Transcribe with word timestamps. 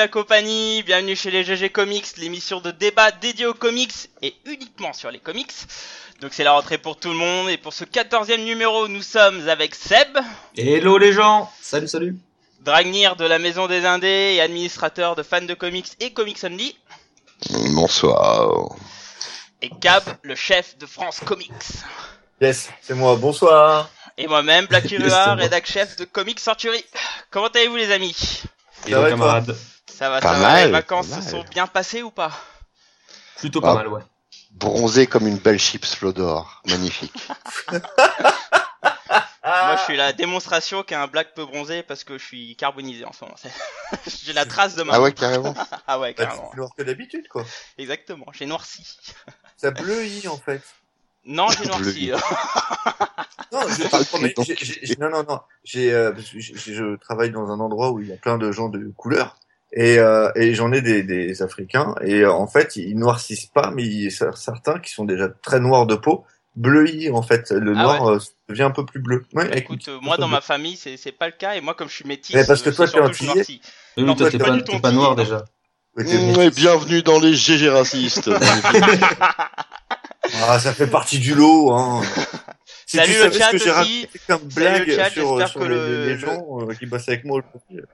la 0.00 0.08
compagnie, 0.08 0.82
bienvenue 0.82 1.14
chez 1.14 1.30
les 1.30 1.44
GG 1.44 1.68
Comics, 1.68 2.16
l'émission 2.16 2.62
de 2.62 2.70
débat 2.70 3.10
dédiée 3.10 3.44
aux 3.44 3.52
comics 3.52 3.92
et 4.22 4.34
uniquement 4.46 4.94
sur 4.94 5.10
les 5.10 5.18
comics. 5.18 5.52
Donc 6.22 6.32
c'est 6.32 6.42
la 6.42 6.52
rentrée 6.52 6.78
pour 6.78 6.98
tout 6.98 7.10
le 7.10 7.16
monde 7.16 7.50
et 7.50 7.58
pour 7.58 7.74
ce 7.74 7.84
quatorzième 7.84 8.44
numéro, 8.44 8.88
nous 8.88 9.02
sommes 9.02 9.46
avec 9.46 9.74
Seb, 9.74 10.16
Hello 10.56 10.96
les 10.96 11.12
gens 11.12 11.52
Salut, 11.60 11.86
salut 11.86 12.16
Dragnir 12.62 13.14
de 13.14 13.26
la 13.26 13.38
Maison 13.38 13.66
des 13.66 13.84
Indés 13.84 14.36
et 14.36 14.40
administrateur 14.40 15.16
de 15.16 15.22
fans 15.22 15.42
de 15.42 15.52
comics 15.52 15.92
et 16.00 16.14
Comics 16.14 16.42
Only, 16.44 16.74
Bonsoir. 17.74 18.74
et 19.60 19.70
Gab, 19.82 20.02
le 20.22 20.34
chef 20.34 20.78
de 20.78 20.86
France 20.86 21.20
Comics. 21.26 21.52
Yes, 22.40 22.70
c'est 22.80 22.94
moi. 22.94 23.16
Bonsoir. 23.16 23.90
Et 24.16 24.26
moi-même, 24.26 24.64
Black 24.64 24.90
moi. 24.98 25.34
rédac 25.34 25.66
chef 25.66 25.96
de 25.96 26.06
Comics 26.06 26.40
Century. 26.40 26.82
Comment 27.30 27.48
allez-vous 27.48 27.76
les 27.76 27.92
amis? 27.92 28.16
Hello 28.86 29.06
camarades 29.06 29.54
Ça 30.00 30.08
va, 30.08 30.18
Pas 30.22 30.32
ça 30.32 30.40
va, 30.40 30.52
mal, 30.52 30.64
les 30.68 30.72
vacances 30.72 31.08
se 31.08 31.20
sont 31.20 31.44
bien 31.50 31.66
passées 31.66 32.02
ou 32.02 32.10
pas? 32.10 32.32
Plutôt 33.36 33.60
Ah. 33.62 33.66
pas 33.66 33.74
mal, 33.74 33.88
ouais. 33.88 34.00
Bronzé 34.52 35.06
comme 35.06 35.26
une 35.26 35.36
belle 35.36 35.58
chips 35.58 35.94
Flodor. 35.94 36.62
Magnifique. 36.64 37.28
Moi, 39.44 39.76
je 39.76 39.82
suis 39.84 39.98
la 39.98 40.14
démonstration 40.14 40.82
qu'un 40.84 41.06
black 41.06 41.34
peut 41.34 41.44
bronzer 41.44 41.82
parce 41.82 42.04
que 42.04 42.16
je 42.16 42.24
suis 42.24 42.56
carbonisé 42.56 43.04
en 43.04 43.12
ce 43.12 43.24
moment. 43.26 43.36
J'ai 44.24 44.32
la 44.32 44.46
trace 44.46 44.74
de 44.74 44.84
ma. 44.84 44.94
Ah 44.94 45.02
ouais, 45.02 45.12
carrément. 45.12 45.54
Ah 45.86 46.00
ouais, 46.00 46.14
Bah, 46.16 46.24
carrément. 46.24 46.44
tu 46.44 46.50
plus 46.52 46.60
noir 46.60 46.70
que 46.74 46.82
d'habitude, 46.82 47.28
quoi. 47.28 47.44
Exactement. 47.76 48.24
J'ai 48.32 48.46
noirci. 48.46 48.96
Ça 49.58 49.70
bleuit, 49.70 50.26
en 50.28 50.38
fait. 50.38 50.62
Non, 51.26 51.48
j'ai 51.50 51.66
noirci. 51.66 52.10
Non, 53.52 53.60
je, 53.68 53.82
Ah, 53.92 54.04
promets, 54.08 54.32
non, 54.98 55.10
non, 55.10 55.24
non. 55.28 55.40
J'ai, 55.62 55.92
euh, 55.92 56.14
je 56.16 56.96
travaille 56.96 57.32
dans 57.32 57.50
un 57.50 57.60
endroit 57.60 57.90
où 57.90 58.00
il 58.00 58.08
y 58.08 58.12
a 58.14 58.16
plein 58.16 58.38
de 58.38 58.50
gens 58.50 58.70
de 58.70 58.90
couleur. 58.96 59.36
Et, 59.72 59.98
euh, 59.98 60.30
et 60.34 60.54
j'en 60.54 60.72
ai 60.72 60.82
des, 60.82 61.02
des 61.02 61.42
Africains. 61.42 61.94
Et 62.02 62.20
euh, 62.22 62.32
en 62.32 62.46
fait, 62.48 62.74
ils 62.76 62.96
noircissent 62.98 63.46
pas, 63.46 63.70
mais 63.70 63.84
il 63.84 64.02
y 64.02 64.06
a 64.08 64.32
certains 64.34 64.78
qui 64.80 64.90
sont 64.92 65.04
déjà 65.04 65.28
très 65.28 65.60
noirs 65.60 65.86
de 65.86 65.94
peau, 65.94 66.24
bleuis, 66.56 67.10
en 67.10 67.22
fait. 67.22 67.50
Le 67.52 67.72
Ah 67.76 67.82
noir 67.82 68.10
euh, 68.10 68.18
devient 68.48 68.64
un 68.64 68.70
peu 68.72 68.84
plus 68.84 69.00
bleu. 69.00 69.24
Ouais, 69.32 69.48
Bah, 69.48 69.56
écoute, 69.56 69.86
euh, 69.88 69.98
moi 70.02 70.16
dans 70.16 70.26
ma 70.28 70.40
famille, 70.40 70.76
c'est 70.76 70.96
c'est 70.96 71.12
pas 71.12 71.26
le 71.26 71.32
cas. 71.32 71.54
Et 71.54 71.60
moi, 71.60 71.74
comme 71.74 71.88
je 71.88 71.94
suis 71.94 72.04
métis, 72.06 72.34
Mais 72.34 72.44
parce 72.44 72.62
que 72.62 72.70
euh, 72.70 72.72
toi, 72.72 72.88
t'es 72.88 72.98
noircis. 72.98 73.60
Oui, 73.96 74.04
Non, 74.04 74.14
toi 74.14 74.30
t'es 74.30 74.38
pas, 74.38 74.56
pas 74.58 74.78
pas 74.80 74.90
noir 74.92 75.14
déjà. 75.14 75.44
Mmh, 75.96 76.02
métis. 76.02 76.38
et 76.38 76.50
bienvenue 76.50 77.02
dans 77.02 77.18
les 77.20 77.34
GG 77.34 77.68
racistes. 77.68 78.30
Ah, 80.42 80.58
ça 80.60 80.72
fait 80.72 80.86
partie 80.86 81.18
du 81.18 81.34
lot, 81.34 81.72
hein. 81.72 82.02
Si 82.86 82.96
Salut 82.96 83.12
tu 83.14 83.24
le 83.24 83.32
chat 83.32 83.52
aussi. 83.54 84.08
blague 84.44 84.86
le 84.86 84.96
chat, 84.96 85.10
sur, 85.10 85.28
j'espère 85.38 85.48
sur 85.48 85.60
que 85.60 85.64
les, 85.66 85.74
le- 85.76 86.02
les 86.06 86.12
le- 86.12 86.18
gens 86.18 86.60
euh, 86.60 86.74
qui 86.74 86.86
bossent 86.86 87.08
avec 87.08 87.24
moi 87.24 87.40
aujourd'hui. 87.40 87.84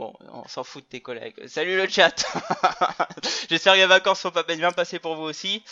Bon, 0.00 0.14
on 0.32 0.48
s'en 0.48 0.64
fout 0.64 0.82
de 0.82 0.88
tes 0.88 1.00
collègues. 1.02 1.34
Salut 1.46 1.76
le 1.76 1.86
chat. 1.86 2.24
J'espère 3.50 3.74
que 3.74 3.80
les 3.80 3.84
vacances 3.84 4.20
sont 4.20 4.30
pas 4.30 4.44
bien 4.44 4.72
passées 4.72 4.98
pour 4.98 5.14
vous 5.14 5.24
aussi. 5.24 5.62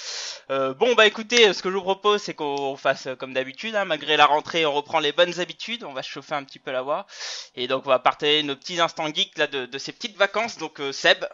Euh, 0.50 0.74
bon 0.74 0.94
bah 0.94 1.06
écoutez, 1.06 1.50
ce 1.54 1.62
que 1.62 1.70
je 1.70 1.76
vous 1.76 1.80
propose, 1.80 2.20
c'est 2.20 2.34
qu'on 2.34 2.76
fasse 2.76 3.08
comme 3.18 3.32
d'habitude. 3.32 3.74
hein, 3.74 3.86
malgré 3.86 4.18
la 4.18 4.26
rentrée, 4.26 4.66
on 4.66 4.74
reprend 4.74 4.98
les 4.98 5.12
bonnes 5.12 5.40
habitudes. 5.40 5.82
On 5.82 5.94
va 5.94 6.02
chauffer 6.02 6.34
un 6.34 6.44
petit 6.44 6.58
peu 6.58 6.72
la 6.72 6.82
voix. 6.82 7.06
Et 7.54 7.68
donc 7.68 7.86
on 7.86 7.88
va 7.88 8.00
partager 8.00 8.42
nos 8.42 8.54
petits 8.54 8.78
instants 8.78 9.06
geeks 9.06 9.38
là 9.38 9.46
de, 9.46 9.78
ces 9.78 9.92
petites 9.92 10.18
vacances. 10.18 10.58
Donc 10.58 10.78
euh, 10.78 10.92
Seb, 10.92 11.24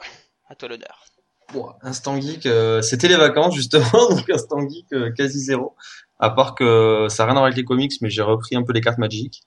à 0.49 0.55
toi 0.55 0.69
l'honneur. 0.69 1.05
Bon, 1.53 1.72
Instant 1.82 2.21
Geek, 2.21 2.47
euh, 2.47 2.81
c'était 2.81 3.09
les 3.09 3.16
vacances 3.16 3.56
justement, 3.56 4.09
donc 4.11 4.31
Instant 4.31 4.69
Geek 4.69 5.15
quasi 5.16 5.41
zéro. 5.41 5.75
À 6.21 6.31
part 6.31 6.55
que 6.55 7.09
ça 7.11 7.25
n'a 7.25 7.32
rien 7.32 7.32
à 7.32 7.41
voir 7.41 7.44
avec 7.47 7.56
les 7.56 7.65
comics, 7.65 7.93
mais 8.03 8.09
j'ai 8.09 8.22
repris 8.22 8.55
un 8.55 8.62
peu 8.62 8.72
les 8.72 8.81
cartes 8.81 8.99
Magic. 8.99 9.43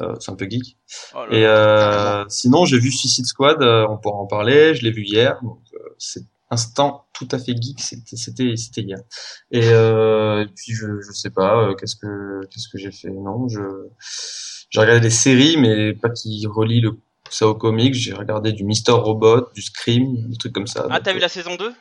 Euh, 0.00 0.14
c'est 0.20 0.32
un 0.32 0.36
peu 0.36 0.46
geek. 0.48 0.78
Oh 1.14 1.24
Et 1.30 1.44
euh, 1.46 2.24
sinon, 2.28 2.64
j'ai 2.64 2.78
vu 2.78 2.90
Suicide 2.90 3.26
Squad, 3.26 3.60
euh, 3.62 3.86
on 3.88 3.98
pourra 3.98 4.16
en 4.18 4.26
parler, 4.26 4.74
je 4.74 4.82
l'ai 4.82 4.90
vu 4.90 5.04
hier. 5.04 5.38
Donc, 5.42 5.60
euh, 5.74 5.78
c'est 5.98 6.24
instant 6.50 7.06
tout 7.12 7.28
à 7.30 7.38
fait 7.38 7.54
geek, 7.60 7.80
c'était 7.80 8.16
c'était 8.16 8.56
c'était 8.56 8.82
hier. 8.82 8.98
Et, 9.50 9.68
euh, 9.68 10.42
et 10.42 10.46
puis 10.46 10.72
je 10.72 10.86
je 11.00 11.12
sais 11.12 11.30
pas, 11.30 11.62
euh, 11.62 11.74
qu'est-ce 11.74 11.96
que 11.96 12.40
qu'est-ce 12.50 12.68
que 12.68 12.78
j'ai 12.78 12.90
fait? 12.92 13.10
Non, 13.10 13.48
je 13.48 13.60
j'ai 14.70 14.80
regardé 14.80 15.00
des 15.00 15.10
séries, 15.10 15.56
mais 15.58 15.92
pas 15.92 16.10
qui 16.10 16.46
relient 16.46 16.80
le 16.80 16.98
ça 17.30 17.46
au 17.48 17.54
comics. 17.54 17.94
J'ai 17.94 18.12
regardé 18.14 18.52
du 18.52 18.64
Mister 18.64 18.92
Robot, 18.92 19.48
du 19.54 19.62
Scream, 19.62 20.28
des 20.28 20.36
trucs 20.36 20.52
comme 20.52 20.66
ça. 20.66 20.86
Ah 20.90 21.00
t'as 21.00 21.12
vu 21.12 21.20
la 21.20 21.28
saison 21.28 21.54
2 21.56 21.72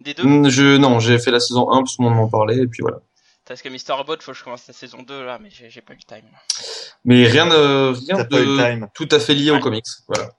Des 0.00 0.14
deux? 0.14 0.48
Je 0.50 0.76
non, 0.76 1.00
j'ai 1.00 1.18
fait 1.18 1.30
la 1.30 1.40
saison 1.40 1.70
1 1.70 1.78
parce 1.78 1.92
que 1.92 1.96
tout 1.96 2.02
le 2.02 2.08
monde 2.08 2.18
m'en 2.18 2.28
parlait 2.28 2.58
et 2.58 2.66
puis 2.66 2.80
voilà. 2.82 3.00
Parce 3.48 3.62
que 3.62 3.68
Mister 3.70 3.94
Robot, 3.94 4.16
faut 4.20 4.32
que 4.32 4.38
je 4.38 4.44
commence 4.44 4.66
la 4.68 4.74
saison 4.74 5.02
2 5.02 5.24
là, 5.24 5.38
mais 5.40 5.48
j'ai 5.50 5.80
pas 5.80 5.94
eu 5.94 5.96
le 5.96 6.02
time. 6.02 6.28
Mais 7.04 7.24
rien 7.26 7.46
de 7.46 7.94
rien 8.06 8.24
de 8.24 8.74
time. 8.74 8.88
tout 8.94 9.08
à 9.10 9.18
fait 9.18 9.34
lié 9.34 9.50
Ouais. 9.50 9.56
au 9.56 9.60
comics, 9.60 9.86
voilà. 10.06 10.30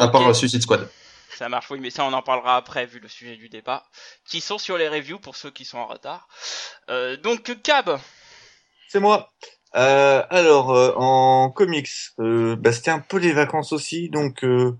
À 0.00 0.08
part 0.08 0.28
euh, 0.28 0.34
Suicide 0.34 0.62
Squad. 0.62 0.88
Ça 1.36 1.48
marche, 1.48 1.70
oui, 1.70 1.78
mais 1.80 1.90
ça 1.90 2.04
on 2.04 2.12
en 2.12 2.22
parlera 2.22 2.56
après 2.56 2.86
vu 2.86 2.98
le 2.98 3.06
sujet 3.08 3.36
du 3.36 3.48
débat, 3.48 3.84
qui 4.26 4.40
sont 4.40 4.58
sur 4.58 4.76
les 4.76 4.88
reviews 4.88 5.20
pour 5.20 5.36
ceux 5.36 5.50
qui 5.50 5.64
sont 5.64 5.78
en 5.78 5.86
retard. 5.86 6.26
Euh, 6.90 7.16
donc 7.16 7.62
Cab, 7.62 7.98
C'est 8.88 8.98
moi. 9.00 9.30
Euh, 9.76 10.24
alors, 10.30 10.72
euh, 10.72 10.92
en 10.96 11.50
comics, 11.50 11.88
euh, 12.18 12.56
bah, 12.56 12.72
c'était 12.72 12.90
un 12.90 12.98
peu 13.00 13.18
les 13.18 13.32
vacances 13.32 13.72
aussi, 13.72 14.08
donc 14.08 14.42
euh, 14.42 14.76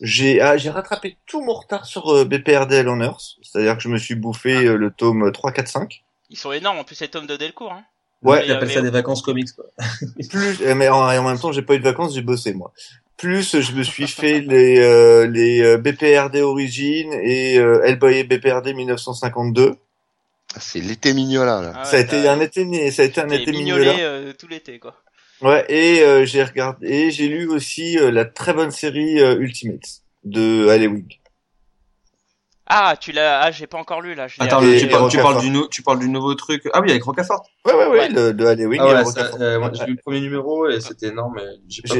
j'ai 0.00 0.40
ah, 0.40 0.56
j'ai 0.56 0.70
rattrapé 0.70 1.18
tout 1.26 1.42
mon 1.42 1.52
retard 1.54 1.84
sur 1.84 2.14
euh, 2.14 2.24
BPRDL 2.24 2.88
on 2.88 3.00
Earth, 3.02 3.36
c'est-à-dire 3.42 3.76
que 3.76 3.82
je 3.82 3.88
me 3.88 3.98
suis 3.98 4.14
bouffé 4.14 4.64
euh, 4.64 4.76
le 4.76 4.90
tome 4.90 5.30
3, 5.32 5.52
4, 5.52 5.68
5. 5.68 6.02
Ils 6.30 6.38
sont 6.38 6.52
énormes, 6.52 6.78
en 6.78 6.84
plus 6.84 6.94
c'est 6.94 7.08
Tom 7.08 7.26
de 7.26 7.36
Delcourt. 7.36 7.72
Hein. 7.72 7.84
Ouais, 8.22 8.44
il 8.44 8.52
appelle 8.52 8.70
ça 8.70 8.82
des 8.82 8.90
vacances 8.90 9.22
comics 9.22 9.48
quoi. 9.56 9.64
plus, 10.30 10.60
euh, 10.62 10.74
mais 10.74 10.88
en, 10.88 10.98
en 11.06 11.22
même 11.22 11.38
temps, 11.38 11.52
j'ai 11.52 11.62
pas 11.62 11.74
eu 11.74 11.78
de 11.78 11.84
vacances, 11.84 12.14
j'ai 12.14 12.20
bossé 12.22 12.52
moi. 12.52 12.72
Plus, 13.16 13.58
je 13.60 13.72
me 13.72 13.82
suis 13.82 14.06
fait 14.06 14.40
les 14.46 14.78
euh, 14.78 15.26
les 15.26 15.62
euh, 15.62 15.78
BPRD 15.78 16.36
Origin 16.42 17.12
et 17.22 17.58
euh, 17.58 17.82
Hellboy 17.84 18.18
et 18.18 18.24
BPRD 18.24 18.74
1952. 18.74 19.76
Ah, 20.54 20.58
C'est 20.60 20.80
l'été 20.80 21.14
mignola, 21.14 21.62
là. 21.62 21.72
Ah 21.76 21.84
ça 21.84 21.96
a 21.96 22.00
été 22.00 22.28
un 22.28 22.40
été, 22.40 22.90
ça 22.90 23.02
a 23.02 23.04
été 23.06 23.20
un 23.20 23.28
été 23.30 23.52
mignolé 23.52 23.86
mignola. 23.86 24.02
euh, 24.04 24.32
tout 24.38 24.48
l'été 24.48 24.78
quoi. 24.78 24.96
Ouais, 25.40 25.64
et 25.70 26.00
euh, 26.02 26.26
j'ai 26.26 26.44
regardé, 26.44 26.86
et 26.86 27.10
j'ai 27.10 27.28
lu 27.28 27.48
aussi 27.48 27.98
euh, 27.98 28.10
la 28.10 28.26
très 28.26 28.52
bonne 28.52 28.70
série 28.70 29.20
euh, 29.20 29.36
Ultimates 29.38 30.02
de 30.24 30.68
Halloween. 30.68 31.06
Ah, 32.72 32.94
tu 32.98 33.10
l'as, 33.12 33.40
ah 33.42 33.50
j'ai 33.50 33.66
pas 33.66 33.78
encore 33.78 34.00
lu 34.00 34.14
là. 34.14 34.28
je 34.28 34.36
Attends, 34.38 34.60
le- 34.60 34.74
Et- 34.74 34.78
tu, 34.78 34.86
et 34.86 34.88
parles, 34.88 35.10
tu, 35.10 35.16
parles 35.16 35.26
Rocafort. 35.34 35.42
du 35.42 35.50
nou- 35.50 35.68
tu 35.68 35.82
parles 35.82 35.98
du 35.98 36.08
nouveau 36.08 36.34
truc. 36.36 36.62
Ah 36.72 36.80
oui, 36.80 36.90
avec 36.90 37.02
Rocafort. 37.02 37.44
Ouais, 37.66 37.74
ouais, 37.74 37.86
ouais, 37.86 37.98
Ouais. 37.98 38.08
le, 38.08 38.32
de 38.32 38.46
Halloween. 38.46 38.80
Ah 38.80 38.86
ouais, 38.86 38.92
euh, 39.40 39.58
Ouais. 39.60 39.70
j'ai 39.74 39.86
lu 39.86 39.92
le 39.96 40.02
premier 40.02 40.20
numéro 40.20 40.68
et 40.68 40.80
c'était 40.80 41.08
énorme, 41.08 41.40
j'ai 41.68 41.82
pas 41.82 41.94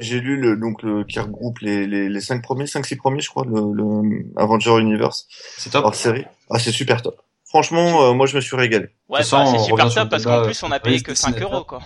J'ai- 0.00 0.20
lu 0.20 0.36
le 0.36 0.56
donc 0.56 0.82
le 0.82 1.04
qui 1.04 1.18
regroupe 1.18 1.58
les 1.60 1.86
les 1.86 2.08
les 2.08 2.20
cinq 2.20 2.42
premiers, 2.42 2.66
cinq 2.66 2.84
six 2.86 2.96
premiers, 2.96 3.20
je 3.20 3.28
crois, 3.28 3.44
le, 3.46 3.72
le 3.72 4.32
Avenger 4.36 4.78
Universe 4.78 5.26
C'est 5.58 5.70
top. 5.70 5.84
hors 5.84 5.94
série. 5.94 6.24
Ah, 6.50 6.58
c'est 6.58 6.72
super 6.72 7.00
top. 7.02 7.16
Franchement, 7.46 8.02
euh, 8.02 8.12
moi 8.14 8.26
je 8.26 8.34
me 8.36 8.40
suis 8.40 8.56
régalé. 8.56 8.86
Ouais, 9.08 9.20
bah, 9.20 9.46
c'est 9.46 9.58
super 9.60 9.88
top 9.92 10.04
le 10.04 10.08
parce 10.08 10.24
qu'en 10.24 10.42
plus 10.42 10.62
on 10.62 10.70
a 10.72 10.76
euh, 10.76 10.78
payé 10.80 11.00
que 11.02 11.14
5 11.14 11.32
Disney, 11.34 11.44
euros 11.50 11.64
quoi. 11.64 11.80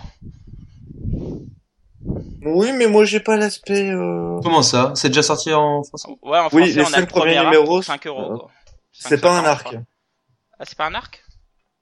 Oui, 2.41 2.71
mais 2.73 2.87
moi 2.87 3.05
j'ai 3.05 3.19
pas 3.19 3.35
l'aspect. 3.37 3.89
Euh... 3.91 4.39
Comment 4.41 4.61
ça? 4.63 4.93
C'est 4.95 5.09
déjà 5.09 5.21
sorti 5.23 5.53
en 5.53 5.83
français 5.83 6.07
Ouais, 6.21 6.39
en 6.39 6.49
Oui, 6.51 6.71
français 6.71 6.73
les 6.73 6.81
on 6.81 6.93
a 6.93 6.99
le 7.01 7.05
premier 7.05 7.07
premiers 7.07 7.37
arc 7.37 7.45
numéros, 7.47 7.75
pour 7.75 7.83
5 7.83 8.07
euros 8.07 8.31
euh, 8.31 8.37
quoi. 8.37 8.51
C'est 8.93 9.21
pas 9.21 9.37
un 9.37 9.43
5,50, 9.43 9.45
arc. 9.47 9.75
Ah, 10.59 10.65
c'est 10.65 10.77
pas 10.77 10.85
un 10.87 10.95
arc? 10.95 11.23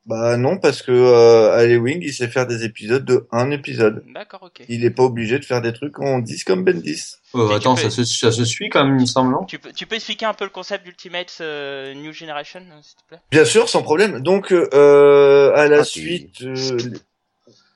Bah 0.05 0.37
non, 0.37 0.57
parce 0.57 0.81
que 0.83 0.91
euh, 0.91 1.51
Halloween, 1.51 1.99
il 2.01 2.13
sait 2.13 2.29
faire 2.29 2.47
des 2.47 2.63
épisodes 2.63 3.03
de 3.03 3.27
un 3.33 3.51
épisode. 3.51 4.03
D'accord, 4.13 4.43
ok. 4.43 4.63
Il 4.69 4.85
est 4.85 4.89
pas 4.89 5.03
obligé 5.03 5.37
de 5.37 5.43
faire 5.43 5.61
des 5.61 5.73
trucs 5.73 5.99
en 5.99 6.19
10 6.19 6.45
comme 6.45 6.63
Bendis. 6.63 7.15
Oh, 7.33 7.47
tu 7.49 7.53
Attends, 7.55 7.75
peux- 7.75 7.81
ça 7.81 7.89
se, 7.89 8.03
ça 8.05 8.31
se 8.31 8.45
suit 8.45 8.69
quand 8.69 8.85
même, 8.85 8.95
il 8.97 9.01
me 9.01 9.05
semble, 9.05 9.31
non? 9.33 9.43
Tu 9.45 9.59
peux, 9.59 9.73
tu 9.73 9.85
peux 9.85 9.95
expliquer 9.95 10.25
un 10.25 10.33
peu 10.33 10.45
le 10.45 10.49
concept 10.49 10.85
d'Ultimate 10.85 11.37
euh, 11.41 11.93
New 11.93 12.13
Generation, 12.13 12.61
euh, 12.61 12.79
s'il 12.81 12.95
te 12.95 13.03
plaît? 13.07 13.19
Bien 13.31 13.43
sûr, 13.43 13.67
sans 13.67 13.83
problème. 13.83 14.21
Donc, 14.21 14.53
euh, 14.53 15.51
à 15.55 15.67
la 15.67 15.79
Ah, 15.79 15.83
suite, 15.83 16.41
euh, 16.41 16.77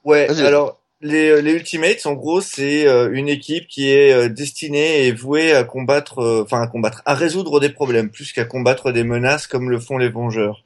ouais. 0.06 0.30
Alors, 0.42 0.81
les, 1.02 1.42
les 1.42 1.54
Ultimates, 1.54 2.06
en 2.06 2.14
gros, 2.14 2.42
c'est 2.42 2.88
euh, 2.88 3.10
une 3.12 3.30
équipe 3.30 3.68
qui 3.68 3.90
est 3.90 4.14
euh, 4.14 4.30
destinée 4.30 5.06
et 5.06 5.12
vouée 5.12 5.54
à 5.54 5.64
combattre, 5.64 6.20
euh, 6.20 6.44
enfin 6.44 6.62
à 6.62 6.68
combattre, 6.68 7.02
à 7.06 7.16
résoudre 7.16 7.60
des 7.60 7.70
problèmes, 7.70 8.10
plus 8.10 8.32
qu'à 8.34 8.46
combattre 8.46 8.92
des 8.92 9.04
menaces 9.04 9.48
comme 9.48 9.70
le 9.70 9.80
font 9.80 9.98
les 9.98 10.10
Vengeurs. 10.10 10.64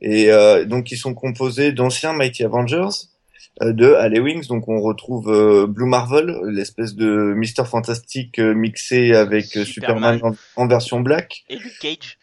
Et 0.00 0.30
euh, 0.30 0.64
donc, 0.64 0.90
ils 0.92 0.98
sont 0.98 1.14
composés 1.14 1.72
d'anciens 1.72 2.12
Mighty 2.12 2.44
Avengers, 2.44 3.08
euh, 3.62 3.72
de 3.72 4.20
Wings. 4.20 4.46
Donc, 4.48 4.68
on 4.68 4.80
retrouve 4.80 5.30
euh, 5.30 5.66
Blue 5.66 5.86
Marvel, 5.86 6.36
l'espèce 6.50 6.94
de 6.94 7.32
Mister 7.34 7.64
Fantastic 7.64 8.38
euh, 8.38 8.54
mixé 8.54 9.14
avec 9.14 9.56
euh, 9.56 9.64
Superman. 9.64 10.16
Superman 10.16 10.36
en, 10.56 10.62
en 10.62 10.66
version 10.66 11.00
black. 11.00 11.44
Et 11.48 11.56
Luke 11.56 11.78
Cage 11.80 12.18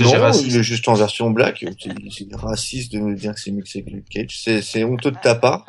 Non, 0.00 0.10
raciste. 0.20 0.46
il 0.46 0.56
est 0.56 0.62
juste 0.62 0.88
en 0.88 0.94
version 0.94 1.30
black. 1.30 1.64
C'est 1.80 1.92
c'est 2.10 2.34
raciste 2.34 2.92
de 2.92 2.98
nous 2.98 3.14
dire 3.14 3.34
que 3.34 3.40
c'est 3.40 3.50
mixé 3.50 3.80
avec 3.80 3.92
Luke 3.92 4.08
Cage. 4.08 4.40
C'est, 4.42 4.62
c'est 4.62 4.84
honteux 4.84 5.10
de 5.10 5.18
ta 5.22 5.34
part. 5.34 5.66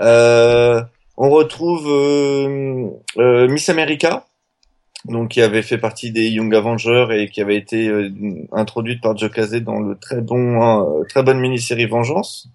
Euh, 0.00 0.82
on 1.16 1.30
retrouve 1.30 1.86
euh, 1.88 2.88
euh, 3.18 3.48
Miss 3.48 3.68
America, 3.68 4.26
donc 5.04 5.30
qui 5.30 5.42
avait 5.42 5.62
fait 5.62 5.78
partie 5.78 6.10
des 6.10 6.28
Young 6.28 6.54
Avengers 6.54 7.08
et 7.10 7.28
qui 7.28 7.40
avait 7.40 7.56
été 7.56 7.88
euh, 7.88 8.10
introduite 8.52 9.02
par 9.02 9.16
Joe 9.16 9.30
Casey 9.30 9.60
dans 9.60 9.80
le 9.80 9.96
très 9.96 10.20
bon, 10.20 11.00
euh, 11.00 11.04
très 11.08 11.22
bonne 11.22 11.38
mini-série 11.38 11.86
Vengeance. 11.86 12.48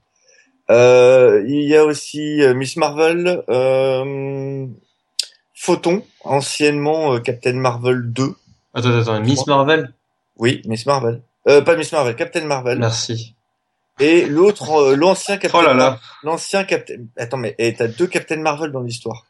Euh, 0.69 1.43
il 1.47 1.67
y 1.67 1.75
a 1.75 1.83
aussi 1.83 2.41
Miss 2.55 2.77
Marvel, 2.77 3.43
euh, 3.49 4.65
Photon, 5.53 6.03
anciennement 6.23 7.19
Captain 7.19 7.53
Marvel 7.53 8.11
2. 8.13 8.35
Attends, 8.73 8.99
attends, 8.99 9.21
Miss 9.21 9.45
Marvel 9.47 9.93
Oui, 10.41 10.61
Miss 10.65 10.85
Marvel. 10.85 11.21
Euh, 11.47 11.61
pas 11.61 11.75
Miss 11.77 11.91
Marvel, 11.91 12.15
Captain 12.15 12.43
Marvel. 12.45 12.79
Merci. 12.79 13.35
Et 13.99 14.25
l'autre, 14.25 14.71
euh, 14.71 14.95
l'ancien 14.95 15.37
Captain. 15.37 15.59
Oh 15.59 15.61
là 15.61 15.73
là. 15.73 15.99
L'ancien 16.23 16.63
Captain. 16.63 16.95
Attends, 17.15 17.37
mais 17.37 17.55
et 17.59 17.73
t'as 17.75 17.87
deux 17.87 18.07
Captain 18.07 18.37
Marvel 18.41 18.71
dans 18.71 18.81
l'histoire. 18.81 19.27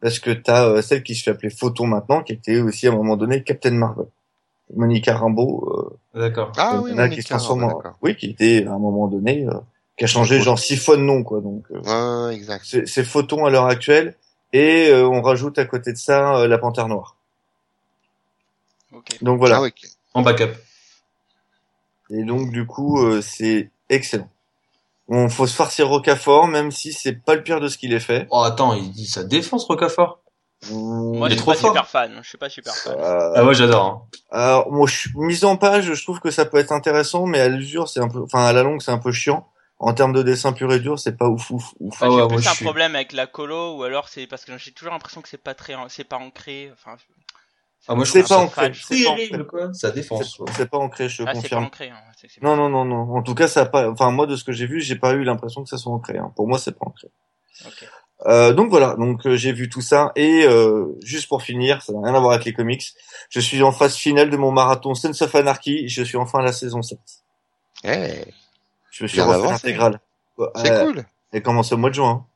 Parce 0.00 0.18
que 0.18 0.30
t'as 0.30 0.66
euh, 0.68 0.82
celle 0.82 1.02
qui 1.02 1.14
se 1.14 1.22
fait 1.22 1.30
appeler 1.30 1.50
Photon 1.50 1.86
maintenant, 1.86 2.22
qui 2.22 2.34
était 2.34 2.60
aussi 2.60 2.86
à 2.86 2.90
un 2.92 2.94
moment 2.94 3.16
donné 3.16 3.42
Captain 3.42 3.70
Marvel. 3.72 4.06
Monica 4.74 5.16
Rambeau. 5.16 5.98
Euh, 6.14 6.20
D'accord. 6.20 6.52
Ah 6.58 6.80
oui, 6.82 6.90
il 6.90 6.96
y 6.96 6.96
en 6.96 6.98
a 6.98 7.08
qui 7.08 7.16
Monica, 7.16 7.22
se 7.22 7.28
transforment 7.28 7.64
en-. 7.64 7.82
Oui, 8.02 8.16
qui 8.16 8.26
était 8.30 8.66
à 8.66 8.72
un 8.72 8.78
moment 8.78 9.06
donné, 9.08 9.46
euh, 9.46 9.54
qui 9.96 10.04
a 10.04 10.06
changé 10.06 10.40
genre 10.40 10.58
six 10.58 10.76
fois 10.76 10.96
de 10.96 11.02
nom, 11.02 11.22
quoi. 11.22 11.40
Donc 11.40 11.64
euh, 11.70 12.26
Ouais, 12.28 12.34
exact. 12.34 12.64
c'est 12.68 12.86
c'est 12.86 13.04
Photon 13.04 13.46
à 13.46 13.50
l'heure 13.50 13.66
actuelle. 13.66 14.16
Et 14.52 14.88
euh, 14.90 15.08
on 15.08 15.22
rajoute 15.22 15.58
à 15.58 15.64
côté 15.64 15.92
de 15.92 15.98
ça 15.98 16.36
euh, 16.36 16.48
la 16.48 16.58
Panthère 16.58 16.88
Noire. 16.88 17.16
Ok. 18.92 19.16
Donc 19.22 19.38
voilà. 19.38 19.62
Ah. 19.64 19.68
En 20.16 20.22
backup. 20.22 20.52
Et 22.10 22.22
donc 22.24 22.50
du 22.50 22.66
coup, 22.66 23.02
euh, 23.04 23.20
c'est 23.20 23.70
excellent. 23.88 24.28
On 25.08 25.28
faut 25.28 25.46
se 25.46 25.54
farcir 25.54 25.88
Rocafort, 25.88 26.48
même 26.48 26.70
si 26.72 26.92
c'est 26.92 27.12
pas 27.12 27.34
le 27.36 27.42
pire 27.42 27.60
de 27.60 27.68
ce 27.68 27.78
qu'il 27.78 27.92
est 27.92 28.00
fait. 28.00 28.26
Oh, 28.30 28.40
attends, 28.42 28.74
il 28.74 28.90
dit 28.92 29.06
ça 29.06 29.22
défonce 29.24 29.64
Rocafort. 29.64 30.20
Moi, 30.70 31.28
Il 31.28 31.30
je 31.30 31.34
est 31.34 31.36
suis 31.36 31.42
trop 31.42 31.52
pas 31.52 31.56
fort. 31.58 31.70
super 31.70 31.86
fan. 31.88 32.18
Je 32.22 32.28
suis 32.28 32.38
pas 32.38 32.48
super 32.48 32.74
fan. 32.74 32.94
Euh, 32.98 33.32
Ah 33.36 33.44
ouais, 33.44 33.54
j'adore. 33.54 33.84
hein. 33.84 34.02
alors, 34.30 34.72
moi, 34.72 34.86
je 34.88 34.96
suis 34.96 35.10
mise 35.16 35.44
en 35.44 35.56
page, 35.56 35.92
je 35.92 36.02
trouve 36.02 36.18
que 36.18 36.30
ça 36.30 36.44
peut 36.44 36.56
être 36.58 36.72
intéressant, 36.72 37.26
mais 37.26 37.38
à 37.40 37.48
l'usure, 37.48 37.88
c'est 37.88 38.00
un 38.00 38.08
peu, 38.08 38.20
enfin, 38.22 38.44
à 38.46 38.52
la 38.52 38.62
longue, 38.62 38.80
c'est 38.82 38.90
un 38.90 38.98
peu 38.98 39.12
chiant. 39.12 39.46
En 39.78 39.92
termes 39.92 40.14
de 40.14 40.22
dessin 40.22 40.52
pur 40.54 40.72
et 40.72 40.80
dur, 40.80 40.98
c'est 40.98 41.16
pas 41.18 41.28
ouf, 41.28 41.50
ouf, 41.50 41.72
ouf. 41.80 41.92
Enfin, 41.92 42.06
Ah 42.06 42.08
ouais, 42.08 42.16
j'ai 42.22 42.28
moi, 42.28 42.36
plus 42.38 42.46
un 42.48 42.54
suis- 42.54 42.64
problème 42.64 42.94
avec 42.96 43.12
la 43.12 43.26
colo 43.26 43.76
ou 43.76 43.82
alors 43.84 44.08
c'est 44.08 44.26
parce 44.26 44.44
que 44.46 44.56
j'ai 44.56 44.72
toujours 44.72 44.92
l'impression 44.94 45.20
que 45.20 45.28
c'est 45.28 45.36
pas 45.42 45.54
très, 45.54 45.74
c'est 45.90 46.04
pas 46.04 46.16
ancré. 46.16 46.72
Enfin, 46.72 46.96
Ah, 47.88 47.94
moi, 47.94 48.04
je 48.04 48.10
C'est 48.10 48.22
trouve 48.24 48.36
pas 48.36 48.42
ancré. 48.42 48.72
C'est 48.74 49.04
pas 49.04 49.10
ancré. 49.10 49.26
terrible, 49.28 49.46
quoi. 49.46 49.72
Ça 49.74 49.90
défonce. 49.90 50.36
C'est- 50.46 50.52
C'est 50.56 50.68
pas 50.70 50.78
ancré, 50.78 51.08
je 51.08 51.18
te 51.18 51.22
ah, 51.22 51.26
c'est 51.26 51.34
pas 51.34 51.40
confirme. 51.42 51.64
ancré. 51.64 51.90
Hein. 51.90 51.96
C'est- 52.20 52.28
c'est- 52.28 52.42
Non, 52.42 52.56
non, 52.56 52.68
non, 52.68 52.84
non. 52.84 53.16
En 53.16 53.22
tout 53.22 53.34
cas, 53.34 53.46
ça 53.48 53.62
a 53.62 53.66
pas, 53.66 53.88
enfin, 53.90 54.10
moi, 54.10 54.26
de 54.26 54.34
ce 54.36 54.44
que 54.44 54.52
j'ai 54.52 54.66
vu, 54.66 54.80
j'ai 54.80 54.96
pas 54.96 55.12
eu 55.12 55.22
l'impression 55.24 55.62
que 55.62 55.68
ça 55.68 55.78
soit 55.78 55.92
ancré. 55.92 56.18
hein. 56.18 56.32
Pour 56.34 56.48
moi, 56.48 56.58
c'est 56.58 56.72
pas 56.72 56.86
ancré. 56.86 57.08
Euh, 58.26 58.54
donc 58.54 58.70
voilà, 58.70 58.94
donc 58.96 59.26
euh, 59.26 59.36
j'ai 59.36 59.52
vu 59.52 59.68
tout 59.68 59.82
ça 59.82 60.10
et 60.16 60.44
euh, 60.46 60.86
juste 61.02 61.28
pour 61.28 61.42
finir, 61.42 61.82
ça 61.82 61.92
n'a 61.92 62.00
rien 62.02 62.14
à 62.14 62.18
voir 62.18 62.32
avec 62.32 62.46
les 62.46 62.54
comics. 62.54 62.94
Je 63.28 63.40
suis 63.40 63.62
en 63.62 63.72
phase 63.72 63.94
finale 63.94 64.30
de 64.30 64.36
mon 64.38 64.50
marathon 64.52 64.94
Sense 64.94 65.20
of 65.22 65.34
Anarchy. 65.34 65.86
Je 65.88 66.02
suis 66.02 66.16
enfin 66.16 66.38
à 66.38 66.42
la 66.42 66.52
saison 66.52 66.80
7. 66.82 66.98
Eh, 67.84 68.24
Je 68.90 69.04
me 69.04 69.08
suis 69.08 69.20
refait 69.20 69.48
l'intégrale. 69.48 70.00
c'est 70.56 70.70
Euh, 70.72 70.84
cool. 70.86 71.04
Elle 71.32 71.42
commence 71.42 71.72
au 71.72 71.76
mois 71.76 71.90
de 71.90 71.94
juin. 71.94 72.10
hein. 72.10 72.26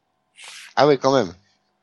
Ah 0.76 0.86
ouais, 0.86 0.98
quand 0.98 1.12
même. 1.14 1.32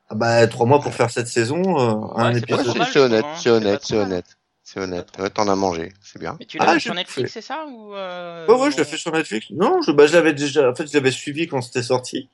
Ah 0.09 0.15
bah 0.15 0.47
trois 0.47 0.65
mois 0.65 0.79
pour 0.79 0.93
faire 0.93 1.09
cette 1.09 1.27
saison, 1.27 1.61
euh, 1.79 2.15
un 2.15 2.31
Ouais, 2.33 2.39
épisode. 2.39 2.65
trop 2.65 2.83
c'est 2.85 2.99
honnête, 2.99 3.25
hein. 3.25 3.35
c'est 3.35 3.49
honnête, 3.49 3.81
c'est 3.83 3.97
honnête. 3.97 4.37
C'est 4.63 4.79
honnête. 4.81 5.07
Ouais, 5.17 5.29
t'en 5.29 5.47
as 5.47 5.55
mangé. 5.55 5.93
C'est 6.01 6.19
bien. 6.19 6.35
Mais 6.39 6.45
tu 6.45 6.57
l'as 6.57 6.65
Ah, 6.69 6.73
je 6.77 6.79
sur 6.83 6.93
Netflix, 6.93 7.31
c'est 7.31 7.41
ça 7.41 7.65
ou 7.67 7.93
euh... 7.95 8.45
Ouais 8.47 8.53
ouais, 8.59 8.71
je 8.71 8.77
l'ai 8.77 8.83
fait 8.85 8.97
sur 8.97 9.11
Netflix. 9.13 9.47
Non, 9.51 9.81
je 9.81 9.91
bah 9.91 10.07
je 10.07 10.13
l'avais 10.13 10.33
déjà. 10.33 10.69
En 10.69 10.75
fait, 10.75 10.87
je 10.87 10.93
l'avais 10.93 11.11
suivi 11.11 11.47
quand 11.47 11.61
c'était 11.61 11.83
sorti. 11.83 12.29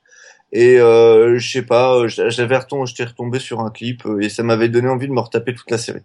Et 0.52 0.78
euh, 0.80 1.38
je 1.38 1.48
sais 1.50 1.62
pas, 1.62 1.94
euh, 1.96 2.08
j'avais 2.08 2.56
retombé, 2.56 2.86
j'étais 2.86 3.04
retombé 3.04 3.38
sur 3.40 3.60
un 3.60 3.70
clip 3.70 4.04
euh, 4.06 4.20
et 4.20 4.28
ça 4.28 4.42
m'avait 4.42 4.68
donné 4.68 4.88
envie 4.88 5.06
de 5.08 5.12
me 5.12 5.20
retaper 5.20 5.54
toute 5.54 5.70
la 5.70 5.78
série. 5.78 6.02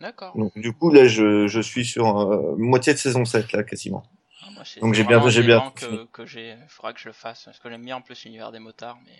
D'accord. 0.00 0.36
Donc 0.36 0.56
du 0.56 0.72
coup 0.72 0.92
là, 0.92 1.06
je, 1.08 1.46
je 1.48 1.60
suis 1.60 1.84
sur 1.84 2.18
euh, 2.20 2.54
moitié 2.56 2.92
de 2.92 2.98
saison 2.98 3.24
7 3.24 3.52
là 3.52 3.62
quasiment. 3.64 4.04
Ah, 4.42 4.46
moi, 4.54 4.62
c'est- 4.64 4.80
Donc 4.80 4.94
j'ai 4.94 5.04
bien- 5.04 5.28
j'ai 5.28 5.42
bien 5.42 5.72
que, 5.74 6.06
que 6.12 6.24
j'ai. 6.26 6.56
Faudra 6.68 6.92
que 6.92 7.00
je 7.00 7.06
le 7.08 7.12
fasse 7.12 7.42
parce 7.44 7.58
que 7.58 7.68
j'aime 7.68 7.84
bien 7.84 7.96
en 7.96 8.00
plus 8.00 8.24
l'univers 8.24 8.50
des 8.52 8.58
motards, 8.60 8.98
mais. 9.04 9.12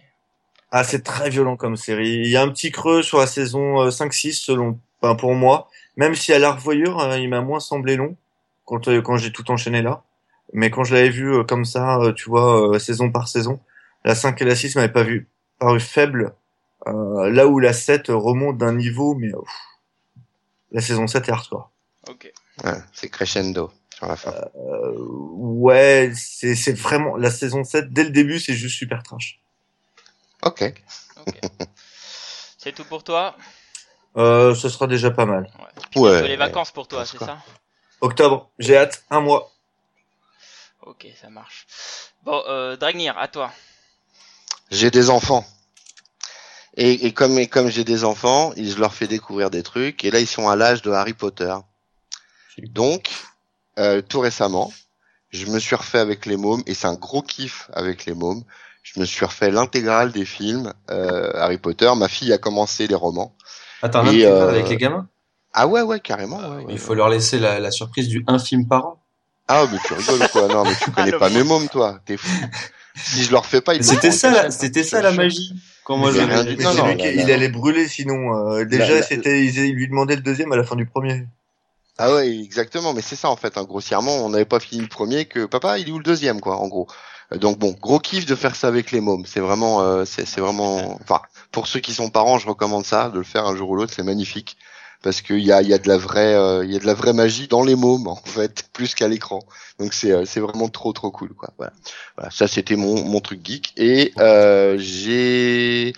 Ah, 0.70 0.84
c'est 0.84 1.02
très 1.02 1.30
violent 1.30 1.56
comme 1.56 1.76
série. 1.76 2.16
Il 2.24 2.28
y 2.28 2.36
a 2.36 2.42
un 2.42 2.48
petit 2.48 2.70
creux 2.70 3.02
sur 3.02 3.18
la 3.18 3.26
saison 3.26 3.80
euh, 3.80 3.90
5-6 3.90 4.32
selon, 4.34 4.78
enfin, 5.00 5.14
pour 5.14 5.34
moi. 5.34 5.68
Même 5.96 6.14
si 6.14 6.32
à 6.32 6.38
la 6.38 6.52
revoyure, 6.52 7.00
euh, 7.00 7.18
il 7.18 7.28
m'a 7.28 7.40
moins 7.40 7.60
semblé 7.60 7.96
long 7.96 8.16
quand 8.66 8.88
euh, 8.88 9.00
quand 9.00 9.16
j'ai 9.16 9.32
tout 9.32 9.50
enchaîné 9.50 9.80
là. 9.82 10.02
Mais 10.52 10.70
quand 10.70 10.84
je 10.84 10.94
l'avais 10.94 11.10
vu 11.10 11.32
euh, 11.34 11.44
comme 11.44 11.64
ça, 11.64 11.98
euh, 11.98 12.12
tu 12.12 12.28
vois, 12.28 12.74
euh, 12.74 12.78
saison 12.78 13.10
par 13.10 13.28
saison, 13.28 13.60
la 14.04 14.14
5 14.14 14.40
et 14.42 14.44
la 14.44 14.54
6 14.54 14.76
m'avaient 14.76 14.92
pas 14.92 15.02
vu 15.02 15.28
paru 15.58 15.80
faible. 15.80 16.34
Euh, 16.86 17.30
là 17.30 17.46
où 17.46 17.58
la 17.58 17.72
7 17.72 18.08
remonte 18.08 18.58
d'un 18.58 18.74
niveau, 18.74 19.14
mais 19.14 19.34
ouf. 19.34 19.48
la 20.70 20.80
saison 20.80 21.06
7 21.06 21.28
est 21.28 21.32
hardcore. 21.32 21.70
Ok. 22.08 22.32
Ouais, 22.64 22.78
c'est 22.92 23.08
crescendo 23.08 23.70
sur 23.94 24.06
la 24.06 24.16
fin. 24.16 24.32
Euh, 24.56 24.94
ouais, 25.32 26.12
c'est 26.14 26.54
c'est 26.54 26.72
vraiment 26.78 27.16
la 27.16 27.30
saison 27.30 27.64
7 27.64 27.92
dès 27.92 28.04
le 28.04 28.10
début, 28.10 28.38
c'est 28.38 28.54
juste 28.54 28.76
super 28.76 29.02
trash. 29.02 29.40
Ok. 30.42 30.72
Ok. 31.26 31.40
c'est 32.58 32.72
tout 32.72 32.84
pour 32.84 33.02
toi? 33.04 33.36
Euh, 34.16 34.54
ce 34.54 34.68
sera 34.68 34.86
déjà 34.86 35.10
pas 35.10 35.26
mal. 35.26 35.50
Ouais. 35.94 36.12
Bientôt 36.12 36.26
les 36.26 36.36
vacances 36.36 36.70
pour 36.70 36.88
toi, 36.88 37.04
c'est 37.04 37.18
ça? 37.18 37.38
Octobre, 38.00 38.50
j'ai 38.58 38.76
hâte, 38.76 39.04
un 39.10 39.20
mois. 39.20 39.52
Ok, 40.82 41.06
ça 41.20 41.28
marche. 41.28 41.66
Bon, 42.22 42.42
euh, 42.48 42.76
Dragnir, 42.76 43.18
à 43.18 43.28
toi. 43.28 43.52
J'ai 44.70 44.90
des 44.90 45.10
enfants. 45.10 45.46
Et, 46.76 47.06
et 47.06 47.12
comme, 47.12 47.38
et 47.38 47.48
comme 47.48 47.68
j'ai 47.68 47.84
des 47.84 48.04
enfants, 48.04 48.52
je 48.56 48.78
leur 48.78 48.94
fais 48.94 49.08
découvrir 49.08 49.50
des 49.50 49.62
trucs. 49.62 50.04
Et 50.04 50.10
là, 50.10 50.20
ils 50.20 50.26
sont 50.26 50.48
à 50.48 50.56
l'âge 50.56 50.82
de 50.82 50.90
Harry 50.92 51.14
Potter. 51.14 51.54
Donc, 52.58 53.10
euh, 53.78 54.00
tout 54.00 54.20
récemment, 54.20 54.72
je 55.30 55.46
me 55.46 55.58
suis 55.58 55.76
refait 55.76 55.98
avec 55.98 56.26
les 56.26 56.36
mômes, 56.36 56.62
et 56.66 56.74
c'est 56.74 56.86
un 56.86 56.94
gros 56.94 57.22
kiff 57.22 57.68
avec 57.72 58.06
les 58.06 58.14
mômes. 58.14 58.44
Je 58.94 59.00
me 59.00 59.04
suis 59.04 59.24
refait 59.24 59.50
l'intégrale 59.50 60.12
des 60.12 60.24
films 60.24 60.72
euh, 60.90 61.30
Harry 61.34 61.58
Potter. 61.58 61.90
Ma 61.96 62.08
fille 62.08 62.32
a 62.32 62.38
commencé 62.38 62.86
les 62.86 62.94
romans. 62.94 63.34
Attends, 63.82 64.04
tu 64.04 64.24
euh, 64.24 64.38
parles 64.38 64.50
avec 64.50 64.68
les 64.70 64.76
gamins? 64.76 65.08
Ah 65.52 65.66
ouais, 65.66 65.82
ouais, 65.82 66.00
carrément. 66.00 66.38
Ah 66.40 66.50
ouais, 66.50 66.56
oui, 66.58 66.64
ouais. 66.64 66.72
Il 66.72 66.78
faut 66.78 66.94
leur 66.94 67.08
laisser 67.08 67.38
la, 67.38 67.58
la 67.60 67.70
surprise 67.70 68.08
du 68.08 68.24
un 68.26 68.38
film 68.38 68.66
par 68.66 68.86
an. 68.86 69.02
Ah, 69.48 69.64
mais 69.70 69.78
tu 69.86 69.94
rigoles 69.94 70.22
ou 70.22 70.28
quoi? 70.28 70.48
Non, 70.48 70.64
mais 70.64 70.74
tu 70.82 70.90
connais 70.92 71.10
le 71.10 71.18
pas 71.18 71.30
mes 71.30 71.42
mômes, 71.42 71.68
toi. 71.68 72.00
T'es 72.04 72.16
fou. 72.16 72.28
Si 72.96 73.22
je 73.22 73.30
leur 73.30 73.46
fais 73.46 73.60
pas, 73.60 73.74
ils 73.74 73.82
C'était 73.84 74.10
font 74.10 74.16
ça, 74.16 74.50
c'était 74.50 74.82
ça 74.82 75.00
la 75.00 75.12
magie. 75.12 75.54
Quand 75.84 75.96
moi 75.96 76.10
Mais 76.12 76.20
je 76.20 76.24
rien 76.24 76.44
Non, 76.56 76.74
non, 76.74 76.94
là, 76.94 77.12
il 77.12 77.30
allait 77.30 77.48
brûler 77.48 77.88
sinon. 77.88 78.34
euh, 78.34 78.64
déjà, 78.64 78.96
là, 78.96 79.02
c'était, 79.02 79.44
ils, 79.44 79.56
ils 79.58 79.74
lui 79.74 79.88
demandaient 79.88 80.16
le 80.16 80.22
deuxième 80.22 80.52
à 80.52 80.56
la 80.56 80.64
fin 80.64 80.76
du 80.76 80.84
premier. 80.84 81.26
Ah 81.96 82.14
ouais, 82.14 82.28
exactement. 82.28 82.92
Mais 82.92 83.02
c'est 83.02 83.16
ça 83.16 83.30
en 83.30 83.36
fait. 83.36 83.56
Hein, 83.56 83.64
grossièrement, 83.64 84.24
on 84.24 84.28
n'avait 84.30 84.44
pas 84.44 84.60
fini 84.60 84.82
le 84.82 84.88
premier 84.88 85.24
que 85.26 85.46
papa, 85.46 85.78
il 85.78 85.88
est 85.88 85.92
où 85.92 85.98
le 85.98 86.04
deuxième, 86.04 86.40
quoi, 86.40 86.56
en 86.56 86.68
gros? 86.68 86.88
Donc 87.36 87.58
bon, 87.58 87.76
gros 87.80 87.98
kiff 87.98 88.26
de 88.26 88.34
faire 88.34 88.56
ça 88.56 88.68
avec 88.68 88.90
les 88.90 89.00
mômes. 89.00 89.26
C'est 89.26 89.40
vraiment, 89.40 89.82
euh, 89.82 90.04
c'est 90.04 90.40
vraiment. 90.40 90.98
Enfin, 91.02 91.20
pour 91.52 91.66
ceux 91.66 91.80
qui 91.80 91.92
sont 91.92 92.10
parents, 92.10 92.38
je 92.38 92.48
recommande 92.48 92.86
ça, 92.86 93.10
de 93.10 93.18
le 93.18 93.24
faire 93.24 93.46
un 93.46 93.56
jour 93.56 93.70
ou 93.70 93.76
l'autre. 93.76 93.92
C'est 93.94 94.02
magnifique 94.02 94.56
parce 95.02 95.22
qu'il 95.22 95.40
y 95.40 95.52
a, 95.52 95.62
y 95.62 95.72
a 95.72 95.78
de 95.78 95.88
la 95.88 95.96
vraie, 95.96 96.34
euh, 96.34 96.64
il 96.64 96.72
y 96.72 96.76
a 96.76 96.78
de 96.78 96.86
la 96.86 96.94
vraie 96.94 97.12
magie 97.12 97.46
dans 97.48 97.62
les 97.62 97.76
mômes 97.76 98.08
en 98.08 98.16
fait, 98.16 98.64
plus 98.72 98.94
qu'à 98.94 99.08
l'écran. 99.08 99.40
Donc 99.78 99.94
c'est, 99.94 100.12
euh, 100.12 100.24
c'est 100.24 100.40
vraiment 100.40 100.68
trop 100.68 100.92
trop 100.92 101.10
cool, 101.10 101.34
quoi. 101.34 101.50
Voilà. 101.56 101.72
Voilà. 102.16 102.30
Ça, 102.30 102.48
c'était 102.48 102.76
mon 102.76 103.04
mon 103.04 103.20
truc 103.20 103.44
geek. 103.44 103.72
Et 103.76 104.12
euh, 104.18 104.76
j'ai 104.78 105.92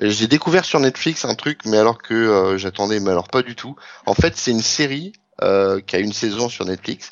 j'ai 0.00 0.28
découvert 0.28 0.64
sur 0.64 0.78
Netflix 0.78 1.24
un 1.24 1.34
truc, 1.34 1.60
mais 1.64 1.78
alors 1.78 1.98
que 1.98 2.56
j'attendais, 2.56 3.00
mais 3.00 3.10
alors 3.10 3.28
pas 3.28 3.42
du 3.42 3.56
tout. 3.56 3.74
En 4.06 4.14
fait, 4.14 4.36
c'est 4.36 4.52
une 4.52 4.62
série 4.62 5.12
qui 5.40 5.96
a 5.96 5.98
une 5.98 6.12
saison 6.12 6.48
sur 6.48 6.64
Netflix. 6.64 7.10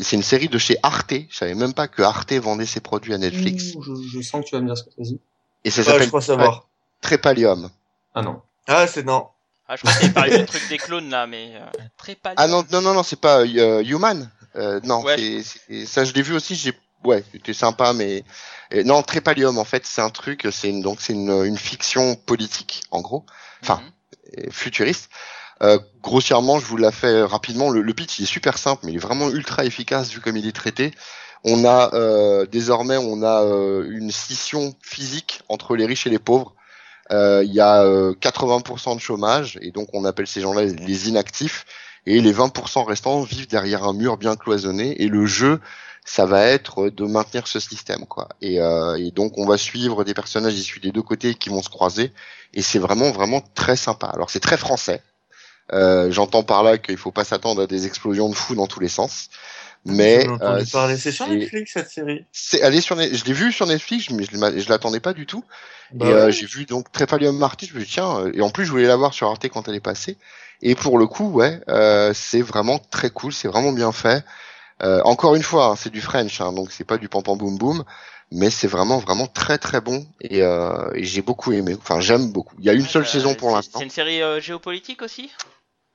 C'est 0.00 0.16
une 0.16 0.22
série 0.22 0.48
de 0.48 0.58
chez 0.58 0.76
Arte. 0.82 1.14
Je 1.28 1.36
savais 1.36 1.54
même 1.54 1.74
pas 1.74 1.88
que 1.88 2.02
Arte 2.02 2.32
vendait 2.34 2.66
ses 2.66 2.80
produits 2.80 3.12
à 3.14 3.18
Netflix. 3.18 3.64
Je, 3.80 3.92
je 4.18 4.20
sens 4.22 4.44
que 4.44 4.48
tu 4.50 4.54
vas 4.54 4.60
me 4.60 4.66
dire 4.66 4.76
ce 4.78 4.84
que 4.84 4.90
tu 4.90 5.00
as 5.00 5.04
dit. 5.04 5.20
Et 5.64 5.70
ça 5.70 5.80
Ouais, 5.80 5.84
je 5.86 5.90
s'appelle 5.92 6.08
crois 6.08 6.20
savoir. 6.20 6.68
Trépalium. 7.00 7.70
Ah 8.14 8.22
non. 8.22 8.40
Ah, 8.66 8.86
c'est 8.86 9.04
non. 9.04 9.26
Ah, 9.68 9.76
je 9.76 9.82
t'avais 9.82 10.10
parlé 10.10 10.38
du 10.38 10.46
truc 10.46 10.68
des 10.68 10.78
clones 10.78 11.10
là, 11.10 11.26
mais 11.26 11.52
euh, 11.54 12.14
pâle. 12.22 12.34
Ah 12.36 12.46
non, 12.48 12.64
non, 12.72 12.80
non, 12.82 12.94
non, 12.94 13.02
c'est 13.02 13.20
pas 13.20 13.40
euh, 13.40 13.82
Human. 13.84 14.30
Euh, 14.56 14.80
non, 14.84 15.02
Ouais. 15.02 15.42
ça 15.86 16.04
je 16.04 16.12
l'ai 16.12 16.22
vu 16.22 16.34
aussi. 16.34 16.56
J'ai, 16.56 16.72
ouais, 17.04 17.22
c'était 17.32 17.52
sympa, 17.52 17.92
mais 17.92 18.24
non, 18.84 19.02
Trépalium. 19.02 19.58
En 19.58 19.64
fait, 19.64 19.86
c'est 19.86 20.02
un 20.02 20.10
truc. 20.10 20.46
C'est 20.50 20.68
une, 20.70 20.82
donc 20.82 21.00
c'est 21.00 21.12
une, 21.12 21.30
une 21.44 21.58
fiction 21.58 22.16
politique, 22.16 22.82
en 22.90 23.00
gros. 23.00 23.24
enfin, 23.62 23.80
Mhm. 24.36 24.50
futuriste. 24.50 25.10
Euh, 25.62 25.78
grossièrement, 26.02 26.58
je 26.58 26.66
vous 26.66 26.76
la 26.76 26.90
fais 26.92 27.22
rapidement. 27.22 27.70
Le, 27.70 27.82
le 27.82 27.94
pitch 27.94 28.18
il 28.18 28.22
est 28.22 28.26
super 28.26 28.58
simple, 28.58 28.82
mais 28.86 28.92
il 28.92 28.96
est 28.96 28.98
vraiment 28.98 29.28
ultra 29.30 29.64
efficace 29.64 30.10
vu 30.10 30.20
comme 30.20 30.36
il 30.36 30.46
est 30.46 30.52
traité. 30.56 30.92
On 31.44 31.64
a 31.64 31.94
euh, 31.94 32.46
désormais 32.46 32.96
on 32.98 33.22
a 33.22 33.42
euh, 33.44 33.86
une 33.90 34.10
scission 34.10 34.74
physique 34.82 35.42
entre 35.48 35.76
les 35.76 35.86
riches 35.86 36.06
et 36.06 36.10
les 36.10 36.18
pauvres. 36.18 36.54
Euh, 37.12 37.42
Il 37.44 37.52
y 37.52 37.60
a 37.60 37.82
euh, 37.84 38.14
80% 38.14 38.94
de 38.96 39.00
chômage 39.00 39.58
et 39.62 39.70
donc 39.72 39.88
on 39.94 40.04
appelle 40.04 40.26
ces 40.26 40.40
gens-là 40.40 40.64
les 40.64 41.08
inactifs. 41.08 41.66
Et 42.06 42.20
les 42.20 42.32
20% 42.32 42.84
restants 42.84 43.22
vivent 43.22 43.48
derrière 43.48 43.84
un 43.84 43.92
mur 43.92 44.16
bien 44.16 44.36
cloisonné. 44.36 45.02
Et 45.02 45.08
le 45.08 45.26
jeu, 45.26 45.60
ça 46.04 46.24
va 46.26 46.44
être 46.46 46.88
de 46.90 47.04
maintenir 47.04 47.46
ce 47.46 47.60
système, 47.60 48.06
quoi. 48.06 48.28
Et, 48.40 48.60
euh, 48.60 48.96
et 48.96 49.10
donc 49.10 49.36
on 49.38 49.46
va 49.46 49.58
suivre 49.58 50.04
des 50.04 50.14
personnages 50.14 50.54
issus 50.54 50.80
des 50.80 50.92
deux 50.92 51.02
côtés 51.02 51.34
qui 51.34 51.50
vont 51.50 51.62
se 51.62 51.68
croiser 51.68 52.12
et 52.54 52.62
c'est 52.62 52.78
vraiment 52.78 53.10
vraiment 53.10 53.42
très 53.54 53.76
sympa. 53.76 54.06
Alors 54.08 54.30
c'est 54.30 54.40
très 54.40 54.56
français. 54.56 55.02
Euh, 55.72 56.10
J'entends 56.10 56.42
par 56.42 56.62
là 56.62 56.78
qu'il 56.78 56.96
faut 56.96 57.12
pas 57.12 57.24
s'attendre 57.24 57.62
à 57.62 57.66
des 57.66 57.86
explosions 57.86 58.28
de 58.28 58.34
fou 58.34 58.54
dans 58.54 58.66
tous 58.66 58.80
les 58.80 58.88
sens, 58.88 59.28
Mais 59.84 60.26
euh, 60.42 60.64
parler. 60.72 60.96
C'est 60.96 61.12
sur 61.12 61.26
Netflix 61.28 61.72
cette 61.74 61.90
série. 61.90 62.24
c'est 62.32 62.58
elle 62.60 62.74
est 62.74 62.80
sur 62.80 63.00
je 63.00 63.24
l'ai 63.24 63.32
vu 63.32 63.52
sur 63.52 63.66
Netflix, 63.66 64.10
mais 64.10 64.24
je, 64.24 64.60
je 64.60 64.68
l'attendais 64.68 65.00
pas 65.00 65.12
du 65.14 65.26
tout. 65.26 65.44
Bah 65.92 66.06
et 66.06 66.12
euh, 66.12 66.30
j'ai 66.30 66.46
vu 66.46 66.66
donc 66.66 66.90
Trépalium 66.92 67.36
Marty, 67.36 67.66
je 67.66 67.74
me 67.74 67.80
suis 67.80 67.86
dit, 67.88 67.92
tiens, 67.94 68.18
euh, 68.20 68.32
et 68.34 68.42
en 68.42 68.50
plus 68.50 68.64
je 68.64 68.70
voulais 68.70 68.86
la 68.86 68.96
voir 68.96 69.12
sur 69.14 69.28
Arte 69.28 69.48
quand 69.48 69.68
elle 69.68 69.74
est 69.74 69.80
passée. 69.80 70.18
Et 70.62 70.74
pour 70.74 70.98
le 70.98 71.06
coup, 71.06 71.30
ouais, 71.30 71.60
euh, 71.68 72.12
c'est 72.14 72.42
vraiment 72.42 72.78
très 72.78 73.10
cool, 73.10 73.32
c'est 73.32 73.48
vraiment 73.48 73.72
bien 73.72 73.92
fait. 73.92 74.24
Euh, 74.82 75.00
encore 75.04 75.34
une 75.34 75.42
fois, 75.42 75.66
hein, 75.66 75.76
c'est 75.76 75.90
du 75.90 76.00
French, 76.00 76.40
hein, 76.40 76.52
donc 76.52 76.72
c'est 76.72 76.84
pas 76.84 76.98
du 76.98 77.08
pam 77.08 77.22
pam 77.22 77.36
boum 77.38 77.58
boum, 77.58 77.84
mais 78.30 78.50
c'est 78.50 78.66
vraiment 78.68 78.98
vraiment 78.98 79.26
très 79.26 79.58
très 79.58 79.80
bon 79.80 80.06
et, 80.20 80.42
euh, 80.42 80.90
et 80.94 81.04
j'ai 81.04 81.22
beaucoup 81.22 81.52
aimé. 81.52 81.76
Enfin, 81.80 82.00
j'aime 82.00 82.30
beaucoup. 82.32 82.54
Il 82.58 82.64
y 82.64 82.70
a 82.70 82.74
une 82.74 82.86
seule 82.86 83.02
Euh, 83.02 83.06
saison 83.06 83.34
pour 83.34 83.50
l'instant. 83.54 83.78
C'est 83.78 83.84
une 83.84 83.90
série 83.90 84.22
euh, 84.22 84.40
géopolitique 84.40 85.02
aussi? 85.02 85.30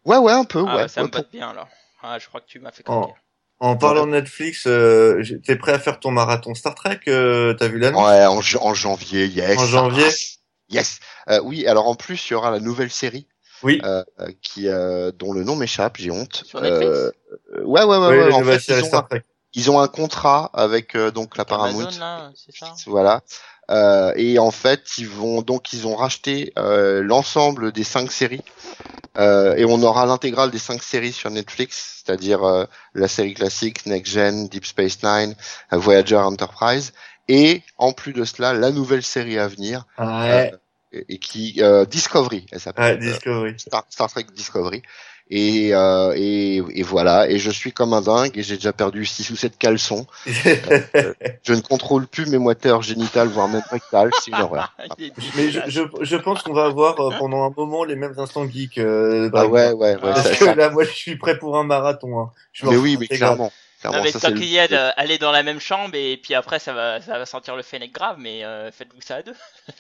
Ouais, 0.05 0.17
ouais, 0.17 0.31
un 0.33 0.43
peu, 0.43 0.63
Ah 0.67 0.75
ouais. 0.75 0.81
ouais, 0.83 0.87
ça 0.87 1.01
ouais, 1.01 1.07
me 1.07 1.11
botte 1.11 1.31
bien 1.31 1.49
alors. 1.49 1.67
Ah, 2.01 2.17
je 2.19 2.27
crois 2.27 2.41
que 2.41 2.45
tu 2.47 2.59
m'as 2.59 2.71
fait 2.71 2.83
Oh. 2.87 3.01
craquer. 3.01 3.13
En 3.59 3.77
parlant 3.77 4.05
de 4.05 4.11
Netflix, 4.11 4.65
euh, 4.67 5.23
t'es 5.45 5.55
prêt 5.55 5.71
à 5.71 5.79
faire 5.79 5.99
ton 5.99 6.11
marathon 6.11 6.53
Star 6.55 6.75
Trek 6.75 6.99
euh, 7.07 7.53
T'as 7.53 7.67
vu 7.69 7.79
l'annonce? 7.79 8.05
Ouais, 8.05 8.25
en, 8.25 8.39
en 8.67 8.73
janvier, 8.73 9.27
yes. 9.27 9.57
En 9.57 9.65
janvier? 9.65 10.07
Yes. 10.69 10.99
Euh, 11.29 11.39
oui, 11.43 11.67
alors 11.67 11.87
en 11.87 11.93
plus, 11.95 12.27
il 12.29 12.33
y 12.33 12.35
aura 12.35 12.49
la 12.49 12.59
nouvelle 12.59 12.89
série 12.89 13.27
Oui. 13.61 13.79
euh, 13.85 14.03
euh, 14.19 14.31
qui 14.41 14.67
euh, 14.67 15.11
dont 15.11 15.31
le 15.31 15.43
nom 15.43 15.55
m'échappe, 15.55 15.97
j'ai 15.97 16.09
honte. 16.09 16.43
Sur 16.43 16.59
Netflix? 16.59 17.11
Ouais, 17.63 17.83
ouais, 17.83 17.85
ouais, 17.85 17.97
Oui, 17.97 18.17
ouais. 18.17 18.29
la 18.29 18.35
En 18.35 18.39
nouvelle 18.39 18.59
fait, 18.59 18.73
ils 18.79 18.83
ont, 18.83 18.87
Star 18.87 19.07
Trek. 19.07 19.23
ils 19.53 19.69
ont 19.69 19.79
un 19.79 19.87
contrat 19.87 20.49
avec 20.53 20.95
euh, 20.95 21.11
donc 21.11 21.37
la 21.37 21.45
Paramount. 21.45 21.81
Amazon 21.81 21.99
là, 21.99 22.31
c'est 22.35 22.55
ça? 22.55 22.73
Voilà. 22.87 23.21
Euh, 23.71 24.13
et 24.15 24.37
en 24.39 24.51
fait, 24.51 24.97
ils 24.99 25.07
vont 25.07 25.41
donc 25.41 25.73
ils 25.73 25.87
ont 25.87 25.95
racheté 25.95 26.53
euh, 26.57 27.01
l'ensemble 27.01 27.71
des 27.71 27.83
cinq 27.83 28.11
séries 28.11 28.43
Euh, 29.17 29.55
et 29.55 29.63
on 29.65 29.81
aura 29.81 30.05
l'intégrale 30.05 30.51
des 30.51 30.59
cinq 30.59 30.83
séries 30.83 31.13
sur 31.13 31.29
Netflix, 31.29 32.03
c'est-à-dire 32.05 32.43
euh, 32.43 32.65
la 32.93 33.07
série 33.07 33.33
classique 33.33 33.85
Next 33.85 34.11
Gen, 34.13 34.47
Deep 34.49 34.65
Space 34.65 35.03
Nine, 35.03 35.35
euh, 35.71 35.77
Voyager 35.77 36.17
Enterprise, 36.17 36.91
et 37.29 37.63
en 37.77 37.93
plus 37.93 38.13
de 38.13 38.25
cela, 38.25 38.53
la 38.53 38.71
nouvelle 38.71 39.03
série 39.03 39.39
à 39.39 39.47
venir 39.47 39.85
Ouais, 39.97 40.51
et, 40.91 41.05
et 41.15 41.17
qui 41.19 41.55
euh, 41.61 41.85
Discovery, 41.85 42.45
elle 42.51 42.59
s'appelle. 42.59 42.83
ouais, 42.85 42.97
Discovery. 42.97 43.55
Star, 43.57 43.85
Star 43.89 44.09
Trek 44.09 44.25
Discovery. 44.35 44.81
Et, 45.31 45.73
euh, 45.73 46.13
et, 46.15 46.57
et 46.57 46.83
voilà, 46.83 47.27
et 47.29 47.39
je 47.39 47.49
suis 47.49 47.71
comme 47.71 47.93
un 47.93 48.01
dingue, 48.01 48.37
et 48.37 48.43
j'ai 48.43 48.55
déjà 48.57 48.73
perdu 48.73 49.05
6 49.05 49.31
ou 49.31 49.35
7 49.35 49.57
caleçons. 49.57 50.05
Je 50.27 51.53
ne 51.53 51.61
contrôle 51.61 52.05
plus 52.07 52.27
mes 52.27 52.37
moteurs 52.37 52.81
génitales, 52.83 53.27
voire 53.29 53.47
même 53.47 53.63
rectales, 53.71 54.11
c'est 54.23 54.31
une 54.31 54.41
horreur. 54.41 54.73
Mais 55.35 55.49
je, 55.49 55.61
je, 55.67 55.81
je 56.01 56.15
pense 56.15 56.43
qu'on 56.43 56.53
va 56.53 56.65
avoir 56.65 56.99
euh, 56.99 57.11
pendant 57.17 57.43
un 57.43 57.53
moment 57.55 57.83
les 57.83 57.95
mêmes 57.95 58.13
instants 58.17 58.47
geeks. 58.47 58.77
Euh, 58.77 59.29
Ah 59.33 59.47
ouais, 59.47 59.71
ouais, 59.71 59.95
ouais. 59.95 59.99
Ça- 60.01 60.11
Parce 60.13 60.29
que 60.37 60.45
ça- 60.45 60.55
là, 60.55 60.69
moi, 60.69 60.83
je 60.83 60.91
suis 60.91 61.15
prêt 61.17 61.37
pour 61.39 61.57
un 61.57 61.63
marathon. 61.63 62.19
Hein. 62.19 62.31
Je 62.53 62.65
mais 62.67 62.75
oui, 62.77 62.97
mais 62.99 63.07
clairement 63.07 63.51
Non 63.83 64.01
mais 64.01 64.11
ça, 64.11 64.19
tant 64.19 64.33
qu'il 64.33 64.45
y 64.45 64.57
a 64.57 64.67
de 64.67 64.75
aller 64.99 65.17
dans 65.19 65.31
la 65.31 65.43
même 65.43 65.59
chambre 65.59 65.93
et 65.93 66.17
puis 66.17 66.33
après 66.33 66.57
ça 66.59 66.73
va 66.73 67.01
ça 67.01 67.19
va 67.19 67.25
sentir 67.27 67.55
le 67.55 67.61
fennec 67.61 67.91
grave 67.91 68.15
mais 68.19 68.43
euh, 68.43 68.71
faites-vous 68.71 69.01
ça 69.01 69.17
à 69.17 69.21
deux. 69.21 69.35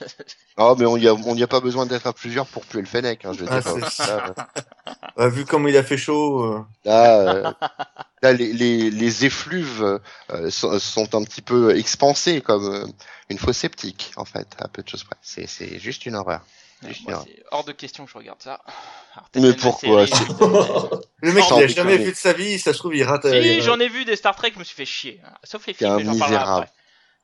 Ah, 0.57 0.73
mais 0.77 0.85
on 0.85 0.95
y 0.95 1.07
a, 1.07 1.13
on 1.13 1.35
y 1.35 1.43
a 1.43 1.47
pas 1.47 1.59
besoin 1.59 1.85
d'être 1.85 2.07
à 2.07 2.13
plusieurs 2.13 2.45
pour 2.47 2.65
puer 2.65 2.79
le 2.79 2.87
fennec, 2.87 3.25
hein, 3.25 3.33
je 3.33 3.43
veux 3.43 3.47
Ah, 3.51 3.59
dire. 3.59 3.75
Là, 4.07 4.35
Ouais, 5.17 5.29
vu 5.29 5.45
comme 5.45 5.67
il 5.67 5.75
a 5.75 5.83
fait 5.83 5.97
chaud. 5.97 6.43
euh, 6.43 6.59
là, 6.85 7.19
euh, 7.35 7.51
là, 8.21 8.33
les, 8.33 8.53
les, 8.53 8.89
les 8.89 9.25
effluves 9.25 9.99
euh, 10.31 10.49
sont, 10.49 10.79
sont 10.79 11.13
un 11.15 11.23
petit 11.23 11.41
peu 11.41 11.75
expansés 11.77 12.39
comme 12.41 12.65
euh, 12.73 12.85
une 13.29 13.37
fosse 13.37 13.57
septique, 13.57 14.11
en 14.15 14.23
fait, 14.25 14.47
à 14.59 14.67
peu 14.69 14.81
de 14.81 14.87
choses 14.87 15.03
près. 15.03 15.17
C'est, 15.21 15.47
c'est 15.47 15.77
juste 15.79 16.05
une 16.05 16.15
horreur. 16.15 16.41
Moi, 17.07 17.23
c'est 17.25 17.43
hors 17.51 17.63
de 17.63 17.71
question 17.71 18.05
que 18.05 18.11
je 18.11 18.17
regarde 18.17 18.41
ça. 18.41 18.61
Alors, 19.15 19.29
Mais 19.35 19.53
pourquoi 19.53 20.07
série, 20.07 20.25
Le 21.21 21.31
mec, 21.31 21.43
il 21.55 21.63
a 21.63 21.67
jamais 21.67 21.97
vu 21.97 22.11
de 22.11 22.15
sa 22.17 22.33
vie. 22.33 22.59
Ça 22.59 22.73
se 22.73 22.77
trouve, 22.79 22.95
il 22.95 23.03
rate. 23.03 23.23
Si, 23.27 23.33
euh, 23.35 23.61
j'en 23.61 23.79
ai 23.79 23.87
vu 23.89 24.05
des 24.05 24.15
Star 24.15 24.35
Trek, 24.35 24.51
je 24.53 24.59
me 24.59 24.63
suis 24.63 24.75
fait 24.75 24.85
chier. 24.85 25.21
hein. 25.25 25.31
Sauf 25.43 25.65
les 25.67 25.73
T'es 25.73 25.85
films, 25.85 25.99
j'en 25.99 26.05
parlerai 26.05 26.13
misérable. 26.25 26.51
après. 26.63 26.71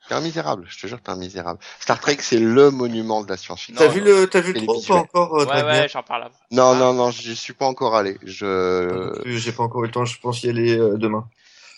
T'es 0.10 0.15
un 0.15 0.22
misérable, 0.22 0.65
je 0.68 0.80
te 0.82 0.88
jure, 0.88 1.00
t'es 1.01 1.12
un 1.12 1.15
misérable. 1.15 1.60
Star 1.80 2.00
Trek, 2.00 2.18
c'est 2.22 2.39
le 2.39 2.72
monument 2.72 3.24
de 3.24 3.30
la 3.30 3.38
science-fiction. 3.38 3.75
T'as 3.77 3.86
Non, 3.88 3.91
vu 3.94 4.00
non. 4.01 4.08
le, 4.08 4.27
t'as 4.27 4.41
vu 4.41 4.51
le 4.53 4.60
les 4.60 4.65
3 4.65 4.75
ou 4.77 4.82
pas 4.82 4.96
encore, 4.96 5.39
euh, 5.39 5.46
Ouais, 5.46 5.63
ouais, 5.63 5.88
j'en 5.89 6.01
parle 6.01 6.24
après. 6.24 6.39
Non, 6.50 6.72
Ah. 6.72 6.80
non, 6.80 6.94
non, 6.94 7.12
je 7.12 7.32
suis 7.34 7.53
pas 7.53 7.68
encore 7.68 7.96
allé. 7.96 8.18
Je. 8.24 9.13
J'ai 9.25 9.51
pas 9.51 9.63
encore 9.63 9.84
eu 9.84 9.88
le 9.88 9.91
temps. 9.91 10.03
Je 10.06 10.20
pense 10.20 10.44
y 10.44 10.50
aller 10.50 10.75
euh, 10.77 10.98
demain. 10.98 11.27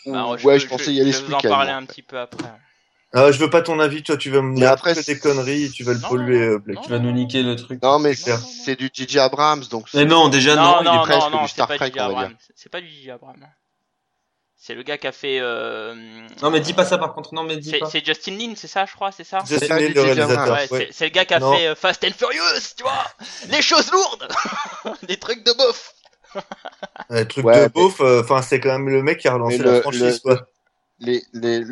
Alors, 0.06 0.32
ouais, 0.32 0.38
peux- 0.42 0.58
je 0.60 0.68
pensais 0.68 0.94
y 0.94 1.02
aller 1.02 1.12
je 1.12 1.18
ce 1.18 1.22
vais 1.24 1.28
vous 1.28 1.34
en 1.34 1.38
week-end. 1.38 1.50
parler 1.50 1.72
un 1.72 1.84
petit 1.86 2.02
peu 2.02 2.18
après. 2.18 2.48
Ah, 3.16 3.32
je 3.32 3.38
veux 3.40 3.50
pas 3.50 3.62
ton 3.62 3.80
avis. 3.80 4.02
Toi, 4.02 4.18
tu 4.18 4.30
vas 4.32 4.42
me 4.42 4.50
Mais 4.54 4.56
dire 4.62 4.72
après, 4.72 4.96
c'est- 4.96 5.20
conneries. 5.20 5.70
Tu 5.72 5.84
vas 5.84 5.94
le 5.94 6.00
Non, 6.00 6.08
polluer, 6.10 6.40
non, 6.48 6.54
euh, 6.54 6.58
Blake. 6.58 6.78
non. 6.78 6.82
Tu 6.84 6.90
vas 6.90 7.00
nous 7.00 7.12
niquer 7.12 7.44
le 7.44 7.56
truc. 7.56 7.82
Non, 7.84 8.00
mais 8.00 8.16
c'est 8.16 8.76
du 8.76 8.90
J.J. 8.92 9.20
Abrams, 9.20 9.64
donc. 9.70 9.88
Mais 9.94 10.06
non, 10.06 10.30
déjà 10.30 10.56
non. 10.56 10.64
non, 10.64 10.78
il 10.82 10.88
est 10.88 10.92
non, 10.96 11.02
presque 11.04 11.20
non, 11.22 11.30
non, 11.30 11.42
du 11.44 11.48
c'est 11.48 11.54
Star 11.54 11.68
pas 11.68 11.76
Trek, 11.78 11.88
J.J. 11.88 12.00
on 12.00 12.04
va 12.04 12.10
dire. 12.10 12.18
Abrams. 12.20 12.36
C'est 12.56 12.72
pas 12.72 12.82
du 12.82 12.88
J.J. 12.88 13.12
Abrams. 13.12 13.48
C'est 14.56 14.76
le 14.76 14.84
gars 14.84 14.98
qui 14.98 15.08
a 15.08 15.12
fait. 15.12 15.40
Euh... 15.42 15.94
Non, 16.42 16.50
mais 16.50 16.62
dis 16.62 16.72
pas 16.74 16.86
ça 16.86 16.98
par 16.98 17.14
contre. 17.14 17.34
Non, 17.36 17.44
mais 17.44 17.58
dis 17.58 17.70
C'est 17.70 17.80
pas. 17.80 17.90
c'est 17.90 18.04
Justin 18.06 18.38
Lin, 18.38 18.54
c'est 18.56 18.68
ça, 18.70 18.86
je 18.86 18.94
crois, 18.96 19.12
c'est 19.12 19.26
ça 19.26 19.40
Justin 19.46 19.78
Lin, 19.78 19.88
du 19.88 19.94
le 19.94 20.02
réalisateur. 20.02 20.54
Ouais, 20.54 20.68
ouais. 20.72 20.90
c'est- 20.92 21.04
le 21.06 21.12
gars 21.12 21.26
qui 21.26 21.34
a 21.34 21.40
Non. 21.40 21.54
fait 21.54 21.68
euh, 21.68 21.76
Fast 21.76 22.04
and 22.06 22.14
Furious, 22.18 22.74
tu 22.78 22.84
vois 22.84 23.04
Les 23.50 23.62
choses 23.62 23.92
lourdes 23.92 24.28
Des 25.08 25.18
trucs 25.18 25.44
de 25.46 25.52
bof 25.58 25.92
Un 27.10 27.26
truc 27.26 27.46
Ouais, 27.46 27.56
de 27.58 27.62
mais- 27.64 27.70
beauf. 27.70 28.00
euh, 28.00 28.22
Enfin, 28.22 28.42
c'est 28.42 28.62
quand 28.62 28.72
même 28.72 28.88
le 28.88 29.04
mec 29.04 29.20
qui 29.20 29.28
a 29.28 29.34
relancé 29.34 29.58
la 29.58 29.82
franchise, 29.82 30.02
le- 30.02 30.20
quoi. 30.36 30.48
Les, 31.00 31.22
les, 31.34 31.64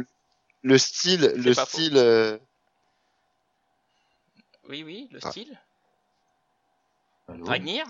le 0.63 0.77
style, 0.77 1.34
le 1.36 1.53
style. 1.53 1.98
euh, 1.98 2.38
Oui, 4.70 4.84
oui, 4.84 5.08
le 5.12 5.20
Ah. 5.24 5.32
style. 5.32 5.60
Dragnir 7.30 7.86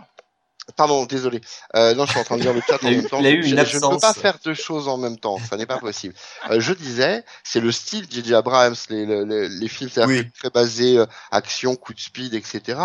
Pardon, 0.78 1.06
désolé. 1.06 1.42
Euh, 1.76 1.96
non, 1.96 2.06
je 2.06 2.12
suis 2.12 2.20
en 2.20 2.24
train 2.24 2.38
de 2.38 2.44
lire 2.44 2.54
le 2.54 2.62
chat 2.62 2.76
en 2.76 2.88
Il 2.88 2.88
a 2.88 2.92
eu- 2.92 2.96
même 2.98 3.10
temps. 3.10 3.20
il 3.20 3.28
a 3.28 3.32
eu 3.32 3.44
je, 3.44 3.56
une 3.56 3.66
je 3.66 3.78
ne 3.78 3.90
peux 3.90 4.00
pas 4.00 4.14
faire 4.14 4.38
deux 4.46 4.54
choses 4.54 4.88
en 4.88 4.98
même 4.98 5.18
temps. 5.18 5.38
Ça 5.40 5.58
n'est 5.58 5.66
pas 5.66 5.80
possible. 5.80 6.14
Euh, 6.50 6.60
je 6.62 6.72
disais, 6.74 7.26
c'est 7.44 7.60
le 7.60 7.72
style 7.72 8.08
J.J. 8.10 8.36
Abrams, 8.36 8.76
les, 8.90 9.06
les, 9.06 9.26
les- 9.26 9.50
les 9.50 9.68
films 9.68 9.90
Oui. 10.06 10.32
très 10.40 10.50
basés 10.52 10.98
euh, 11.00 11.06
action, 11.32 11.76
coup 11.76 11.94
de 11.94 12.00
speed, 12.00 12.36
etc. 12.36 12.80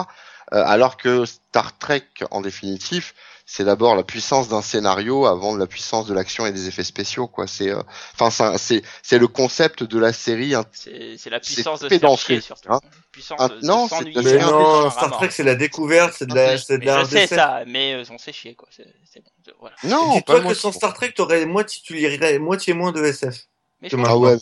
Euh, 0.52 0.64
alors 0.64 0.96
que 0.96 1.26
Star 1.26 1.76
Trek, 1.78 2.06
en 2.30 2.40
définitif, 2.40 3.14
c'est 3.46 3.64
d'abord 3.64 3.94
la 3.94 4.02
puissance 4.02 4.48
d'un 4.48 4.60
scénario 4.60 5.24
avant 5.24 5.54
de 5.54 5.58
la 5.60 5.66
puissance 5.68 6.06
de 6.06 6.12
l'action 6.12 6.44
et 6.46 6.52
des 6.52 6.66
effets 6.66 6.84
spéciaux. 6.84 7.28
Quoi. 7.28 7.46
C'est, 7.46 7.70
euh, 7.70 7.80
enfin, 8.18 8.58
c'est, 8.58 8.82
c'est 9.02 9.18
le 9.18 9.28
concept 9.28 9.84
de 9.84 9.98
la 9.98 10.12
série. 10.12 10.54
hein. 10.54 10.64
C'est 10.72 11.16
c'est 11.16 11.30
la 11.30 11.38
puissance 11.40 11.80
de 11.80 11.88
fait 11.88 11.94
se 11.94 12.00
faire 12.00 12.10
dans 12.10 12.16
chier, 12.16 12.40
ce- 12.40 12.46
surtout. 12.46 12.72
hein. 12.72 12.80
Puissance 13.12 13.38
Ah, 13.40 13.48
de, 13.48 13.60
non, 13.66 13.84
de 13.84 13.88
s'ennuyer. 13.88 14.20
Mais 14.22 14.38
non. 14.38 14.90
Star 14.90 15.12
Trek, 15.12 15.30
c'est 15.30 15.44
la 15.44 15.54
découverte, 15.54 16.14
c'est 16.18 16.26
de 16.26 16.34
la, 16.34 16.58
c'est 16.58 16.78
de 16.78 16.84
la 16.86 17.04
je 17.04 17.08
sais 17.08 17.26
ça, 17.28 17.62
mais 17.66 17.94
euh, 17.94 18.04
on 18.10 18.18
s'est 18.18 18.32
chier, 18.32 18.54
quoi. 18.54 18.68
C'est 18.70 18.86
c'est 19.10 19.20
bon, 19.20 19.30
c'est- 19.44 19.54
voilà. 19.60 19.76
Non, 19.84 20.14
Dis-toi 20.16 20.40
pas 20.42 20.48
que 20.48 20.54
sans 20.54 20.72
Star 20.72 20.92
Trek, 20.92 21.12
t'aurais 21.12 21.46
moitié, 21.46 21.82
tu 21.84 21.94
lirais 21.94 22.38
moitié 22.38 22.74
moins 22.74 22.92
de 22.92 23.02
SF. 23.04 23.46
Mais 23.80 23.88
je 23.88 23.96
Ah 24.04 24.18
ouais, 24.18 24.36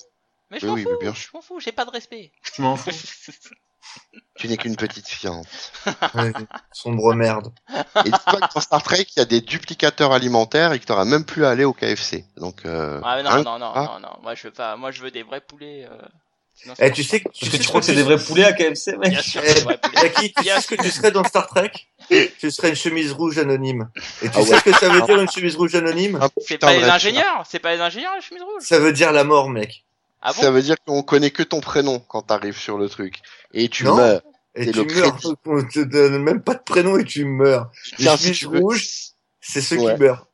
mais 0.50 0.58
je 0.60 0.66
Oui, 0.66 0.70
m'en 0.70 0.74
oui, 0.76 0.82
fous, 0.84 0.90
mais 0.92 0.98
bien 0.98 1.14
je 1.14 1.26
m'en 1.34 1.42
fous, 1.42 1.60
j'ai 1.60 1.72
pas 1.72 1.84
de 1.84 1.90
respect. 1.90 2.32
Je 2.56 2.62
m'en 2.62 2.76
fous. 2.76 2.90
tu 4.36 4.48
n'es 4.48 4.56
qu'une 4.56 4.76
petite 4.76 5.08
fiante. 5.08 5.46
Ouais, 6.14 6.32
sombre 6.72 7.14
merde. 7.14 7.52
Et 8.04 8.10
dis-toi 8.10 8.40
que 8.40 8.54
dans 8.54 8.60
Star 8.60 8.82
Trek, 8.82 9.06
il 9.16 9.18
y 9.18 9.22
a 9.22 9.24
des 9.24 9.40
duplicateurs 9.40 10.12
alimentaires 10.12 10.72
et 10.72 10.78
que 10.78 10.84
t'auras 10.84 11.04
même 11.04 11.24
plus 11.24 11.44
à 11.44 11.50
aller 11.50 11.64
au 11.64 11.72
KFC. 11.72 12.24
Donc, 12.36 12.64
euh, 12.64 13.00
Ah 13.04 13.22
non, 13.22 13.30
hein, 13.30 13.42
non, 13.42 13.58
non, 13.58 13.72
ah. 13.74 13.90
non, 13.94 14.00
non, 14.00 14.16
moi 14.22 14.34
je 14.34 14.44
veux 14.44 14.52
pas, 14.52 14.76
moi 14.76 14.90
je 14.90 15.02
veux 15.02 15.10
des 15.10 15.22
vrais 15.22 15.40
poulets. 15.40 15.86
Euh... 15.90 15.96
Eh, 16.78 16.90
tu 16.92 17.02
sais 17.02 17.20
que, 17.20 17.28
sais 17.32 17.58
tu 17.58 17.64
crois 17.66 17.80
que 17.80 17.86
c'est 17.86 17.94
des 17.96 18.04
vrais 18.04 18.16
poulets 18.18 18.44
à 18.44 18.52
KFC, 18.52 18.96
mec 18.96 19.10
Bien 19.10 19.20
sûr, 19.22 19.42
Eh, 19.44 19.60
vrais 19.60 19.78
poulets. 19.78 20.12
Tu 20.12 20.42
Bien 20.42 20.54
sais 20.56 20.60
ce 20.62 20.66
que 20.68 20.82
tu 20.82 20.90
serais 20.90 21.10
dans 21.10 21.24
Star 21.24 21.46
Trek 21.48 21.72
Tu 22.08 22.50
serais 22.50 22.70
une 22.70 22.76
chemise 22.76 23.12
rouge 23.12 23.38
anonyme. 23.38 23.90
Et 24.22 24.28
tu 24.28 24.36
Ah 24.36 24.42
sais 24.42 24.50
ouais. 24.52 24.58
ce 24.58 24.64
que 24.64 24.72
ça 24.72 24.88
veut 24.88 25.02
dire 25.02 25.20
une 25.20 25.28
chemise 25.30 25.56
rouge 25.56 25.74
anonyme 25.74 26.16
un 26.22 26.28
C'est 26.46 26.58
pas 26.58 26.72
les 26.74 26.84
ingénieurs, 26.84 27.44
c'est 27.48 27.58
pas 27.58 27.74
les 27.74 27.80
ingénieurs 27.80 28.14
la 28.14 28.20
chemise 28.20 28.42
rouge. 28.42 28.62
Ça 28.62 28.78
veut 28.78 28.92
dire 28.92 29.12
la 29.12 29.24
mort, 29.24 29.50
mec. 29.50 29.83
Ah. 30.24 30.32
Ça 30.32 30.50
veut 30.50 30.62
dire 30.62 30.76
qu'on 30.86 31.02
connaît 31.02 31.30
que 31.30 31.42
ton 31.42 31.60
prénom 31.60 32.00
quand 32.00 32.22
t'arrives 32.22 32.58
sur 32.58 32.78
le 32.78 32.88
truc. 32.88 33.20
Et 33.52 33.68
tu 33.68 33.84
Non. 33.84 33.96
meurs. 33.96 34.22
Et 34.56 34.70
tu 34.70 34.84
le 34.84 34.94
meurs. 34.94 35.18
On 35.46 35.62
te 35.64 35.80
donne 35.80 36.22
même 36.22 36.42
pas 36.42 36.54
de 36.54 36.62
prénom 36.62 36.96
et 36.98 37.04
tu 37.04 37.24
meurs. 37.24 37.70
Les 37.98 38.04
Tiens, 38.04 38.16
si 38.16 38.24
chemises 38.24 38.38
tu 38.38 38.46
veux- 38.46 38.58
rouges, 38.60 38.88
c'est 39.40 39.60
ceux 39.60 39.78
Ouais. 39.78 39.94
qui 39.94 40.00
meurent. 40.00 40.26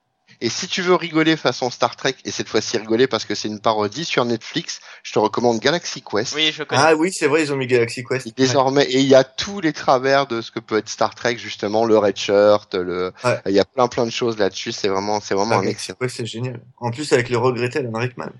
Et 0.43 0.49
si 0.49 0.69
tu 0.69 0.81
veux 0.81 0.95
rigoler 0.95 1.37
façon 1.37 1.69
Star 1.69 1.97
Trek, 1.97 2.15
et 2.25 2.31
cette 2.31 2.49
fois-ci 2.49 2.79
rigoler 2.79 3.07
parce 3.07 3.27
que 3.27 3.35
c'est 3.35 3.49
une 3.49 3.61
parodie 3.61 4.07
sur 4.07 4.25
Netflix, 4.25 4.81
je 5.03 5.13
te 5.13 5.19
recommande 5.19 5.59
Galaxy 5.61 6.01
Quest. 6.03 6.35
Oui, 6.35 6.51
je 6.51 6.63
connais. 6.63 6.81
Ah 6.83 6.95
oui, 6.95 7.13
c'est 7.13 7.27
vrai, 7.27 7.43
ils 7.43 7.53
ont 7.53 7.57
mis 7.57 7.67
Galaxy 7.67 8.03
Quest. 8.05 8.27
Et 8.27 8.33
désormais, 8.35 8.85
et 8.85 9.01
il 9.01 9.07
y 9.07 9.15
a 9.15 9.23
tous 9.23 9.61
les 9.61 9.75
travers 9.75 10.27
de 10.27 10.41
ce 10.41 10.51
que 10.51 10.59
peut 10.61 10.79
être 10.79 10.89
Star 10.89 11.15
Trek, 11.15 11.37
justement, 11.37 11.85
le 11.85 11.99
red 11.99 12.17
shirt, 12.17 12.75
le, 12.75 13.13
Ouais. 13.23 13.39
il 13.47 13.53
y 13.53 13.59
a 13.61 13.67
plein 13.67 13.87
plein 13.89 14.07
de 14.07 14.11
choses 14.11 14.39
là-dessus, 14.39 14.73
c'est 14.73 14.89
vraiment, 14.89 15.21
c'est 15.21 15.35
vraiment 15.35 15.57
Ah, 15.57 15.59
un 15.59 15.67
excellent. 15.67 15.99
Quest, 16.01 16.17
c'est 16.17 16.27
génial. 16.27 16.63
En 16.79 16.91
plus, 16.91 17.13
avec 17.13 17.29
le 17.29 17.37
regretté 17.37 17.81
Alan 17.81 17.99
Rickman. 17.99 18.31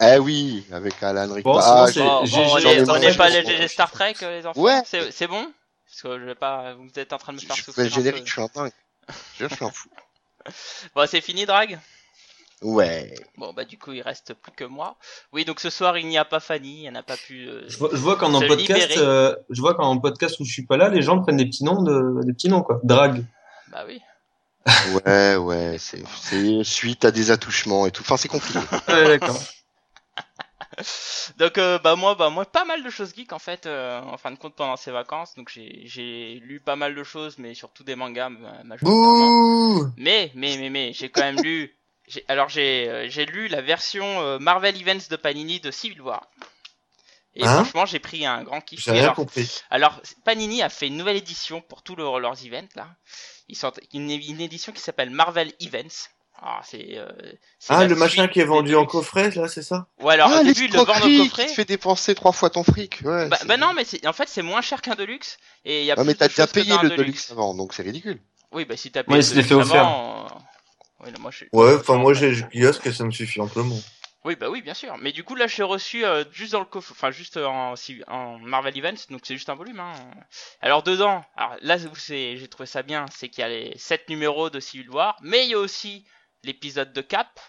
Eh 0.00 0.18
oui, 0.18 0.64
avec 0.72 1.02
Alan 1.02 1.32
Rickman. 1.32 1.52
Bon, 1.54 1.58
Ah, 1.62 1.86
Bon, 1.94 2.22
on 2.22 2.98
n'est 2.98 3.14
pas 3.14 3.30
je 3.30 3.38
les 3.46 3.68
Star 3.68 3.90
Trek, 3.90 4.14
les 4.20 4.46
enfants. 4.46 4.60
Ouais. 4.60 4.82
C'est 4.86 5.10
c'est 5.10 5.26
bon? 5.26 5.50
Parce 5.86 6.02
que 6.02 6.20
je 6.20 6.24
vais 6.26 6.34
pas, 6.34 6.74
vous 6.74 6.90
êtes 6.96 7.12
en 7.12 7.18
train 7.18 7.32
de 7.32 7.38
me 7.38 7.46
faire 7.46 7.56
je 7.56 7.62
fais 7.62 7.66
souffrir. 7.72 7.84
le 7.86 7.90
un 7.90 7.94
générique, 7.94 8.26
je 8.26 8.32
suis 8.32 8.42
un 8.42 8.48
dingue. 8.54 8.72
Je 9.38 9.46
je 9.48 9.54
suis 9.54 9.64
un 9.64 9.70
fou. 9.70 9.88
Bon, 10.94 11.06
c'est 11.08 11.20
fini, 11.20 11.46
Drag? 11.46 11.78
Ouais. 12.62 13.14
Bon, 13.36 13.52
bah 13.52 13.64
du 13.64 13.78
coup, 13.78 13.92
il 13.92 14.00
reste 14.02 14.34
plus 14.34 14.52
que 14.52 14.64
moi. 14.64 14.96
Oui, 15.32 15.44
donc 15.44 15.60
ce 15.60 15.70
soir, 15.70 15.98
il 15.98 16.06
n'y 16.08 16.18
a 16.18 16.24
pas 16.24 16.40
Fanny, 16.40 16.86
elle 16.86 16.94
n'a 16.94 17.02
pas 17.02 17.16
pu. 17.16 17.46
euh, 17.48 17.64
Je 17.68 17.76
vois, 17.76 17.90
je 17.92 17.96
vois 17.98 18.16
qu'en 18.16 18.32
en 18.34 18.40
podcast, 18.40 18.96
euh, 18.96 19.34
je 19.50 19.60
vois 19.60 19.74
qu'en 19.74 19.98
podcast 19.98 20.40
où 20.40 20.44
je 20.44 20.52
suis 20.52 20.64
pas 20.66 20.76
là, 20.76 20.88
les 20.88 21.02
gens 21.02 21.20
prennent 21.20 21.36
des 21.36 21.46
petits 21.46 21.64
noms 21.64 21.82
de, 21.82 22.24
des 22.24 22.32
petits 22.32 22.48
noms 22.48 22.62
quoi. 22.62 22.80
Drag. 22.82 23.24
Bah 23.70 23.84
oui. 23.86 24.00
Ouais, 25.04 25.36
ouais, 25.36 25.76
c'est 25.78 26.02
c'est 26.20 26.64
suite 26.64 27.04
à 27.04 27.10
des 27.12 27.30
attouchements 27.30 27.86
et 27.86 27.90
tout. 27.90 28.02
Enfin, 28.02 28.16
c'est 28.16 28.28
compliqué. 28.28 28.58
Ouais, 28.88 29.18
d'accord. 29.18 29.38
Donc 31.38 31.58
euh, 31.58 31.78
bah 31.78 31.96
moi 31.96 32.14
bah 32.14 32.30
moi 32.30 32.44
pas 32.44 32.64
mal 32.64 32.82
de 32.82 32.90
choses 32.90 33.14
geek 33.14 33.32
en 33.32 33.38
fait 33.38 33.66
euh, 33.66 34.00
en 34.00 34.16
fin 34.18 34.30
de 34.30 34.36
compte 34.36 34.54
pendant 34.54 34.76
ces 34.76 34.90
vacances 34.90 35.34
donc 35.34 35.48
j'ai 35.48 35.82
j'ai 35.84 36.40
lu 36.42 36.60
pas 36.60 36.76
mal 36.76 36.94
de 36.94 37.02
choses 37.02 37.38
mais 37.38 37.54
surtout 37.54 37.82
des 37.84 37.96
mangas 37.96 38.28
majoritairement. 38.64 39.90
Mais 39.96 40.30
mais 40.34 40.56
mais 40.58 40.70
mais 40.70 40.92
j'ai 40.92 41.08
quand 41.08 41.22
même 41.22 41.40
lu 41.40 41.74
j'ai 42.08 42.24
alors 42.28 42.48
j'ai 42.48 42.88
euh, 42.88 43.08
j'ai 43.08 43.26
lu 43.26 43.48
la 43.48 43.62
version 43.62 44.04
euh, 44.20 44.38
Marvel 44.38 44.80
Events 44.80 45.08
de 45.10 45.16
Panini 45.16 45.60
de 45.60 45.70
Civil 45.70 46.00
War. 46.02 46.28
Et 47.38 47.44
Hein 47.44 47.52
franchement, 47.64 47.84
j'ai 47.84 47.98
pris 47.98 48.24
un 48.24 48.42
grand 48.44 48.62
kiff. 48.62 48.80
J'ai 48.82 48.92
rien 48.92 49.02
alors, 49.02 49.14
compris. 49.14 49.60
alors, 49.68 50.00
Panini 50.24 50.62
a 50.62 50.70
fait 50.70 50.86
une 50.86 50.96
nouvelle 50.96 51.16
édition 51.16 51.60
pour 51.60 51.82
tous 51.82 51.94
leurs 51.94 52.18
leurs 52.18 52.46
events 52.46 52.68
là. 52.76 52.88
Ils 53.48 53.56
sortent 53.56 53.78
une, 53.92 54.10
une 54.10 54.40
édition 54.40 54.72
qui 54.72 54.80
s'appelle 54.80 55.10
Marvel 55.10 55.52
Events. 55.60 56.08
Ah, 56.42 56.60
c'est 56.64 56.98
euh, 56.98 57.08
c'est 57.58 57.72
Ah, 57.72 57.86
le 57.86 57.94
machin 57.96 58.28
qui 58.28 58.40
est 58.40 58.44
vendu 58.44 58.74
en 58.76 58.86
coffret, 58.86 59.30
là, 59.30 59.48
c'est 59.48 59.62
ça? 59.62 59.86
Ouais, 60.00 60.14
alors 60.14 60.30
ah, 60.32 60.40
au 60.40 60.44
début, 60.44 60.66
ils 60.66 60.72
le 60.72 60.78
vendent 60.78 60.90
en 60.90 61.24
coffret. 61.24 61.46
te 61.46 61.52
fait 61.52 61.64
dépenser 61.64 62.14
trois 62.14 62.32
fois 62.32 62.50
ton 62.50 62.62
fric. 62.62 63.00
Ouais, 63.04 63.28
Bah, 63.28 63.38
bah 63.46 63.56
non, 63.56 63.72
mais 63.74 63.84
en 64.06 64.12
fait 64.12 64.28
c'est 64.28 64.42
moins 64.42 64.60
cher 64.60 64.82
qu'un 64.82 64.94
Deluxe 64.94 65.38
et 65.64 65.84
y 65.84 65.90
a 65.90 65.98
Ouais, 65.98 66.04
mais 66.04 66.14
t'as 66.14 66.28
déjà 66.28 66.46
payé 66.46 66.72
le 66.82 66.90
Deluxe. 66.90 66.98
Deluxe 66.98 67.30
avant, 67.32 67.54
donc 67.54 67.72
c'est 67.72 67.82
ridicule. 67.82 68.20
Oui, 68.52 68.64
bah 68.64 68.76
si 68.76 68.90
t'as 68.90 69.00
Ouais, 69.00 69.06
payé 69.06 69.22
c'est 69.22 69.34
le 69.36 69.42
Deluxe 69.42 69.70
avant, 69.70 70.26
euh, 70.26 70.28
oui, 71.04 71.10
moi. 71.20 71.30
Ouais, 71.52 71.76
enfin, 71.76 71.96
moi, 71.96 72.14
j'ai 72.14 72.30
le 72.30 72.42
kiosque 72.52 72.86
et 72.86 72.92
ça 72.92 73.04
me 73.04 73.10
suffit 73.10 73.40
amplement. 73.40 73.78
Oui, 74.24 74.34
bah 74.34 74.50
oui, 74.50 74.60
bien 74.60 74.74
sûr. 74.74 74.96
Mais 75.00 75.12
du 75.12 75.22
coup, 75.22 75.36
là, 75.36 75.46
je 75.46 75.56
l'ai 75.58 75.62
reçu 75.62 76.04
euh, 76.04 76.24
juste 76.32 76.52
dans 76.52 76.58
le 76.58 76.66
coffre, 76.66 76.90
enfin, 76.90 77.12
juste 77.12 77.36
en, 77.36 78.38
Marvel 78.40 78.76
Events, 78.76 79.06
donc 79.10 79.20
c'est 79.22 79.34
juste 79.34 79.48
un 79.50 79.54
volume. 79.54 79.78
Hein. 79.78 79.92
Alors, 80.60 80.82
dedans, 80.82 81.24
alors 81.36 81.56
là 81.60 81.76
où 81.76 81.94
c'est, 81.94 82.36
j'ai 82.36 82.48
trouvé 82.48 82.66
ça 82.66 82.82
bien, 82.82 83.06
c'est 83.12 83.28
qu'il 83.28 83.42
y 83.42 83.44
a 83.44 83.48
les 83.48 83.72
7 83.76 84.08
numéros 84.08 84.50
de 84.50 84.58
Civil 84.58 84.90
War, 84.90 85.16
mais 85.22 85.44
il 85.44 85.50
y 85.50 85.54
a 85.54 85.58
aussi 85.58 86.04
l'épisode 86.46 86.92
de 86.92 87.00
Cap, 87.02 87.40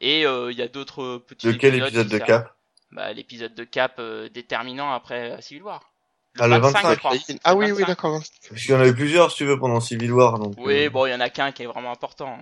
et 0.00 0.26
euh, 0.26 0.50
il 0.50 0.58
y 0.58 0.62
a 0.62 0.68
d'autres 0.68 1.18
petits 1.26 1.46
De 1.46 1.52
quel 1.52 1.74
épisodes 1.74 2.06
épisode 2.06 2.08
de 2.08 2.18
Cap? 2.18 2.54
Bah, 2.90 3.12
l'épisode 3.12 3.54
de 3.54 3.64
Cap 3.64 3.96
euh, 3.98 4.28
déterminant 4.28 4.92
après 4.92 5.32
euh, 5.32 5.40
Civil 5.40 5.62
War. 5.62 5.92
Ah, 6.38 6.48
le 6.48 6.56
25, 6.58 6.90
je 6.90 6.98
crois. 6.98 7.12
Ah 7.44 7.54
oui, 7.54 7.66
oui, 7.66 7.72
25. 7.80 7.86
d'accord. 7.86 8.22
Parce 8.48 8.62
qu'il 8.62 8.70
y 8.70 8.74
en 8.74 8.80
a 8.80 8.86
eu 8.86 8.94
plusieurs, 8.94 9.30
si 9.30 9.38
tu 9.38 9.44
veux, 9.44 9.58
pendant 9.58 9.80
Civil 9.80 10.12
War. 10.12 10.38
Donc, 10.38 10.54
Oui, 10.58 10.86
euh, 10.86 10.90
bon, 10.90 11.06
il 11.06 11.10
y 11.10 11.14
en 11.14 11.20
a 11.20 11.28
qu'un 11.30 11.52
qui 11.52 11.64
est 11.64 11.66
vraiment 11.66 11.90
important. 11.90 12.38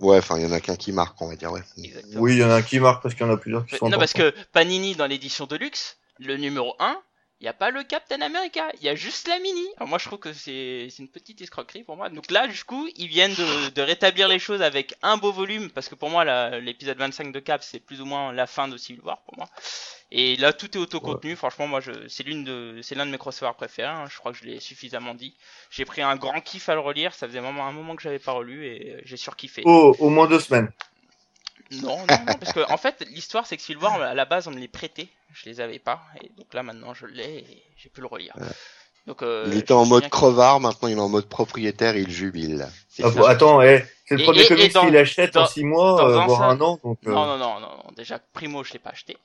Ouais, 0.00 0.18
enfin, 0.18 0.36
il 0.38 0.42
y 0.42 0.46
en 0.46 0.52
a 0.52 0.60
qu'un 0.60 0.76
qui 0.76 0.92
marque, 0.92 1.20
on 1.22 1.28
va 1.28 1.36
dire, 1.36 1.50
ouais. 1.50 1.62
exactement. 1.78 2.20
Oui, 2.20 2.34
il 2.34 2.38
y 2.40 2.44
en 2.44 2.50
a 2.50 2.56
un 2.56 2.62
qui 2.62 2.78
marque 2.78 3.02
parce 3.02 3.14
qu'il 3.14 3.26
y 3.26 3.28
en 3.28 3.32
a 3.32 3.38
plusieurs 3.38 3.64
qui 3.64 3.76
sont 3.76 3.88
Non, 3.88 3.98
parce 3.98 4.12
que 4.12 4.34
Panini, 4.52 4.94
dans 4.94 5.06
l'édition 5.06 5.46
de 5.46 5.56
luxe, 5.56 5.98
le 6.18 6.36
numéro 6.36 6.76
1, 6.78 7.00
il 7.40 7.44
n'y 7.44 7.48
a 7.48 7.52
pas 7.52 7.70
le 7.70 7.82
Captain 7.84 8.20
America, 8.22 8.66
il 8.78 8.82
y 8.82 8.88
a 8.88 8.94
juste 8.94 9.28
la 9.28 9.38
mini. 9.38 9.66
Alors 9.76 9.88
moi, 9.88 9.98
je 9.98 10.06
trouve 10.06 10.18
que 10.18 10.32
c'est 10.32 10.88
une 10.98 11.08
petite 11.08 11.40
escroquerie 11.42 11.82
pour 11.84 11.96
moi. 11.96 12.08
Donc 12.08 12.30
là, 12.30 12.46
du 12.48 12.64
coup, 12.64 12.88
ils 12.96 13.08
viennent 13.08 13.34
de, 13.34 13.70
de 13.70 13.82
rétablir 13.82 14.26
les 14.28 14.38
choses 14.38 14.62
avec 14.62 14.94
un 15.02 15.18
beau 15.18 15.32
volume, 15.32 15.70
parce 15.70 15.88
que 15.88 15.94
pour 15.94 16.08
moi, 16.08 16.24
l'épisode 16.60 16.96
25 16.98 17.32
de 17.32 17.40
Cap, 17.40 17.62
c'est 17.62 17.80
plus 17.80 18.00
ou 18.00 18.06
moins 18.06 18.32
la 18.32 18.46
fin 18.46 18.68
de 18.68 18.76
Civil 18.78 19.02
War 19.02 19.20
pour 19.26 19.36
moi. 19.36 19.48
Et 20.12 20.36
là, 20.36 20.52
tout 20.52 20.70
est 20.76 20.80
autocontenu. 20.80 21.36
Franchement, 21.36 21.66
moi, 21.66 21.80
c'est 22.08 22.22
l'une 22.22 22.44
de, 22.44 22.78
c'est 22.82 22.94
l'un 22.94 23.04
de 23.06 23.10
mes 23.10 23.18
crossovers 23.18 23.54
préférés. 23.56 23.88
hein. 23.88 24.04
Je 24.10 24.16
crois 24.18 24.32
que 24.32 24.38
je 24.38 24.44
l'ai 24.44 24.60
suffisamment 24.60 25.14
dit. 25.14 25.34
J'ai 25.70 25.84
pris 25.84 26.00
un 26.00 26.16
grand 26.16 26.40
kiff 26.40 26.68
à 26.68 26.74
le 26.74 26.80
relire. 26.80 27.12
Ça 27.12 27.26
faisait 27.26 27.40
vraiment 27.40 27.66
un 27.66 27.72
moment 27.72 27.96
que 27.96 28.02
j'avais 28.02 28.20
pas 28.20 28.32
relu 28.32 28.66
et 28.66 28.96
j'ai 29.04 29.16
surkiffé. 29.16 29.62
Oh, 29.66 29.94
au 29.98 30.08
moins 30.08 30.26
deux 30.28 30.40
semaines. 30.40 30.70
Non, 31.72 31.98
non, 31.98 32.06
non, 32.26 32.34
parce 32.38 32.52
que 32.52 32.70
en 32.70 32.76
fait, 32.76 33.04
l'histoire 33.10 33.46
c'est 33.46 33.56
que 33.56 33.76
War, 33.76 34.00
à 34.00 34.14
la 34.14 34.24
base, 34.24 34.46
on 34.48 34.50
me 34.50 34.58
les 34.58 34.68
prêtait, 34.68 35.08
je 35.32 35.48
les 35.48 35.60
avais 35.60 35.78
pas, 35.78 36.00
et 36.22 36.30
donc 36.36 36.54
là 36.54 36.62
maintenant 36.62 36.94
je 36.94 37.06
l'ai 37.06 37.38
et 37.38 37.62
j'ai 37.76 37.88
pu 37.88 38.00
le 38.00 38.06
relire. 38.06 38.34
Donc, 39.06 39.22
euh, 39.22 39.44
Il 39.52 39.58
était 39.58 39.72
en 39.72 39.86
mode 39.86 40.08
crevard, 40.08 40.60
maintenant 40.60 40.88
il 40.88 40.96
est 40.96 41.00
en 41.00 41.08
mode 41.08 41.28
propriétaire 41.28 41.96
et 41.96 42.02
il 42.02 42.10
jubile. 42.10 42.68
Ah, 43.02 43.10
bon, 43.10 43.24
attends, 43.24 43.62
eh, 43.62 43.84
c'est 44.06 44.14
le 44.14 44.20
Et- 44.20 44.24
premier 44.24 44.40
et- 44.40 44.44
et 44.44 44.48
comics 44.48 44.72
qu'il 44.72 44.96
achète 44.96 45.34
dans- 45.34 45.42
en 45.42 45.46
six 45.46 45.64
mois, 45.64 45.96
dans 46.00 46.08
euh, 46.08 46.18
un 46.18 46.26
voire 46.26 46.42
un 46.42 46.60
an. 46.60 46.78
Donc, 46.82 46.98
euh, 47.06 47.10
Non, 47.10 47.26
non, 47.26 47.36
non, 47.38 47.60
non, 47.60 47.76
déjà 47.96 48.18
Primo, 48.32 48.62
je 48.64 48.72
l'ai 48.72 48.78
pas 48.78 48.90
acheté. 48.90 49.16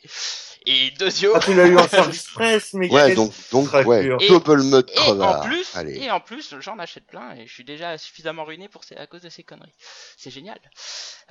Et 0.67 0.91
Deuxio, 0.99 1.31
Ah, 1.35 1.39
tu 1.39 1.55
l'as 1.55 1.65
eu 1.65 1.75
en 1.77 1.87
service 1.87 2.27
presse, 2.29 2.73
mais 2.73 2.87
Ouais, 2.91 3.15
donc, 3.15 3.31
donc, 3.51 3.73
ouais, 3.73 4.07
Et- 4.19 4.27
double 4.27 4.61
mode 4.61 4.91
crevard. 4.93 5.41
en 5.41 5.47
plus, 5.47 5.65
Allez. 5.75 5.97
et 6.03 6.11
en 6.11 6.19
plus, 6.19 6.53
j'en 6.59 6.77
achète 6.77 7.07
plein 7.07 7.33
et 7.35 7.47
je 7.47 7.51
suis 7.53 7.63
déjà 7.63 7.97
suffisamment 7.97 8.43
ruiné 8.43 8.67
pour 8.69 8.83
ces, 8.83 8.95
à 8.95 9.07
cause 9.07 9.21
de 9.21 9.29
ces 9.29 9.41
conneries. 9.43 9.73
C'est 10.17 10.29
génial. 10.29 10.59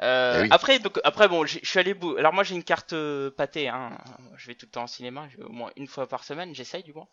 Euh, 0.03 0.39
Eh 0.39 0.43
oui. 0.43 0.49
Après, 0.51 0.79
donc, 0.81 0.99
après 1.05 1.29
bon, 1.29 1.45
je 1.47 1.59
suis 1.63 1.79
allé 1.79 1.95
bout. 1.95 2.17
Alors 2.17 2.33
moi, 2.33 2.43
j'ai 2.43 2.55
une 2.57 2.65
carte 2.65 2.93
euh, 2.95 3.31
pâtée. 3.31 3.69
Hein. 3.69 3.91
Je 4.37 4.47
vais 4.49 4.55
tout 4.55 4.67
le 4.67 4.71
temps 4.73 4.85
au 4.85 4.89
cinéma, 4.89 5.29
au 5.47 5.53
moins 5.53 5.71
une 5.77 5.87
fois 5.87 6.07
par 6.09 6.25
semaine. 6.25 6.55
J'essaye 6.55 6.83
du 6.83 6.93
moins. 6.95 7.07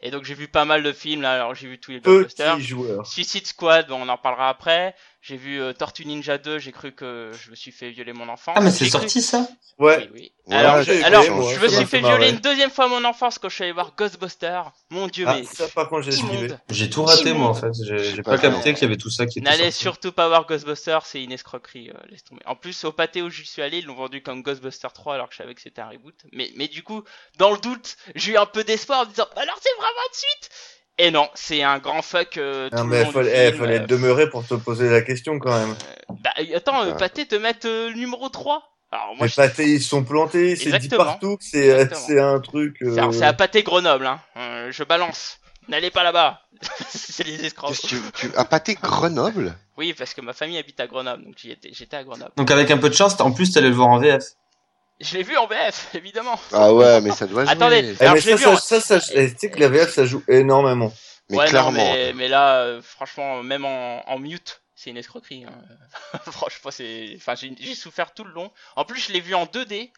Et 0.00 0.10
donc 0.10 0.24
j'ai 0.24 0.34
vu 0.34 0.48
pas 0.48 0.64
mal 0.64 0.82
de 0.82 0.92
films 0.92 1.20
là. 1.22 1.34
Alors 1.34 1.54
j'ai 1.54 1.68
vu 1.68 1.78
tous 1.78 1.90
les 1.92 2.00
blockbusters. 2.00 2.56
Suicide 3.04 3.46
Squad, 3.46 3.88
bon, 3.88 4.00
on 4.02 4.08
en 4.08 4.16
parlera 4.16 4.48
après. 4.48 4.69
J'ai 5.22 5.36
vu 5.36 5.60
euh, 5.60 5.72
Tortue 5.72 6.06
Ninja 6.06 6.38
2, 6.38 6.58
j'ai 6.58 6.72
cru 6.72 6.92
que 6.92 7.30
je 7.44 7.50
me 7.50 7.56
suis 7.56 7.72
fait 7.72 7.90
violer 7.90 8.12
mon 8.12 8.28
enfance. 8.28 8.54
Ah, 8.56 8.60
mais 8.60 8.70
c'est 8.70 8.86
cru- 8.86 8.90
sorti 9.00 9.22
ça? 9.22 9.48
Ouais. 9.78 9.98
Oui, 9.98 10.08
oui. 10.14 10.32
Ouais, 10.46 10.56
alors, 10.56 10.82
je, 10.82 11.04
alors, 11.04 11.24
me 11.24 11.68
suis 11.68 11.84
fait 11.86 12.00
violer 12.00 12.30
une 12.30 12.38
deuxième 12.38 12.70
fois 12.70 12.88
mon 12.88 13.04
enfance 13.04 13.38
quand 13.38 13.48
je 13.48 13.54
suis 13.54 13.64
allé 13.64 13.72
voir 13.72 13.94
Ghostbusters. 13.96 14.72
Mon 14.90 15.06
dieu, 15.08 15.24
Ah, 15.28 15.36
mais 15.36 15.44
ça, 15.44 15.68
par 15.68 15.88
contre, 15.88 16.10
j'ai. 16.10 16.48
J'ai 16.70 16.90
tout 16.90 17.02
raté, 17.04 17.32
moi, 17.32 17.48
en 17.48 17.54
fait. 17.54 17.70
J'ai 17.84 18.22
pas 18.22 18.38
capté 18.38 18.72
qu'il 18.74 18.82
y 18.82 18.86
avait 18.86 18.96
tout 18.96 19.10
ça 19.10 19.26
qui 19.26 19.38
était 19.38 19.50
N'allez 19.50 19.70
surtout 19.70 20.12
pas 20.12 20.28
voir 20.28 20.46
Ghostbusters, 20.46 21.06
c'est 21.06 21.22
une 21.22 21.32
escroquerie, 21.32 21.90
euh, 21.90 21.98
laisse 22.08 22.24
tomber. 22.24 22.42
En 22.46 22.56
plus, 22.56 22.84
au 22.84 22.92
pâté 22.92 23.22
où 23.22 23.30
j'y 23.30 23.46
suis 23.46 23.62
allé, 23.62 23.78
ils 23.78 23.86
l'ont 23.86 23.94
vendu 23.94 24.22
comme 24.22 24.42
Ghostbusters 24.42 24.92
3 24.92 25.14
alors 25.14 25.28
que 25.28 25.34
je 25.34 25.38
savais 25.38 25.54
que 25.54 25.60
c'était 25.62 25.80
un 25.80 25.88
reboot. 25.88 26.14
Mais, 26.32 26.50
mais 26.56 26.68
du 26.68 26.82
coup, 26.82 27.02
dans 27.38 27.50
le 27.52 27.58
doute, 27.58 27.96
j'ai 28.14 28.32
eu 28.32 28.36
un 28.36 28.46
peu 28.46 28.64
d'espoir 28.64 29.00
en 29.00 29.04
me 29.06 29.10
disant, 29.10 29.26
bah 29.34 29.42
alors 29.42 29.58
c'est 29.62 29.74
vraiment 29.76 30.08
de 30.10 30.16
suite 30.16 30.50
Et 31.02 31.10
non, 31.10 31.28
c'est 31.34 31.62
un 31.62 31.78
grand 31.78 32.02
fuck 32.02 32.36
euh, 32.36 32.68
Non, 32.72 32.84
mais 32.84 33.00
il 33.06 33.10
fallait, 33.12 33.48
eh, 33.48 33.52
fallait 33.52 33.80
euh, 33.80 33.86
demeurer 33.86 34.28
pour 34.28 34.46
te 34.46 34.52
poser 34.54 34.90
la 34.90 35.00
question 35.00 35.38
quand 35.38 35.58
même. 35.58 35.74
Bah 36.22 36.30
attends, 36.54 36.82
euh, 36.82 36.90
Ouais. 36.90 36.96
pâté 36.98 37.26
te 37.26 37.36
mettre 37.36 37.66
euh, 37.66 37.88
le 37.88 37.94
numéro 37.96 38.28
3 38.28 38.62
alors 38.92 39.14
moi, 39.16 39.26
les 39.28 39.32
je- 39.32 39.62
ils 39.62 39.80
sont 39.80 40.02
plantés, 40.02 40.56
c'est 40.56 40.76
dit 40.78 40.88
partout 40.88 41.36
que 41.36 41.44
c'est, 41.44 41.70
euh, 41.70 42.34
un 42.34 42.40
truc. 42.40 42.76
euh, 42.82 42.90
c'est 42.92 42.98
alors, 42.98 43.14
c'est 43.14 43.24
à 43.24 43.32
pâté 43.32 43.62
Grenoble, 43.62 44.04
hein. 44.04 44.20
Euh, 44.36 44.72
je 44.72 44.82
balance. 44.82 45.38
N'allez 45.68 45.90
pas 45.90 46.02
là-bas. 46.02 46.40
c'est 46.88 47.24
les 47.24 47.44
escrocs. 47.46 47.78
Tu, 47.86 47.96
tu 48.14 48.26
as 48.36 48.44
pâté 48.44 48.74
Grenoble? 48.74 49.54
Oui, 49.78 49.94
parce 49.96 50.12
que 50.12 50.20
ma 50.20 50.32
famille 50.32 50.58
habite 50.58 50.80
à 50.80 50.88
Grenoble, 50.88 51.24
donc 51.24 51.34
j'étais 51.38 51.96
à 51.96 52.02
Grenoble. 52.02 52.32
Donc, 52.36 52.50
avec 52.50 52.70
un 52.72 52.78
peu 52.78 52.88
de 52.90 52.94
chance, 52.94 53.18
en 53.20 53.30
plus, 53.30 53.52
t'allais 53.52 53.68
le 53.68 53.74
voir 53.76 53.88
en 53.88 53.98
VF. 54.00 54.24
Je 55.00 55.16
l'ai 55.16 55.22
vu 55.22 55.36
en 55.36 55.46
VF, 55.46 55.88
évidemment. 55.94 56.38
Ah 56.52 56.72
ouais, 56.74 57.00
mais 57.00 57.10
ça 57.12 57.26
doit 57.26 57.44
jouer. 57.44 57.52
Attendez. 57.52 57.94
Alors, 58.00 58.14
mais 58.14 58.20
je 58.20 58.30
ça, 58.30 58.36
vu 58.36 58.42
ça, 58.42 58.50
en- 58.50 58.56
ça, 58.56 58.80
ça, 58.80 59.00
tu 59.00 59.06
sais 59.38 59.50
que 59.50 59.58
la 59.60 59.68
VF, 59.68 59.90
ça 59.92 60.04
joue 60.04 60.22
énormément. 60.28 60.92
Mais 61.30 61.38
ouais, 61.38 61.46
clairement. 61.46 61.72
non, 61.72 61.92
mais, 61.92 62.12
mais 62.12 62.28
là, 62.28 62.56
euh, 62.62 62.82
franchement, 62.82 63.42
même 63.42 63.64
en, 63.64 64.02
en 64.08 64.18
mute, 64.18 64.62
c'est 64.74 64.90
une 64.90 64.96
escroquerie. 64.96 65.44
hein. 65.44 66.18
franchement, 66.30 66.70
c'est, 66.70 67.14
enfin, 67.16 67.34
j'ai 67.34 67.54
j'ai 67.58 67.74
souffert 67.74 68.12
tout 68.14 68.24
le 68.24 68.32
long. 68.32 68.50
En 68.76 68.84
plus, 68.84 69.00
je 69.00 69.12
l'ai 69.12 69.20
vu 69.20 69.34
en 69.34 69.44
2D, 69.46 69.90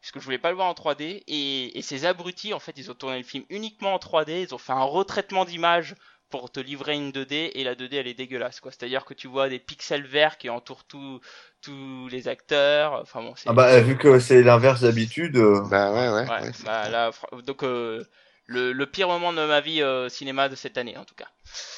parce 0.00 0.10
que 0.12 0.20
je 0.20 0.24
voulais 0.24 0.38
pas 0.38 0.50
le 0.50 0.56
voir 0.56 0.66
en 0.68 0.72
3D. 0.74 1.22
Et, 1.26 1.78
et 1.78 1.82
ces 1.82 2.04
abrutis, 2.04 2.52
en 2.52 2.58
fait, 2.58 2.72
ils 2.76 2.90
ont 2.90 2.94
tourné 2.94 3.18
le 3.18 3.24
film 3.24 3.44
uniquement 3.50 3.94
en 3.94 3.98
3D. 3.98 4.42
Ils 4.48 4.54
ont 4.54 4.58
fait 4.58 4.72
un 4.72 4.82
retraitement 4.82 5.44
d'image 5.44 5.94
pour 6.34 6.50
te 6.50 6.58
livrer 6.58 6.94
une 6.96 7.12
2D, 7.12 7.52
et 7.54 7.62
la 7.62 7.76
2D, 7.76 7.96
elle 7.96 8.08
est 8.08 8.14
dégueulasse, 8.14 8.58
quoi. 8.58 8.72
C'est-à-dire 8.72 9.04
que 9.04 9.14
tu 9.14 9.28
vois 9.28 9.48
des 9.48 9.60
pixels 9.60 10.04
verts 10.04 10.36
qui 10.36 10.50
entourent 10.50 10.82
tout- 10.82 11.20
tous 11.62 12.08
les 12.08 12.26
acteurs. 12.26 12.94
Enfin 13.02 13.22
bon. 13.22 13.34
Ah 13.46 13.52
bah, 13.52 13.78
vu 13.80 13.96
que 13.96 14.18
c'est 14.18 14.42
l'inverse 14.42 14.80
d'habitude. 14.80 15.36
euh, 15.36 15.60
Bah 15.70 15.92
ouais, 15.92 16.08
ouais. 16.08 16.28
Ouais, 16.28 16.42
ouais, 16.42 16.50
c'est 16.52 16.64
bah 16.64 16.88
là, 16.90 17.12
donc 17.46 17.62
euh, 17.62 18.02
le, 18.46 18.72
le 18.72 18.86
pire 18.86 19.06
moment 19.06 19.32
de 19.32 19.46
ma 19.46 19.60
vie 19.60 19.80
euh, 19.80 20.08
cinéma 20.08 20.48
de 20.48 20.56
cette 20.56 20.76
année, 20.76 20.96
en 20.96 21.04
tout 21.04 21.14
cas. 21.14 21.28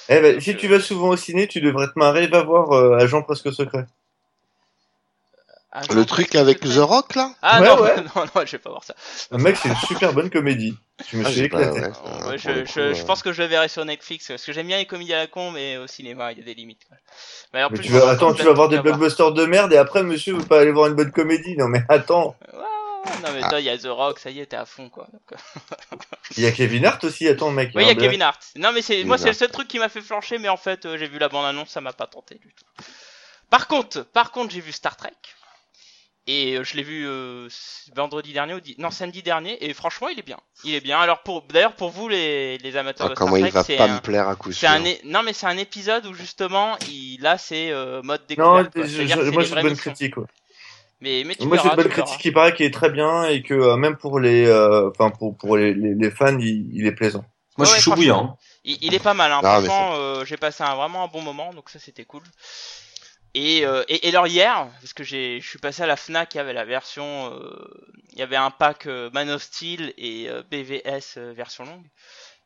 Eh 0.09 0.21
ben, 0.23 0.41
si 0.41 0.53
euh, 0.53 0.55
tu 0.57 0.69
vas 0.69 0.81
souvent 0.81 1.09
au 1.11 1.17
ciné, 1.19 1.47
tu 1.49 1.61
devrais 1.61 1.89
te 1.89 1.99
marrer, 1.99 2.27
va 2.27 2.43
voir 2.43 2.73
euh, 2.73 2.97
Agent 2.97 3.25
Presque 3.25 3.53
Secret. 3.53 3.85
Ah, 5.79 5.83
Le 5.93 6.07
truc 6.07 6.35
avec 6.35 6.61
The 6.61 6.79
Rock 6.79 7.15
là 7.17 7.33
Ah 7.43 7.61
Ouais, 7.61 7.67
non, 7.77 7.83
ouais. 7.83 7.97
non, 7.97 8.25
non, 8.35 8.47
je 8.47 8.53
vais 8.53 8.59
pas 8.59 8.71
voir 8.71 8.83
ça. 8.83 8.95
Le 9.31 9.37
mec, 9.37 9.57
c'est 9.57 9.69
une 9.69 9.77
super 9.77 10.15
bonne 10.15 10.31
comédie. 10.31 10.75
Je 11.11 11.19
me 11.19 11.23
Ah, 11.23 11.49
pas- 11.51 11.59
ouais, 11.73 11.81
ouais, 11.81 11.91
pour 11.91 12.33
je, 12.39 12.65
je, 12.65 12.95
je 12.95 13.03
euh, 13.03 13.05
pense 13.05 13.23
que 13.23 13.33
je 13.35 13.43
le 13.43 13.49
verrai 13.49 13.69
sur 13.69 13.85
Netflix 13.85 14.29
parce 14.29 14.43
que 14.43 14.53
j'aime 14.55 14.69
bien 14.69 14.79
les 14.79 14.87
comédies 14.87 15.13
à 15.13 15.19
la 15.19 15.27
con, 15.27 15.51
mais 15.51 15.77
au 15.77 15.87
cinéma, 15.87 16.33
il 16.33 16.39
y 16.39 16.41
a 16.41 16.45
des 16.45 16.55
limites. 16.55 16.87
quoi. 16.89 16.97
Mais 17.53 17.63
en 17.63 17.69
Mais 17.69 17.77
plus, 17.77 17.87
tu 17.89 17.93
vas, 17.93 18.09
attends, 18.09 18.33
tu 18.33 18.43
vas 18.43 18.53
voir 18.55 18.69
de 18.71 18.77
des 18.77 18.83
blockbusters 18.83 19.33
de 19.33 19.45
merde 19.45 19.71
et 19.75 19.77
après, 19.77 20.03
monsieur 20.03 20.35
veut 20.37 20.45
pas 20.47 20.61
aller 20.61 20.73
voir 20.73 20.87
une 20.87 20.95
bonne 20.95 21.13
comédie. 21.13 21.57
Non, 21.59 21.69
mais 21.69 21.83
attends. 21.91 22.37
Non, 23.23 23.29
mais 23.35 23.41
Ah. 23.43 23.51
toi, 23.51 23.61
il 23.61 23.67
y 23.67 23.71
a 23.71 23.77
The 23.79 23.87
Rock, 23.87 24.19
ça 24.19 24.31
y 24.31 24.41
est, 24.41 24.47
t'es 24.47 24.57
à 24.57 24.65
fond, 24.65 24.89
quoi. 24.89 25.07
Euh, 25.33 25.37
Il 26.37 26.43
y 26.43 26.47
a 26.47 26.51
Kevin 26.53 26.85
Hart 26.87 27.05
aussi, 27.05 27.29
attends, 27.29 27.51
mec. 27.51 27.71
Oui, 27.75 27.83
il 27.85 27.87
y 27.87 27.91
a 27.91 27.93
un 27.93 27.95
Kevin 27.95 28.21
Hart. 28.23 28.41
Non, 28.57 28.73
mais 28.73 28.83
c'est, 28.83 29.05
moi, 29.05 29.17
c'est 29.19 29.29
le 29.29 29.33
seul 29.35 29.51
truc 29.51 29.69
qui 29.69 29.79
m'a 29.79 29.89
fait 29.89 30.01
flancher, 30.01 30.39
mais 30.39 30.49
en 30.49 30.57
fait, 30.57 30.87
euh, 30.87 30.97
j'ai 30.97 31.07
vu 31.07 31.19
la 31.19 31.29
bande-annonce, 31.29 31.69
ça 31.69 31.81
m'a 31.81 31.93
pas 31.93 32.07
tenté 32.07 32.35
du 32.37 32.53
tout. 32.55 32.85
Par 33.49 33.69
contre, 33.69 34.03
par 34.03 34.33
contre, 34.33 34.53
j'ai 34.53 34.61
vu 34.61 34.73
Star 34.73 34.97
Trek. 34.97 35.13
Et 36.29 36.57
euh, 36.57 36.65
je 36.65 36.77
l'ai 36.77 36.83
vu 36.83 37.07
euh, 37.07 37.49
vendredi 37.95 38.33
dernier, 38.33 38.55
ou 38.55 38.61
di- 38.61 38.75
non, 38.79 38.91
samedi 38.91 39.23
dernier, 39.23 39.65
et 39.65 39.73
franchement, 39.75 40.09
il 40.09 40.19
est 40.19 40.27
bien. 40.27 40.39
Il 40.65 40.75
est 40.75 40.81
bien. 40.81 40.99
Alors, 40.99 41.23
pour, 41.23 41.43
d'ailleurs, 41.43 41.75
pour 41.75 41.91
vous, 41.91 42.09
les, 42.09 42.59
les 42.59 42.77
amateurs 42.77 43.07
Ah, 43.07 43.11
de 43.11 43.15
Star 43.15 43.27
comment 43.27 43.37
il 43.37 43.43
Trek, 43.43 43.53
va 43.53 43.63
c'est 43.63 43.77
pas 43.77 43.87
un, 43.87 43.95
me 43.95 44.01
plaire 44.01 44.29
à 44.29 44.35
coup 44.35 44.51
sûr. 44.51 44.69
un, 44.69 44.83
non, 45.05 45.23
mais 45.23 45.33
c'est 45.33 45.47
un 45.47 45.57
épisode 45.57 46.05
où 46.07 46.15
justement, 46.15 46.77
il, 46.89 47.19
là, 47.21 47.39
c'est 47.39 47.71
euh, 47.71 48.03
mode 48.03 48.23
Non, 48.23 48.27
découverte. 48.29 48.73
quoi. 48.73 48.87
je- 48.87 49.07
je- 49.07 49.31
moi, 49.31 49.45
vraies 49.45 49.47
une 49.47 49.63
bonne 49.63 49.71
missions. 49.71 49.93
critique. 49.93 50.17
ouais. 50.17 50.25
Mais, 51.01 51.23
mais 51.25 51.37
tu 51.37 51.47
Moi, 51.47 51.57
verras, 51.57 51.71
une 51.71 51.77
bonne 51.77 51.89
critique 51.91 52.19
qui 52.21 52.33
paraît 52.33 52.55
qu'il 52.55 52.67
est 52.67 52.71
très 52.71 52.91
bien 52.91 53.25
et 53.25 53.43
que 53.43 53.55
euh, 53.55 53.77
même 53.77 53.97
pour 53.97 54.19
les, 54.19 54.47
euh, 54.47 54.91
enfin 54.91 55.11
pour 55.11 55.37
pour 55.37 55.57
les, 55.57 55.75
les, 55.75 55.95
les 55.95 56.11
fans, 56.11 56.39
il, 56.39 56.71
il 56.73 56.87
est 56.87 56.93
plaisant. 56.93 57.25
Moi, 57.59 57.67
je 57.67 57.73
suis 57.73 57.83
chaud 57.83 57.93
bouillant. 57.95 58.37
Il, 58.65 58.79
il 58.81 58.95
est 58.95 58.99
pas 58.99 59.15
mal, 59.15 59.31
hein. 59.31 59.41
Ah, 59.45 59.61
franchement, 59.61 59.93
euh, 59.95 60.25
j'ai 60.25 60.37
passé 60.37 60.65
un, 60.65 60.75
vraiment 60.75 61.05
un 61.05 61.09
bon 61.09 61.21
moment, 61.23 61.53
donc 61.53 61.71
ça 61.71 61.79
c'était 61.79 62.05
cool. 62.05 62.23
Et, 63.39 63.67
euh, 63.67 63.85
et, 63.89 64.07
et 64.07 64.09
alors 64.09 64.27
hier, 64.27 64.67
parce 64.81 64.95
que 64.95 65.05
je 65.05 65.39
suis 65.41 65.59
passé 65.59 65.83
à 65.83 65.87
la 65.87 65.97
Fnac, 65.97 66.35
il 66.35 66.39
y 66.39 66.41
avait 66.41 66.55
la 66.55 66.65
version, 66.65 67.31
euh, 67.35 67.69
il 68.15 68.19
y 68.19 68.23
avait 68.23 68.37
un 68.37 68.51
pack 68.51 68.87
euh, 68.87 69.11
Man 69.13 69.29
of 69.29 69.43
Steel 69.43 69.93
et 69.99 70.31
euh, 70.31 70.43
BVS 70.51 71.19
euh, 71.19 71.35
version 71.37 71.65
longue. 71.65 71.85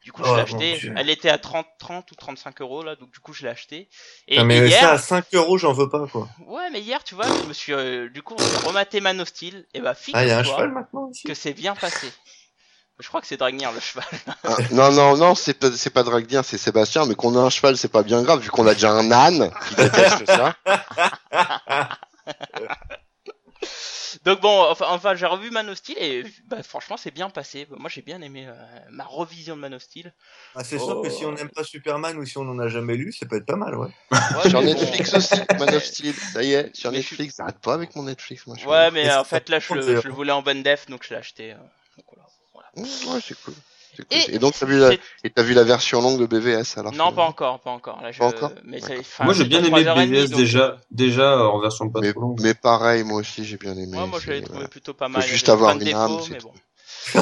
Du 0.02 0.10
coup, 0.10 0.24
je 0.24 0.30
Oh, 0.30 0.34
l'ai 0.34 0.40
acheté. 0.42 0.80
Elle 0.96 1.08
était 1.10 1.28
à 1.28 1.38
30, 1.38 1.64
30 1.78 2.10
ou 2.10 2.14
35 2.16 2.60
euros 2.62 2.82
là, 2.82 2.96
donc 2.96 3.12
du 3.12 3.20
coup, 3.20 3.32
je 3.32 3.42
l'ai 3.44 3.50
acheté. 3.50 3.88
Et, 4.26 4.38
Ah, 4.38 4.44
mais 4.44 4.56
et 4.58 4.66
hier, 4.66 4.80
ça, 4.80 4.92
à 4.92 4.98
5 4.98 5.26
euros, 5.34 5.58
j'en 5.58 5.72
veux 5.74 5.88
pas, 5.88 6.08
quoi. 6.08 6.28
ouais, 6.46 6.70
mais 6.70 6.80
hier, 6.80 7.04
tu 7.04 7.14
vois, 7.14 7.26
je 7.26 7.46
me 7.46 7.52
suis, 7.52 7.72
du 8.10 8.22
coup, 8.22 8.34
on 8.36 8.42
a 8.42 8.68
rematé 8.68 9.00
Man 9.00 9.20
of 9.20 9.28
Steel. 9.28 9.66
Et 9.74 9.80
bah, 9.80 9.90
Ah, 9.90 9.94
figure-toi 9.94 10.68
ici 11.12 11.22
que 11.24 11.34
c'est 11.34 11.52
bien 11.52 11.74
passé. 11.76 12.08
Je 13.00 13.08
crois 13.08 13.20
que 13.20 13.26
c'est 13.26 13.36
Dragnir 13.36 13.72
le 13.72 13.80
cheval. 13.80 14.04
Ah, 14.44 14.56
non, 14.72 14.90
non, 14.92 15.16
non, 15.16 15.34
c'est 15.34 15.54
pas, 15.54 15.70
c'est 15.72 15.90
pas 15.90 16.02
Dragdien, 16.02 16.42
c'est 16.42 16.58
Sébastien, 16.58 17.04
mais 17.06 17.14
qu'on 17.14 17.36
a 17.36 17.40
un 17.40 17.50
cheval, 17.50 17.76
c'est 17.76 17.88
pas 17.92 18.02
bien 18.02 18.22
grave, 18.22 18.40
vu 18.40 18.50
qu'on 18.50 18.66
a 18.66 18.74
déjà 18.74 18.90
un 18.90 19.10
âne 19.12 19.50
qui 19.68 19.74
déteste 19.76 20.26
ça. 20.26 20.54
Donc 24.24 24.40
bon, 24.40 24.64
enfin, 24.68 24.86
enfin 24.88 25.14
j'ai 25.14 25.26
revu 25.26 25.50
Man 25.52 25.68
of 25.70 25.76
Steel 25.78 25.96
et 25.98 26.24
bah, 26.48 26.62
franchement 26.64 26.96
c'est 26.96 27.12
bien 27.12 27.30
passé. 27.30 27.66
Moi 27.70 27.88
j'ai 27.88 28.02
bien 28.02 28.20
aimé 28.22 28.46
euh, 28.48 28.54
ma 28.90 29.04
revision 29.04 29.54
de 29.56 29.60
Man 29.60 29.74
of 29.74 29.82
Steel. 29.82 30.12
Ah, 30.56 30.64
c'est 30.64 30.78
sûr 30.80 31.00
que 31.00 31.08
si 31.10 31.24
on 31.24 31.32
n'aime 31.32 31.48
pas 31.50 31.62
Superman 31.62 32.16
ou 32.18 32.24
si 32.26 32.36
on 32.36 32.42
en 32.42 32.58
a 32.58 32.66
jamais 32.68 32.96
lu, 32.96 33.12
ça 33.12 33.26
peut 33.26 33.36
être 33.36 33.46
pas 33.46 33.56
mal, 33.56 33.76
ouais. 33.76 33.88
Ouais, 34.10 34.48
Sur 34.50 34.62
Netflix 34.62 35.14
aussi, 35.14 35.40
Man 35.58 35.74
of 35.74 35.84
Steel, 35.84 36.14
ça 36.14 36.42
y 36.42 36.54
est, 36.54 36.74
sur 36.74 36.90
Mais 36.90 36.98
Netflix, 36.98 37.34
j'arrête 37.38 37.58
pas 37.60 37.74
avec 37.74 37.94
mon 37.94 38.02
Netflix, 38.02 38.46
moi. 38.46 38.56
je 38.56 38.62
suis- 38.62 38.68
Ouais, 38.70 38.90
mais 38.90 39.12
en 39.14 39.24
fait 39.24 39.48
là 39.48 39.58
je 39.60 39.74
le, 39.74 39.80
contre, 39.86 40.00
je 40.02 40.08
le 40.08 40.14
voulais 40.14 40.32
en 40.32 40.42
bonne 40.42 40.62
def 40.64 40.86
donc 40.86 41.04
je 41.04 41.10
l'ai 41.10 41.16
acheté. 41.16 41.52
euh. 41.52 41.56
Mmh, 42.76 42.82
Ouais, 42.82 43.20
c'est 43.26 43.40
cool. 43.42 43.54
Et 44.12 44.36
Et, 44.36 44.38
donc, 44.38 44.54
t'as 44.58 44.66
vu, 44.66 44.78
la... 44.78 44.90
c'est- 44.90 45.00
et 45.24 45.30
t'as 45.30 45.42
vu 45.42 45.52
la 45.52 45.64
version 45.64 46.00
longue 46.00 46.18
de 46.20 46.26
BVS 46.26 46.78
alors 46.78 46.92
Non, 46.92 47.12
pas 47.12 47.24
encore, 47.24 47.60
pas 47.60 47.70
encore. 47.70 48.00
Là, 48.00 48.12
je... 48.12 48.18
Pas 48.18 48.26
encore 48.28 48.52
Mais 48.64 48.80
ça, 48.80 48.88
D'accord. 48.88 49.00
enfin, 49.00 49.24
Moi, 49.24 49.34
j'ai 49.34 49.44
bien 49.44 49.62
aimé 49.64 49.82
3h30, 49.82 50.06
BVS 50.08 50.30
donc, 50.30 50.40
déjà, 50.40 50.58
euh, 50.60 50.76
déjà 50.90 51.22
euh, 51.34 51.46
en 51.48 51.58
version 51.58 51.88
pas 51.90 52.00
mais, 52.00 52.12
trop 52.12 52.20
longue. 52.20 52.40
mais 52.40 52.54
pareil, 52.54 53.02
moi 53.04 53.18
aussi, 53.20 53.44
j'ai 53.44 53.56
bien 53.58 53.72
aimé. 53.76 53.98
Ouais, 53.98 54.06
moi 54.06 54.18
je 54.20 54.30
l'ai 54.30 54.38
c'est- 54.38 54.44
trouvé 54.46 54.60
ouais. 54.60 54.68
plutôt 54.68 54.94
pas 54.94 55.08
mal. 55.08 55.20
Faut 55.22 55.28
juste 55.28 55.48
avoir 55.48 55.76
une 55.76 55.92
âme, 55.92 56.18
c'est 56.26 56.40
bon. 56.42 56.52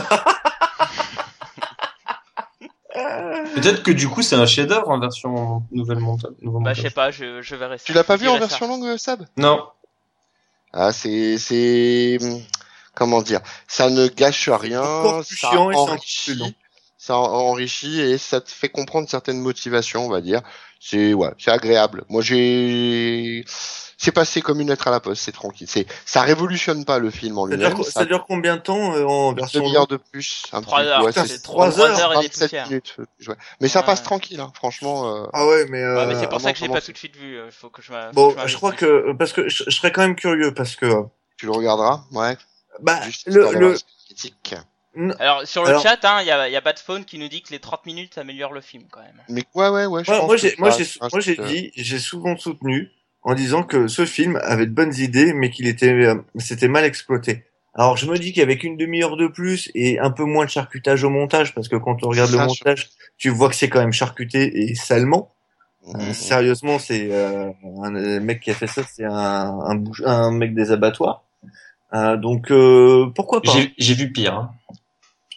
Peut-être 3.54 3.82
que 3.82 3.90
du 3.90 4.08
coup, 4.08 4.22
c'est 4.22 4.36
un 4.36 4.46
chef-d'œuvre 4.46 4.88
en 4.88 4.98
version 4.98 5.62
nouvelle 5.70 5.98
montage. 5.98 6.32
Bah 6.42 6.74
je 6.74 6.82
sais 6.82 6.90
pas, 6.90 7.10
je, 7.10 7.42
je 7.42 7.54
verrai 7.54 7.78
ça. 7.78 7.84
Tu 7.84 7.92
l'as 7.92 8.04
pas 8.04 8.16
vu 8.16 8.28
en 8.28 8.34
ça. 8.34 8.38
version 8.40 8.66
longue, 8.68 8.84
euh, 8.86 8.96
Sab 8.98 9.24
Non. 9.36 9.66
Ah, 10.72 10.92
c'est, 10.92 11.38
c'est, 11.38 12.18
comment 12.98 13.22
dire, 13.22 13.40
ça 13.68 13.88
ne 13.90 14.08
gâche 14.08 14.48
rien, 14.48 14.82
ça 15.22 15.50
enrichit, 15.60 16.56
ça 16.98 17.16
enrichit 17.16 18.00
et 18.00 18.18
ça 18.18 18.40
te 18.40 18.50
fait 18.50 18.68
comprendre 18.68 19.08
certaines 19.08 19.40
motivations, 19.40 20.04
on 20.04 20.10
va 20.10 20.20
dire. 20.20 20.42
C'est, 20.80 21.14
ouais, 21.14 21.30
c'est 21.38 21.50
agréable. 21.50 22.04
Moi, 22.08 22.22
j'ai, 22.22 23.44
c'est 23.96 24.12
passé 24.12 24.40
comme 24.42 24.60
une 24.60 24.68
lettre 24.68 24.86
à 24.86 24.90
la 24.92 25.00
poste, 25.00 25.22
c'est 25.24 25.32
tranquille. 25.32 25.66
C'est, 25.68 25.86
ça 26.06 26.22
révolutionne 26.22 26.84
pas 26.84 26.98
le 26.98 27.10
film 27.10 27.38
en 27.38 27.46
lui-même. 27.46 27.82
Ça 27.84 27.90
ça 27.90 28.04
dure 28.04 28.24
combien 28.26 28.56
de 28.56 28.62
temps 28.62 28.94
euh, 28.94 29.04
en 29.04 29.30
une 29.30 29.36
version 29.36 29.60
demi-heure 29.60 29.86
de 29.88 29.96
plus, 29.96 30.44
un 30.52 30.62
heures, 30.62 31.04
ouais, 31.04 31.12
c'est 31.12 31.26
c'est 31.26 31.42
trois 31.42 31.70
23 31.70 32.00
heures 32.00 32.12
et 32.12 32.16
des 32.16 32.22
27 32.28 32.42
poussières. 32.42 32.68
minutes. 32.68 32.96
ouais. 33.26 33.34
Mais 33.60 33.68
ça 33.68 33.82
passe 33.82 34.02
tranquille, 34.02 34.40
hein, 34.40 34.52
franchement. 34.54 35.16
euh, 35.16 35.26
Ah 35.32 35.46
ouais, 35.46 35.66
mais, 35.68 35.82
euh, 35.82 35.96
Ouais, 35.96 36.06
mais 36.06 36.14
c'est 36.20 36.28
pour 36.28 36.40
ça 36.40 36.52
que 36.52 36.58
je 36.58 36.62
l'ai 36.62 36.68
comment 36.68 36.78
pas 36.80 36.84
tout 36.84 36.92
de 36.92 36.98
suite 36.98 37.16
vu. 37.16 37.38
Il 37.44 37.50
faut 37.52 37.70
que 37.70 37.82
je 37.82 37.92
Bon, 38.12 38.32
que 38.32 38.40
je 38.42 38.46
je 38.48 38.56
crois 38.56 38.72
que 38.72 39.12
parce 39.18 39.32
que 39.32 39.48
je, 39.48 39.64
je 39.66 39.70
serais 39.70 39.90
quand 39.92 40.02
même 40.02 40.16
curieux 40.16 40.52
parce 40.54 40.76
que 40.76 40.92
tu 41.36 41.46
le 41.46 41.52
regarderas, 41.52 42.04
ouais. 42.12 42.36
Bah 42.82 43.00
Juste 43.02 43.26
le. 43.28 43.76
Alors 45.20 45.46
sur 45.46 45.62
le 45.62 45.68
Alors- 45.70 45.82
chat, 45.82 45.98
hein, 46.04 46.18
il 46.22 46.26
y 46.26 46.30
a, 46.30 46.48
y 46.48 46.56
a 46.56 46.60
Batphone 46.60 47.04
qui 47.04 47.18
nous 47.18 47.28
dit 47.28 47.42
que 47.42 47.50
les 47.52 47.60
30 47.60 47.86
minutes 47.86 48.18
améliorent 48.18 48.52
le 48.52 48.60
film 48.60 48.84
quand 48.90 49.00
même. 49.00 49.20
Mais 49.28 49.44
ouais, 49.54 49.68
ouais, 49.68 49.86
ouais. 49.86 50.02
Je 50.04 50.10
moi, 50.10 50.20
pense 50.20 50.26
moi 50.28 50.36
que 50.36 50.42
j'ai 50.42 50.56
moi 50.58 51.20
j'ai 51.20 51.40
euh, 51.40 51.46
dit 51.46 51.70
j'ai 51.76 51.98
souvent 51.98 52.36
soutenu 52.36 52.90
en 53.22 53.34
disant 53.34 53.62
que 53.62 53.86
ce 53.86 54.06
film 54.06 54.40
avait 54.42 54.66
de 54.66 54.72
bonnes 54.72 54.94
idées 54.96 55.32
mais 55.34 55.50
qu'il 55.50 55.68
était 55.68 55.92
euh, 55.92 56.16
c'était 56.38 56.68
mal 56.68 56.84
exploité. 56.84 57.44
Alors 57.74 57.96
je 57.96 58.06
me 58.10 58.18
dis 58.18 58.32
qu'avec 58.32 58.64
une 58.64 58.76
demi-heure 58.76 59.16
de 59.16 59.28
plus 59.28 59.70
et 59.74 60.00
un 60.00 60.10
peu 60.10 60.24
moins 60.24 60.46
de 60.46 60.50
charcutage 60.50 61.04
au 61.04 61.10
montage 61.10 61.54
parce 61.54 61.68
que 61.68 61.76
quand 61.76 62.02
on 62.02 62.08
regarde 62.08 62.30
Ça, 62.30 62.36
le 62.36 62.42
je- 62.42 62.46
montage, 62.48 62.88
tu 63.18 63.28
vois 63.28 63.48
que 63.50 63.54
c'est 63.54 63.68
quand 63.68 63.80
même 63.80 63.92
charcuté 63.92 64.62
et 64.70 64.74
salement. 64.74 65.32
Euh, 65.94 65.98
Mhm. 65.98 66.12
sérieusement, 66.12 66.78
c'est 66.78 67.08
euh, 67.12 67.50
un 67.82 67.94
euh, 67.94 68.20
mec 68.20 68.40
qui 68.40 68.50
a 68.50 68.54
fait 68.54 68.66
ça, 68.66 68.82
c'est 68.90 69.04
un 69.04 69.12
un, 69.60 69.84
un 70.04 70.32
mec 70.32 70.54
des 70.54 70.72
abattoirs. 70.72 71.24
Euh, 71.94 72.16
donc 72.16 72.50
euh, 72.50 73.10
pourquoi 73.14 73.40
pas 73.42 73.52
J'ai 73.52 73.74
j'ai 73.78 73.94
vu 73.94 74.12
pire. 74.12 74.34
Hein. 74.34 74.50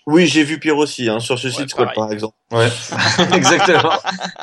Oui, 0.08 0.26
j'ai 0.26 0.44
vu 0.44 0.60
pire 0.60 0.78
aussi, 0.78 1.08
hein, 1.08 1.20
sur 1.20 1.38
Suicide 1.38 1.62
Ouais, 1.62 1.68
Squad 1.70 1.94
par 1.94 2.12
exemple. 2.12 2.36
Ouais, 2.52 2.68
exactement. 3.34 3.94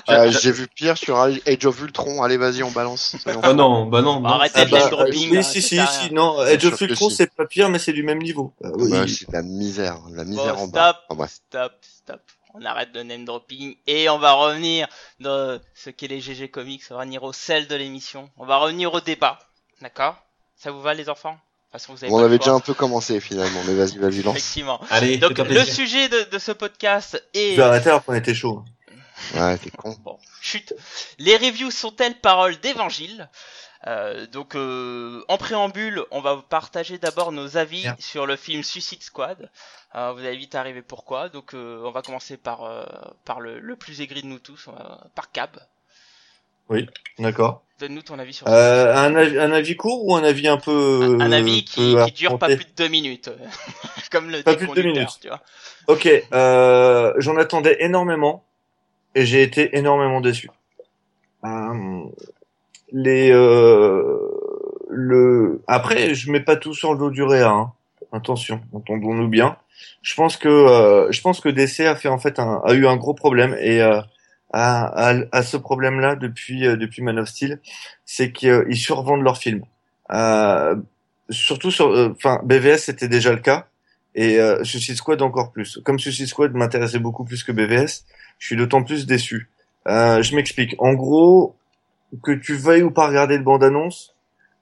Euh, 0.09 0.31
J'ai 0.31 0.53
vu 0.53 0.69
pire 0.69 0.97
sur 0.97 1.19
Age 1.19 1.67
of 1.67 1.81
Ultron. 1.83 2.23
Allez, 2.23 2.37
vas-y, 2.37 2.63
on 2.63 2.71
balance. 2.71 3.17
Oh 3.45 3.53
non, 3.55 3.87
bah 3.87 4.01
non. 4.01 4.21
non. 4.21 4.29
Arrêtez 4.29 4.61
Ah 4.61 4.65
de 4.67 4.71
bah, 4.71 4.79
name 4.79 4.91
dropping. 4.91 5.31
oui, 5.37 5.43
si, 5.45 5.61
si, 5.61 5.81
rien. 5.81 5.89
non, 6.13 6.37
sûr 6.61 6.73
of 6.73 6.81
Ultron, 6.81 7.11
si. 7.11 7.17
c'est 7.17 7.35
pas 7.35 7.45
pire, 7.45 7.69
mais 7.71 7.81
c'est 7.81 7.93
du 7.93 8.05
même 8.05 8.21
niveau. 8.23 8.55
Euh, 8.65 8.71
oui. 8.77 9.09
C'est 9.13 9.31
la 9.33 9.43
misère, 9.43 9.99
de 10.11 10.17
la 10.17 10.25
misère 10.25 10.55
Bon, 10.55 10.63
en 10.63 10.69
bas. 10.69 10.91
stop, 10.93 10.97
Ah, 11.11 11.15
bref. 11.17 11.31
stop, 11.33 11.73
stop. 11.83 12.21
On 12.55 12.65
arrête 12.65 12.93
de 12.93 13.03
name 13.03 13.25
dropping 13.25 13.75
et 13.89 14.09
on 14.09 14.19
va 14.19 14.33
revenir 14.33 14.87
dans 15.21 15.59
ce 15.75 15.91
qu'est 15.91 16.09
les 16.09 16.21
GG 16.21 16.49
Comics. 16.51 16.83
On 16.91 16.95
va 16.95 17.01
revenir 17.01 17.25
au 17.25 17.33
sel 17.33 17.67
de 17.67 17.75
l'émission. 17.75 18.31
On 18.39 18.47
va 18.47 18.57
revenir 18.59 18.95
au 18.95 19.01
débat. 19.01 19.41
D'accord? 19.83 20.17
Ça 20.57 20.71
vous 20.71 20.81
va 20.81 20.95
les 20.95 21.09
enfants? 21.11 21.37
Façon, 21.73 21.95
vous 21.95 22.05
avez 22.05 22.13
On 22.13 22.19
avait 22.19 22.39
déjà 22.39 22.53
un 22.53 22.61
peu 22.61 22.75
commencé 22.75 23.21
finalement, 23.21 23.61
mais 23.67 23.75
vas-y, 23.75 23.99
vas-y, 23.99 24.23
lance. 24.23 24.37
Effectivement. 24.37 24.81
Allez, 24.91 25.19
Donc 25.19 25.39
le 25.39 25.65
sujet 25.65 26.09
de, 26.09 26.31
de 26.31 26.39
ce 26.39 26.53
podcast 26.53 27.23
est 27.35 27.53
Je 27.53 27.57
vais 27.57 27.63
arrêter 27.63 27.89
alors 27.89 28.05
qu'on 28.05 28.15
était 28.15 28.35
chaud. 28.35 28.65
Ouais, 29.35 29.59
t'es 29.59 29.71
con. 29.71 29.97
Bon, 30.05 30.19
chut. 30.41 30.73
Les 31.19 31.37
reviews 31.37 31.71
sont-elles 31.71 32.19
paroles 32.21 32.57
d'évangile? 32.61 33.29
Euh, 33.87 34.27
Donc, 34.27 34.55
euh, 34.57 35.23
en 35.29 35.39
préambule, 35.39 36.05
on 36.11 36.21
va 36.21 36.37
partager 36.49 36.99
d'abord 36.99 37.33
nos 37.33 37.57
avis 37.57 37.83
Bien. 37.83 37.97
sur 37.99 38.27
le 38.27 38.37
film 38.37 38.63
Suicide 38.63 39.03
Squad. 39.03 39.51
Euh, 39.95 40.13
vous 40.13 40.19
allez 40.21 40.37
vite 40.37 40.55
arriver 40.55 40.83
pourquoi. 40.83 41.29
Donc, 41.29 41.55
euh, 41.55 41.83
on 41.85 41.91
va 41.91 42.03
commencer 42.03 42.37
par 42.37 42.65
euh, 42.65 42.85
par 43.25 43.41
le, 43.41 43.59
le 43.61 43.77
plus 43.77 44.01
aigri 44.01 44.23
de 44.23 44.27
nous 44.27 44.39
tous, 44.41 44.67
on 44.69 44.73
va- 44.73 45.07
par 45.15 45.31
Cab. 45.33 45.51
D'accord. 47.19 47.63
Donne-nous 47.81 48.03
ton 48.03 48.19
avis 48.19 48.33
sur 48.33 48.49
Euh, 48.49 48.95
un, 48.95 49.15
avis, 49.15 49.39
un 49.39 49.53
avis 49.53 49.77
court 49.77 50.05
ou 50.05 50.17
un 50.17 50.25
avis 50.25 50.49
un 50.49 50.57
peu... 50.57 51.19
un, 51.21 51.21
un 51.21 51.33
avis 51.33 51.65
qui, 51.65 51.95
peu 51.95 52.05
qui 52.07 52.13
dure 52.13 52.39
pas 52.39 52.47
plus 52.47 52.57
de 52.65 52.71
deux 52.77 52.89
minutes, 52.89 53.31
comme 54.11 54.31
le 54.31 54.43
Pas 54.43 54.57
plus 54.57 54.67
de 54.67 54.75
deux 54.75 54.83
minutes. 54.83 55.19
tu 55.21 55.29
vois. 55.29 55.41
Ok, 55.87 56.09
euh, 56.33 57.13
j'en 57.19 57.37
attendais 57.37 57.77
énormément 57.81 58.45
et 59.15 59.25
j'ai 59.25 59.43
été 59.43 59.77
énormément 59.79 60.21
déçu. 60.21 60.51
Euh, 61.45 62.03
les 62.93 63.31
euh, 63.33 64.19
le 64.91 65.63
après, 65.69 66.15
je 66.15 66.31
mets 66.33 66.41
pas 66.41 66.57
tout 66.57 66.75
sur 66.75 66.93
le 66.93 66.99
dos 66.99 67.11
du 67.11 67.23
Réa. 67.23 67.51
Hein. 67.51 67.73
Attention, 68.13 68.61
entendons-nous 68.73 69.29
bien. 69.29 69.57
Je 70.03 70.15
pense 70.15 70.37
que 70.37 70.49
euh, 70.49 71.13
je 71.13 71.21
pense 71.21 71.41
que 71.41 71.49
DC 71.49 71.81
a 71.81 71.95
fait 71.95 72.09
en 72.09 72.19
fait 72.19 72.39
un, 72.41 72.61
a 72.65 72.75
eu 72.75 72.87
un 72.87 72.97
gros 72.97 73.15
problème 73.15 73.57
et 73.61 73.81
euh, 73.81 74.01
à, 74.53 75.11
à, 75.11 75.15
à 75.33 75.43
ce 75.43 75.57
problème-là 75.57 76.17
depuis 76.17 76.67
euh, 76.67 76.77
depuis 76.77 77.03
Man 77.03 77.19
of 77.19 77.29
Steel, 77.29 77.61
c'est 78.05 78.33
qu'ils 78.33 78.77
survendent 78.77 79.23
leurs 79.23 79.39
films. 79.39 79.65
Euh, 80.13 80.77
surtout 81.31 81.71
sur, 81.71 81.89
euh, 81.89 82.15
enfin 82.17 82.41
BVS 82.45 82.79
c'était 82.79 83.09
déjà 83.09 83.33
le 83.33 83.41
cas. 83.41 83.67
Et 84.15 84.41
euh, 84.41 84.65
Suicide 84.65 84.97
Squad 84.97 85.23
encore 85.23 85.53
plus. 85.53 85.79
Comme 85.85 85.99
Suicide 85.99 86.27
Squad 86.27 86.55
m'intéressait 86.55 86.99
beaucoup 86.99 87.25
plus 87.25 87.45
que 87.45 87.53
BVS, 87.53 88.05
je 88.39 88.47
suis 88.47 88.57
d'autant 88.57 88.83
plus 88.83 89.07
déçu. 89.07 89.49
Euh, 89.87 90.23
je 90.23 90.35
m'explique. 90.35 90.75
En 90.79 90.95
gros, 90.95 91.55
que 92.23 92.33
tu 92.33 92.55
veuilles 92.55 92.83
ou 92.83 92.91
pas 92.91 93.07
regarder 93.07 93.37
le 93.37 93.45
bande-annonce, 93.45 94.17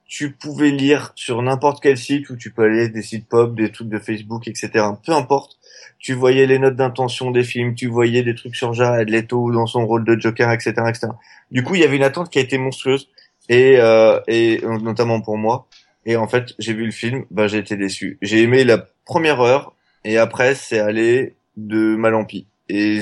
tu 0.07 0.31
pouvais 0.31 0.71
lire 0.71 1.11
sur 1.15 1.41
n'importe 1.41 1.83
quel 1.83 1.97
site 1.97 2.29
où 2.29 2.37
tu 2.37 2.51
peux 2.51 2.63
aller 2.63 2.87
des 2.89 3.01
sites 3.01 3.27
pop, 3.27 3.55
des 3.55 3.71
trucs 3.71 3.89
de 3.89 3.99
Facebook, 3.99 4.47
etc. 4.47 4.69
Peu 5.05 5.11
importe. 5.11 5.57
Tu 5.99 6.13
voyais 6.13 6.45
les 6.45 6.59
notes 6.59 6.75
d'intention 6.75 7.31
des 7.31 7.43
films, 7.43 7.75
tu 7.75 7.87
voyais 7.87 8.23
des 8.23 8.35
trucs 8.35 8.55
sur 8.55 8.73
Jared 8.73 9.09
Leto 9.09 9.51
dans 9.51 9.65
son 9.65 9.85
rôle 9.85 10.05
de 10.05 10.19
Joker, 10.19 10.51
etc., 10.51 10.73
etc. 10.87 11.07
Du 11.51 11.63
coup, 11.63 11.75
il 11.75 11.81
y 11.81 11.83
avait 11.83 11.97
une 11.97 12.03
attente 12.03 12.29
qui 12.29 12.39
a 12.39 12.41
été 12.41 12.57
monstrueuse 12.57 13.09
et, 13.49 13.77
euh, 13.79 14.19
et 14.27 14.61
euh, 14.63 14.77
notamment 14.79 15.21
pour 15.21 15.37
moi. 15.37 15.67
Et 16.05 16.15
en 16.15 16.27
fait, 16.27 16.53
j'ai 16.57 16.73
vu 16.73 16.85
le 16.85 16.91
film, 16.91 17.25
bah 17.31 17.47
j'ai 17.47 17.57
été 17.57 17.75
déçu. 17.75 18.17
J'ai 18.21 18.41
aimé 18.41 18.63
la 18.63 18.85
première 19.05 19.41
heure 19.41 19.73
et 20.05 20.17
après 20.17 20.55
c'est 20.55 20.79
allé 20.79 21.35
de 21.57 21.95
mal 21.95 22.15
en 22.15 22.23
pis. 22.23 22.47
Et 22.69 23.01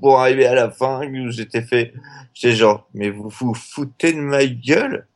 pour 0.00 0.20
arriver 0.20 0.46
à 0.46 0.54
la 0.54 0.70
fin, 0.70 1.00
j'étais 1.30 1.62
fait, 1.62 1.94
j'étais 2.34 2.54
genre, 2.54 2.88
mais 2.94 3.10
vous 3.10 3.28
vous 3.28 3.54
foutez 3.54 4.12
de 4.12 4.20
ma 4.20 4.44
gueule? 4.44 5.06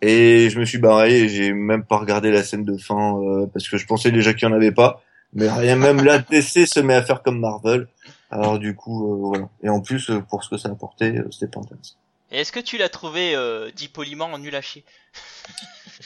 Et 0.00 0.48
je 0.50 0.58
me 0.60 0.64
suis 0.64 0.78
barré 0.78 1.22
et 1.22 1.28
j'ai 1.28 1.52
même 1.52 1.84
pas 1.84 1.98
regardé 1.98 2.30
la 2.30 2.44
scène 2.44 2.64
de 2.64 2.76
fin 2.76 3.18
euh, 3.20 3.46
parce 3.52 3.68
que 3.68 3.76
je 3.78 3.86
pensais 3.86 4.12
déjà 4.12 4.32
qu'il 4.32 4.48
y 4.48 4.50
en 4.50 4.54
avait 4.54 4.72
pas. 4.72 5.02
Mais 5.34 5.50
rien, 5.50 5.76
même 5.76 6.02
là, 6.04 6.18
DC 6.18 6.66
se 6.66 6.80
met 6.80 6.94
à 6.94 7.02
faire 7.02 7.22
comme 7.22 7.40
Marvel. 7.40 7.88
Alors 8.30 8.58
du 8.58 8.74
coup, 8.74 9.12
euh, 9.12 9.16
voilà. 9.26 9.48
Et 9.62 9.68
en 9.68 9.80
plus, 9.80 10.10
euh, 10.10 10.20
pour 10.20 10.44
ce 10.44 10.50
que 10.50 10.56
ça 10.56 10.68
apportait, 10.68 11.18
euh, 11.18 11.28
c'était 11.30 11.48
pas 11.50 11.60
intéressant. 11.60 11.94
Et 12.30 12.40
est-ce 12.40 12.52
que 12.52 12.60
tu 12.60 12.76
l'as 12.78 12.88
trouvé, 12.90 13.34
euh, 13.34 13.70
dit 13.74 13.88
poliment, 13.88 14.36
nul 14.38 14.54
à 14.54 14.60
chier? 14.60 14.84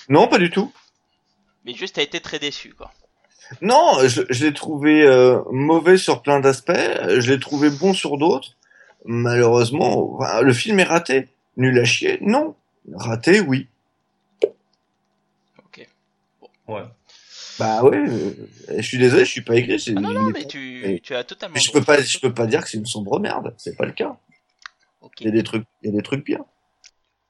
Non, 0.09 0.27
pas 0.27 0.39
du 0.39 0.49
tout. 0.51 0.73
Mais 1.67 1.75
juste, 1.75 1.97
t'as 1.97 2.03
été 2.03 2.21
très 2.21 2.39
déçu, 2.39 2.73
quoi. 2.73 2.91
Non, 3.61 3.99
je, 4.07 4.23
je 4.31 4.47
l'ai 4.47 4.55
trouvé 4.55 5.03
euh, 5.03 5.41
mauvais 5.51 5.99
sur 5.99 6.23
plein 6.23 6.41
d'aspects, 6.41 6.73
je 6.73 7.31
l'ai 7.31 7.39
trouvé 7.39 7.69
bon 7.69 7.93
sur 7.93 8.17
d'autres. 8.17 8.57
malheureusement, 9.05 10.15
enfin, 10.17 10.41
le 10.41 10.53
film 10.55 10.81
est 10.81 10.85
raté. 10.85 11.29
Nul 11.59 11.79
à 11.79 11.85
chier, 11.85 12.19
non. 12.23 12.55
Raté, 12.95 13.41
oui. 13.41 13.69
Ouais. 16.69 16.83
Bah 17.59 17.83
ouais, 17.85 17.97
euh, 17.99 18.33
je 18.77 18.83
suis 18.83 18.99
désolé, 18.99 19.25
je 19.25 19.31
suis 19.31 19.43
pas 19.43 19.55
aigri. 19.57 19.83
Ah 19.97 20.01
non, 20.01 20.13
non, 20.13 20.31
mais 20.31 20.45
tu, 20.47 20.81
mais- 20.85 21.01
tu 21.01 21.15
as 21.15 21.25
totalement. 21.25 21.55
mais 21.55 21.61
je 21.61 21.71
peux 21.71 21.83
pas, 21.83 22.01
je 22.01 22.19
peux 22.19 22.33
pas 22.33 22.47
dire 22.47 22.63
que 22.63 22.69
c'est 22.71 22.79
une 22.79 22.87
sombre 22.87 23.19
merde. 23.21 23.55
C'est 23.59 23.77
pas 23.77 23.85
le 23.87 23.93
cas. 23.93 24.17
Il 25.21 25.27
y 25.27 25.29
a 25.29 25.33
des 25.33 25.43
trucs, 25.43 25.65
il 25.83 25.91
y 25.91 25.93
a 25.93 25.97
des 25.97 26.03
trucs 26.03 26.25
bien. 26.25 26.45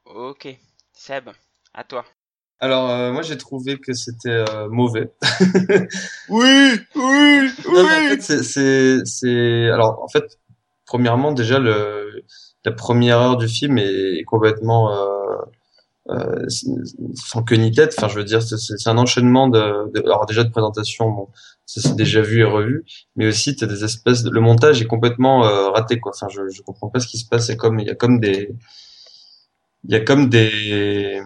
Ok. 0.05 0.49
Seb, 0.92 1.31
à 1.75 1.85
toi. 1.85 2.05
Alors 2.61 2.88
euh, 2.90 3.12
moi 3.12 3.23
j'ai 3.23 3.37
trouvé 3.37 3.79
que 3.79 3.92
c'était 3.92 4.29
euh, 4.49 4.68
mauvais. 4.68 5.11
Oui, 6.29 6.79
oui, 6.95 7.51
Non, 7.66 7.85
mais 7.85 8.14
en 8.14 8.21
fait, 8.21 8.21
c'est, 8.42 9.05
c'est, 9.05 9.71
alors 9.71 10.01
en 10.03 10.09
fait, 10.09 10.38
premièrement 10.87 11.33
déjà 11.33 11.59
le, 11.59 12.23
la 12.64 12.73
première 12.73 13.18
heure 13.18 13.37
du 13.37 13.49
film 13.49 13.79
est, 13.79 14.18
est 14.21 14.25
complètement 14.25 14.92
euh, 14.95 15.22
euh, 16.11 16.47
sans 17.15 17.43
queue 17.43 17.57
ni 17.57 17.71
tête. 17.73 17.95
Enfin, 17.97 18.09
je 18.09 18.17
veux 18.19 18.25
dire, 18.25 18.43
c'est, 18.43 18.88
un 18.88 18.99
enchaînement 18.99 19.49
de, 19.49 19.91
de, 19.93 20.01
alors 20.05 20.27
déjà 20.27 20.45
de 20.45 20.51
présentation, 20.51 21.11
bon, 21.11 21.29
ça 21.67 21.81
c'est 21.81 21.97
déjà 21.97 22.21
vu 22.23 22.41
et 22.41 22.45
revu, 22.45 22.85
mais 23.17 23.27
aussi 23.29 23.57
t'as 23.57 23.67
des 23.67 23.85
espèces, 23.85 24.23
de, 24.23 24.31
le 24.31 24.41
montage 24.41 24.83
est 24.83 24.87
complètement 24.87 25.47
euh, 25.47 25.71
raté 25.71 26.01
quoi. 26.01 26.12
Enfin, 26.15 26.29
je, 26.31 26.49
je 26.49 26.62
comprends 26.62 26.88
pas 26.88 27.01
ce 27.01 27.07
qui 27.07 27.19
se 27.19 27.27
passe. 27.29 27.47
C'est 27.47 27.57
comme, 27.57 27.79
il 27.81 27.87
y 27.87 27.91
a 27.91 27.95
comme 27.95 28.21
des, 28.21 28.55
il 29.85 29.93
y 29.93 29.95
a 29.97 30.01
comme 30.01 30.29
des 30.29 31.23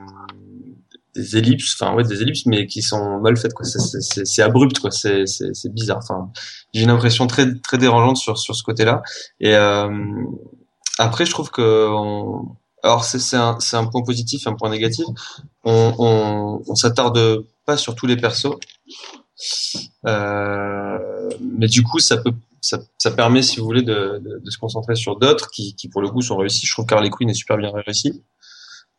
des 1.15 1.37
ellipses, 1.39 1.75
enfin 1.81 1.95
ouais 1.95 2.05
des 2.05 2.23
ellipses, 2.23 2.47
mais 2.47 2.67
qui 2.67 2.83
sont 2.83 3.21
mal 3.21 3.37
faites 3.37 3.55
quoi. 3.55 3.65
C'est- 3.65 4.43
abrupt 4.43 4.79
quoi. 4.79 4.91
C'est 4.91 5.27
c'est 5.27 5.73
bizarre. 5.73 5.99
Enfin, 5.99 6.31
j'ai 6.75 6.83
une 6.83 6.91
impression 6.91 7.27
très 7.27 7.55
très 7.61 7.79
dérangeante 7.79 8.19
sur 8.19 8.39
sur 8.39 8.55
ce 8.55 8.63
côté-là. 8.63 9.03
Et 9.41 9.55
euh, 9.55 9.89
après, 10.99 11.25
je 11.27 11.31
trouve 11.31 11.51
que 11.51 11.89
on... 11.91 12.57
alors 12.87 13.05
c'est 13.05 13.37
un 13.37 13.59
un 13.73 13.87
point 13.87 14.03
positif, 14.03 14.47
un 14.47 14.55
point 14.55 14.71
négatif. 14.71 15.05
On 15.65 15.95
on, 15.99 16.63
on 16.67 16.75
s'attarde 16.75 17.45
pas 17.65 17.77
sur 17.77 17.95
tous 17.95 18.07
les 18.07 18.17
persos, 18.17 18.57
euh, 20.07 21.31
mais 21.41 21.67
du 21.67 21.83
coup 21.83 21.99
ça 21.99 22.17
peut 22.19 22.33
ça, 22.61 22.79
ça 22.99 23.11
permet 23.11 23.43
si 23.43 23.61
vous 23.61 23.67
voulez 23.67 23.83
de, 23.83 24.21
de, 24.43 24.51
se 24.51 24.59
concentrer 24.59 24.97
sur 24.97 25.19
d'autres 25.19 25.51
qui 25.51 25.75
qui 25.75 25.89
pour 25.89 26.01
le 26.01 26.09
coup 26.09 26.23
sont 26.23 26.37
réussis. 26.37 26.67
Je 26.67 26.73
trouve 26.73 26.87
qu'Harley 26.87 27.11
Quinn 27.11 27.29
est 27.29 27.35
super 27.35 27.57
bien 27.59 27.71
réussi. 27.73 28.23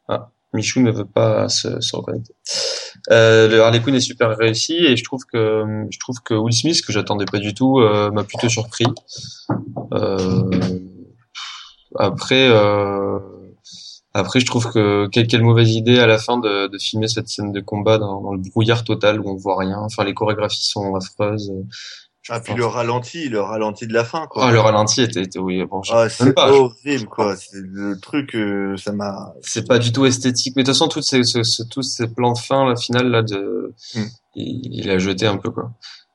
Ah, 0.07 0.29
Michou 0.53 0.81
ne 0.81 0.91
veut 0.91 1.05
pas 1.05 1.49
se, 1.49 1.81
se 1.81 1.95
reconnecter. 1.95 2.33
Euh, 3.11 3.47
le 3.47 3.61
Harley 3.61 3.81
Quinn 3.81 3.95
est 3.95 3.99
super 4.01 4.35
réussi 4.37 4.75
et 4.75 4.95
je 4.95 5.03
trouve 5.03 5.25
que 5.25 5.63
je 5.89 5.99
trouve 5.99 6.21
que 6.21 6.33
Will 6.33 6.53
Smith 6.53 6.81
que 6.85 6.93
j'attendais 6.93 7.25
pas 7.25 7.39
du 7.39 7.53
tout 7.53 7.79
euh, 7.79 8.11
m'a 8.11 8.23
plutôt 8.23 8.49
surpris. 8.49 8.85
Euh, 9.93 10.49
après 11.95 12.49
euh, 12.49 13.19
après 14.19 14.39
je 14.39 14.45
trouve 14.45 14.71
que 14.71 15.07
quelle, 15.11 15.27
quelle 15.27 15.43
mauvaise 15.43 15.71
idée 15.71 15.99
à 15.99 16.07
la 16.07 16.17
fin 16.17 16.37
de, 16.37 16.67
de 16.67 16.77
filmer 16.77 17.07
cette 17.07 17.27
scène 17.29 17.51
de 17.51 17.59
combat 17.61 17.97
dans, 17.97 18.21
dans 18.21 18.33
le 18.33 18.39
brouillard 18.39 18.83
total 18.83 19.19
où 19.19 19.29
on 19.29 19.35
voit 19.35 19.57
rien. 19.59 19.77
Enfin 19.79 20.03
les 20.03 20.13
chorégraphies 20.13 20.65
sont 20.67 20.95
affreuses. 20.95 21.51
Ah, 22.29 22.41
puis 22.41 22.55
le 22.55 22.65
ralenti, 22.65 23.29
le 23.29 23.39
ralenti 23.39 23.87
de 23.87 23.93
la 23.93 24.03
fin, 24.03 24.27
quoi. 24.27 24.47
Oh, 24.47 24.51
le 24.51 24.59
ralenti 24.59 25.01
était, 25.01 25.21
était 25.21 25.39
oui 25.39 25.63
bon 25.63 25.79
Ah, 25.89 26.09
c'est 26.09 26.33
pas. 26.33 26.51
horrible, 26.51 27.05
quoi. 27.07 27.37
C'est 27.37 27.55
le 27.63 27.97
truc, 28.01 28.35
euh, 28.35 28.75
ça 28.75 28.91
m'a. 28.91 29.33
c'est 29.41 29.65
pas 29.65 29.79
du 29.79 29.93
tout 29.93 30.05
esthétique. 30.05 30.53
Mais 30.57 30.63
de 30.63 30.67
toute 30.67 30.75
façon, 30.75 30.89
toutes 30.89 31.05
ces, 31.05 31.23
ce- 31.23 31.43
ce- 31.43 31.63
tous 31.63 31.83
ces 31.83 32.13
plans 32.13 32.33
de 32.33 32.37
fin, 32.37 32.67
la 32.67 32.75
finale 32.75 33.07
là, 33.11 33.21
de, 33.23 33.73
Hmm. 33.95 34.03
il, 34.35 34.59
il 34.73 34.89
a 34.89 34.97
jeté 34.97 35.25
un 35.25 35.37
peu 35.37 35.51
quoi. 35.51 35.71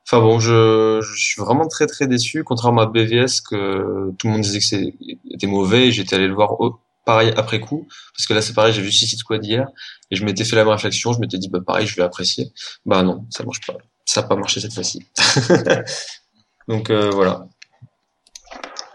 Enfin 0.07 0.21
bon, 0.21 0.39
je, 0.39 0.99
je 1.01 1.15
suis 1.19 1.41
vraiment 1.41 1.67
très 1.67 1.87
très 1.87 2.05
déçu, 2.05 2.43
contrairement 2.43 2.81
à 2.81 2.85
BVS 2.85 3.41
que 3.49 4.11
tout 4.19 4.27
le 4.27 4.33
monde 4.33 4.41
disait 4.41 4.59
que 4.59 4.65
c'était 4.65 5.47
mauvais. 5.47 5.89
J'étais 5.91 6.15
allé 6.17 6.27
le 6.27 6.35
voir 6.35 6.61
pareil 7.05 7.33
après 7.37 7.59
coup, 7.59 7.87
parce 8.15 8.25
que 8.27 8.33
là 8.33 8.41
c'est 8.41 8.53
pareil, 8.53 8.73
j'ai 8.73 8.81
vu 8.81 8.91
Suicide 8.91 9.19
Squad 9.19 9.43
hier 9.45 9.67
et 10.11 10.15
je 10.15 10.23
m'étais 10.25 10.45
fait 10.45 10.55
la 10.55 10.63
même 10.63 10.73
réflexion. 10.73 11.13
Je 11.13 11.19
m'étais 11.19 11.37
dit 11.37 11.49
bah 11.49 11.59
pareil, 11.65 11.87
je 11.87 11.95
vais 11.95 12.03
apprécier. 12.03 12.51
Bah 12.85 13.03
non, 13.03 13.25
ça 13.29 13.43
marche 13.43 13.61
pas. 13.65 13.73
Ça 14.05 14.21
a 14.21 14.23
pas 14.23 14.35
marché 14.35 14.59
cette 14.59 14.73
fois-ci. 14.73 15.05
Donc 16.67 16.89
euh, 16.89 17.09
voilà. 17.09 17.47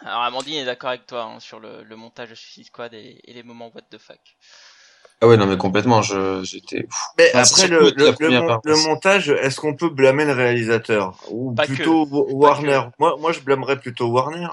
Alors 0.05 0.23
Amandine 0.23 0.55
est 0.55 0.65
d'accord 0.65 0.91
avec 0.91 1.07
toi 1.07 1.25
hein, 1.25 1.41
sur 1.41 1.61
le, 1.61 1.83
le 1.83 1.97
montage 1.97 2.31
de 2.31 2.35
Suicide 2.35 2.67
Squad 2.67 2.95
et, 2.95 3.21
et 3.25 3.33
les 3.33 3.43
moments 3.43 3.71
what 3.75 3.83
the 3.91 3.99
fuck. 3.99 4.21
Ah 5.21 5.27
ouais 5.27 5.37
non 5.37 5.47
mais 5.47 5.57
complètement. 5.57 6.01
Je 6.01 6.43
j'étais. 6.45 6.87
Mais 7.19 7.31
Ah, 7.35 7.41
après, 7.41 7.67
le, 7.67 7.91
le, 7.91 8.15
le, 8.21 8.77
mon- 8.77 8.89
montage, 8.89 9.31
est-ce 9.31 9.57
qu'on 9.61 9.75
peut 9.75 9.91
blâmer 9.91 10.25
le 10.25 10.33
réalisateur? 10.33 11.19
Ou 11.31 11.55
Pas 11.55 11.67
plutôt 11.67 12.07
que. 12.07 12.11
Warner? 12.33 12.83
Moi, 13.01 13.17
moi, 13.19 13.33
je 13.33 13.41
blâmerais 13.41 13.81
plutôt 13.81 14.07
Warner. 14.11 14.47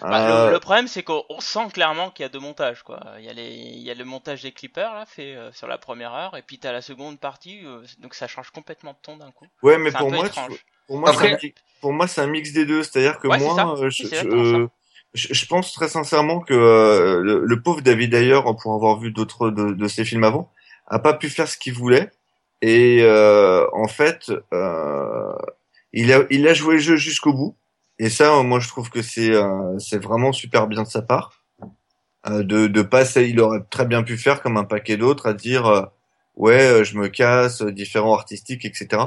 Bah, 0.00 0.28
Euh, 0.30 0.46
le, 0.48 0.52
le 0.52 0.60
problème 0.60 0.86
c'est 0.86 1.02
qu'on 1.02 1.24
on 1.30 1.40
sent 1.40 1.68
clairement 1.72 2.10
qu'il 2.10 2.22
y 2.22 2.26
a 2.26 2.28
deux 2.28 2.38
montages 2.40 2.82
quoi. 2.82 3.00
Il 3.18 3.24
y 3.24 3.28
a 3.28 3.32
les, 3.32 3.48
il 3.54 3.82
y 3.82 3.90
a 3.90 3.94
le 3.94 4.04
montage 4.04 4.42
des 4.42 4.52
clippers 4.52 4.92
là 4.94 5.06
fait 5.06 5.34
euh, 5.34 5.50
sur 5.52 5.66
la 5.66 5.78
première 5.78 6.12
heure 6.12 6.36
et 6.36 6.42
puis 6.42 6.58
t'as 6.58 6.72
la 6.72 6.82
seconde 6.82 7.18
partie 7.18 7.64
euh, 7.64 7.82
donc 8.00 8.14
ça 8.14 8.26
change 8.28 8.50
complètement 8.50 8.92
de 8.92 8.98
ton 9.02 9.16
d'un 9.16 9.30
coup. 9.30 9.46
Ouais, 9.62 9.78
mais 9.78 9.90
pour 9.90 10.10
moi, 10.10 10.28
tu- 10.28 10.40
pour 10.86 10.98
moi, 10.98 11.10
Après- 11.10 11.28
c'est 11.28 11.34
un 11.34 11.48
mi- 11.48 11.54
pour 11.80 11.92
moi, 11.92 12.06
c'est 12.06 12.20
un 12.20 12.26
mix 12.26 12.52
des 12.52 12.66
deux. 12.66 12.82
C'est-à-dire 12.82 13.18
que 13.18 13.28
Ouais, 13.28 13.38
c'est 13.38 13.46
ça. 13.54 13.64
moi, 13.64 13.78
euh, 13.80 13.90
je, 13.90 14.06
c'est 14.06 14.16
je, 14.22 14.66
je- 15.14 15.34
je 15.34 15.46
pense 15.46 15.72
très 15.72 15.88
sincèrement 15.88 16.40
que 16.40 16.54
euh, 16.54 17.20
le, 17.22 17.44
le 17.44 17.62
pauvre 17.62 17.80
David 17.80 18.12
Ayer, 18.14 18.40
pour 18.60 18.74
avoir 18.74 18.98
vu 18.98 19.10
d'autres 19.10 19.50
de, 19.50 19.72
de 19.72 19.88
ses 19.88 20.04
films 20.04 20.24
avant, 20.24 20.50
a 20.86 20.98
pas 20.98 21.14
pu 21.14 21.30
faire 21.30 21.48
ce 21.48 21.56
qu'il 21.56 21.72
voulait. 21.72 22.10
Et 22.62 22.98
euh, 23.02 23.66
en 23.72 23.88
fait, 23.88 24.30
euh, 24.52 25.32
il 25.92 26.12
a 26.12 26.22
il 26.30 26.46
a 26.48 26.54
joué 26.54 26.74
le 26.74 26.80
jeu 26.80 26.96
jusqu'au 26.96 27.32
bout. 27.32 27.56
Et 27.98 28.10
ça, 28.10 28.36
euh, 28.36 28.42
moi, 28.42 28.60
je 28.60 28.68
trouve 28.68 28.90
que 28.90 29.02
c'est 29.02 29.32
euh, 29.32 29.78
c'est 29.78 30.02
vraiment 30.02 30.32
super 30.32 30.66
bien 30.68 30.82
de 30.82 30.88
sa 30.88 31.02
part. 31.02 31.42
Euh, 32.28 32.42
de 32.42 32.66
de 32.68 32.82
pas, 32.82 33.04
ça, 33.04 33.22
il 33.22 33.40
aurait 33.40 33.62
très 33.70 33.86
bien 33.86 34.02
pu 34.02 34.16
faire 34.16 34.42
comme 34.42 34.56
un 34.56 34.64
paquet 34.64 34.96
d'autres, 34.96 35.26
à 35.28 35.34
dire 35.34 35.88
ouais, 36.36 36.84
je 36.84 36.98
me 36.98 37.08
casse, 37.08 37.62
différents 37.62 38.14
artistiques, 38.14 38.64
etc. 38.64 39.02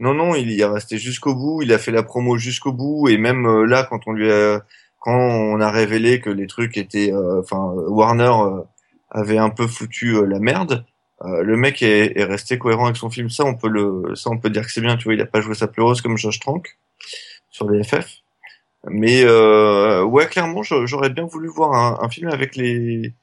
Non, 0.00 0.14
non, 0.14 0.34
il 0.34 0.50
y 0.50 0.60
est 0.60 0.64
resté 0.64 0.98
jusqu'au 0.98 1.34
bout. 1.34 1.62
Il 1.62 1.72
a 1.72 1.78
fait 1.78 1.92
la 1.92 2.02
promo 2.02 2.36
jusqu'au 2.38 2.72
bout. 2.72 3.08
Et 3.08 3.18
même 3.18 3.64
là, 3.64 3.84
quand 3.84 4.00
on 4.06 4.12
lui 4.12 4.30
a 4.30 4.62
quand 5.00 5.16
on 5.16 5.60
a 5.60 5.70
révélé 5.70 6.20
que 6.20 6.30
les 6.30 6.46
trucs 6.46 6.76
étaient, 6.76 7.12
enfin, 7.14 7.58
Warner 7.88 8.32
avait 9.10 9.38
un 9.38 9.50
peu 9.50 9.66
foutu 9.66 10.26
la 10.26 10.40
merde. 10.40 10.84
le 11.24 11.56
mec 11.56 11.82
est, 11.82 12.18
est 12.18 12.24
resté 12.24 12.58
cohérent 12.58 12.86
avec 12.86 12.96
son 12.96 13.10
film. 13.10 13.30
Ça, 13.30 13.44
on 13.44 13.54
peut 13.56 13.68
le, 13.68 14.14
ça, 14.16 14.30
on 14.30 14.38
peut 14.38 14.50
dire 14.50 14.62
que 14.66 14.72
c'est 14.72 14.80
bien. 14.80 14.96
Tu 14.96 15.04
vois, 15.04 15.14
il 15.14 15.20
a 15.20 15.26
pas 15.26 15.40
joué 15.40 15.54
sa 15.54 15.68
pleureuse 15.68 16.00
comme 16.02 16.16
Josh 16.18 16.40
Trank 16.40 16.78
sur 17.50 17.70
les 17.70 17.82
FF. 17.84 18.22
Mais 18.84 19.22
euh, 19.24 20.04
ouais, 20.04 20.26
clairement, 20.26 20.62
j'aurais 20.62 21.10
bien 21.10 21.24
voulu 21.24 21.48
voir 21.48 21.72
un, 21.72 21.98
un 22.04 22.08
film 22.08 22.28
avec 22.28 22.56
les 22.56 23.14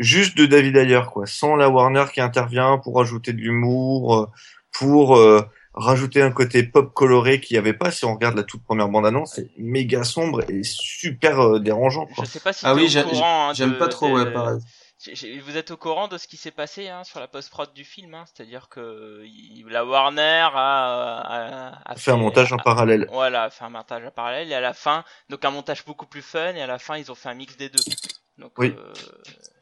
juste 0.00 0.36
de 0.36 0.46
David 0.46 0.76
Ayer, 0.76 1.02
quoi, 1.12 1.26
sans 1.26 1.54
la 1.56 1.68
Warner 1.68 2.06
qui 2.12 2.20
intervient 2.20 2.78
pour 2.78 3.00
ajouter 3.00 3.32
de 3.32 3.38
l'humour, 3.38 4.16
euh, 4.16 4.26
pour 4.72 5.16
euh, 5.16 5.42
rajouter 5.74 6.22
un 6.22 6.30
côté 6.30 6.62
pop 6.62 6.92
coloré 6.92 7.40
qu'il 7.40 7.54
n'y 7.54 7.58
avait 7.58 7.74
pas. 7.74 7.90
Si 7.90 8.04
on 8.04 8.14
regarde 8.14 8.36
la 8.36 8.42
toute 8.42 8.64
première 8.64 8.88
bande-annonce, 8.88 9.34
c'est 9.36 9.50
méga 9.58 10.02
sombre 10.02 10.42
et 10.50 10.62
super 10.62 11.40
euh, 11.40 11.60
dérangeant. 11.60 12.06
Quoi. 12.06 12.24
Je 12.24 12.30
sais 12.30 12.40
pas 12.40 12.52
si 12.52 12.64
Ah 12.64 12.74
oui, 12.74 12.92
hein, 12.96 13.52
j'aime 13.54 13.78
pas 13.78 13.88
trop 13.88 14.12
ouais 14.12 14.32
pareil. 14.32 14.58
Vous 15.44 15.56
êtes 15.56 15.70
au 15.70 15.78
courant 15.78 16.08
de 16.08 16.18
ce 16.18 16.28
qui 16.28 16.36
s'est 16.36 16.50
passé 16.50 16.88
hein, 16.88 17.04
sur 17.04 17.20
la 17.20 17.28
post-prod 17.28 17.72
du 17.72 17.84
film, 17.84 18.12
hein, 18.14 18.24
c'est-à-dire 18.26 18.68
que 18.68 19.22
il- 19.24 19.64
la 19.68 19.84
Warner 19.86 20.48
a, 20.52 20.52
a, 20.54 21.92
a 21.92 21.96
Fait 21.96 22.10
un 22.10 22.16
montage 22.18 22.52
en 22.52 22.58
parallèle. 22.58 23.06
Voilà, 23.10 23.44
a 23.44 23.50
fait 23.50 23.64
un 23.64 23.70
montage 23.70 24.04
en 24.04 24.10
parallèle 24.10 24.50
et 24.50 24.54
à 24.54 24.60
la 24.60 24.74
fin, 24.74 25.04
donc 25.30 25.42
un 25.44 25.50
montage 25.50 25.84
beaucoup 25.86 26.04
plus 26.06 26.20
fun 26.20 26.54
et 26.54 26.60
à 26.60 26.66
la 26.66 26.78
fin 26.78 26.98
ils 26.98 27.10
ont 27.10 27.14
fait 27.14 27.30
un 27.30 27.34
mix 27.34 27.56
des 27.56 27.70
deux. 27.70 27.80
Donc, 28.36 28.52
Oui. 28.58 28.74
euh, 28.78 28.92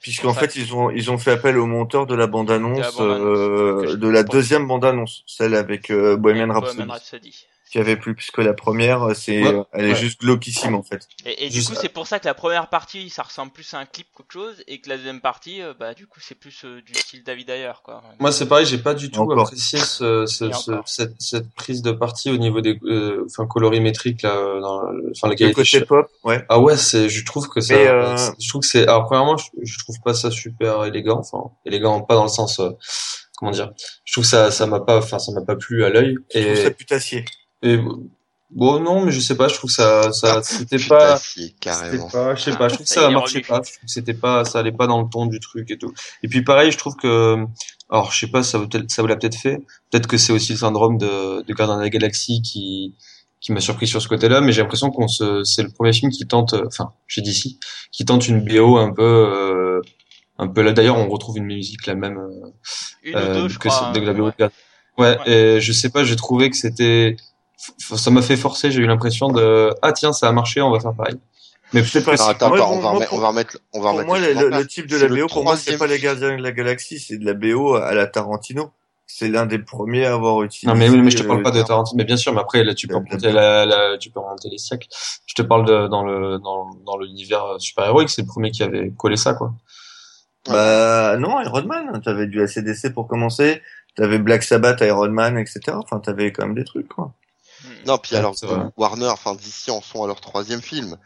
Puisqu'en 0.00 0.32
fait, 0.32 0.54
ils 0.56 0.74
ont 0.74 0.90
ils 0.90 1.10
ont 1.10 1.18
fait 1.18 1.32
appel 1.32 1.58
au 1.58 1.66
monteur 1.66 2.06
de 2.06 2.14
la 2.14 2.16
De 2.16 2.20
la 2.20 2.26
bande-annonce, 2.28 2.96
bande-annonce, 2.96 3.38
euh, 3.38 3.96
de 3.96 4.08
la 4.08 4.22
deuxième 4.22 4.66
bande-annonce, 4.66 5.22
celle 5.26 5.54
avec 5.54 5.90
euh, 5.90 6.16
Bohemian 6.16 6.52
Rhapsody, 6.52 6.76
Bohemian 6.78 6.92
Rhapsody. 6.94 7.46
Qui 7.68 7.78
avait 7.78 7.96
plus 7.96 8.14
puisque 8.14 8.38
la 8.38 8.54
première, 8.54 9.14
c'est 9.14 9.42
Ouais. 9.42 9.54
euh, 9.54 9.62
elle 9.72 9.84
est 9.86 9.88
Ouais. 9.90 9.94
juste 9.96 10.20
glauquissime 10.20 10.74
en 10.74 10.82
fait. 10.82 11.06
Et, 11.26 11.46
et 11.46 11.48
du 11.48 11.56
Juste- 11.56 11.68
coup, 11.70 11.74
c'est 11.80 11.88
pour 11.88 12.06
ça 12.06 12.18
que 12.18 12.24
la 12.26 12.34
première 12.34 12.68
partie, 12.68 13.10
ça 13.10 13.22
ressemble 13.22 13.52
plus 13.52 13.72
à 13.74 13.78
un 13.78 13.84
clip 13.86 14.06
qu'autre 14.14 14.32
chose, 14.32 14.62
et 14.66 14.80
que 14.80 14.88
la 14.88 14.96
deuxième 14.96 15.20
partie, 15.20 15.60
euh, 15.62 15.74
bah 15.78 15.94
du 15.94 16.06
coup, 16.06 16.20
c'est 16.20 16.34
plus 16.34 16.64
euh, 16.64 16.80
du 16.82 16.94
style 16.94 17.22
David 17.24 17.50
Ayer, 17.50 17.72
quoi. 17.84 18.02
Moi, 18.18 18.32
c'est 18.32 18.46
pareil, 18.48 18.66
j'ai 18.66 18.78
pas 18.78 18.94
du 18.94 19.10
tout 19.10 19.20
Encore. 19.20 19.40
apprécié 19.40 19.78
ce, 19.78 20.26
ce, 20.26 20.44
Et 20.46 20.52
ce- 20.52 20.72
cette, 20.86 21.14
cette 21.20 21.52
prise 21.54 21.82
de 21.82 21.92
parti 21.92 22.30
au 22.30 22.36
niveau 22.36 22.60
des, 22.60 22.78
euh, 22.84 23.24
enfin, 23.26 23.46
colorimétriques 23.46 24.22
là, 24.22 24.36
euh, 24.36 24.60
dans, 24.60 24.82
le- 24.90 25.12
enfin, 25.16 25.28
la 25.28 25.34
Le 25.46 25.52
côté 25.54 25.80
pop, 25.82 26.06
ouais. 26.24 26.44
Ah 26.48 26.58
ouais, 26.58 26.76
c'est, 26.76 27.08
je 27.08 27.24
trouve 27.24 27.48
que 27.48 27.60
ça, 27.60 27.74
euh, 27.74 28.16
je 28.40 28.48
trouve 28.48 28.62
que 28.62 28.66
c'est, 28.66 28.82
alors 28.84 29.04
premièrement, 29.04 29.36
je, 29.36 29.44
je 29.62 29.78
trouve 29.78 29.96
pas 30.04 30.14
ça 30.14 30.30
super 30.30 30.84
élégant, 30.84 31.18
enfin, 31.18 31.50
élégant 31.66 32.00
pas 32.02 32.14
dans 32.14 32.22
le 32.24 32.28
sens, 32.28 32.60
euh, 32.60 32.70
comment 33.36 33.50
dire, 33.52 33.70
je 34.04 34.12
trouve 34.12 34.24
que 34.24 34.30
ça, 34.30 34.50
ça 34.50 34.66
m'a 34.66 34.80
pas, 34.80 34.98
enfin, 34.98 35.18
ça 35.18 35.32
m'a 35.32 35.42
pas 35.42 35.56
plu 35.56 35.84
à 35.84 35.90
l'œil. 35.90 36.16
Je 36.34 36.40
trouve 36.40 36.56
ça 36.56 36.68
Et, 36.68 36.70
putassier. 36.70 37.24
Et, 37.62 37.78
bon, 38.50 38.80
non, 38.80 39.04
mais 39.04 39.12
je 39.12 39.20
sais 39.20 39.36
pas, 39.36 39.48
je 39.48 39.54
trouve 39.54 39.68
que 39.70 39.74
ça, 39.74 40.12
ça, 40.12 40.42
c'était 40.42 40.78
pas, 40.78 41.20
carrément. 41.60 42.08
pas, 42.08 42.34
je 42.34 42.42
sais 42.42 42.56
pas, 42.56 42.68
je 42.68 42.74
trouve 42.74 42.86
que 42.86 42.92
Ça 42.92 43.00
ça 43.02 43.10
marchait 43.10 43.40
pas, 43.42 43.60
je 43.64 43.72
trouve 43.72 43.84
que 43.86 43.90
c'était 43.90 44.14
pas, 44.14 44.44
ça 44.44 44.60
allait 44.60 44.72
pas 44.72 44.86
dans 44.86 45.02
le 45.02 45.08
ton 45.08 45.26
du 45.26 45.40
truc 45.40 45.70
et 45.70 45.78
tout. 45.78 45.92
Et 46.22 46.28
puis 46.28 46.42
pareil, 46.42 46.70
je 46.72 46.78
trouve 46.78 46.96
que, 46.96 47.36
alors 47.90 48.12
je 48.12 48.18
sais 48.20 48.26
pas, 48.30 48.42
ça 48.42 48.60
ça 48.88 49.02
vous 49.02 49.08
l'a 49.08 49.16
peut-être 49.16 49.36
fait, 49.36 49.58
peut-être 49.90 50.06
que 50.06 50.16
c'est 50.16 50.32
aussi 50.32 50.52
le 50.52 50.58
syndrome 50.58 50.98
de, 50.98 51.42
de 51.42 51.54
Gardien 51.54 51.76
de 51.76 51.82
la 51.82 51.90
Galaxie 51.90 52.42
qui, 52.42 52.94
qui 53.40 53.52
m'a 53.52 53.60
surpris 53.60 53.86
sur 53.86 54.00
ce 54.02 54.08
côté-là, 54.08 54.40
mais 54.40 54.52
j'ai 54.52 54.62
l'impression 54.62 54.90
qu'on 54.90 55.08
se, 55.08 55.44
c'est 55.44 55.62
le 55.62 55.70
premier 55.70 55.92
film 55.92 56.10
qui 56.10 56.26
tente, 56.26 56.54
euh, 56.54 56.66
enfin, 56.66 56.92
chez 57.06 57.22
DC, 57.22 57.56
qui 57.92 58.04
tente 58.04 58.28
une 58.28 58.40
BO 58.44 58.76
un 58.78 58.92
peu, 58.92 59.02
euh, 59.02 59.80
un 60.38 60.48
peu 60.48 60.62
là. 60.62 60.72
D'ailleurs, 60.72 60.96
on 60.98 61.08
retrouve 61.08 61.38
une 61.38 61.44
musique 61.46 61.86
la 61.86 61.94
même 61.94 62.18
euh, 62.18 62.50
Une 63.04 63.16
ou 63.16 63.32
deux, 63.34 63.48
je 63.48 63.58
que 63.58 63.68
crois. 63.68 63.92
de 63.92 64.00
la 64.00 64.12
BO 64.12 64.24
ouais. 64.26 64.32
de 64.38 64.44
Ouais, 64.98 65.16
Ouais. 65.26 65.30
et 65.56 65.60
je 65.60 65.72
sais 65.72 65.90
pas, 65.90 66.02
j'ai 66.02 66.16
trouvé 66.16 66.50
que 66.50 66.56
c'était, 66.56 67.16
ça 67.78 68.10
m'a 68.10 68.22
fait 68.22 68.36
forcer. 68.36 68.70
J'ai 68.70 68.80
eu 68.80 68.86
l'impression 68.86 69.28
de, 69.28 69.74
ah 69.82 69.92
tiens, 69.92 70.12
ça 70.12 70.28
a 70.28 70.32
marché, 70.32 70.60
on 70.62 70.70
va 70.70 70.80
faire 70.80 70.94
pareil. 70.94 71.16
Mais 71.74 71.82
Je 71.84 71.90
sais 71.90 72.02
peut-être 72.02 72.16
pas, 72.38 72.48
Non, 72.48 72.54
attends, 72.54 72.72
on 72.72 72.76
va 72.76 72.80
moi, 72.80 72.90
remettre, 72.92 73.10
pour- 73.10 73.18
on 73.18 73.20
va 73.20 73.28
remettre, 73.28 73.58
on 73.74 73.80
va 73.80 73.90
Pour 73.90 73.92
remettre 74.00 74.08
moi, 74.08 74.58
le, 74.60 74.66
type 74.66 74.86
de 74.86 74.96
la 74.96 75.08
BO, 75.08 75.26
pour 75.26 75.44
moi, 75.44 75.56
c'est 75.56 75.76
pas 75.76 75.86
les 75.86 75.98
Gardiens 75.98 76.36
de 76.36 76.42
la 76.42 76.52
Galaxie, 76.52 76.98
c'est 76.98 77.18
de 77.18 77.26
la 77.26 77.34
BO 77.34 77.74
à 77.74 77.92
la 77.94 78.06
Tarantino. 78.06 78.70
C'est 79.10 79.28
l'un 79.28 79.46
des 79.46 79.58
premiers 79.58 80.04
à 80.06 80.12
avoir 80.14 80.42
utilisé. 80.42 80.66
Non 80.66 80.74
mais 80.78 80.88
oui, 80.90 81.00
mais 81.00 81.10
je 81.10 81.16
te 81.18 81.22
euh, 81.24 81.26
parle 81.26 81.42
pas 81.42 81.50
de 81.50 81.62
Tarantino. 81.62 81.96
Mais 81.96 82.04
bien 82.04 82.16
sûr, 82.18 82.32
mais 82.34 82.40
après 82.40 82.62
là, 82.62 82.74
tu 82.74 82.86
peux 82.86 82.94
Euh, 82.94 82.98
remonter 82.98 83.32
la, 83.32 83.64
la- 83.66 83.96
tu 83.98 84.10
peux 84.10 84.20
remonter 84.20 84.48
les 84.50 84.58
siècles. 84.58 84.86
Je 85.26 85.34
te 85.34 85.40
parle 85.42 85.64
de, 85.66 85.88
dans 85.88 86.04
le 86.04 86.38
dans, 86.38 86.70
dans 86.86 86.98
l'univers 86.98 87.56
super 87.58 87.86
héroïque, 87.86 88.10
c'est 88.10 88.20
le 88.22 88.26
premier 88.28 88.50
qui 88.50 88.62
avait 88.62 88.90
collé 88.96 89.16
ça 89.16 89.32
quoi. 89.34 89.52
Bah 90.46 91.16
non, 91.18 91.40
Iron 91.40 91.64
Man. 91.64 92.00
T'avais 92.04 92.26
du 92.26 92.40
ACDC 92.42 92.92
pour 92.94 93.08
commencer. 93.08 93.62
T'avais 93.96 94.18
Black 94.18 94.42
Sabbath, 94.42 94.80
Iron 94.82 95.08
Man, 95.10 95.36
etc. 95.38 95.60
Enfin, 95.74 95.98
t'avais 96.00 96.30
quand 96.32 96.46
même 96.46 96.54
des 96.54 96.64
trucs, 96.64 96.88
quoi. 96.88 97.12
Non, 97.86 97.98
puis 97.98 98.16
alors. 98.16 98.34
Warner, 98.76 99.08
enfin 99.08 99.34
d'ici 99.34 99.70
en 99.70 99.80
sont 99.80 100.02
à 100.04 100.06
leur 100.06 100.20
troisième 100.20 100.60
film, 100.62 100.96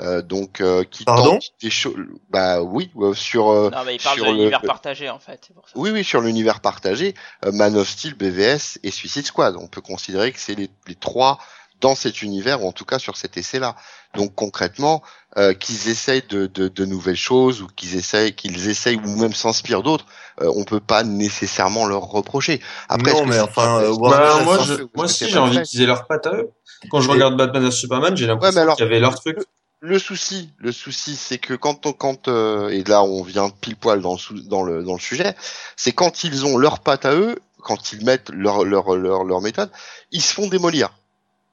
euh, 0.00 0.22
donc 0.22 0.60
euh, 0.60 0.84
qui 0.84 1.04
Pardon 1.04 1.32
tente 1.32 1.52
des 1.60 1.70
choses. 1.70 1.94
Bah 2.30 2.62
oui, 2.62 2.90
euh, 2.96 3.14
sur. 3.14 3.50
euh, 3.50 3.70
Non, 3.70 3.84
mais 3.84 3.96
il 3.96 4.02
parle 4.02 4.16
sur 4.16 4.24
de 4.26 4.30
le- 4.30 4.36
l'univers 4.38 4.62
partagé 4.62 5.10
en 5.10 5.18
fait. 5.18 5.44
c'est 5.46 5.54
pour 5.54 5.68
ça. 5.68 5.72
Oui, 5.76 5.90
oui, 5.90 6.02
sur 6.04 6.20
l'univers 6.20 6.60
partagé, 6.60 7.14
euh, 7.44 7.52
Man 7.52 7.76
of 7.76 7.88
Steel, 7.88 8.14
BVS 8.14 8.78
et 8.82 8.90
Suicide 8.90 9.26
Squad. 9.26 9.56
On 9.56 9.66
peut 9.68 9.80
considérer 9.82 10.32
que 10.32 10.40
c'est 10.40 10.54
les, 10.54 10.70
les 10.86 10.94
trois 10.94 11.38
dans 11.82 11.94
cet 11.94 12.22
univers, 12.22 12.62
ou 12.62 12.68
en 12.68 12.72
tout 12.72 12.86
cas 12.86 12.98
sur 12.98 13.18
cet 13.18 13.36
essai-là. 13.36 13.76
Donc 14.14 14.34
concrètement, 14.34 15.02
euh, 15.36 15.52
qu'ils 15.52 15.88
essayent 15.88 16.24
de, 16.28 16.46
de, 16.46 16.68
de 16.68 16.84
nouvelles 16.86 17.16
choses, 17.16 17.60
ou 17.60 17.66
qu'ils 17.66 17.96
essayent, 17.96 18.34
qu'ils 18.34 18.68
essayent, 18.68 18.96
ou 18.96 19.16
même 19.20 19.34
s'inspirent 19.34 19.82
d'autres, 19.82 20.06
euh, 20.40 20.50
on 20.56 20.64
peut 20.64 20.80
pas 20.80 21.02
nécessairement 21.02 21.86
leur 21.86 22.02
reprocher. 22.02 22.60
Après, 22.88 23.12
Non, 23.12 23.26
mais 23.26 23.40
enfin, 23.40 23.80
euh, 23.80 23.94
Bah, 24.00 24.40
moi, 24.44 24.58
je, 24.64 24.84
moi 24.94 25.04
aussi, 25.04 25.28
j'ai 25.28 25.38
envie 25.38 25.60
qu'ils 25.62 25.82
aient 25.82 25.86
leur 25.86 26.06
patte 26.06 26.26
à 26.26 26.34
eux. 26.34 26.50
Quand 26.90 27.00
je 27.00 27.08
Et- 27.08 27.12
regarde 27.12 27.36
Batman 27.36 27.68
vs 27.68 27.70
Superman, 27.72 28.16
j'ai 28.16 28.26
l'impression 28.26 28.60
alors, 28.60 28.76
qu'il 28.76 28.84
y 28.86 28.88
avait 28.88 29.00
leur 29.00 29.14
truc. 29.14 29.38
Le 29.84 29.98
souci, 29.98 30.50
le 30.58 30.70
souci, 30.70 31.16
c'est 31.16 31.38
que 31.38 31.54
quand 31.54 31.86
on, 31.86 31.92
quand 31.92 32.28
euh, 32.28 32.68
et 32.68 32.84
là 32.84 33.02
on 33.02 33.24
vient 33.24 33.50
pile 33.50 33.74
poil 33.74 34.00
dans 34.00 34.14
le 34.14 34.40
dans 34.42 34.62
le 34.62 34.84
dans 34.84 34.92
le 34.94 35.00
sujet, 35.00 35.34
c'est 35.76 35.90
quand 35.90 36.22
ils 36.22 36.46
ont 36.46 36.56
leur 36.56 36.78
patte 36.78 37.04
à 37.04 37.14
eux, 37.14 37.34
quand 37.60 37.92
ils 37.92 38.04
mettent 38.04 38.30
leur 38.30 38.64
leur 38.64 38.94
leur 38.94 39.24
leur 39.24 39.40
méthode, 39.40 39.70
ils 40.12 40.22
se 40.22 40.34
font 40.34 40.46
démolir. 40.46 40.90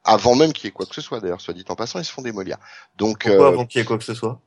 Avant 0.03 0.35
même 0.35 0.53
qu'il 0.53 0.65
y 0.65 0.67
ait 0.69 0.71
quoi 0.71 0.85
que 0.85 0.95
ce 0.95 1.01
soit, 1.01 1.19
d'ailleurs, 1.19 1.41
soit 1.41 1.53
dit 1.53 1.65
en 1.69 1.75
passant, 1.75 1.99
ils 1.99 2.05
se 2.05 2.11
font 2.11 2.21
démolir. 2.21 2.57
Donc, 2.97 3.25
Pourquoi 3.25 3.45
euh, 3.45 3.49
avant 3.49 3.65
qu'il 3.65 3.79
y 3.79 3.81
ait 3.81 3.85
quoi 3.85 3.97
que 3.97 4.03
ce 4.05 4.13
soit 4.13 4.39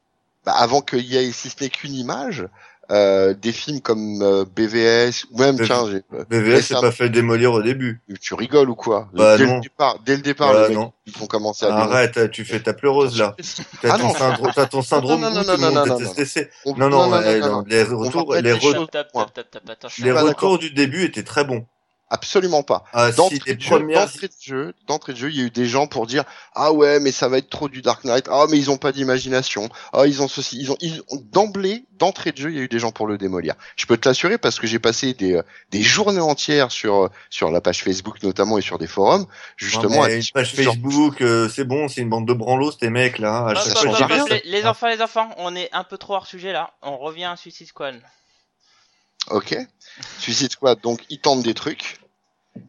bah, 0.44 0.54
avant 0.56 0.80
qu'il 0.80 1.04
y 1.04 1.16
ait, 1.16 1.30
si 1.30 1.50
ce 1.50 1.62
n'est 1.62 1.70
qu'une 1.70 1.94
image, 1.94 2.48
euh, 2.90 3.32
des 3.32 3.52
films 3.52 3.80
comme 3.80 4.20
euh, 4.22 4.44
BVS, 4.44 5.24
ou 5.30 5.38
même, 5.38 5.54
BV- 5.56 5.66
tiens, 5.66 5.86
j'ai- 5.88 6.02
euh, 6.18 6.24
BVS 6.28 6.46
s'est 6.48 6.54
récemment- 6.56 6.80
pas 6.80 6.90
fait 6.90 7.08
démolir 7.10 7.52
au 7.52 7.62
début. 7.62 8.00
tu 8.20 8.34
rigoles 8.34 8.68
ou 8.68 8.74
quoi 8.74 9.08
Bah, 9.14 9.36
Dès 9.38 9.46
non. 9.46 9.54
le 9.56 9.60
départ, 9.60 9.98
dès 10.04 10.16
le 10.16 10.22
départ, 10.22 10.52
Bah, 10.52 10.68
les 10.68 10.74
non. 10.74 10.92
ils 11.06 11.22
ont 11.22 11.26
commencé 11.26 11.64
à 11.64 11.68
démolir. 11.68 11.92
Arrête, 11.92 12.30
tu 12.32 12.44
fais 12.44 12.60
ta 12.60 12.72
pleureuse 12.72 13.16
là. 13.18 13.36
T'as 13.82 13.94
Ah 13.94 13.98
ton 13.98 14.12
t'as 14.52 14.66
ton 14.66 14.82
syndrome 14.82 15.20
non, 15.20 15.30
non, 15.30 15.42
où 15.42 15.44
non, 15.44 15.56
non, 15.56 15.70
non, 15.70 15.86
Non, 16.76 16.88
non, 16.88 17.12
euh, 17.14 17.38
non, 17.38 17.46
non, 17.46 17.52
non. 17.52 17.64
les 17.68 17.84
va 17.84 17.94
retours, 17.94 18.34
les, 18.34 18.42
les 18.42 18.52
les 19.98 20.12
retours 20.12 20.58
du 20.58 20.70
début 20.70 21.04
étaient 21.04 21.22
très 21.22 21.44
bons. 21.44 21.64
Absolument 22.14 22.62
pas. 22.62 22.84
Ah, 22.92 23.10
D'entrée 23.10 23.38
les 23.46 23.54
de, 23.56 23.60
jeu, 23.62 23.70
premières, 23.70 24.00
d'entrée 24.06 24.28
de 24.28 24.34
jeu, 24.38 24.74
d'entrée 24.86 25.12
de 25.14 25.18
jeu, 25.18 25.30
il 25.30 25.36
y 25.38 25.40
a 25.40 25.44
eu 25.44 25.50
des 25.50 25.64
gens 25.66 25.86
pour 25.86 26.06
dire 26.06 26.24
ah 26.54 26.70
ouais 26.72 27.00
mais 27.00 27.10
ça 27.10 27.26
va 27.28 27.38
être 27.38 27.48
trop 27.48 27.70
du 27.70 27.80
Dark 27.80 28.04
Knight, 28.04 28.26
ah 28.30 28.44
mais 28.50 28.58
ils 28.58 28.70
ont 28.70 28.76
pas 28.76 28.92
d'imagination, 28.92 29.70
ah 29.94 30.06
ils 30.06 30.20
ont 30.20 30.28
ceci, 30.28 30.58
ils 30.60 30.70
ont, 30.70 30.76
ils 30.80 31.00
ont- 31.08 31.22
d'emblée 31.32 31.84
d'entrée 31.98 32.32
de 32.32 32.36
jeu 32.36 32.50
il 32.50 32.56
y 32.56 32.60
a 32.60 32.62
eu 32.64 32.68
des 32.68 32.78
gens 32.78 32.92
pour 32.92 33.06
le 33.06 33.16
démolir. 33.16 33.54
Je 33.76 33.86
peux 33.86 33.96
te 33.96 34.06
l'assurer 34.08 34.36
parce 34.36 34.60
que 34.60 34.66
j'ai 34.66 34.78
passé 34.78 35.14
des 35.14 35.36
euh, 35.36 35.42
des 35.70 35.80
journées 35.82 36.20
entières 36.20 36.70
sur 36.70 37.04
euh, 37.04 37.08
sur 37.30 37.50
la 37.50 37.62
page 37.62 37.82
Facebook 37.82 38.22
notamment 38.22 38.58
et 38.58 38.62
sur 38.62 38.76
des 38.78 38.86
forums 38.86 39.26
justement 39.56 40.00
Ouais, 40.00 40.04
à 40.04 40.08
mais 40.08 40.12
une 40.14 40.18
discuter 40.20 40.38
page 40.40 40.52
sur- 40.54 40.72
Facebook, 40.72 41.20
euh, 41.22 41.48
c'est 41.48 41.64
bon, 41.64 41.88
c'est 41.88 42.02
une 42.02 42.10
bande 42.10 42.28
de 42.28 42.34
branlos, 42.34 42.72
ces 42.78 42.90
mecs 42.90 43.18
là. 43.18 43.46
À 43.46 43.54
chaque 43.54 43.78
fois, 43.78 44.08
les 44.44 44.66
enfants, 44.66 44.88
les 44.88 45.00
enfants, 45.00 45.30
on 45.38 45.56
est 45.56 45.70
un 45.72 45.84
peu 45.84 45.96
trop 45.96 46.14
hors 46.16 46.26
sujet 46.26 46.52
là. 46.52 46.72
On 46.82 46.98
revient 46.98 47.24
à 47.24 47.36
Suicide 47.36 47.68
Squad. 47.68 47.94
Ok. 49.30 49.56
Suicide 50.18 50.52
Squad, 50.52 50.80
donc 50.80 51.00
ils 51.10 51.18
tentent 51.20 51.42
des 51.42 51.54
trucs. 51.54 51.98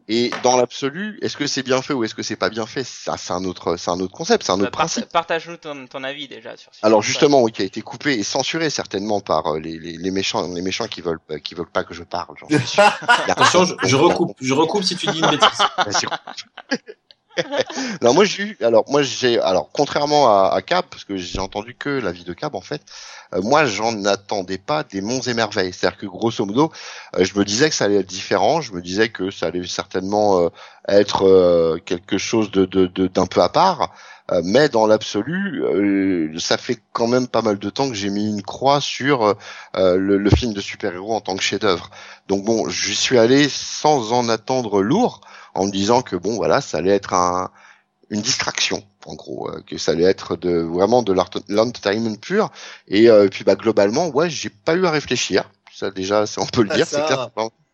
Et 0.08 0.30
dans 0.42 0.56
l'absolu, 0.56 1.18
est-ce 1.20 1.36
que 1.36 1.46
c'est 1.46 1.62
bien 1.62 1.82
fait 1.82 1.92
ou 1.92 2.04
est-ce 2.04 2.14
que 2.14 2.22
c'est 2.22 2.36
pas 2.36 2.48
bien 2.48 2.64
fait? 2.64 2.84
Ça, 2.84 3.16
c'est 3.18 3.32
un 3.34 3.44
autre, 3.44 3.76
c'est 3.76 3.90
un 3.90 4.00
autre 4.00 4.14
concept, 4.14 4.44
c'est 4.44 4.52
un 4.52 4.56
Bah, 4.56 4.62
autre 4.64 4.70
principe. 4.72 5.06
Partage-nous 5.10 5.58
ton, 5.58 5.86
ton 5.86 6.02
avis 6.04 6.26
déjà 6.26 6.56
sur 6.56 6.72
Suicide 6.72 6.86
Alors 6.86 7.02
Squad. 7.02 7.08
justement, 7.12 7.42
oui, 7.42 7.52
qui 7.52 7.60
a 7.60 7.66
été 7.66 7.82
coupé 7.82 8.14
et 8.14 8.22
censuré 8.22 8.70
certainement 8.70 9.20
par 9.20 9.46
euh, 9.46 9.58
les, 9.60 9.78
les, 9.78 9.98
les 9.98 10.10
méchants, 10.10 10.48
les 10.54 10.62
méchants 10.62 10.86
qui 10.88 11.02
veulent, 11.02 11.20
euh, 11.30 11.38
qui 11.38 11.54
veulent 11.54 11.70
pas 11.70 11.84
que 11.84 11.92
je 11.92 12.02
parle. 12.02 12.34
Attention, 13.28 13.66
je, 13.66 13.74
je 13.84 13.96
recoupe, 13.96 14.34
je 14.40 14.54
recoupe 14.54 14.84
si 14.84 14.96
tu 14.96 15.06
dis 15.08 15.18
une 15.18 15.30
bêtise. 15.30 15.48
Alors 18.00 18.14
moi 18.14 18.24
j'ai 18.24 18.42
eu, 18.44 18.56
alors 18.60 18.84
moi 18.88 19.02
j'ai, 19.02 19.40
alors 19.40 19.68
contrairement 19.72 20.28
à, 20.28 20.54
à 20.54 20.62
Cap, 20.62 20.86
parce 20.90 21.04
que 21.04 21.16
j'ai 21.16 21.40
entendu 21.40 21.74
que 21.74 21.88
l'avis 21.88 22.24
de 22.24 22.32
Cap 22.32 22.54
en 22.54 22.60
fait, 22.60 22.82
euh, 23.34 23.42
moi 23.42 23.64
j'en 23.66 24.04
attendais 24.04 24.58
pas 24.58 24.84
des 24.84 25.00
monts 25.00 25.20
et 25.20 25.34
merveilles. 25.34 25.72
C'est-à-dire 25.72 25.98
que 25.98 26.06
grosso 26.06 26.44
modo, 26.44 26.70
euh, 27.16 27.24
je 27.24 27.36
me 27.38 27.44
disais 27.44 27.68
que 27.68 27.74
ça 27.74 27.86
allait 27.86 27.96
être 28.00 28.06
différent, 28.06 28.60
je 28.60 28.72
me 28.72 28.80
disais 28.80 29.08
que 29.08 29.30
ça 29.30 29.46
allait 29.46 29.66
certainement 29.66 30.40
euh, 30.42 30.48
être 30.88 31.26
euh, 31.26 31.78
quelque 31.84 32.18
chose 32.18 32.50
de 32.50 32.64
de- 32.66 32.86
de- 32.86 33.08
d'un 33.08 33.26
peu 33.26 33.40
à 33.42 33.48
part. 33.48 33.92
Euh, 34.32 34.40
mais 34.42 34.70
dans 34.70 34.86
l'absolu, 34.86 35.62
euh, 35.64 36.38
ça 36.38 36.56
fait 36.56 36.78
quand 36.92 37.06
même 37.08 37.28
pas 37.28 37.42
mal 37.42 37.58
de 37.58 37.68
temps 37.70 37.88
que 37.88 37.94
j'ai 37.94 38.08
mis 38.08 38.26
une 38.30 38.42
croix 38.42 38.80
sur 38.80 39.34
le, 39.74 40.16
le 40.16 40.30
film 40.30 40.52
de 40.54 40.60
super-héros 40.60 41.14
en 41.14 41.20
tant 41.20 41.36
que 41.36 41.42
chef-d'œuvre. 41.42 41.90
Donc 42.28 42.44
bon, 42.44 42.68
j'y 42.68 42.94
suis 42.94 43.18
allé 43.18 43.48
sans 43.48 44.12
en 44.12 44.28
attendre 44.28 44.82
lourd, 44.82 45.20
en 45.54 45.66
me 45.66 45.70
disant 45.70 46.02
que 46.02 46.16
bon, 46.16 46.34
voilà, 46.36 46.60
ça 46.60 46.78
allait 46.78 46.90
être 46.94 47.12
un, 47.14 47.50
une 48.10 48.20
distraction, 48.20 48.82
en 49.06 49.14
gros, 49.14 49.48
euh, 49.50 49.60
que 49.66 49.78
ça 49.78 49.92
allait 49.92 50.04
être 50.04 50.36
de 50.36 50.58
vraiment 50.58 51.02
de 51.02 51.12
l'entertainment 51.48 52.16
pur. 52.16 52.50
Et 52.88 53.08
euh, 53.10 53.28
puis 53.28 53.44
bah 53.44 53.54
globalement, 53.56 54.08
ouais, 54.08 54.28
j'ai 54.30 54.50
pas 54.50 54.74
eu 54.74 54.86
à 54.86 54.90
réfléchir. 54.90 55.50
Ça 55.72 55.90
déjà, 55.90 56.26
ça, 56.26 56.40
on 56.40 56.46
peut 56.46 56.62
le 56.62 56.70
Ah, 56.72 56.76
dire. 56.76 56.86
C'est 56.86 57.04
clair. 57.06 57.30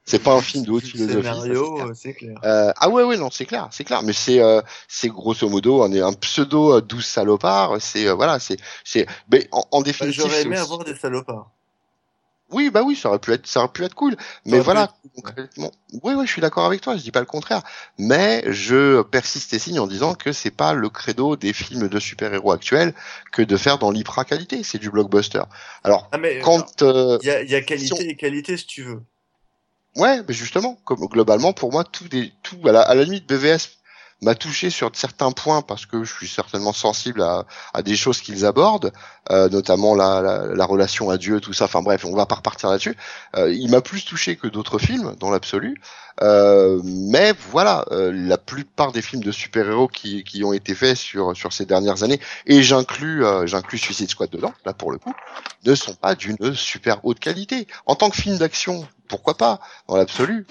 c'est 0.06 0.18
pas- 0.22 0.34
un 0.34 0.40
film 0.40 0.64
de 0.64 0.70
haute 0.72 0.82
philosophie. 0.84 1.14
c'est 1.22 1.22
scénario, 1.22 1.74
clair. 1.74 1.86
euh, 1.86 1.92
c'est 1.94 2.14
clair. 2.14 2.36
Euh, 2.44 2.72
ah 2.76 2.88
ouais 2.88 3.04
ouais 3.04 3.16
non 3.16 3.28
c'est 3.30 3.44
clair 3.44 3.68
c'est 3.70 3.84
clair 3.84 4.02
mais 4.02 4.12
c'est 4.14 4.40
euh, 4.42 4.60
c'est 4.88 5.08
grosso 5.08 5.48
modo 5.48 5.84
on 5.84 5.92
est 5.92 6.00
un 6.00 6.14
pseudo 6.14 6.74
euh, 6.78 6.80
douce 6.80 7.06
salopard 7.06 7.76
c'est 7.80 8.08
euh, 8.08 8.14
voilà 8.14 8.40
c'est 8.40 8.56
c'est 8.82 9.06
mais 9.30 9.46
en, 9.52 9.62
en 9.70 9.78
Bah, 9.80 9.84
définitive 9.84 10.22
J'aurais 10.22 10.42
aimé 10.42 10.56
aussi- 10.56 10.62
avoir 10.64 10.84
des 10.84 10.96
salopards. 10.96 11.50
Oui 12.52 12.70
bah 12.70 12.82
oui 12.82 12.96
ça 12.96 13.08
aurait 13.08 13.18
pu 13.18 13.32
être 13.32 13.46
ça 13.46 13.60
aurait 13.60 13.72
pu 13.72 13.84
être 13.84 13.94
cool. 13.94 14.16
Mais 14.44 14.58
voilà 14.60 14.92
concrètement 15.14 15.72
oui 16.02 16.14
oui 16.14 16.26
je 16.26 16.32
suis 16.32 16.40
d'accord 16.42 16.64
avec 16.66 16.80
toi 16.80 16.96
je 16.96 17.02
dis 17.02 17.10
pas 17.10 17.20
le 17.20 17.26
contraire. 17.26 17.62
Mais 17.98 18.44
je 18.52 19.02
persiste 19.02 19.52
et 19.54 19.58
signe 19.58 19.78
en 19.80 19.86
disant 19.86 20.14
que 20.14 20.32
c'est 20.32 20.50
pas 20.50 20.72
le 20.72 20.88
credo 20.88 21.36
des 21.36 21.52
films 21.52 21.88
de 21.88 21.98
super 22.00 22.32
héros 22.32 22.52
actuels 22.52 22.94
que 23.32 23.42
de 23.42 23.56
faire 23.56 23.78
dans 23.78 23.90
l'hyper 23.90 24.24
qualité 24.26 24.62
c'est 24.62 24.78
du 24.78 24.90
blockbuster. 24.90 25.42
Alors 25.84 26.08
Ah 26.12 26.18
mais 26.18 26.40
quand 26.40 26.82
euh, 26.82 27.18
il 27.22 27.26
y 27.26 27.30
a, 27.30 27.42
il 27.42 27.50
y 27.50 27.54
a 27.54 27.60
qualité 27.62 27.86
si 27.86 27.92
on- 27.92 27.96
et 28.08 28.16
qualité 28.16 28.56
si 28.56 28.66
tu 28.66 28.82
veux. 28.82 29.00
Ouais, 29.96 30.20
mais 30.26 30.34
justement, 30.34 30.76
comme 30.84 31.00
globalement 31.06 31.52
pour 31.52 31.72
moi 31.72 31.82
tout 31.84 32.06
des 32.08 32.32
tout 32.44 32.56
à 32.64 32.70
la, 32.72 32.80
à 32.82 32.94
la 32.94 33.02
limite 33.02 33.26
BVS 33.28 33.79
m'a 34.22 34.34
touché 34.34 34.70
sur 34.70 34.90
certains 34.94 35.32
points 35.32 35.62
parce 35.62 35.86
que 35.86 36.04
je 36.04 36.12
suis 36.12 36.28
certainement 36.28 36.72
sensible 36.72 37.22
à, 37.22 37.46
à 37.72 37.82
des 37.82 37.96
choses 37.96 38.20
qu'ils 38.20 38.44
abordent, 38.44 38.92
euh, 39.30 39.48
notamment 39.48 39.94
la, 39.94 40.20
la, 40.20 40.46
la 40.54 40.64
relation 40.66 41.10
à 41.10 41.16
Dieu, 41.16 41.40
tout 41.40 41.52
ça. 41.52 41.64
Enfin 41.64 41.82
bref, 41.82 42.04
on 42.04 42.14
va 42.14 42.26
pas 42.26 42.36
repartir 42.36 42.68
là-dessus. 42.70 42.96
Euh, 43.36 43.52
il 43.52 43.70
m'a 43.70 43.80
plus 43.80 44.04
touché 44.04 44.36
que 44.36 44.46
d'autres 44.46 44.78
films 44.78 45.14
dans 45.18 45.30
l'absolu, 45.30 45.80
Euh, 46.22 46.80
mais 46.84 47.32
voilà, 47.50 47.84
euh, 47.90 48.12
la 48.12 48.38
plupart 48.38 48.92
des 48.92 49.02
films 49.02 49.22
de 49.22 49.32
super-héros 49.32 49.88
qui, 49.88 50.24
qui 50.24 50.44
ont 50.44 50.52
été 50.52 50.74
faits 50.74 50.96
sur 50.96 51.36
sur 51.36 51.52
ces 51.52 51.66
dernières 51.66 52.02
années, 52.02 52.20
et 52.46 52.62
j'inclus 52.62 53.24
euh, 53.24 53.46
j'inclus 53.46 53.78
Suicide 53.78 54.10
Squad 54.10 54.30
dedans, 54.30 54.52
là 54.64 54.74
pour 54.74 54.92
le 54.92 54.98
coup, 54.98 55.14
ne 55.64 55.74
sont 55.74 55.94
pas 55.94 56.14
d'une 56.14 56.54
super 56.54 57.04
haute 57.04 57.20
qualité. 57.20 57.66
En 57.86 57.94
tant 57.94 58.10
que 58.10 58.16
film 58.16 58.38
d'action, 58.38 58.86
pourquoi 59.08 59.36
pas 59.36 59.60
dans 59.88 59.96
l'absolu, 59.96 60.46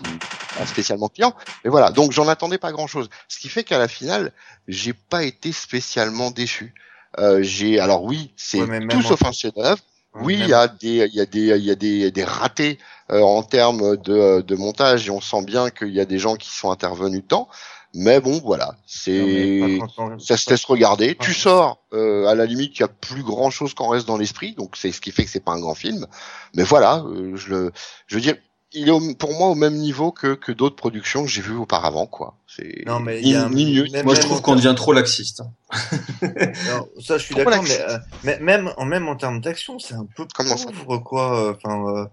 pas 0.57 0.65
spécialement 0.65 1.07
client. 1.07 1.35
Mais 1.63 1.69
voilà, 1.69 1.91
donc 1.91 2.11
j'en 2.11 2.27
attendais 2.27 2.57
pas 2.57 2.71
grand-chose. 2.71 3.09
Ce 3.27 3.39
qui 3.39 3.49
fait 3.49 3.63
qu'à 3.63 3.77
la 3.77 3.87
finale, 3.87 4.31
j'ai 4.67 4.93
pas 4.93 5.23
été 5.23 5.51
spécialement 5.51 6.31
déçu. 6.31 6.73
Euh, 7.17 7.39
j'ai 7.41 7.79
alors 7.79 8.03
oui, 8.03 8.33
c'est 8.35 8.61
Ouais, 8.61 8.87
tout 8.87 9.01
sauf 9.01 9.23
un 9.25 9.31
chef-d'œuvre. 9.31 9.79
Oui, 10.15 10.37
il 10.39 10.47
y 10.47 10.53
a 10.53 10.67
des 10.67 11.07
il 11.07 11.15
y 11.15 11.21
a 11.21 11.25
des 11.25 11.57
il 11.57 11.63
y 11.63 11.71
a 11.71 11.75
des 11.75 12.11
des 12.11 12.23
ratés 12.23 12.79
euh, 13.11 13.21
en 13.21 13.43
termes 13.43 13.95
de 13.97 14.41
de 14.41 14.55
montage 14.55 15.07
et 15.07 15.11
on 15.11 15.21
sent 15.21 15.43
bien 15.43 15.69
qu'il 15.69 15.93
y 15.93 15.99
a 15.99 16.05
des 16.05 16.17
gens 16.19 16.35
qui 16.35 16.49
sont 16.49 16.71
intervenus 16.71 17.21
dedans. 17.21 17.47
Mais 17.95 18.19
bon, 18.19 18.39
voilà, 18.43 18.75
c'est 18.85 19.79
ça 20.19 20.37
se 20.37 20.49
laisse 20.49 20.65
regarder. 20.65 21.15
Tu 21.15 21.33
sors, 21.33 21.83
euh, 21.93 22.27
à 22.27 22.35
la 22.35 22.45
limite, 22.45 22.77
il 22.77 22.81
y 22.81 22.83
a 22.83 22.87
plus 22.87 23.23
grand 23.23 23.49
chose 23.49 23.73
qu'en 23.73 23.87
reste 23.87 24.07
dans 24.07 24.17
l'esprit, 24.17 24.53
donc 24.53 24.75
c'est 24.77 24.91
ce 24.91 25.01
qui 25.01 25.11
fait 25.11 25.25
que 25.25 25.31
c'est 25.31 25.43
pas 25.43 25.53
un 25.53 25.59
grand 25.59 25.73
film. 25.73 26.05
Mais 26.53 26.63
voilà, 26.63 27.03
euh, 27.07 27.35
je 27.35 27.49
le, 27.49 27.71
je 28.05 28.15
veux 28.15 28.21
dire, 28.21 28.35
il 28.73 28.87
est 28.87 28.91
au- 28.91 29.15
pour 29.15 29.33
moi 29.33 29.47
au 29.47 29.55
même 29.55 29.75
niveau 29.75 30.11
que, 30.11 30.35
que 30.35 30.51
d'autres 30.51 30.75
productions 30.75 31.23
que 31.23 31.29
j'ai 31.29 31.41
vues 31.41 31.55
auparavant, 31.55 32.05
quoi. 32.07 32.37
C'est 32.47 32.83
Non, 32.85 32.99
mais 32.99 33.21
ni, 33.21 33.31
y 33.31 33.35
a 33.35 33.45
un- 33.45 33.49
ni 33.49 33.73
mieux. 33.73 33.87
même- 33.91 34.05
Moi, 34.05 34.15
je 34.15 34.21
trouve 34.21 34.41
qu'on 34.41 34.55
devient 34.55 34.73
trop 34.75 34.93
laxiste. 34.93 35.41
Alors, 36.21 36.87
ça, 37.01 37.17
je 37.17 37.23
suis 37.25 37.35
Trop 37.35 37.43
d'accord, 37.45 37.63
mais, 37.63 37.79
euh, 37.81 37.97
mais 38.23 38.39
même 38.39 38.71
en 38.77 38.85
même 38.85 39.07
en 39.07 39.15
termes 39.15 39.41
d'action, 39.41 39.79
c'est 39.79 39.95
un 39.95 40.05
peu 40.15 40.25
Comment 40.35 40.57
ça 40.57 40.71
pauvre, 40.71 40.97
quoi. 40.99 41.47
euh, 41.49 41.53
Enfin, 41.55 41.83
euh, 41.95 42.05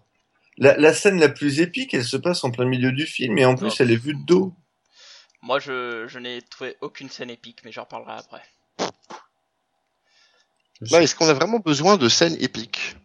la, 0.59 0.76
la 0.78 0.94
scène 0.94 1.20
la 1.20 1.28
plus 1.28 1.61
épique, 1.61 1.92
elle 1.92 2.04
se 2.04 2.16
passe 2.16 2.42
en 2.44 2.50
plein 2.50 2.64
milieu 2.64 2.92
du 2.92 3.07
film, 3.07 3.36
et 3.38 3.44
en 3.44 3.54
plus, 3.57 3.68
Oh. 3.72 3.76
elle 3.80 3.90
est 3.90 3.96
vue 3.96 4.14
de 4.14 4.24
dos. 4.24 4.54
Moi, 5.42 5.59
je, 5.59 6.07
je 6.09 6.18
n'ai 6.18 6.40
trouvé 6.42 6.76
aucune 6.80 7.11
scène 7.11 7.30
épique, 7.30 7.59
mais 7.64 7.70
j'en 7.72 7.82
reparlerai 7.82 8.14
après. 8.18 8.42
Bah, 10.90 11.02
est-ce 11.02 11.14
qu'on 11.14 11.28
a 11.28 11.32
vraiment 11.34 11.59
besoin 11.59 11.96
de 11.96 12.09
scènes 12.09 12.36
épiques? 12.40 12.96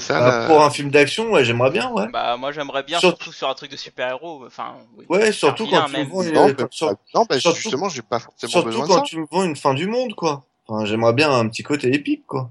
ça 0.00 0.18
Bah, 0.18 0.40
la- 0.40 0.46
pour 0.46 0.60
un 0.60 0.70
film 0.70 0.90
d'action, 0.90 1.30
ouais, 1.30 1.44
j'aimerais 1.44 1.70
bien, 1.70 1.88
ouais. 1.92 2.08
Bah, 2.12 2.36
moi, 2.36 2.50
j'aimerais 2.50 2.82
bien, 2.82 2.98
Sur- 2.98 3.10
surtout 3.10 3.32
sur 3.32 3.48
un 3.48 3.54
truc 3.54 3.70
de 3.70 3.76
super-héros. 3.76 4.42
Enfin, 4.44 4.74
oui. 4.96 5.04
Ouais, 5.08 5.30
surtout 5.30 5.68
quand 5.68 5.84
tu 5.84 5.96
me 5.98 6.04
vends 6.10 6.22
une, 6.22 6.32
Non, 6.32 6.48
quand- 6.48 6.62
bah, 6.62 6.68
sur- 6.72 6.88
non, 7.14 7.24
bah, 7.28 7.38
surtout- 7.38 7.58
justement, 7.60 7.88
j'ai 7.88 8.02
pas 8.02 8.18
forcément 8.18 8.50
surtout 8.50 8.66
besoin 8.66 8.86
de 8.86 8.92
quand 8.92 9.02
tu 9.02 9.18
me 9.18 9.26
vends 9.30 9.44
une 9.44 9.54
fin 9.54 9.72
du 9.72 9.86
monde, 9.86 10.14
quoi. 10.14 10.42
Enfin, 10.66 10.84
j'aimerais 10.84 11.12
bien 11.12 11.30
un 11.30 11.46
petit 11.48 11.62
côté 11.62 11.94
épique, 11.94 12.26
quoi. 12.26 12.50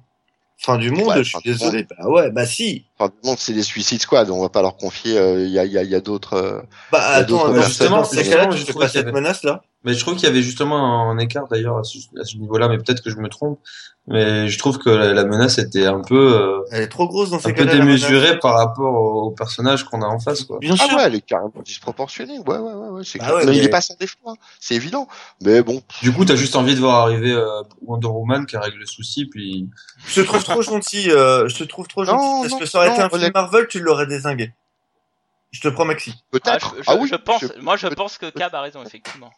Fin 0.57 0.77
du 0.77 0.91
monde, 0.91 1.07
Ouais, 1.09 1.17
je 1.17 1.23
suis 1.23 1.31
fin 1.33 1.39
désolé. 1.43 1.85
Bah 1.89 2.07
ouais, 2.07 2.31
bah 2.31 2.45
si. 2.45 2.85
Enfin, 2.97 3.11
du 3.21 3.27
monde, 3.27 3.37
c'est 3.37 3.51
les 3.51 3.63
Suicide 3.63 4.01
Squad. 4.01 4.29
On 4.29 4.39
va 4.41 4.47
pas 4.47 4.61
leur 4.61 4.77
confier. 4.77 5.17
euh, 5.17 5.43
Il 5.43 5.49
y 5.51 5.59
a, 5.59 5.65
il 5.65 5.71
y 5.73 5.77
a, 5.77 5.83
il 5.83 5.89
y 5.89 5.95
a 5.95 5.99
d'autres. 5.99 6.35
euh, 6.35 6.61
Bah 6.93 7.01
attends. 7.05 7.53
Justement, 7.63 8.05
c'est 8.05 8.23
tu 8.23 8.29
je 8.57 8.63
fais 8.65 8.73
pas 8.73 8.87
cette 8.87 9.03
avait- 9.07 9.11
menace-là? 9.11 9.61
Mais 9.83 9.93
je 9.93 9.99
trouve 9.99 10.15
qu'il 10.15 10.23
y 10.27 10.31
avait 10.31 10.41
justement 10.41 11.09
un 11.11 11.17
écart 11.17 11.47
d'ailleurs 11.49 11.77
à 11.77 11.83
ce, 11.83 11.97
à 12.19 12.23
ce 12.23 12.37
niveau-là, 12.37 12.67
mais 12.69 12.77
peut-être 12.77 13.01
que 13.03 13.09
je 13.09 13.17
me 13.17 13.27
trompe. 13.27 13.59
Mais 14.07 14.49
je 14.49 14.57
trouve 14.59 14.79
que 14.79 14.89
la, 14.89 15.13
la 15.13 15.23
menace 15.23 15.57
était 15.59 15.85
un 15.85 16.01
peu, 16.01 16.33
euh, 16.35 16.59
Elle 16.71 16.83
est 16.83 16.87
trop 16.89 17.07
grosse 17.07 17.29
dans 17.29 17.39
ces 17.39 17.51
un 17.51 17.53
peu 17.53 17.65
démesurée 17.65 18.37
par 18.39 18.55
rapport 18.57 18.93
au, 18.93 19.27
au 19.27 19.31
personnage 19.31 19.85
qu'on 19.85 20.01
a 20.01 20.05
en 20.05 20.19
face, 20.19 20.43
quoi. 20.43 20.57
Bien 20.59 20.75
Ah 20.77 20.85
sûr. 20.87 20.97
ouais, 20.97 21.03
elle 21.05 21.15
est 21.15 21.21
carrément 21.21 21.61
disproportionnée. 21.63 22.37
Ouais, 22.39 22.57
ouais, 22.57 22.73
ouais, 22.73 22.87
ouais 22.89 23.01
c'est 23.05 23.19
Bah 23.19 23.25
clair. 23.27 23.37
ouais, 23.37 23.45
mais, 23.45 23.57
il 23.57 23.63
est 23.63 23.69
pas 23.69 23.79
sans 23.79 23.95
défaut, 23.95 24.17
hein. 24.27 24.35
c'est 24.59 24.75
évident. 24.75 25.07
Mais 25.41 25.61
bon, 25.63 25.81
Du 26.01 26.11
coup, 26.11 26.25
t'as 26.25 26.35
juste 26.35 26.57
envie 26.57 26.75
de 26.75 26.81
voir 26.81 26.95
arriver 26.99 27.31
euh, 27.31 27.61
Wonder 27.81 28.07
Woman 28.07 28.45
qui 28.45 28.57
règle 28.57 28.79
le 28.79 28.85
souci, 28.85 29.25
puis 29.25 29.69
Je 30.05 30.21
te 30.21 30.25
trouve 30.25 30.43
trop 30.43 30.61
gentil, 30.61 31.09
euh, 31.09 31.47
je 31.47 31.55
te 31.57 31.63
trouve 31.63 31.87
trop 31.87 32.03
Non, 32.03 32.11
gentil, 32.11 32.41
parce 32.41 32.51
non, 32.53 32.59
que 32.59 32.65
ça 32.65 32.77
aurait 32.79 32.89
été 32.89 32.99
non, 32.99 33.05
un 33.05 33.09
film. 33.19 33.31
Marvel, 33.33 33.67
tu 33.69 33.79
l'aurais 33.79 34.07
désingué. 34.07 34.51
Je 35.51 35.61
te 35.61 35.67
prends 35.69 35.85
Maxi. 35.85 36.13
Ah, 36.17 36.23
peut-être. 36.31 36.75
je, 36.77 36.83
je- 36.83 36.89
Ah, 36.89 36.95
oui, 36.99 37.07
je 37.09 37.15
pense, 37.15 37.41
je- 37.41 37.61
moi, 37.61 37.77
je 37.77 37.87
pense 37.87 38.17
que 38.17 38.29
Cab 38.31 38.53
a 38.55 38.61
raison, 38.61 38.81
effectivement. 38.83 39.31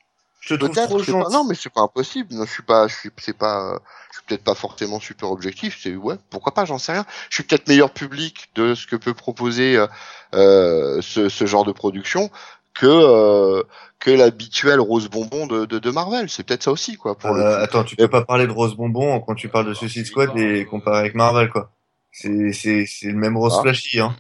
Je 0.45 0.55
te 0.55 0.65
trouve 0.65 1.03
trop 1.03 1.23
pas-. 1.23 1.29
Non, 1.31 1.43
mais 1.43 1.55
c'est 1.55 1.71
pas 1.71 1.81
impossible. 1.81 2.33
Non, 2.35 2.45
je 2.45 2.51
suis 2.51 2.63
pas. 2.63 2.87
Je 2.87 2.95
suis. 2.95 3.09
C'est 3.17 3.37
pas. 3.37 3.73
euh, 3.73 3.79
Je 4.11 4.17
suis 4.17 4.25
peut-être 4.27 4.43
pas 4.43 4.55
forcément 4.55 4.99
super 4.99 5.31
objectif. 5.31 5.79
C'est 5.81 5.95
ouais. 5.95 6.15
Pourquoi 6.29 6.53
pas 6.53 6.65
J'en 6.65 6.77
sais 6.77 6.91
rien. 6.93 7.05
Je 7.29 7.35
suis 7.35 7.43
peut-être 7.43 7.67
meilleur 7.67 7.91
public 7.91 8.49
de 8.55 8.75
ce 8.75 8.85
que 8.87 8.95
peut 8.95 9.13
proposer 9.15 9.75
euh, 9.75 9.87
euh, 10.35 11.01
ce, 11.01 11.29
ce 11.29 11.45
genre 11.45 11.65
de 11.65 11.71
production 11.71 12.29
que 12.73 12.85
euh, 12.85 13.63
que 13.99 14.11
l'habituel 14.11 14.79
rose 14.79 15.09
bonbon 15.09 15.47
de, 15.47 15.65
de, 15.65 15.79
de 15.79 15.89
Marvel. 15.91 16.29
C'est 16.29 16.43
peut-être 16.43 16.63
ça 16.63 16.71
aussi, 16.71 16.95
quoi. 16.97 17.17
Pour 17.17 17.31
Euh, 17.31 17.63
attends, 17.63 17.83
tu 17.83 17.95
peux 17.95 18.07
pas 18.07 18.23
parler 18.23 18.45
de 18.45 18.51
Rose 18.51 18.75
Bonbon 18.75 19.19
quand 19.21 19.33
tu 19.35 19.49
parles 19.49 19.65
de 19.67 19.73
Suicide 19.73 20.05
Squad 20.05 20.37
et 20.37 20.65
comparer 20.65 20.99
avec 20.99 21.15
Marvel, 21.15 21.49
quoi. 21.49 21.71
C'est, 22.11 22.51
c'est, 22.53 22.85
c'est 22.85 23.07
le 23.07 23.15
même 23.17 23.35
Rose 23.35 23.53
Ah. 23.57 23.61
Flashy, 23.61 23.99
hein. 23.99 24.15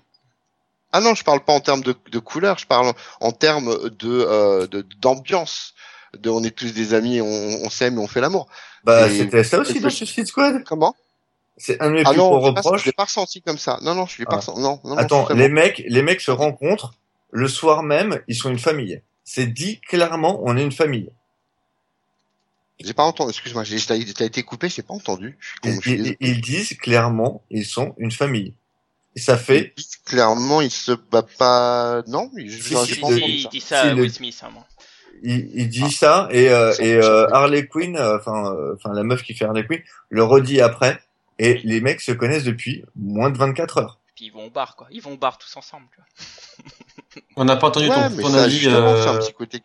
Ah 0.91 1.01
non, 1.01 1.13
je 1.13 1.23
parle 1.23 1.41
pas 1.41 1.53
en 1.53 1.59
termes 1.59 1.81
de, 1.81 1.93
de 2.11 2.19
couleur, 2.19 2.57
je 2.57 2.65
parle 2.65 2.93
en 3.19 3.31
termes 3.33 3.89
de 3.89 4.25
euh, 4.27 4.65
de- 4.67 4.85
d'ambiance. 5.01 5.73
De, 6.19 6.29
on 6.29 6.43
est 6.43 6.51
tous 6.55 6.73
des 6.73 6.93
amis, 6.93 7.21
on, 7.21 7.25
on 7.27 7.69
s'aime 7.69 7.95
et 7.95 7.99
on 7.99 8.07
fait 8.07 8.21
l'amour. 8.21 8.47
Bah, 8.83 9.09
c'était 9.09 9.43
ça 9.43 9.59
aussi 9.59 9.79
dans 9.79 9.89
je- 9.89 9.95
Suicide 9.95 10.27
Squad. 10.27 10.63
Comment? 10.63 10.95
C'est 11.57 11.81
un 11.81 11.87
de 11.89 11.93
mes 11.95 12.01
Ah 12.05 12.09
plus 12.09 12.17
non, 12.17 12.29
gros 12.29 12.41
je 12.41 12.47
l'ai 12.49 12.53
pas- 12.53 12.61
je 12.61 12.67
reproches. 12.67 12.85
l'ai 12.85 12.91
pas 12.91 13.03
ressenti 13.05 13.41
comme 13.41 13.57
ça. 13.57 13.79
Non, 13.81 13.95
non, 13.95 14.05
je 14.05 14.17
l'ai 14.19 14.25
pas 14.25 14.33
Ah. 14.33 14.37
ressenti. 14.37 14.59
Non, 14.61 14.79
non, 14.83 14.97
Attends, 14.97 15.27
les 15.29 15.47
mecs, 15.49 15.83
les 15.87 16.01
mecs 16.01 16.21
se 16.21 16.31
rencontrent 16.31 16.93
le 17.31 17.47
soir 17.47 17.81
même, 17.83 18.21
ils 18.27 18.35
sont 18.35 18.49
une 18.49 18.59
famille. 18.59 19.01
C'est 19.23 19.47
dit 19.47 19.79
clairement, 19.81 20.41
on 20.43 20.55
est 20.57 20.63
une 20.63 20.71
famille. 20.71 21.09
J'ai 22.83 22.93
pas 22.93 23.03
entendu. 23.03 23.29
Excuse-moi, 23.31 23.63
j'ai 23.63 23.79
t'as 23.79 23.95
été 24.25 24.43
coupé, 24.43 24.67
j'ai 24.69 24.81
pas 24.81 24.93
entendu. 24.93 25.37
Je 25.39 25.47
suis 25.47 25.59
con, 25.59 25.69
Ils, 25.69 25.81
je 25.81 25.89
ils- 25.95 26.17
ils 26.19 26.41
disent 26.41 26.73
clairement, 26.77 27.41
ils 27.49 27.65
sont 27.65 27.95
une 27.97 28.11
famille. 28.11 28.53
Et 29.15 29.21
ça 29.21 29.37
fait, 29.37 29.71
Ils 29.77 29.81
disent 29.81 29.95
Clairement, 30.05 30.59
il 30.61 30.69
se 30.69 30.91
bat 30.91 31.23
pas. 31.23 32.03
Non, 32.07 32.29
il- 32.37 32.51
Si, 32.51 32.57
j'ai 32.57 32.61
si, 32.61 32.73
pas 32.73 32.85
Si, 32.85 32.99
entendu 33.03 33.21
il 33.25 33.43
ça. 33.43 33.49
dit 33.49 33.61
ça 33.61 33.81
Si, 33.81 33.87
à 33.87 33.93
le- 33.93 34.01
Will 34.01 34.11
Smith, 34.11 34.37
hein, 34.43 34.49
moi. 34.53 34.67
Il, 35.23 35.49
il 35.53 35.69
dit 35.69 35.91
ça 35.91 36.27
et, 36.31 36.49
euh, 36.49 36.73
et 36.79 36.95
euh. 36.95 37.27
Harley 37.33 37.67
Quinn, 37.67 37.95
euh, 37.97 38.17
enfin, 38.17 38.53
euh, 38.53 38.75
enfin 38.75 38.93
la 38.93 39.03
meuf 39.03 39.23
qui 39.23 39.33
fait 39.33 39.45
Harley 39.45 39.65
Quinn, 39.65 39.81
le 40.09 40.23
redit 40.23 40.61
après. 40.61 40.99
Et 41.37 41.55
les 41.65 41.81
mecs 41.81 41.99
se 41.99 42.13
connaissent 42.13 42.45
depuis 42.45 42.85
moins 42.95 43.29
de 43.29 43.37
24 43.37 43.77
heures. 43.79 43.99
Puis 44.15 44.25
ils 44.27 44.31
vont 44.31 44.45
au 44.45 44.49
bar, 44.49 44.77
quoi. 44.77 44.87
Ils 44.91 45.01
vont 45.01 45.13
au 45.13 45.17
bar 45.17 45.37
tous 45.37 45.57
ensemble, 45.57 45.87
tu 45.93 45.97
vois. 45.97 47.21
on 47.35 47.43
n'a 47.43 47.57
pas 47.57 47.67
entendu 47.67 47.89
Ouais, 47.89 47.95
ton, 47.95 48.15
mais 48.15 48.23
ton 48.23 48.29
ça, 48.29 48.43
avis. 48.43 48.67
un 48.69 48.73
euh, 48.73 49.19
petit 49.19 49.33
côté. 49.33 49.61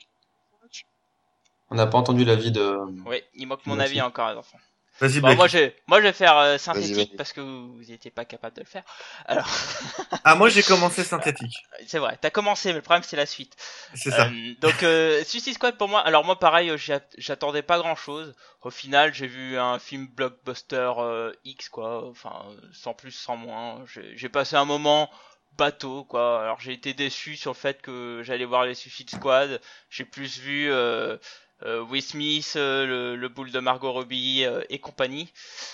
On 1.71 1.77
n'a 1.77 1.87
pas 1.87 1.99
entendu 1.99 2.25
l'avis 2.25 2.51
de. 2.51 2.77
Oui, 3.07 3.23
il 3.37 3.47
manque 3.47 3.65
mon 3.67 3.79
avis 3.79 4.01
encore, 4.01 4.31
les 4.31 4.37
enfants. 4.37 4.59
Vas-y, 5.01 5.21
Bon, 5.21 5.29
Black. 5.29 5.37
moi, 5.39 5.49
je, 5.49 5.71
moi, 5.87 5.99
je 5.99 6.05
vais 6.07 6.13
faire 6.13 6.37
euh, 6.37 6.59
synthétique 6.59 7.17
parce 7.17 7.33
que 7.33 7.41
vous 7.41 7.81
n'étiez 7.89 8.11
pas 8.11 8.25
capable 8.27 8.57
de 8.57 8.61
le 8.61 8.67
faire. 8.67 8.85
Alors, 9.27 9.49
Ah, 10.25 10.35
moi 10.35 10.49
j'ai 10.51 10.63
commencé 10.63 11.03
synthétique. 11.05 11.57
c'est 11.87 11.99
vrai, 11.99 12.19
t'as 12.21 12.31
commencé, 12.31 12.69
mais 12.71 12.77
le 12.77 12.83
problème, 12.83 13.03
c'est 13.03 13.17
la 13.17 13.27
suite. 13.27 13.57
C'est 13.95 14.11
ça. 14.11 14.27
Euh, 14.27 14.55
donc 14.61 14.83
euh, 14.83 15.25
Suicide 15.25 15.55
Squad 15.55 15.77
pour 15.79 15.89
moi, 15.89 16.01
alors 16.01 16.25
moi 16.25 16.39
pareil, 16.39 16.71
euh, 16.71 16.77
j'attendais 17.17 17.63
pas 17.63 17.79
grand 17.79 17.97
chose. 17.97 18.35
Au 18.63 18.71
final, 18.71 19.15
j'ai 19.15 19.27
vu 19.27 19.59
un 19.59 19.79
film 19.79 20.07
blockbuster 20.07 20.93
euh, 20.99 21.33
X 21.45 21.69
quoi, 21.71 22.07
enfin 22.09 22.45
sans 22.73 22.93
plus 22.93 23.13
sans 23.13 23.37
moins. 23.37 23.83
J'ai 23.87 24.17
j'ai 24.17 24.29
passé 24.29 24.57
un 24.57 24.67
moment 24.67 25.11
bateau 25.57 26.05
quoi. 26.05 26.43
Alors 26.43 26.61
j'ai 26.61 26.73
été 26.73 26.93
déçu 26.95 27.37
sur 27.37 27.53
le 27.53 27.57
fait 27.57 27.81
que 27.81 28.21
j'allais 28.25 28.45
voir 28.45 28.65
les 28.67 28.75
Suicide 28.75 29.09
Squad. 29.11 29.61
J'ai 29.89 30.05
plus 30.05 30.39
vu 30.39 30.71
Will 31.91 32.03
Smith, 32.03 32.55
euh, 32.57 32.87
le, 32.87 33.17
le 33.17 33.29
boule 33.29 33.51
de 33.51 33.59
Margot 33.61 33.93
Robbie 33.93 34.45
euh, 34.45 34.63
et 34.71 34.79
compagnie. 34.79 35.29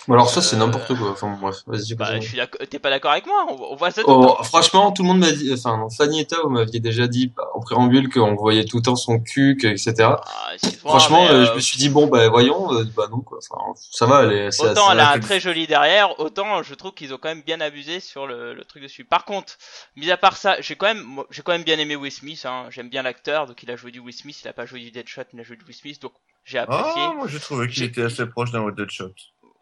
Alors 0.09 0.29
ça, 0.31 0.43
c'est 0.43 0.57
Euh, 0.57 0.59
n'importe 0.59 0.95
quoi. 0.97 1.11
Enfin, 1.11 1.37
bref, 1.41 1.57
vas-y. 1.67 1.95
Bah, 1.95 2.21
je 2.21 2.27
suis. 2.29 2.41
T'es 2.71 2.79
pas 2.79 2.91
d'accord 2.91 3.13
avec 3.13 3.27
moi 3.27 3.47
on, 3.49 3.73
on 3.73 3.77
voit 3.77 3.91
ça. 3.91 4.03
tout 4.03 4.09
Oh, 4.11 4.37
franchement, 4.45 4.93
tout 4.93 5.03
le 5.03 5.09
monde 5.09 5.19
m'a 5.21 5.31
dit, 5.33 5.53
enfin, 5.53 5.77
non, 5.77 5.91
Fanny 5.91 6.21
et 6.21 6.27
vous 6.43 6.49
m'aviez 6.51 6.81
déjà 6.81 7.07
dit 7.07 7.29
bah, 7.29 7.45
en 7.55 7.61
préambule 7.61 8.09
qu'on 8.13 8.35
voyait 8.35 8.65
tout 8.65 8.79
le 8.79 8.83
temps 8.83 8.97
son 8.97 9.19
cul, 9.21 9.57
que- 9.61 9.67
etc. 9.69 9.95
Ah, 10.01 10.53
Franchement, 10.81 11.25
euh, 11.27 11.43
euh, 11.43 11.47
je 11.47 11.53
me 11.55 11.61
suis 11.61 11.79
dit 11.79 11.89
bon, 11.89 12.07
bah 12.07 12.29
voyons, 12.29 12.73
euh, 12.75 12.85
bah 12.97 13.07
non 13.11 13.21
quoi. 13.21 13.39
Enfin, 13.51 13.73
ça 13.91 14.07
va, 14.07 14.23
elle 14.25 14.33
est. 14.33 14.61
Autant 14.63 14.91
elle 14.93 15.01
a 15.01 15.13
un 15.13 15.21
très 15.21 15.41
joli 15.41 15.67
derrière, 15.67 16.19
autant 16.21 16.63
je 16.63 16.75
trouve 16.75 16.93
qu'ils 16.95 17.13
ont 17.15 17.19
quand 17.19 17.29
même 17.29 17.43
bien 17.43 17.61
abusé 17.61 18.01
sur 18.01 18.27
le, 18.27 18.55
le 18.55 18.65
truc 18.65 18.83
dessus. 18.83 19.05
Par 19.05 19.25
contre, 19.25 19.55
mis 19.97 20.11
à 20.11 20.17
part 20.17 20.37
ça, 20.37 20.61
j'ai 20.61 20.77
quand 20.77 20.87
même, 20.87 21.23
j'ai 21.31 21.43
quand 21.43 21.53
même 21.53 21.65
bien 21.65 21.79
aimé 21.79 21.97
Will 21.97 22.13
Smith. 22.13 22.45
Hein. 22.47 22.67
J'aime 22.71 22.89
bien 22.89 23.03
l'acteur, 23.03 23.47
donc 23.47 23.63
il 23.63 23.71
a 23.71 23.77
joué 23.77 23.91
du 23.91 24.01
Will 24.01 24.15
Smith, 24.15 24.39
il 24.45 24.49
a 24.49 24.53
pas 24.53 24.67
joué 24.67 24.81
du 24.81 24.91
Deadshot, 24.91 25.23
il 25.33 25.41
a 25.41 25.43
joué 25.43 25.57
du 25.57 25.65
Will 25.65 25.75
Smith, 25.77 26.01
donc 26.03 26.13
j'ai 26.45 26.59
apprécié. 26.59 26.85
Ah, 26.85 27.15
moi 27.17 27.27
j'ai 27.29 27.41
trouvé 27.41 27.69
qu'il 27.69 27.83
était 27.85 28.03
assez 28.03 28.27
proche 28.27 28.51
d'un 28.53 28.69
Deadshot. 28.71 29.13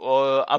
Euh, 0.00 0.42
un- 0.48 0.58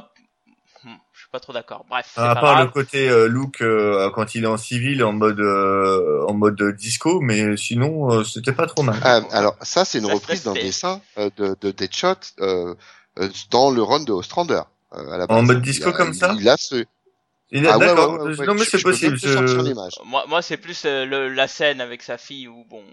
hmm, 0.84 0.96
je 1.14 1.20
suis 1.20 1.30
pas 1.32 1.40
trop 1.40 1.54
d'accord. 1.54 1.86
Bref, 1.90 2.10
c'est 2.14 2.20
À 2.22 2.36
pas 2.36 2.42
part 2.42 2.62
le 2.64 2.68
côté 2.68 3.10
euh, 3.10 3.28
look 3.28 3.62
euh, 3.62 4.10
quand 4.12 4.36
il 4.36 4.44
est 4.44 4.48
en 4.48 4.58
civil 4.58 5.04
en 5.04 5.14
mode 5.14 5.40
euh, 5.40 6.26
en 6.28 6.34
mode 6.34 6.62
disco, 6.76 7.20
mais 7.22 7.58
sinon 7.58 8.12
euh, 8.12 8.24
c'était 8.24 8.54
pas 8.54 8.68
trop 8.68 8.84
mal. 8.84 9.00
Ah, 9.04 9.22
alors 9.32 9.56
ça, 9.62 9.86
c'est 9.86 10.00
une 10.00 10.08
Ça 10.08 10.14
reprise 10.14 10.44
d'un 10.44 10.54
dessin 10.54 11.02
euh, 11.18 11.30
de, 11.38 11.56
de 11.62 11.72
Deadshot 11.72 12.16
euh, 12.40 12.76
euh, 13.20 13.30
dans 13.52 13.72
le 13.72 13.82
run 13.84 14.04
de 14.04 14.12
Ostrander. 14.12 14.62
euh, 14.94 15.12
à 15.12 15.18
la 15.18 15.28
base. 15.28 15.46
mode 15.46 15.62
disco 15.62 15.90
a- 15.90 15.94
comme 15.94 16.14
ça 16.14 16.36
Il 16.40 16.48
a 16.50 16.58
ce. 16.58 16.86
Il 17.52 17.64
est 17.64 17.70
Ah 17.70 17.78
d'accord. 17.78 18.14
ouais, 18.14 18.20
ouais, 18.32 18.38
ouais. 18.40 18.46
Non 18.48 18.56
mais 18.56 18.66
c'est 18.66 18.82
possible. 18.82 19.18
je-. 19.18 20.04
Moi, 20.04 20.26
moi 20.28 20.42
c'est 20.42 20.58
plus 20.58 20.84
euh, 20.86 21.06
le- 21.06 21.30
la 21.30 21.48
scène 21.48 21.80
avec 21.80 22.02
sa 22.02 22.18
fille 22.18 22.48
où 22.48 22.66
bon, 22.66 22.84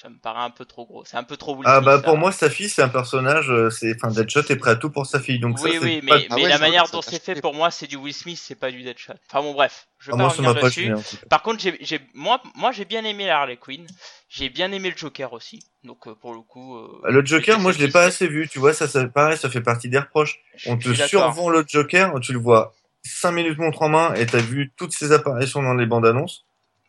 ça 0.00 0.08
me 0.08 0.16
paraît 0.18 0.40
un 0.42 0.50
peu 0.50 0.64
trop 0.64 0.86
gros. 0.86 1.04
C'est 1.04 1.18
un 1.18 1.22
peu 1.24 1.36
trop 1.36 1.54
Will 1.54 1.64
Ah 1.66 1.80
bah 1.82 1.96
ça. 1.96 2.02
pour 2.02 2.16
moi 2.16 2.32
sa 2.32 2.48
fille 2.48 2.70
c'est 2.70 2.80
un 2.82 2.88
personnage, 2.88 3.50
euh, 3.50 3.68
c'est 3.68 3.94
enfin 3.94 4.08
Deadshot 4.10 4.40
est 4.48 4.56
prêt 4.56 4.70
à 4.70 4.76
tout 4.76 4.90
pour 4.90 5.04
sa 5.06 5.20
fille 5.20 5.38
donc 5.40 5.58
oui, 5.60 5.72
ça, 5.74 5.78
oui, 5.82 6.00
pas- 6.00 6.16
mais, 6.16 6.26
Ah 6.30 6.36
mais 6.36 6.42
ouais, 6.44 6.48
la 6.48 6.58
manière 6.58 6.88
dont 6.90 7.02
c'est 7.02 7.22
fait 7.22 7.40
pour 7.40 7.54
moi, 7.54 7.70
c'est 7.70 7.86
du 7.86 7.96
Will 7.96 8.14
Smith, 8.14 8.40
c'est 8.42 8.54
pas 8.54 8.70
du 8.70 8.82
Deadshot. 8.82 9.12
Enfin 9.30 9.42
bon, 9.42 9.52
bref, 9.52 9.86
je 9.98 10.06
vais 10.06 10.12
Ah, 10.14 10.16
pas 10.16 10.22
moi 10.22 10.28
revenir 10.32 10.54
pas 10.54 10.62
dessus. 10.68 10.92
Par 11.28 11.42
contre, 11.42 11.60
j'ai, 11.60 11.76
j'ai, 11.82 12.00
moi, 12.14 12.42
moi, 12.54 12.72
j'ai 12.72 12.86
bien 12.86 13.04
aimé 13.04 13.26
la 13.26 13.40
Harley 13.40 13.58
Quinn. 13.58 13.86
J'ai 14.30 14.48
bien 14.48 14.72
aimé 14.72 14.88
le 14.90 14.96
Joker 14.96 15.34
aussi. 15.34 15.60
Donc 15.84 16.06
euh, 16.06 16.14
pour 16.14 16.32
le 16.32 16.40
coup. 16.40 16.76
euh, 16.78 16.88
Bah, 17.02 17.10
Le 17.10 17.24
Joker, 17.26 17.60
moi 17.60 17.72
je 17.72 17.78
l'ai 17.78 17.88
pas 17.88 18.04
assez 18.04 18.26
vu, 18.26 18.48
tu 18.48 18.58
vois 18.58 18.72
ça 18.72 18.88
ça 18.88 19.04
pareil, 19.06 19.36
ça 19.36 19.50
fait 19.50 19.60
partie 19.60 19.90
des 19.90 19.98
reproches. 19.98 20.38
Je- 20.56 20.70
On 20.70 20.78
te 20.78 20.88
survend 20.94 21.50
le 21.50 21.64
Joker, 21.68 22.18
tu 22.20 22.32
le 22.32 22.38
vois 22.38 22.72
5 23.04 23.32
minutes 23.32 23.58
montre 23.58 23.82
en 23.82 23.88
main 23.88 24.14
et 24.14 24.26
t'as 24.26 24.38
vu 24.40 24.72
toutes 24.76 24.92
ses 24.92 25.12
apparitions 25.12 25.62
dans 25.62 25.74
les 25.74 25.86
bandes 25.86 26.06
annonces. 26.06 26.44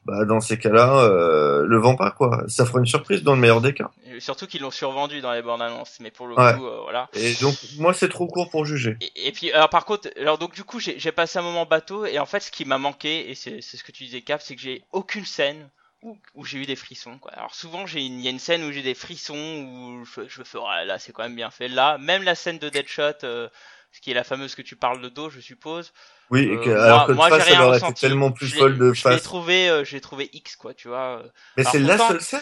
Bah 0.05 0.25
dans 0.25 0.41
ces 0.41 0.59
cas-là, 0.59 0.97
euh, 0.99 1.63
le 1.65 1.77
vend 1.77 1.95
pas 1.95 2.11
quoi. 2.11 2.43
Ça 2.49 2.65
fera 2.65 2.79
une 2.79 2.85
surprise 2.85 3.23
dans 3.23 3.35
le 3.35 3.39
meilleur 3.39 3.61
des 3.61 3.73
cas. 3.73 3.89
Et 4.05 4.19
Surtout 4.19 4.47
qu'ils 4.47 4.61
l'ont 4.61 4.69
survendu 4.69 5.21
dans 5.21 5.31
les 5.31 5.41
bandes 5.41 5.61
annonces. 5.61 5.97
Mais 6.01 6.11
pour 6.11 6.27
le 6.27 6.35
Ouais. 6.35 6.53
coup, 6.55 6.65
euh, 6.67 6.81
voilà. 6.83 7.07
Et 7.13 7.33
donc 7.35 7.55
moi 7.77 7.93
c'est 7.93 8.09
trop 8.09 8.27
court 8.27 8.49
pour 8.49 8.65
juger. 8.65 8.97
Et, 8.99 9.27
et 9.27 9.31
puis, 9.31 9.51
alors 9.53 9.69
par 9.69 9.85
contre, 9.85 10.09
alors 10.19 10.37
donc 10.37 10.53
du 10.55 10.65
coup, 10.65 10.79
j'ai, 10.81 10.99
j'ai 10.99 11.13
passé 11.13 11.39
un 11.39 11.41
moment 11.41 11.65
bateau. 11.65 12.05
Et 12.05 12.19
en 12.19 12.25
fait, 12.25 12.41
ce 12.41 12.51
qui 12.51 12.65
m'a 12.65 12.77
manqué, 12.77 13.29
et 13.29 13.35
c'est, 13.35 13.61
ce 13.61 13.81
que 13.81 13.93
tu 13.93 14.03
disais, 14.03 14.21
Cap, 14.21 14.41
c'est 14.41 14.55
que 14.57 14.61
j'ai 14.61 14.83
aucune 14.91 15.23
scène 15.25 15.69
où, 16.01 16.17
où 16.35 16.43
j'ai 16.43 16.57
eu 16.57 16.65
des 16.65 16.75
frissons. 16.75 17.17
Quoi. 17.17 17.31
Alors 17.31 17.55
souvent, 17.55 17.85
j'ai 17.85 18.05
une- 18.05 18.19
il 18.19 18.25
y 18.25 18.27
a 18.27 18.31
une 18.31 18.39
scène 18.39 18.61
où 18.65 18.73
j'ai 18.73 18.83
des 18.83 18.95
frissons 18.95 19.35
où 19.37 20.03
je, 20.03 20.27
je 20.27 20.39
me 20.39 20.43
fais, 20.43 20.57
là, 20.85 20.99
c'est 20.99 21.13
quand 21.13 21.23
même 21.23 21.35
bien 21.37 21.49
fait. 21.49 21.69
Là, 21.69 21.97
même 21.97 22.23
la 22.23 22.35
scène 22.35 22.57
de 22.59 22.67
Deadshot. 22.67 23.23
euh, 23.23 23.47
ce 23.93 24.01
qui 24.01 24.11
est 24.11 24.13
la 24.13 24.25
fameuse 24.25 24.55
que 24.55 24.61
tu 24.61 24.75
parles 24.75 25.01
de 25.01 25.07
dos, 25.07 25.29
je 25.29 25.39
suppose. 25.39 25.93
Oui, 26.29 26.47
Euh, 26.49 26.53
et 26.53 26.65
que- 26.65 26.69
moi- 26.71 26.83
alors 26.83 27.07
que 27.07 27.11
moi, 27.13 27.29
de 27.29 27.35
j'ai 27.35 27.39
face, 27.41 27.49
elle 27.53 27.61
aurait 27.61 27.77
été 27.77 27.93
tellement 27.93 28.31
plus 28.31 28.53
folle 28.53 28.77
de 28.77 28.91
Je 28.93 29.07
l'ai 29.07 29.15
face. 29.15 29.23
trouvé, 29.23 29.69
euh, 29.69 29.85
j'ai 29.85 30.01
trouvé 30.01 30.29
X 30.33 30.55
quoi, 30.57 30.73
tu 30.73 30.87
vois. 30.89 31.21
Mais 31.57 31.63
c'est 31.63 31.79
la 31.79 31.97
seule 31.97 32.21
scène. 32.21 32.41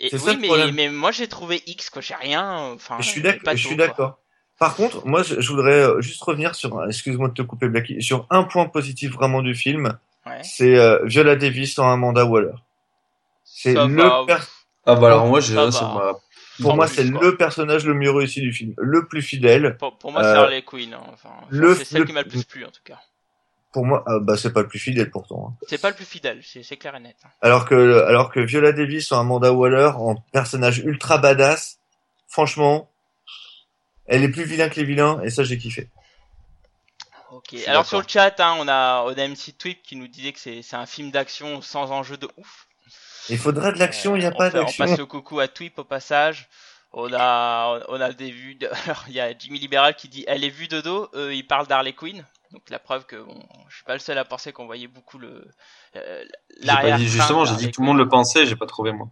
Et, 0.00 0.08
C'est 0.08 0.18
ça 0.18 0.30
oui, 0.32 0.48
le 0.48 0.66
mais, 0.66 0.72
mais 0.72 0.88
moi 0.88 1.10
j'ai 1.12 1.28
trouvé 1.28 1.62
X 1.66 1.90
quoi, 1.90 2.00
j'ai 2.02 2.14
rien. 2.14 2.72
Enfin, 2.74 2.96
Je 3.00 3.10
suis 3.10 3.76
d'accord. 3.76 4.18
Par 4.58 4.76
contre, 4.76 5.04
moi, 5.04 5.24
je, 5.24 5.40
je 5.40 5.48
voudrais 5.50 5.80
euh, 5.82 6.00
juste 6.00 6.22
revenir 6.22 6.54
sur, 6.54 6.84
excuse-moi 6.86 7.28
de 7.28 7.34
te 7.34 7.42
couper, 7.42 7.68
Blacky, 7.68 8.00
sur 8.00 8.24
un 8.30 8.44
point 8.44 8.66
positif 8.66 9.12
vraiment 9.12 9.42
du 9.42 9.52
film. 9.54 9.98
Ouais. 10.26 10.40
C'est 10.44 10.76
euh, 10.78 11.00
Viola 11.04 11.34
Davis 11.34 11.76
en 11.80 11.90
Amanda 11.90 12.24
Waller. 12.24 12.52
C'est 13.44 13.74
le 13.74 13.80
va. 13.96 14.24
per- 14.26 14.36
Ah 14.86 14.94
bah 14.94 15.08
alors 15.08 15.26
moi, 15.26 15.40
j'ai, 15.40 15.54
Ça 15.54 15.66
m'a- 15.66 16.14
pour 16.60 16.72
En 16.72 16.76
moi, 16.76 16.86
c'est 16.86 17.04
le 17.04 17.36
personnage 17.36 17.84
le 17.86 17.94
mieux 17.94 18.10
réussi 18.10 18.40
du 18.40 18.52
film, 18.52 18.74
le 18.78 19.06
plus 19.06 19.22
fidèle. 19.22 19.76
Pour, 19.78 19.98
pour 19.98 20.12
moi, 20.12 20.22
c'est 20.22 20.28
Euh, 20.30 20.42
Harley 20.42 20.62
Quinn. 20.62 20.94
hein. 20.94 21.02
Enfin, 21.12 21.30
c'est 21.50 21.84
celle 21.84 22.00
le- 22.00 22.04
qui 22.06 22.12
m'a 22.12 22.22
le 22.22 22.28
plus 22.28 22.44
plu 22.44 22.64
en 22.64 22.70
tout 22.70 22.82
cas. 22.84 23.00
Pour 23.72 23.84
moi, 23.84 24.04
ah, 24.06 24.20
bah 24.20 24.36
c'est 24.36 24.52
pas 24.52 24.62
le 24.62 24.68
plus 24.68 24.78
fidèle 24.78 25.10
pourtant. 25.10 25.48
hein. 25.50 25.66
C'est 25.68 25.80
pas 25.80 25.90
le 25.90 25.96
plus 25.96 26.04
fidèle, 26.04 26.40
c'est 26.44 26.76
clair 26.76 26.94
et 26.94 27.00
net. 27.00 27.16
Alors 27.42 27.64
que 27.64 28.02
alors 28.04 28.30
que 28.30 28.38
Viola 28.38 28.70
Davis 28.72 29.10
en 29.10 29.18
Amanda 29.20 29.52
Waller 29.52 29.90
en 29.96 30.14
personnage 30.32 30.78
ultra 30.78 31.18
badass, 31.18 31.80
franchement, 32.28 32.88
elle 34.06 34.22
est 34.22 34.28
plus 34.28 34.44
vilain 34.44 34.68
que 34.68 34.76
les 34.76 34.84
vilains 34.84 35.20
et 35.22 35.30
ça 35.30 35.42
j'ai 35.42 35.58
kiffé. 35.58 35.88
Ok. 37.32 37.56
Alors 37.66 37.84
sur 37.84 37.98
le 37.98 38.04
chat, 38.06 38.38
hein, 38.38 38.56
on 38.60 38.68
a 38.68 39.02
on 39.06 39.08
a 39.18 39.24
MC 39.28 39.52
Tweep 39.58 39.82
qui 39.82 39.96
nous 39.96 40.06
disait 40.06 40.32
que 40.32 40.38
c'est 40.38 40.62
c'est 40.62 40.76
un 40.76 40.86
film 40.86 41.10
d'action 41.10 41.60
sans 41.60 41.90
enjeu 41.90 42.16
de 42.16 42.28
ouf. 42.36 42.63
Il 43.28 43.38
faudrait 43.38 43.72
de 43.72 43.78
l'action, 43.78 44.16
il 44.16 44.22
y 44.22 44.26
a 44.26 44.30
pas 44.30 44.48
on 44.48 44.50
fait- 44.50 44.58
On 44.58 44.62
d'action. 44.62 44.84
passe 44.84 44.98
le 44.98 45.06
coucou 45.06 45.40
à 45.40 45.48
Tweep 45.48 45.78
au 45.78 45.84
passage. 45.84 46.48
On 46.92 47.12
a, 47.12 47.80
on 47.88 48.00
a 48.00 48.12
des 48.12 48.30
vues. 48.30 48.54
De... 48.54 48.68
Alors, 48.84 49.04
il 49.08 49.14
y 49.14 49.20
a 49.20 49.36
Jimmy 49.36 49.58
Libéral 49.58 49.96
qui 49.96 50.08
dit 50.08 50.24
elle 50.28 50.44
est 50.44 50.48
vue 50.50 50.68
de 50.68 50.80
dos. 50.80 51.08
Euh, 51.14 51.34
il 51.34 51.46
parle 51.46 51.66
d'Harley 51.66 51.92
Quinn. 51.92 52.24
Donc 52.52 52.70
la 52.70 52.78
preuve 52.78 53.04
que 53.06 53.16
bon, 53.16 53.42
je 53.68 53.74
suis 53.74 53.84
pas 53.84 53.94
le 53.94 53.98
seul 53.98 54.16
à 54.16 54.24
penser 54.24 54.52
qu'on 54.52 54.66
voyait 54.66 54.86
beaucoup 54.86 55.18
le. 55.18 55.44
euh, 55.96 56.24
l'arrière-train 56.60 56.98
dit, 57.04 57.08
justement, 57.08 57.44
j'ai 57.44 57.56
dit 57.56 57.66
que 57.66 57.70
tout 57.72 57.80
le 57.80 57.86
monde 57.88 57.98
le 57.98 58.08
pensait, 58.08 58.46
j'ai 58.46 58.54
pas 58.54 58.66
trouvé 58.66 58.92
moi. 58.92 59.08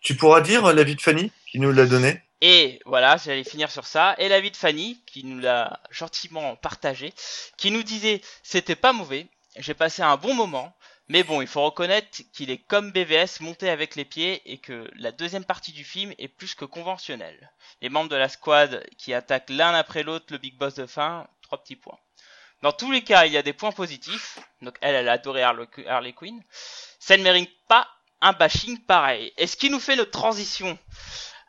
Tu 0.00 0.16
pourras 0.16 0.40
dire 0.40 0.64
euh, 0.66 0.72
la 0.72 0.82
vie 0.82 0.96
de 0.96 1.00
Fanny 1.00 1.30
qui 1.48 1.60
nous 1.60 1.70
l'a 1.70 1.86
donné 1.86 2.20
Et 2.40 2.80
voilà, 2.84 3.16
j'allais 3.18 3.44
finir 3.44 3.70
sur 3.70 3.86
ça. 3.86 4.16
Et 4.18 4.28
l'avis 4.28 4.50
de 4.50 4.56
Fanny, 4.56 5.00
qui 5.06 5.22
nous 5.22 5.38
l'a 5.38 5.78
gentiment 5.92 6.56
partagé, 6.56 7.12
qui 7.56 7.70
nous 7.70 7.84
disait 7.84 8.20
c'était 8.42 8.74
pas 8.74 8.92
mauvais, 8.92 9.28
j'ai 9.56 9.74
passé 9.74 10.02
un 10.02 10.16
bon 10.16 10.34
moment, 10.34 10.74
mais 11.12 11.24
bon, 11.24 11.42
il 11.42 11.46
faut 11.46 11.62
reconnaître 11.62 12.22
qu'il 12.32 12.48
est 12.48 12.56
comme 12.56 12.90
BVS 12.90 13.40
monté 13.40 13.68
avec 13.68 13.96
les 13.96 14.06
pieds 14.06 14.40
et 14.50 14.56
que 14.56 14.90
la 14.96 15.12
deuxième 15.12 15.44
partie 15.44 15.72
du 15.72 15.84
film 15.84 16.14
est 16.16 16.26
plus 16.26 16.54
que 16.54 16.64
conventionnelle. 16.64 17.52
Les 17.82 17.90
membres 17.90 18.08
de 18.08 18.16
la 18.16 18.30
squad 18.30 18.82
qui 18.96 19.12
attaquent 19.12 19.50
l'un 19.50 19.74
après 19.74 20.04
l'autre 20.04 20.24
le 20.30 20.38
big 20.38 20.56
boss 20.56 20.72
de 20.72 20.86
fin, 20.86 21.26
trois 21.42 21.62
petits 21.62 21.76
points. 21.76 21.98
Dans 22.62 22.72
tous 22.72 22.90
les 22.90 23.04
cas, 23.04 23.26
il 23.26 23.32
y 23.32 23.36
a 23.36 23.42
des 23.42 23.52
points 23.52 23.72
positifs. 23.72 24.38
Donc 24.62 24.78
elle, 24.80 24.94
elle 24.94 25.08
a 25.10 25.12
adoré 25.12 25.42
Harley 25.42 26.14
Quinn. 26.14 26.42
Ça 26.98 27.14
ne 27.18 27.22
mérite 27.22 27.52
pas 27.68 27.86
un 28.22 28.32
bashing 28.32 28.78
pareil. 28.78 29.34
Et 29.36 29.46
ce 29.46 29.56
qui 29.56 29.68
nous 29.68 29.80
fait 29.80 29.96
notre 29.96 30.12
transition? 30.12 30.78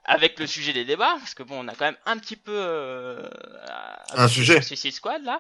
Avec 0.05 0.39
le 0.39 0.47
sujet 0.47 0.73
des 0.73 0.85
débats, 0.85 1.15
parce 1.19 1.33
que 1.33 1.43
bon, 1.43 1.63
on 1.63 1.67
a 1.67 1.75
quand 1.75 1.85
même 1.85 1.97
un 2.05 2.17
petit 2.17 2.35
peu 2.35 2.53
euh, 2.55 3.27
Un 4.13 4.27
sujet. 4.27 4.61
Suicide 4.61 4.93
Squad 4.93 5.23
là. 5.23 5.39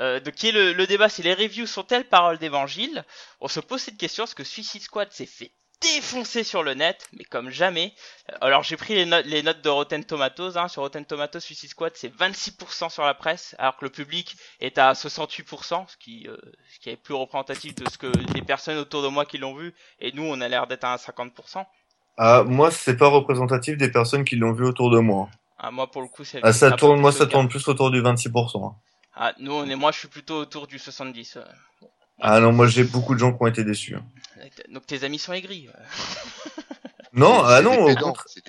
Euh, 0.00 0.20
donc 0.20 0.34
qui 0.34 0.48
est 0.48 0.52
le, 0.52 0.72
le 0.72 0.86
débat, 0.86 1.08
c'est 1.08 1.22
les 1.22 1.34
reviews 1.34 1.66
sont-elles 1.66 2.08
paroles 2.08 2.38
d'évangile? 2.38 3.04
On 3.40 3.48
se 3.48 3.60
pose 3.60 3.80
cette 3.80 3.96
question 3.96 4.24
parce 4.24 4.34
que 4.34 4.44
Suicide 4.44 4.82
Squad 4.82 5.10
s'est 5.12 5.26
fait 5.26 5.52
défoncer 5.82 6.44
sur 6.44 6.62
le 6.62 6.74
net, 6.74 7.08
mais 7.12 7.24
comme 7.24 7.50
jamais. 7.50 7.92
Euh, 8.30 8.36
Alors 8.40 8.62
j'ai 8.62 8.76
pris 8.76 8.94
les, 8.94 9.04
notes 9.04 9.26
les 9.26 9.42
notes 9.42 9.62
de 9.62 9.68
Rotten 9.68 10.04
Tomatoes. 10.04 10.56
Hein. 10.56 10.68
Sur 10.68 10.82
Rotten 10.82 11.04
Tomatoes, 11.04 11.40
Suicide 11.40 11.70
Squad 11.70 11.92
c'est 11.96 12.14
26% 12.14 12.90
sur 12.90 13.04
la 13.04 13.14
presse, 13.14 13.54
alors 13.58 13.76
que 13.76 13.84
le 13.84 13.90
public 13.90 14.36
est 14.60 14.78
à 14.78 14.92
68%, 14.92 15.88
ce 15.88 15.96
qui, 15.96 16.28
euh, 16.28 16.36
ce 16.72 16.78
qui 16.78 16.90
est 16.90 16.96
plus 16.96 17.14
représentatif 17.14 17.74
de 17.74 17.88
ce 17.90 17.98
que 17.98 18.12
les 18.34 18.42
personnes 18.42 18.78
autour 18.78 19.02
de 19.02 19.08
moi 19.08 19.26
qui 19.26 19.38
l'ont 19.38 19.54
vu, 19.54 19.74
et 19.98 20.12
nous 20.12 20.24
on 20.24 20.40
a 20.40 20.48
l'air 20.48 20.66
d'être 20.66 20.84
à 20.84 20.96
50%. 20.96 21.64
Ah, 22.18 22.44
moi 22.46 22.70
c'est 22.70 22.96
pas 22.96 23.08
représentatif 23.08 23.76
des 23.76 23.90
personnes 23.90 24.24
qui 24.24 24.36
l'ont 24.36 24.52
vu 24.52 24.64
autour 24.64 24.90
de 24.90 24.98
moi. 24.98 25.28
Ah, 25.58 25.70
moi 25.70 25.90
pour 25.90 26.02
le 26.02 26.08
coup 26.08 26.24
c'est 26.24 26.40
Ah, 26.42 26.52
ça 26.52 26.66
un 26.68 26.70
peu 26.72 26.76
tourne, 26.76 26.94
plus 26.96 27.00
moi 27.02 27.12
ça 27.12 27.26
tourne 27.26 27.48
plus 27.48 27.66
autour 27.68 27.90
du 27.90 28.02
26%. 28.02 28.64
hein. 28.66 28.74
Ah, 29.14 29.32
nous 29.38 29.52
on 29.52 29.64
est, 29.68 29.76
moi 29.76 29.92
je 29.92 29.98
suis 29.98 30.08
plutôt 30.08 30.36
autour 30.36 30.66
du 30.66 30.78
70. 30.78 31.36
euh. 31.36 31.42
Ah 32.20 32.40
non, 32.40 32.52
moi 32.52 32.66
j'ai 32.66 32.84
beaucoup 32.84 33.14
de 33.14 33.18
gens 33.20 33.32
qui 33.32 33.38
ont 33.42 33.46
été 33.46 33.64
déçus. 33.64 33.96
Donc 34.70 34.86
tes 34.86 35.04
amis 35.04 35.18
sont 35.18 35.32
aigris. 35.32 35.68
Non, 37.14 37.42
ah 37.44 37.60
non, 37.60 37.84
au 37.84 37.88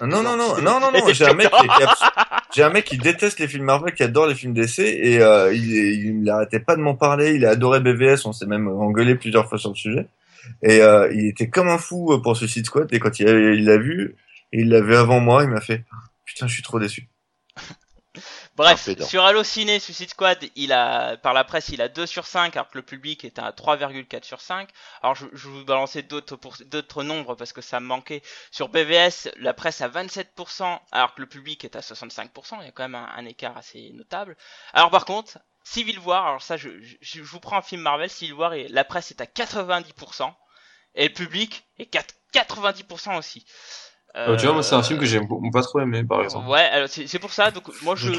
Non, 0.07 0.23
non, 0.23 0.37
non, 0.37 0.61
non, 0.61 0.79
non, 0.79 0.89
j'ai 1.11 1.25
un 1.27 1.33
mec 1.33 1.51
qui, 1.51 1.67
qui 1.67 1.81
est 1.81 1.83
abs- 1.83 2.09
j'ai 2.55 2.63
un 2.63 2.69
mec 2.69 2.85
qui 2.85 2.97
déteste 2.97 3.37
les 3.39 3.49
films 3.49 3.65
Marvel, 3.65 3.93
qui 3.93 4.03
adore 4.03 4.25
les 4.25 4.35
films 4.35 4.53
DC, 4.53 4.79
et 4.79 5.19
euh, 5.21 5.53
il, 5.53 5.69
il 5.69 6.23
n'arrêtait 6.23 6.61
pas 6.61 6.77
de 6.77 6.81
m'en 6.81 6.95
parler, 6.95 7.33
il 7.33 7.45
a 7.45 7.49
adoré 7.49 7.81
BVS, 7.81 8.25
on 8.25 8.31
s'est 8.31 8.45
même 8.45 8.69
engueulé 8.69 9.15
plusieurs 9.15 9.49
fois 9.49 9.57
sur 9.57 9.67
le 9.71 9.75
sujet, 9.75 10.07
et 10.61 10.81
euh, 10.81 11.11
il 11.13 11.27
était 11.27 11.49
comme 11.49 11.69
un 11.69 11.77
fou 11.77 12.19
pour 12.21 12.37
Suicide 12.37 12.65
Squad, 12.65 12.93
et 12.93 12.99
quand 12.99 13.19
il 13.19 13.65
l'a 13.65 13.77
vu, 13.77 14.15
et 14.51 14.61
il 14.61 14.69
l'a 14.69 14.81
vu 14.81 14.95
avant 14.95 15.19
moi, 15.19 15.43
il 15.43 15.49
m'a 15.49 15.61
fait, 15.61 15.85
putain, 16.25 16.47
je 16.47 16.53
suis 16.53 16.63
trop 16.63 16.79
déçu. 16.79 17.09
Bref, 18.55 18.87
sur 19.01 19.25
Allociné, 19.25 19.79
Suicide 19.79 20.11
Squad, 20.11 20.37
il 20.55 20.73
a, 20.73 21.17
par 21.17 21.33
la 21.33 21.43
presse, 21.43 21.69
il 21.69 21.81
a 21.81 21.87
2 21.87 22.05
sur 22.05 22.27
5, 22.27 22.55
alors 22.55 22.69
que 22.69 22.77
le 22.77 22.83
public 22.83 23.25
est 23.25 23.39
à 23.39 23.49
3,4 23.49 24.23
sur 24.23 24.41
5. 24.41 24.69
Alors, 25.01 25.15
je, 25.15 25.25
vous 25.47 25.65
balancer 25.65 26.03
d'autres, 26.03 26.35
pour, 26.35 26.55
d'autres 26.67 27.03
nombres 27.03 27.33
parce 27.33 27.51
que 27.51 27.61
ça 27.61 27.79
me 27.79 27.87
manquait. 27.87 28.21
Sur 28.51 28.69
BVS, 28.69 29.31
la 29.37 29.55
presse 29.55 29.81
a 29.81 29.89
27%, 29.89 30.79
alors 30.91 31.15
que 31.15 31.21
le 31.21 31.27
public 31.27 31.65
est 31.65 31.75
à 31.75 31.79
65%. 31.79 32.57
Il 32.61 32.65
y 32.65 32.67
a 32.67 32.71
quand 32.71 32.83
même 32.83 32.93
un, 32.93 33.09
un 33.15 33.25
écart 33.25 33.57
assez 33.57 33.89
notable. 33.93 34.37
Alors, 34.73 34.91
par 34.91 35.05
contre, 35.05 35.39
Civil 35.63 35.99
War, 35.99 36.27
alors 36.27 36.41
ça, 36.41 36.57
je, 36.57 36.69
je, 36.81 36.95
je 37.01 37.21
vous 37.21 37.39
prends 37.39 37.57
un 37.57 37.61
film 37.61 37.81
Marvel, 37.81 38.09
Civil 38.09 38.33
War, 38.33 38.53
et 38.53 38.67
la 38.67 38.83
presse 38.83 39.11
est 39.11 39.21
à 39.21 39.25
90%, 39.25 40.31
et 40.95 41.07
le 41.07 41.13
public 41.13 41.65
est 41.79 41.85
4, 41.85 42.13
90% 42.33 43.17
aussi. 43.17 43.45
Euh, 44.15 44.37
tu 44.37 44.45
vois, 44.45 44.53
moi, 44.53 44.61
c'est 44.63 44.75
un 44.75 44.83
film 44.83 44.99
que 44.99 45.05
j'ai 45.05 45.19
pas 45.51 45.63
trop 45.63 45.79
aimé, 45.79 46.03
par 46.03 46.21
exemple. 46.21 46.47
Ouais, 46.47 46.59
alors 46.61 46.87
c'est 46.87 47.07
c'est 47.07 47.17
pour 47.17 47.33
ça. 47.33 47.49
Donc 47.49 47.63
moi 47.81 47.95
je, 47.95 48.11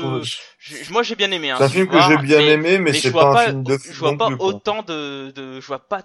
Je 0.59 0.92
moi 0.92 1.05
j'ai 1.05 1.14
bien 1.14 1.30
aimé. 1.30 1.51
Hein, 1.53 1.57
C'est 1.59 1.64
un 1.64 1.68
film 1.68 1.86
que 1.86 2.01
j'ai 2.01 2.16
bien 2.16 2.38
mais- 2.38 2.49
aimé, 2.49 2.78
mais, 2.78 2.90
mais 2.90 2.92
c'est 2.95 3.12
pas 3.12 3.42
un 3.42 3.47
film 3.47 3.62
de 3.62 3.78
je 3.78 3.92
vois 3.92 4.11
non 4.11 4.16
pas 4.16 4.28
autant 4.40 4.82
de, 4.82 5.30
de, 5.36 5.61
je 5.61 5.66
vois 5.66 5.86
pas 5.86 6.03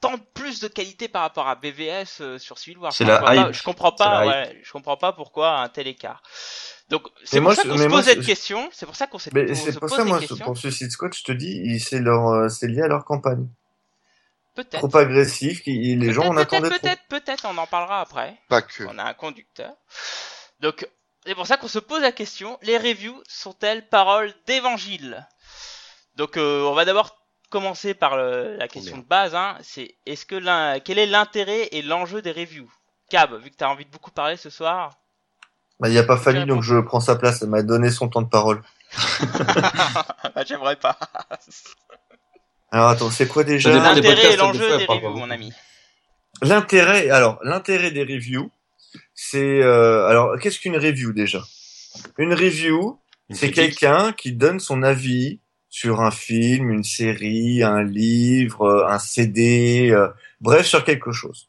tant 0.00 0.18
plus 0.34 0.60
de 0.60 0.68
qualité 0.68 1.08
par 1.08 1.22
rapport 1.22 1.48
à 1.48 1.54
BVS 1.54 2.20
euh, 2.20 2.38
sur 2.38 2.58
Civil 2.58 2.78
War. 2.78 2.92
C'est 2.92 3.04
Enfin, 3.04 3.34
la 3.34 3.52
je, 3.52 3.58
pas- 3.58 3.64
comprends 3.64 3.92
pas, 3.92 4.24
la 4.24 4.26
ouais, 4.26 4.60
je 4.62 4.72
comprends 4.72 4.96
pas 4.96 5.12
pourquoi 5.12 5.58
un 5.60 5.68
tel 5.68 5.86
écart. 5.86 6.22
Donc 6.88 7.08
c'est 7.24 7.40
pour 7.40 7.54
ça 7.54 7.62
qu'on 7.62 7.76
se 7.78 7.88
pose 7.88 8.04
cette 8.04 8.24
question. 8.24 8.68
C'est 8.72 8.86
pour 8.86 8.96
ça 8.96 9.06
qu'on 9.06 9.18
s'est 9.18 9.30
c'est 9.54 9.78
pour 9.78 9.88
ça, 9.88 10.04
moi, 10.04 10.20
pour 10.44 10.56
Suicide 10.58 10.90
Squad, 10.90 11.14
je 11.14 11.22
te 11.24 11.32
dis, 11.32 11.80
c'est 11.80 12.00
leur, 12.00 12.28
euh, 12.28 12.48
c'est 12.48 12.68
lié 12.68 12.82
à 12.82 12.88
leur 12.88 13.04
campagne. 13.04 13.46
Peut-être. 14.54 14.86
Trop 14.86 14.96
agressif, 14.98 15.62
qui- 15.62 15.96
les 15.96 16.12
gens 16.12 16.24
en 16.26 16.34
Peut-être, 16.34 16.52
attendaient 16.54 16.68
peut-être, 16.68 16.80
trop. 16.82 16.88
peut-être, 17.14 17.24
peut-être, 17.24 17.46
on 17.48 17.56
en 17.56 17.66
parlera 17.66 18.00
après. 18.02 18.36
Pas 18.50 18.60
que. 18.60 18.84
On 18.84 18.98
a 18.98 19.04
un 19.04 19.14
conducteur. 19.14 19.72
Donc, 20.60 20.86
c'est 21.24 21.34
pour 21.34 21.46
ça 21.46 21.56
qu'on 21.56 21.68
se 21.68 21.78
pose 21.78 22.02
la 22.02 22.12
question, 22.12 22.58
les 22.60 22.76
reviews 22.76 23.18
sont-elles 23.26 23.88
paroles 23.88 24.34
d'évangile? 24.46 25.26
Donc, 26.16 26.36
euh, 26.36 26.64
on 26.64 26.74
va 26.74 26.84
d'abord 26.84 27.16
commencer 27.52 27.94
par 27.94 28.16
le- 28.16 28.56
la 28.56 28.66
question 28.66 28.96
de 28.98 29.04
base, 29.04 29.34
hein, 29.34 29.56
c'est 29.62 29.94
est-ce 30.06 30.26
que 30.26 30.34
l'un- 30.34 30.80
quel 30.80 30.98
est 30.98 31.06
l'intérêt 31.06 31.68
et 31.72 31.82
l'enjeu 31.82 32.20
des 32.22 32.32
reviews? 32.32 32.70
Cab, 33.10 33.34
vu 33.40 33.50
que 33.50 33.56
tu 33.56 33.62
as 33.64 33.68
envie 33.70 33.84
de 33.84 33.90
beaucoup 33.90 34.10
parler 34.10 34.36
ce 34.36 34.50
soir, 34.50 34.90
Bah, 35.78 35.88
il 35.88 35.94
y 35.94 35.98
a 35.98 36.04
pas 36.04 36.16
Fanny, 36.16 36.46
donc 36.46 36.62
je 36.62 36.76
prends 36.80 37.00
sa 37.00 37.16
place, 37.16 37.42
elle 37.42 37.48
m'a 37.48 37.62
donné 37.62 37.90
son 37.90 38.08
temps 38.08 38.22
de 38.22 38.28
parole. 38.28 38.62
Bah, 40.34 40.44
j'aimerais 40.46 40.76
pas. 40.76 40.96
Alors 42.70 42.88
attends, 42.88 43.10
c'est 43.10 43.28
quoi 43.28 43.44
déjà? 43.44 43.70
L'intérêt 43.70 44.26
et 44.26 44.30
des 44.30 44.36
l'enjeu 44.36 44.78
des 44.78 44.84
reviews, 44.86 45.10
mon 45.16 45.30
ami. 45.30 45.52
L'intérêt, 46.40 47.10
alors 47.10 47.38
l'intérêt 47.42 47.90
des 47.90 48.02
reviews, 48.02 48.50
c'est 49.14 49.60
euh, 49.62 50.06
alors 50.06 50.38
qu'est-ce 50.38 50.58
qu'une 50.58 50.76
review 50.76 51.12
déjà? 51.12 51.42
Une 52.18 52.32
review, 52.32 52.98
c'est 53.30 53.50
quelqu'un 53.50 54.12
qui 54.12 54.32
donne 54.32 54.58
son 54.58 54.82
avis 54.82 55.40
sur 55.72 56.02
un 56.02 56.10
film, 56.10 56.70
une 56.70 56.84
série, 56.84 57.62
un 57.62 57.82
livre, 57.82 58.84
un 58.86 58.98
CD, 58.98 59.88
euh, 59.90 60.08
bref 60.42 60.66
sur 60.66 60.84
quelque 60.84 61.12
chose. 61.12 61.48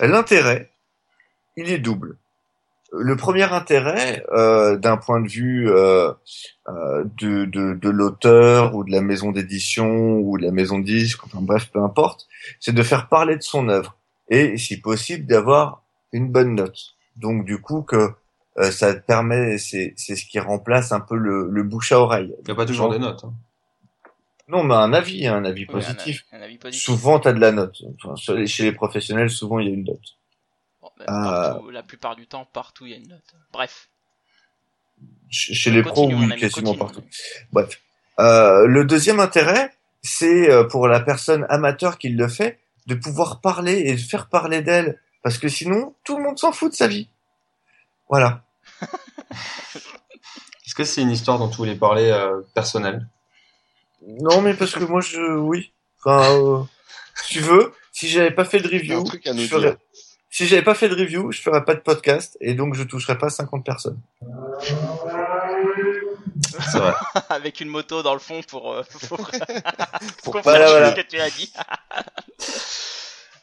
L'intérêt, 0.00 0.72
il 1.56 1.70
est 1.70 1.78
double. 1.78 2.16
Le 2.92 3.14
premier 3.14 3.44
intérêt, 3.44 4.26
euh, 4.32 4.76
d'un 4.76 4.96
point 4.96 5.20
de 5.20 5.28
vue 5.28 5.70
euh, 5.70 6.12
euh, 6.68 7.04
de, 7.18 7.44
de, 7.44 7.74
de 7.74 7.88
l'auteur 7.88 8.74
ou 8.74 8.82
de 8.82 8.90
la 8.90 9.00
maison 9.00 9.30
d'édition 9.30 10.18
ou 10.18 10.38
de 10.38 10.42
la 10.42 10.50
maison 10.50 10.80
de 10.80 10.84
disque, 10.84 11.22
enfin 11.24 11.38
bref, 11.40 11.70
peu 11.72 11.80
importe, 11.80 12.26
c'est 12.58 12.74
de 12.74 12.82
faire 12.82 13.08
parler 13.08 13.36
de 13.36 13.42
son 13.42 13.68
œuvre 13.68 13.96
et, 14.28 14.58
si 14.58 14.80
possible, 14.80 15.24
d'avoir 15.24 15.84
une 16.12 16.32
bonne 16.32 16.56
note. 16.56 16.96
Donc 17.14 17.44
du 17.44 17.60
coup 17.60 17.82
que 17.82 18.10
euh, 18.58 18.70
ça 18.70 18.94
te 18.94 19.00
permet, 19.04 19.58
c'est 19.58 19.94
c'est 19.96 20.16
ce 20.16 20.24
qui 20.26 20.38
remplace 20.38 20.92
un 20.92 21.00
peu 21.00 21.16
le, 21.16 21.48
le 21.50 21.62
bouche 21.62 21.92
à 21.92 22.00
oreille. 22.00 22.34
Il 22.42 22.48
y 22.48 22.50
a 22.50 22.54
pas 22.54 22.66
toujours 22.66 22.86
Genre- 22.86 22.92
des 22.94 22.98
notes. 22.98 23.24
hein. 23.24 23.34
Non, 24.48 24.62
mais 24.62 24.74
un 24.74 24.92
avis, 24.92 25.26
hein, 25.26 25.36
un 25.38 25.44
avis 25.44 25.62
Oui, 25.62 25.66
positif. 25.72 26.24
Un, 26.30 26.38
un 26.38 26.42
avis 26.42 26.56
positif. 26.58 26.84
Souvent, 26.84 27.18
t'as 27.18 27.32
de 27.32 27.40
la 27.40 27.50
note. 27.50 27.82
Enfin, 28.04 28.14
chez 28.46 28.62
les 28.62 28.72
professionnels, 28.72 29.28
souvent, 29.30 29.58
il 29.58 29.66
y 29.68 29.70
a 29.70 29.74
une 29.74 29.84
note. 29.84 30.16
Bon, 30.80 30.88
Ah. 31.08 31.54
partout, 31.54 31.70
la 31.70 31.82
plupart 31.82 32.14
du 32.14 32.26
temps, 32.28 32.44
partout, 32.52 32.86
il 32.86 32.92
y 32.92 32.94
a 32.94 32.98
une 32.98 33.08
note. 33.08 33.34
Bref. 33.52 33.88
Ch- 35.30 35.52
Chez 35.58 35.70
les 35.72 35.82
pros, 35.82 36.06
Continue, 36.08 36.32
oui, 36.32 36.38
quasiment 36.40 36.74
continue. 36.74 36.78
partout. 36.78 37.04
Bref. 37.52 37.80
Euh, 38.20 38.66
le 38.66 38.84
deuxième 38.84 39.18
intérêt, 39.20 39.72
c'est 40.00 40.48
euh, 40.50 40.62
pour 40.64 40.86
la 40.86 41.00
personne 41.00 41.44
amateur 41.48 41.98
qui 41.98 42.08
le 42.10 42.28
fait, 42.28 42.60
de 42.86 42.94
pouvoir 42.94 43.40
parler 43.40 43.78
et 43.86 43.92
de 43.94 44.00
faire 44.00 44.28
parler 44.28 44.62
d'elle. 44.62 45.00
Parce 45.24 45.38
que 45.38 45.48
sinon, 45.48 45.96
tout 46.04 46.16
le 46.18 46.22
monde 46.22 46.38
s'en 46.38 46.52
fout 46.52 46.70
de 46.70 46.76
sa 46.76 46.86
vie. 46.86 47.10
Voilà. 48.08 48.44
Est-ce 50.66 50.74
que 50.74 50.84
c'est 50.84 51.02
une 51.02 51.10
histoire 51.10 51.38
dont 51.38 51.48
tu 51.48 51.56
voulais 51.56 51.76
parler 51.76 52.10
euh, 52.10 52.40
personnelle? 52.54 53.06
Non, 54.06 54.40
mais 54.40 54.54
parce 54.54 54.72
que 54.72 54.84
moi, 54.84 55.00
je, 55.00 55.20
oui. 55.38 55.72
Enfin, 56.04 56.30
euh, 56.32 56.62
si 57.14 57.34
tu 57.34 57.40
veux, 57.40 57.72
si 57.92 58.08
j'avais 58.08 58.30
pas 58.30 58.44
fait 58.44 58.60
de 58.60 58.68
review, 58.68 59.00
un 59.00 59.04
truc 59.04 59.26
à 59.26 59.32
nous 59.32 59.42
je 59.42 59.46
ferais- 59.48 59.70
dire. 59.70 59.76
si 60.30 60.46
j'avais 60.46 60.62
pas 60.62 60.74
fait 60.74 60.88
de 60.88 60.94
review, 60.94 61.32
je 61.32 61.40
ferais 61.40 61.64
pas 61.64 61.74
de 61.74 61.80
podcast 61.80 62.36
et 62.40 62.54
donc 62.54 62.74
je 62.74 62.82
toucherais 62.82 63.16
pas 63.18 63.30
50 63.30 63.64
personnes. 63.64 63.98
C'est 66.70 66.78
vrai. 66.78 66.92
avec 67.30 67.60
une 67.60 67.68
moto 67.68 68.02
dans 68.02 68.12
le 68.14 68.20
fond 68.20 68.40
pour, 68.42 68.72
euh, 68.72 68.82
pour, 69.08 69.18
Pour 70.24 70.32
confirmer 70.34 70.42
Voilà, 70.42 70.70
voilà. 70.70 70.90
ce 70.90 70.96
que 71.00 71.06
tu 71.06 71.18
as 71.18 71.30
dit. 71.30 71.52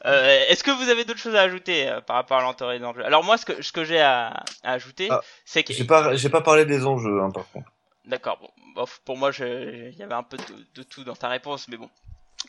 Euh, 0.06 0.44
Est-ce 0.50 0.64
que 0.64 0.72
vous 0.72 0.90
avez 0.90 1.06
d'autres 1.06 1.20
choses 1.20 1.36
à 1.36 1.42
ajouter 1.42 1.88
euh, 1.90 2.02
par 2.02 2.18
rapport 2.18 2.38
à 2.38 2.42
l'entourage 2.42 2.80
d'enjeux 2.80 3.06
Alors 3.06 3.24
moi, 3.24 3.38
ce 3.38 3.46
que, 3.46 3.62
ce 3.62 3.72
que 3.72 3.84
j'ai 3.84 4.02
à, 4.02 4.44
à 4.64 4.74
ajouter, 4.74 5.08
Ah, 5.10 5.22
c'est 5.46 5.64
que 5.64 5.74
J'ai 5.74 5.86
pas, 5.86 6.14
j'ai 6.16 6.30
pas 6.30 6.42
parlé 6.42 6.66
des 6.66 6.86
enjeux, 6.86 7.22
hein, 7.22 7.32
par 7.32 7.50
contre. 7.52 7.70
D'accord, 8.06 8.38
bon, 8.76 8.86
pour 9.06 9.18
moi, 9.18 9.32
il 9.40 9.96
y 9.98 10.04
avait 10.04 10.14
un 10.14 10.24
peu 10.24 10.36
de, 10.38 10.44
de 10.76 10.84
tout 10.84 11.04
dans 11.06 11.16
ta 11.16 11.30
réponse, 11.30 11.68
mais 11.70 11.78
bon. 11.78 11.90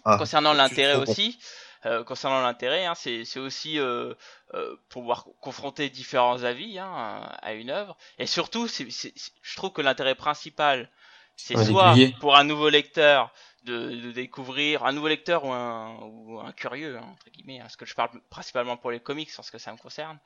Ah, 0.04 0.16
concernant 0.18 0.50
tu- 0.50 0.56
l'intérêt 0.56 0.96
aussi, 0.96 1.38
euh, 1.86 2.02
concernant 2.02 2.42
l'intérêt, 2.42 2.86
hein, 2.86 2.94
c'est 2.96 3.38
aussi 3.38 3.78
euh, 3.78 4.14
euh, 4.54 4.74
pouvoir 4.88 5.26
confronter 5.40 5.88
différents 5.90 6.42
avis 6.42 6.80
hein, 6.80 7.20
à 7.40 7.52
une 7.52 7.70
œuvre, 7.70 7.96
et 8.18 8.26
surtout, 8.26 8.66
je 8.66 9.56
trouve 9.56 9.70
que 9.70 9.80
l'intérêt 9.82 10.16
principal, 10.16 10.90
c'est 11.36 11.54
soit 11.64 11.94
pour 12.20 12.36
un 12.36 12.42
nouveau 12.44 12.68
lecteur 12.68 13.32
de, 13.64 13.90
de 13.90 14.12
découvrir 14.12 14.84
un 14.84 14.92
nouveau 14.92 15.08
lecteur 15.08 15.44
ou 15.44 15.52
un, 15.52 15.96
ou 16.02 16.40
un 16.40 16.52
curieux 16.52 16.96
hein, 16.96 17.06
entre 17.12 17.30
guillemets, 17.30 17.58
hein, 17.58 17.64
parce 17.64 17.76
que 17.76 17.86
je 17.86 17.94
parle 17.94 18.10
principalement 18.30 18.76
pour 18.76 18.90
les 18.90 19.00
comics, 19.00 19.30
en 19.38 19.42
ce 19.42 19.50
que 19.50 19.58
ça 19.58 19.72
me 19.72 19.78
concerne. 19.78 20.18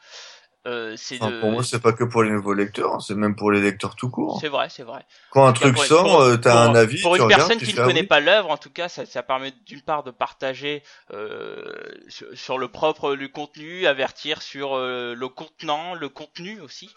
Euh, 0.66 0.96
Enfin, 1.14 1.30
de, 1.30 1.40
pour 1.40 1.50
moi, 1.50 1.62
c'est 1.62 1.80
pas 1.80 1.92
que 1.92 2.04
pour 2.04 2.24
les 2.24 2.30
nouveaux 2.30 2.52
lecteurs, 2.52 2.94
hein, 2.94 3.00
c'est 3.00 3.14
même 3.14 3.36
pour 3.36 3.52
les 3.52 3.60
lecteurs 3.60 3.94
tout 3.94 4.10
court. 4.10 4.38
c'est 4.40 4.48
vrai, 4.48 4.68
c'est 4.68 4.82
vrai. 4.82 5.06
Quand 5.30 5.46
un 5.46 5.52
truc 5.52 5.78
sort, 5.78 6.20
euh, 6.20 6.36
t'as 6.36 6.68
un 6.68 6.74
avis, 6.74 7.00
Pour 7.00 7.16
une 7.16 7.28
personne 7.28 7.58
qui 7.58 7.74
ne 7.74 7.80
ah 7.80 7.84
connaît 7.84 8.02
pas 8.02 8.20
l'œuvre, 8.20 8.50
en 8.50 8.56
tout 8.56 8.70
cas, 8.70 8.88
ça, 8.88 9.06
ça 9.06 9.22
permet 9.22 9.52
d'une 9.66 9.80
part 9.80 10.02
de 10.02 10.10
partager 10.10 10.82
euh, 11.12 11.64
sur, 12.08 12.26
sur 12.36 12.58
le 12.58 12.68
propre 12.68 13.14
du 13.14 13.30
contenu, 13.30 13.86
avertir 13.86 14.42
sur 14.42 14.74
euh, 14.74 15.14
le 15.14 15.28
contenant, 15.28 15.94
le 15.94 16.08
contenu 16.08 16.60
aussi. 16.60 16.90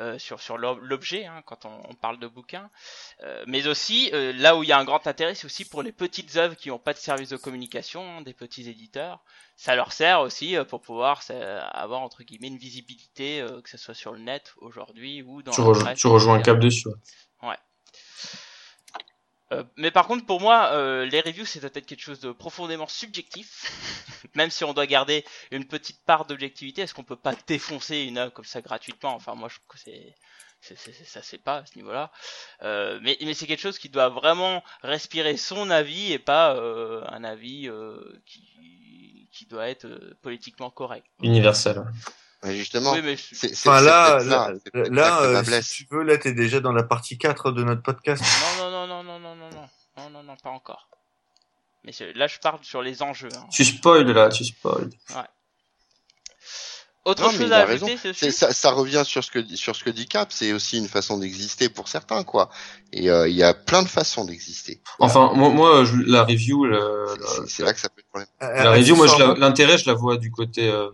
Euh, 0.00 0.18
sur 0.18 0.40
sur 0.40 0.58
l'ob- 0.58 0.80
l'objet 0.82 1.24
hein, 1.26 1.42
quand 1.46 1.64
on, 1.64 1.80
on 1.88 1.94
parle 1.94 2.18
de 2.18 2.26
bouquins. 2.26 2.70
Euh, 3.22 3.44
mais 3.46 3.66
aussi 3.66 4.10
euh, 4.12 4.32
là 4.32 4.56
où 4.56 4.62
il 4.62 4.68
y 4.68 4.72
a 4.72 4.78
un 4.78 4.84
grand 4.84 5.06
intérêt 5.06 5.34
c'est 5.34 5.44
aussi 5.46 5.64
pour 5.64 5.82
les 5.82 5.92
petites 5.92 6.36
œuvres 6.36 6.54
qui 6.56 6.68
n'ont 6.68 6.78
pas 6.78 6.92
de 6.92 6.98
service 6.98 7.30
de 7.30 7.36
communication 7.36 8.18
hein, 8.18 8.22
des 8.22 8.34
petits 8.34 8.68
éditeurs. 8.68 9.20
Ça 9.56 9.74
leur 9.74 9.92
sert 9.92 10.20
aussi 10.20 10.56
euh, 10.56 10.64
pour 10.64 10.80
pouvoir 10.80 11.22
avoir 11.72 12.00
entre 12.02 12.22
guillemets 12.22 12.46
une 12.48 12.58
visibilité 12.58 13.40
euh, 13.40 13.60
que 13.60 13.68
ce 13.70 13.76
soit 13.76 13.94
sur 13.94 14.12
le 14.12 14.20
net 14.20 14.54
aujourd'hui 14.58 15.22
ou 15.22 15.42
dans 15.42 15.50
Tu, 15.52 15.60
rejoins- 15.60 15.84
presse, 15.84 15.98
tu 15.98 16.06
rejoins 16.06 16.34
un 16.36 16.42
cap 16.42 16.58
dessus. 16.60 16.88
Euh, 19.52 19.64
mais 19.76 19.90
par 19.90 20.06
contre, 20.06 20.26
pour 20.26 20.40
moi, 20.40 20.70
euh, 20.72 21.06
les 21.06 21.20
reviews, 21.20 21.46
c'est 21.46 21.60
peut-être 21.60 21.86
quelque 21.86 22.02
chose 22.02 22.20
de 22.20 22.32
profondément 22.32 22.86
subjectif. 22.86 23.72
Même 24.34 24.50
si 24.50 24.62
on 24.64 24.74
doit 24.74 24.86
garder 24.86 25.24
une 25.50 25.64
petite 25.66 26.04
part 26.04 26.26
d'objectivité, 26.26 26.82
est-ce 26.82 26.92
qu'on 26.94 27.02
peut 27.04 27.16
pas 27.16 27.34
défoncer 27.46 27.98
une 28.00 28.18
œuvre 28.18 28.32
comme 28.32 28.44
ça 28.44 28.60
gratuitement? 28.60 29.14
Enfin, 29.14 29.34
moi, 29.34 29.48
je 29.48 29.54
trouve 29.56 29.68
que 29.68 29.78
c'est, 29.78 30.14
c'est, 30.60 30.76
c'est- 30.78 30.92
c'est- 30.92 31.04
ça 31.06 31.22
fait 31.22 31.38
pas 31.38 31.58
à 31.58 31.66
ce 31.66 31.76
niveau-là. 31.76 32.10
Euh, 32.62 32.98
mais, 33.02 33.16
mais 33.22 33.32
c'est 33.32 33.46
quelque 33.46 33.60
chose 33.62 33.78
qui 33.78 33.88
doit 33.88 34.10
vraiment 34.10 34.62
respirer 34.82 35.36
son 35.38 35.70
avis 35.70 36.12
et 36.12 36.18
pas 36.18 36.54
euh, 36.56 37.02
un 37.08 37.24
avis 37.24 37.68
euh, 37.68 37.96
qui, 38.26 39.28
qui 39.32 39.46
doit 39.46 39.68
être 39.68 39.86
euh, 39.86 40.14
politiquement 40.20 40.68
correct. 40.70 41.06
Universel. 41.22 41.78
ouais. 41.78 41.84
Mais 42.44 42.54
justement, 42.54 42.92
Oui, 42.92 43.00
mais 43.02 43.16
je- 43.16 43.34
c'est 43.34 43.52
c'est- 43.54 43.68
Enfin 43.68 43.80
c'est 43.80 43.84
là, 43.86 44.18
là, 44.22 44.52
c'est 44.64 44.90
là, 44.90 45.20
ma 45.32 45.48
euh, 45.58 45.60
si 45.62 45.86
tu 45.86 45.94
veux, 45.94 46.04
là, 46.04 46.16
t'es 46.18 46.32
déjà 46.32 46.60
dans 46.60 46.70
la 46.72 46.84
partie 46.84 47.18
4 47.18 47.50
de 47.50 47.64
notre 47.64 47.82
podcast. 47.82 48.22
non, 48.22 48.64
non, 48.64 48.70
non, 48.70 48.77
non, 49.50 49.68
non, 49.96 50.10
non, 50.10 50.22
non, 50.22 50.36
pas 50.36 50.50
encore. 50.50 50.88
Mais 51.84 51.92
là, 52.14 52.26
je 52.26 52.38
parle 52.38 52.58
sur 52.62 52.82
les 52.82 53.02
enjeux. 53.02 53.28
Hein. 53.34 53.46
Tu 53.50 53.64
spoil 53.64 54.10
là, 54.10 54.28
tu 54.28 54.44
spoil. 54.44 54.90
Ouais. 55.10 55.22
Autre 57.04 57.32
chose 57.32 57.52
à 57.52 57.60
ajouter, 57.60 57.96
c'est 58.12 58.30
ça, 58.30 58.52
ça, 58.52 58.70
revient 58.70 59.02
sur 59.02 59.24
ce 59.24 59.30
que 59.30 59.56
sur 59.56 59.74
ce 59.74 59.82
que 59.82 59.88
dit 59.88 60.06
Cap, 60.06 60.30
c'est 60.30 60.52
aussi 60.52 60.76
une 60.76 60.88
façon 60.88 61.16
d'exister 61.16 61.70
pour 61.70 61.88
certains 61.88 62.22
quoi. 62.22 62.50
Et 62.92 63.08
euh, 63.08 63.26
il 63.26 63.34
y 63.34 63.42
a 63.42 63.54
plein 63.54 63.82
de 63.82 63.88
façons 63.88 64.26
d'exister. 64.26 64.82
Enfin, 64.98 65.32
moi, 65.34 65.48
moi 65.48 65.84
je, 65.84 65.96
la 66.06 66.24
review, 66.24 66.66
c'est 67.46 67.62
là 67.62 67.72
que 67.72 67.80
ça 67.80 67.88
peut 67.88 68.00
être 68.00 68.08
problème. 68.08 68.28
La 68.40 68.72
review, 68.72 68.94
moi, 68.94 69.06
l'intérêt, 69.38 69.78
je 69.78 69.86
la 69.86 69.94
vois 69.94 70.18
du 70.18 70.30
côté 70.30 70.68
euh, 70.68 70.90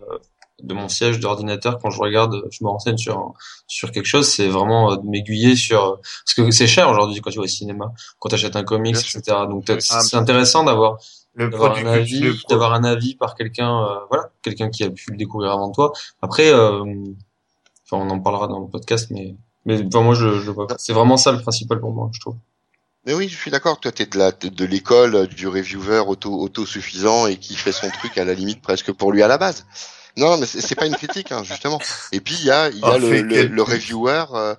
de 0.61 0.73
mon 0.73 0.87
siège 0.87 1.19
d'ordinateur 1.19 1.79
quand 1.79 1.89
je 1.89 1.99
regarde, 1.99 2.43
je 2.49 2.63
me 2.63 2.69
renseigne 2.69 2.97
sur 2.97 3.33
sur 3.67 3.91
quelque 3.91 4.05
chose, 4.05 4.27
c'est 4.27 4.47
vraiment 4.47 4.91
euh, 4.91 4.95
de 4.97 5.07
m'aiguiller 5.07 5.55
sur 5.55 5.99
parce 6.01 6.33
que 6.35 6.51
c'est 6.51 6.67
cher 6.67 6.89
aujourd'hui 6.89 7.21
quand 7.21 7.29
tu 7.29 7.37
vas 7.37 7.43
au 7.43 7.47
cinéma, 7.47 7.91
quand 8.19 8.29
tu 8.29 8.35
achètes 8.35 8.55
un 8.55 8.63
comics, 8.63 8.95
etc. 8.95 9.21
Donc 9.49 9.65
c'est 9.79 10.15
intéressant 10.15 10.63
d'avoir 10.63 10.97
d'avoir 11.35 11.77
un 11.77 11.85
avis, 11.85 12.31
d'avoir 12.49 12.73
un 12.73 12.83
avis 12.83 13.15
par 13.15 13.35
quelqu'un, 13.35 13.83
euh, 13.83 13.99
voilà, 14.09 14.31
quelqu'un 14.41 14.69
qui 14.69 14.83
a 14.83 14.89
pu 14.89 15.11
le 15.11 15.17
découvrir 15.17 15.51
avant 15.51 15.71
toi. 15.71 15.91
Après, 16.21 16.49
euh, 16.49 16.83
enfin, 17.85 18.03
on 18.05 18.09
en 18.09 18.19
parlera 18.19 18.47
dans 18.47 18.59
le 18.59 18.67
podcast, 18.67 19.07
mais 19.11 19.35
mais 19.65 19.83
enfin, 19.85 20.01
moi, 20.01 20.15
je, 20.15 20.39
je. 20.39 20.51
C'est 20.77 20.93
vraiment 20.93 21.17
ça 21.17 21.31
le 21.31 21.41
principal 21.41 21.79
pour 21.79 21.91
moi, 21.91 22.09
je 22.13 22.19
trouve. 22.19 22.35
Mais 23.05 23.13
oui, 23.13 23.27
je 23.27 23.37
suis 23.37 23.51
d'accord. 23.51 23.79
Toi, 23.79 23.91
t'es 23.91 24.05
de 24.05 24.17
la 24.17 24.31
de, 24.31 24.49
de 24.49 24.65
l'école 24.65 25.15
euh, 25.15 25.27
du 25.27 25.47
reviewer 25.47 26.03
auto 26.07 26.39
autosuffisant 26.39 27.27
et 27.27 27.37
qui 27.37 27.55
fait 27.55 27.71
son 27.71 27.89
truc 27.89 28.17
à 28.17 28.25
la 28.25 28.33
limite 28.33 28.61
presque 28.61 28.91
pour 28.91 29.11
lui 29.11 29.21
à 29.21 29.27
la 29.27 29.37
base. 29.37 29.65
Non, 30.17 30.37
mais 30.37 30.45
c'est 30.45 30.75
pas 30.75 30.85
une 30.85 30.95
critique, 30.95 31.31
hein, 31.31 31.43
justement. 31.43 31.79
Et 32.11 32.21
puis 32.21 32.35
il 32.35 32.45
y 32.45 32.51
a 32.51 32.69
il 32.69 32.79
y 32.79 32.83
a 32.83 32.95
Oh, 32.95 32.97
le, 32.97 33.21
le, 33.21 33.43
le 33.47 33.63
reviewer 33.63 34.25
euh, 34.33 34.55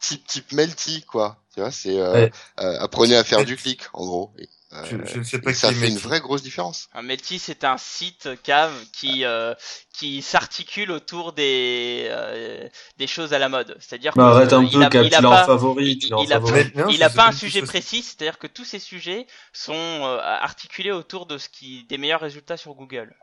type 0.00 0.26
type 0.26 0.52
Melty, 0.52 1.02
quoi. 1.04 1.36
Tu 1.54 1.60
vois, 1.60 1.70
c'est 1.70 1.98
euh, 1.98 2.12
Ouais. 2.12 2.32
euh, 2.60 2.78
apprenez 2.80 3.16
à 3.16 3.24
faire 3.24 3.44
du 3.44 3.56
clic, 3.56 3.82
en 3.92 4.04
gros. 4.04 4.32
Et, 4.38 4.48
euh, 4.72 4.84
Je, 4.84 4.96
je 5.14 5.18
ne 5.18 5.24
sais 5.24 5.40
pas 5.40 5.52
ça 5.52 5.72
fait 5.72 5.88
une 5.88 5.98
vraie 5.98 6.20
grosse 6.20 6.42
différence. 6.42 6.88
Un 6.94 7.02
Melty, 7.02 7.38
c'est 7.40 7.64
un 7.64 7.76
site 7.76 8.28
cave 8.44 8.72
qui 8.92 9.24
euh, 9.24 9.54
qui 9.92 10.22
s'articule 10.22 10.92
autour 10.92 11.32
des 11.32 12.06
euh, 12.10 12.68
des 12.98 13.06
choses 13.08 13.32
à 13.32 13.38
la 13.38 13.48
mode. 13.48 13.76
C'est-à-dire 13.80 14.12
Bah, 14.14 14.28
arrête 14.28 14.52
un 14.52 14.62
il 14.62 14.70
peu, 14.70 14.80
Cap, 14.88 14.92
tu 14.92 15.08
l'as 15.10 15.28
en 15.28 15.44
favori, 15.46 15.92
il- 15.92 15.98
tu 15.98 16.08
l'as 16.08 16.18
en 16.18 16.22
il 16.22 16.32
a 16.32 16.90
il 16.90 17.02
a 17.02 17.10
pas 17.10 17.26
un 17.28 17.32
sujet 17.32 17.62
précis, 17.62 18.02
c'est-à-dire 18.02 18.38
que 18.38 18.46
tous 18.46 18.64
ces 18.64 18.78
sujets 18.78 19.26
sont 19.52 19.72
euh, 19.74 20.18
articulés 20.20 20.92
autour 20.92 21.26
de 21.26 21.36
ce 21.38 21.48
qui 21.48 21.84
des 21.84 21.98
meilleurs 21.98 22.20
résultats 22.20 22.56
sur 22.56 22.74
Google. 22.74 23.14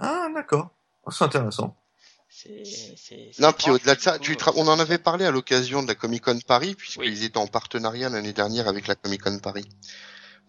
Ah, 0.00 0.26
d'accord. 0.34 0.70
Oh, 1.08 1.10
C'est 1.10 1.24
intéressant. 1.24 1.76
C'est 2.30 2.62
c'est 2.64 2.94
c'est 2.96 3.40
Non, 3.40 3.52
puis 3.52 3.70
au-delà 3.70 3.94
de 3.96 4.00
ça, 4.00 4.18
coup, 4.18 4.24
tu 4.24 4.36
on 4.54 4.68
en 4.68 4.78
avait 4.78 4.98
parlé 4.98 5.24
à 5.24 5.30
l'occasion 5.30 5.82
de 5.82 5.88
la 5.88 5.94
Comic 5.94 6.22
Con 6.24 6.38
Paris, 6.46 6.74
puisqu'ils 6.76 7.00
Oui. 7.00 7.24
étaient 7.24 7.38
en 7.38 7.46
partenariat 7.48 8.08
l'année 8.10 8.32
dernière 8.34 8.68
avec 8.68 8.86
la 8.86 8.94
Comic 8.94 9.22
Con 9.22 9.38
Paris. 9.38 9.66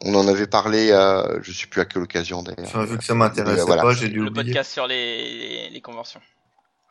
On 0.02 0.14
en 0.16 0.28
avait 0.28 0.46
parlé, 0.48 0.92
euh, 0.92 1.42
je 1.42 1.52
sais 1.52 1.68
plus 1.68 1.82
à 1.82 1.86
quelle 1.86 2.04
occasion 2.04 2.44
d'ailleurs. 2.44 2.68
Enfin, 2.68 2.84
vu 2.86 2.98
que 2.98 3.04
ça 3.04 3.16
m'intéressait 3.16 3.56
Mais, 3.56 3.62
voilà. 3.64 3.82
pas, 3.82 3.94
j'ai 3.94 4.10
dû 4.10 4.20
le 4.20 4.28
oublier. 4.30 4.46
podcast 4.54 4.72
sur 4.72 4.88
les 4.88 5.70
les 5.70 5.82
conventions. 5.82 6.22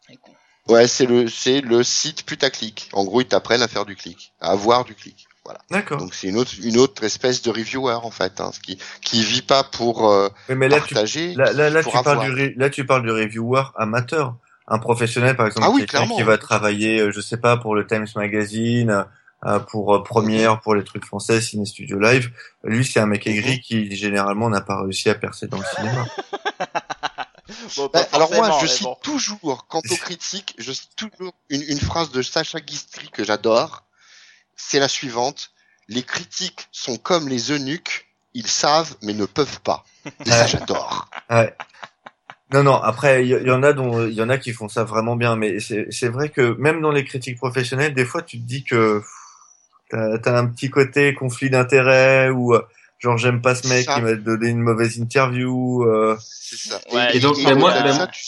Les. 0.09 0.19
Ouais, 0.69 0.89
c'est 0.89 1.07
le 1.07 1.29
c'est 1.29 1.61
le 1.61 1.83
site 1.85 2.25
putaclic. 2.25 2.89
En 2.93 3.05
gros, 3.05 3.21
ils 3.21 3.29
t'apprennent 3.29 3.63
à 3.63 3.69
faire 3.69 3.85
du 3.87 3.95
clic, 3.95 4.33
à 4.41 4.51
avoir 4.51 4.85
du 4.85 4.95
clic. 4.95 5.28
Voilà. 5.49 5.61
D'accord. 5.71 5.97
Donc 5.97 6.13
c'est 6.13 6.27
une 6.29 6.37
autre 6.37 6.53
une 6.63 6.77
autre 6.77 7.03
espèce 7.05 7.41
de 7.41 7.49
reviewer 7.51 7.95
en 8.03 8.11
fait, 8.11 8.39
hein, 8.39 8.51
ce 8.53 8.61
qui 8.61 8.77
qui 9.01 9.23
vit 9.23 9.41
pas 9.41 9.65
pour 9.65 10.11
euh, 10.11 10.29
Oui, 10.51 10.57
mais 10.57 10.69
là, 10.69 10.79
tu, 10.83 10.93
partager, 10.93 11.33
là, 11.35 11.53
là, 11.55 11.71
là, 11.71 11.83
pour 11.83 11.93
tu 11.95 12.03
parles 12.05 12.19
avoir. 12.21 12.35
du, 12.35 12.53
là, 12.55 12.69
tu 12.69 12.85
parles 12.85 13.03
du 13.03 13.11
reviewer 13.11 13.63
amateur. 13.77 14.35
Un 14.67 14.79
professionnel, 14.79 15.35
par 15.37 15.47
exemple, 15.47 15.65
Ah 15.67 15.71
oui, 15.71 15.81
quelqu'un 15.81 15.99
clairement. 16.01 16.17
qui 16.17 16.23
va 16.23 16.37
travailler, 16.37 17.01
euh, 17.01 17.11
je 17.13 17.23
sais 17.23 17.39
pas, 17.39 17.57
pour 17.57 17.75
le 17.75 17.87
Times 17.87 18.07
Magazine, 18.15 19.07
euh, 19.47 19.59
pour 19.61 19.95
euh, 19.95 20.03
Première, 20.05 20.61
pour 20.61 20.75
les 20.75 20.85
trucs 20.85 21.07
français, 21.07 21.41
Ciné 21.41 21.65
Studio 21.65 21.99
Live. 21.99 22.31
Lui, 22.65 22.85
c'est 22.85 23.01
un 23.01 23.07
mec 23.07 23.25
Mhm. 23.25 23.33
aigri 23.33 23.61
qui, 23.63 23.97
généralement, 23.97 24.51
n'a 24.51 24.61
pas 24.61 24.83
réussi 24.83 25.09
à 25.09 25.15
percer 25.15 25.47
dans 25.47 25.57
le 25.57 25.65
cinéma. 25.75 26.05
Bon, 27.77 27.89
Bah, 27.93 28.07
alors 28.13 28.31
moi, 28.35 28.59
je 28.61 28.67
cite 28.67 28.83
bon. 28.83 28.97
toujours, 29.03 29.67
quant 29.69 29.81
aux 29.91 29.97
critiques, 29.97 30.55
je 30.59 30.73
cite 30.73 30.91
toujours 30.97 31.33
une, 31.49 31.63
une 31.63 31.81
phrase 31.81 32.11
de 32.11 32.21
Sacha 32.21 32.61
Guistry 32.61 33.09
que 33.11 33.25
j'adore. 33.25 33.85
C'est 34.59 34.79
la 34.81 34.89
suivante. 34.89 35.53
Les 35.89 36.03
critiques 36.03 36.69
sont 36.73 36.99
comme 36.99 37.29
les 37.29 37.51
eunuques, 37.51 38.07
ils 38.35 38.47
savent 38.47 38.95
mais 39.03 39.15
ne 39.15 39.25
peuvent 39.25 39.61
pas. 39.63 39.85
Et 40.27 40.31
ça, 40.31 40.47
j'adore. 40.47 41.09
Ouais. 41.31 41.55
Non, 42.53 42.63
non. 42.63 42.75
Après, 42.77 43.25
il 43.25 43.29
y, 43.29 43.35
il 43.35 43.47
y 43.47 43.51
en 43.51 43.63
a 43.63 43.73
dont, 43.73 44.07
il 44.07 44.13
y 44.15 44.21
en 44.23 44.29
a 44.29 44.37
qui 44.39 44.53
font 44.53 44.69
ça 44.69 44.85
vraiment 44.85 45.17
bien, 45.17 45.37
mais 45.37 45.61
c'est, 45.61 45.87
c'est 45.91 46.09
vrai 46.09 46.29
que 46.31 46.55
même 46.59 46.81
dans 46.83 46.91
les 46.93 47.05
critiques 47.05 47.37
professionnelles, 47.39 47.95
des 47.95 48.05
fois, 48.05 48.23
tu 48.23 48.39
te 48.39 48.45
dis 48.47 48.65
que 48.65 49.03
t'as, 49.91 50.19
t'as 50.19 50.39
un 50.39 50.47
petit 50.47 50.71
côté 50.71 51.15
conflit 51.15 51.51
d'intérêts 51.51 52.31
ou 52.31 52.55
euh, 52.55 52.63
genre 52.99 53.17
j'aime 53.19 53.41
pas 53.43 53.55
ce 53.55 53.69
mec 53.69 53.85
ça. 53.87 53.95
qui 53.95 54.01
m'a 54.03 54.15
donné 54.15 54.49
une 54.49 54.61
mauvaise 54.61 54.99
interview. 54.99 55.85
euh, 55.85 56.17
C'est 56.21 56.57
ça. 56.71 56.81
Ouais, 56.93 57.17
Et 57.17 57.21
donc, 57.21 57.39
et 57.39 57.45
mais 57.45 57.55
moi- 57.55 57.75
mais 57.83 57.93
ça, 57.93 58.07
tu- 58.09 58.23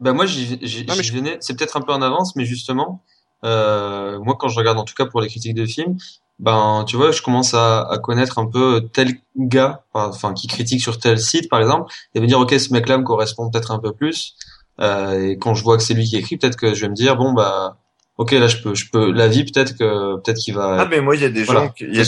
Ben 0.00 0.12
moi, 0.12 0.26
j'y 0.26 0.56
venais. 0.56 1.38
C'est 1.40 1.56
peut-être 1.56 1.76
un 1.76 1.80
peu 1.82 1.92
en 1.92 2.02
avance, 2.02 2.34
mais 2.36 2.44
justement, 2.44 3.02
euh, 3.46 4.18
moi 4.20 4.36
quand 4.38 4.48
je 4.48 4.58
regarde 4.58 4.78
en 4.78 4.84
tout 4.84 4.94
cas 4.94 5.06
pour 5.06 5.20
les 5.22 5.28
critiques 5.28 5.54
de 5.54 5.64
films, 5.66 5.96
ben 6.38 6.84
tu 6.86 6.96
vois, 6.96 7.12
je 7.12 7.22
commence 7.22 7.54
à, 7.54 7.82
à 7.88 7.98
connaître 7.98 8.38
un 8.38 8.46
peu 8.46 8.82
tel 8.92 9.14
gars, 9.36 9.84
enfin 9.94 10.34
qui 10.34 10.46
critique 10.48 10.82
sur 10.82 10.98
tel 10.98 11.18
site 11.18 11.48
par 11.48 11.60
exemple, 11.60 11.92
et 12.14 12.20
me 12.20 12.26
dire 12.26 12.38
ok 12.40 12.52
ce 12.58 12.72
mec-là 12.72 12.98
me 12.98 13.04
correspond 13.04 13.48
peut-être 13.50 13.70
un 13.70 13.78
peu 13.78 13.92
plus. 13.92 14.34
Euh, 14.80 15.30
et 15.30 15.38
quand 15.38 15.54
je 15.54 15.62
vois 15.62 15.76
que 15.78 15.82
c'est 15.82 15.94
lui 15.94 16.04
qui 16.04 16.16
écrit, 16.16 16.36
peut-être 16.36 16.56
que 16.56 16.74
je 16.74 16.82
vais 16.82 16.88
me 16.90 16.94
dire 16.94 17.16
bon 17.16 17.32
bah 17.32 17.78
ok 18.18 18.32
là 18.32 18.46
je 18.48 18.58
peux 18.62 18.74
je 18.74 18.90
peux 18.90 19.10
la 19.12 19.28
vie 19.28 19.44
peut-être 19.44 19.72
que 19.78 20.16
peut-être 20.20 20.38
qu'il 20.38 20.54
va. 20.54 20.76
Ah 20.80 20.86
mais 20.90 21.00
moi 21.00 21.16
il 21.16 21.22
y 21.22 21.24
a 21.24 21.30
des 21.30 21.44
Voilà. 21.44 21.66
gens, 21.66 21.72
il 21.80 21.86
y 21.94 22.00
y 22.00 22.02